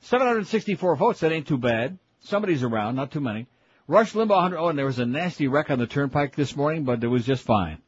764 0.00 0.96
votes. 0.96 1.20
That 1.20 1.32
ain't 1.32 1.46
too 1.46 1.58
bad. 1.58 1.98
Somebody's 2.20 2.62
around, 2.62 2.96
not 2.96 3.10
too 3.10 3.20
many. 3.20 3.46
Rush 3.88 4.12
Limbaugh, 4.14 4.28
100. 4.30 4.58
Oh, 4.58 4.68
and 4.68 4.78
there 4.78 4.86
was 4.86 4.98
a 4.98 5.06
nasty 5.06 5.48
wreck 5.48 5.70
on 5.70 5.78
the 5.78 5.86
turnpike 5.86 6.34
this 6.34 6.56
morning, 6.56 6.84
but 6.84 7.02
it 7.04 7.08
was 7.08 7.26
just 7.26 7.44
fine. 7.44 7.78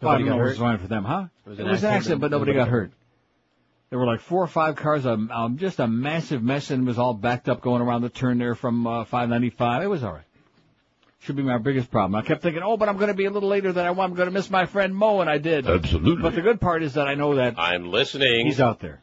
Well, 0.00 0.12
I 0.12 0.18
Nobody 0.18 0.24
don't 0.24 0.28
got 0.30 0.36
know 0.36 0.40
it 0.40 0.44
hurt? 0.44 0.48
was 0.50 0.58
fine 0.58 0.78
for 0.78 0.86
them, 0.88 1.04
huh? 1.04 1.24
It 1.44 1.48
was 1.50 1.58
It 1.58 1.62
an 1.64 1.68
was 1.70 1.84
an 1.84 1.90
accident, 1.90 1.96
accident, 1.96 2.20
but 2.22 2.30
nobody 2.30 2.52
nobody 2.52 2.64
got 2.64 2.68
hurt. 2.72 2.92
There 3.90 3.98
were 3.98 4.06
like 4.06 4.20
four 4.20 4.42
or 4.42 4.46
five 4.46 4.76
cars, 4.76 5.04
um, 5.04 5.32
um, 5.32 5.58
just 5.58 5.80
a 5.80 5.88
massive 5.88 6.44
mess, 6.44 6.70
and 6.70 6.84
it 6.84 6.86
was 6.86 6.96
all 6.96 7.12
backed 7.12 7.48
up 7.48 7.60
going 7.60 7.82
around 7.82 8.02
the 8.02 8.08
turn 8.08 8.38
there 8.38 8.54
from 8.54 8.86
uh, 8.86 9.04
595. 9.04 9.82
It 9.82 9.86
was 9.88 10.04
all 10.04 10.12
right. 10.12 10.24
Should 11.22 11.34
be 11.34 11.42
my 11.42 11.58
biggest 11.58 11.90
problem. 11.90 12.14
I 12.14 12.22
kept 12.22 12.40
thinking, 12.40 12.62
oh, 12.64 12.76
but 12.76 12.88
I'm 12.88 12.96
going 12.96 13.08
to 13.08 13.14
be 13.14 13.26
a 13.26 13.30
little 13.30 13.48
later 13.48 13.72
than 13.72 13.84
I 13.84 13.90
want. 13.90 14.12
I'm 14.12 14.16
going 14.16 14.28
to 14.28 14.32
miss 14.32 14.48
my 14.48 14.64
friend 14.64 14.94
Mo, 14.94 15.20
and 15.20 15.28
I 15.28 15.38
did. 15.38 15.66
Absolutely. 15.66 16.22
But 16.22 16.36
the 16.36 16.40
good 16.40 16.60
part 16.60 16.84
is 16.84 16.94
that 16.94 17.08
I 17.08 17.14
know 17.14 17.34
that 17.34 17.58
I'm 17.58 17.90
listening. 17.90 18.46
he's 18.46 18.60
out 18.60 18.78
there. 18.78 19.02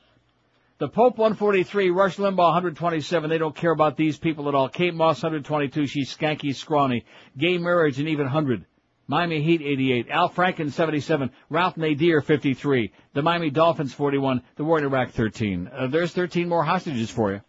The 0.79 0.87
Pope 0.87 1.17
143, 1.17 1.89
Rush 1.89 2.15
Limbaugh 2.15 2.37
127. 2.37 3.29
They 3.29 3.37
don't 3.37 3.55
care 3.55 3.71
about 3.71 3.97
these 3.97 4.17
people 4.17 4.47
at 4.47 4.55
all. 4.55 4.69
Kate 4.69 4.93
Moss 4.93 5.21
122. 5.21 5.85
She's 5.85 6.15
skanky, 6.15 6.55
scrawny. 6.55 7.03
Gay 7.37 7.57
marriage 7.57 7.99
and 7.99 8.07
even 8.07 8.25
100. 8.25 8.63
Miami 9.07 9.41
Heat 9.41 9.61
88. 9.61 10.09
Al 10.09 10.29
Franken 10.29 10.71
77. 10.71 11.31
Ralph 11.49 11.75
Nader 11.75 12.23
53. 12.23 12.91
The 13.13 13.21
Miami 13.21 13.49
Dolphins 13.49 13.93
41. 13.93 14.41
The 14.57 14.63
war 14.65 14.79
in 14.79 14.83
Iraq 14.83 15.11
13. 15.11 15.69
Uh, 15.73 15.87
there's 15.87 16.11
13 16.11 16.49
more 16.49 16.63
hostages 16.63 17.09
for 17.09 17.31
you. 17.31 17.41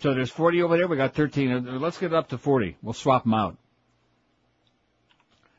So 0.00 0.14
there's 0.14 0.30
40 0.30 0.62
over 0.62 0.76
there. 0.76 0.86
We 0.86 0.96
got 0.96 1.14
13. 1.14 1.50
Uh, 1.50 1.72
Let's 1.78 1.98
get 1.98 2.12
it 2.12 2.16
up 2.16 2.28
to 2.28 2.38
40. 2.38 2.76
We'll 2.82 2.92
swap 2.92 3.24
them 3.24 3.34
out. 3.34 3.56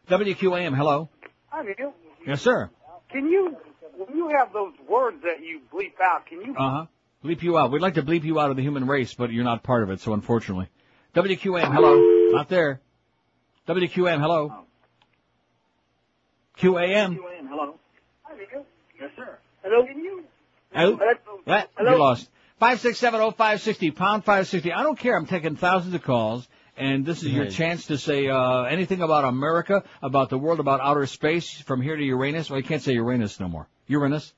WQAM, 0.09 0.75
hello. 0.75 1.09
Hi, 1.49 1.63
Neil. 1.63 1.93
Yes, 2.25 2.41
sir. 2.41 2.69
Can 3.11 3.27
you, 3.27 3.55
when 3.97 4.15
you 4.17 4.29
have 4.29 4.53
those 4.53 4.73
words 4.88 5.17
that 5.23 5.43
you 5.43 5.61
bleep 5.73 5.93
out, 6.03 6.25
can 6.25 6.41
you 6.41 6.55
Uh 6.57 6.69
huh. 6.71 6.85
Bleep 7.23 7.41
you 7.43 7.57
out. 7.57 7.71
We'd 7.71 7.81
like 7.81 7.95
to 7.95 8.03
bleep 8.03 8.23
you 8.23 8.39
out 8.39 8.49
of 8.49 8.55
the 8.55 8.61
human 8.61 8.88
race, 8.88 9.13
but 9.13 9.31
you're 9.31 9.43
not 9.43 9.61
part 9.61 9.83
of 9.83 9.89
it, 9.89 9.99
so 9.99 10.13
unfortunately. 10.13 10.69
WQAM, 11.15 11.73
hello. 11.73 12.31
Not 12.31 12.47
there. 12.49 12.79
WQAM, 13.67 14.19
hello. 14.21 14.65
QAM. 16.59 17.17
Hello. 17.49 17.75
Hi, 18.23 18.35
Neil. 18.35 18.65
Yes, 18.99 19.09
sir. 19.15 19.38
Hello. 19.63 19.85
Can 19.85 19.99
you? 19.99 20.23
Out. 20.75 20.99
What? 21.45 21.69
Hello? 21.77 21.91
You 21.93 21.97
lost. 21.99 22.29
Five 22.59 22.79
six 22.81 22.99
seven 22.99 23.21
oh 23.21 23.31
five 23.31 23.61
sixty 23.61 23.91
pound 23.91 24.25
five 24.25 24.47
sixty. 24.47 24.73
I 24.73 24.83
don't 24.83 24.99
care. 24.99 25.15
I'm 25.15 25.25
taking 25.25 25.55
thousands 25.55 25.93
of 25.93 26.03
calls, 26.03 26.47
and 26.77 27.05
this 27.05 27.23
is 27.23 27.31
your 27.31 27.45
Right. 27.45 27.53
chance 27.53 27.85
to 27.88 27.97
say 27.97 28.27
uh, 28.27 28.63
anything 28.63 29.01
about 29.01 29.23
America, 29.23 29.83
about 30.01 30.29
the 30.29 30.38
world, 30.38 30.59
about 30.59 30.81
outer 30.81 31.05
space, 31.05 31.49
from 31.61 31.81
here 31.81 31.95
to 31.95 32.03
Uranus. 32.03 32.49
Well, 32.49 32.59
you 32.59 32.65
can't 32.65 32.81
say 32.81 32.93
Uranus 32.93 33.39
no 33.39 33.47
more. 33.47 33.67
Uranus. 33.88 34.33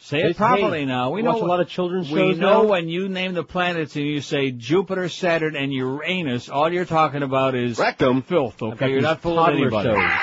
Say 0.00 0.20
Hey, 0.22 0.30
it 0.30 0.36
properly 0.36 0.80
hey, 0.80 0.84
now. 0.86 1.10
We 1.10 1.20
you 1.20 1.24
know 1.24 1.32
watch 1.34 1.42
a 1.42 1.46
lot 1.46 1.60
of 1.60 1.68
children's 1.68 2.06
shows. 2.08 2.14
We 2.16 2.34
know 2.34 2.62
now? 2.62 2.68
when 2.68 2.88
you 2.88 3.08
name 3.08 3.34
the 3.34 3.42
planets 3.44 3.94
and 3.96 4.04
you 4.04 4.20
say 4.20 4.50
Jupiter, 4.52 5.08
Saturn, 5.08 5.54
and 5.56 5.72
Uranus, 5.72 6.48
all 6.48 6.72
you're 6.72 6.84
talking 6.84 7.22
about 7.22 7.54
is 7.56 7.78
Rectum. 7.78 8.22
filth. 8.22 8.60
Okay, 8.62 8.88
you're 8.90 8.96
these 8.98 9.02
not 9.04 9.22
fooling 9.22 9.38
toddler 9.70 9.82
anybody. 9.82 9.88
shows 10.00 10.20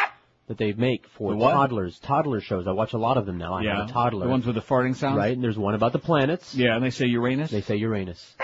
that 0.47 0.57
they 0.57 0.73
make 0.73 1.07
for 1.17 1.33
The 1.33 1.39
toddlers. 1.39 1.97
Toddler 1.99 2.39
shows. 2.41 2.67
I 2.67 2.71
watch 2.71 2.93
a 2.93 2.97
lot 2.97 3.17
of 3.17 3.25
them 3.25 3.37
now. 3.37 3.55
I 3.55 3.61
Yeah, 3.63 3.77
have 3.81 3.89
a 3.89 3.91
toddler. 3.91 4.25
the 4.25 4.31
ones 4.31 4.45
with 4.45 4.55
the 4.55 4.61
farting 4.61 4.95
sound. 4.95 5.17
Right, 5.17 5.33
and 5.33 5.43
there's 5.43 5.57
one 5.57 5.73
about 5.73 5.91
the 5.91 5.99
planets. 5.99 6.53
Yeah, 6.55 6.75
and 6.75 6.83
they 6.85 6.91
say 6.91 7.05
Uranus. 7.07 7.49
They 7.51 7.61
say 7.61 7.75
Uranus. 7.77 8.35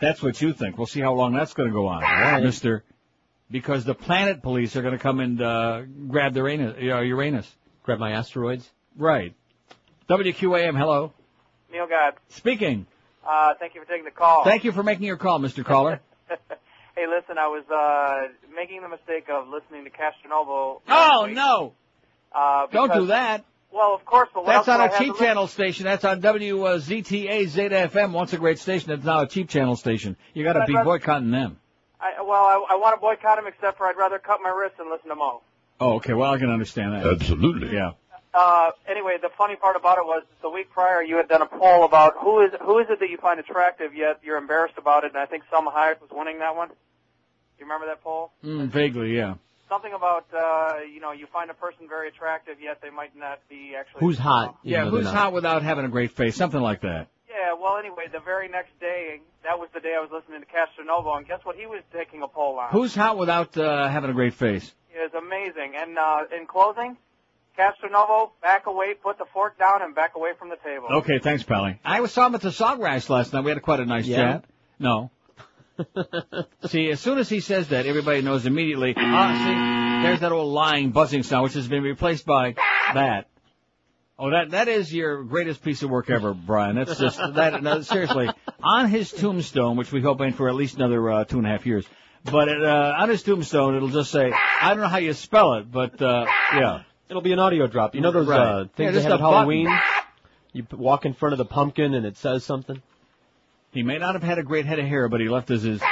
That's 0.00 0.22
what 0.22 0.40
you 0.40 0.52
think. 0.54 0.78
We'll 0.78 0.86
see 0.86 1.00
how 1.00 1.12
long 1.12 1.34
that's 1.34 1.52
going 1.52 1.68
to 1.68 1.72
go 1.74 1.86
on, 1.86 2.02
right. 2.02 2.42
Mister. 2.42 2.84
Because 3.50 3.84
the 3.84 3.94
planet 3.94 4.42
police 4.42 4.76
are 4.76 4.82
going 4.82 4.96
to 4.96 4.98
come 5.02 5.20
and 5.20 5.42
uh, 5.42 5.82
grab 6.08 6.32
the 6.34 6.40
Uranus. 6.40 6.76
Uh, 6.80 7.00
Uranus. 7.00 7.50
Grab 7.82 7.98
my 7.98 8.12
asteroids. 8.12 8.68
Right. 8.96 9.34
WQAM. 10.08 10.78
Hello. 10.78 11.12
Neil 11.72 11.86
God. 11.86 12.14
Speaking. 12.28 12.86
Uh, 13.28 13.54
thank 13.58 13.74
you 13.74 13.82
for 13.82 13.86
taking 13.88 14.04
the 14.04 14.10
call. 14.10 14.44
Thank 14.44 14.64
you 14.64 14.72
for 14.72 14.82
making 14.82 15.04
your 15.04 15.16
call, 15.18 15.38
Mister 15.38 15.64
Caller. 15.64 16.00
hey, 16.96 17.06
listen, 17.06 17.36
I 17.38 17.46
was 17.48 17.64
uh, 17.70 18.32
making 18.54 18.82
the 18.82 18.88
mistake 18.88 19.28
of 19.30 19.48
listening 19.48 19.84
to 19.84 19.90
Castronovo. 19.90 20.80
oh 20.88 21.26
no! 21.30 21.72
Uh, 22.32 22.66
Don't 22.68 22.92
do 22.92 23.06
that. 23.06 23.44
Well, 23.72 23.94
of 23.94 24.04
course, 24.04 24.28
but 24.34 24.44
what 24.44 24.48
That's 24.52 24.68
else 24.68 24.74
on 24.76 24.80
would 24.80 24.90
a 24.90 24.92
I 24.92 24.96
have 24.96 25.04
cheap 25.04 25.12
to 25.16 25.18
channel 25.24 25.46
station. 25.46 25.84
That's 25.84 26.04
on 26.04 26.20
WZTA 26.20 27.46
Zeta 27.46 27.90
FM. 27.92 28.12
Once 28.12 28.32
a 28.32 28.36
great 28.38 28.58
station, 28.58 28.90
it's 28.90 29.04
now 29.04 29.20
a 29.20 29.28
cheap 29.28 29.48
channel 29.48 29.76
station. 29.76 30.16
You 30.34 30.42
got 30.44 30.54
to 30.54 30.64
be 30.66 30.72
but- 30.72 30.84
boycotting 30.84 31.30
them. 31.30 31.58
I, 32.02 32.22
well, 32.22 32.32
I, 32.32 32.54
I 32.70 32.76
want 32.76 32.96
to 32.96 33.00
boycott 33.00 33.38
him, 33.38 33.46
except 33.46 33.76
for 33.76 33.86
I'd 33.86 33.96
rather 33.96 34.18
cut 34.18 34.38
my 34.42 34.48
wrists 34.48 34.78
and 34.80 34.88
listen 34.90 35.10
to 35.10 35.14
Mo. 35.16 35.42
Oh, 35.78 35.96
okay. 35.96 36.14
Well, 36.14 36.32
I 36.32 36.38
can 36.38 36.48
understand 36.50 36.94
that. 36.94 37.06
Absolutely. 37.06 37.74
Yeah. 37.74 37.90
Uh, 38.32 38.70
anyway, 38.88 39.16
the 39.20 39.28
funny 39.36 39.56
part 39.56 39.74
about 39.76 39.98
it 39.98 40.04
was 40.04 40.22
the 40.42 40.48
week 40.50 40.70
prior 40.70 41.02
you 41.02 41.16
had 41.16 41.28
done 41.28 41.42
a 41.42 41.46
poll 41.46 41.84
about 41.84 42.14
who 42.20 42.40
is 42.42 42.52
who 42.62 42.78
is 42.78 42.86
it 42.88 43.00
that 43.00 43.10
you 43.10 43.16
find 43.18 43.40
attractive 43.40 43.94
yet 43.94 44.20
you're 44.22 44.36
embarrassed 44.38 44.78
about 44.78 45.02
it, 45.04 45.08
and 45.12 45.18
I 45.18 45.26
think 45.26 45.42
Salma 45.52 45.72
Hayek 45.74 46.00
was 46.00 46.10
winning 46.12 46.38
that 46.38 46.54
one. 46.54 46.68
Do 46.68 46.74
you 47.58 47.64
remember 47.64 47.86
that 47.86 48.02
poll? 48.04 48.30
Mm, 48.44 48.68
vaguely, 48.68 49.16
yeah. 49.16 49.34
Something 49.68 49.92
about 49.94 50.26
uh, 50.32 50.78
you 50.92 51.00
know 51.00 51.10
you 51.12 51.26
find 51.32 51.50
a 51.50 51.54
person 51.54 51.88
very 51.88 52.08
attractive 52.08 52.56
yet 52.62 52.78
they 52.82 52.90
might 52.90 53.16
not 53.16 53.40
be 53.48 53.74
actually. 53.78 54.00
Who's 54.00 54.18
hot? 54.18 54.58
even 54.64 54.70
Yeah, 54.72 54.84
though 54.84 54.90
they're 54.92 54.98
who's 55.00 55.04
not. 55.06 55.14
hot 55.14 55.32
without 55.32 55.62
having 55.64 55.84
a 55.84 55.88
great 55.88 56.12
face? 56.12 56.36
Something 56.36 56.60
like 56.60 56.82
that. 56.82 57.08
Yeah, 57.28 57.54
well, 57.60 57.78
anyway, 57.78 58.04
the 58.12 58.18
very 58.20 58.48
next 58.48 58.78
day, 58.80 59.20
that 59.44 59.58
was 59.58 59.68
the 59.72 59.78
day 59.80 59.94
I 59.96 60.00
was 60.00 60.10
listening 60.12 60.40
to 60.40 60.46
Castronovo, 60.46 61.16
and 61.16 61.26
guess 61.26 61.40
what 61.44 61.54
he 61.56 61.66
was 61.66 61.82
taking 61.92 62.22
a 62.22 62.28
poll 62.28 62.58
on? 62.58 62.70
Who's 62.70 62.94
hot 62.94 63.16
without 63.18 63.56
uh, 63.56 63.88
having 63.88 64.10
a 64.10 64.12
great 64.12 64.34
face? 64.34 64.72
It 64.92 65.12
was 65.12 65.22
amazing. 65.24 65.74
And 65.76 65.96
uh, 65.96 66.24
in 66.36 66.46
closing, 66.46 66.96
Castronovo, 67.58 68.30
back 68.42 68.66
away, 68.66 68.94
put 68.94 69.18
the 69.18 69.26
fork 69.32 69.58
down, 69.58 69.82
and 69.82 69.94
back 69.94 70.12
away 70.16 70.30
from 70.38 70.48
the 70.48 70.56
table. 70.64 70.86
Okay, 70.98 71.18
thanks, 71.18 71.42
Pally. 71.42 71.78
I 71.84 72.00
was 72.00 72.12
saw 72.12 72.26
him 72.26 72.34
at 72.34 72.40
the 72.40 72.50
Sawgrass 72.50 73.08
last 73.08 73.32
night. 73.32 73.44
We 73.44 73.50
had 73.50 73.62
quite 73.62 73.80
a 73.80 73.86
nice 73.86 74.06
Yeah? 74.06 74.16
chat. 74.16 74.44
No. 74.78 75.10
see, 76.66 76.90
as 76.90 77.00
soon 77.00 77.18
as 77.18 77.28
he 77.28 77.40
says 77.40 77.68
that, 77.68 77.86
everybody 77.86 78.22
knows 78.22 78.46
immediately. 78.46 78.94
Ah, 78.96 79.34
see, 80.02 80.06
there's 80.06 80.20
that 80.20 80.32
old 80.32 80.52
lying 80.52 80.90
buzzing 80.90 81.22
sound, 81.22 81.44
which 81.44 81.54
has 81.54 81.68
been 81.68 81.82
replaced 81.82 82.26
by 82.26 82.54
that. 82.94 83.28
Oh, 84.18 84.30
that 84.30 84.50
that 84.50 84.68
is 84.68 84.92
your 84.92 85.24
greatest 85.24 85.62
piece 85.62 85.82
of 85.82 85.88
work 85.88 86.10
ever, 86.10 86.34
Brian. 86.34 86.76
That's 86.76 86.98
just 86.98 87.18
that. 87.18 87.62
No, 87.62 87.80
seriously, 87.80 88.28
on 88.62 88.90
his 88.90 89.10
tombstone, 89.10 89.78
which 89.78 89.90
we 89.92 90.02
hope 90.02 90.20
ain't 90.20 90.36
for 90.36 90.48
at 90.50 90.54
least 90.54 90.76
another 90.76 91.10
uh, 91.10 91.24
two 91.24 91.38
and 91.38 91.46
a 91.46 91.50
half 91.50 91.64
years. 91.64 91.86
But 92.24 92.48
it, 92.48 92.62
uh, 92.62 92.94
on 92.98 93.08
his 93.08 93.22
tombstone, 93.22 93.76
it'll 93.76 93.88
just 93.88 94.10
say, 94.10 94.30
I 94.60 94.70
don't 94.74 94.82
know 94.82 94.88
how 94.88 94.98
you 94.98 95.14
spell 95.14 95.54
it, 95.54 95.72
but 95.72 96.00
uh, 96.02 96.26
yeah. 96.54 96.82
It'll 97.10 97.22
be 97.22 97.32
an 97.32 97.40
audio 97.40 97.66
drop. 97.66 97.94
You 97.94 98.00
know 98.00 98.12
those 98.12 98.28
Right. 98.28 98.38
uh, 98.38 98.58
Yeah, 98.60 98.64
things 98.76 98.92
just 98.92 99.04
they 99.04 99.10
have 99.10 99.12
at 99.14 99.18
button. 99.20 99.34
Halloween? 99.66 99.78
You 100.52 100.66
walk 100.72 101.04
in 101.06 101.12
front 101.12 101.32
of 101.32 101.38
the 101.38 101.44
pumpkin 101.44 101.94
and 101.94 102.06
it 102.06 102.16
says 102.16 102.44
something. 102.44 102.80
He 103.72 103.82
may 103.82 103.98
not 103.98 104.14
have 104.14 104.22
had 104.22 104.38
a 104.38 104.42
great 104.44 104.64
head 104.64 104.78
of 104.78 104.86
hair, 104.86 105.08
but 105.08 105.20
he 105.20 105.28
left 105.28 105.50
us 105.50 105.62
his. 105.62 105.82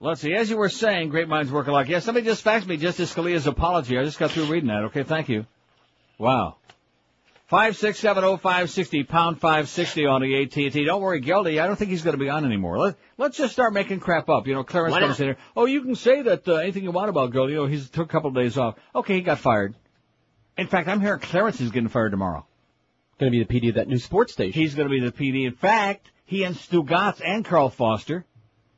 Let's 0.00 0.22
see. 0.22 0.32
As 0.32 0.48
you 0.48 0.56
were 0.56 0.70
saying, 0.70 1.10
great 1.10 1.28
minds 1.28 1.52
work 1.52 1.66
alike. 1.66 1.88
Yeah, 1.88 1.98
somebody 1.98 2.24
just 2.24 2.42
faxed 2.44 2.66
me 2.66 2.78
Justice 2.78 3.12
Scalia's 3.14 3.46
apology. 3.46 3.98
I 3.98 4.04
just 4.04 4.18
got 4.18 4.30
through 4.30 4.46
reading 4.46 4.68
that. 4.68 4.84
Okay, 4.84 5.02
thank 5.02 5.28
you. 5.28 5.44
Wow. 6.18 6.56
Five 7.48 7.76
six 7.76 7.98
seven 7.98 8.22
oh 8.24 8.36
five 8.36 8.70
sixty 8.70 9.02
pound 9.02 9.40
five 9.40 9.68
sixty 9.68 10.06
on 10.06 10.22
the 10.22 10.42
AT&T. 10.42 10.84
Don't 10.84 11.02
worry, 11.02 11.20
Geldy. 11.20 11.60
I 11.60 11.66
don't 11.66 11.76
think 11.76 11.90
he's 11.90 12.02
going 12.02 12.16
to 12.16 12.22
be 12.22 12.30
on 12.30 12.44
anymore. 12.44 12.78
Let 12.78 12.96
Let's 13.18 13.36
just 13.36 13.52
start 13.52 13.74
making 13.74 14.00
crap 14.00 14.28
up. 14.30 14.46
You 14.46 14.54
know, 14.54 14.64
Clarence 14.64 14.94
comes 14.96 15.20
in 15.20 15.26
here. 15.26 15.36
Oh, 15.56 15.66
you 15.66 15.82
can 15.82 15.96
say 15.96 16.22
that 16.22 16.46
uh, 16.48 16.54
anything 16.54 16.84
you 16.84 16.92
want 16.92 17.10
about 17.10 17.32
Geldy. 17.32 17.56
Oh, 17.56 17.66
he's 17.66 17.90
took 17.90 18.06
a 18.06 18.08
couple 18.08 18.28
of 18.28 18.36
days 18.36 18.56
off. 18.56 18.76
Okay, 18.94 19.14
he 19.16 19.20
got 19.22 19.38
fired. 19.40 19.74
In 20.60 20.66
fact, 20.66 20.88
I'm 20.88 21.00
hearing 21.00 21.20
Clarence 21.20 21.58
is 21.62 21.70
getting 21.70 21.88
fired 21.88 22.10
tomorrow. 22.10 22.46
Going 23.18 23.32
to 23.32 23.38
be 23.38 23.42
the 23.42 23.60
PD 23.60 23.70
of 23.70 23.76
that 23.76 23.88
new 23.88 23.98
sports 23.98 24.34
station. 24.34 24.60
He's 24.60 24.74
going 24.74 24.88
to 24.88 24.90
be 24.90 25.00
the 25.00 25.10
PD. 25.10 25.46
In 25.46 25.54
fact, 25.54 26.10
he 26.26 26.44
and 26.44 26.54
Stu 26.54 26.84
Gatz 26.84 27.22
and 27.24 27.46
Carl 27.46 27.70
Foster 27.70 28.26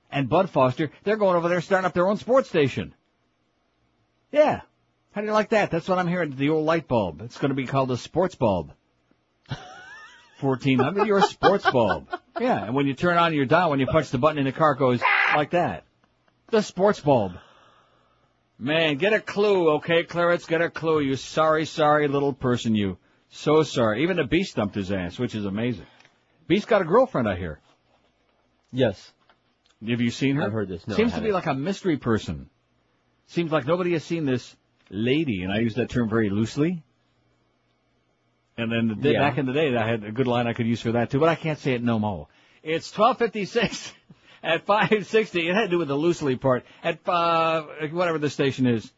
and 0.09 0.29
Bud 0.29 0.49
Foster, 0.49 0.93
they're 1.03 1.17
going 1.17 1.37
over 1.37 1.49
there 1.49 1.61
starting 1.61 1.87
up 1.87 1.93
their 1.93 2.07
own 2.07 2.19
sports 2.19 2.49
station. 2.49 2.95
Yeah. 4.31 4.61
How 5.11 5.23
do 5.23 5.27
you 5.27 5.33
like 5.33 5.49
that? 5.49 5.73
That's 5.73 5.89
what 5.89 5.99
I'm 5.99 6.07
hearing. 6.07 6.37
The 6.37 6.51
old 6.51 6.65
light 6.65 6.87
bulb. 6.87 7.21
It's 7.21 7.39
going 7.39 7.49
to 7.49 7.57
be 7.57 7.67
called 7.67 7.91
a 7.91 7.97
sports 7.97 8.37
bulb. 8.37 8.73
1400, 10.41 11.05
you're 11.05 11.19
a 11.19 11.23
sports 11.23 11.69
bulb. 11.69 12.07
Yeah, 12.41 12.65
and 12.65 12.77
when 12.77 12.87
you 12.87 12.95
turn 12.95 13.19
on 13.19 13.35
your 13.35 13.45
dial, 13.45 13.71
when 13.71 13.81
you 13.81 13.87
punch 13.87 14.11
the 14.11 14.19
button 14.19 14.39
in 14.39 14.45
the 14.45 14.53
car, 14.53 14.73
it 14.73 14.79
goes 14.79 15.03
like 15.35 15.51
that. 15.51 15.83
The 16.51 16.63
sports 16.63 17.01
bulb. 17.01 17.33
Man, 18.59 18.97
get 18.97 19.13
a 19.13 19.21
clue, 19.21 19.71
okay, 19.77 20.05
Clarence? 20.05 20.45
Get 20.47 20.61
a 20.61 20.71
clue. 20.71 21.01
You 21.01 21.17
sorry, 21.17 21.65
sorry 21.65 22.07
little 22.09 22.33
person, 22.33 22.75
you. 22.75 22.99
So 23.31 23.63
sorry. 23.63 24.03
Even 24.03 24.17
the 24.19 24.25
Beast 24.25 24.53
stumped 24.53 24.75
his 24.75 24.93
ass, 24.93 25.19
which 25.19 25.35
is 25.35 25.45
amazing. 25.45 25.87
Beast 26.47 26.69
got 26.69 26.83
a 26.83 26.85
girlfriend, 26.85 27.29
I 27.29 27.37
hear. 27.37 27.61
Yes. 28.73 29.13
Have 29.89 30.01
you 30.01 30.11
seen 30.11 30.37
her? 30.37 30.45
I've 30.45 30.53
heard 30.53 30.69
this. 30.69 30.87
No, 30.87 30.95
Seems 30.95 31.15
to 31.15 31.21
be 31.21 31.33
like 31.33 31.47
a 31.47 31.55
mystery 31.55 31.97
person. 31.97 32.49
Seems 33.27 33.51
like 33.51 33.67
nobody 33.67 33.93
has 33.93 34.05
seen 34.05 34.27
this 34.27 34.55
lady, 34.91 35.43
and 35.43 35.53
I 35.53 35.59
use 35.59 35.75
that 35.75 35.91
term 35.91 36.09
very 36.09 36.31
loosely. 36.31 36.83
And 38.57 38.71
then 38.71 39.01
the, 39.01 39.13
Yeah. 39.13 39.21
back 39.21 39.39
in 39.39 39.47
the 39.47 39.53
day, 39.53 39.75
I 39.75 39.89
had 39.89 40.05
a 40.05 40.13
good 40.13 40.27
line 40.27 40.47
I 40.47 40.53
could 40.53 40.67
use 40.67 40.81
for 40.83 40.93
that 40.93 41.11
too, 41.11 41.19
but 41.19 41.29
I 41.29 41.35
can't 41.35 41.59
say 41.59 41.73
it 41.73 41.83
no 41.83 41.99
more. 41.99 42.29
It's 42.63 42.97
1256 42.97 43.93
at 44.43 44.67
560. 44.67 45.49
It 45.49 45.55
had 45.55 45.63
to 45.63 45.69
do 45.69 45.79
with 45.79 45.89
the 45.89 45.97
loosely 45.97 46.37
part 46.37 46.65
at 46.83 47.07
uh, 47.09 47.63
whatever 47.91 48.19
the 48.19 48.31
station 48.31 48.67
is. 48.67 48.91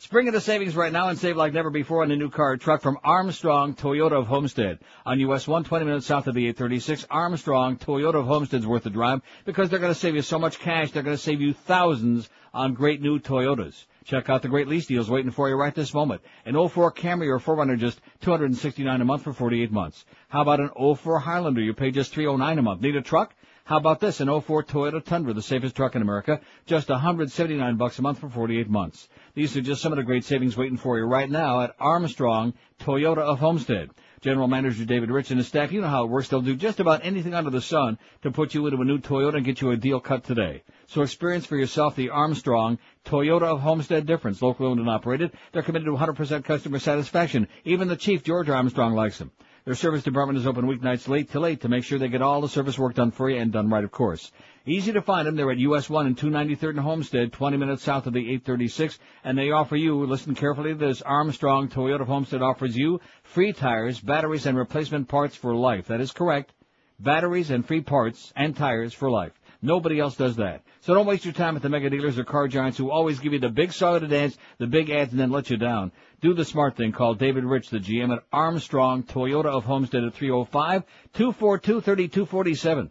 Spring 0.00 0.28
into 0.28 0.40
savings 0.40 0.76
right 0.76 0.92
now 0.92 1.08
and 1.08 1.18
save 1.18 1.36
like 1.36 1.52
never 1.52 1.70
before 1.70 2.02
on 2.02 2.12
a 2.12 2.16
new 2.16 2.30
car 2.30 2.56
truck 2.56 2.82
from 2.82 2.98
Armstrong 3.02 3.74
Toyota 3.74 4.12
of 4.12 4.28
Homestead. 4.28 4.78
On 5.04 5.18
US 5.18 5.48
120 5.48 5.84
minutes 5.84 6.06
south 6.06 6.28
of 6.28 6.36
the 6.36 6.46
836, 6.46 7.06
Armstrong 7.10 7.78
Toyota 7.78 8.14
of 8.14 8.26
Homestead's 8.26 8.66
worth 8.66 8.84
the 8.84 8.90
drive 8.90 9.22
because 9.44 9.68
they're 9.68 9.80
going 9.80 9.92
to 9.92 9.98
save 9.98 10.14
you 10.14 10.22
so 10.22 10.38
much 10.38 10.60
cash. 10.60 10.92
They're 10.92 11.02
going 11.02 11.16
to 11.16 11.22
save 11.22 11.40
you 11.40 11.52
thousands 11.52 12.30
on 12.54 12.74
great 12.74 13.02
new 13.02 13.18
Toyotas. 13.18 13.86
Check 14.04 14.30
out 14.30 14.42
the 14.42 14.48
great 14.48 14.68
lease 14.68 14.86
deals 14.86 15.10
waiting 15.10 15.32
for 15.32 15.48
you 15.48 15.56
right 15.56 15.74
this 15.74 15.92
moment. 15.92 16.22
An 16.46 16.54
04 16.54 16.92
Camry 16.92 17.28
or 17.28 17.40
4Runner 17.40 17.76
just 17.76 18.00
269 18.20 19.00
a 19.00 19.04
month 19.04 19.24
for 19.24 19.32
48 19.32 19.72
months. 19.72 20.04
How 20.28 20.42
about 20.42 20.60
an 20.60 20.70
04 20.94 21.18
Highlander? 21.18 21.60
You 21.60 21.74
pay 21.74 21.90
just 21.90 22.14
309 22.14 22.58
a 22.58 22.62
month. 22.62 22.80
Need 22.80 22.94
a 22.94 23.02
truck? 23.02 23.34
How 23.68 23.76
about 23.76 24.00
this? 24.00 24.20
An 24.20 24.28
04 24.28 24.64
Toyota 24.64 25.04
Tundra, 25.04 25.34
the 25.34 25.42
safest 25.42 25.76
truck 25.76 25.94
in 25.94 26.00
America, 26.00 26.40
just 26.64 26.88
179 26.88 27.76
bucks 27.76 27.98
a 27.98 28.02
month 28.02 28.18
for 28.18 28.30
48 28.30 28.66
months. 28.70 29.10
These 29.34 29.58
are 29.58 29.60
just 29.60 29.82
some 29.82 29.92
of 29.92 29.98
the 29.98 30.04
great 30.04 30.24
savings 30.24 30.56
waiting 30.56 30.78
for 30.78 30.96
you 30.96 31.04
right 31.04 31.28
now 31.28 31.60
at 31.60 31.76
Armstrong 31.78 32.54
Toyota 32.80 33.18
of 33.18 33.40
Homestead. 33.40 33.90
General 34.22 34.48
Manager 34.48 34.86
David 34.86 35.10
Rich 35.10 35.32
and 35.32 35.36
his 35.36 35.48
staff, 35.48 35.70
you 35.70 35.82
know 35.82 35.86
how 35.86 36.04
it 36.04 36.10
works. 36.10 36.28
They'll 36.28 36.40
do 36.40 36.56
just 36.56 36.80
about 36.80 37.04
anything 37.04 37.34
under 37.34 37.50
the 37.50 37.60
sun 37.60 37.98
to 38.22 38.30
put 38.30 38.54
you 38.54 38.66
into 38.66 38.80
a 38.80 38.86
new 38.86 39.00
Toyota 39.00 39.36
and 39.36 39.44
get 39.44 39.60
you 39.60 39.70
a 39.70 39.76
deal 39.76 40.00
cut 40.00 40.24
today. 40.24 40.62
So 40.86 41.02
experience 41.02 41.44
for 41.44 41.58
yourself 41.58 41.94
the 41.94 42.08
Armstrong 42.08 42.78
Toyota 43.04 43.42
of 43.42 43.60
Homestead 43.60 44.06
difference. 44.06 44.40
Local 44.40 44.64
owned 44.64 44.80
and 44.80 44.88
operated. 44.88 45.32
They're 45.52 45.62
committed 45.62 45.84
to 45.84 45.92
100% 45.92 46.42
customer 46.42 46.78
satisfaction. 46.78 47.48
Even 47.66 47.88
the 47.88 47.96
chief, 47.96 48.24
George 48.24 48.48
Armstrong, 48.48 48.94
likes 48.94 49.18
them. 49.18 49.30
Their 49.68 49.74
service 49.74 50.02
department 50.02 50.38
is 50.38 50.46
open 50.46 50.64
weeknights 50.64 51.08
late 51.08 51.30
to 51.32 51.40
late 51.40 51.60
to 51.60 51.68
make 51.68 51.84
sure 51.84 51.98
they 51.98 52.08
get 52.08 52.22
all 52.22 52.40
the 52.40 52.48
service 52.48 52.78
work 52.78 52.94
done 52.94 53.10
for 53.10 53.28
you 53.28 53.36
and 53.36 53.52
done 53.52 53.68
right, 53.68 53.84
of 53.84 53.90
course. 53.90 54.32
Easy 54.64 54.94
to 54.94 55.02
find 55.02 55.28
them. 55.28 55.36
They're 55.36 55.50
at 55.50 55.58
US 55.58 55.90
1 55.90 56.06
and 56.06 56.16
293rd 56.16 56.70
and 56.70 56.80
Homestead, 56.80 57.34
20 57.34 57.58
minutes 57.58 57.82
south 57.82 58.06
of 58.06 58.14
the 58.14 58.20
836. 58.20 58.98
And 59.24 59.36
they 59.36 59.50
offer 59.50 59.76
you, 59.76 60.06
listen 60.06 60.34
carefully 60.34 60.72
this, 60.72 61.02
Armstrong 61.02 61.68
Toyota 61.68 62.00
of 62.00 62.06
Homestead 62.06 62.40
offers 62.40 62.78
you 62.78 62.98
free 63.24 63.52
tires, 63.52 64.00
batteries, 64.00 64.46
and 64.46 64.56
replacement 64.56 65.06
parts 65.06 65.36
for 65.36 65.54
life. 65.54 65.88
That 65.88 66.00
is 66.00 66.12
correct. 66.12 66.54
Batteries 66.98 67.50
and 67.50 67.62
free 67.62 67.82
parts 67.82 68.32
and 68.36 68.56
tires 68.56 68.94
for 68.94 69.10
life. 69.10 69.37
Nobody 69.60 69.98
else 69.98 70.14
does 70.14 70.36
that. 70.36 70.62
So 70.82 70.94
don't 70.94 71.06
waste 71.06 71.24
your 71.24 71.34
time 71.34 71.56
at 71.56 71.62
the 71.62 71.68
mega 71.68 71.90
dealers 71.90 72.16
or 72.16 72.22
car 72.24 72.46
giants 72.46 72.78
who 72.78 72.92
always 72.92 73.18
give 73.18 73.32
you 73.32 73.40
the 73.40 73.48
big 73.48 73.72
song 73.72 73.98
to 74.00 74.06
dance, 74.06 74.38
the 74.58 74.68
big 74.68 74.88
ads, 74.90 75.10
and 75.10 75.18
then 75.18 75.32
let 75.32 75.50
you 75.50 75.56
down. 75.56 75.90
Do 76.20 76.32
the 76.32 76.44
smart 76.44 76.76
thing. 76.76 76.92
Call 76.92 77.14
David 77.14 77.44
Rich, 77.44 77.70
the 77.70 77.78
GM 77.78 78.16
at 78.16 78.22
Armstrong 78.32 79.02
Toyota 79.02 79.46
of 79.46 79.64
Homestead 79.64 80.04
at 80.04 80.14
305-242-3247. 80.14 82.90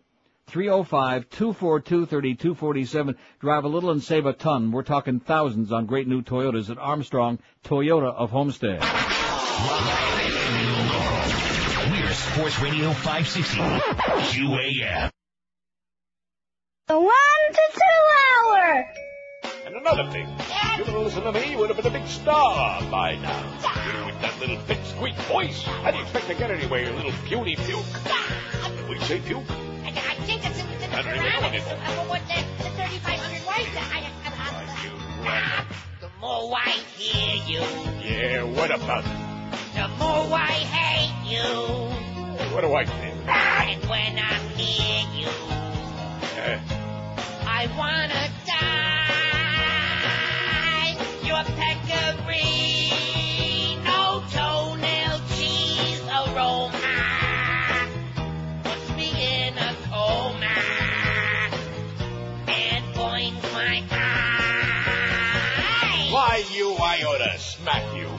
305-242-3247. 0.50 3.16
Drive 3.40 3.64
a 3.64 3.68
little 3.68 3.92
and 3.92 4.04
save 4.04 4.26
a 4.26 4.34
ton. 4.34 4.72
We're 4.72 4.84
talking 4.84 5.20
thousands 5.20 5.72
on 5.72 5.86
great 5.86 6.08
new 6.08 6.22
Toyotas 6.22 6.70
at 6.70 6.78
Armstrong 6.78 7.40
Toyota 7.64 8.14
of 8.14 8.32
Homestead. 8.32 8.82
We're 11.92 12.14
Sports 12.14 12.60
Radio 12.60 12.94
560. 12.94 13.58
QAM. 13.58 15.12
The 16.88 16.98
one 16.98 17.44
to 17.52 17.64
two 17.74 18.00
hour. 18.24 18.86
And 19.66 19.76
another 19.76 20.10
thing, 20.10 20.26
if 20.40 20.78
you'd 20.78 20.88
have 20.88 20.96
listened 21.04 21.24
to 21.24 21.32
me, 21.34 21.52
you 21.52 21.58
would 21.58 21.70
have 21.70 21.76
been 21.76 21.88
a 21.94 22.00
big 22.00 22.08
star 22.08 22.82
by 22.90 23.16
now. 23.16 23.44
You 24.00 24.06
with 24.06 24.22
that 24.22 24.40
little 24.40 24.58
big 24.68 24.78
squeak 24.86 25.16
voice, 25.28 25.62
how 25.64 25.92
do 25.92 25.98
you 25.98 26.04
expect 26.04 26.28
to 26.28 26.36
get 26.36 26.50
anywhere, 26.50 26.84
you 26.86 26.92
little 26.92 27.12
puny 27.26 27.58
puke? 27.58 27.84
We 28.90 28.98
say 29.00 29.20
puke? 29.20 29.44
I 29.50 30.16
think 30.26 30.46
it's 30.46 30.60
in 30.60 30.68
the 30.68 30.98
I 30.98 31.02
don't 31.02 31.16
even 31.16 31.30
know 31.30 31.42
what 31.42 31.54
it 31.54 31.58
is. 31.58 31.64
What 32.10 32.22
the, 32.28 32.64
the 32.64 32.70
3,500 32.70 33.46
white. 33.46 33.68
The 36.00 36.10
more 36.22 36.56
I 36.56 36.72
hear 36.96 37.44
you, 37.46 37.64
Yeah, 38.02 38.44
what 38.44 38.72
about 38.74 39.04
it? 39.04 39.12
the 39.76 39.88
more 40.00 40.38
I 40.38 40.54
hate 40.72 41.32
you. 41.32 42.56
What 42.56 42.62
do 42.62 42.74
I 42.74 42.86
think? 42.86 43.16
And 43.28 43.84
when 43.90 44.18
I'm 44.18 44.56
near 44.56 45.04
you, 45.14 45.30
I 47.46 47.68
wanna 47.78 48.30
die. 48.46 48.54
Your 51.24 51.44
peccary, 51.44 52.92
no 53.84 54.24
toenail 54.32 55.20
cheese 55.36 56.02
aroma. 56.04 56.78
Puts 58.64 58.90
me 58.96 59.10
in 59.46 59.58
a 59.58 59.76
coma 59.90 60.56
and 62.48 62.94
blinds 62.94 63.44
my 63.54 63.84
eye. 63.92 66.10
Why, 66.12 66.44
you, 66.54 66.74
I 66.74 67.04
ought 67.04 67.32
to 67.32 67.38
smack 67.40 67.84
you. 67.96 68.10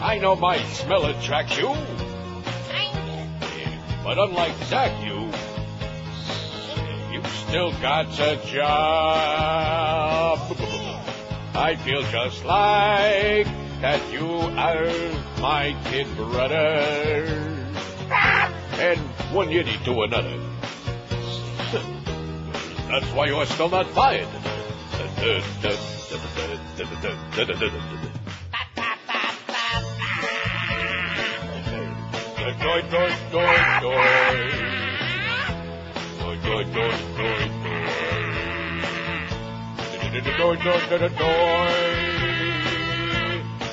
I 0.00 0.18
know 0.18 0.36
my 0.36 0.58
smell 0.64 1.06
attracts 1.06 1.56
you. 1.58 1.74
But 4.04 4.18
unlike 4.18 4.54
Zach, 4.64 4.92
you 5.02 5.30
still 7.54 7.70
got 7.80 8.10
a 8.18 8.34
job. 8.46 10.40
I 11.54 11.76
feel 11.76 12.02
just 12.02 12.44
like 12.44 13.46
that 13.80 14.00
you 14.12 14.26
are 14.58 14.90
my 15.40 15.76
kid 15.84 16.08
brother. 16.16 17.24
And 18.10 18.98
one 19.32 19.50
yiddy 19.50 19.78
to 19.84 20.02
another. 20.02 20.36
That's 22.90 23.06
why 23.14 23.26
you're 23.26 23.46
still 23.46 23.68
not 23.68 23.86
fired. 23.90 24.26
Doy, 32.60 32.82
doy, 32.90 33.12
doy, 33.30 33.56
doy. 33.80 34.63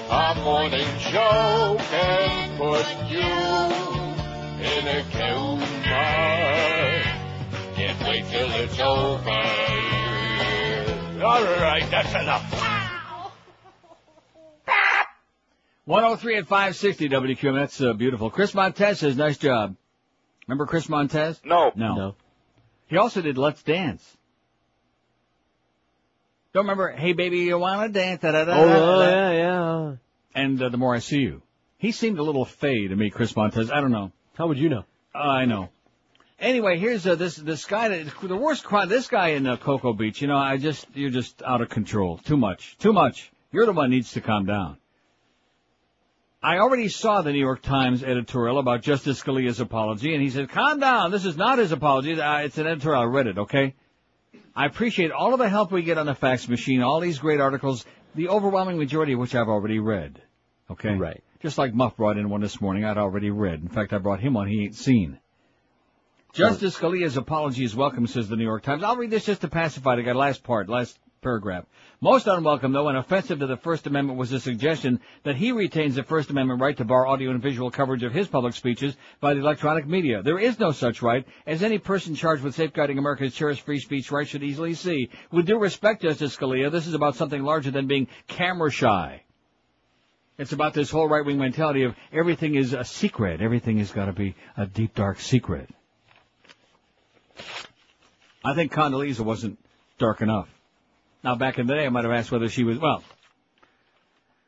A 0.09 0.35
morning 0.43 0.88
show 1.00 1.77
can 1.80 2.58
put 2.58 2.85
you 3.09 3.19
in 4.66 4.88
a 4.88 5.03
coma. 5.11 5.67
Can't 7.75 8.00
wait 8.08 8.25
till 8.30 8.51
it's 8.51 8.80
over. 8.80 9.30
All 11.25 11.43
right, 11.43 11.85
that's 11.91 12.14
enough. 12.16 12.43
103 15.85 16.38
at 16.38 16.48
560 16.48 17.09
WQM. 17.09 17.56
That's 17.56 17.82
uh, 17.82 17.93
beautiful. 17.93 18.30
Chris 18.30 18.53
Montez 18.53 19.00
says, 19.00 19.17
nice 19.17 19.38
job. 19.38 19.75
Remember 20.48 20.66
Chris 20.66 20.88
Montez? 20.88 21.41
No. 21.43 21.72
No. 21.75 21.95
No. 21.95 22.16
He 22.92 22.98
also 22.98 23.22
did 23.22 23.38
Let's 23.38 23.64
Dance. 23.64 24.06
Don't 26.53 26.66
remember, 26.66 26.92
hey 26.92 27.14
baby, 27.14 27.38
you 27.38 27.58
wanna 27.58 27.88
dance? 27.88 28.20
Da, 28.22 28.34
da, 28.34 28.44
da, 28.44 28.53
Oh, 28.53 29.00
yeah, 29.02 29.32
yeah. 29.32 29.95
And 30.36 30.61
uh, 30.61 30.68
The 30.68 30.76
More 30.76 30.94
I 30.94 31.00
See 31.00 31.20
You. 31.20 31.42
He 31.78 31.94
seemed 31.94 32.20
a 32.20 32.24
little 32.24 32.44
fey 32.44 32.90
to 32.90 32.95
me, 32.95 33.10
Chris 33.10 33.34
Montez. 33.34 33.72
I 33.72 33.80
don't 33.80 33.94
know. 33.94 34.11
How 34.34 34.48
would 34.48 34.58
you 34.58 34.68
know? 34.68 34.84
Uh, 35.16 35.20
I 35.20 35.45
know. 35.45 35.70
Anyway, 36.38 36.80
here's 36.80 37.08
uh, 37.08 37.16
this 37.16 37.38
this 37.38 37.64
guy. 37.64 37.88
That, 37.88 38.14
the 38.22 38.36
worst 38.36 38.66
crime. 38.66 38.90
This 38.90 39.08
guy 39.08 39.30
in 39.30 39.48
uh, 39.48 39.56
Cocoa 39.56 39.94
Beach. 39.94 40.22
You 40.22 40.28
know, 40.28 40.38
I 40.38 40.58
just 40.58 40.86
you're 40.94 41.11
just 41.11 41.42
out 41.44 41.61
of 41.61 41.70
control. 41.70 42.18
Too 42.18 42.36
much. 42.36 42.78
Too 42.78 42.92
much. 42.92 43.32
You're 43.53 43.68
the 43.68 43.72
one 43.72 43.90
who 43.90 43.95
needs 43.95 44.11
to 44.14 44.22
calm 44.22 44.45
down. 44.45 44.76
I 46.44 46.58
already 46.58 46.88
saw 46.88 47.22
the 47.22 47.32
New 47.32 47.40
York 47.40 47.61
Times 47.61 48.03
editorial 48.03 48.58
about 48.58 48.82
Justice 48.82 49.22
Scalia's 49.22 49.60
apology, 49.60 50.14
and 50.14 50.24
he 50.24 50.32
said, 50.32 50.50
"Calm 50.50 50.80
down. 50.80 51.11
This 51.11 51.26
is 51.26 51.38
not 51.38 51.60
his 51.60 51.72
apology. 51.72 52.20
Uh, 52.20 52.40
it's 52.40 52.58
an 52.58 52.66
editorial. 52.66 53.03
I 53.03 53.06
read 53.06 53.28
it. 53.28 53.38
Okay." 53.38 53.76
I 54.56 54.66
appreciate 54.66 55.11
all 55.11 55.34
of 55.34 55.40
the 55.40 55.48
help 55.48 55.72
we 55.72 55.84
get 55.84 55.98
on 55.98 56.08
the 56.08 56.16
fax 56.16 56.50
machine. 56.50 56.82
All 56.82 57.00
these 57.00 57.20
great 57.20 57.40
articles. 57.40 57.86
The 58.16 58.30
overwhelming 58.30 58.78
majority 58.78 59.14
of 59.14 59.20
which 59.20 59.36
I've 59.36 59.48
already 59.48 59.80
read. 59.80 60.22
Okay. 60.70 60.95
Right. 60.95 61.24
Just 61.42 61.58
like 61.58 61.74
Muff 61.74 61.95
brought 61.95 62.18
in 62.18 62.30
one 62.30 62.42
this 62.42 62.60
morning, 62.60 62.84
I'd 62.84 62.98
already 62.98 63.30
read. 63.30 63.61
In 63.61 63.70
fact, 63.70 63.94
I 63.94 64.00
brought 64.00 64.20
him 64.20 64.34
one 64.34 64.48
he 64.48 64.64
ain't 64.64 64.76
seen. 64.76 65.20
Justice 66.34 66.78
Scalia's 66.78 67.18
apology 67.18 67.64
is 67.64 67.76
welcome, 67.76 68.08
says 68.08 68.30
the 68.30 68.36
New 68.36 68.44
York 68.44 68.64
Times. 68.64 68.84
I'll 68.84 68.98
read 68.98 69.11
this 69.11 69.26
just 69.26 69.42
to 69.42 69.48
pacify 69.48 69.95
the 69.95 70.03
guy. 70.03 70.14
Last 70.14 70.44
part, 70.44 70.70
last 70.70 70.98
paragraph. 71.22 71.66
Most 72.01 72.25
unwelcome, 72.25 72.72
though, 72.72 72.90
and 72.90 72.98
offensive 72.98 73.40
to 73.40 73.48
the 73.48 73.58
First 73.58 73.85
Amendment 73.85 74.17
was 74.17 74.32
the 74.32 74.40
suggestion 74.40 75.00
that 75.24 75.35
he 75.35 75.51
retains 75.51 75.95
the 75.95 76.03
First 76.03 76.32
Amendment 76.32 76.59
right 76.59 76.75
to 76.77 76.83
bar 76.83 77.06
audio 77.06 77.30
and 77.30 77.41
visual 77.41 77.69
coverage 77.69 78.01
of 78.03 78.11
his 78.11 78.27
public 78.27 78.56
speeches 78.56 78.98
by 79.19 79.33
the 79.33 79.40
electronic 79.40 79.85
media. 79.85 80.24
There 80.24 80.40
is 80.40 80.59
no 80.59 80.72
such 80.72 81.01
right, 81.01 81.25
as 81.45 81.61
any 81.61 81.77
person 81.77 82.16
charged 82.16 82.43
with 82.43 82.56
safeguarding 82.56 82.98
America's 82.98 83.35
cherished 83.35 83.61
free 83.61 83.80
speech 83.80 84.11
rights 84.11 84.32
should 84.32 84.43
easily 84.43 84.74
see. 84.74 85.09
With 85.32 85.45
due 85.45 85.59
respect, 85.59 86.01
Justice 86.01 86.35
Scalia, 86.35 86.72
this 86.72 86.88
is 86.88 86.95
about 86.95 87.16
something 87.16 87.43
larger 87.43 87.69
than 87.69 87.88
being 87.88 88.08
camera 88.27 88.72
shy. 88.72 89.22
It's 90.40 90.53
about 90.53 90.74
this 90.74 90.90
whole 90.90 91.08
right-wing 91.08 91.38
mentality 91.38 91.83
of 91.83 91.95
everything 92.11 92.56
is 92.56 92.74
a 92.74 92.83
secret. 92.83 93.41
Everything 93.41 93.77
has 93.77 93.91
got 93.91 94.06
to 94.06 94.14
be 94.14 94.33
a 94.58 94.66
deep, 94.66 94.95
dark 94.95 95.19
secret. 95.19 95.69
I 98.43 98.56
think 98.56 98.72
Condoleezza 98.72 99.19
wasn't 99.19 99.59
dark 100.00 100.22
enough. 100.22 100.50
Now, 101.24 101.35
back 101.35 101.59
in 101.59 101.67
the 101.67 101.75
day, 101.75 101.85
I 101.85 101.90
might 101.90 102.03
have 102.03 102.14
asked 102.14 102.32
whether 102.32 102.50
she 102.50 102.64
was, 102.64 102.80
well, 102.80 103.03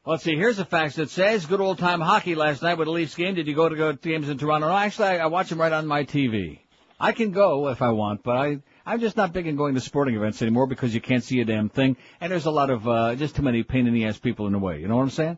let's 0.05 0.23
see, 0.23 0.35
here's 0.35 0.57
the 0.57 0.65
facts 0.65 0.95
that 0.95 1.09
says 1.09 1.45
good 1.45 1.61
old 1.61 1.77
time 1.77 2.01
hockey 2.01 2.35
last 2.35 2.63
night 2.63 2.77
with 2.77 2.87
the 2.87 2.91
Leafs 2.91 3.15
game. 3.15 3.35
Did 3.35 3.47
you 3.47 3.55
go 3.55 3.69
to 3.69 3.75
go 3.75 3.91
to 3.91 3.97
games 3.97 4.27
in 4.27 4.37
Toronto? 4.37 4.67
No, 4.67 4.75
actually, 4.75 5.07
I, 5.07 5.17
I 5.19 5.25
watch 5.27 5.49
them 5.49 5.61
right 5.61 5.71
on 5.71 5.85
my 5.85 6.03
TV. 6.03 6.59
I 6.99 7.11
can 7.11 7.31
go 7.31 7.67
if 7.67 7.81
I 7.81 7.91
want, 7.91 8.23
but 8.23 8.37
I, 8.37 8.59
I'm 8.85 8.99
just 8.99 9.17
not 9.17 9.33
big 9.33 9.45
in 9.45 9.55
going 9.55 9.75
to 9.75 9.81
sporting 9.81 10.15
events 10.15 10.41
anymore 10.41 10.67
because 10.67 10.93
you 10.93 11.01
can't 11.01 11.23
see 11.23 11.41
a 11.41 11.45
damn 11.45 11.69
thing, 11.69 11.97
and 12.19 12.31
there's 12.31 12.45
a 12.45 12.51
lot 12.51 12.69
of, 12.69 12.87
uh, 12.87 13.15
just 13.15 13.35
too 13.35 13.43
many 13.43 13.63
pain 13.63 13.87
in 13.87 13.93
the 13.93 14.05
ass 14.05 14.17
people 14.17 14.47
in 14.47 14.53
the 14.53 14.59
way. 14.59 14.79
You 14.79 14.87
know 14.87 14.95
what 14.95 15.03
I'm 15.03 15.09
saying? 15.09 15.37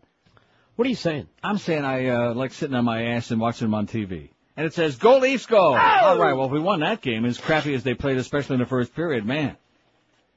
What 0.75 0.85
are 0.85 0.89
you 0.89 0.95
saying? 0.95 1.27
I'm 1.41 1.57
saying 1.57 1.83
I, 1.83 2.07
uh, 2.07 2.33
like 2.33 2.53
sitting 2.53 2.75
on 2.75 2.85
my 2.85 3.03
ass 3.13 3.31
and 3.31 3.41
watching 3.41 3.67
them 3.67 3.73
on 3.73 3.87
TV. 3.87 4.29
And 4.57 4.65
it 4.65 4.73
says, 4.73 4.95
go 4.97 5.17
Leafs 5.17 5.45
go! 5.45 5.57
All 5.57 6.17
right, 6.17 6.33
well, 6.33 6.45
if 6.45 6.51
we 6.51 6.59
won 6.59 6.79
that 6.79 7.01
game, 7.01 7.25
as 7.25 7.37
crappy 7.37 7.73
as 7.73 7.83
they 7.83 7.93
played, 7.93 8.17
especially 8.17 8.55
in 8.55 8.59
the 8.61 8.65
first 8.65 8.95
period, 8.95 9.25
man, 9.25 9.57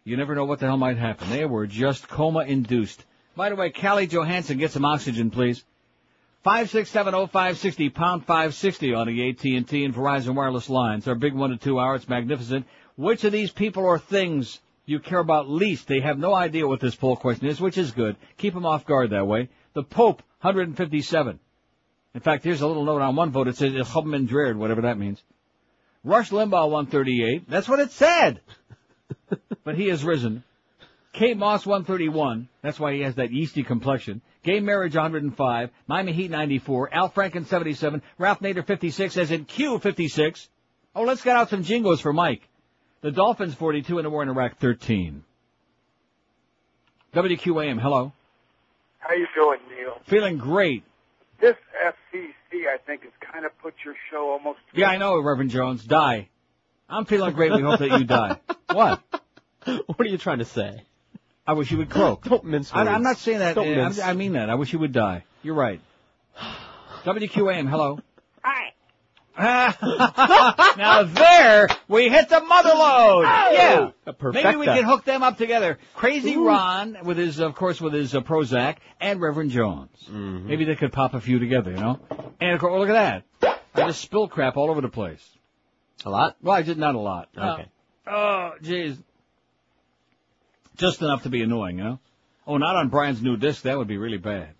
you 0.08 0.16
never 0.16 0.34
know 0.34 0.46
what 0.46 0.58
the 0.58 0.66
hell 0.66 0.78
might 0.78 0.96
happen. 0.96 1.28
They 1.28 1.44
were 1.44 1.66
just 1.66 2.08
coma-induced. 2.08 3.04
By 3.36 3.50
the 3.50 3.56
way, 3.56 3.70
Calle 3.70 4.06
Johansson, 4.06 4.56
get 4.56 4.70
some 4.70 4.86
oxygen, 4.86 5.30
please. 5.30 5.62
Five 6.42 6.70
six 6.70 6.88
seven 6.88 7.14
oh 7.14 7.26
five 7.26 7.58
sixty 7.58 7.90
pound 7.90 8.24
five 8.24 8.54
sixty 8.54 8.94
on 8.94 9.06
the 9.06 9.28
AT 9.28 9.44
and 9.44 9.68
T 9.68 9.84
and 9.84 9.94
Verizon 9.94 10.34
wireless 10.34 10.70
lines. 10.70 11.06
Our 11.06 11.14
big 11.14 11.34
one 11.34 11.50
to 11.50 11.56
two 11.56 11.78
hour. 11.78 11.94
It's 11.94 12.08
magnificent. 12.08 12.66
Which 12.96 13.24
of 13.24 13.32
these 13.32 13.50
people 13.50 13.84
or 13.84 13.98
things 13.98 14.60
you 14.86 14.98
care 14.98 15.18
about 15.18 15.50
least? 15.50 15.88
They 15.88 16.00
have 16.00 16.18
no 16.18 16.34
idea 16.34 16.66
what 16.66 16.80
this 16.80 16.94
poll 16.94 17.16
question 17.16 17.46
is, 17.46 17.60
which 17.60 17.76
is 17.76 17.90
good. 17.90 18.16
Keep 18.38 18.54
them 18.54 18.64
off 18.64 18.86
guard 18.86 19.10
that 19.10 19.26
way. 19.26 19.50
The 19.74 19.82
Pope, 19.82 20.22
157. 20.40 21.38
In 22.14 22.20
fact, 22.20 22.44
here's 22.44 22.62
a 22.62 22.66
little 22.66 22.84
note 22.84 23.02
on 23.02 23.14
one 23.14 23.30
vote. 23.30 23.48
It 23.48 23.56
says 23.56 23.72
Chubman 23.72 24.56
whatever 24.56 24.82
that 24.82 24.98
means. 24.98 25.22
Rush 26.02 26.30
Limbaugh, 26.30 26.70
138. 26.70 27.50
That's 27.50 27.68
what 27.68 27.80
it 27.80 27.90
said. 27.90 28.40
But 29.64 29.76
he 29.76 29.88
has 29.88 30.04
risen. 30.04 30.44
Kate 31.12 31.36
Moss, 31.36 31.66
131. 31.66 32.48
That's 32.62 32.78
why 32.78 32.94
he 32.94 33.00
has 33.00 33.16
that 33.16 33.32
yeasty 33.32 33.62
complexion. 33.62 34.20
Gay 34.42 34.60
Marriage, 34.60 34.94
105. 34.94 35.70
Miami 35.86 36.12
Heat, 36.12 36.30
94. 36.30 36.94
Al 36.94 37.10
Franken, 37.10 37.46
77. 37.46 38.02
Ralph 38.18 38.40
Nader, 38.40 38.64
56. 38.64 39.16
As 39.16 39.30
in 39.30 39.44
Q, 39.44 39.78
56. 39.78 40.48
Oh, 40.94 41.02
let's 41.02 41.22
get 41.22 41.36
out 41.36 41.50
some 41.50 41.64
jingles 41.64 42.00
for 42.00 42.12
Mike. 42.12 42.48
The 43.00 43.10
Dolphins, 43.10 43.54
42. 43.54 43.98
And 43.98 44.06
the 44.06 44.10
war 44.10 44.22
in 44.22 44.28
Iraq, 44.28 44.58
13. 44.58 45.24
WQAM, 47.14 47.80
hello. 47.80 48.12
How 48.98 49.14
you 49.14 49.26
doing, 49.34 49.60
Neil? 49.70 49.98
Feeling 50.06 50.38
great. 50.38 50.84
This 51.40 51.56
FCC, 51.84 52.66
I 52.72 52.78
think, 52.86 53.02
has 53.02 53.12
kind 53.32 53.46
of 53.46 53.56
put 53.58 53.74
your 53.84 53.94
show 54.10 54.30
almost. 54.30 54.58
Yeah, 54.74 54.90
I 54.90 54.98
know, 54.98 55.18
Reverend 55.20 55.50
Jones. 55.50 55.84
Die. 55.84 56.28
I'm 56.88 57.04
feeling 57.04 57.34
great. 57.34 57.52
We 57.52 57.62
hope 57.62 57.80
that 57.80 57.98
you 57.98 58.04
die. 58.04 58.38
What? 58.70 59.02
What 59.64 60.00
are 60.00 60.04
you 60.04 60.18
trying 60.18 60.40
to 60.40 60.44
say? 60.44 60.82
I 61.46 61.54
wish 61.54 61.70
you 61.70 61.78
would 61.78 61.88
croak. 61.88 62.24
Don't 62.24 62.44
mince 62.44 62.70
I, 62.72 62.80
words. 62.80 62.90
I'm 62.90 63.02
not 63.02 63.16
saying 63.16 63.38
that. 63.38 63.54
Don't 63.54 63.66
uh, 63.66 63.84
mince. 63.84 63.98
I'm- 63.98 64.10
I 64.10 64.12
mean 64.12 64.32
that. 64.34 64.50
I 64.50 64.56
wish 64.56 64.74
you 64.74 64.78
would 64.78 64.92
die. 64.92 65.24
You're 65.42 65.54
right. 65.54 65.80
WQAM, 67.04 67.68
hello. 67.68 68.00
Hi. 68.42 68.74
now 70.76 71.04
there, 71.04 71.68
we 71.86 72.08
hit 72.08 72.28
the 72.28 72.40
mother 72.40 72.70
load. 72.74 73.22
Yeah. 73.22 73.90
A 74.04 74.14
Maybe 74.32 74.56
we 74.56 74.66
perfecta. 74.66 74.74
can 74.74 74.84
hook 74.84 75.04
them 75.04 75.22
up 75.22 75.38
together. 75.38 75.78
Crazy 75.94 76.34
Ooh. 76.34 76.46
Ron 76.46 76.98
with 77.04 77.16
his, 77.18 77.38
of 77.38 77.54
course, 77.54 77.80
with 77.80 77.92
his 77.92 78.14
uh, 78.14 78.20
Prozac 78.20 78.76
and 79.00 79.20
Reverend 79.20 79.52
Jones. 79.52 79.90
Mm-hmm. 80.04 80.48
Maybe 80.48 80.64
they 80.64 80.74
could 80.74 80.92
pop 80.92 81.14
a 81.14 81.20
few 81.20 81.38
together, 81.38 81.70
you 81.70 81.78
know? 81.78 82.00
And 82.40 82.52
of 82.54 82.60
course, 82.60 82.72
oh, 82.74 82.78
look 82.80 82.90
at 82.90 83.22
that. 83.40 83.60
I 83.74 83.86
just 83.86 84.00
spilled 84.00 84.30
crap 84.32 84.56
all 84.56 84.70
over 84.70 84.80
the 84.80 84.88
place. 84.88 85.24
A 86.04 86.10
lot? 86.10 86.36
Well, 86.42 86.54
I 86.54 86.62
did 86.62 86.78
not 86.78 86.94
a 86.94 86.98
lot. 86.98 87.28
Okay. 87.36 87.66
Uh, 88.06 88.10
oh, 88.10 88.52
jeez. 88.62 88.96
Just 90.76 91.02
enough 91.02 91.24
to 91.24 91.28
be 91.28 91.42
annoying, 91.42 91.78
you 91.78 91.84
know? 91.84 91.98
Oh, 92.46 92.56
not 92.56 92.76
on 92.76 92.88
Brian's 92.88 93.20
new 93.20 93.36
disc. 93.36 93.62
That 93.62 93.76
would 93.76 93.88
be 93.88 93.98
really 93.98 94.16
bad. 94.16 94.50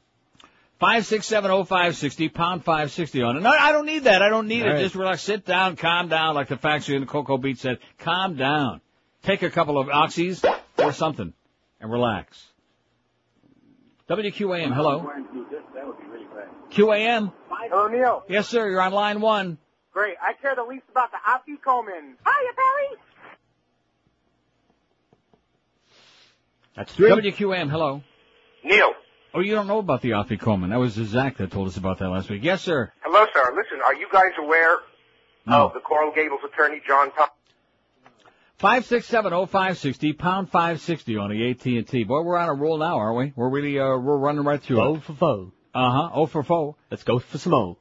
Five 0.78 1.06
six 1.06 1.26
seven 1.26 1.50
oh 1.50 1.64
five 1.64 1.96
sixty 1.96 2.28
pound 2.28 2.64
five 2.64 2.92
sixty 2.92 3.22
on 3.22 3.36
it. 3.36 3.40
No, 3.40 3.50
I 3.50 3.72
don't 3.72 3.86
need 3.86 4.04
that. 4.04 4.22
I 4.22 4.28
don't 4.28 4.46
need 4.46 4.62
All 4.62 4.68
it. 4.68 4.74
right. 4.74 4.82
Just 4.82 4.94
relax, 4.94 5.22
sit 5.22 5.44
down, 5.44 5.76
calm 5.76 6.08
down, 6.08 6.34
like 6.34 6.48
the 6.48 6.56
factory 6.56 6.94
in 6.94 7.00
the 7.00 7.06
Cocoa 7.06 7.38
Beach 7.38 7.58
said. 7.58 7.78
Calm 7.98 8.36
down. 8.36 8.80
Take 9.22 9.42
a 9.42 9.50
couple 9.50 9.78
of 9.78 9.88
oxys 9.88 10.44
or 10.76 10.92
something 10.92 11.32
and 11.80 11.90
relax. 11.90 12.44
WQAM, 14.08 14.72
hello. 14.72 15.10
That 15.74 15.86
would 15.86 15.98
be 15.98 16.04
really. 16.06 16.26
QAM. 16.70 17.32
Hello, 17.50 17.88
Neil. 17.88 18.24
Yes, 18.28 18.48
sir. 18.48 18.68
You're 18.70 18.80
on 18.80 18.92
line 18.92 19.20
one. 19.20 19.58
Great. 19.92 20.16
I 20.22 20.32
care 20.34 20.54
the 20.54 20.62
least 20.64 20.84
about 20.90 21.10
the 21.10 21.16
Afikomen. 21.18 22.14
Hiya, 22.24 22.52
Barry. 22.56 23.00
That's 26.76 26.92
three. 26.94 27.10
WQAM, 27.10 27.70
hello. 27.70 28.02
Neil. 28.64 28.92
Oh, 29.34 29.40
you 29.40 29.54
don't 29.54 29.66
know 29.66 29.78
about 29.78 30.02
the 30.02 30.10
Afikoman. 30.10 30.70
That 30.70 30.78
was 30.78 30.92
Zach 30.92 31.36
that 31.38 31.50
told 31.50 31.68
us 31.68 31.76
about 31.76 31.98
that 31.98 32.08
last 32.08 32.30
week. 32.30 32.42
Yes, 32.44 32.62
sir. 32.62 32.92
Hello, 33.02 33.26
sir. 33.34 33.54
Listen, 33.56 33.80
are 33.84 33.94
you 33.94 34.06
guys 34.12 34.32
aware 34.38 34.78
No. 35.46 35.66
of 35.66 35.74
the 35.74 35.80
Coral 35.80 36.12
Gables 36.14 36.40
attorney, 36.44 36.80
John 36.86 37.10
Thomas? 37.12 37.30
Five 38.58 38.86
six 38.86 39.06
seven 39.06 39.32
oh 39.32 39.46
five 39.46 39.78
sixty 39.78 40.12
pound 40.12 40.50
five 40.50 40.80
sixty 40.80 41.16
on 41.16 41.30
the 41.30 41.50
AT 41.50 41.64
and 41.66 41.86
T. 41.86 42.02
Boy, 42.02 42.22
we're 42.22 42.36
on 42.36 42.48
a 42.48 42.54
roll 42.54 42.78
now, 42.78 42.98
aren't 42.98 43.16
we? 43.16 43.32
We're 43.36 43.48
really 43.50 43.78
uh 43.78 43.96
we're 43.98 44.16
running 44.18 44.42
right 44.44 44.60
through 44.60 44.78
Foe 44.78 44.94
it. 44.96 45.02
for 45.04 45.12
foe. 45.12 45.52
Uh 45.74 45.90
huh. 45.90 46.10
Oh 46.14 46.26
for 46.26 46.42
four. 46.42 46.76
Let's 46.90 47.04
go 47.04 47.18
for 47.18 47.38
some 47.38 47.52
more. 47.52 47.76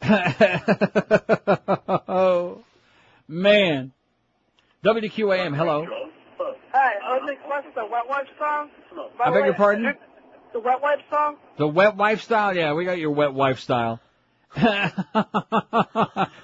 oh 2.07 2.63
man. 3.27 3.91
WQAM. 4.83 5.55
Hello. 5.55 5.85
Hey, 5.85 6.93
I 7.03 7.19
think 7.25 7.39
what's 7.47 7.67
the 7.73 7.85
Wet 7.85 8.03
Wipe 8.07 8.27
song? 8.37 8.69
By 9.17 9.25
I 9.25 9.29
beg 9.31 9.41
way, 9.41 9.45
your 9.47 9.55
pardon? 9.55 9.93
The 10.53 10.59
Wet 10.59 10.81
Wipe 10.81 10.99
song? 11.09 11.37
The 11.57 11.67
wet 11.67 11.95
wife 11.95 12.21
style. 12.21 12.55
Yeah, 12.55 12.73
we 12.73 12.85
got 12.85 12.99
your 12.99 13.11
wet 13.11 13.33
wife 13.33 13.59
style. 13.59 13.99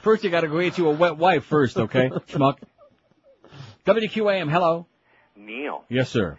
first, 0.02 0.24
you 0.24 0.30
got 0.30 0.42
to 0.42 0.48
go 0.48 0.60
get 0.60 0.78
you 0.78 0.90
a 0.90 0.92
wet 0.94 1.18
wife 1.18 1.46
first, 1.46 1.78
okay, 1.78 2.10
schmuck. 2.28 2.58
WQAM. 3.86 4.50
Hello. 4.52 4.88
Neil, 5.36 5.84
Yes, 5.90 6.10
sir. 6.10 6.38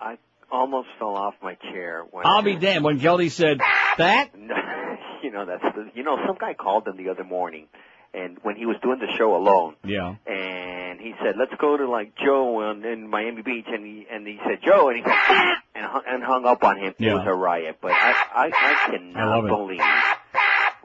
I 0.00 0.18
almost 0.50 0.88
fell 0.98 1.16
off 1.16 1.34
my 1.42 1.54
chair 1.72 2.04
when 2.10 2.26
I'll 2.26 2.42
be 2.42 2.56
damned 2.56 2.84
when 2.84 2.98
Geldy 3.00 3.30
said 3.30 3.58
that. 3.98 4.30
you 5.22 5.30
know 5.30 5.46
that's 5.46 5.62
the 5.74 5.90
you 5.94 6.02
know 6.02 6.16
some 6.26 6.36
guy 6.38 6.54
called 6.54 6.86
him 6.86 6.96
the 6.96 7.10
other 7.10 7.24
morning, 7.24 7.66
and 8.14 8.38
when 8.42 8.56
he 8.56 8.66
was 8.66 8.76
doing 8.82 8.98
the 8.98 9.08
show 9.18 9.36
alone, 9.36 9.76
Yeah. 9.84 10.14
and 10.26 11.00
he 11.00 11.14
said 11.22 11.34
let's 11.38 11.52
go 11.60 11.76
to 11.76 11.88
like 11.88 12.12
Joe 12.16 12.70
in, 12.70 12.84
in 12.84 13.08
Miami 13.08 13.42
Beach, 13.42 13.66
and 13.68 13.84
he 13.84 14.06
and 14.10 14.26
he 14.26 14.38
said 14.46 14.58
Joe, 14.64 14.88
and 14.88 14.98
he 14.98 15.02
said 15.04 15.14
and 15.74 15.84
hung, 15.86 16.02
and 16.06 16.22
hung 16.22 16.44
up 16.46 16.62
on 16.64 16.78
him. 16.78 16.94
It 16.98 17.04
Yeah. 17.06 17.14
was 17.14 17.26
a 17.26 17.34
riot, 17.34 17.78
but 17.80 17.92
I 17.92 18.14
I, 18.34 18.46
I 18.46 18.50
I 18.52 18.90
cannot 18.90 19.44
it. 19.44 19.48
believe 19.48 19.80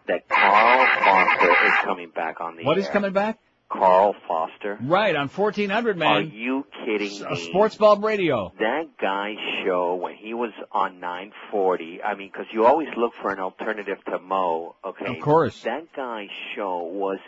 that 0.08 0.30
Carl 0.30 0.86
Foster 1.04 1.66
is 1.66 1.74
coming 1.84 2.10
back 2.10 2.40
on 2.42 2.58
the 2.58 2.64
What 2.64 2.78
is 2.78 2.86
air. 2.86 2.92
coming 2.92 3.12
back? 3.14 3.40
Carl 3.78 4.16
Foster. 4.28 4.78
Right 4.82 5.16
on 5.16 5.28
1400, 5.28 5.98
man. 5.98 6.12
Are 6.12 6.22
you 6.22 6.66
kidding 6.86 7.22
A 7.24 7.28
uh, 7.28 7.32
me? 7.32 7.48
sports 7.50 7.76
bulb 7.76 8.04
radio. 8.04 8.52
that 8.60 8.86
guy's 9.02 9.38
show 9.66 9.96
when 9.96 10.16
he 10.16 10.34
was 10.34 10.52
on 10.72 11.00
940 11.00 12.02
i 12.04 12.16
mean 12.16 12.30
because 12.32 12.48
you 12.54 12.66
always 12.66 12.88
look 12.98 13.14
for 13.22 13.32
an 13.32 13.40
alternative 13.40 13.98
to 14.06 14.20
mo 14.20 14.76
okay 14.86 15.06
Of 15.08 15.20
course. 15.22 15.62
that 15.64 15.92
guy's 15.96 16.30
show 16.56 16.84
was 16.84 17.20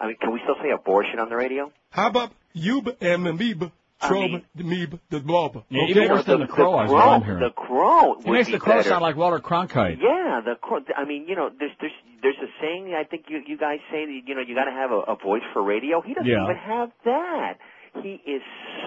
i 0.00 0.06
mean 0.06 0.16
can 0.20 0.32
we 0.32 0.40
still 0.44 0.56
say 0.62 0.70
abortion 0.70 1.18
on 1.18 1.28
the 1.28 1.36
radio 1.36 1.70
How 1.90 2.08
about 2.08 2.32
you 2.52 2.78
and 3.00 3.24
Meeb, 3.38 3.70
I 4.00 4.10
mean- 4.12 4.42
the 4.54 4.64
Meeb, 4.64 4.98
the 5.10 5.20
Blob? 5.20 5.64
Yeah, 5.68 5.84
even 5.88 6.08
worse 6.10 6.24
than 6.24 6.40
the 6.40 6.46
crow, 6.46 6.76
I 6.76 6.86
crow, 6.86 6.98
I'm 6.98 7.22
hearing. 7.22 7.40
the 7.40 7.50
crow 7.50 8.16
He 8.24 8.30
makes 8.30 8.50
the 8.50 8.58
crow 8.58 8.76
better. 8.78 8.88
sound 8.88 9.02
like 9.02 9.16
Walter 9.16 9.40
Cronkite. 9.40 9.98
yeah 10.00 10.40
the 10.44 10.54
crow 10.60 10.80
i 10.96 11.04
mean 11.04 11.26
you 11.28 11.36
know 11.36 11.50
there's 11.58 11.72
there's 11.80 11.92
there's 12.26 12.48
a 12.48 12.50
saying 12.60 12.94
i 12.98 13.04
think 13.04 13.26
you 13.28 13.40
you 13.46 13.56
guys 13.56 13.78
say 13.90 14.04
that 14.04 14.20
you 14.26 14.34
know 14.34 14.40
you 14.42 14.54
got 14.54 14.64
to 14.64 14.72
have 14.72 14.90
a, 14.90 15.00
a 15.12 15.16
voice 15.16 15.42
for 15.52 15.62
radio 15.62 16.00
he 16.00 16.12
doesn't 16.14 16.26
Yeah. 16.30 16.44
even 16.44 16.56
have 16.56 16.90
that 17.04 17.54
he 18.02 18.20
is 18.26 18.42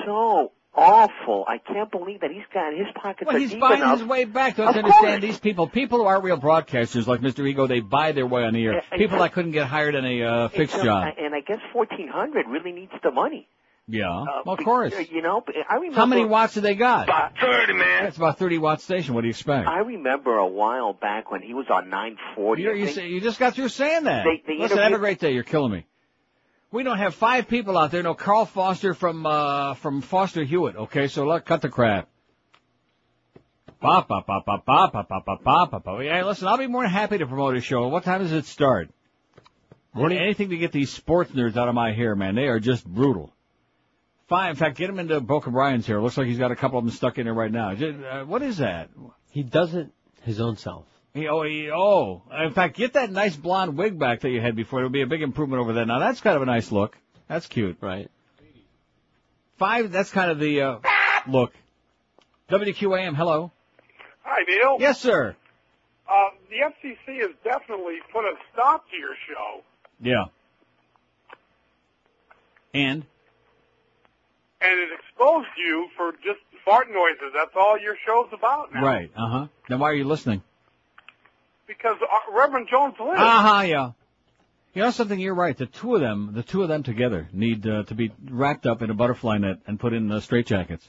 so 0.06 0.52
awful 0.76 1.46
i 1.48 1.58
can't 1.58 1.90
believe 1.92 2.22
that 2.22 2.30
he's 2.32 2.44
got 2.54 2.74
his 2.74 2.88
pockets 2.96 3.28
Well, 3.28 3.36
are 3.36 3.40
he's 3.40 3.52
deep 3.52 3.60
buying 3.60 3.82
enough 3.82 4.00
his 4.00 4.08
way 4.08 4.26
back. 4.26 4.56
Don't 4.58 4.74
you 4.76 4.80
understand 4.82 5.22
course. 5.22 5.32
these 5.32 5.40
people? 5.40 5.68
People 5.68 5.98
who 6.00 6.06
aren't 6.06 6.24
real 6.24 6.38
broadcasters 6.38 7.08
like 7.08 7.22
Mr. 7.22 7.48
Ego, 7.48 7.66
they 7.68 7.80
buy 7.80 8.12
their 8.12 8.28
way 8.28 8.44
on 8.44 8.54
the 8.54 8.64
air. 8.66 8.74
Yeah, 8.92 8.98
People 8.98 9.18
that 9.20 9.34
couldn't 9.34 9.52
get 9.52 9.66
hired 9.68 9.96
in 9.96 10.06
a 10.06 10.24
uh, 10.24 10.48
fixed 10.50 10.76
It's, 10.76 10.82
uh, 10.84 10.86
job. 10.86 11.14
And 11.18 11.34
I 11.34 11.42
guess 11.42 11.58
fourteen 11.74 12.08
hundred 12.08 12.46
really 12.48 12.72
needs 12.72 12.92
the 13.04 13.12
money. 13.12 13.48
Yeah, 13.92 14.08
Uh, 14.08 14.26
well, 14.46 14.54
of 14.54 14.64
course. 14.64 14.94
uh, 14.94 15.00
You 15.00 15.24
know, 15.24 15.44
I 15.68 15.76
remember. 15.76 15.96
How 15.98 16.06
many 16.06 16.24
watts 16.24 16.54
do 16.54 16.62
they 16.62 16.76
got? 16.76 17.06
About 17.08 17.32
30, 17.40 17.74
man. 17.74 18.04
That's 18.04 18.18
about 18.18 18.38
30 18.38 18.60
watt 18.60 18.82
station. 18.82 19.16
What 19.16 19.22
do 19.22 19.28
you 19.28 19.32
expect? 19.32 19.68
I 19.68 19.80
remember 19.80 20.38
a 20.38 20.46
while 20.48 20.94
back 20.94 21.32
when 21.32 21.42
he 21.42 21.56
was 21.56 21.66
on 21.72 21.90
940. 21.90 22.62
You, 22.62 22.70
I 22.70 22.74
you, 22.76 22.86
think. 22.86 22.96
say, 22.96 23.08
you 23.10 23.20
just 23.20 23.40
got 23.40 23.56
through 23.56 23.70
saying 23.70 24.04
that. 24.04 24.26
They- 24.26 24.44
they 24.46 24.60
Listen, 24.60 24.78
have 24.78 24.94
a 24.94 25.00
great 25.00 25.20
day. 25.20 25.32
You're 25.34 25.44
killing 25.44 25.72
me. 25.72 25.88
We 26.72 26.84
don't 26.84 27.00
have 27.00 27.16
five 27.16 27.48
people 27.48 27.76
out 27.80 27.90
there. 27.90 28.04
No, 28.04 28.14
Carl 28.14 28.46
Foster 28.46 28.94
from 28.94 29.26
uh 29.26 29.74
from 29.74 30.02
Foster 30.02 30.44
Hewitt. 30.44 30.76
Okay, 30.76 31.08
so 31.08 31.26
let 31.26 31.44
cut 31.46 31.62
the 31.64 31.70
crap. 31.70 32.10
Ba 33.82 34.06
ba 34.08 34.22
ba 34.28 34.42
ba 34.46 34.62
ba 34.64 34.90
ba 34.94 35.04
ba 35.10 35.20
ba 35.26 35.38
ba 35.44 35.66
ba 35.72 35.80
ba. 35.80 35.98
Hey, 36.04 36.22
listen, 36.24 36.48
I'll 36.48 36.60
be 36.60 36.68
more 36.68 36.84
than 36.84 36.92
happy 36.92 37.18
to 37.18 37.26
promote 37.26 37.56
a 37.58 37.62
show. 37.62 37.88
What 37.88 38.04
time 38.04 38.22
does 38.22 38.34
it 38.34 38.46
start? 38.46 38.90
Morning. 39.96 40.20
Anything 40.20 40.52
to 40.52 40.58
get 40.58 40.72
these 40.72 40.92
sports 40.92 41.32
nerds 41.32 41.58
out 41.58 41.70
of 41.70 41.74
my 41.74 41.92
hair, 41.92 42.16
man. 42.16 42.36
They 42.36 42.48
are 42.48 42.60
just 42.60 42.86
brutal. 42.86 43.34
Fine. 44.30 44.52
In 44.52 44.56
fact, 44.56 44.78
get 44.78 44.90
him 44.90 45.00
into 45.00 45.20
Boca 45.20 45.50
Brian's 45.50 45.88
here. 45.88 46.00
Looks 46.00 46.16
like 46.16 46.28
he's 46.28 46.38
got 46.38 46.52
a 46.52 46.56
couple 46.56 46.78
of 46.78 46.86
them 46.86 46.94
stuck 46.94 47.18
in 47.18 47.26
there 47.26 47.34
right 47.34 47.52
now. 47.52 47.72
Uh, 47.72 48.26
what 48.26 48.44
is 48.44 48.58
that? 48.58 48.90
He 49.32 49.42
doesn't 49.42 49.92
his 50.22 50.40
own 50.40 50.56
self. 50.56 50.86
He, 51.16 51.28
oh, 51.28 51.42
he, 51.42 51.72
oh. 51.72 52.22
In 52.40 52.54
fact, 52.54 52.78
get 52.78 52.94
that 52.94 53.12
nice 53.12 53.36
blonde 53.36 53.76
wig 53.76 53.98
back 53.98 54.22
that 54.22 54.30
you 54.30 54.40
had 54.40 54.56
before. 54.56 54.80
It'll 54.80 54.92
be 54.92 55.02
a 55.02 55.08
big 55.08 55.24
improvement 55.24 55.62
over 55.62 55.74
that. 55.74 55.88
Now 55.88 55.98
that's 55.98 56.22
kind 56.22 56.36
of 56.36 56.44
a 56.44 56.46
nice 56.46 56.72
look. 56.72 56.96
That's 57.28 57.48
cute. 57.48 57.78
Right. 57.82 58.10
Five, 59.58 59.92
that's 59.92 60.12
kind 60.12 60.32
of 60.32 60.40
the, 60.40 60.62
uh, 60.62 60.80
look. 61.28 61.52
WQAM, 62.50 63.16
hello. 63.16 63.52
Hi, 64.24 64.44
Neil. 64.48 64.78
Yes, 64.80 65.02
sir. 65.02 65.36
Uh, 66.08 66.14
the 66.50 66.56
FCC 66.56 67.20
has 67.20 67.32
definitely 67.44 67.98
put 68.14 68.26
a 68.26 68.34
stop 68.54 68.86
to 68.90 68.96
your 68.96 69.16
show, 69.28 69.64
Yeah. 70.00 70.26
And? 72.74 73.06
And 74.62 74.80
it 74.80 74.90
exposed 75.00 75.48
you 75.58 75.88
for 75.96 76.12
just 76.24 76.40
fart 76.66 76.88
noises. 76.92 77.32
That's 77.34 77.52
all 77.56 77.78
your 77.80 77.96
show's 78.06 78.30
about 78.34 78.74
now. 78.74 78.84
Right, 78.84 79.12
uh-huh. 79.16 79.48
Then 79.68 79.80
why 79.80 79.90
are 79.90 79.94
you 79.96 80.06
listening? 80.06 80.42
Because 81.68 81.98
uh, 82.02 82.36
Reverend 82.38 82.68
Jones 82.70 82.96
lives. 83.00 83.20
Uh-huh, 83.22 83.62
yeah. 83.62 83.92
You 84.74 84.84
know 84.84 84.92
something, 84.92 85.20
you're 85.20 85.36
right. 85.36 85.58
The 85.58 85.66
two 85.66 85.96
of 85.96 86.02
them, 86.02 86.32
the 86.34 86.44
two 86.44 86.62
of 86.64 86.70
them 86.70 86.84
together 86.84 87.28
need 87.34 87.66
uh, 87.68 87.84
to 87.84 87.96
be 87.96 88.12
wrapped 88.30 88.66
up 88.68 88.82
in 88.82 88.90
a 88.90 88.94
butterfly 88.94 89.38
net 89.38 89.58
and 89.68 89.80
put 89.80 89.94
in 89.94 90.12
uh, 90.12 90.16
straitjackets. 90.20 90.82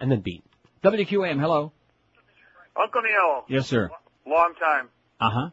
And 0.00 0.10
then 0.10 0.20
beat. 0.20 0.44
WQAM, 0.84 1.40
hello. 1.40 1.72
Uncle 2.80 3.00
Neil, 3.02 3.44
Yes, 3.48 3.66
sir. 3.68 3.90
long 4.26 4.52
time. 4.60 4.88
Uh-huh. 5.20 5.50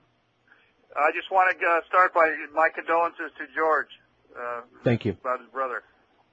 I 0.96 1.12
just 1.16 1.32
want 1.32 1.58
to 1.58 1.66
uh, 1.66 1.80
start 1.88 2.14
by 2.14 2.30
my 2.54 2.70
condolences 2.76 3.32
to 3.38 3.46
George 3.56 3.88
uh, 4.38 4.62
Thank 4.84 5.06
you. 5.06 5.16
about 5.22 5.40
his 5.40 5.50
brother. 5.50 5.84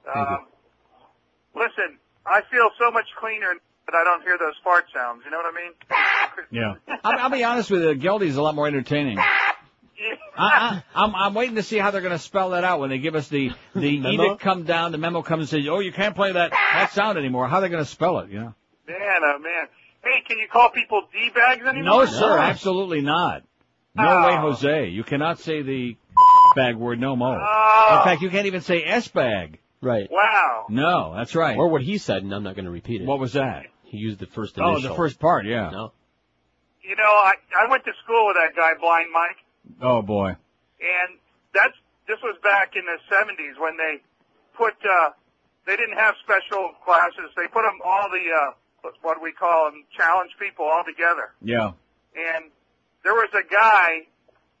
Thank 0.05 0.29
you. 0.29 0.37
Listen, 1.55 1.97
I 2.25 2.41
feel 2.49 2.69
so 2.79 2.91
much 2.91 3.05
cleaner 3.19 3.53
that 3.87 3.95
I 3.95 4.03
don't 4.03 4.21
hear 4.23 4.37
those 4.37 4.53
fart 4.63 4.85
sounds. 4.93 5.21
You 5.25 5.31
know 5.31 5.37
what 5.37 5.53
I 5.53 5.57
mean? 5.61 5.71
Yeah. 6.87 6.97
I'll, 7.03 7.19
I'll 7.25 7.29
be 7.29 7.43
honest 7.43 7.69
with 7.71 7.81
you, 7.83 7.95
Geldy's 7.95 8.37
a 8.37 8.41
lot 8.41 8.55
more 8.55 8.67
entertaining. 8.67 9.17
I, 10.37 10.37
I, 10.37 10.83
I'm, 10.95 11.15
I'm 11.15 11.33
waiting 11.35 11.55
to 11.57 11.63
see 11.63 11.77
how 11.77 11.91
they're 11.91 12.01
going 12.01 12.11
to 12.17 12.19
spell 12.19 12.51
that 12.51 12.63
out 12.63 12.79
when 12.79 12.89
they 12.89 12.97
give 12.97 13.13
us 13.15 13.27
the 13.27 13.51
the 13.75 13.99
Memo? 14.01 14.23
edict 14.23 14.41
come 14.41 14.63
down, 14.63 14.91
the 14.91 14.97
memo 14.97 15.21
comes 15.21 15.51
and 15.53 15.61
says, 15.61 15.69
oh, 15.69 15.79
you 15.79 15.91
can't 15.91 16.15
play 16.15 16.31
that 16.31 16.51
that 16.51 16.91
sound 16.93 17.17
anymore. 17.19 17.47
How 17.47 17.57
are 17.57 17.61
they 17.61 17.69
going 17.69 17.83
to 17.83 17.89
spell 17.89 18.19
it? 18.19 18.29
You 18.29 18.39
know? 18.39 18.53
Man, 18.87 18.97
oh 19.23 19.39
man. 19.39 19.67
Hey, 20.03 20.21
can 20.27 20.39
you 20.39 20.47
call 20.51 20.71
people 20.71 21.03
D-bags 21.13 21.61
anymore? 21.67 21.83
No, 21.83 22.05
sir, 22.05 22.37
absolutely 22.39 23.01
not. 23.01 23.43
No 23.93 24.03
Oh. 24.07 24.27
way, 24.27 24.35
Jose. 24.37 24.87
You 24.87 25.03
cannot 25.03 25.37
say 25.39 25.61
the 25.61 25.95
bag 26.55 26.77
word 26.77 26.99
no 26.99 27.15
more. 27.15 27.37
Oh. 27.39 27.97
In 27.99 28.03
fact, 28.03 28.21
you 28.23 28.29
can't 28.31 28.47
even 28.47 28.61
say 28.61 28.83
S 28.83 29.07
bag. 29.09 29.59
Right. 29.81 30.09
Wow. 30.11 30.65
No, 30.69 31.13
that's 31.15 31.33
right. 31.35 31.57
Or 31.57 31.67
what 31.67 31.81
he 31.81 31.97
said, 31.97 32.23
and 32.23 32.33
I'm 32.33 32.43
not 32.43 32.55
going 32.55 32.65
to 32.65 32.71
repeat 32.71 33.01
it. 33.01 33.07
What 33.07 33.19
was 33.19 33.33
that? 33.33 33.65
He 33.83 33.97
used 33.97 34.19
the 34.19 34.27
first 34.27 34.57
initial. 34.57 34.77
Oh, 34.77 34.79
the 34.79 34.95
first 34.95 35.19
part, 35.19 35.45
yeah. 35.45 35.69
No. 35.71 35.91
You 36.83 36.95
know, 36.95 37.03
I 37.03 37.33
I 37.59 37.69
went 37.69 37.83
to 37.85 37.91
school 38.03 38.27
with 38.27 38.37
that 38.37 38.55
guy, 38.55 38.73
Blind 38.79 39.07
Mike, 39.13 39.37
Oh 39.81 40.01
boy. 40.01 40.29
and 40.79 41.09
that's 41.53 41.75
this 42.07 42.17
was 42.23 42.35
back 42.43 42.73
in 42.75 42.83
the 42.85 42.97
'70s 43.13 43.59
when 43.59 43.77
they 43.77 44.01
put 44.57 44.73
uh 44.85 45.09
they 45.65 45.75
didn't 45.75 45.97
have 45.97 46.15
special 46.23 46.71
classes. 46.85 47.29
They 47.37 47.47
put 47.47 47.61
them 47.63 47.79
all 47.85 48.09
the 48.09 48.25
uh 48.33 48.91
what 49.03 49.21
we 49.21 49.31
call 49.31 49.69
them 49.71 49.83
challenge 49.95 50.31
people 50.39 50.65
all 50.65 50.83
together. 50.85 51.33
Yeah. 51.41 51.71
and 52.15 52.49
there 53.03 53.13
was 53.13 53.29
a 53.33 53.45
guy 53.45 54.07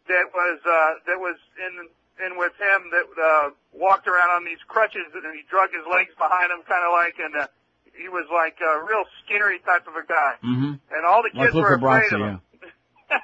that 0.07 0.25
was 0.33 0.59
uh 0.65 0.93
that 1.07 1.19
was 1.19 1.37
in 1.57 1.87
in 2.21 2.37
with 2.37 2.53
him 2.57 2.89
that 2.93 3.07
uh, 3.17 3.49
walked 3.73 4.07
around 4.07 4.29
on 4.35 4.45
these 4.45 4.61
crutches 4.67 5.09
and 5.13 5.25
he 5.33 5.43
drug 5.49 5.69
his 5.73 5.85
legs 5.89 6.13
behind 6.17 6.53
him, 6.53 6.61
kind 6.65 6.83
of 6.85 6.91
like, 6.93 7.15
and 7.17 7.33
uh, 7.35 7.47
he 7.97 8.09
was 8.09 8.25
like 8.31 8.57
a 8.61 8.83
real 8.85 9.03
skinnery 9.21 9.59
type 9.65 9.87
of 9.87 9.95
a 9.95 10.05
guy. 10.05 10.33
Mm-hmm. 10.43 10.73
And 10.93 11.01
all 11.05 11.21
the 11.23 11.33
kids 11.33 11.53
like 11.53 11.63
were 11.63 11.75
afraid 11.75 12.09
Broxy, 12.09 12.15
of 12.15 12.21
him. 12.21 12.41
Yeah. 13.09 13.17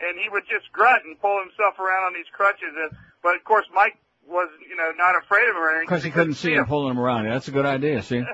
and 0.08 0.18
he 0.18 0.28
would 0.28 0.44
just 0.48 0.70
grunt 0.72 1.04
and 1.04 1.18
pull 1.20 1.38
himself 1.40 1.78
around 1.78 2.10
on 2.10 2.14
these 2.14 2.28
crutches. 2.32 2.72
And, 2.74 2.90
but 3.22 3.36
of 3.36 3.44
course, 3.44 3.66
Mike 3.72 3.96
was, 4.26 4.48
you 4.68 4.76
know, 4.76 4.90
not 4.96 5.16
afraid 5.16 5.48
of 5.48 5.56
him 5.56 5.62
or 5.62 5.70
anything. 5.70 5.86
Because 5.86 6.04
he 6.04 6.10
couldn't 6.10 6.40
see 6.40 6.54
him 6.54 6.66
pulling 6.66 6.92
him 6.92 7.00
around. 7.00 7.28
That's 7.28 7.48
a 7.48 7.54
good 7.54 7.66
idea. 7.66 8.02
See. 8.02 8.20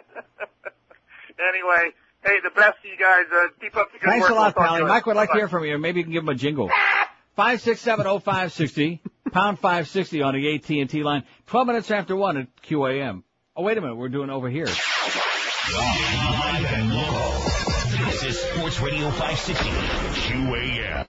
anyway. 1.38 1.92
Hey, 2.24 2.40
the 2.42 2.50
best 2.50 2.78
of 2.82 2.84
you 2.84 2.98
guys. 2.98 3.26
Uh, 3.30 3.46
keep 3.60 3.76
up 3.76 3.92
the 3.92 3.98
good 3.98 4.08
Thanks 4.08 4.28
work. 4.28 4.30
Thanks 4.30 4.30
a 4.30 4.34
lot, 4.34 4.56
we'll 4.56 4.66
Pally. 4.66 4.82
Mike 4.82 5.06
would 5.06 5.14
like 5.14 5.28
Bye. 5.28 5.34
to 5.34 5.40
hear 5.40 5.48
from 5.48 5.64
you. 5.64 5.78
Maybe 5.78 6.00
you 6.00 6.04
can 6.04 6.12
give 6.12 6.24
him 6.24 6.28
a 6.28 6.34
jingle. 6.34 6.68
5670560 7.38 9.00
pound 9.32 9.58
five 9.58 9.88
sixty 9.88 10.22
on 10.22 10.34
the 10.34 10.54
AT 10.54 10.68
and 10.70 10.88
T 10.90 11.02
line. 11.02 11.24
Twelve 11.46 11.66
minutes 11.66 11.90
after 11.90 12.16
one 12.16 12.36
at 12.36 12.48
QAM. 12.62 13.22
Oh 13.56 13.62
wait 13.62 13.78
a 13.78 13.80
minute, 13.80 13.96
we're 13.96 14.08
doing 14.08 14.30
over 14.30 14.48
here. 14.48 14.66
Live 14.66 16.64
and 16.72 16.94
local. 16.94 18.06
This 18.06 18.22
is 18.22 18.38
Sports 18.38 18.80
Radio 18.80 19.10
560. 19.10 19.68
QAM. 19.68 21.06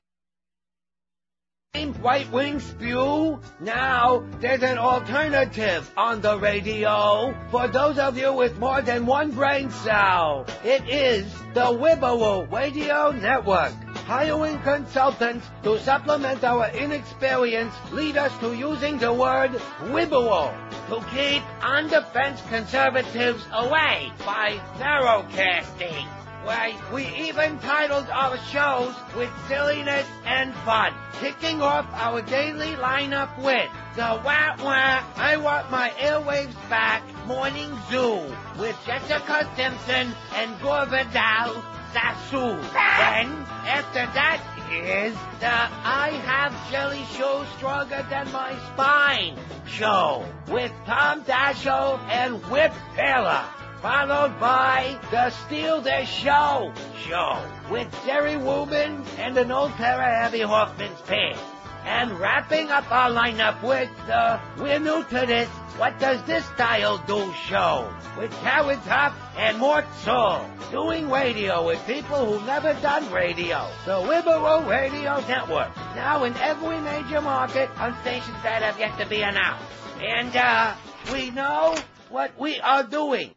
White 2.02 2.32
Wing 2.32 2.60
Spew? 2.60 3.40
Now, 3.60 4.24
there's 4.40 4.64
an 4.64 4.78
alternative 4.78 5.92
on 5.98 6.22
the 6.22 6.38
radio 6.38 7.36
for 7.52 7.68
those 7.68 7.98
of 7.98 8.18
you 8.18 8.34
with 8.34 8.58
more 8.60 8.82
than 8.82 9.06
one 9.06 9.32
brain 9.32 9.70
cell. 9.72 10.46
It 10.64 10.88
is 10.88 11.32
the 11.54 11.66
Wibble 11.66 12.52
Radio 12.52 13.12
Network. 13.12 13.74
Hiring 14.06 14.58
consultants 14.60 15.46
to 15.64 15.80
supplement 15.80 16.44
our 16.44 16.70
inexperience 16.70 17.74
lead 17.92 18.16
us 18.16 18.32
to 18.40 18.54
using 18.54 18.98
the 19.00 19.12
word 19.12 19.52
Wibble 19.92 20.54
to 20.88 21.06
keep 21.14 21.44
on-the-fence 21.62 22.42
conservatives 22.50 23.46
away 23.52 24.12
by 24.26 24.60
narrowcasting. 24.80 26.08
Why, 26.48 26.77
we 26.93 27.06
even 27.27 27.59
titled 27.59 28.08
our 28.09 28.38
shows 28.38 28.95
with 29.17 29.30
silliness 29.50 30.08
and 30.26 30.56
fun, 30.64 30.93
kicking 31.19 31.61
off 31.61 31.85
our 31.92 32.22
daily 32.22 32.72
lineup 32.76 33.38
with 33.38 33.69
the 33.98 34.22
Wah 34.24 34.56
Wah 34.64 35.03
I 35.17 35.35
Want 35.35 35.69
My 35.69 35.90
Airwaves 36.00 36.56
Back 36.69 37.03
Morning 37.26 37.77
Zoo 37.92 38.34
with 38.58 38.77
Jessica 38.85 39.45
Simpson 39.58 40.16
and 40.35 40.61
Gore 40.61 40.85
Vidal 40.85 41.61
Sassoon. 41.92 42.61
Then, 42.72 43.27
after 43.67 44.08
that 44.16 44.40
is 44.72 45.16
the 45.42 45.51
I 45.51 46.11
Have 46.24 46.72
Jelly 46.72 47.03
Show 47.17 47.45
Stronger 47.58 48.08
Than 48.09 48.32
My 48.32 48.56
Spine 48.72 49.35
show 49.66 50.26
with 50.48 50.72
Tom 50.85 51.26
Daschle 51.26 52.00
and 52.08 52.42
Whip 52.45 52.72
Taylor 52.95 53.43
followed 53.82 54.40
by 54.40 54.98
the 55.12 55.30
Steal 55.30 55.82
the 55.82 56.04
Show 56.06 56.74
show 57.08 57.44
with 57.70 57.88
Jerry 58.06 58.38
Rubin 58.38 59.04
and 59.18 59.38
an 59.38 59.52
old 59.52 59.72
pair 59.74 59.96
of 59.96 60.28
Abbie 60.28 60.42
Hoffman's 60.42 61.00
pants. 61.02 61.40
And 61.86 62.20
wrapping 62.20 62.70
up 62.70 62.92
our 62.92 63.10
lineup 63.12 63.64
with 63.64 63.90
the 64.08 64.40
We're 64.58 64.80
New 64.80 65.04
to 65.04 65.26
This, 65.26 65.48
What 65.78 65.98
Does 66.00 66.22
This 66.24 66.44
Style 66.48 66.98
Do 67.08 67.32
show 67.48 67.90
with 68.18 68.34
Howard 68.40 68.84
Top 68.84 69.14
and 69.38 69.58
Mort 69.58 69.86
Sahl 70.04 70.50
doing 70.70 71.10
radio 71.10 71.66
with 71.66 71.80
people 71.86 72.26
who've 72.26 72.46
never 72.46 72.74
done 72.82 73.10
radio. 73.12 73.70
The 73.86 73.94
Wibberoo 73.94 74.68
Radio 74.68 75.20
Network, 75.28 75.74
now 75.96 76.26
in 76.26 76.36
every 76.38 76.80
major 76.82 77.22
market 77.22 77.70
on 77.80 77.96
stations 78.02 78.38
that 78.44 78.64
have 78.64 78.78
yet 78.80 78.98
to 78.98 79.06
be 79.06 79.22
announced. 79.22 79.64
And, 80.02 80.36
uh, 80.36 80.76
we 81.14 81.30
know 81.30 81.78
what 82.10 82.38
we 82.38 82.60
are 82.60 82.84
doing. 82.84 83.37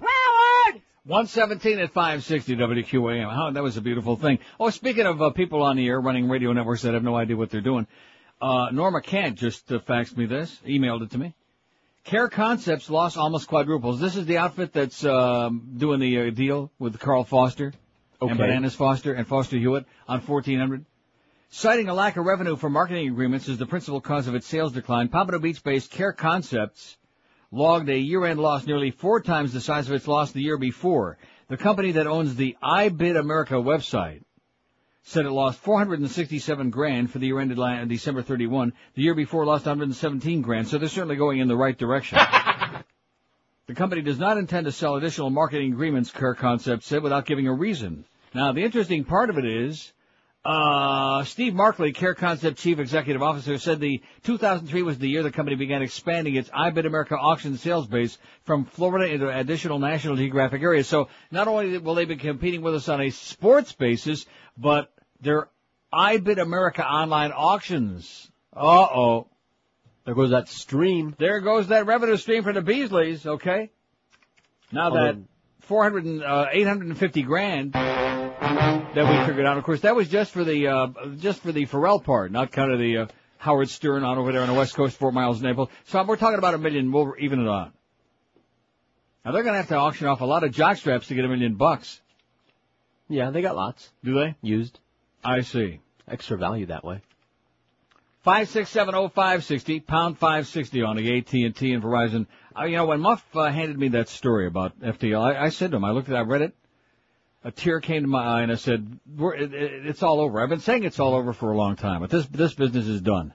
Howard! 0.00 0.82
117 1.04 1.78
at 1.78 1.92
560 1.92 2.56
WQAM. 2.56 3.34
Oh, 3.36 3.52
that 3.52 3.62
was 3.62 3.76
a 3.76 3.80
beautiful 3.80 4.16
thing. 4.16 4.38
Oh, 4.58 4.70
speaking 4.70 5.06
of 5.06 5.20
uh, 5.22 5.30
people 5.30 5.62
on 5.62 5.76
the 5.76 5.86
air 5.88 6.00
running 6.00 6.28
radio 6.28 6.52
networks 6.52 6.82
that 6.82 6.94
have 6.94 7.02
no 7.02 7.16
idea 7.16 7.36
what 7.36 7.50
they're 7.50 7.60
doing, 7.60 7.86
uh, 8.40 8.68
Norma 8.72 9.00
Kent 9.00 9.38
just 9.38 9.70
uh, 9.72 9.78
faxed 9.78 10.16
me 10.16 10.26
this, 10.26 10.60
emailed 10.66 11.02
it 11.02 11.10
to 11.12 11.18
me. 11.18 11.34
Care 12.04 12.28
Concepts 12.28 12.88
lost 12.88 13.16
almost 13.18 13.48
quadruples. 13.48 14.00
This 14.00 14.16
is 14.16 14.26
the 14.26 14.38
outfit 14.38 14.72
that's 14.72 15.04
um, 15.04 15.72
doing 15.76 16.00
the 16.00 16.28
uh, 16.28 16.30
deal 16.30 16.70
with 16.78 16.98
Carl 16.98 17.24
Foster 17.24 17.72
Okay. 18.22 18.30
and 18.30 18.38
Bananas 18.38 18.74
Foster 18.74 19.14
and 19.14 19.26
Foster 19.26 19.56
Hewitt 19.56 19.86
on 20.06 20.20
1400. 20.20 20.84
Citing 21.50 21.88
a 21.88 21.94
lack 21.94 22.16
of 22.16 22.24
revenue 22.24 22.54
from 22.54 22.72
marketing 22.74 23.08
agreements 23.08 23.48
as 23.48 23.58
the 23.58 23.66
principal 23.66 24.00
cause 24.00 24.28
of 24.28 24.34
its 24.34 24.46
sales 24.46 24.72
decline, 24.72 25.08
Pompano 25.08 25.38
Beach-based 25.38 25.90
Care 25.90 26.12
Concepts 26.12 26.96
logged 27.52 27.88
a 27.88 27.98
year-end 27.98 28.38
loss 28.38 28.66
nearly 28.66 28.90
four 28.90 29.20
times 29.20 29.52
the 29.52 29.60
size 29.60 29.88
of 29.88 29.94
its 29.94 30.06
loss 30.06 30.32
the 30.32 30.42
year 30.42 30.58
before. 30.58 31.18
The 31.48 31.56
company 31.56 31.92
that 31.92 32.06
owns 32.06 32.36
the 32.36 32.56
iBid 32.62 33.18
America 33.18 33.54
website 33.54 34.22
said 35.02 35.26
it 35.26 35.30
lost 35.30 35.58
467 35.60 36.70
grand 36.70 37.10
for 37.10 37.18
the 37.18 37.26
year 37.26 37.40
ended 37.40 37.88
December 37.88 38.22
31. 38.22 38.72
The 38.94 39.02
year 39.02 39.14
before 39.14 39.44
lost 39.44 39.66
117 39.66 40.42
grand, 40.42 40.68
so 40.68 40.78
they're 40.78 40.88
certainly 40.88 41.16
going 41.16 41.40
in 41.40 41.48
the 41.48 41.56
right 41.56 41.76
direction. 41.76 42.18
the 43.66 43.74
company 43.74 44.02
does 44.02 44.18
not 44.18 44.38
intend 44.38 44.66
to 44.66 44.72
sell 44.72 44.96
additional 44.96 45.30
marketing 45.30 45.72
agreements, 45.72 46.10
Care 46.12 46.34
Concept 46.34 46.84
said, 46.84 47.02
without 47.02 47.26
giving 47.26 47.48
a 47.48 47.52
reason. 47.52 48.04
Now, 48.34 48.52
the 48.52 48.62
interesting 48.62 49.04
part 49.04 49.30
of 49.30 49.38
it 49.38 49.44
is, 49.44 49.92
uh, 50.44 51.22
Steve 51.24 51.54
Markley, 51.54 51.92
Care 51.92 52.14
Concept 52.14 52.58
Chief 52.58 52.78
Executive 52.78 53.22
Officer, 53.22 53.58
said 53.58 53.78
the 53.78 54.00
2003 54.22 54.82
was 54.82 54.98
the 54.98 55.08
year 55.08 55.22
the 55.22 55.30
company 55.30 55.54
began 55.56 55.82
expanding 55.82 56.34
its 56.34 56.48
iBid 56.48 56.86
America 56.86 57.14
auction 57.14 57.58
sales 57.58 57.86
base 57.86 58.16
from 58.44 58.64
Florida 58.64 59.12
into 59.12 59.28
additional 59.28 59.78
National 59.78 60.16
Geographic 60.16 60.62
areas. 60.62 60.88
So 60.88 61.08
not 61.30 61.46
only 61.46 61.76
will 61.78 61.94
they 61.94 62.06
be 62.06 62.16
competing 62.16 62.62
with 62.62 62.74
us 62.74 62.88
on 62.88 63.02
a 63.02 63.10
sports 63.10 63.72
basis, 63.72 64.24
but 64.56 64.90
their 65.20 65.48
iBid 65.92 66.40
America 66.40 66.86
online 66.86 67.32
auctions. 67.32 68.30
Uh-oh. 68.54 69.26
There 70.06 70.14
goes 70.14 70.30
that 70.30 70.48
stream. 70.48 71.14
There 71.18 71.40
goes 71.40 71.68
that 71.68 71.84
revenue 71.84 72.16
stream 72.16 72.44
for 72.44 72.54
the 72.54 72.62
Beasleys, 72.62 73.26
okay? 73.26 73.70
Now 74.72 74.90
that 74.90 74.98
Although- 74.98 75.24
400 75.60 76.04
and, 76.06 76.22
uh, 76.24 76.46
850 76.50 77.22
grand 77.22 77.72
that 78.56 79.08
we 79.08 79.26
figured 79.26 79.46
out, 79.46 79.58
of 79.58 79.64
course, 79.64 79.80
that 79.80 79.94
was 79.94 80.08
just 80.08 80.32
for 80.32 80.44
the, 80.44 80.68
uh, 80.68 80.88
just 81.16 81.40
for 81.40 81.52
the 81.52 81.66
Pharrell 81.66 82.02
part, 82.02 82.32
not 82.32 82.52
kind 82.52 82.72
of 82.72 82.78
the, 82.78 82.96
uh, 82.98 83.06
Howard 83.38 83.70
Stern 83.70 84.04
on 84.04 84.18
over 84.18 84.32
there 84.32 84.42
on 84.42 84.48
the 84.48 84.54
west 84.54 84.74
coast, 84.74 84.98
Fort 84.98 85.14
Myers 85.14 85.40
Naples. 85.40 85.70
So 85.86 86.02
we're 86.04 86.16
talking 86.16 86.38
about 86.38 86.54
a 86.54 86.58
million, 86.58 86.92
we'll 86.92 87.14
even 87.18 87.40
it 87.40 87.48
on. 87.48 87.72
Now 89.24 89.32
they're 89.32 89.42
gonna 89.42 89.58
have 89.58 89.68
to 89.68 89.76
auction 89.76 90.06
off 90.06 90.20
a 90.20 90.26
lot 90.26 90.44
of 90.44 90.52
jockstraps 90.52 91.06
to 91.06 91.14
get 91.14 91.24
a 91.24 91.28
million 91.28 91.54
bucks. 91.54 92.00
Yeah, 93.08 93.30
they 93.30 93.42
got 93.42 93.56
lots. 93.56 93.90
Do 94.04 94.14
they? 94.14 94.36
Used. 94.40 94.78
I 95.24 95.40
see. 95.40 95.80
Extra 96.08 96.38
value 96.38 96.66
that 96.66 96.84
way. 96.84 97.02
Five 98.22 98.48
six 98.48 98.70
seven 98.70 98.94
oh 98.94 99.08
five 99.08 99.44
sixty 99.44 99.80
pound 99.80 100.18
five 100.18 100.46
sixty 100.46 100.82
on 100.82 100.96
the 100.96 101.18
AT 101.18 101.32
and 101.32 101.56
T 101.56 101.72
and 101.72 101.82
Verizon. 101.82 102.26
Uh, 102.58 102.64
you 102.64 102.76
know 102.76 102.86
when 102.86 103.00
Muff 103.00 103.24
uh, 103.34 103.50
handed 103.50 103.78
me 103.78 103.88
that 103.88 104.08
story 104.08 104.46
about 104.46 104.78
FTL, 104.80 105.22
I, 105.22 105.44
I 105.44 105.48
said 105.48 105.70
to 105.70 105.78
him, 105.78 105.84
I 105.84 105.90
looked 105.92 106.08
at, 106.08 106.16
I 106.16 106.20
read 106.20 106.42
it. 106.42 106.54
A 107.42 107.50
tear 107.50 107.80
came 107.80 108.02
to 108.02 108.08
my 108.08 108.22
eye, 108.22 108.42
and 108.42 108.52
I 108.52 108.56
said, 108.56 108.86
We're, 109.16 109.34
it, 109.34 109.54
it, 109.54 109.86
"It's 109.86 110.02
all 110.02 110.20
over." 110.20 110.40
I've 110.40 110.50
been 110.50 110.60
saying 110.60 110.84
it's 110.84 111.00
all 111.00 111.14
over 111.14 111.32
for 111.32 111.52
a 111.52 111.56
long 111.56 111.76
time, 111.76 112.00
but 112.00 112.10
this 112.10 112.26
this 112.26 112.54
business 112.54 112.86
is 112.86 113.00
done. 113.00 113.32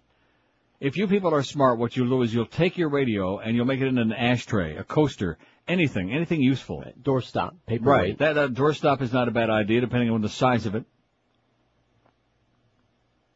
If 0.79 0.97
you 0.97 1.07
people 1.07 1.33
are 1.33 1.41
smart, 1.41 1.79
what 1.79 1.95
you'll 1.95 2.09
do 2.09 2.21
is 2.21 2.33
you'll 2.33 2.45
take 2.45 2.77
your 2.77 2.89
radio 2.89 3.39
and 3.39 3.55
you'll 3.55 3.65
make 3.65 3.81
it 3.81 3.87
in 3.87 3.97
an 3.97 4.11
ashtray, 4.11 4.75
a 4.75 4.83
coaster, 4.83 5.37
anything, 5.67 6.11
anything 6.11 6.41
useful. 6.41 6.83
Doorstop, 7.01 7.55
paper. 7.65 7.85
Right. 7.85 8.17
That, 8.17 8.33
that 8.33 8.53
doorstop 8.53 9.01
is 9.01 9.13
not 9.13 9.27
a 9.27 9.31
bad 9.31 9.49
idea, 9.49 9.81
depending 9.81 10.11
on 10.11 10.21
the 10.21 10.29
size 10.29 10.65
of 10.65 10.75
it. 10.75 10.85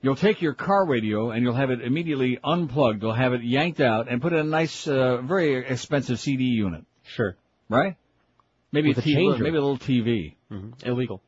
You'll 0.01 0.15
take 0.15 0.41
your 0.41 0.53
car 0.53 0.85
radio 0.85 1.31
and 1.31 1.43
you'll 1.43 1.55
have 1.55 1.71
it 1.71 1.81
immediately 1.81 2.39
unplugged. 2.43 3.01
You'll 3.01 3.13
have 3.13 3.33
it 3.33 3.43
yanked 3.43 3.81
out 3.81 4.09
and 4.09 4.21
put 4.21 4.31
in 4.31 4.39
a 4.39 4.43
nice, 4.43 4.87
uh, 4.87 5.21
very 5.21 5.65
expensive 5.65 6.19
CD 6.19 6.43
unit. 6.43 6.85
Sure. 7.03 7.35
Right? 7.67 7.95
Maybe 8.71 8.89
With 8.89 8.99
a 8.99 9.01
TV, 9.01 9.39
maybe 9.39 9.57
a 9.57 9.61
little 9.61 9.77
TV. 9.77 10.35
Mm-hmm. 10.51 10.87
Illegal. 10.87 11.21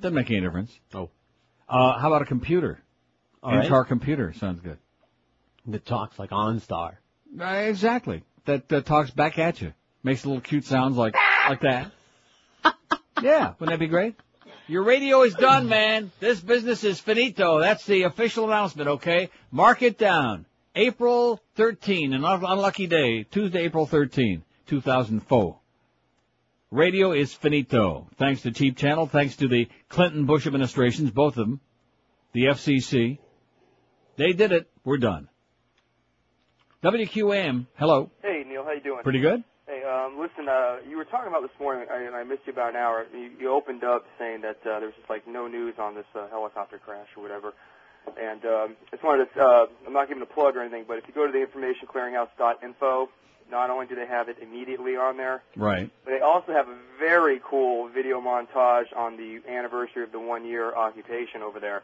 Doesn't 0.00 0.14
make 0.14 0.30
any 0.30 0.40
difference. 0.40 0.76
Oh. 0.94 1.10
Uh, 1.68 1.98
how 1.98 2.08
about 2.08 2.22
a 2.22 2.26
computer? 2.26 2.80
All 3.42 3.52
right. 3.52 3.64
In-car 3.64 3.84
computer. 3.84 4.32
Sounds 4.34 4.60
good. 4.60 4.78
That 5.66 5.84
talks 5.84 6.18
like 6.18 6.30
OnStar. 6.30 6.96
Uh, 7.38 7.44
exactly. 7.44 8.22
That, 8.46 8.68
that 8.68 8.86
talks 8.86 9.10
back 9.10 9.38
at 9.38 9.60
you. 9.60 9.72
Makes 10.02 10.24
little 10.24 10.40
cute 10.40 10.64
sounds 10.64 10.96
like, 10.96 11.14
like 11.48 11.60
that. 11.60 11.90
yeah. 13.22 13.54
Wouldn't 13.58 13.78
that 13.78 13.80
be 13.80 13.88
great? 13.88 14.14
Your 14.68 14.82
radio 14.82 15.22
is 15.22 15.34
done, 15.34 15.68
man. 15.68 16.12
This 16.20 16.40
business 16.40 16.84
is 16.84 17.00
finito. 17.00 17.60
That's 17.60 17.84
the 17.86 18.02
official 18.02 18.44
announcement, 18.44 18.88
okay? 18.88 19.30
Mark 19.50 19.82
it 19.82 19.98
down. 19.98 20.46
April 20.74 21.40
13, 21.56 22.12
an 22.12 22.24
unlucky 22.24 22.86
day. 22.86 23.24
Tuesday, 23.24 23.64
April 23.64 23.86
13, 23.86 24.44
2004. 24.66 25.58
Radio 26.70 27.12
is 27.12 27.32
finito. 27.32 28.08
Thanks 28.18 28.42
to 28.42 28.50
Cheap 28.50 28.76
Channel, 28.76 29.06
thanks 29.06 29.36
to 29.36 29.48
the 29.48 29.68
Clinton 29.88 30.26
Bush 30.26 30.46
administrations, 30.46 31.10
both 31.10 31.38
of 31.38 31.46
them, 31.46 31.60
the 32.32 32.44
FCC. 32.44 33.18
They 34.16 34.32
did 34.32 34.52
it. 34.52 34.68
We're 34.84 34.98
done. 34.98 35.28
WQAM, 36.84 37.66
hello. 37.78 38.10
Hey 38.22 38.44
Neil, 38.46 38.64
how 38.64 38.72
you 38.72 38.82
doing? 38.82 39.02
Pretty 39.02 39.20
good? 39.20 39.42
Hey, 39.66 39.82
um, 39.82 40.18
listen, 40.20 40.46
uh, 40.46 40.76
you 40.88 40.98
were 40.98 41.06
talking 41.06 41.28
about 41.28 41.40
this 41.40 41.58
morning, 41.58 41.86
and 41.90 42.14
I 42.14 42.22
missed 42.24 42.42
you 42.44 42.52
about 42.52 42.70
an 42.70 42.76
hour. 42.76 43.06
You, 43.14 43.30
you 43.40 43.50
opened 43.50 43.82
up 43.82 44.04
saying 44.18 44.42
that 44.42 44.58
uh, 44.60 44.78
there 44.78 44.88
was 44.88 44.94
just 44.96 45.08
like 45.08 45.26
no 45.26 45.46
news 45.46 45.74
on 45.78 45.94
this 45.94 46.06
uh, 46.14 46.28
helicopter 46.28 46.78
crash 46.78 47.08
or 47.16 47.22
whatever. 47.22 47.54
And 48.20 48.44
um, 48.44 48.76
I 48.88 48.96
just 48.96 49.04
wanted 49.04 49.32
to, 49.34 49.40
uh, 49.40 49.66
I'm 49.86 49.92
not 49.92 50.08
giving 50.08 50.22
a 50.22 50.26
plug 50.26 50.56
or 50.56 50.60
anything, 50.60 50.84
but 50.86 50.98
if 50.98 51.04
you 51.08 51.14
go 51.14 51.26
to 51.26 51.32
the 51.32 51.44
informationclearinghouse.info, 51.44 53.08
not 53.50 53.70
only 53.70 53.86
do 53.86 53.94
they 53.94 54.06
have 54.06 54.28
it 54.28 54.36
immediately 54.42 54.96
on 54.96 55.16
there, 55.16 55.42
Right. 55.56 55.90
but 56.04 56.10
they 56.10 56.20
also 56.20 56.52
have 56.52 56.68
a 56.68 56.76
very 56.98 57.40
cool 57.44 57.88
video 57.88 58.20
montage 58.20 58.94
on 58.96 59.16
the 59.16 59.40
anniversary 59.50 60.02
of 60.02 60.12
the 60.12 60.20
one 60.20 60.44
year 60.44 60.74
occupation 60.74 61.42
over 61.42 61.60
there. 61.60 61.82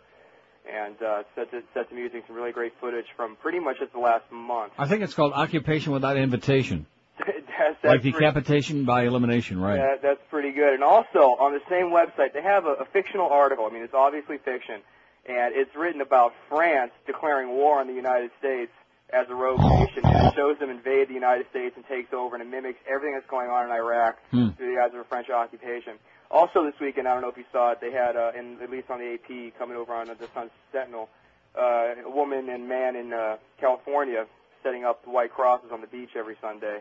And 0.71 0.95
uh, 1.03 1.21
it 1.21 1.27
sets, 1.35 1.51
it 1.53 1.65
sets 1.75 1.91
them 1.91 1.99
using 1.99 2.23
some 2.27 2.35
really 2.37 2.53
great 2.53 2.73
footage 2.81 3.07
from 3.17 3.37
pretty 3.37 3.59
much 3.59 3.79
just 3.81 3.93
the 3.93 3.99
last 3.99 4.25
month. 4.33 4.73
I 4.79 4.89
think 4.89 5.03
it's 5.03 5.13
called 5.15 5.33
Occupation 5.35 5.93
Without 5.93 6.17
Invitation. 6.17 6.87
that's, 7.19 7.29
that's 7.59 7.85
like 7.85 8.01
pretty- 8.01 8.13
decapitation 8.13 8.85
by 8.87 9.05
elimination, 9.05 9.61
right? 9.61 9.77
Yeah, 9.79 9.97
that's 10.03 10.21
pretty 10.31 10.53
good. 10.53 10.73
And 10.75 10.83
also 10.83 11.37
on 11.39 11.53
the 11.53 11.61
same 11.69 11.87
website, 11.91 12.33
they 12.33 12.43
have 12.43 12.65
a, 12.65 12.73
a 12.81 12.85
fictional 12.87 13.29
article. 13.29 13.67
I 13.67 13.71
mean, 13.75 13.83
it's 13.83 13.93
obviously 13.95 14.39
fiction, 14.39 14.81
and 15.29 15.55
it's 15.55 15.75
written 15.77 16.01
about 16.01 16.33
France 16.49 16.93
declaring 17.07 17.51
war 17.51 17.79
on 17.81 17.87
the 17.87 17.93
United 17.95 18.31
States 18.39 18.73
as 19.15 19.27
a 19.31 19.35
rogue 19.35 19.61
nation. 19.61 20.03
And 20.05 20.27
it 20.29 20.35
shows 20.35 20.59
them 20.59 20.71
invade 20.71 21.09
the 21.09 21.15
United 21.15 21.47
States 21.51 21.75
and 21.77 21.87
takes 21.87 22.13
over, 22.13 22.35
and 22.35 22.43
it 22.43 22.51
mimics 22.51 22.81
everything 22.91 23.15
that's 23.15 23.31
going 23.31 23.49
on 23.49 23.65
in 23.67 23.71
Iraq 23.71 24.19
Hmm. 24.31 24.49
through 24.59 24.75
the 24.75 24.81
eyes 24.83 24.93
of 24.93 25.01
a 25.01 25.05
French 25.05 25.31
occupation. 25.31 25.95
Also, 26.31 26.65
this 26.65 26.75
weekend, 26.81 27.07
I 27.07 27.13
don't 27.13 27.23
know 27.23 27.29
if 27.29 27.37
you 27.39 27.45
saw 27.53 27.73
it, 27.73 27.81
they 27.81 27.93
had, 27.93 28.17
uh, 28.17 28.33
in, 28.37 28.59
at 28.61 28.71
least 28.71 28.91
on 28.91 28.99
the 28.99 29.15
AP, 29.15 29.53
coming 29.57 29.77
over 29.77 29.95
on 29.95 30.07
the 30.09 30.29
Sun 30.35 30.51
Sentinel, 30.73 31.09
uh, 31.57 31.95
a 32.05 32.11
woman 32.11 32.49
and 32.49 32.69
man 32.69 32.97
in 32.97 33.13
uh, 33.13 33.37
California 33.61 34.27
setting 34.65 34.85
up 34.85 35.07
white 35.07 35.31
crosses 35.31 35.71
on 35.71 35.81
the 35.81 35.87
beach 35.87 36.11
every 36.17 36.37
Sunday 36.41 36.81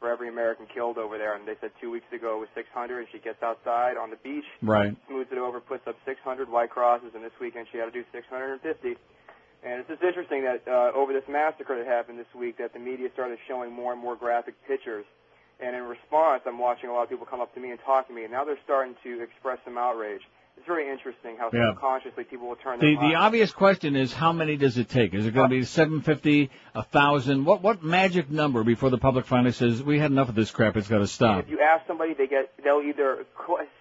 for 0.00 0.08
every 0.10 0.28
American 0.28 0.66
killed 0.72 0.96
over 0.96 1.18
there. 1.18 1.34
And 1.34 1.46
they 1.46 1.56
said 1.60 1.72
two 1.80 1.90
weeks 1.90 2.06
ago 2.12 2.36
it 2.36 2.40
was 2.40 2.48
600, 2.54 2.98
and 3.00 3.08
she 3.12 3.18
gets 3.18 3.42
outside 3.42 3.96
on 3.98 4.08
the 4.10 4.16
beach, 4.16 4.44
Right. 4.62 4.94
smooths 5.08 5.30
it 5.32 5.38
over, 5.38 5.60
puts 5.60 5.86
up 5.86 5.96
600 6.06 6.48
white 6.48 6.70
crosses, 6.70 7.10
and 7.14 7.22
this 7.22 7.32
weekend 7.40 7.66
she 7.72 7.78
had 7.78 7.86
to 7.86 7.90
do 7.90 8.04
650. 8.12 8.96
And 9.64 9.80
it's 9.80 9.88
just 9.88 10.02
interesting 10.02 10.44
that 10.44 10.62
uh, 10.68 10.92
over 10.94 11.12
this 11.12 11.24
massacre 11.28 11.78
that 11.78 11.86
happened 11.86 12.18
this 12.18 12.32
week, 12.36 12.58
that 12.58 12.74
the 12.74 12.78
media 12.78 13.08
started 13.14 13.38
showing 13.48 13.72
more 13.72 13.92
and 13.92 14.00
more 14.00 14.14
graphic 14.14 14.54
pictures. 14.68 15.06
And 15.58 15.74
in 15.74 15.84
response, 15.84 16.42
I'm 16.46 16.58
watching 16.58 16.90
a 16.90 16.92
lot 16.92 17.04
of 17.04 17.08
people 17.08 17.24
come 17.24 17.40
up 17.40 17.54
to 17.54 17.60
me 17.60 17.70
and 17.70 17.80
talk 17.80 18.06
to 18.08 18.14
me, 18.14 18.24
and 18.24 18.32
now 18.32 18.44
they're 18.44 18.58
starting 18.64 18.94
to 19.04 19.22
express 19.22 19.58
some 19.64 19.78
outrage. 19.78 20.20
It's 20.56 20.66
very 20.66 20.88
interesting 20.90 21.36
how 21.36 21.50
Yeah. 21.52 21.72
subconsciously 21.72 22.24
people 22.24 22.48
will 22.48 22.56
turn 22.56 22.78
their 22.78 22.90
The 22.90 22.96
the 23.08 23.14
obvious 23.16 23.52
question 23.52 23.96
is 23.96 24.14
how 24.14 24.32
many 24.32 24.56
does 24.56 24.78
it 24.78 24.88
take? 24.88 25.12
Is 25.12 25.26
it 25.26 25.34
going 25.34 25.50
to 25.50 25.54
be 25.54 25.62
750, 25.62 26.50
a 26.74 26.82
thousand? 26.82 27.44
What 27.44 27.60
what 27.62 27.82
magic 27.82 28.30
number 28.30 28.64
before 28.64 28.88
the 28.88 28.96
public 28.98 29.26
finally 29.26 29.52
says 29.52 29.82
we 29.82 29.98
had 29.98 30.10
enough 30.10 30.30
of 30.30 30.34
this 30.34 30.50
crap? 30.50 30.76
It's 30.76 30.88
got 30.88 30.98
to 30.98 31.06
stop. 31.06 31.40
If 31.44 31.50
you 31.50 31.60
ask 31.60 31.86
somebody, 31.86 32.14
they 32.14 32.26
get 32.28 32.50
they'll 32.62 32.80
either 32.80 33.26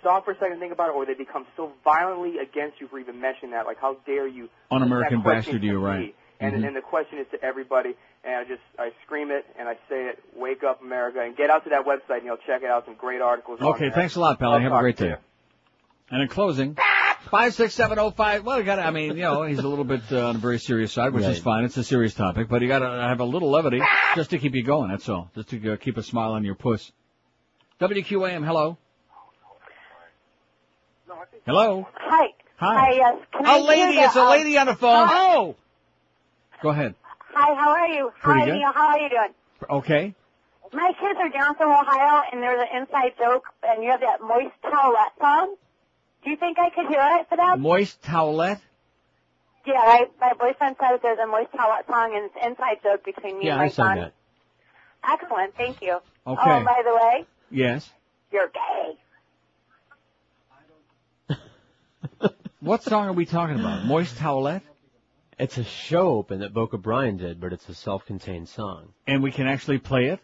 stop 0.02 0.26
for 0.26 0.32
a 0.32 0.36
second 0.36 0.54
and 0.54 0.60
think 0.60 0.74
about 0.74 0.90
it, 0.90 0.96
or 0.96 1.06
they 1.06 1.14
become 1.14 1.46
so 1.56 1.72
violently 1.86 2.40
against 2.40 2.82
you 2.82 2.88
for 2.88 3.00
even 3.00 3.22
mentioning 3.22 3.52
that. 3.52 3.66
Like, 3.66 3.80
how 3.80 3.96
dare 4.06 4.28
you? 4.28 4.50
put 4.70 4.76
Un-American 4.76 5.22
bastard, 5.22 5.64
you're 5.64 5.80
right. 5.80 6.14
And 6.42 6.56
Mhm. 6.56 6.68
and 6.68 6.76
the 6.76 6.82
question 6.82 7.20
is 7.20 7.28
to 7.32 7.42
everybody, 7.42 7.96
and 8.26 8.36
I 8.36 8.44
just 8.44 8.62
I 8.78 8.92
scream 9.06 9.32
it 9.32 9.46
and 9.58 9.70
I 9.70 9.76
say 9.88 10.08
it. 10.08 10.20
Wake 10.36 10.64
up, 10.64 10.82
America, 10.82 11.22
and 11.22 11.38
get 11.38 11.50
out 11.50 11.64
to 11.64 11.70
that 11.70 11.86
website 11.86 12.18
and 12.18 12.26
you'll 12.26 12.44
check 12.46 12.64
it 12.64 12.70
out. 12.70 12.84
Some 12.86 12.96
great 12.96 13.22
articles. 13.22 13.62
on 13.62 13.68
Okay, 13.76 13.90
thanks 13.92 14.18
a 14.18 14.20
lot, 14.20 14.40
pal. 14.40 14.60
Have 14.60 14.74
a 14.74 14.80
great 14.80 14.98
day. 14.98 15.16
You. 16.14 16.20
And 16.20 16.22
in 16.24 16.28
closing, 16.30 16.78
five 17.30 17.54
six 17.54 17.74
seven 17.74 18.00
oh 18.00 18.12
five. 18.12 18.44
Well, 18.46 18.60
you 18.60 18.64
got. 18.64 18.76
to 18.76 18.84
I 18.86 18.92
mean, 18.92 19.16
you 19.18 19.24
know, 19.24 19.44
he's 19.44 19.60
a 19.60 19.68
little 19.68 19.86
bit 19.86 20.02
uh, 20.12 20.28
on 20.28 20.36
the 20.36 20.40
very 20.42 20.60
serious 20.60 20.92
side, 20.92 21.14
which 21.14 21.26
is 21.26 21.40
fine. 21.40 21.64
It's 21.66 21.78
a 21.78 21.84
serious 21.84 22.14
topic, 22.14 22.48
but 22.50 22.62
you 22.62 22.68
got 22.68 22.80
to 22.80 22.90
have 22.90 23.20
a 23.20 23.26
little 23.26 23.50
levity 23.50 23.82
just 24.16 24.30
to 24.32 24.38
keep 24.38 24.54
you 24.56 24.64
going. 24.64 24.90
That's 24.90 25.10
all. 25.10 25.30
Just 25.36 25.50
to 25.50 25.74
uh, 25.74 25.78
keep 25.78 25.98
a 25.98 26.04
smile 26.04 26.32
on 26.34 26.44
your 26.44 26.56
puss. 26.56 26.92
WQAM. 27.82 28.46
Hello. 28.46 28.78
Hello. 31.46 31.88
Hi. 31.94 32.28
Hi. 32.58 32.92
yes. 32.94 33.18
Can 33.34 33.46
I 33.46 33.58
A 33.58 33.62
lady. 33.62 33.94
hear 33.94 34.06
It's 34.06 34.16
a 34.16 34.22
um, 34.22 34.30
lady 34.30 34.58
on 34.58 34.68
the 34.68 34.76
phone. 34.76 35.08
Hi. 35.08 35.36
Oh. 35.36 35.56
Go 36.62 36.70
ahead. 36.70 36.96
Hi, 37.34 37.54
how 37.56 37.72
are 37.72 37.88
you? 37.88 38.12
Pretty 38.22 38.40
Hi, 38.40 38.46
good. 38.46 38.54
Neil. 38.54 38.72
How 38.72 38.88
are 38.90 39.00
you 39.00 39.10
doing? 39.10 39.34
Okay. 39.70 40.16
My 40.72 40.92
kids 41.00 41.20
are 41.20 41.30
down 41.30 41.56
from 41.56 41.72
Ohio, 41.72 42.24
and 42.32 42.42
there's 42.42 42.62
an 42.72 42.82
inside 42.82 43.14
joke, 43.20 43.44
and 43.68 43.84
you 43.84 43.92
have 43.92 44.00
that 44.00 44.22
moist 44.22 44.56
towelette 44.64 45.18
song. 45.20 45.56
Do 46.24 46.30
you 46.30 46.38
think 46.38 46.58
I 46.60 46.70
could 46.70 46.88
hear 46.88 47.02
it 47.20 47.28
for 47.30 47.36
them? 47.38 47.62
Moist 47.62 48.02
towelette. 48.02 48.60
Yeah, 49.66 49.74
I, 49.76 50.06
my 50.20 50.34
boyfriend 50.34 50.76
says 50.80 51.00
there's 51.02 51.20
a 51.20 51.28
moist 51.28 51.52
towelette 51.54 51.88
song, 51.88 52.14
and 52.16 52.26
it's 52.26 52.36
an 52.42 52.52
inside 52.52 52.78
joke 52.84 53.04
between 53.06 53.40
me 53.40 53.46
Yeah, 53.46 53.52
and 53.54 53.60
my 53.60 53.66
I 53.66 53.70
sang 53.70 53.86
son. 53.86 53.98
that. 53.98 54.14
Excellent. 55.08 55.56
Thank 55.56 55.82
you. 55.82 56.00
Okay. 56.26 56.42
Oh, 56.46 56.64
by 56.64 56.82
the 56.86 56.94
way, 56.96 57.26
Yes. 57.52 57.90
you're 58.32 58.50
gay. 58.50 58.98
What 62.60 62.84
song 62.84 63.08
are 63.08 63.14
we 63.14 63.26
talking 63.26 63.60
about? 63.60 63.84
Moist 63.86 64.16
Towelette? 64.16 64.62
It's 65.38 65.58
a 65.58 65.66
show 65.66 66.14
open 66.16 66.40
that 66.40 66.54
Boca 66.54 66.78
Brian 66.78 67.18
did, 67.18 67.42
but 67.42 67.52
it's 67.52 67.68
a 67.68 67.74
self-contained 67.74 68.48
song. 68.48 68.94
And 69.06 69.22
we 69.22 69.32
can 69.34 69.48
actually 69.48 69.80
play 69.80 70.06
it? 70.06 70.20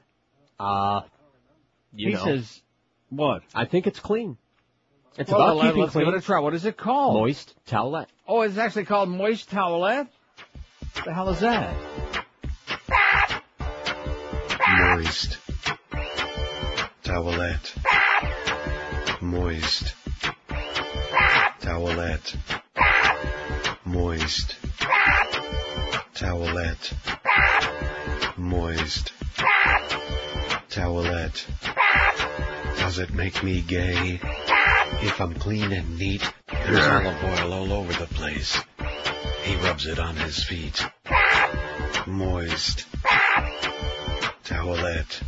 Uh, 0.58 1.02
you 1.92 2.10
he 2.10 2.14
know. 2.14 2.24
says, 2.24 2.61
what? 3.10 3.42
I 3.53 3.66
think 3.66 3.88
it's 3.88 4.00
clean. 4.00 4.38
It's 5.19 5.30
Well, 5.30 5.41
about 5.41 5.57
let- 5.57 5.65
keeping 5.67 5.81
let's 5.81 5.91
clean. 5.91 6.06
give 6.06 6.14
it 6.14 6.17
a 6.17 6.22
try. 6.22 6.39
What 6.39 6.53
is 6.53 6.65
it 6.65 6.77
called? 6.77 7.14
Moist 7.15 7.53
towelette. 7.67 8.07
Oh, 8.27 8.41
it's 8.41 8.57
actually 8.57 8.85
called 8.85 9.09
Moist 9.09 9.51
Towelette? 9.51 10.07
What 10.95 11.06
the 11.06 11.14
hell 11.14 11.30
is 11.30 11.39
that? 11.41 11.75
Moist. 14.80 15.38
Towelette. 17.03 19.22
Moist. 19.22 19.93
Towelette. 21.61 22.35
Moist. 23.85 24.56
Towelette. 26.15 26.93
Moist. 28.38 29.11
Towelette. 30.69 31.45
Does 32.80 32.99
it 32.99 33.14
make 33.14 33.43
me 33.43 33.61
gay? 33.61 34.19
If 35.01 35.22
I'm 35.22 35.34
clean 35.34 35.72
and 35.72 35.98
neat, 35.98 36.22
there's 36.51 36.85
olive 36.88 37.24
oil 37.24 37.53
all 37.53 37.74
over 37.74 37.93
the 37.93 38.08
place. 38.14 38.58
He 39.43 39.56
rubs 39.58 39.85
it 39.85 40.00
on 40.00 40.16
his 40.16 40.43
feet. 40.43 40.85
Moist. 42.08 42.85
Towelette. 44.43 45.22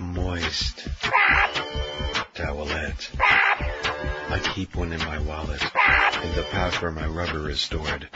Moist. 0.00 0.88
Towelette. 2.34 3.10
I 4.30 4.40
keep 4.54 4.74
one 4.74 4.92
in 4.92 4.98
my 4.98 5.18
wallet, 5.20 5.62
in 5.62 6.34
the 6.34 6.46
pouch 6.50 6.82
where 6.82 6.90
my 6.90 7.06
rubber 7.06 7.48
is 7.50 7.60
stored. 7.60 8.08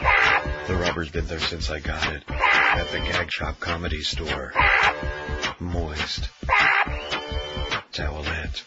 The 0.67 0.75
rubber's 0.75 1.11
been 1.11 1.27
there 1.27 1.39
since 1.39 1.71
I 1.71 1.81
got 1.81 2.13
it, 2.13 2.25
at 2.29 2.91
the 2.91 2.99
Gag 2.99 3.31
Shop 3.31 3.61
Comedy 3.61 4.03
Store. 4.03 4.53
Moist. 5.61 6.29
Towelette. 7.93 8.63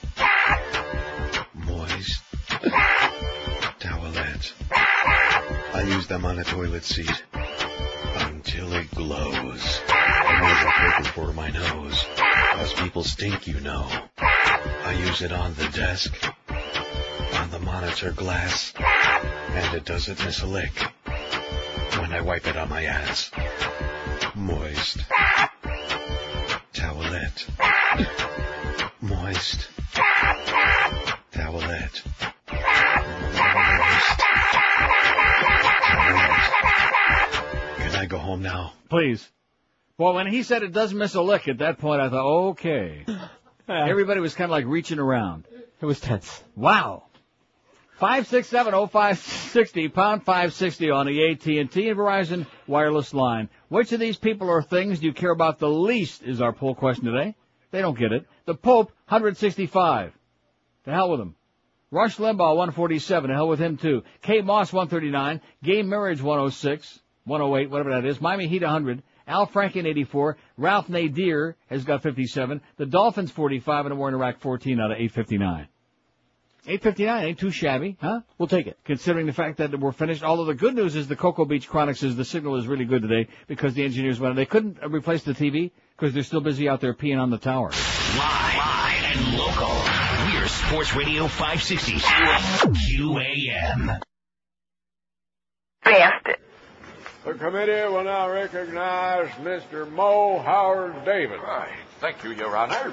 I 5.81 5.85
use 5.85 6.05
them 6.05 6.25
on 6.25 6.37
a 6.37 6.43
toilet 6.43 6.83
seat 6.83 7.23
until 7.33 8.71
it 8.73 8.91
glows. 8.91 9.81
I 9.89 10.37
use 10.47 10.61
a 10.61 11.01
paper 11.01 11.09
for 11.15 11.33
my 11.33 11.49
nose, 11.49 12.05
cause 12.53 12.73
people 12.73 13.03
stink, 13.03 13.47
you 13.47 13.59
know. 13.61 13.89
I 14.19 14.95
use 15.07 15.23
it 15.23 15.31
on 15.31 15.55
the 15.55 15.67
desk, 15.69 16.13
on 17.33 17.49
the 17.49 17.57
monitor 17.57 18.11
glass, 18.11 18.73
and 18.77 19.75
it 19.75 19.83
doesn't 19.83 20.23
miss 20.23 20.43
a 20.43 20.45
lick 20.45 20.73
when 21.97 22.13
I 22.13 22.21
wipe 22.21 22.45
it 22.45 22.57
on 22.57 22.69
my 22.69 22.83
ass. 22.83 23.31
Moist. 24.35 24.99
Towelette. 26.73 27.49
Moist. 29.01 29.67
Now? 38.71 38.89
Please. 38.89 39.29
Well, 39.97 40.13
when 40.13 40.27
he 40.27 40.43
said 40.43 40.63
it 40.63 40.71
doesn't 40.73 40.97
miss 40.97 41.15
a 41.15 41.21
lick, 41.21 41.47
at 41.47 41.59
that 41.59 41.77
point 41.77 42.01
I 42.01 42.09
thought, 42.09 42.49
okay. 42.49 43.05
Everybody 43.67 44.19
was 44.19 44.33
kind 44.33 44.45
of 44.45 44.51
like 44.51 44.65
reaching 44.65 44.99
around. 44.99 45.47
It 45.79 45.85
was 45.85 45.99
tense. 45.99 46.43
Wow. 46.55 47.03
Five 47.97 48.25
six 48.27 48.47
seven 48.47 48.73
oh 48.73 48.87
five 48.87 49.19
sixty 49.19 49.87
pound 49.87 50.23
five 50.23 50.53
sixty 50.53 50.89
on 50.89 51.05
the 51.05 51.31
AT 51.31 51.45
and 51.45 51.71
T 51.71 51.87
and 51.87 51.97
Verizon 51.97 52.47
wireless 52.65 53.13
line. 53.13 53.47
Which 53.69 53.91
of 53.91 53.99
these 53.99 54.17
people 54.17 54.49
or 54.49 54.63
things 54.63 54.99
do 54.99 55.05
you 55.05 55.13
care 55.13 55.29
about 55.29 55.59
the 55.59 55.69
least? 55.69 56.23
Is 56.23 56.41
our 56.41 56.51
poll 56.51 56.73
question 56.73 57.05
today. 57.05 57.35
They 57.69 57.81
don't 57.81 57.97
get 57.97 58.11
it. 58.11 58.25
The 58.45 58.55
Pope 58.55 58.87
165. 59.07 60.13
To 60.85 60.91
hell 60.91 61.11
with 61.11 61.19
him. 61.19 61.35
Rush 61.91 62.17
Limbaugh 62.17 62.55
147. 62.55 63.29
To 63.29 63.35
hell 63.35 63.47
with 63.47 63.59
him 63.59 63.77
too. 63.77 64.03
Kate 64.23 64.43
Moss 64.43 64.73
139. 64.73 65.39
Gay 65.63 65.83
Marriage 65.83 66.21
106. 66.21 66.99
108, 67.25 67.69
whatever 67.69 67.91
that 67.91 68.05
is. 68.05 68.19
Miami 68.21 68.47
Heat 68.47 68.61
100. 68.61 69.03
Al 69.27 69.47
Franken 69.47 69.85
84. 69.85 70.37
Ralph 70.57 70.87
Nader 70.87 71.55
has 71.67 71.83
got 71.83 72.03
57. 72.03 72.61
The 72.77 72.85
Dolphins 72.85 73.31
45 73.31 73.85
and 73.85 73.93
a 73.93 73.95
war 73.95 74.09
in 74.09 74.15
Iraq 74.15 74.39
14 74.39 74.79
out 74.79 74.91
of 74.91 74.97
859. 74.97 75.67
859 76.63 77.25
ain't 77.25 77.39
too 77.39 77.49
shabby, 77.49 77.97
huh? 77.99 78.21
We'll 78.37 78.47
take 78.47 78.67
it. 78.67 78.77
Considering 78.85 79.25
the 79.25 79.33
fact 79.33 79.57
that 79.57 79.79
we're 79.79 79.91
finished. 79.91 80.23
Although 80.23 80.45
the 80.45 80.53
good 80.53 80.75
news 80.75 80.95
is 80.95 81.07
the 81.07 81.15
Cocoa 81.15 81.45
Beach 81.45 81.67
Chronics 81.67 82.03
is 82.03 82.15
the 82.15 82.25
signal 82.25 82.55
is 82.57 82.67
really 82.67 82.85
good 82.85 83.01
today 83.01 83.29
because 83.47 83.73
the 83.73 83.83
engineers 83.83 84.19
went. 84.19 84.35
They 84.35 84.45
couldn't 84.45 84.77
uh, 84.83 84.89
replace 84.89 85.23
the 85.23 85.33
TV 85.33 85.71
because 85.97 86.13
they're 86.13 86.21
still 86.21 86.41
busy 86.41 86.69
out 86.69 86.79
there 86.79 86.93
peeing 86.93 87.19
on 87.19 87.31
the 87.31 87.39
tower. 87.39 87.71
Live, 87.71 88.55
live 88.57 89.17
and 89.17 89.37
local. 89.37 89.73
We're 90.35 90.47
Sports 90.47 90.95
Radio 90.95 91.27
560 91.27 91.93
QAM. 92.97 93.99
Bastard. 95.83 96.37
The 97.23 97.35
committee 97.35 97.87
will 97.87 98.03
now 98.03 98.31
recognize 98.31 99.29
Mr. 99.43 99.87
Mo 99.91 100.39
Howard 100.39 101.05
David. 101.05 101.39
Thank 101.99 102.23
you, 102.23 102.31
Your 102.31 102.57
Honor. 102.57 102.91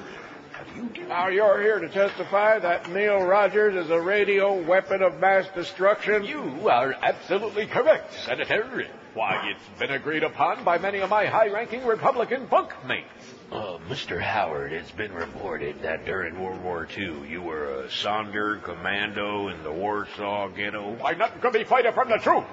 Now, 1.09 1.29
you're 1.29 1.63
here 1.63 1.79
to 1.79 1.89
testify 1.89 2.59
that 2.59 2.91
Neil 2.91 3.23
Rogers 3.23 3.75
is 3.87 3.91
a 3.91 3.99
radio 3.99 4.61
weapon 4.61 5.03
of 5.03 5.19
mass 5.19 5.47
destruction? 5.55 6.25
You 6.25 6.69
are 6.69 6.95
absolutely 7.01 7.67
correct, 7.67 8.13
Senator. 8.27 8.87
Why, 9.15 9.51
it's 9.51 9.79
been 9.79 9.93
agreed 9.93 10.25
upon 10.25 10.63
by 10.63 10.77
many 10.77 10.99
of 10.99 11.09
my 11.09 11.25
high-ranking 11.25 11.87
Republican 11.87 12.49
bunkmates. 12.49 13.05
Uh, 13.51 13.79
Mr. 13.89 14.21
Howard, 14.21 14.75
it's 14.75 14.91
been 14.91 15.13
reported 15.13 15.81
that 15.81 16.05
during 16.05 16.39
World 16.39 16.63
War 16.63 16.87
II 16.99 17.27
you 17.27 17.41
were 17.41 17.81
a 17.81 17.89
Sonderkommando 17.89 19.51
in 19.55 19.63
the 19.63 19.73
Warsaw 19.73 20.49
Ghetto. 20.49 20.97
Why, 20.97 21.13
nothing 21.13 21.41
could 21.41 21.55
be 21.55 21.65
further 21.65 21.93
from 21.93 22.11
the 22.11 22.19
truth. 22.19 22.45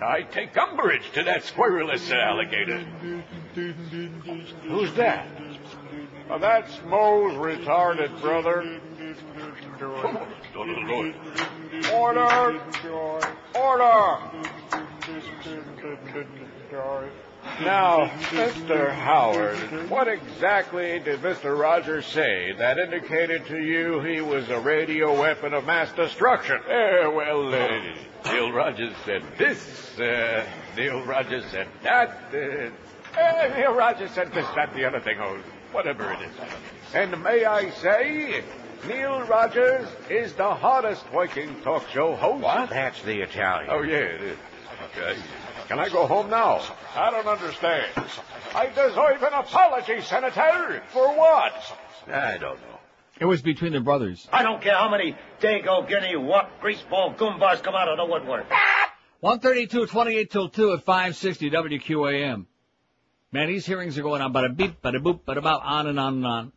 I 0.00 0.22
take 0.22 0.56
umbrage 0.56 1.10
to 1.12 1.22
that 1.22 1.42
squirreless 1.44 2.10
alligator. 2.10 2.80
Who's 4.62 4.92
that? 4.94 5.26
Uh, 6.30 6.38
that's 6.38 6.80
Mo's 6.86 7.34
retarded 7.34 8.20
brother. 8.20 8.80
Order! 11.92 12.60
Order! 13.54 14.18
Now, 17.60 18.10
Mr. 18.30 18.90
Howard, 18.90 19.88
what 19.88 20.08
exactly 20.08 20.98
did 20.98 21.20
Mr. 21.20 21.56
Rogers 21.58 22.04
say 22.06 22.52
that 22.58 22.78
indicated 22.78 23.46
to 23.46 23.58
you 23.58 24.00
he 24.00 24.20
was 24.20 24.48
a 24.48 24.58
radio 24.58 25.18
weapon 25.18 25.54
of 25.54 25.64
mass 25.64 25.92
destruction? 25.92 26.58
Eh, 26.68 27.06
well, 27.06 27.54
uh, 27.54 27.68
Neil 28.24 28.50
Rogers 28.50 28.94
said 29.04 29.22
this, 29.38 29.96
uh, 30.00 30.44
Neil 30.76 31.04
Rogers 31.04 31.44
said 31.52 31.68
that, 31.84 32.18
uh, 32.32 33.18
eh, 33.20 33.56
Neil 33.56 33.74
Rogers 33.74 34.10
said 34.10 34.32
this, 34.32 34.46
that, 34.56 34.74
the 34.74 34.84
other 34.84 35.00
thing, 35.00 35.18
oh, 35.20 35.38
whatever 35.70 36.12
it 36.12 36.22
is. 36.22 36.34
And 36.92 37.22
may 37.22 37.44
I 37.44 37.70
say, 37.70 38.42
Neil 38.88 39.22
Rogers 39.22 39.88
is 40.10 40.32
the 40.32 40.54
hardest 40.54 41.04
working 41.12 41.60
talk 41.62 41.88
show 41.90 42.16
host. 42.16 42.42
What? 42.42 42.70
That's 42.70 43.00
the 43.02 43.20
Italian. 43.20 43.70
Oh, 43.70 43.82
yeah, 43.82 43.96
it 43.96 44.22
is. 44.22 44.38
Okay. 44.96 45.20
Can 45.68 45.78
I 45.78 45.88
go 45.88 46.06
home 46.06 46.28
now? 46.28 46.60
I 46.94 47.10
don't 47.10 47.26
understand. 47.26 47.86
I 48.54 48.66
deserve 48.66 49.22
an 49.22 49.32
apology, 49.32 50.00
Senator. 50.02 50.82
For 50.92 51.08
what? 51.16 51.54
I 52.06 52.36
don't 52.38 52.60
know. 52.60 52.78
It 53.18 53.24
was 53.24 53.40
between 53.42 53.72
the 53.72 53.80
brothers. 53.80 54.28
I 54.32 54.42
don't 54.42 54.60
care 54.60 54.74
how 54.74 54.90
many 54.90 55.16
Dago, 55.40 55.88
Guinea, 55.88 56.16
what 56.16 56.60
greaseball 56.60 57.16
goombas 57.16 57.62
come 57.62 57.74
out 57.74 57.88
of 57.88 57.96
the 57.96 58.04
woodwork. 58.04 58.50
132, 59.20 59.86
28 59.86 60.30
till 60.30 60.48
2 60.50 60.72
at 60.74 60.84
560 60.84 61.50
WQAM. 61.50 62.46
Man, 63.32 63.48
these 63.48 63.64
hearings 63.64 63.96
are 63.98 64.02
going 64.02 64.20
on, 64.20 64.32
bada 64.32 64.54
beep, 64.54 64.82
bada 64.82 65.02
boop, 65.02 65.20
bada 65.20 65.42
bow, 65.42 65.58
on 65.58 65.86
and 65.86 65.98
on 65.98 66.14
and 66.14 66.26
on. 66.26 66.52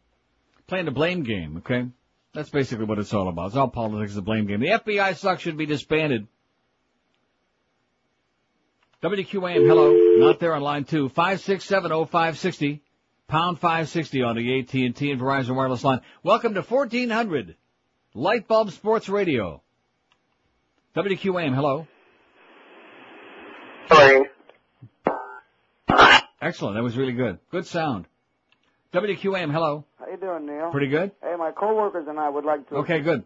Playing 0.68 0.86
the 0.86 0.92
blame 0.92 1.24
game, 1.24 1.58
okay? 1.58 1.88
That's 2.34 2.50
basically 2.50 2.86
what 2.86 3.00
it's 3.00 3.14
all 3.14 3.30
about. 3.30 3.48
It's 3.48 3.56
all 3.56 3.69
politics, 3.69 4.16
the 4.16 4.22
blame 4.22 4.48
game. 4.48 4.60
The 4.60 4.68
FBI 4.68 5.16
suck 5.16 5.40
should 5.40 5.58
be 5.58 5.66
disbanded. 5.66 6.27
WQAM, 9.03 9.67
hello. 9.67 9.93
Not 10.17 10.40
there 10.40 10.56
on 10.56 10.64
line 10.64 10.84
two. 10.84 11.09
5670560. 11.09 12.82
Pound 13.27 13.59
560 13.59 14.24
on 14.24 14.35
the 14.35 14.59
AT&T 14.59 14.82
and 14.84 14.95
Verizon 14.95 15.56
wireless 15.56 15.84
line. 15.84 16.01
Welcome 16.24 16.56
to 16.56 16.61
1400. 16.61 17.56
Light 18.16 18.48
Bulb 18.48 18.72
Sports 18.72 19.08
Radio. 19.08 19.61
WQAM, 20.95 21.53
hello. 21.53 21.88
Hello. 23.90 24.26
Excellent. 26.42 26.76
That 26.76 26.84
was 26.84 26.98
really 26.98 27.14
good. 27.14 27.38
Good 27.51 27.67
sound. 27.67 28.06
WQAM, 28.93 29.51
hello. 29.51 29.85
How 30.00 30.08
you 30.08 30.17
doing, 30.17 30.48
Neil? 30.48 30.72
Pretty 30.72 30.88
good. 30.88 31.11
Hey, 31.22 31.35
my 31.38 31.51
coworkers 31.51 32.08
and 32.08 32.19
I 32.19 32.30
would 32.30 32.45
like 32.45 32.67
to. 32.69 32.77
Okay, 32.77 33.01
good. 33.01 33.26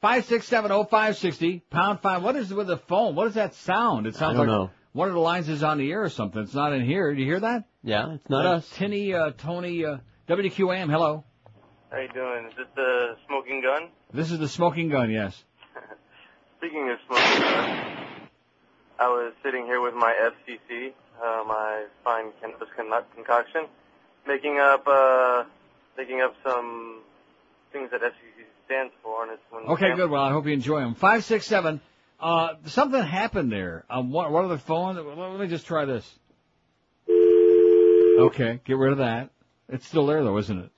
Five 0.00 0.24
six 0.24 0.48
seven 0.48 0.72
oh 0.72 0.84
five 0.84 1.16
sixty 1.16 1.60
pound 1.70 2.00
five. 2.00 2.22
What 2.22 2.34
is 2.34 2.50
it 2.50 2.56
with 2.56 2.66
the 2.66 2.78
phone? 2.78 3.14
What 3.14 3.26
does 3.26 3.34
that 3.34 3.54
sound? 3.54 4.06
It 4.06 4.16
sounds 4.16 4.36
don't 4.36 4.48
like 4.48 4.54
know. 4.54 4.70
One 4.94 5.08
of 5.08 5.14
the 5.14 5.20
lines 5.20 5.48
is 5.48 5.62
on 5.62 5.76
the 5.78 5.90
air 5.90 6.02
or 6.02 6.08
something. 6.08 6.40
It's 6.40 6.54
not 6.54 6.72
in 6.72 6.82
here. 6.84 7.12
Do 7.12 7.20
you 7.20 7.26
hear 7.26 7.40
that? 7.40 7.64
Yeah, 7.82 8.14
it's 8.14 8.30
not 8.30 8.46
Uh, 8.46 8.50
us. 8.54 8.70
Tinny, 8.76 9.12
uh, 9.12 9.32
Tony, 9.36 9.84
uh, 9.84 9.98
WQAM. 10.28 10.88
Hello. 10.90 11.24
How 11.90 11.98
you 11.98 12.08
doing? 12.08 12.46
Is 12.46 12.54
this 12.56 12.66
the 12.76 13.16
smoking 13.26 13.60
gun? 13.60 13.88
This 14.12 14.30
is 14.30 14.38
the 14.38 14.48
smoking 14.48 14.88
gun. 14.88 15.10
Yes. 15.10 15.44
Speaking 16.58 16.88
of 16.90 16.98
smoking 17.06 17.40
gun, 17.42 17.96
I 19.00 19.08
was 19.08 19.32
sitting 19.42 19.66
here 19.66 19.80
with 19.80 19.94
my 19.94 20.14
FCC, 20.14 20.92
uh, 21.22 21.44
my 21.44 21.84
fine 22.04 22.26
cannabis 22.40 22.68
con- 22.76 23.04
concoction, 23.16 23.66
making 24.26 24.58
up, 24.60 24.86
uh, 24.86 25.44
making 25.98 26.20
up 26.20 26.34
some 26.44 27.00
things 27.72 27.90
that 27.90 28.00
FCC 28.00 28.44
stands 28.66 28.92
for, 29.02 29.24
and 29.24 29.32
it's 29.32 29.42
when 29.50 29.64
Okay, 29.64 29.94
good. 29.96 30.08
Well, 30.08 30.22
I 30.22 30.30
hope 30.30 30.46
you 30.46 30.52
enjoy 30.52 30.80
them. 30.80 30.94
Five 30.94 31.24
six 31.24 31.46
seven. 31.46 31.80
Uh, 32.24 32.54
something 32.68 33.02
happened 33.02 33.52
there. 33.52 33.84
Um, 33.90 34.10
what, 34.10 34.32
what 34.32 34.44
are 34.44 34.48
the 34.48 34.56
phone? 34.56 34.96
Let 34.96 35.38
me 35.38 35.46
just 35.46 35.66
try 35.66 35.84
this. 35.84 36.10
Okay, 37.06 38.60
get 38.64 38.78
rid 38.78 38.92
of 38.92 38.98
that. 38.98 39.28
It's 39.68 39.86
still 39.86 40.06
there 40.06 40.24
though, 40.24 40.38
isn't 40.38 40.58
it? 40.58 40.70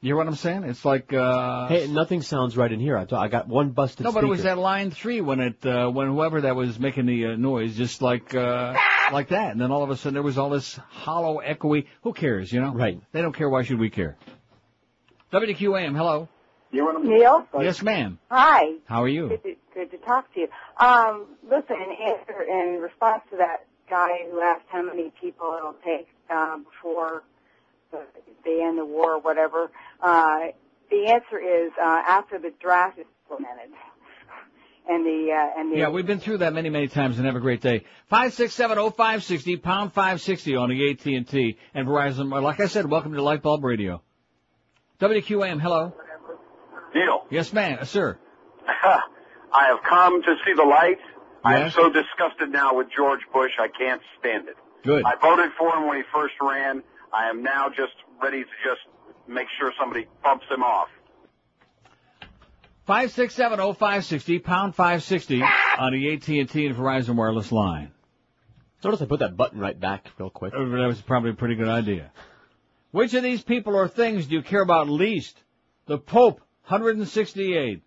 You 0.00 0.08
hear 0.08 0.16
what 0.16 0.26
I'm 0.26 0.34
saying? 0.34 0.64
It's 0.64 0.86
like 0.86 1.12
uh 1.12 1.68
Hey, 1.68 1.86
nothing 1.86 2.22
sounds 2.22 2.56
right 2.56 2.72
in 2.72 2.80
here. 2.80 2.96
I, 2.96 3.04
thought 3.04 3.22
I 3.22 3.28
got 3.28 3.46
one 3.46 3.70
busted 3.70 4.04
No, 4.04 4.12
but 4.12 4.24
it 4.24 4.26
was 4.26 4.40
speaker. 4.40 4.54
that 4.54 4.60
line 4.60 4.90
three 4.90 5.20
when 5.20 5.40
it 5.40 5.66
uh, 5.66 5.90
when 5.90 6.08
whoever 6.08 6.40
that 6.40 6.56
was 6.56 6.78
making 6.78 7.04
the 7.04 7.26
uh, 7.26 7.36
noise, 7.36 7.76
just 7.76 8.00
like 8.00 8.34
uh, 8.34 8.74
like 9.12 9.28
that, 9.28 9.52
and 9.52 9.60
then 9.60 9.70
all 9.70 9.82
of 9.82 9.90
a 9.90 9.96
sudden 9.96 10.14
there 10.14 10.22
was 10.22 10.38
all 10.38 10.48
this 10.48 10.76
hollow, 10.88 11.42
echoey. 11.44 11.86
Who 12.04 12.14
cares, 12.14 12.50
you 12.50 12.60
know? 12.62 12.72
Right. 12.72 13.00
They 13.12 13.20
don't 13.20 13.34
care. 13.36 13.50
Why 13.50 13.64
should 13.64 13.78
we 13.78 13.90
care? 13.90 14.16
WQAM, 15.32 15.94
hello. 15.94 16.28
You 16.70 16.84
want 16.84 17.04
to 17.04 17.08
Neil? 17.08 17.46
Yes, 17.60 17.82
ma'am. 17.82 18.18
Hi. 18.30 18.76
How 18.86 19.02
are 19.02 19.08
you? 19.08 19.38
Good 19.74 19.90
to, 19.92 19.98
talk 19.98 20.32
to 20.34 20.40
you. 20.40 20.48
Um, 20.78 21.26
listen, 21.42 21.76
in 21.76 21.92
answer, 21.92 22.42
in 22.42 22.80
response 22.80 23.22
to 23.30 23.38
that 23.38 23.66
guy 23.88 24.08
who 24.30 24.40
asked 24.40 24.66
how 24.68 24.82
many 24.82 25.12
people 25.20 25.54
it'll 25.58 25.76
take 25.84 26.08
um, 26.30 26.64
before 26.64 27.22
the, 27.90 28.00
they 28.44 28.62
end 28.62 28.78
the 28.78 28.84
war 28.84 29.14
or 29.14 29.20
whatever, 29.20 29.70
uh, 30.02 30.40
the 30.90 31.06
answer 31.06 31.38
is 31.38 31.72
uh, 31.80 32.02
after 32.06 32.38
the 32.38 32.52
draft 32.60 32.98
is 32.98 33.06
implemented. 33.30 33.70
And 34.84 35.06
the 35.06 35.32
uh, 35.32 35.60
and 35.60 35.72
the 35.72 35.76
Yeah, 35.78 35.90
we've 35.90 36.08
been 36.08 36.18
through 36.18 36.38
that 36.38 36.52
many, 36.52 36.68
many 36.68 36.88
times, 36.88 37.16
and 37.16 37.24
have 37.26 37.36
a 37.36 37.40
great 37.40 37.60
day. 37.60 37.84
Five 38.08 38.34
six 38.34 38.52
seven 38.52 38.78
oh 38.78 38.90
five 38.90 39.22
sixty 39.22 39.56
pound 39.56 39.92
five 39.92 40.20
sixty 40.20 40.56
on 40.56 40.70
the 40.70 40.90
AT 40.90 41.06
and 41.06 41.28
T 41.28 41.56
and 41.72 41.86
Verizon. 41.86 42.42
Like 42.42 42.58
I 42.58 42.66
said, 42.66 42.90
welcome 42.90 43.12
to 43.14 43.22
Light 43.22 43.42
Bulb 43.42 43.62
Radio. 43.62 44.02
WQAM, 45.00 45.60
hello. 45.60 45.94
Neil, 46.96 47.26
Yes, 47.30 47.52
ma'am, 47.52 47.78
uh, 47.80 47.84
sir. 47.84 48.18
I 49.54 49.66
have 49.68 49.78
come 49.88 50.22
to 50.22 50.34
see 50.46 50.54
the 50.54 50.64
light. 50.64 50.98
I 51.44 51.58
am 51.58 51.70
so 51.70 51.90
disgusted 51.90 52.50
now 52.50 52.74
with 52.76 52.88
George 52.96 53.20
Bush, 53.32 53.52
I 53.58 53.68
can't 53.68 54.00
stand 54.20 54.48
it. 54.48 54.56
Good. 54.84 55.04
I 55.04 55.14
voted 55.16 55.50
for 55.58 55.74
him 55.76 55.88
when 55.88 55.96
he 55.96 56.02
first 56.12 56.34
ran. 56.40 56.82
I 57.12 57.28
am 57.28 57.42
now 57.42 57.68
just 57.68 57.92
ready 58.22 58.42
to 58.42 58.50
just 58.64 58.80
make 59.28 59.46
sure 59.58 59.72
somebody 59.78 60.06
bumps 60.22 60.46
him 60.50 60.62
off. 60.62 60.88
Five 62.86 63.12
six 63.12 63.34
seven 63.34 63.60
oh 63.60 63.72
five 63.74 64.04
sixty 64.04 64.38
pound 64.38 64.74
five 64.74 65.02
sixty 65.02 65.40
on 65.42 65.92
the 65.92 66.12
AT 66.14 66.28
and 66.28 66.48
T 66.48 66.66
and 66.66 66.76
Verizon 66.76 67.14
wireless 67.14 67.52
line. 67.52 67.92
Notice 68.82 69.02
I 69.02 69.06
put 69.06 69.20
that 69.20 69.36
button 69.36 69.60
right 69.60 69.78
back 69.78 70.10
real 70.18 70.30
quick. 70.30 70.52
Uh, 70.54 70.58
That 70.64 70.86
was 70.88 71.00
probably 71.00 71.30
a 71.30 71.34
pretty 71.34 71.54
good 71.54 71.68
idea. 71.68 72.10
Which 72.90 73.14
of 73.14 73.22
these 73.22 73.42
people 73.42 73.76
or 73.76 73.86
things 73.86 74.26
do 74.26 74.34
you 74.34 74.42
care 74.42 74.62
about 74.62 74.88
least? 74.88 75.38
The 75.86 75.98
Pope, 75.98 76.40
168. 76.66 77.82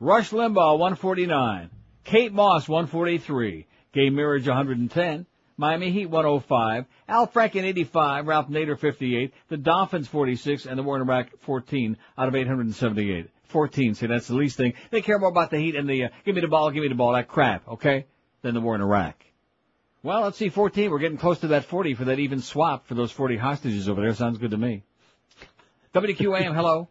Rush 0.00 0.30
Limbaugh, 0.30 0.78
149. 0.78 1.68
Kate 2.04 2.32
Moss, 2.32 2.66
143. 2.66 3.66
Gay 3.92 4.08
Marriage, 4.08 4.48
110. 4.48 5.26
Miami 5.58 5.90
Heat, 5.90 6.06
105. 6.06 6.86
Al 7.06 7.28
Franken, 7.28 7.64
85. 7.64 8.26
Ralph 8.26 8.48
Nader, 8.48 8.78
58. 8.78 9.34
The 9.48 9.58
Dolphins, 9.58 10.08
46. 10.08 10.64
And 10.64 10.78
the 10.78 10.82
War 10.82 10.96
in 10.96 11.02
Iraq, 11.02 11.28
14 11.40 11.98
out 12.16 12.28
of 12.28 12.34
878. 12.34 13.28
14, 13.48 13.94
see, 13.94 14.06
that's 14.06 14.28
the 14.28 14.34
least 14.34 14.56
thing. 14.56 14.72
They 14.90 15.02
care 15.02 15.18
more 15.18 15.28
about 15.28 15.50
the 15.50 15.58
Heat 15.58 15.76
and 15.76 15.88
the, 15.88 16.04
uh, 16.04 16.08
give 16.24 16.34
me 16.34 16.40
the 16.40 16.48
ball, 16.48 16.70
give 16.70 16.82
me 16.82 16.88
the 16.88 16.94
ball, 16.94 17.12
that 17.12 17.28
crap, 17.28 17.68
okay? 17.68 18.06
Than 18.42 18.54
the 18.54 18.60
war 18.60 18.74
in 18.76 18.80
Iraq. 18.80 19.22
Well, 20.02 20.22
let's 20.22 20.38
see, 20.38 20.48
14. 20.48 20.90
We're 20.90 20.98
getting 20.98 21.18
close 21.18 21.40
to 21.40 21.48
that 21.48 21.64
40 21.64 21.94
for 21.94 22.04
that 22.06 22.18
even 22.18 22.40
swap 22.40 22.86
for 22.86 22.94
those 22.94 23.12
40 23.12 23.36
hostages 23.36 23.88
over 23.88 24.00
there. 24.00 24.14
Sounds 24.14 24.38
good 24.38 24.52
to 24.52 24.56
me. 24.56 24.82
WQAM, 25.94 26.54
hello. 26.54 26.88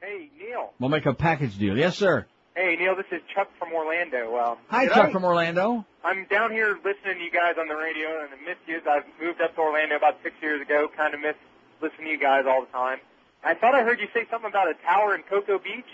Hey, 0.00 0.30
Neil. 0.38 0.72
We'll 0.78 0.90
make 0.90 1.06
a 1.06 1.14
package 1.14 1.58
deal. 1.58 1.76
Yes, 1.76 1.96
sir. 1.96 2.26
Hey, 2.54 2.76
Neil, 2.78 2.94
this 2.96 3.06
is 3.10 3.20
Chuck 3.34 3.48
from 3.58 3.72
Orlando. 3.72 4.36
Um, 4.38 4.58
Hi, 4.68 4.86
Chuck 4.86 5.08
I- 5.08 5.12
from 5.12 5.24
Orlando. 5.24 5.86
I'm 6.04 6.26
down 6.26 6.50
here 6.50 6.76
listening 6.84 7.18
to 7.18 7.24
you 7.24 7.30
guys 7.30 7.54
on 7.60 7.68
the 7.68 7.76
radio, 7.76 8.08
and 8.24 8.28
I 8.34 8.44
miss 8.48 8.58
you. 8.66 8.80
I've 8.90 9.04
moved 9.22 9.40
up 9.40 9.54
to 9.54 9.60
Orlando 9.60 9.94
about 9.96 10.16
six 10.24 10.34
years 10.42 10.60
ago. 10.60 10.88
Kind 10.96 11.14
of 11.14 11.20
miss 11.20 11.36
listening 11.80 12.06
to 12.06 12.10
you 12.12 12.18
guys 12.18 12.44
all 12.46 12.60
the 12.62 12.72
time. 12.72 12.98
I 13.44 13.54
thought 13.54 13.74
I 13.74 13.82
heard 13.84 14.00
you 14.00 14.08
say 14.12 14.26
something 14.30 14.50
about 14.50 14.68
a 14.68 14.74
tower 14.84 15.14
in 15.14 15.22
Cocoa 15.22 15.58
Beach. 15.60 15.86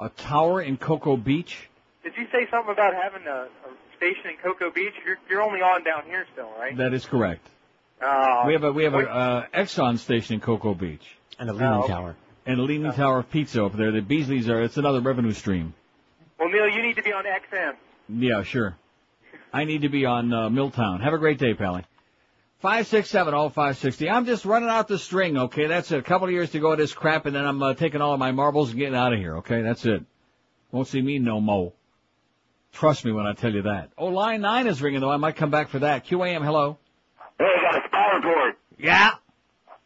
A 0.00 0.08
tower 0.08 0.60
in 0.60 0.76
Cocoa 0.76 1.16
Beach. 1.16 1.68
Did 2.02 2.14
you 2.16 2.26
say 2.32 2.48
something 2.50 2.72
about 2.72 2.94
having 2.94 3.26
a, 3.26 3.46
a 3.46 3.96
station 3.96 4.30
in 4.30 4.36
Cocoa 4.42 4.70
Beach? 4.70 4.94
You're, 5.06 5.18
you're 5.28 5.42
only 5.42 5.60
on 5.62 5.84
down 5.84 6.04
here 6.06 6.26
still, 6.32 6.50
right? 6.58 6.76
That 6.76 6.92
is 6.92 7.06
correct. 7.06 7.46
Uh, 8.02 8.44
we 8.46 8.54
have 8.54 8.64
a 8.64 8.72
we 8.72 8.84
have 8.84 8.94
a 8.94 8.98
uh, 9.08 9.46
Exxon 9.54 9.98
station 9.98 10.34
in 10.34 10.40
Cocoa 10.40 10.74
Beach. 10.74 11.06
And 11.38 11.48
a 11.48 11.52
leaning 11.52 11.68
Oh, 11.68 11.78
okay. 11.84 11.92
tower. 11.92 12.16
And 12.50 12.58
a 12.58 12.64
leaning 12.64 12.92
tower 12.94 13.20
of 13.20 13.30
pizza 13.30 13.60
over 13.60 13.76
there. 13.76 13.92
The 13.92 14.00
Beasleys 14.00 14.48
are. 14.48 14.60
It's 14.60 14.76
another 14.76 15.00
revenue 15.00 15.32
stream. 15.32 15.72
Well, 16.36 16.48
Neil, 16.48 16.68
you 16.68 16.82
need 16.82 16.96
to 16.96 17.02
be 17.02 17.12
on 17.12 17.22
XM. 17.22 17.76
Yeah, 18.08 18.42
sure. 18.42 18.74
I 19.52 19.62
need 19.62 19.82
to 19.82 19.88
be 19.88 20.04
on 20.04 20.32
uh, 20.32 20.50
Milltown. 20.50 21.00
Have 21.00 21.12
a 21.12 21.18
great 21.18 21.38
day, 21.38 21.54
Pally. 21.54 21.84
Five 22.58 22.88
six 22.88 23.08
seven 23.08 23.34
oh 23.34 23.50
five 23.50 23.78
sixty. 23.78 24.10
I'm 24.10 24.26
just 24.26 24.44
running 24.44 24.68
out 24.68 24.88
the 24.88 24.98
string. 24.98 25.38
Okay, 25.38 25.68
that's 25.68 25.92
it. 25.92 26.00
A 26.00 26.02
couple 26.02 26.26
of 26.26 26.32
years 26.32 26.50
to 26.50 26.58
go 26.58 26.72
of 26.72 26.78
this 26.78 26.92
crap, 26.92 27.26
and 27.26 27.36
then 27.36 27.46
I'm 27.46 27.62
uh, 27.62 27.74
taking 27.74 28.00
all 28.00 28.14
of 28.14 28.18
my 28.18 28.32
marbles 28.32 28.70
and 28.70 28.78
getting 28.80 28.96
out 28.96 29.12
of 29.12 29.20
here. 29.20 29.36
Okay, 29.36 29.62
that's 29.62 29.86
it. 29.86 30.02
Won't 30.72 30.88
see 30.88 31.00
me 31.00 31.20
no 31.20 31.40
mo. 31.40 31.72
Trust 32.72 33.04
me 33.04 33.12
when 33.12 33.26
I 33.26 33.32
tell 33.34 33.54
you 33.54 33.62
that. 33.62 33.92
Oh, 33.96 34.06
line 34.06 34.40
nine 34.40 34.66
is 34.66 34.82
ringing 34.82 35.02
though. 35.02 35.12
I 35.12 35.18
might 35.18 35.36
come 35.36 35.52
back 35.52 35.68
for 35.68 35.78
that. 35.78 36.04
QAM, 36.04 36.44
hello. 36.44 36.78
Hey, 37.38 37.44
I 37.44 37.62
got 37.62 37.84
a 37.84 37.86
spy 37.86 38.16
report. 38.16 38.58
Yeah. 38.76 39.10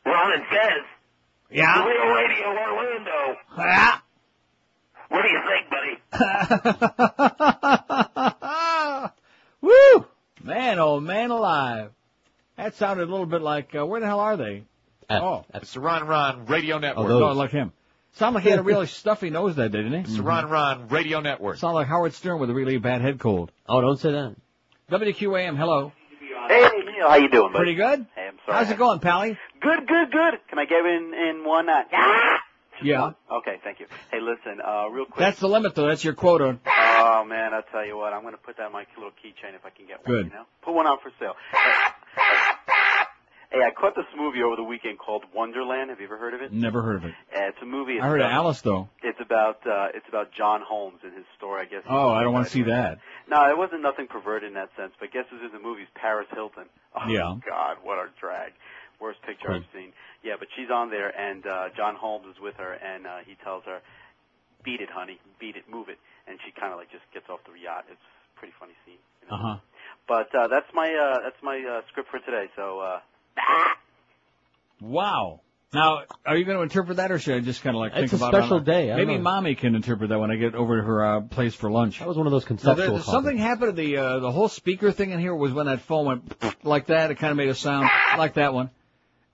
Ron 0.07 0.33
and 0.33 0.45
says. 0.51 0.94
Yeah. 1.55 1.87
Real 1.87 2.15
Radio 2.15 2.47
Orlando. 2.49 3.39
Yeah. 3.57 3.99
What 5.09 5.23
do 5.23 5.29
you 5.29 5.41
think, 5.49 5.71
buddy? 5.71 5.95
Woo! 9.61 10.07
Man, 10.43 10.79
oh 10.81 10.99
man 10.99 11.31
alive. 11.31 11.93
That 12.57 12.75
sounded 12.75 13.09
a 13.09 13.11
little 13.11 13.27
bit 13.27 13.41
like, 13.41 13.73
uh, 13.75 13.87
where 13.87 14.01
the 14.01 14.07
hell 14.07 14.19
are 14.21 14.37
they? 14.37 14.65
oh. 15.09 15.45
It's 15.55 15.75
the 15.75 15.81
Ron 15.81 16.07
Ron 16.09 16.47
Radio 16.47 16.79
Network. 16.79 17.09
Oh, 17.09 17.33
like 17.33 17.51
him. 17.53 17.73
Sounded 18.15 18.37
like 18.37 18.45
he 18.45 18.51
had 18.51 18.59
a 18.59 18.63
really 18.65 18.87
stuffy 19.01 19.31
nose 19.31 19.55
that 19.57 19.71
day, 19.71 19.79
didn't 19.79 19.93
he? 19.93 19.99
It's 20.01 20.17
the 20.17 20.23
Ron 20.23 20.51
Ron 20.51 20.89
Radio 20.89 21.21
Network. 21.21 21.59
Sounded 21.59 21.75
like 21.77 21.87
Howard 21.87 22.15
Stern 22.15 22.41
with 22.41 22.51
a 22.51 22.55
really 22.55 22.79
bad 22.79 23.01
head 23.01 23.21
cold. 23.21 23.53
Oh, 23.69 23.81
don't 23.81 23.99
say 23.99 24.11
that. 24.11 24.35
WQAM, 24.91 25.57
hello. 25.57 25.93
Hey, 26.49 26.69
Neil, 26.85 27.09
how 27.09 27.15
you 27.15 27.29
doing, 27.31 27.53
buddy? 27.53 27.65
Pretty 27.65 27.75
good? 27.77 28.07
Hey, 28.15 28.27
I'm 28.29 28.37
sorry. 28.45 28.59
How's 28.59 28.71
it 28.71 28.77
going, 28.79 28.99
Pally? 29.01 29.39
Good, 29.65 29.89
good, 29.89 30.11
good. 30.13 30.35
Can 30.49 30.59
I 30.59 30.65
get 30.67 30.85
in 30.85 31.13
in 31.15 31.45
one? 31.45 31.69
Uh, 31.69 31.83
Yeah. 32.83 33.13
Okay, 33.31 33.57
thank 33.63 33.79
you. 33.81 33.87
Hey, 34.11 34.19
listen, 34.21 34.61
uh, 34.61 34.89
real 34.89 35.07
quick. 35.07 35.19
That's 35.19 35.39
the 35.41 35.49
limit 35.49 35.75
though. 35.75 35.87
That's 35.87 36.05
your 36.05 36.15
quota. 36.15 36.59
Oh 36.67 37.25
man, 37.25 37.55
I'll 37.55 37.63
tell 37.73 37.87
you 37.87 37.97
what. 37.97 38.13
I'm 38.13 38.23
going 38.23 38.35
to 38.35 38.39
put 38.41 38.57
that 38.59 38.67
on 38.67 38.73
my 38.73 38.85
little 38.97 39.13
keychain 39.13 39.55
if 39.55 39.65
I 39.65 39.71
can 39.71 39.87
get 39.87 40.07
one. 40.07 40.17
Good. 40.17 40.27
You 40.27 40.33
know, 40.33 40.45
put 40.63 40.75
one 40.75 40.87
on 40.87 40.99
for 41.01 41.11
sale. 41.21 41.35
Hey, 43.51 43.61
I 43.65 43.71
caught 43.71 43.95
this 43.95 44.07
movie 44.19 44.43
over 44.43 44.57
the 44.57 44.65
weekend 44.65 44.99
called 44.99 45.23
Wonderland. 45.33 45.91
Have 45.91 46.01
you 46.01 46.07
ever 46.07 46.17
heard 46.19 46.35
of 46.35 46.43
it? 46.43 46.53
Never 46.53 46.83
heard 46.83 46.97
of 46.97 47.05
it. 47.05 47.13
Uh, 47.33 47.47
it's 47.55 47.59
a 47.63 47.65
movie. 47.65 47.93
It's 47.95 48.03
I 48.03 48.09
heard 48.09 48.21
of 48.21 48.29
Alice 48.31 48.61
though. 48.63 48.89
It's 49.05 49.21
about 49.21 49.65
uh, 49.65 49.89
it's 49.95 50.07
about 50.09 50.33
John 50.37 50.61
Holmes 50.67 50.99
and 51.05 51.15
his 51.15 51.25
story. 51.39 51.63
I 51.63 51.65
guess. 51.67 51.85
Oh, 51.89 52.11
I 52.11 52.25
don't 52.25 52.33
want 52.33 52.47
to 52.47 52.53
see 52.53 52.63
that. 52.65 52.99
No, 53.31 53.49
it 53.49 53.57
wasn't 53.57 53.83
nothing 53.83 54.09
perverted 54.09 54.49
in 54.49 54.55
that 54.55 54.71
sense. 54.77 54.93
But 54.99 55.13
guess 55.13 55.27
who's 55.31 55.43
in 55.43 55.53
the 55.53 55.63
movie? 55.63 55.85
Paris 55.95 56.27
Hilton. 56.35 56.65
Oh 56.97 57.09
Yeah. 57.09 57.37
God, 57.49 57.77
what 57.85 57.99
a 57.99 58.09
drag! 58.21 58.53
Worst 59.05 59.21
picture 59.29 59.49
Cool. 59.53 59.61
I've 59.61 59.69
seen. 59.77 59.93
Yeah, 60.25 60.41
but 60.41 60.49
she's 60.57 60.71
on 60.73 60.89
there, 60.89 61.13
and 61.13 61.45
uh, 61.47 61.69
John 61.77 61.95
Holmes 61.95 62.25
is 62.33 62.41
with 62.41 62.57
her, 62.57 62.73
and 62.73 63.05
uh, 63.07 63.21
he 63.29 63.37
tells 63.45 63.63
her, 63.69 63.85
"Beat 64.65 64.81
it, 64.81 64.89
honey, 64.89 65.21
beat 65.39 65.57
it, 65.61 65.69
move 65.69 65.89
it," 65.93 65.99
and 66.27 66.39
she 66.45 66.51
kind 66.59 66.73
of 66.73 66.79
like 66.81 66.89
just 66.91 67.05
gets 67.13 67.29
off 67.29 67.41
the 67.45 67.53
yacht. 67.61 67.85
It's 67.93 68.01
a 68.01 68.39
pretty 68.41 68.55
funny 68.59 68.73
scene. 68.89 68.97
Uh 69.31 69.37
huh. 69.37 69.57
But 70.09 70.33
uh, 70.35 70.49
that's 70.49 70.73
my 70.73 70.89
uh, 70.89 71.21
that's 71.23 71.41
my 71.43 71.61
uh, 71.61 71.83
script 71.93 72.09
for 72.11 72.19
today. 72.21 72.47
So 72.57 72.81
uh, 72.81 73.01
Wow. 74.81 75.41
Now, 75.73 76.03
are 76.25 76.37
you 76.37 76.45
going 76.45 76.57
to 76.59 76.63
interpret 76.63 76.99
that, 76.99 77.11
or 77.11 77.19
should 77.19 77.35
I 77.35 77.41
just 77.41 77.63
kind 77.63 77.75
of 77.75 77.81
like 77.81 77.93
think 77.95 78.05
It's 78.05 78.13
a 78.13 78.17
about 78.17 78.33
it? 78.35 78.37
special 78.39 78.61
day, 78.61 78.93
I 78.93 78.97
Maybe 78.97 79.17
know. 79.17 79.23
mommy 79.23 79.57
can 79.57 79.75
interpret 79.75 80.09
that 80.11 80.21
when 80.21 80.31
I 80.31 80.37
get 80.37 80.55
over 80.55 80.77
to 80.77 80.83
her 80.87 81.05
uh, 81.05 81.21
place 81.23 81.53
for 81.55 81.69
lunch. 81.69 81.99
That 81.99 82.07
was 82.07 82.17
one 82.17 82.27
of 82.27 82.31
those 82.33 82.43
So 82.45 82.49
conceptual 82.49 82.77
there, 82.77 82.87
comments. 82.91 83.07
something 83.11 83.39
happened 83.39 83.77
to 83.77 83.83
the 83.83 83.97
uh, 83.97 84.19
the 84.21 84.31
whole 84.31 84.49
speaker 84.49 84.93
thing 84.93 85.11
in 85.11 85.19
here 85.19 85.35
was 85.35 85.53
when 85.53 85.67
that 85.67 85.81
phone 85.81 86.07
went 86.07 86.65
like 86.65 86.87
that. 86.87 87.11
It 87.11 87.17
kind 87.17 87.33
of 87.33 87.37
made 87.37 87.49
a 87.49 87.57
sound 87.57 87.91
like 88.17 88.35
that 88.35 88.55
one, 88.55 88.71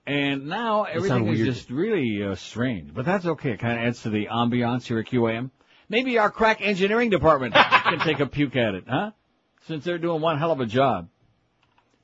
And 0.05 0.47
now 0.47 0.83
everything 0.83 1.27
is 1.27 1.45
just 1.45 1.69
really 1.69 2.23
uh, 2.23 2.35
strange. 2.35 2.93
But 2.93 3.05
that's 3.05 3.25
okay. 3.25 3.51
It 3.51 3.59
kind 3.59 3.79
of 3.79 3.85
adds 3.85 4.01
to 4.03 4.09
the 4.09 4.27
ambiance 4.27 4.83
here 4.83 4.99
at 4.99 5.05
QAM. 5.05 5.51
Maybe 5.89 6.17
our 6.17 6.31
crack 6.31 6.61
engineering 6.61 7.09
department 7.09 7.53
can 7.83 7.99
take 7.99 8.19
a 8.19 8.25
puke 8.25 8.55
at 8.55 8.75
it, 8.75 8.85
huh? 8.87 9.11
Since 9.67 9.83
they're 9.83 9.99
doing 9.99 10.21
one 10.21 10.39
hell 10.39 10.51
of 10.51 10.59
a 10.59 10.65
job. 10.65 11.09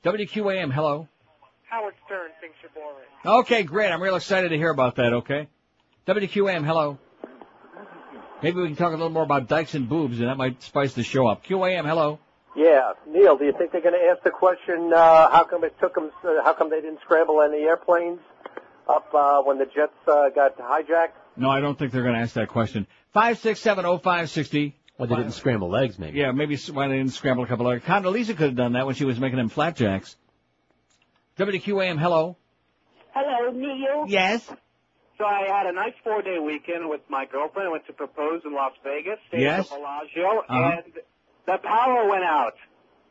WQAM, 0.04 0.72
hello. 0.72 1.08
Howard 1.68 1.94
Stern 2.06 2.30
thinks 2.40 2.56
you're 2.62 2.70
boring. 2.70 3.40
Okay, 3.40 3.62
great. 3.64 3.90
I'm 3.90 4.02
real 4.02 4.16
excited 4.16 4.50
to 4.50 4.56
hear 4.56 4.70
about 4.70 4.96
that, 4.96 5.12
okay? 5.12 5.48
WQAM, 6.06 6.64
hello. 6.64 6.98
Maybe 8.42 8.60
we 8.60 8.68
can 8.68 8.76
talk 8.76 8.88
a 8.88 8.96
little 8.96 9.10
more 9.10 9.24
about 9.24 9.48
dykes 9.48 9.74
and 9.74 9.88
boobs, 9.88 10.20
and 10.20 10.28
that 10.28 10.36
might 10.36 10.62
spice 10.62 10.94
the 10.94 11.02
show 11.02 11.26
up. 11.26 11.44
QAM, 11.44 11.84
hello. 11.84 12.20
Yeah, 12.58 12.92
Neil, 13.06 13.36
do 13.38 13.44
you 13.44 13.52
think 13.56 13.70
they're 13.70 13.80
going 13.80 13.94
to 13.94 14.04
ask 14.12 14.24
the 14.24 14.30
question, 14.32 14.92
uh, 14.92 15.30
how 15.30 15.44
come 15.44 15.62
it 15.62 15.74
took 15.80 15.94
them, 15.94 16.10
uh, 16.24 16.42
how 16.42 16.54
come 16.54 16.70
they 16.70 16.80
didn't 16.80 16.98
scramble 17.04 17.40
any 17.40 17.62
airplanes 17.62 18.18
up, 18.88 19.06
uh, 19.14 19.42
when 19.42 19.58
the 19.58 19.64
jets, 19.66 19.92
uh, 20.08 20.28
got 20.30 20.58
hijacked? 20.58 21.14
No, 21.36 21.50
I 21.50 21.60
don't 21.60 21.78
think 21.78 21.92
they're 21.92 22.02
going 22.02 22.16
to 22.16 22.20
ask 22.20 22.34
that 22.34 22.48
question. 22.48 22.88
Five 23.12 23.38
six 23.38 23.60
seven 23.60 23.86
oh 23.86 23.98
five 23.98 24.28
sixty. 24.28 24.74
Well, 24.98 25.06
they 25.06 25.14
didn't 25.14 25.34
scramble 25.34 25.70
legs, 25.70 25.96
maybe. 26.00 26.18
Yeah, 26.18 26.32
maybe 26.32 26.56
why 26.72 26.88
they 26.88 26.96
didn't 26.96 27.12
scramble 27.12 27.44
a 27.44 27.46
couple 27.46 27.70
of. 27.70 27.80
Condoleezza 27.84 28.36
could 28.36 28.48
have 28.50 28.56
done 28.56 28.72
that 28.72 28.86
when 28.86 28.96
she 28.96 29.04
was 29.04 29.20
making 29.20 29.36
them 29.38 29.48
flapjacks. 29.48 30.16
WQAM, 31.38 32.00
hello. 32.00 32.36
Hello, 33.14 33.52
Neil. 33.52 34.06
Yes. 34.08 34.44
So 35.16 35.24
I 35.24 35.46
had 35.46 35.66
a 35.66 35.72
nice 35.72 35.94
four-day 36.02 36.38
weekend 36.44 36.88
with 36.88 37.02
my 37.08 37.26
girlfriend. 37.30 37.68
I 37.68 37.70
went 37.70 37.86
to 37.86 37.92
propose 37.92 38.42
in 38.44 38.52
Las 38.52 38.72
Vegas, 38.82 39.18
stayed 39.28 39.42
Yes. 39.42 39.66
at 39.66 39.70
the 39.70 39.76
Bellagio, 39.76 40.38
Uh-huh. 40.48 40.70
and 40.84 40.92
the 41.48 41.56
power 41.64 42.06
went 42.08 42.24
out. 42.24 42.52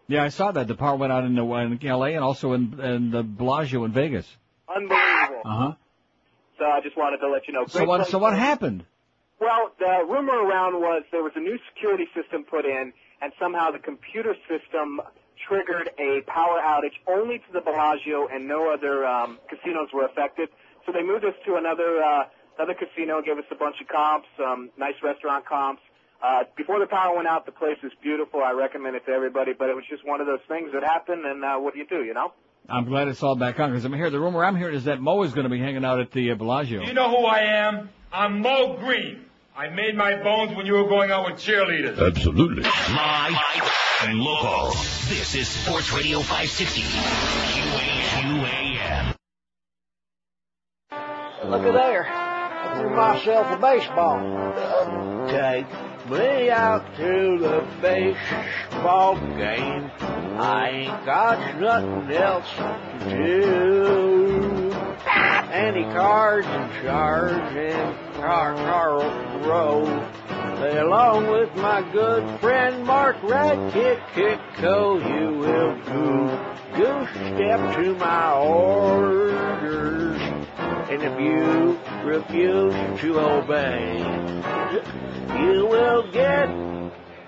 Yeah, 0.07 0.23
I 0.23 0.29
saw 0.29 0.51
that. 0.51 0.67
The 0.67 0.75
power 0.75 0.95
went 0.95 1.11
out 1.11 1.25
in, 1.25 1.35
the, 1.35 1.43
in 1.43 1.85
L.A. 1.85 2.13
and 2.13 2.23
also 2.23 2.53
in, 2.53 2.79
in 2.79 3.11
the 3.11 3.23
Bellagio 3.23 3.83
in 3.83 3.91
Vegas. 3.91 4.27
Unbelievable. 4.69 5.41
Uh 5.43 5.57
huh. 5.57 5.73
So 6.59 6.65
I 6.65 6.79
just 6.81 6.95
wanted 6.95 7.17
to 7.17 7.29
let 7.29 7.47
you 7.47 7.53
know. 7.53 7.65
So 7.67 7.83
what? 7.83 8.07
So 8.07 8.19
what 8.19 8.37
happened? 8.37 8.85
Well, 9.39 9.71
the 9.79 10.05
rumor 10.07 10.37
around 10.37 10.75
was 10.75 11.03
there 11.11 11.23
was 11.23 11.33
a 11.35 11.39
new 11.39 11.57
security 11.73 12.05
system 12.15 12.43
put 12.43 12.65
in, 12.65 12.93
and 13.21 13.33
somehow 13.39 13.71
the 13.71 13.79
computer 13.79 14.35
system 14.47 15.01
triggered 15.47 15.89
a 15.99 16.21
power 16.25 16.59
outage 16.63 16.97
only 17.07 17.39
to 17.39 17.53
the 17.53 17.61
Bellagio, 17.61 18.27
and 18.27 18.47
no 18.47 18.71
other 18.73 19.05
um, 19.05 19.39
casinos 19.49 19.89
were 19.93 20.05
affected. 20.05 20.49
So 20.85 20.91
they 20.91 21.03
moved 21.03 21.25
us 21.25 21.35
to 21.45 21.55
another 21.55 22.01
uh, 22.01 22.23
another 22.57 22.73
casino, 22.73 23.21
gave 23.21 23.37
us 23.37 23.45
a 23.51 23.55
bunch 23.55 23.75
of 23.81 23.87
comps, 23.87 24.29
um, 24.39 24.69
nice 24.77 24.95
restaurant 25.03 25.45
comps. 25.45 25.81
Uh, 26.21 26.43
before 26.55 26.79
the 26.79 26.87
power 26.87 27.15
went 27.15 27.27
out, 27.27 27.45
the 27.45 27.51
place 27.51 27.77
is 27.83 27.91
beautiful. 28.01 28.41
I 28.43 28.51
recommend 28.51 28.95
it 28.95 29.05
to 29.05 29.11
everybody, 29.11 29.53
but 29.53 29.69
it 29.69 29.75
was 29.75 29.85
just 29.89 30.05
one 30.05 30.19
of 30.19 30.27
those 30.27 30.39
things 30.47 30.71
that 30.73 30.83
happened, 30.83 31.25
and 31.25 31.43
uh, 31.43 31.57
what 31.57 31.73
do 31.73 31.79
you 31.79 31.85
do, 31.87 32.03
you 32.03 32.13
know? 32.13 32.33
I'm 32.69 32.85
glad 32.85 33.07
it's 33.07 33.21
all 33.23 33.35
back 33.35 33.59
on 33.59 33.69
because 33.71 33.85
I'm 33.85 33.93
here. 33.93 34.09
The 34.09 34.19
rumor 34.19 34.43
I'm 34.43 34.55
hearing 34.57 34.75
is 34.75 34.85
that 34.85 34.99
Mo 34.99 35.21
is 35.23 35.33
going 35.33 35.45
to 35.45 35.49
be 35.49 35.59
hanging 35.59 35.85
out 35.85 35.99
at 35.99 36.11
the 36.11 36.31
uh, 36.31 36.35
Bellagio. 36.35 36.81
You 36.81 36.93
know 36.93 37.09
who 37.09 37.25
I 37.25 37.67
am? 37.67 37.89
I'm 38.11 38.41
Mo 38.41 38.77
Green. 38.77 39.25
I 39.55 39.69
made 39.69 39.95
my 39.95 40.21
bones 40.21 40.55
when 40.55 40.65
you 40.65 40.73
were 40.73 40.87
going 40.87 41.11
out 41.11 41.25
with 41.25 41.39
cheerleaders. 41.39 41.99
Absolutely. 41.99 42.63
Live 42.63 43.37
and 44.03 44.19
local. 44.19 44.71
This 45.09 45.33
is 45.35 45.47
Sports 45.47 45.93
Radio 45.93 46.19
560. 46.19 46.81
QAM. 48.17 49.15
Look 51.45 51.63
at 51.63 51.73
there. 51.73 52.07
I 52.07 52.79
threw 52.79 52.95
myself 52.95 53.47
a 53.51 53.57
baseball. 53.57 55.27
Take 55.29 55.86
me 56.09 56.49
out 56.49 56.95
to 56.95 57.37
the 57.39 57.67
baseball 57.81 59.15
game. 59.15 59.91
I 60.39 60.69
ain't 60.69 61.05
got 61.05 61.59
nothing 61.59 62.11
else 62.15 62.49
to 62.55 63.09
do. 63.09 64.71
Any 65.51 65.83
cards 65.93 66.47
and 66.47 66.71
shards 66.83 67.55
in 67.55 68.13
Car 68.21 68.55
Carl 68.55 69.01
Row. 69.47 69.83
Along 70.57 71.27
with 71.27 71.55
my 71.55 71.81
good 71.91 72.39
friend 72.39 72.83
Marc 72.83 73.17
Racicot, 73.21 74.39
you 74.61 75.37
will 75.37 75.75
go 75.85 76.55
goose 76.75 77.09
step 77.09 77.75
to 77.77 77.95
my 77.95 78.33
orders. 78.33 80.21
And 80.89 81.03
if 81.03 81.19
you 81.19 81.79
refuse 82.07 82.73
to 83.01 83.19
obey, 83.19 83.97
you 85.43 85.67
will 85.67 86.09
get 86.11 86.47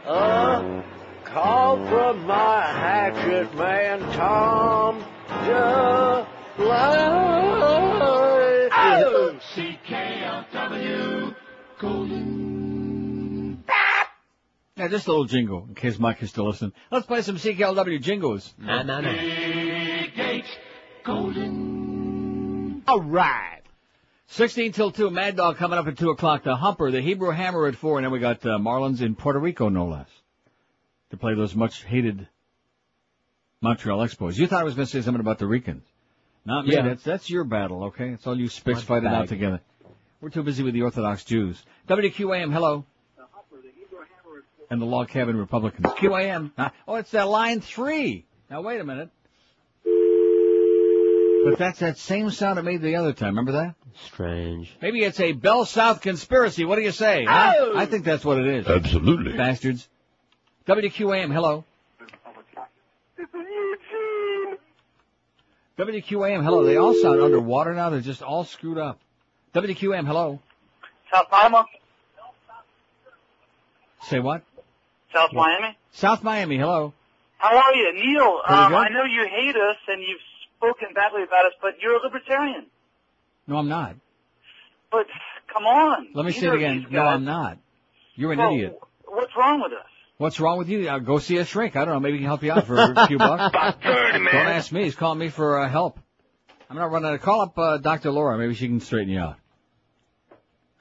a 0.06 0.84
call 1.26 1.86
from 1.88 2.26
my 2.26 2.62
hatchet 2.62 3.54
man, 3.56 4.00
Tom 4.14 5.04
DeLay. 5.46 6.26
Oh! 8.72 9.40
CKLW. 9.56 11.36
Yeah, 14.78 14.88
just 14.88 15.08
a 15.08 15.10
little 15.12 15.26
jingle 15.26 15.66
in 15.68 15.76
case 15.76 16.00
Mike 16.00 16.24
is 16.24 16.30
still 16.30 16.48
listening. 16.48 16.72
Let's 16.90 17.06
play 17.06 17.22
some 17.22 17.36
CKLW 17.36 18.02
jingles. 18.02 18.54
Nah, 18.58 18.84
nah, 18.84 19.02
nah. 19.02 19.12
All 22.88 23.02
right. 23.02 23.59
16 24.30 24.74
till 24.74 24.92
2, 24.92 25.10
Mad 25.10 25.36
Dog 25.36 25.58
coming 25.58 25.80
up 25.80 25.88
at 25.88 25.98
2 25.98 26.12
o'clock. 26.12 26.44
The 26.44 26.56
Humper, 26.56 26.92
the 26.92 27.02
Hebrew 27.02 27.32
Hammer 27.32 27.66
at 27.66 27.76
4, 27.76 27.98
and 27.98 28.06
then 28.06 28.12
we 28.12 28.20
got 28.20 28.46
uh, 28.46 28.60
Marlins 28.60 29.02
in 29.02 29.16
Puerto 29.16 29.40
Rico, 29.40 29.70
no 29.70 29.88
less, 29.88 30.08
to 31.10 31.18
play 31.18 31.34
those 31.34 31.56
much 31.56 31.84
hated 31.84 32.28
Montreal 33.62 34.00
Expos. 34.00 34.38
You 34.38 34.46
thought 34.46 34.62
I 34.62 34.64
was 34.64 34.76
going 34.76 34.86
to 34.86 34.92
say 34.92 35.02
something 35.02 35.20
about 35.20 35.40
the 35.40 35.48
Ricans. 35.48 35.84
Not 36.46 36.68
me. 36.68 36.76
Yeah. 36.76 36.84
That's, 36.84 37.04
that's 37.04 37.30
your 37.30 37.44
battle, 37.44 37.86
okay? 37.86 38.10
It's 38.10 38.26
all 38.28 38.38
you 38.38 38.50
spicks 38.50 38.80
My 38.80 38.86
fighting 38.86 39.10
out 39.10 39.28
together. 39.28 39.62
We're 40.22 40.30
too 40.30 40.44
busy 40.44 40.64
with 40.64 40.74
the 40.74 40.84
Orthodox 40.84 41.24
Jews. 41.24 41.62
WQAM, 41.88 42.54
hello. 42.54 42.86
The 43.18 43.24
Humper, 43.32 43.64
the 43.64 43.72
Hebrew 43.76 44.00
Hammer, 44.00 44.44
and 44.70 44.82
the 44.82 44.86
Log 44.86 45.10
Cabin 45.10 45.38
Republicans. 45.38 45.88
QAM. 45.88 46.52
Huh? 46.56 46.70
Oh, 46.88 46.96
it's 46.96 47.12
that 47.12 47.28
line 47.28 47.62
three. 47.62 48.26
Now 48.50 48.62
wait 48.62 48.80
a 48.80 48.84
minute. 48.84 49.10
But 51.50 51.60
that's 51.60 51.80
that 51.80 51.98
same 51.98 52.30
sound 52.30 52.60
it 52.60 52.64
made 52.64 52.82
the 52.82 52.96
other 52.96 53.14
time. 53.14 53.30
Remember 53.30 53.54
that? 53.54 53.76
Strange. 54.06 54.76
Maybe 54.82 55.04
it's 55.04 55.20
a 55.20 55.32
Bell 55.34 55.66
South 55.66 56.02
conspiracy. 56.02 56.66
What 56.66 56.76
do 56.76 56.82
you 56.82 56.92
say? 56.92 57.26
huh? 57.26 57.54
Oh! 57.58 57.78
I 57.78 57.86
think 57.86 58.06
that's 58.06 58.24
what 58.24 58.38
it 58.38 58.48
is. 58.48 58.68
Absolutely. 58.68 59.34
Bastards. 59.34 59.88
WQAM, 60.68 61.34
hello. 61.34 61.66
WQAM, 65.78 66.44
hello. 66.44 66.64
They 66.64 66.78
all 66.78 66.94
sound 66.94 67.22
underwater 67.22 67.74
now. 67.74 67.90
They're 67.90 68.02
just 68.02 68.22
all 68.22 68.44
screwed 68.44 68.78
up. 68.78 69.00
WQAM, 69.56 70.06
hello. 70.06 70.40
South 71.12 71.26
Miami? 71.32 71.58
Say 74.04 74.20
what? 74.20 74.44
South 75.14 75.34
Miami? 75.34 75.78
South 75.92 76.24
Miami, 76.24 76.58
hello. 76.58 76.94
How 77.38 77.58
are 77.58 77.74
you? 77.74 77.94
Neil, 77.94 78.42
Pretty 78.46 78.62
um, 78.62 78.72
good. 78.72 78.78
I 78.78 78.90
know 78.90 79.04
you 79.06 79.26
hate 79.30 79.56
us 79.56 79.78
and 79.88 80.02
you've 80.02 80.20
spoken 80.60 80.90
badly 80.94 81.24
about 81.24 81.46
us, 81.46 81.54
but 81.62 81.74
you're 81.82 81.96
a 81.96 82.02
libertarian. 82.04 82.68
No, 83.48 83.58
I'm 83.58 83.70
not. 83.70 83.96
But 84.92 85.06
come 85.54 85.64
on. 85.66 86.10
Let 86.14 86.26
me 86.26 86.32
say 86.32 86.48
it 86.48 86.54
again. 86.54 86.88
No, 86.90 87.00
guys- 87.00 87.16
I'm 87.16 87.26
not. 87.26 87.58
You're 88.16 88.34
an 88.34 88.40
Well, 88.40 88.54
idiot. 88.54 88.80
What's 89.08 89.32
wrong 89.38 89.62
with 89.62 89.72
us? 89.72 89.86
What's 90.18 90.40
wrong 90.42 90.58
with 90.58 90.68
you? 90.68 90.90
Uh, 90.90 91.00
go 91.00 91.20
see 91.20 91.38
a 91.38 91.46
shrink. 91.46 91.78
I 91.78 91.86
don't 91.86 91.94
know. 91.94 92.00
Maybe 92.02 92.18
he 92.18 92.20
can 92.20 92.28
help 92.28 92.44
you 92.44 92.52
out 92.52 92.68
for 92.68 92.76
a 92.76 93.08
few 93.08 93.18
bucks. 93.30 93.56
dirty, 93.82 94.20
man. 94.20 94.34
Don't 94.34 94.48
ask 94.48 94.72
me. 94.72 94.84
He's 94.84 94.96
calling 94.96 95.18
me 95.18 95.30
for 95.30 95.60
uh, 95.60 95.70
help. 95.70 95.98
I'm 96.70 96.76
not 96.76 96.92
running. 96.92 97.10
out. 97.10 97.22
Call 97.22 97.42
up 97.42 97.58
uh, 97.58 97.78
Dr. 97.78 98.12
Laura. 98.12 98.38
Maybe 98.38 98.54
she 98.54 98.68
can 98.68 98.82
straighten 98.82 99.14
you 99.14 99.20
out. 99.20 99.38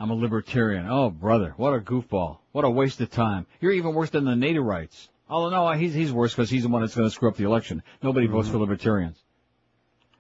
I'm 0.01 0.11
a 0.11 0.15
libertarian. 0.15 0.87
Oh, 0.89 1.11
brother, 1.11 1.55
what 1.57 1.73
a 1.75 1.79
goofball. 1.79 2.39
What 2.53 2.65
a 2.65 2.71
waste 2.71 3.01
of 3.01 3.11
time. 3.11 3.47
You're 3.61 3.73
even 3.73 3.95
worse 3.95 4.11
than 4.11 4.25
the 4.25 4.33
Naderites. 4.33 5.09
Oh 5.31 5.51
no, 5.51 5.71
he's 5.73 5.93
he's 5.93 6.13
worse 6.13 6.33
because 6.35 6.49
he's 6.51 6.63
the 6.63 6.69
one 6.69 6.81
that's 6.83 6.95
going 6.95 7.07
to 7.09 7.15
screw 7.15 7.29
up 7.29 7.37
the 7.37 7.45
election. 7.45 7.83
Nobody 8.03 8.27
votes 8.27 8.49
for 8.49 8.59
libertarians. 8.59 9.23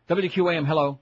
WQAM, 0.09 0.67
hello. 0.67 0.99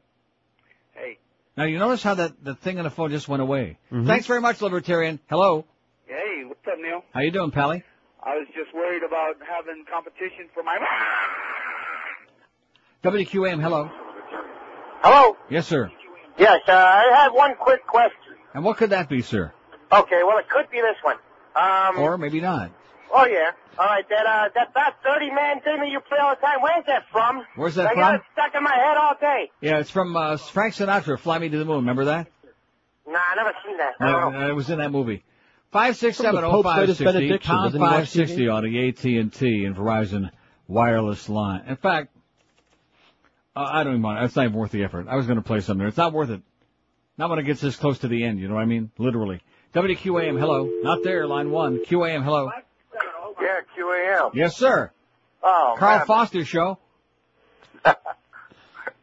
Hey. 0.93 1.18
Now 1.57 1.65
you 1.65 1.78
notice 1.78 2.02
how 2.02 2.15
that 2.15 2.43
the 2.43 2.55
thing 2.57 2.78
on 2.78 2.85
the 2.85 2.91
phone 2.91 3.10
just 3.10 3.28
went 3.28 3.41
away. 3.41 3.78
Thanks 3.91 4.26
very 4.26 4.41
much, 4.41 4.60
libertarian. 4.60 5.20
Hello. 5.31 5.65
Hey, 6.07 6.44
what's 6.44 6.60
up, 6.67 6.78
Neil? 6.78 7.02
How 7.15 7.20
you 7.20 7.31
doing, 7.31 7.52
Pally? 7.52 7.85
I 8.23 8.35
was 8.35 8.49
just 8.49 8.75
worried 8.75 9.05
about 9.05 9.36
having 9.49 9.85
competition 9.91 10.49
for 10.52 10.65
my. 10.65 10.76
WQAM, 13.05 13.62
hello. 13.62 13.89
Hello. 15.02 15.36
Yes, 15.49 15.68
sir. 15.68 15.91
Yes, 16.36 16.60
uh, 16.67 16.73
I 16.73 17.23
have 17.23 17.33
one 17.33 17.55
quick 17.60 17.86
question. 17.86 18.35
And 18.55 18.65
what 18.65 18.76
could 18.76 18.91
that 18.91 19.09
be, 19.09 19.23
sir? 19.23 19.52
Okay, 19.93 20.23
well, 20.26 20.39
it 20.39 20.49
could 20.49 20.68
be 20.70 20.81
this 20.81 20.97
one. 21.02 21.17
Um. 21.55 21.99
Or 21.99 22.18
maybe 22.18 22.41
not. 22.41 22.73
Oh 23.12 23.26
yeah. 23.26 23.51
All 23.78 23.86
right, 23.86 24.09
that 24.09 24.26
uh, 24.26 24.49
that 24.55 24.73
that 24.75 24.94
thirty 25.05 25.31
man 25.31 25.60
thing 25.60 25.78
that 25.81 25.89
you 25.89 26.01
play 26.01 26.18
all 26.23 26.35
the 26.35 26.41
time. 26.41 26.60
Where's 26.62 26.85
that 26.86 27.05
from? 27.12 27.44
Where's 27.57 27.75
that 27.75 27.91
from? 27.93 27.99
I 27.99 28.01
got 28.02 28.15
it 28.17 28.20
stuck 28.33 28.55
in 28.55 28.62
my 28.62 28.75
head 28.75 28.97
all 28.97 29.15
day. 29.20 29.51
Yeah, 29.60 29.78
it's 29.78 29.91
from 29.91 30.17
uh, 30.17 30.36
Frank 30.39 30.75
Sinatra, 30.75 31.18
"Fly 31.18 31.39
Me 31.39 31.49
to 31.51 31.59
the 31.59 31.65
Moon." 31.65 31.76
Remember 31.76 32.07
that? 32.07 32.26
Nah, 33.07 33.18
I 33.18 33.36
never 33.36 33.52
seen 33.67 33.76
that. 33.76 33.94
I 34.01 34.10
don't. 34.12 34.35
Uh, 34.35 34.49
it 34.49 34.52
was 34.55 34.70
in 34.70 34.78
that 34.78 34.91
movie. 34.91 35.25
Five 35.73 35.97
six 35.97 36.17
From 36.17 36.25
seven 36.26 36.41
the 36.41 36.47
oh 36.47 36.62
Pope's 36.62 36.65
five 36.65 36.81
latest 36.81 36.99
sixty 36.99 37.12
benediction. 37.12 37.51
pound 37.51 37.65
Doesn't 37.67 37.81
he 37.81 37.83
watch 37.85 37.93
five 37.94 38.09
sixty 38.09 38.49
on 38.49 38.62
the 38.65 38.89
AT 38.89 39.05
and 39.05 39.33
T 39.33 39.65
and 39.65 39.76
Verizon 39.76 40.31
wireless 40.68 41.28
line. 41.28 41.65
In 41.68 41.76
fact, 41.76 42.17
Uh, 43.55 43.68
I 43.73 43.85
don't 43.85 43.94
even 43.94 44.02
want. 44.02 44.25
It's 44.25 44.36
not 44.36 44.47
even 44.47 44.57
worth 44.57 44.70
the 44.73 44.85
effort. 44.85 45.07
I 45.09 45.17
was 45.17 45.26
going 45.26 45.39
to 45.39 45.44
play 45.44 45.60
something. 45.60 45.78
There. 45.81 45.89
It's 45.89 45.97
not 45.97 46.12
worth 46.12 46.31
it. 46.31 46.41
Not 47.18 47.31
when 47.31 47.39
it 47.39 47.44
gets 47.44 47.60
this 47.60 47.76
close 47.76 47.99
to 48.01 48.09
the 48.09 48.25
end. 48.25 48.39
You 48.39 48.49
know 48.49 48.55
what 48.55 48.62
I 48.62 48.67
mean? 48.67 48.91
Literally. 48.99 49.41
WQAM, 49.75 50.39
hello. 50.39 50.70
Not 50.83 51.02
there. 51.02 51.26
Line 51.26 51.51
one. 51.51 51.78
QAM, 51.85 52.23
hello. 52.25 52.51
Yeah, 53.40 53.60
QAM. 53.76 54.34
Yes, 54.34 54.56
sir. 54.56 54.90
Oh, 55.42 55.74
Carl 55.78 55.98
man. 55.98 56.06
Foster 56.06 56.44
show. 56.44 56.78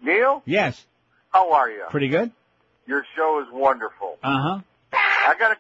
Neil, 0.02 0.42
Yes. 0.46 0.84
how 1.32 1.54
are 1.54 1.70
you? 1.70 1.84
Pretty 1.90 2.10
good. 2.10 2.32
Your 2.86 3.06
show 3.16 3.42
is 3.46 3.54
wonderful. 3.54 4.18
Uh 4.22 4.42
huh. 4.42 4.60
I 4.92 5.36
got 5.40 5.52
a, 5.54 5.56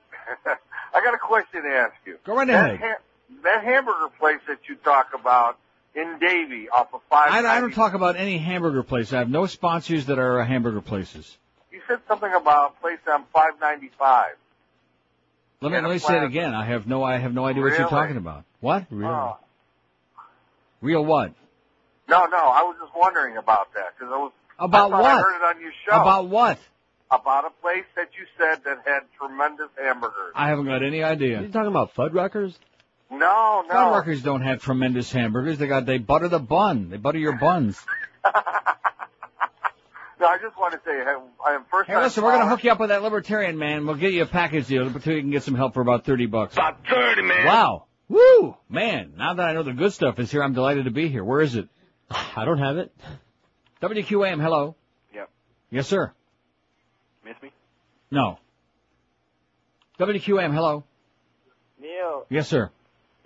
I 0.93 1.03
got 1.03 1.13
a 1.13 1.17
question 1.17 1.63
to 1.63 1.69
ask 1.69 1.93
you. 2.05 2.17
Go 2.25 2.35
right 2.35 2.47
that 2.47 2.65
ahead. 2.75 2.79
Ha- 2.81 2.97
that 3.43 3.63
hamburger 3.63 4.09
place 4.19 4.39
that 4.47 4.59
you 4.67 4.75
talk 4.75 5.07
about 5.17 5.57
in 5.95 6.19
Davie 6.19 6.67
off 6.69 6.93
of 6.93 7.01
five. 7.09 7.31
I, 7.31 7.57
I 7.57 7.61
don't 7.61 7.73
talk 7.73 7.93
about 7.93 8.15
any 8.17 8.37
hamburger 8.37 8.83
place. 8.83 9.13
I 9.13 9.19
have 9.19 9.29
no 9.29 9.45
sponsors 9.45 10.07
that 10.07 10.19
are 10.19 10.43
hamburger 10.43 10.81
places. 10.81 11.37
You 11.71 11.81
said 11.87 11.99
something 12.07 12.31
about 12.33 12.75
a 12.77 12.81
place 12.81 12.99
on 13.11 13.23
five 13.33 13.53
ninety 13.61 13.89
five. 13.97 14.33
Let 15.63 15.71
me 15.71 15.79
let 15.79 15.91
me 15.93 15.97
say 15.99 16.17
it 16.17 16.23
again. 16.23 16.53
I 16.53 16.65
have 16.65 16.87
no 16.87 17.03
I 17.03 17.17
have 17.17 17.33
no 17.33 17.45
idea 17.45 17.63
what 17.63 17.77
you're 17.77 17.87
talking 17.87 18.17
about. 18.17 18.43
What? 18.59 18.85
Oh. 18.91 19.37
Real 20.81 21.05
what? 21.05 21.33
No, 22.09 22.25
no, 22.25 22.37
I 22.37 22.63
was 22.63 22.75
just 22.81 22.91
wondering 22.93 23.37
about 23.37 23.73
that 23.73 23.97
because 23.97 24.11
I 24.13 24.17
was 24.17 24.31
About 24.59 24.91
I 24.91 25.01
what? 25.01 25.11
I 25.11 25.21
heard 25.21 25.35
it 25.37 25.55
on 25.55 25.61
your 25.61 25.71
show 25.87 25.95
About 26.01 26.27
what? 26.27 26.59
about 27.09 27.45
a 27.45 27.51
place 27.61 27.85
that 27.95 28.09
you 28.17 28.25
said 28.37 28.63
that 28.65 28.79
had 28.85 29.01
tremendous 29.19 29.69
hamburgers. 29.79 30.33
I 30.35 30.47
haven't 30.49 30.65
got 30.65 30.83
any 30.83 31.03
idea. 31.03 31.41
You 31.41 31.49
talking 31.49 31.67
about 31.67 31.93
Fuddruckers? 31.93 32.55
No, 33.11 33.63
no. 33.69 33.73
Fuddruckers 33.73 34.23
don't 34.23 34.41
have 34.41 34.61
tremendous 34.61 35.11
hamburgers. 35.11 35.59
They 35.59 35.67
got 35.67 35.85
they 35.85 35.99
butter 35.99 36.27
the 36.27 36.39
bun. 36.39 36.89
They 36.89 36.97
butter 36.97 37.19
your 37.19 37.37
buns. 37.37 37.79
No, 40.23 40.29
I 40.29 40.37
just 40.37 40.57
want 40.57 40.71
to 40.71 40.79
say, 40.85 40.91
I 41.45 41.53
am 41.53 41.65
first 41.69 41.87
Hey, 41.87 41.95
time. 41.95 42.03
listen, 42.03 42.23
we're 42.23 42.31
gonna 42.31 42.47
hook 42.47 42.63
you 42.63 42.71
up 42.71 42.79
with 42.79 42.87
that 42.91 43.03
libertarian 43.03 43.57
man. 43.57 43.85
We'll 43.85 43.97
get 43.97 44.13
you 44.13 44.21
a 44.21 44.25
package 44.25 44.67
deal 44.67 44.87
until 44.87 45.15
you 45.15 45.19
can 45.21 45.31
get 45.31 45.43
some 45.43 45.53
help 45.53 45.73
for 45.73 45.81
about 45.81 46.05
thirty 46.05 46.27
bucks. 46.27 46.53
About 46.53 46.77
thirty, 46.89 47.23
man. 47.23 47.45
Wow. 47.45 47.87
Woo! 48.07 48.55
Man, 48.69 49.15
now 49.17 49.33
that 49.33 49.45
I 49.45 49.51
know 49.51 49.63
the 49.63 49.73
good 49.73 49.91
stuff 49.91 50.19
is 50.19 50.31
here, 50.31 50.41
I'm 50.41 50.53
delighted 50.53 50.85
to 50.85 50.91
be 50.91 51.09
here. 51.09 51.25
Where 51.25 51.41
is 51.41 51.55
it? 51.55 51.67
I 52.09 52.45
don't 52.45 52.59
have 52.59 52.77
it. 52.77 52.95
WQAM, 53.81 54.41
hello. 54.41 54.75
Yep. 55.13 55.29
Yes, 55.71 55.87
sir. 55.87 56.13
Miss 57.25 57.35
me? 57.43 57.51
No. 58.09 58.39
WQAM, 59.99 60.53
hello. 60.53 60.85
Neil, 61.81 62.25
Yes, 62.29 62.47
sir. 62.47 62.69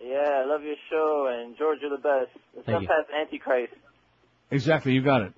yeah, 0.04 0.42
I 0.44 0.46
love 0.48 0.64
your 0.64 0.76
show, 0.90 1.28
and 1.32 1.56
George, 1.60 1.78
you're 1.80 1.92
the 1.92 1.98
best. 1.98 2.32
It's 2.56 2.66
Thank 2.66 2.70
not 2.74 2.82
you. 2.82 2.88
past 2.88 3.08
Antichrist. 3.16 3.74
Exactly, 4.50 4.94
you 4.94 5.04
got 5.04 5.22
it. 5.22 5.34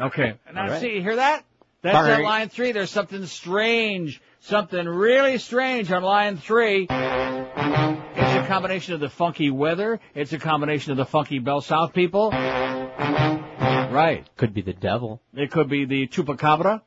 Okay. 0.00 0.34
Now 0.52 0.62
All 0.62 0.68
right. 0.68 0.80
see, 0.80 0.94
you 0.94 1.02
hear 1.02 1.16
that? 1.16 1.44
That's 1.82 1.96
Sorry. 1.96 2.14
on 2.14 2.22
line 2.22 2.48
three. 2.48 2.72
There's 2.72 2.90
something 2.90 3.24
strange. 3.26 4.20
Something 4.40 4.86
really 4.86 5.38
strange 5.38 5.90
on 5.90 6.02
line 6.02 6.36
three. 6.36 6.86
It's 6.88 8.44
a 8.44 8.44
combination 8.48 8.94
of 8.94 9.00
the 9.00 9.08
funky 9.08 9.50
weather. 9.50 10.00
It's 10.14 10.32
a 10.32 10.38
combination 10.38 10.92
of 10.92 10.98
the 10.98 11.04
funky 11.06 11.38
Bell 11.38 11.60
South 11.60 11.92
people. 11.92 12.30
Right. 12.30 14.26
Could 14.36 14.52
be 14.52 14.62
the 14.62 14.72
devil. 14.72 15.20
It 15.34 15.50
could 15.50 15.68
be 15.68 15.84
the 15.84 16.06
chupacabra. 16.08 16.82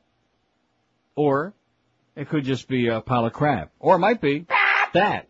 Or 1.16 1.54
it 2.14 2.28
could 2.28 2.44
just 2.44 2.68
be 2.68 2.88
a 2.88 3.00
pile 3.00 3.26
of 3.26 3.32
crap. 3.32 3.72
Or 3.78 3.96
it 3.96 3.98
might 3.98 4.20
be 4.20 4.46
that. 4.94 5.28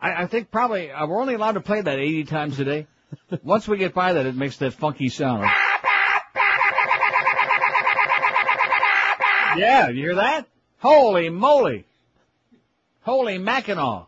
I, 0.00 0.22
I 0.22 0.26
think 0.26 0.50
probably 0.50 0.90
uh, 0.90 1.06
we're 1.06 1.20
only 1.20 1.34
allowed 1.34 1.52
to 1.52 1.60
play 1.60 1.80
that 1.80 1.98
80 1.98 2.24
times 2.24 2.58
a 2.60 2.64
day. 2.64 2.86
Once 3.42 3.68
we 3.68 3.76
get 3.78 3.94
by 3.94 4.14
that, 4.14 4.26
it 4.26 4.34
makes 4.34 4.56
that 4.58 4.72
funky 4.72 5.08
sound. 5.08 5.48
Yeah, 9.56 9.88
you 9.88 10.02
hear 10.02 10.14
that? 10.16 10.46
Holy 10.78 11.28
moly! 11.30 11.84
Holy 13.02 13.38
Mackinaw! 13.38 14.06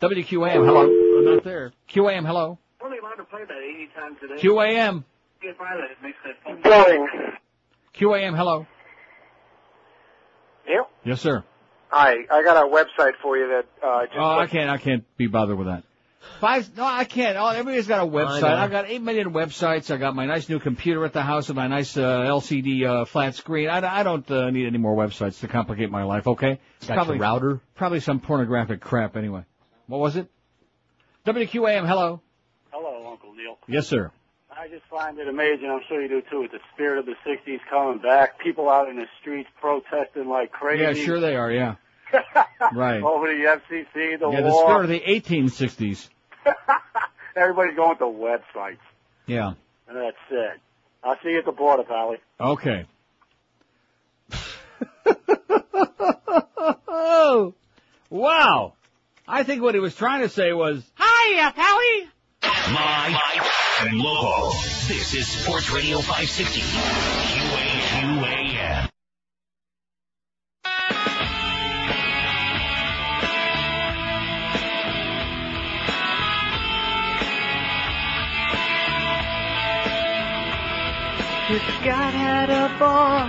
WQAM, 0.00 0.64
hello. 0.66 0.86
Oh, 0.88 1.22
not 1.34 1.44
there. 1.44 1.72
QAM, 1.88 2.26
hello. 2.26 2.58
Only 2.82 2.98
allowed 2.98 3.14
to 3.14 3.24
play 3.24 3.42
that 3.44 3.56
80 3.56 3.88
times 3.94 4.16
a 4.24 4.28
day. 4.28 4.42
QAM. 4.42 5.04
Get 5.40 5.58
by 5.58 5.76
that, 5.76 5.90
it 5.90 6.02
makes 6.02 6.18
that 6.24 6.42
fun. 6.42 6.60
Morning. 6.64 7.08
QAM, 7.94 8.36
hello. 8.36 8.66
Neil? 10.66 10.88
Yes, 11.04 11.20
sir. 11.20 11.44
Hi, 11.90 12.14
I 12.30 12.42
got 12.42 12.56
a 12.56 12.68
website 12.68 13.12
for 13.22 13.36
you 13.36 13.48
that 13.48 13.86
uh, 13.86 14.06
just 14.06 14.16
Oh, 14.18 14.38
I 14.38 14.46
can't. 14.46 14.70
I 14.70 14.78
can't 14.78 15.04
be 15.18 15.26
bothered 15.26 15.58
with 15.58 15.66
that. 15.66 15.84
Five? 16.40 16.76
No, 16.76 16.84
I 16.84 17.04
can't. 17.04 17.36
Oh, 17.36 17.48
everybody's 17.48 17.86
got 17.86 18.02
a 18.02 18.10
website. 18.10 18.42
know. 18.42 18.48
I've 18.48 18.70
got 18.70 18.88
eight 18.88 19.02
million 19.02 19.32
websites. 19.32 19.92
I 19.92 19.96
got 19.96 20.14
my 20.14 20.26
nice 20.26 20.48
new 20.48 20.58
computer 20.58 21.04
at 21.04 21.12
the 21.12 21.22
house 21.22 21.48
and 21.48 21.56
my 21.56 21.68
nice 21.68 21.96
uh, 21.96 22.00
LCD 22.00 22.84
uh, 22.84 23.04
flat 23.04 23.34
screen. 23.34 23.68
I, 23.68 24.00
I 24.00 24.02
don't 24.02 24.28
uh, 24.30 24.50
need 24.50 24.66
any 24.66 24.78
more 24.78 24.96
websites 24.96 25.40
to 25.40 25.48
complicate 25.48 25.90
my 25.90 26.04
life. 26.04 26.26
Okay? 26.26 26.58
Got 26.86 27.06
your 27.06 27.16
router? 27.16 27.60
Probably 27.74 28.00
some 28.00 28.20
pornographic 28.20 28.80
crap. 28.80 29.16
Anyway, 29.16 29.44
what 29.86 30.00
was 30.00 30.16
it? 30.16 30.28
WQAM. 31.26 31.86
Hello. 31.86 32.20
Hello, 32.70 33.10
Uncle 33.10 33.34
Neil. 33.34 33.58
Yes, 33.68 33.86
sir. 33.86 34.10
I 34.50 34.68
just 34.68 34.84
find 34.90 35.18
it 35.18 35.28
amazing. 35.28 35.70
I'm 35.70 35.80
sure 35.88 36.00
you 36.02 36.08
do 36.08 36.22
too. 36.30 36.42
With 36.42 36.52
the 36.52 36.60
spirit 36.74 36.98
of 36.98 37.06
the 37.06 37.14
'60s 37.26 37.58
coming 37.68 38.00
back, 38.00 38.38
people 38.38 38.68
out 38.68 38.88
in 38.88 38.96
the 38.96 39.06
streets 39.20 39.48
protesting 39.60 40.28
like 40.28 40.52
crazy. 40.52 40.82
Yeah, 40.82 41.04
sure 41.04 41.20
they 41.20 41.36
are. 41.36 41.50
Yeah. 41.50 41.76
Right. 42.72 43.02
Over 43.02 43.26
the 43.26 43.60
FCC, 43.60 44.18
the 44.20 44.30
yeah, 44.30 44.40
the 44.42 44.48
war. 44.50 44.64
spirit 44.64 44.84
of 44.84 44.88
the 44.90 45.00
1860s. 45.00 46.08
Everybody's 47.36 47.76
going 47.76 47.96
to 47.98 48.04
websites, 48.04 48.78
Yeah. 49.26 49.54
and 49.88 49.96
that's 49.96 50.16
it. 50.30 50.60
I'll 51.02 51.16
see 51.24 51.30
you 51.30 51.38
at 51.38 51.44
the 51.44 51.52
border, 51.52 51.82
Pally. 51.82 52.18
Okay. 52.40 52.86
oh, 56.88 57.54
wow. 58.10 58.74
I 59.26 59.42
think 59.44 59.62
what 59.62 59.74
he 59.74 59.80
was 59.80 59.94
trying 59.94 60.20
to 60.22 60.28
say 60.28 60.52
was, 60.52 60.84
Hiya, 60.98 61.52
Pally! 61.54 62.08
Live 62.42 63.16
and 63.80 63.98
local. 63.98 64.50
This 64.88 65.14
is 65.14 65.26
Sports 65.26 65.70
Radio 65.70 65.98
560. 65.98 66.60
QAQAM. 68.00 68.81
If 81.54 81.84
God 81.84 82.14
had 82.14 82.48
a 82.48 82.68
boy 82.78 83.28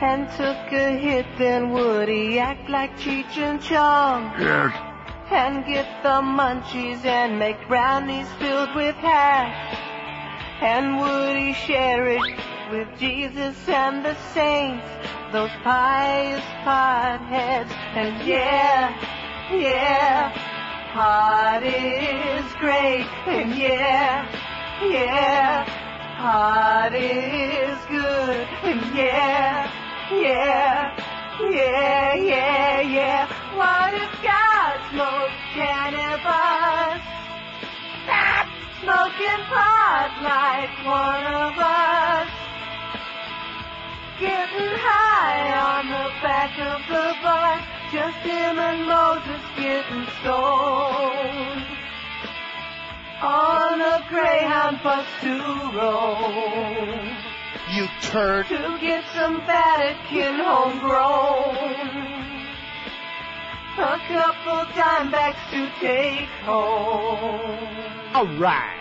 and 0.00 0.30
took 0.36 0.72
a 0.72 0.96
hit, 0.96 1.26
then 1.36 1.72
would 1.72 2.08
he 2.08 2.38
act 2.38 2.70
like 2.70 2.96
Cheech 2.98 3.36
and 3.36 3.60
Chong? 3.60 4.30
Yes. 4.38 4.72
And 5.28 5.66
get 5.66 5.88
the 6.04 6.22
munchies 6.22 7.04
and 7.04 7.36
make 7.36 7.56
brownies 7.66 8.28
filled 8.38 8.76
with 8.76 8.94
hash? 8.94 9.76
And 10.62 11.00
would 11.00 11.36
he 11.36 11.52
share 11.52 12.06
it 12.06 12.22
with 12.70 12.86
Jesus 12.96 13.56
and 13.68 14.04
the 14.04 14.14
saints, 14.32 14.86
those 15.32 15.50
pious 15.64 16.44
potheads? 16.62 17.72
And 17.98 18.24
yeah, 18.24 18.94
yeah, 19.52 20.30
pot 20.94 21.64
is 21.64 22.52
great. 22.60 23.08
And 23.26 23.58
yeah, 23.58 24.30
yeah, 24.86 25.87
pot 26.18 26.92
is 26.94 27.78
good. 27.88 28.46
Yeah, 28.92 29.70
yeah, 30.10 30.90
yeah, 31.40 32.14
yeah, 32.14 32.80
yeah. 32.80 33.22
What 33.54 33.94
if 33.94 34.12
God 34.26 34.76
smoked 34.90 35.38
cannabis? 35.54 37.02
Smoking 38.82 39.42
pot 39.46 40.10
like 40.26 40.74
one 40.82 41.26
of 41.46 41.54
us. 41.54 42.28
Getting 44.18 44.74
high 44.82 45.54
on 45.70 45.86
the 45.86 46.06
back 46.20 46.58
of 46.58 46.80
the 46.90 47.14
bus. 47.22 47.62
Just 47.92 48.18
him 48.26 48.58
and 48.58 48.86
Moses 48.86 49.42
getting 49.56 50.06
stoned. 50.20 51.77
On 53.20 53.80
a 53.80 54.06
Greyhound 54.08 54.80
bus 54.82 55.06
to 55.22 55.38
Rome. 55.76 57.16
You 57.74 57.86
turd. 58.02 58.46
To 58.46 58.78
get 58.80 59.04
some 59.12 59.44
Vatican 59.44 60.38
homegrown. 60.38 61.56
A 63.78 63.98
couple 64.08 64.74
dime 64.74 65.10
bags 65.10 65.38
to 65.50 65.68
take 65.80 66.28
home. 66.44 67.58
Alright. 68.14 68.78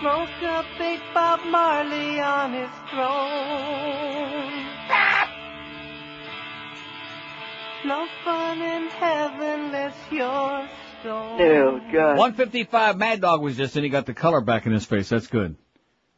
Smoke 0.00 0.28
a 0.42 0.64
big 0.78 1.00
Bob 1.14 1.40
Marley 1.46 2.20
on 2.20 2.52
his 2.52 2.70
throne. 2.90 4.71
No 7.84 8.06
fun 8.24 8.62
in 8.62 8.88
heaven 8.90 9.60
unless 9.66 9.94
you're 10.10 10.68
Ew, 11.04 11.80
good. 11.90 12.16
155 12.16 12.96
Mad 12.96 13.20
Dog 13.20 13.42
was 13.42 13.56
just 13.56 13.76
in. 13.76 13.82
He 13.82 13.90
got 13.90 14.06
the 14.06 14.14
color 14.14 14.40
back 14.40 14.66
in 14.66 14.72
his 14.72 14.84
face. 14.84 15.08
That's 15.08 15.26
good. 15.26 15.56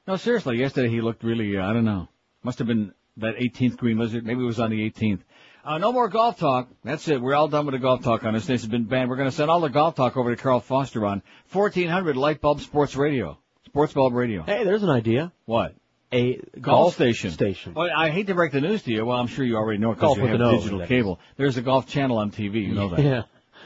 No, 0.07 0.17
seriously. 0.17 0.59
Yesterday 0.59 0.91
he 0.91 1.01
looked 1.01 1.25
really. 1.25 1.57
Uh, 1.57 1.67
I 1.67 1.73
don't 1.73 1.87
know. 1.87 2.09
Must 2.43 2.59
have 2.59 2.69
been 2.69 2.93
that 3.17 3.37
18th 3.37 3.79
green 3.79 3.97
lizard. 3.97 4.27
Maybe 4.27 4.43
it 4.43 4.47
was 4.47 4.61
on 4.61 4.71
the 4.71 4.91
18th. 4.91 5.21
Uh, 5.65 5.79
no 5.79 5.91
more 5.93 6.09
golf 6.11 6.39
talk. 6.39 6.69
That's 6.85 7.09
it. 7.09 7.23
We're 7.23 7.35
all 7.35 7.49
done 7.49 7.65
with 7.65 7.73
the 7.73 7.79
golf 7.79 8.03
talk 8.03 8.25
on 8.25 8.35
this. 8.35 8.45
This 8.45 8.61
has 8.61 8.71
been 8.71 8.85
banned. 8.85 9.09
We're 9.09 9.17
going 9.17 9.31
to 9.31 9.35
send 9.35 9.51
all 9.51 9.61
the 9.61 9.71
golf 9.71 9.95
talk 9.95 10.19
over 10.19 10.35
to 10.35 10.43
Carl 10.43 10.61
Foster 10.61 11.07
on 11.07 11.23
1400 11.53 12.17
Light 12.17 12.43
Bulb 12.43 12.61
Sports 12.61 12.95
Radio. 12.95 13.39
Sports 13.65 13.95
Bulb 13.95 14.13
Radio. 14.13 14.43
Hey, 14.43 14.65
there's 14.65 14.83
an 14.83 14.91
idea. 14.91 15.33
What? 15.47 15.75
A 16.15 16.35
Golf, 16.61 16.63
golf 16.63 16.95
station. 16.95 17.31
Station. 17.31 17.75
Well, 17.75 17.91
I 17.95 18.11
hate 18.11 18.29
to 18.29 18.35
break 18.35 18.53
the 18.53 18.61
news 18.61 18.83
to 18.85 18.93
you. 18.93 19.05
Well, 19.05 19.19
I'm 19.19 19.27
sure 19.27 19.45
you 19.45 19.57
already 19.57 19.79
know 19.79 19.93
because 19.93 20.17
you 20.17 20.27
have 20.27 20.41
O, 20.41 20.57
digital 20.57 20.87
cable. 20.87 21.19
There's 21.37 21.57
a 21.57 21.63
golf 21.63 21.87
channel 21.87 22.19
on 22.19 22.31
TV. 22.31 22.67
You 22.67 22.75
know 22.75 22.89
that. 22.91 23.01
Yeah. 23.03 23.23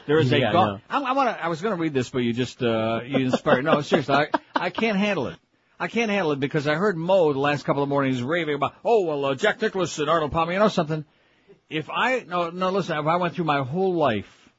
There 0.07 0.17
is 0.17 0.31
a 0.31 0.39
Yeah, 0.39 0.49
I 0.49 0.53
golf. 0.53 0.81
I, 0.89 1.01
I 1.01 1.11
want 1.11 1.29
to. 1.29 1.43
I 1.43 1.47
was 1.47 1.61
going 1.61 1.75
to 1.75 1.81
read 1.81 1.93
this, 1.93 2.09
but 2.09 2.19
you 2.19 2.33
just 2.33 2.63
uh, 2.63 3.01
you 3.05 3.19
inspired. 3.19 3.63
No, 3.65 3.81
seriously, 3.81 4.15
I 4.15 4.27
I 4.55 4.69
can't 4.71 4.97
handle 4.97 5.27
it. 5.27 5.37
I 5.79 5.87
can't 5.87 6.09
handle 6.09 6.31
it 6.31 6.39
because 6.39 6.67
I 6.67 6.75
heard 6.75 6.97
Mo 6.97 7.31
the 7.31 7.39
last 7.39 7.63
couple 7.63 7.83
of 7.83 7.89
mornings 7.89 8.21
raving 8.21 8.55
about, 8.55 8.73
oh 8.83 9.03
well, 9.05 9.25
uh, 9.25 9.35
Jack 9.35 9.61
Nicklaus 9.61 9.97
and 9.99 10.09
Arnold 10.09 10.31
Palmer. 10.31 10.53
You 10.53 10.59
know 10.59 10.67
something? 10.67 11.05
If 11.69 11.89
I 11.89 12.25
no 12.27 12.49
no 12.49 12.71
listen, 12.71 12.97
if 12.97 13.05
I 13.05 13.17
went 13.17 13.35
through 13.35 13.45
my 13.45 13.63
whole 13.63 13.93
life 13.93 14.49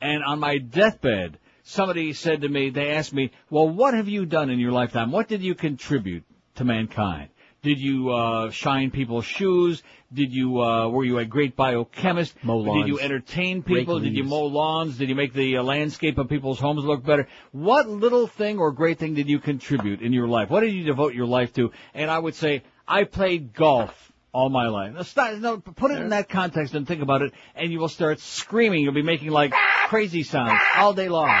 and 0.00 0.24
on 0.24 0.40
my 0.40 0.58
deathbed 0.58 1.38
somebody 1.64 2.12
said 2.12 2.42
to 2.42 2.48
me, 2.48 2.70
they 2.70 2.90
asked 2.90 3.12
me, 3.12 3.30
well, 3.50 3.68
what 3.68 3.94
have 3.94 4.08
you 4.08 4.26
done 4.26 4.50
in 4.50 4.58
your 4.58 4.72
lifetime? 4.72 5.10
What 5.10 5.28
did 5.28 5.42
you 5.42 5.54
contribute 5.54 6.24
to 6.56 6.64
mankind? 6.64 7.30
Did 7.64 7.80
you 7.80 8.10
uh, 8.10 8.50
shine 8.50 8.90
people's 8.90 9.24
shoes? 9.24 9.82
Did 10.12 10.32
you 10.32 10.60
uh, 10.60 10.88
were 10.90 11.02
you 11.02 11.18
a 11.18 11.24
great 11.24 11.56
biochemist? 11.56 12.34
Mow 12.44 12.62
Did 12.62 12.86
you 12.86 12.94
lawns. 12.96 13.00
entertain 13.04 13.56
Rake 13.56 13.66
people? 13.66 14.00
Did 14.00 14.12
you 14.14 14.22
leaves. 14.22 14.30
mow 14.30 14.44
lawns? 14.44 14.98
Did 14.98 15.08
you 15.08 15.14
make 15.14 15.32
the 15.32 15.56
uh, 15.56 15.62
landscape 15.62 16.18
of 16.18 16.28
people's 16.28 16.60
homes 16.60 16.84
look 16.84 17.04
better? 17.04 17.26
What 17.52 17.88
little 17.88 18.26
thing 18.26 18.58
or 18.58 18.70
great 18.70 18.98
thing 18.98 19.14
did 19.14 19.28
you 19.30 19.38
contribute 19.40 20.02
in 20.02 20.12
your 20.12 20.28
life? 20.28 20.50
What 20.50 20.60
did 20.60 20.72
you 20.74 20.84
devote 20.84 21.14
your 21.14 21.26
life 21.26 21.54
to? 21.54 21.72
And 21.94 22.10
I 22.10 22.18
would 22.18 22.34
say 22.34 22.62
I 22.86 23.04
played 23.04 23.54
golf 23.54 24.12
all 24.32 24.50
my 24.50 24.68
life. 24.68 24.92
Now, 24.92 25.02
start, 25.02 25.38
no, 25.38 25.58
put 25.58 25.90
it 25.90 25.98
in 25.98 26.10
that 26.10 26.28
context 26.28 26.74
and 26.74 26.86
think 26.86 27.00
about 27.00 27.22
it, 27.22 27.32
and 27.54 27.72
you 27.72 27.78
will 27.80 27.88
start 27.88 28.20
screaming. 28.20 28.82
You'll 28.84 28.92
be 28.92 29.02
making 29.02 29.30
like 29.30 29.54
crazy 29.88 30.22
sounds 30.22 30.60
all 30.76 30.92
day 30.92 31.08
long. 31.08 31.34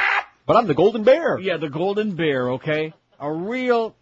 But 0.46 0.56
I'm 0.56 0.66
the 0.68 0.74
golden 0.74 1.04
bear. 1.04 1.38
Yeah, 1.38 1.58
the 1.58 1.68
golden 1.68 2.16
bear. 2.16 2.52
Okay, 2.52 2.94
a 3.20 3.30
real 3.30 3.94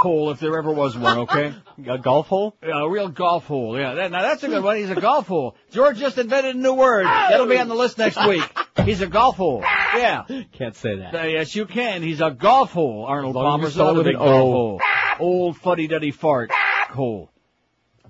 hole 0.00 0.30
if 0.30 0.40
there 0.40 0.56
ever 0.58 0.72
was 0.72 0.96
one. 0.96 1.18
Okay. 1.18 1.54
A 1.86 1.98
golf 1.98 2.26
hole? 2.26 2.56
Yeah, 2.62 2.82
a 2.82 2.88
real 2.88 3.08
golf 3.08 3.46
hole. 3.46 3.78
Yeah, 3.78 3.94
that, 3.94 4.10
now 4.10 4.20
that's 4.20 4.42
a 4.42 4.48
good 4.48 4.62
one. 4.62 4.76
He's 4.76 4.90
a 4.90 5.00
golf 5.00 5.26
hole. 5.26 5.56
George 5.70 5.96
just 5.96 6.18
invented 6.18 6.56
a 6.56 6.58
new 6.58 6.74
word. 6.74 7.06
That'll 7.06 7.46
be 7.46 7.56
on 7.56 7.68
the 7.68 7.74
list 7.74 7.96
next 7.96 8.22
week. 8.28 8.42
He's 8.84 9.00
a 9.00 9.06
golf 9.06 9.36
hole. 9.36 9.62
Yeah. 9.62 10.24
Can't 10.52 10.76
say 10.76 10.96
that. 10.96 11.14
Uh, 11.14 11.22
yes, 11.22 11.54
you 11.54 11.64
can. 11.64 12.02
He's 12.02 12.20
a 12.20 12.30
golf 12.30 12.72
hole. 12.72 13.06
Arnold 13.06 13.34
As 13.34 13.42
long 13.42 13.64
as 13.64 13.74
Palmer's 13.74 13.76
another 13.76 14.04
big 14.04 14.16
golf 14.16 14.28
O. 14.28 14.52
hole. 14.52 14.80
Old 15.18 15.56
fuddy-duddy 15.56 16.10
fart 16.10 16.50
hole. 16.90 17.30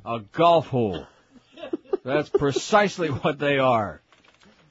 A 0.05 0.21
golf 0.33 0.67
hole. 0.67 1.07
That's 2.05 2.29
precisely 2.29 3.09
what 3.09 3.39
they 3.39 3.59
are. 3.59 4.01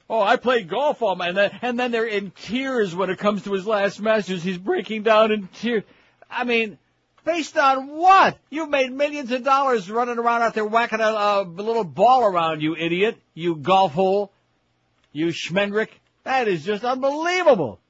Oh, 0.08 0.20
I 0.20 0.36
played 0.36 0.68
golf 0.68 1.02
all 1.02 1.14
my, 1.14 1.28
and 1.28 1.36
then, 1.36 1.58
and 1.62 1.78
then 1.78 1.92
they're 1.92 2.04
in 2.04 2.32
tears 2.32 2.94
when 2.96 3.10
it 3.10 3.18
comes 3.18 3.44
to 3.44 3.52
his 3.52 3.64
last 3.64 4.00
Masters. 4.00 4.42
He's 4.42 4.58
breaking 4.58 5.04
down 5.04 5.30
in 5.30 5.48
tears. 5.60 5.84
I 6.28 6.42
mean, 6.42 6.78
based 7.24 7.56
on 7.56 7.88
what? 7.88 8.38
You've 8.50 8.70
made 8.70 8.92
millions 8.92 9.30
of 9.32 9.44
dollars 9.44 9.90
running 9.90 10.18
around 10.18 10.42
out 10.42 10.54
there 10.54 10.64
whacking 10.64 11.00
a, 11.00 11.04
a 11.04 11.42
little 11.44 11.84
ball 11.84 12.24
around, 12.24 12.62
you 12.62 12.76
idiot. 12.76 13.18
You 13.34 13.56
golf 13.56 13.92
hole. 13.92 14.32
You 15.12 15.28
schmendrick. 15.28 15.88
That 16.24 16.48
is 16.48 16.64
just 16.64 16.84
unbelievable. 16.84 17.80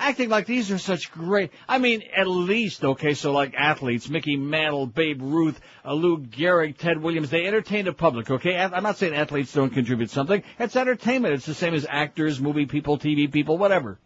Acting 0.00 0.28
like 0.28 0.46
these 0.46 0.70
are 0.70 0.78
such 0.78 1.10
great. 1.10 1.50
I 1.68 1.78
mean, 1.78 2.04
at 2.16 2.28
least, 2.28 2.84
okay, 2.84 3.14
so 3.14 3.32
like 3.32 3.54
athletes, 3.58 4.08
Mickey 4.08 4.36
Mantle, 4.36 4.86
Babe 4.86 5.20
Ruth, 5.20 5.60
uh, 5.84 5.92
Lou 5.92 6.18
Gehrig, 6.18 6.78
Ted 6.78 7.02
Williams, 7.02 7.30
they 7.30 7.46
entertain 7.46 7.86
the 7.86 7.92
public, 7.92 8.30
okay? 8.30 8.56
I'm 8.56 8.84
not 8.84 8.96
saying 8.96 9.12
athletes 9.12 9.52
don't 9.52 9.70
contribute 9.70 10.10
something. 10.10 10.44
It's 10.60 10.76
entertainment. 10.76 11.34
It's 11.34 11.46
the 11.46 11.54
same 11.54 11.74
as 11.74 11.84
actors, 11.88 12.40
movie 12.40 12.66
people, 12.66 12.96
TV 12.96 13.30
people, 13.30 13.58
whatever. 13.58 13.98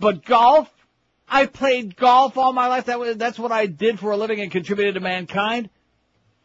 But 0.00 0.24
golf? 0.24 0.68
I 1.30 1.46
played 1.46 1.96
golf 1.96 2.36
all 2.36 2.52
my 2.52 2.66
life. 2.66 2.86
That 2.86 2.98
was, 2.98 3.16
that's 3.16 3.38
what 3.38 3.52
I 3.52 3.66
did 3.66 4.00
for 4.00 4.10
a 4.10 4.16
living 4.16 4.40
and 4.40 4.50
contributed 4.50 4.94
to 4.94 5.00
mankind. 5.00 5.70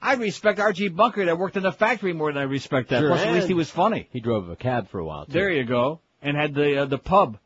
I 0.01 0.13
respect 0.13 0.59
Archie 0.59 0.89
Bunker 0.89 1.25
that 1.25 1.39
worked 1.39 1.57
in 1.57 1.63
the 1.63 1.71
factory 1.71 2.13
more 2.13 2.31
than 2.31 2.39
I 2.39 2.45
respect 2.45 2.89
that. 2.89 2.99
Sure, 2.99 3.09
Plus, 3.09 3.21
at 3.21 3.33
least 3.33 3.47
he 3.47 3.55
was 3.55 3.71
funny. 3.71 4.07
He 4.11 4.19
drove 4.19 4.47
a 4.49 4.55
cab 4.55 4.89
for 4.89 4.99
a 4.99 5.05
while. 5.05 5.25
Too. 5.25 5.33
There 5.33 5.49
you 5.49 5.63
go. 5.63 6.01
And 6.21 6.37
had 6.37 6.53
the 6.53 6.83
uh, 6.83 6.85
the 6.85 6.99
pub. 6.99 7.39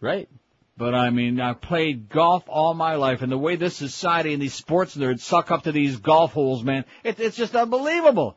Right. 0.00 0.28
But 0.76 0.94
I 0.94 1.10
mean, 1.10 1.40
I 1.40 1.54
played 1.54 2.08
golf 2.08 2.44
all 2.48 2.74
my 2.74 2.94
life, 2.94 3.22
and 3.22 3.30
the 3.30 3.38
way 3.38 3.56
this 3.56 3.76
society 3.76 4.32
and 4.32 4.42
these 4.42 4.54
sports 4.54 4.96
nerds 4.96 5.20
suck 5.20 5.50
up 5.50 5.64
to 5.64 5.72
these 5.72 5.96
golf 5.96 6.32
holes, 6.32 6.62
man, 6.62 6.84
it, 7.04 7.20
it's 7.20 7.36
just 7.36 7.54
unbelievable. 7.54 8.36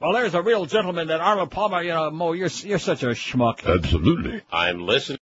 Well, 0.00 0.12
there's 0.12 0.34
a 0.34 0.42
real 0.42 0.66
gentleman 0.66 1.08
that 1.08 1.20
Arnold 1.20 1.50
Palmer, 1.50 1.82
you 1.82 1.90
know, 1.90 2.10
Mo, 2.12 2.32
you're 2.32 2.50
you're 2.62 2.78
such 2.78 3.02
a 3.02 3.08
schmuck. 3.08 3.64
Absolutely. 3.66 4.40
I'm 4.52 4.86
listening. 4.86 5.16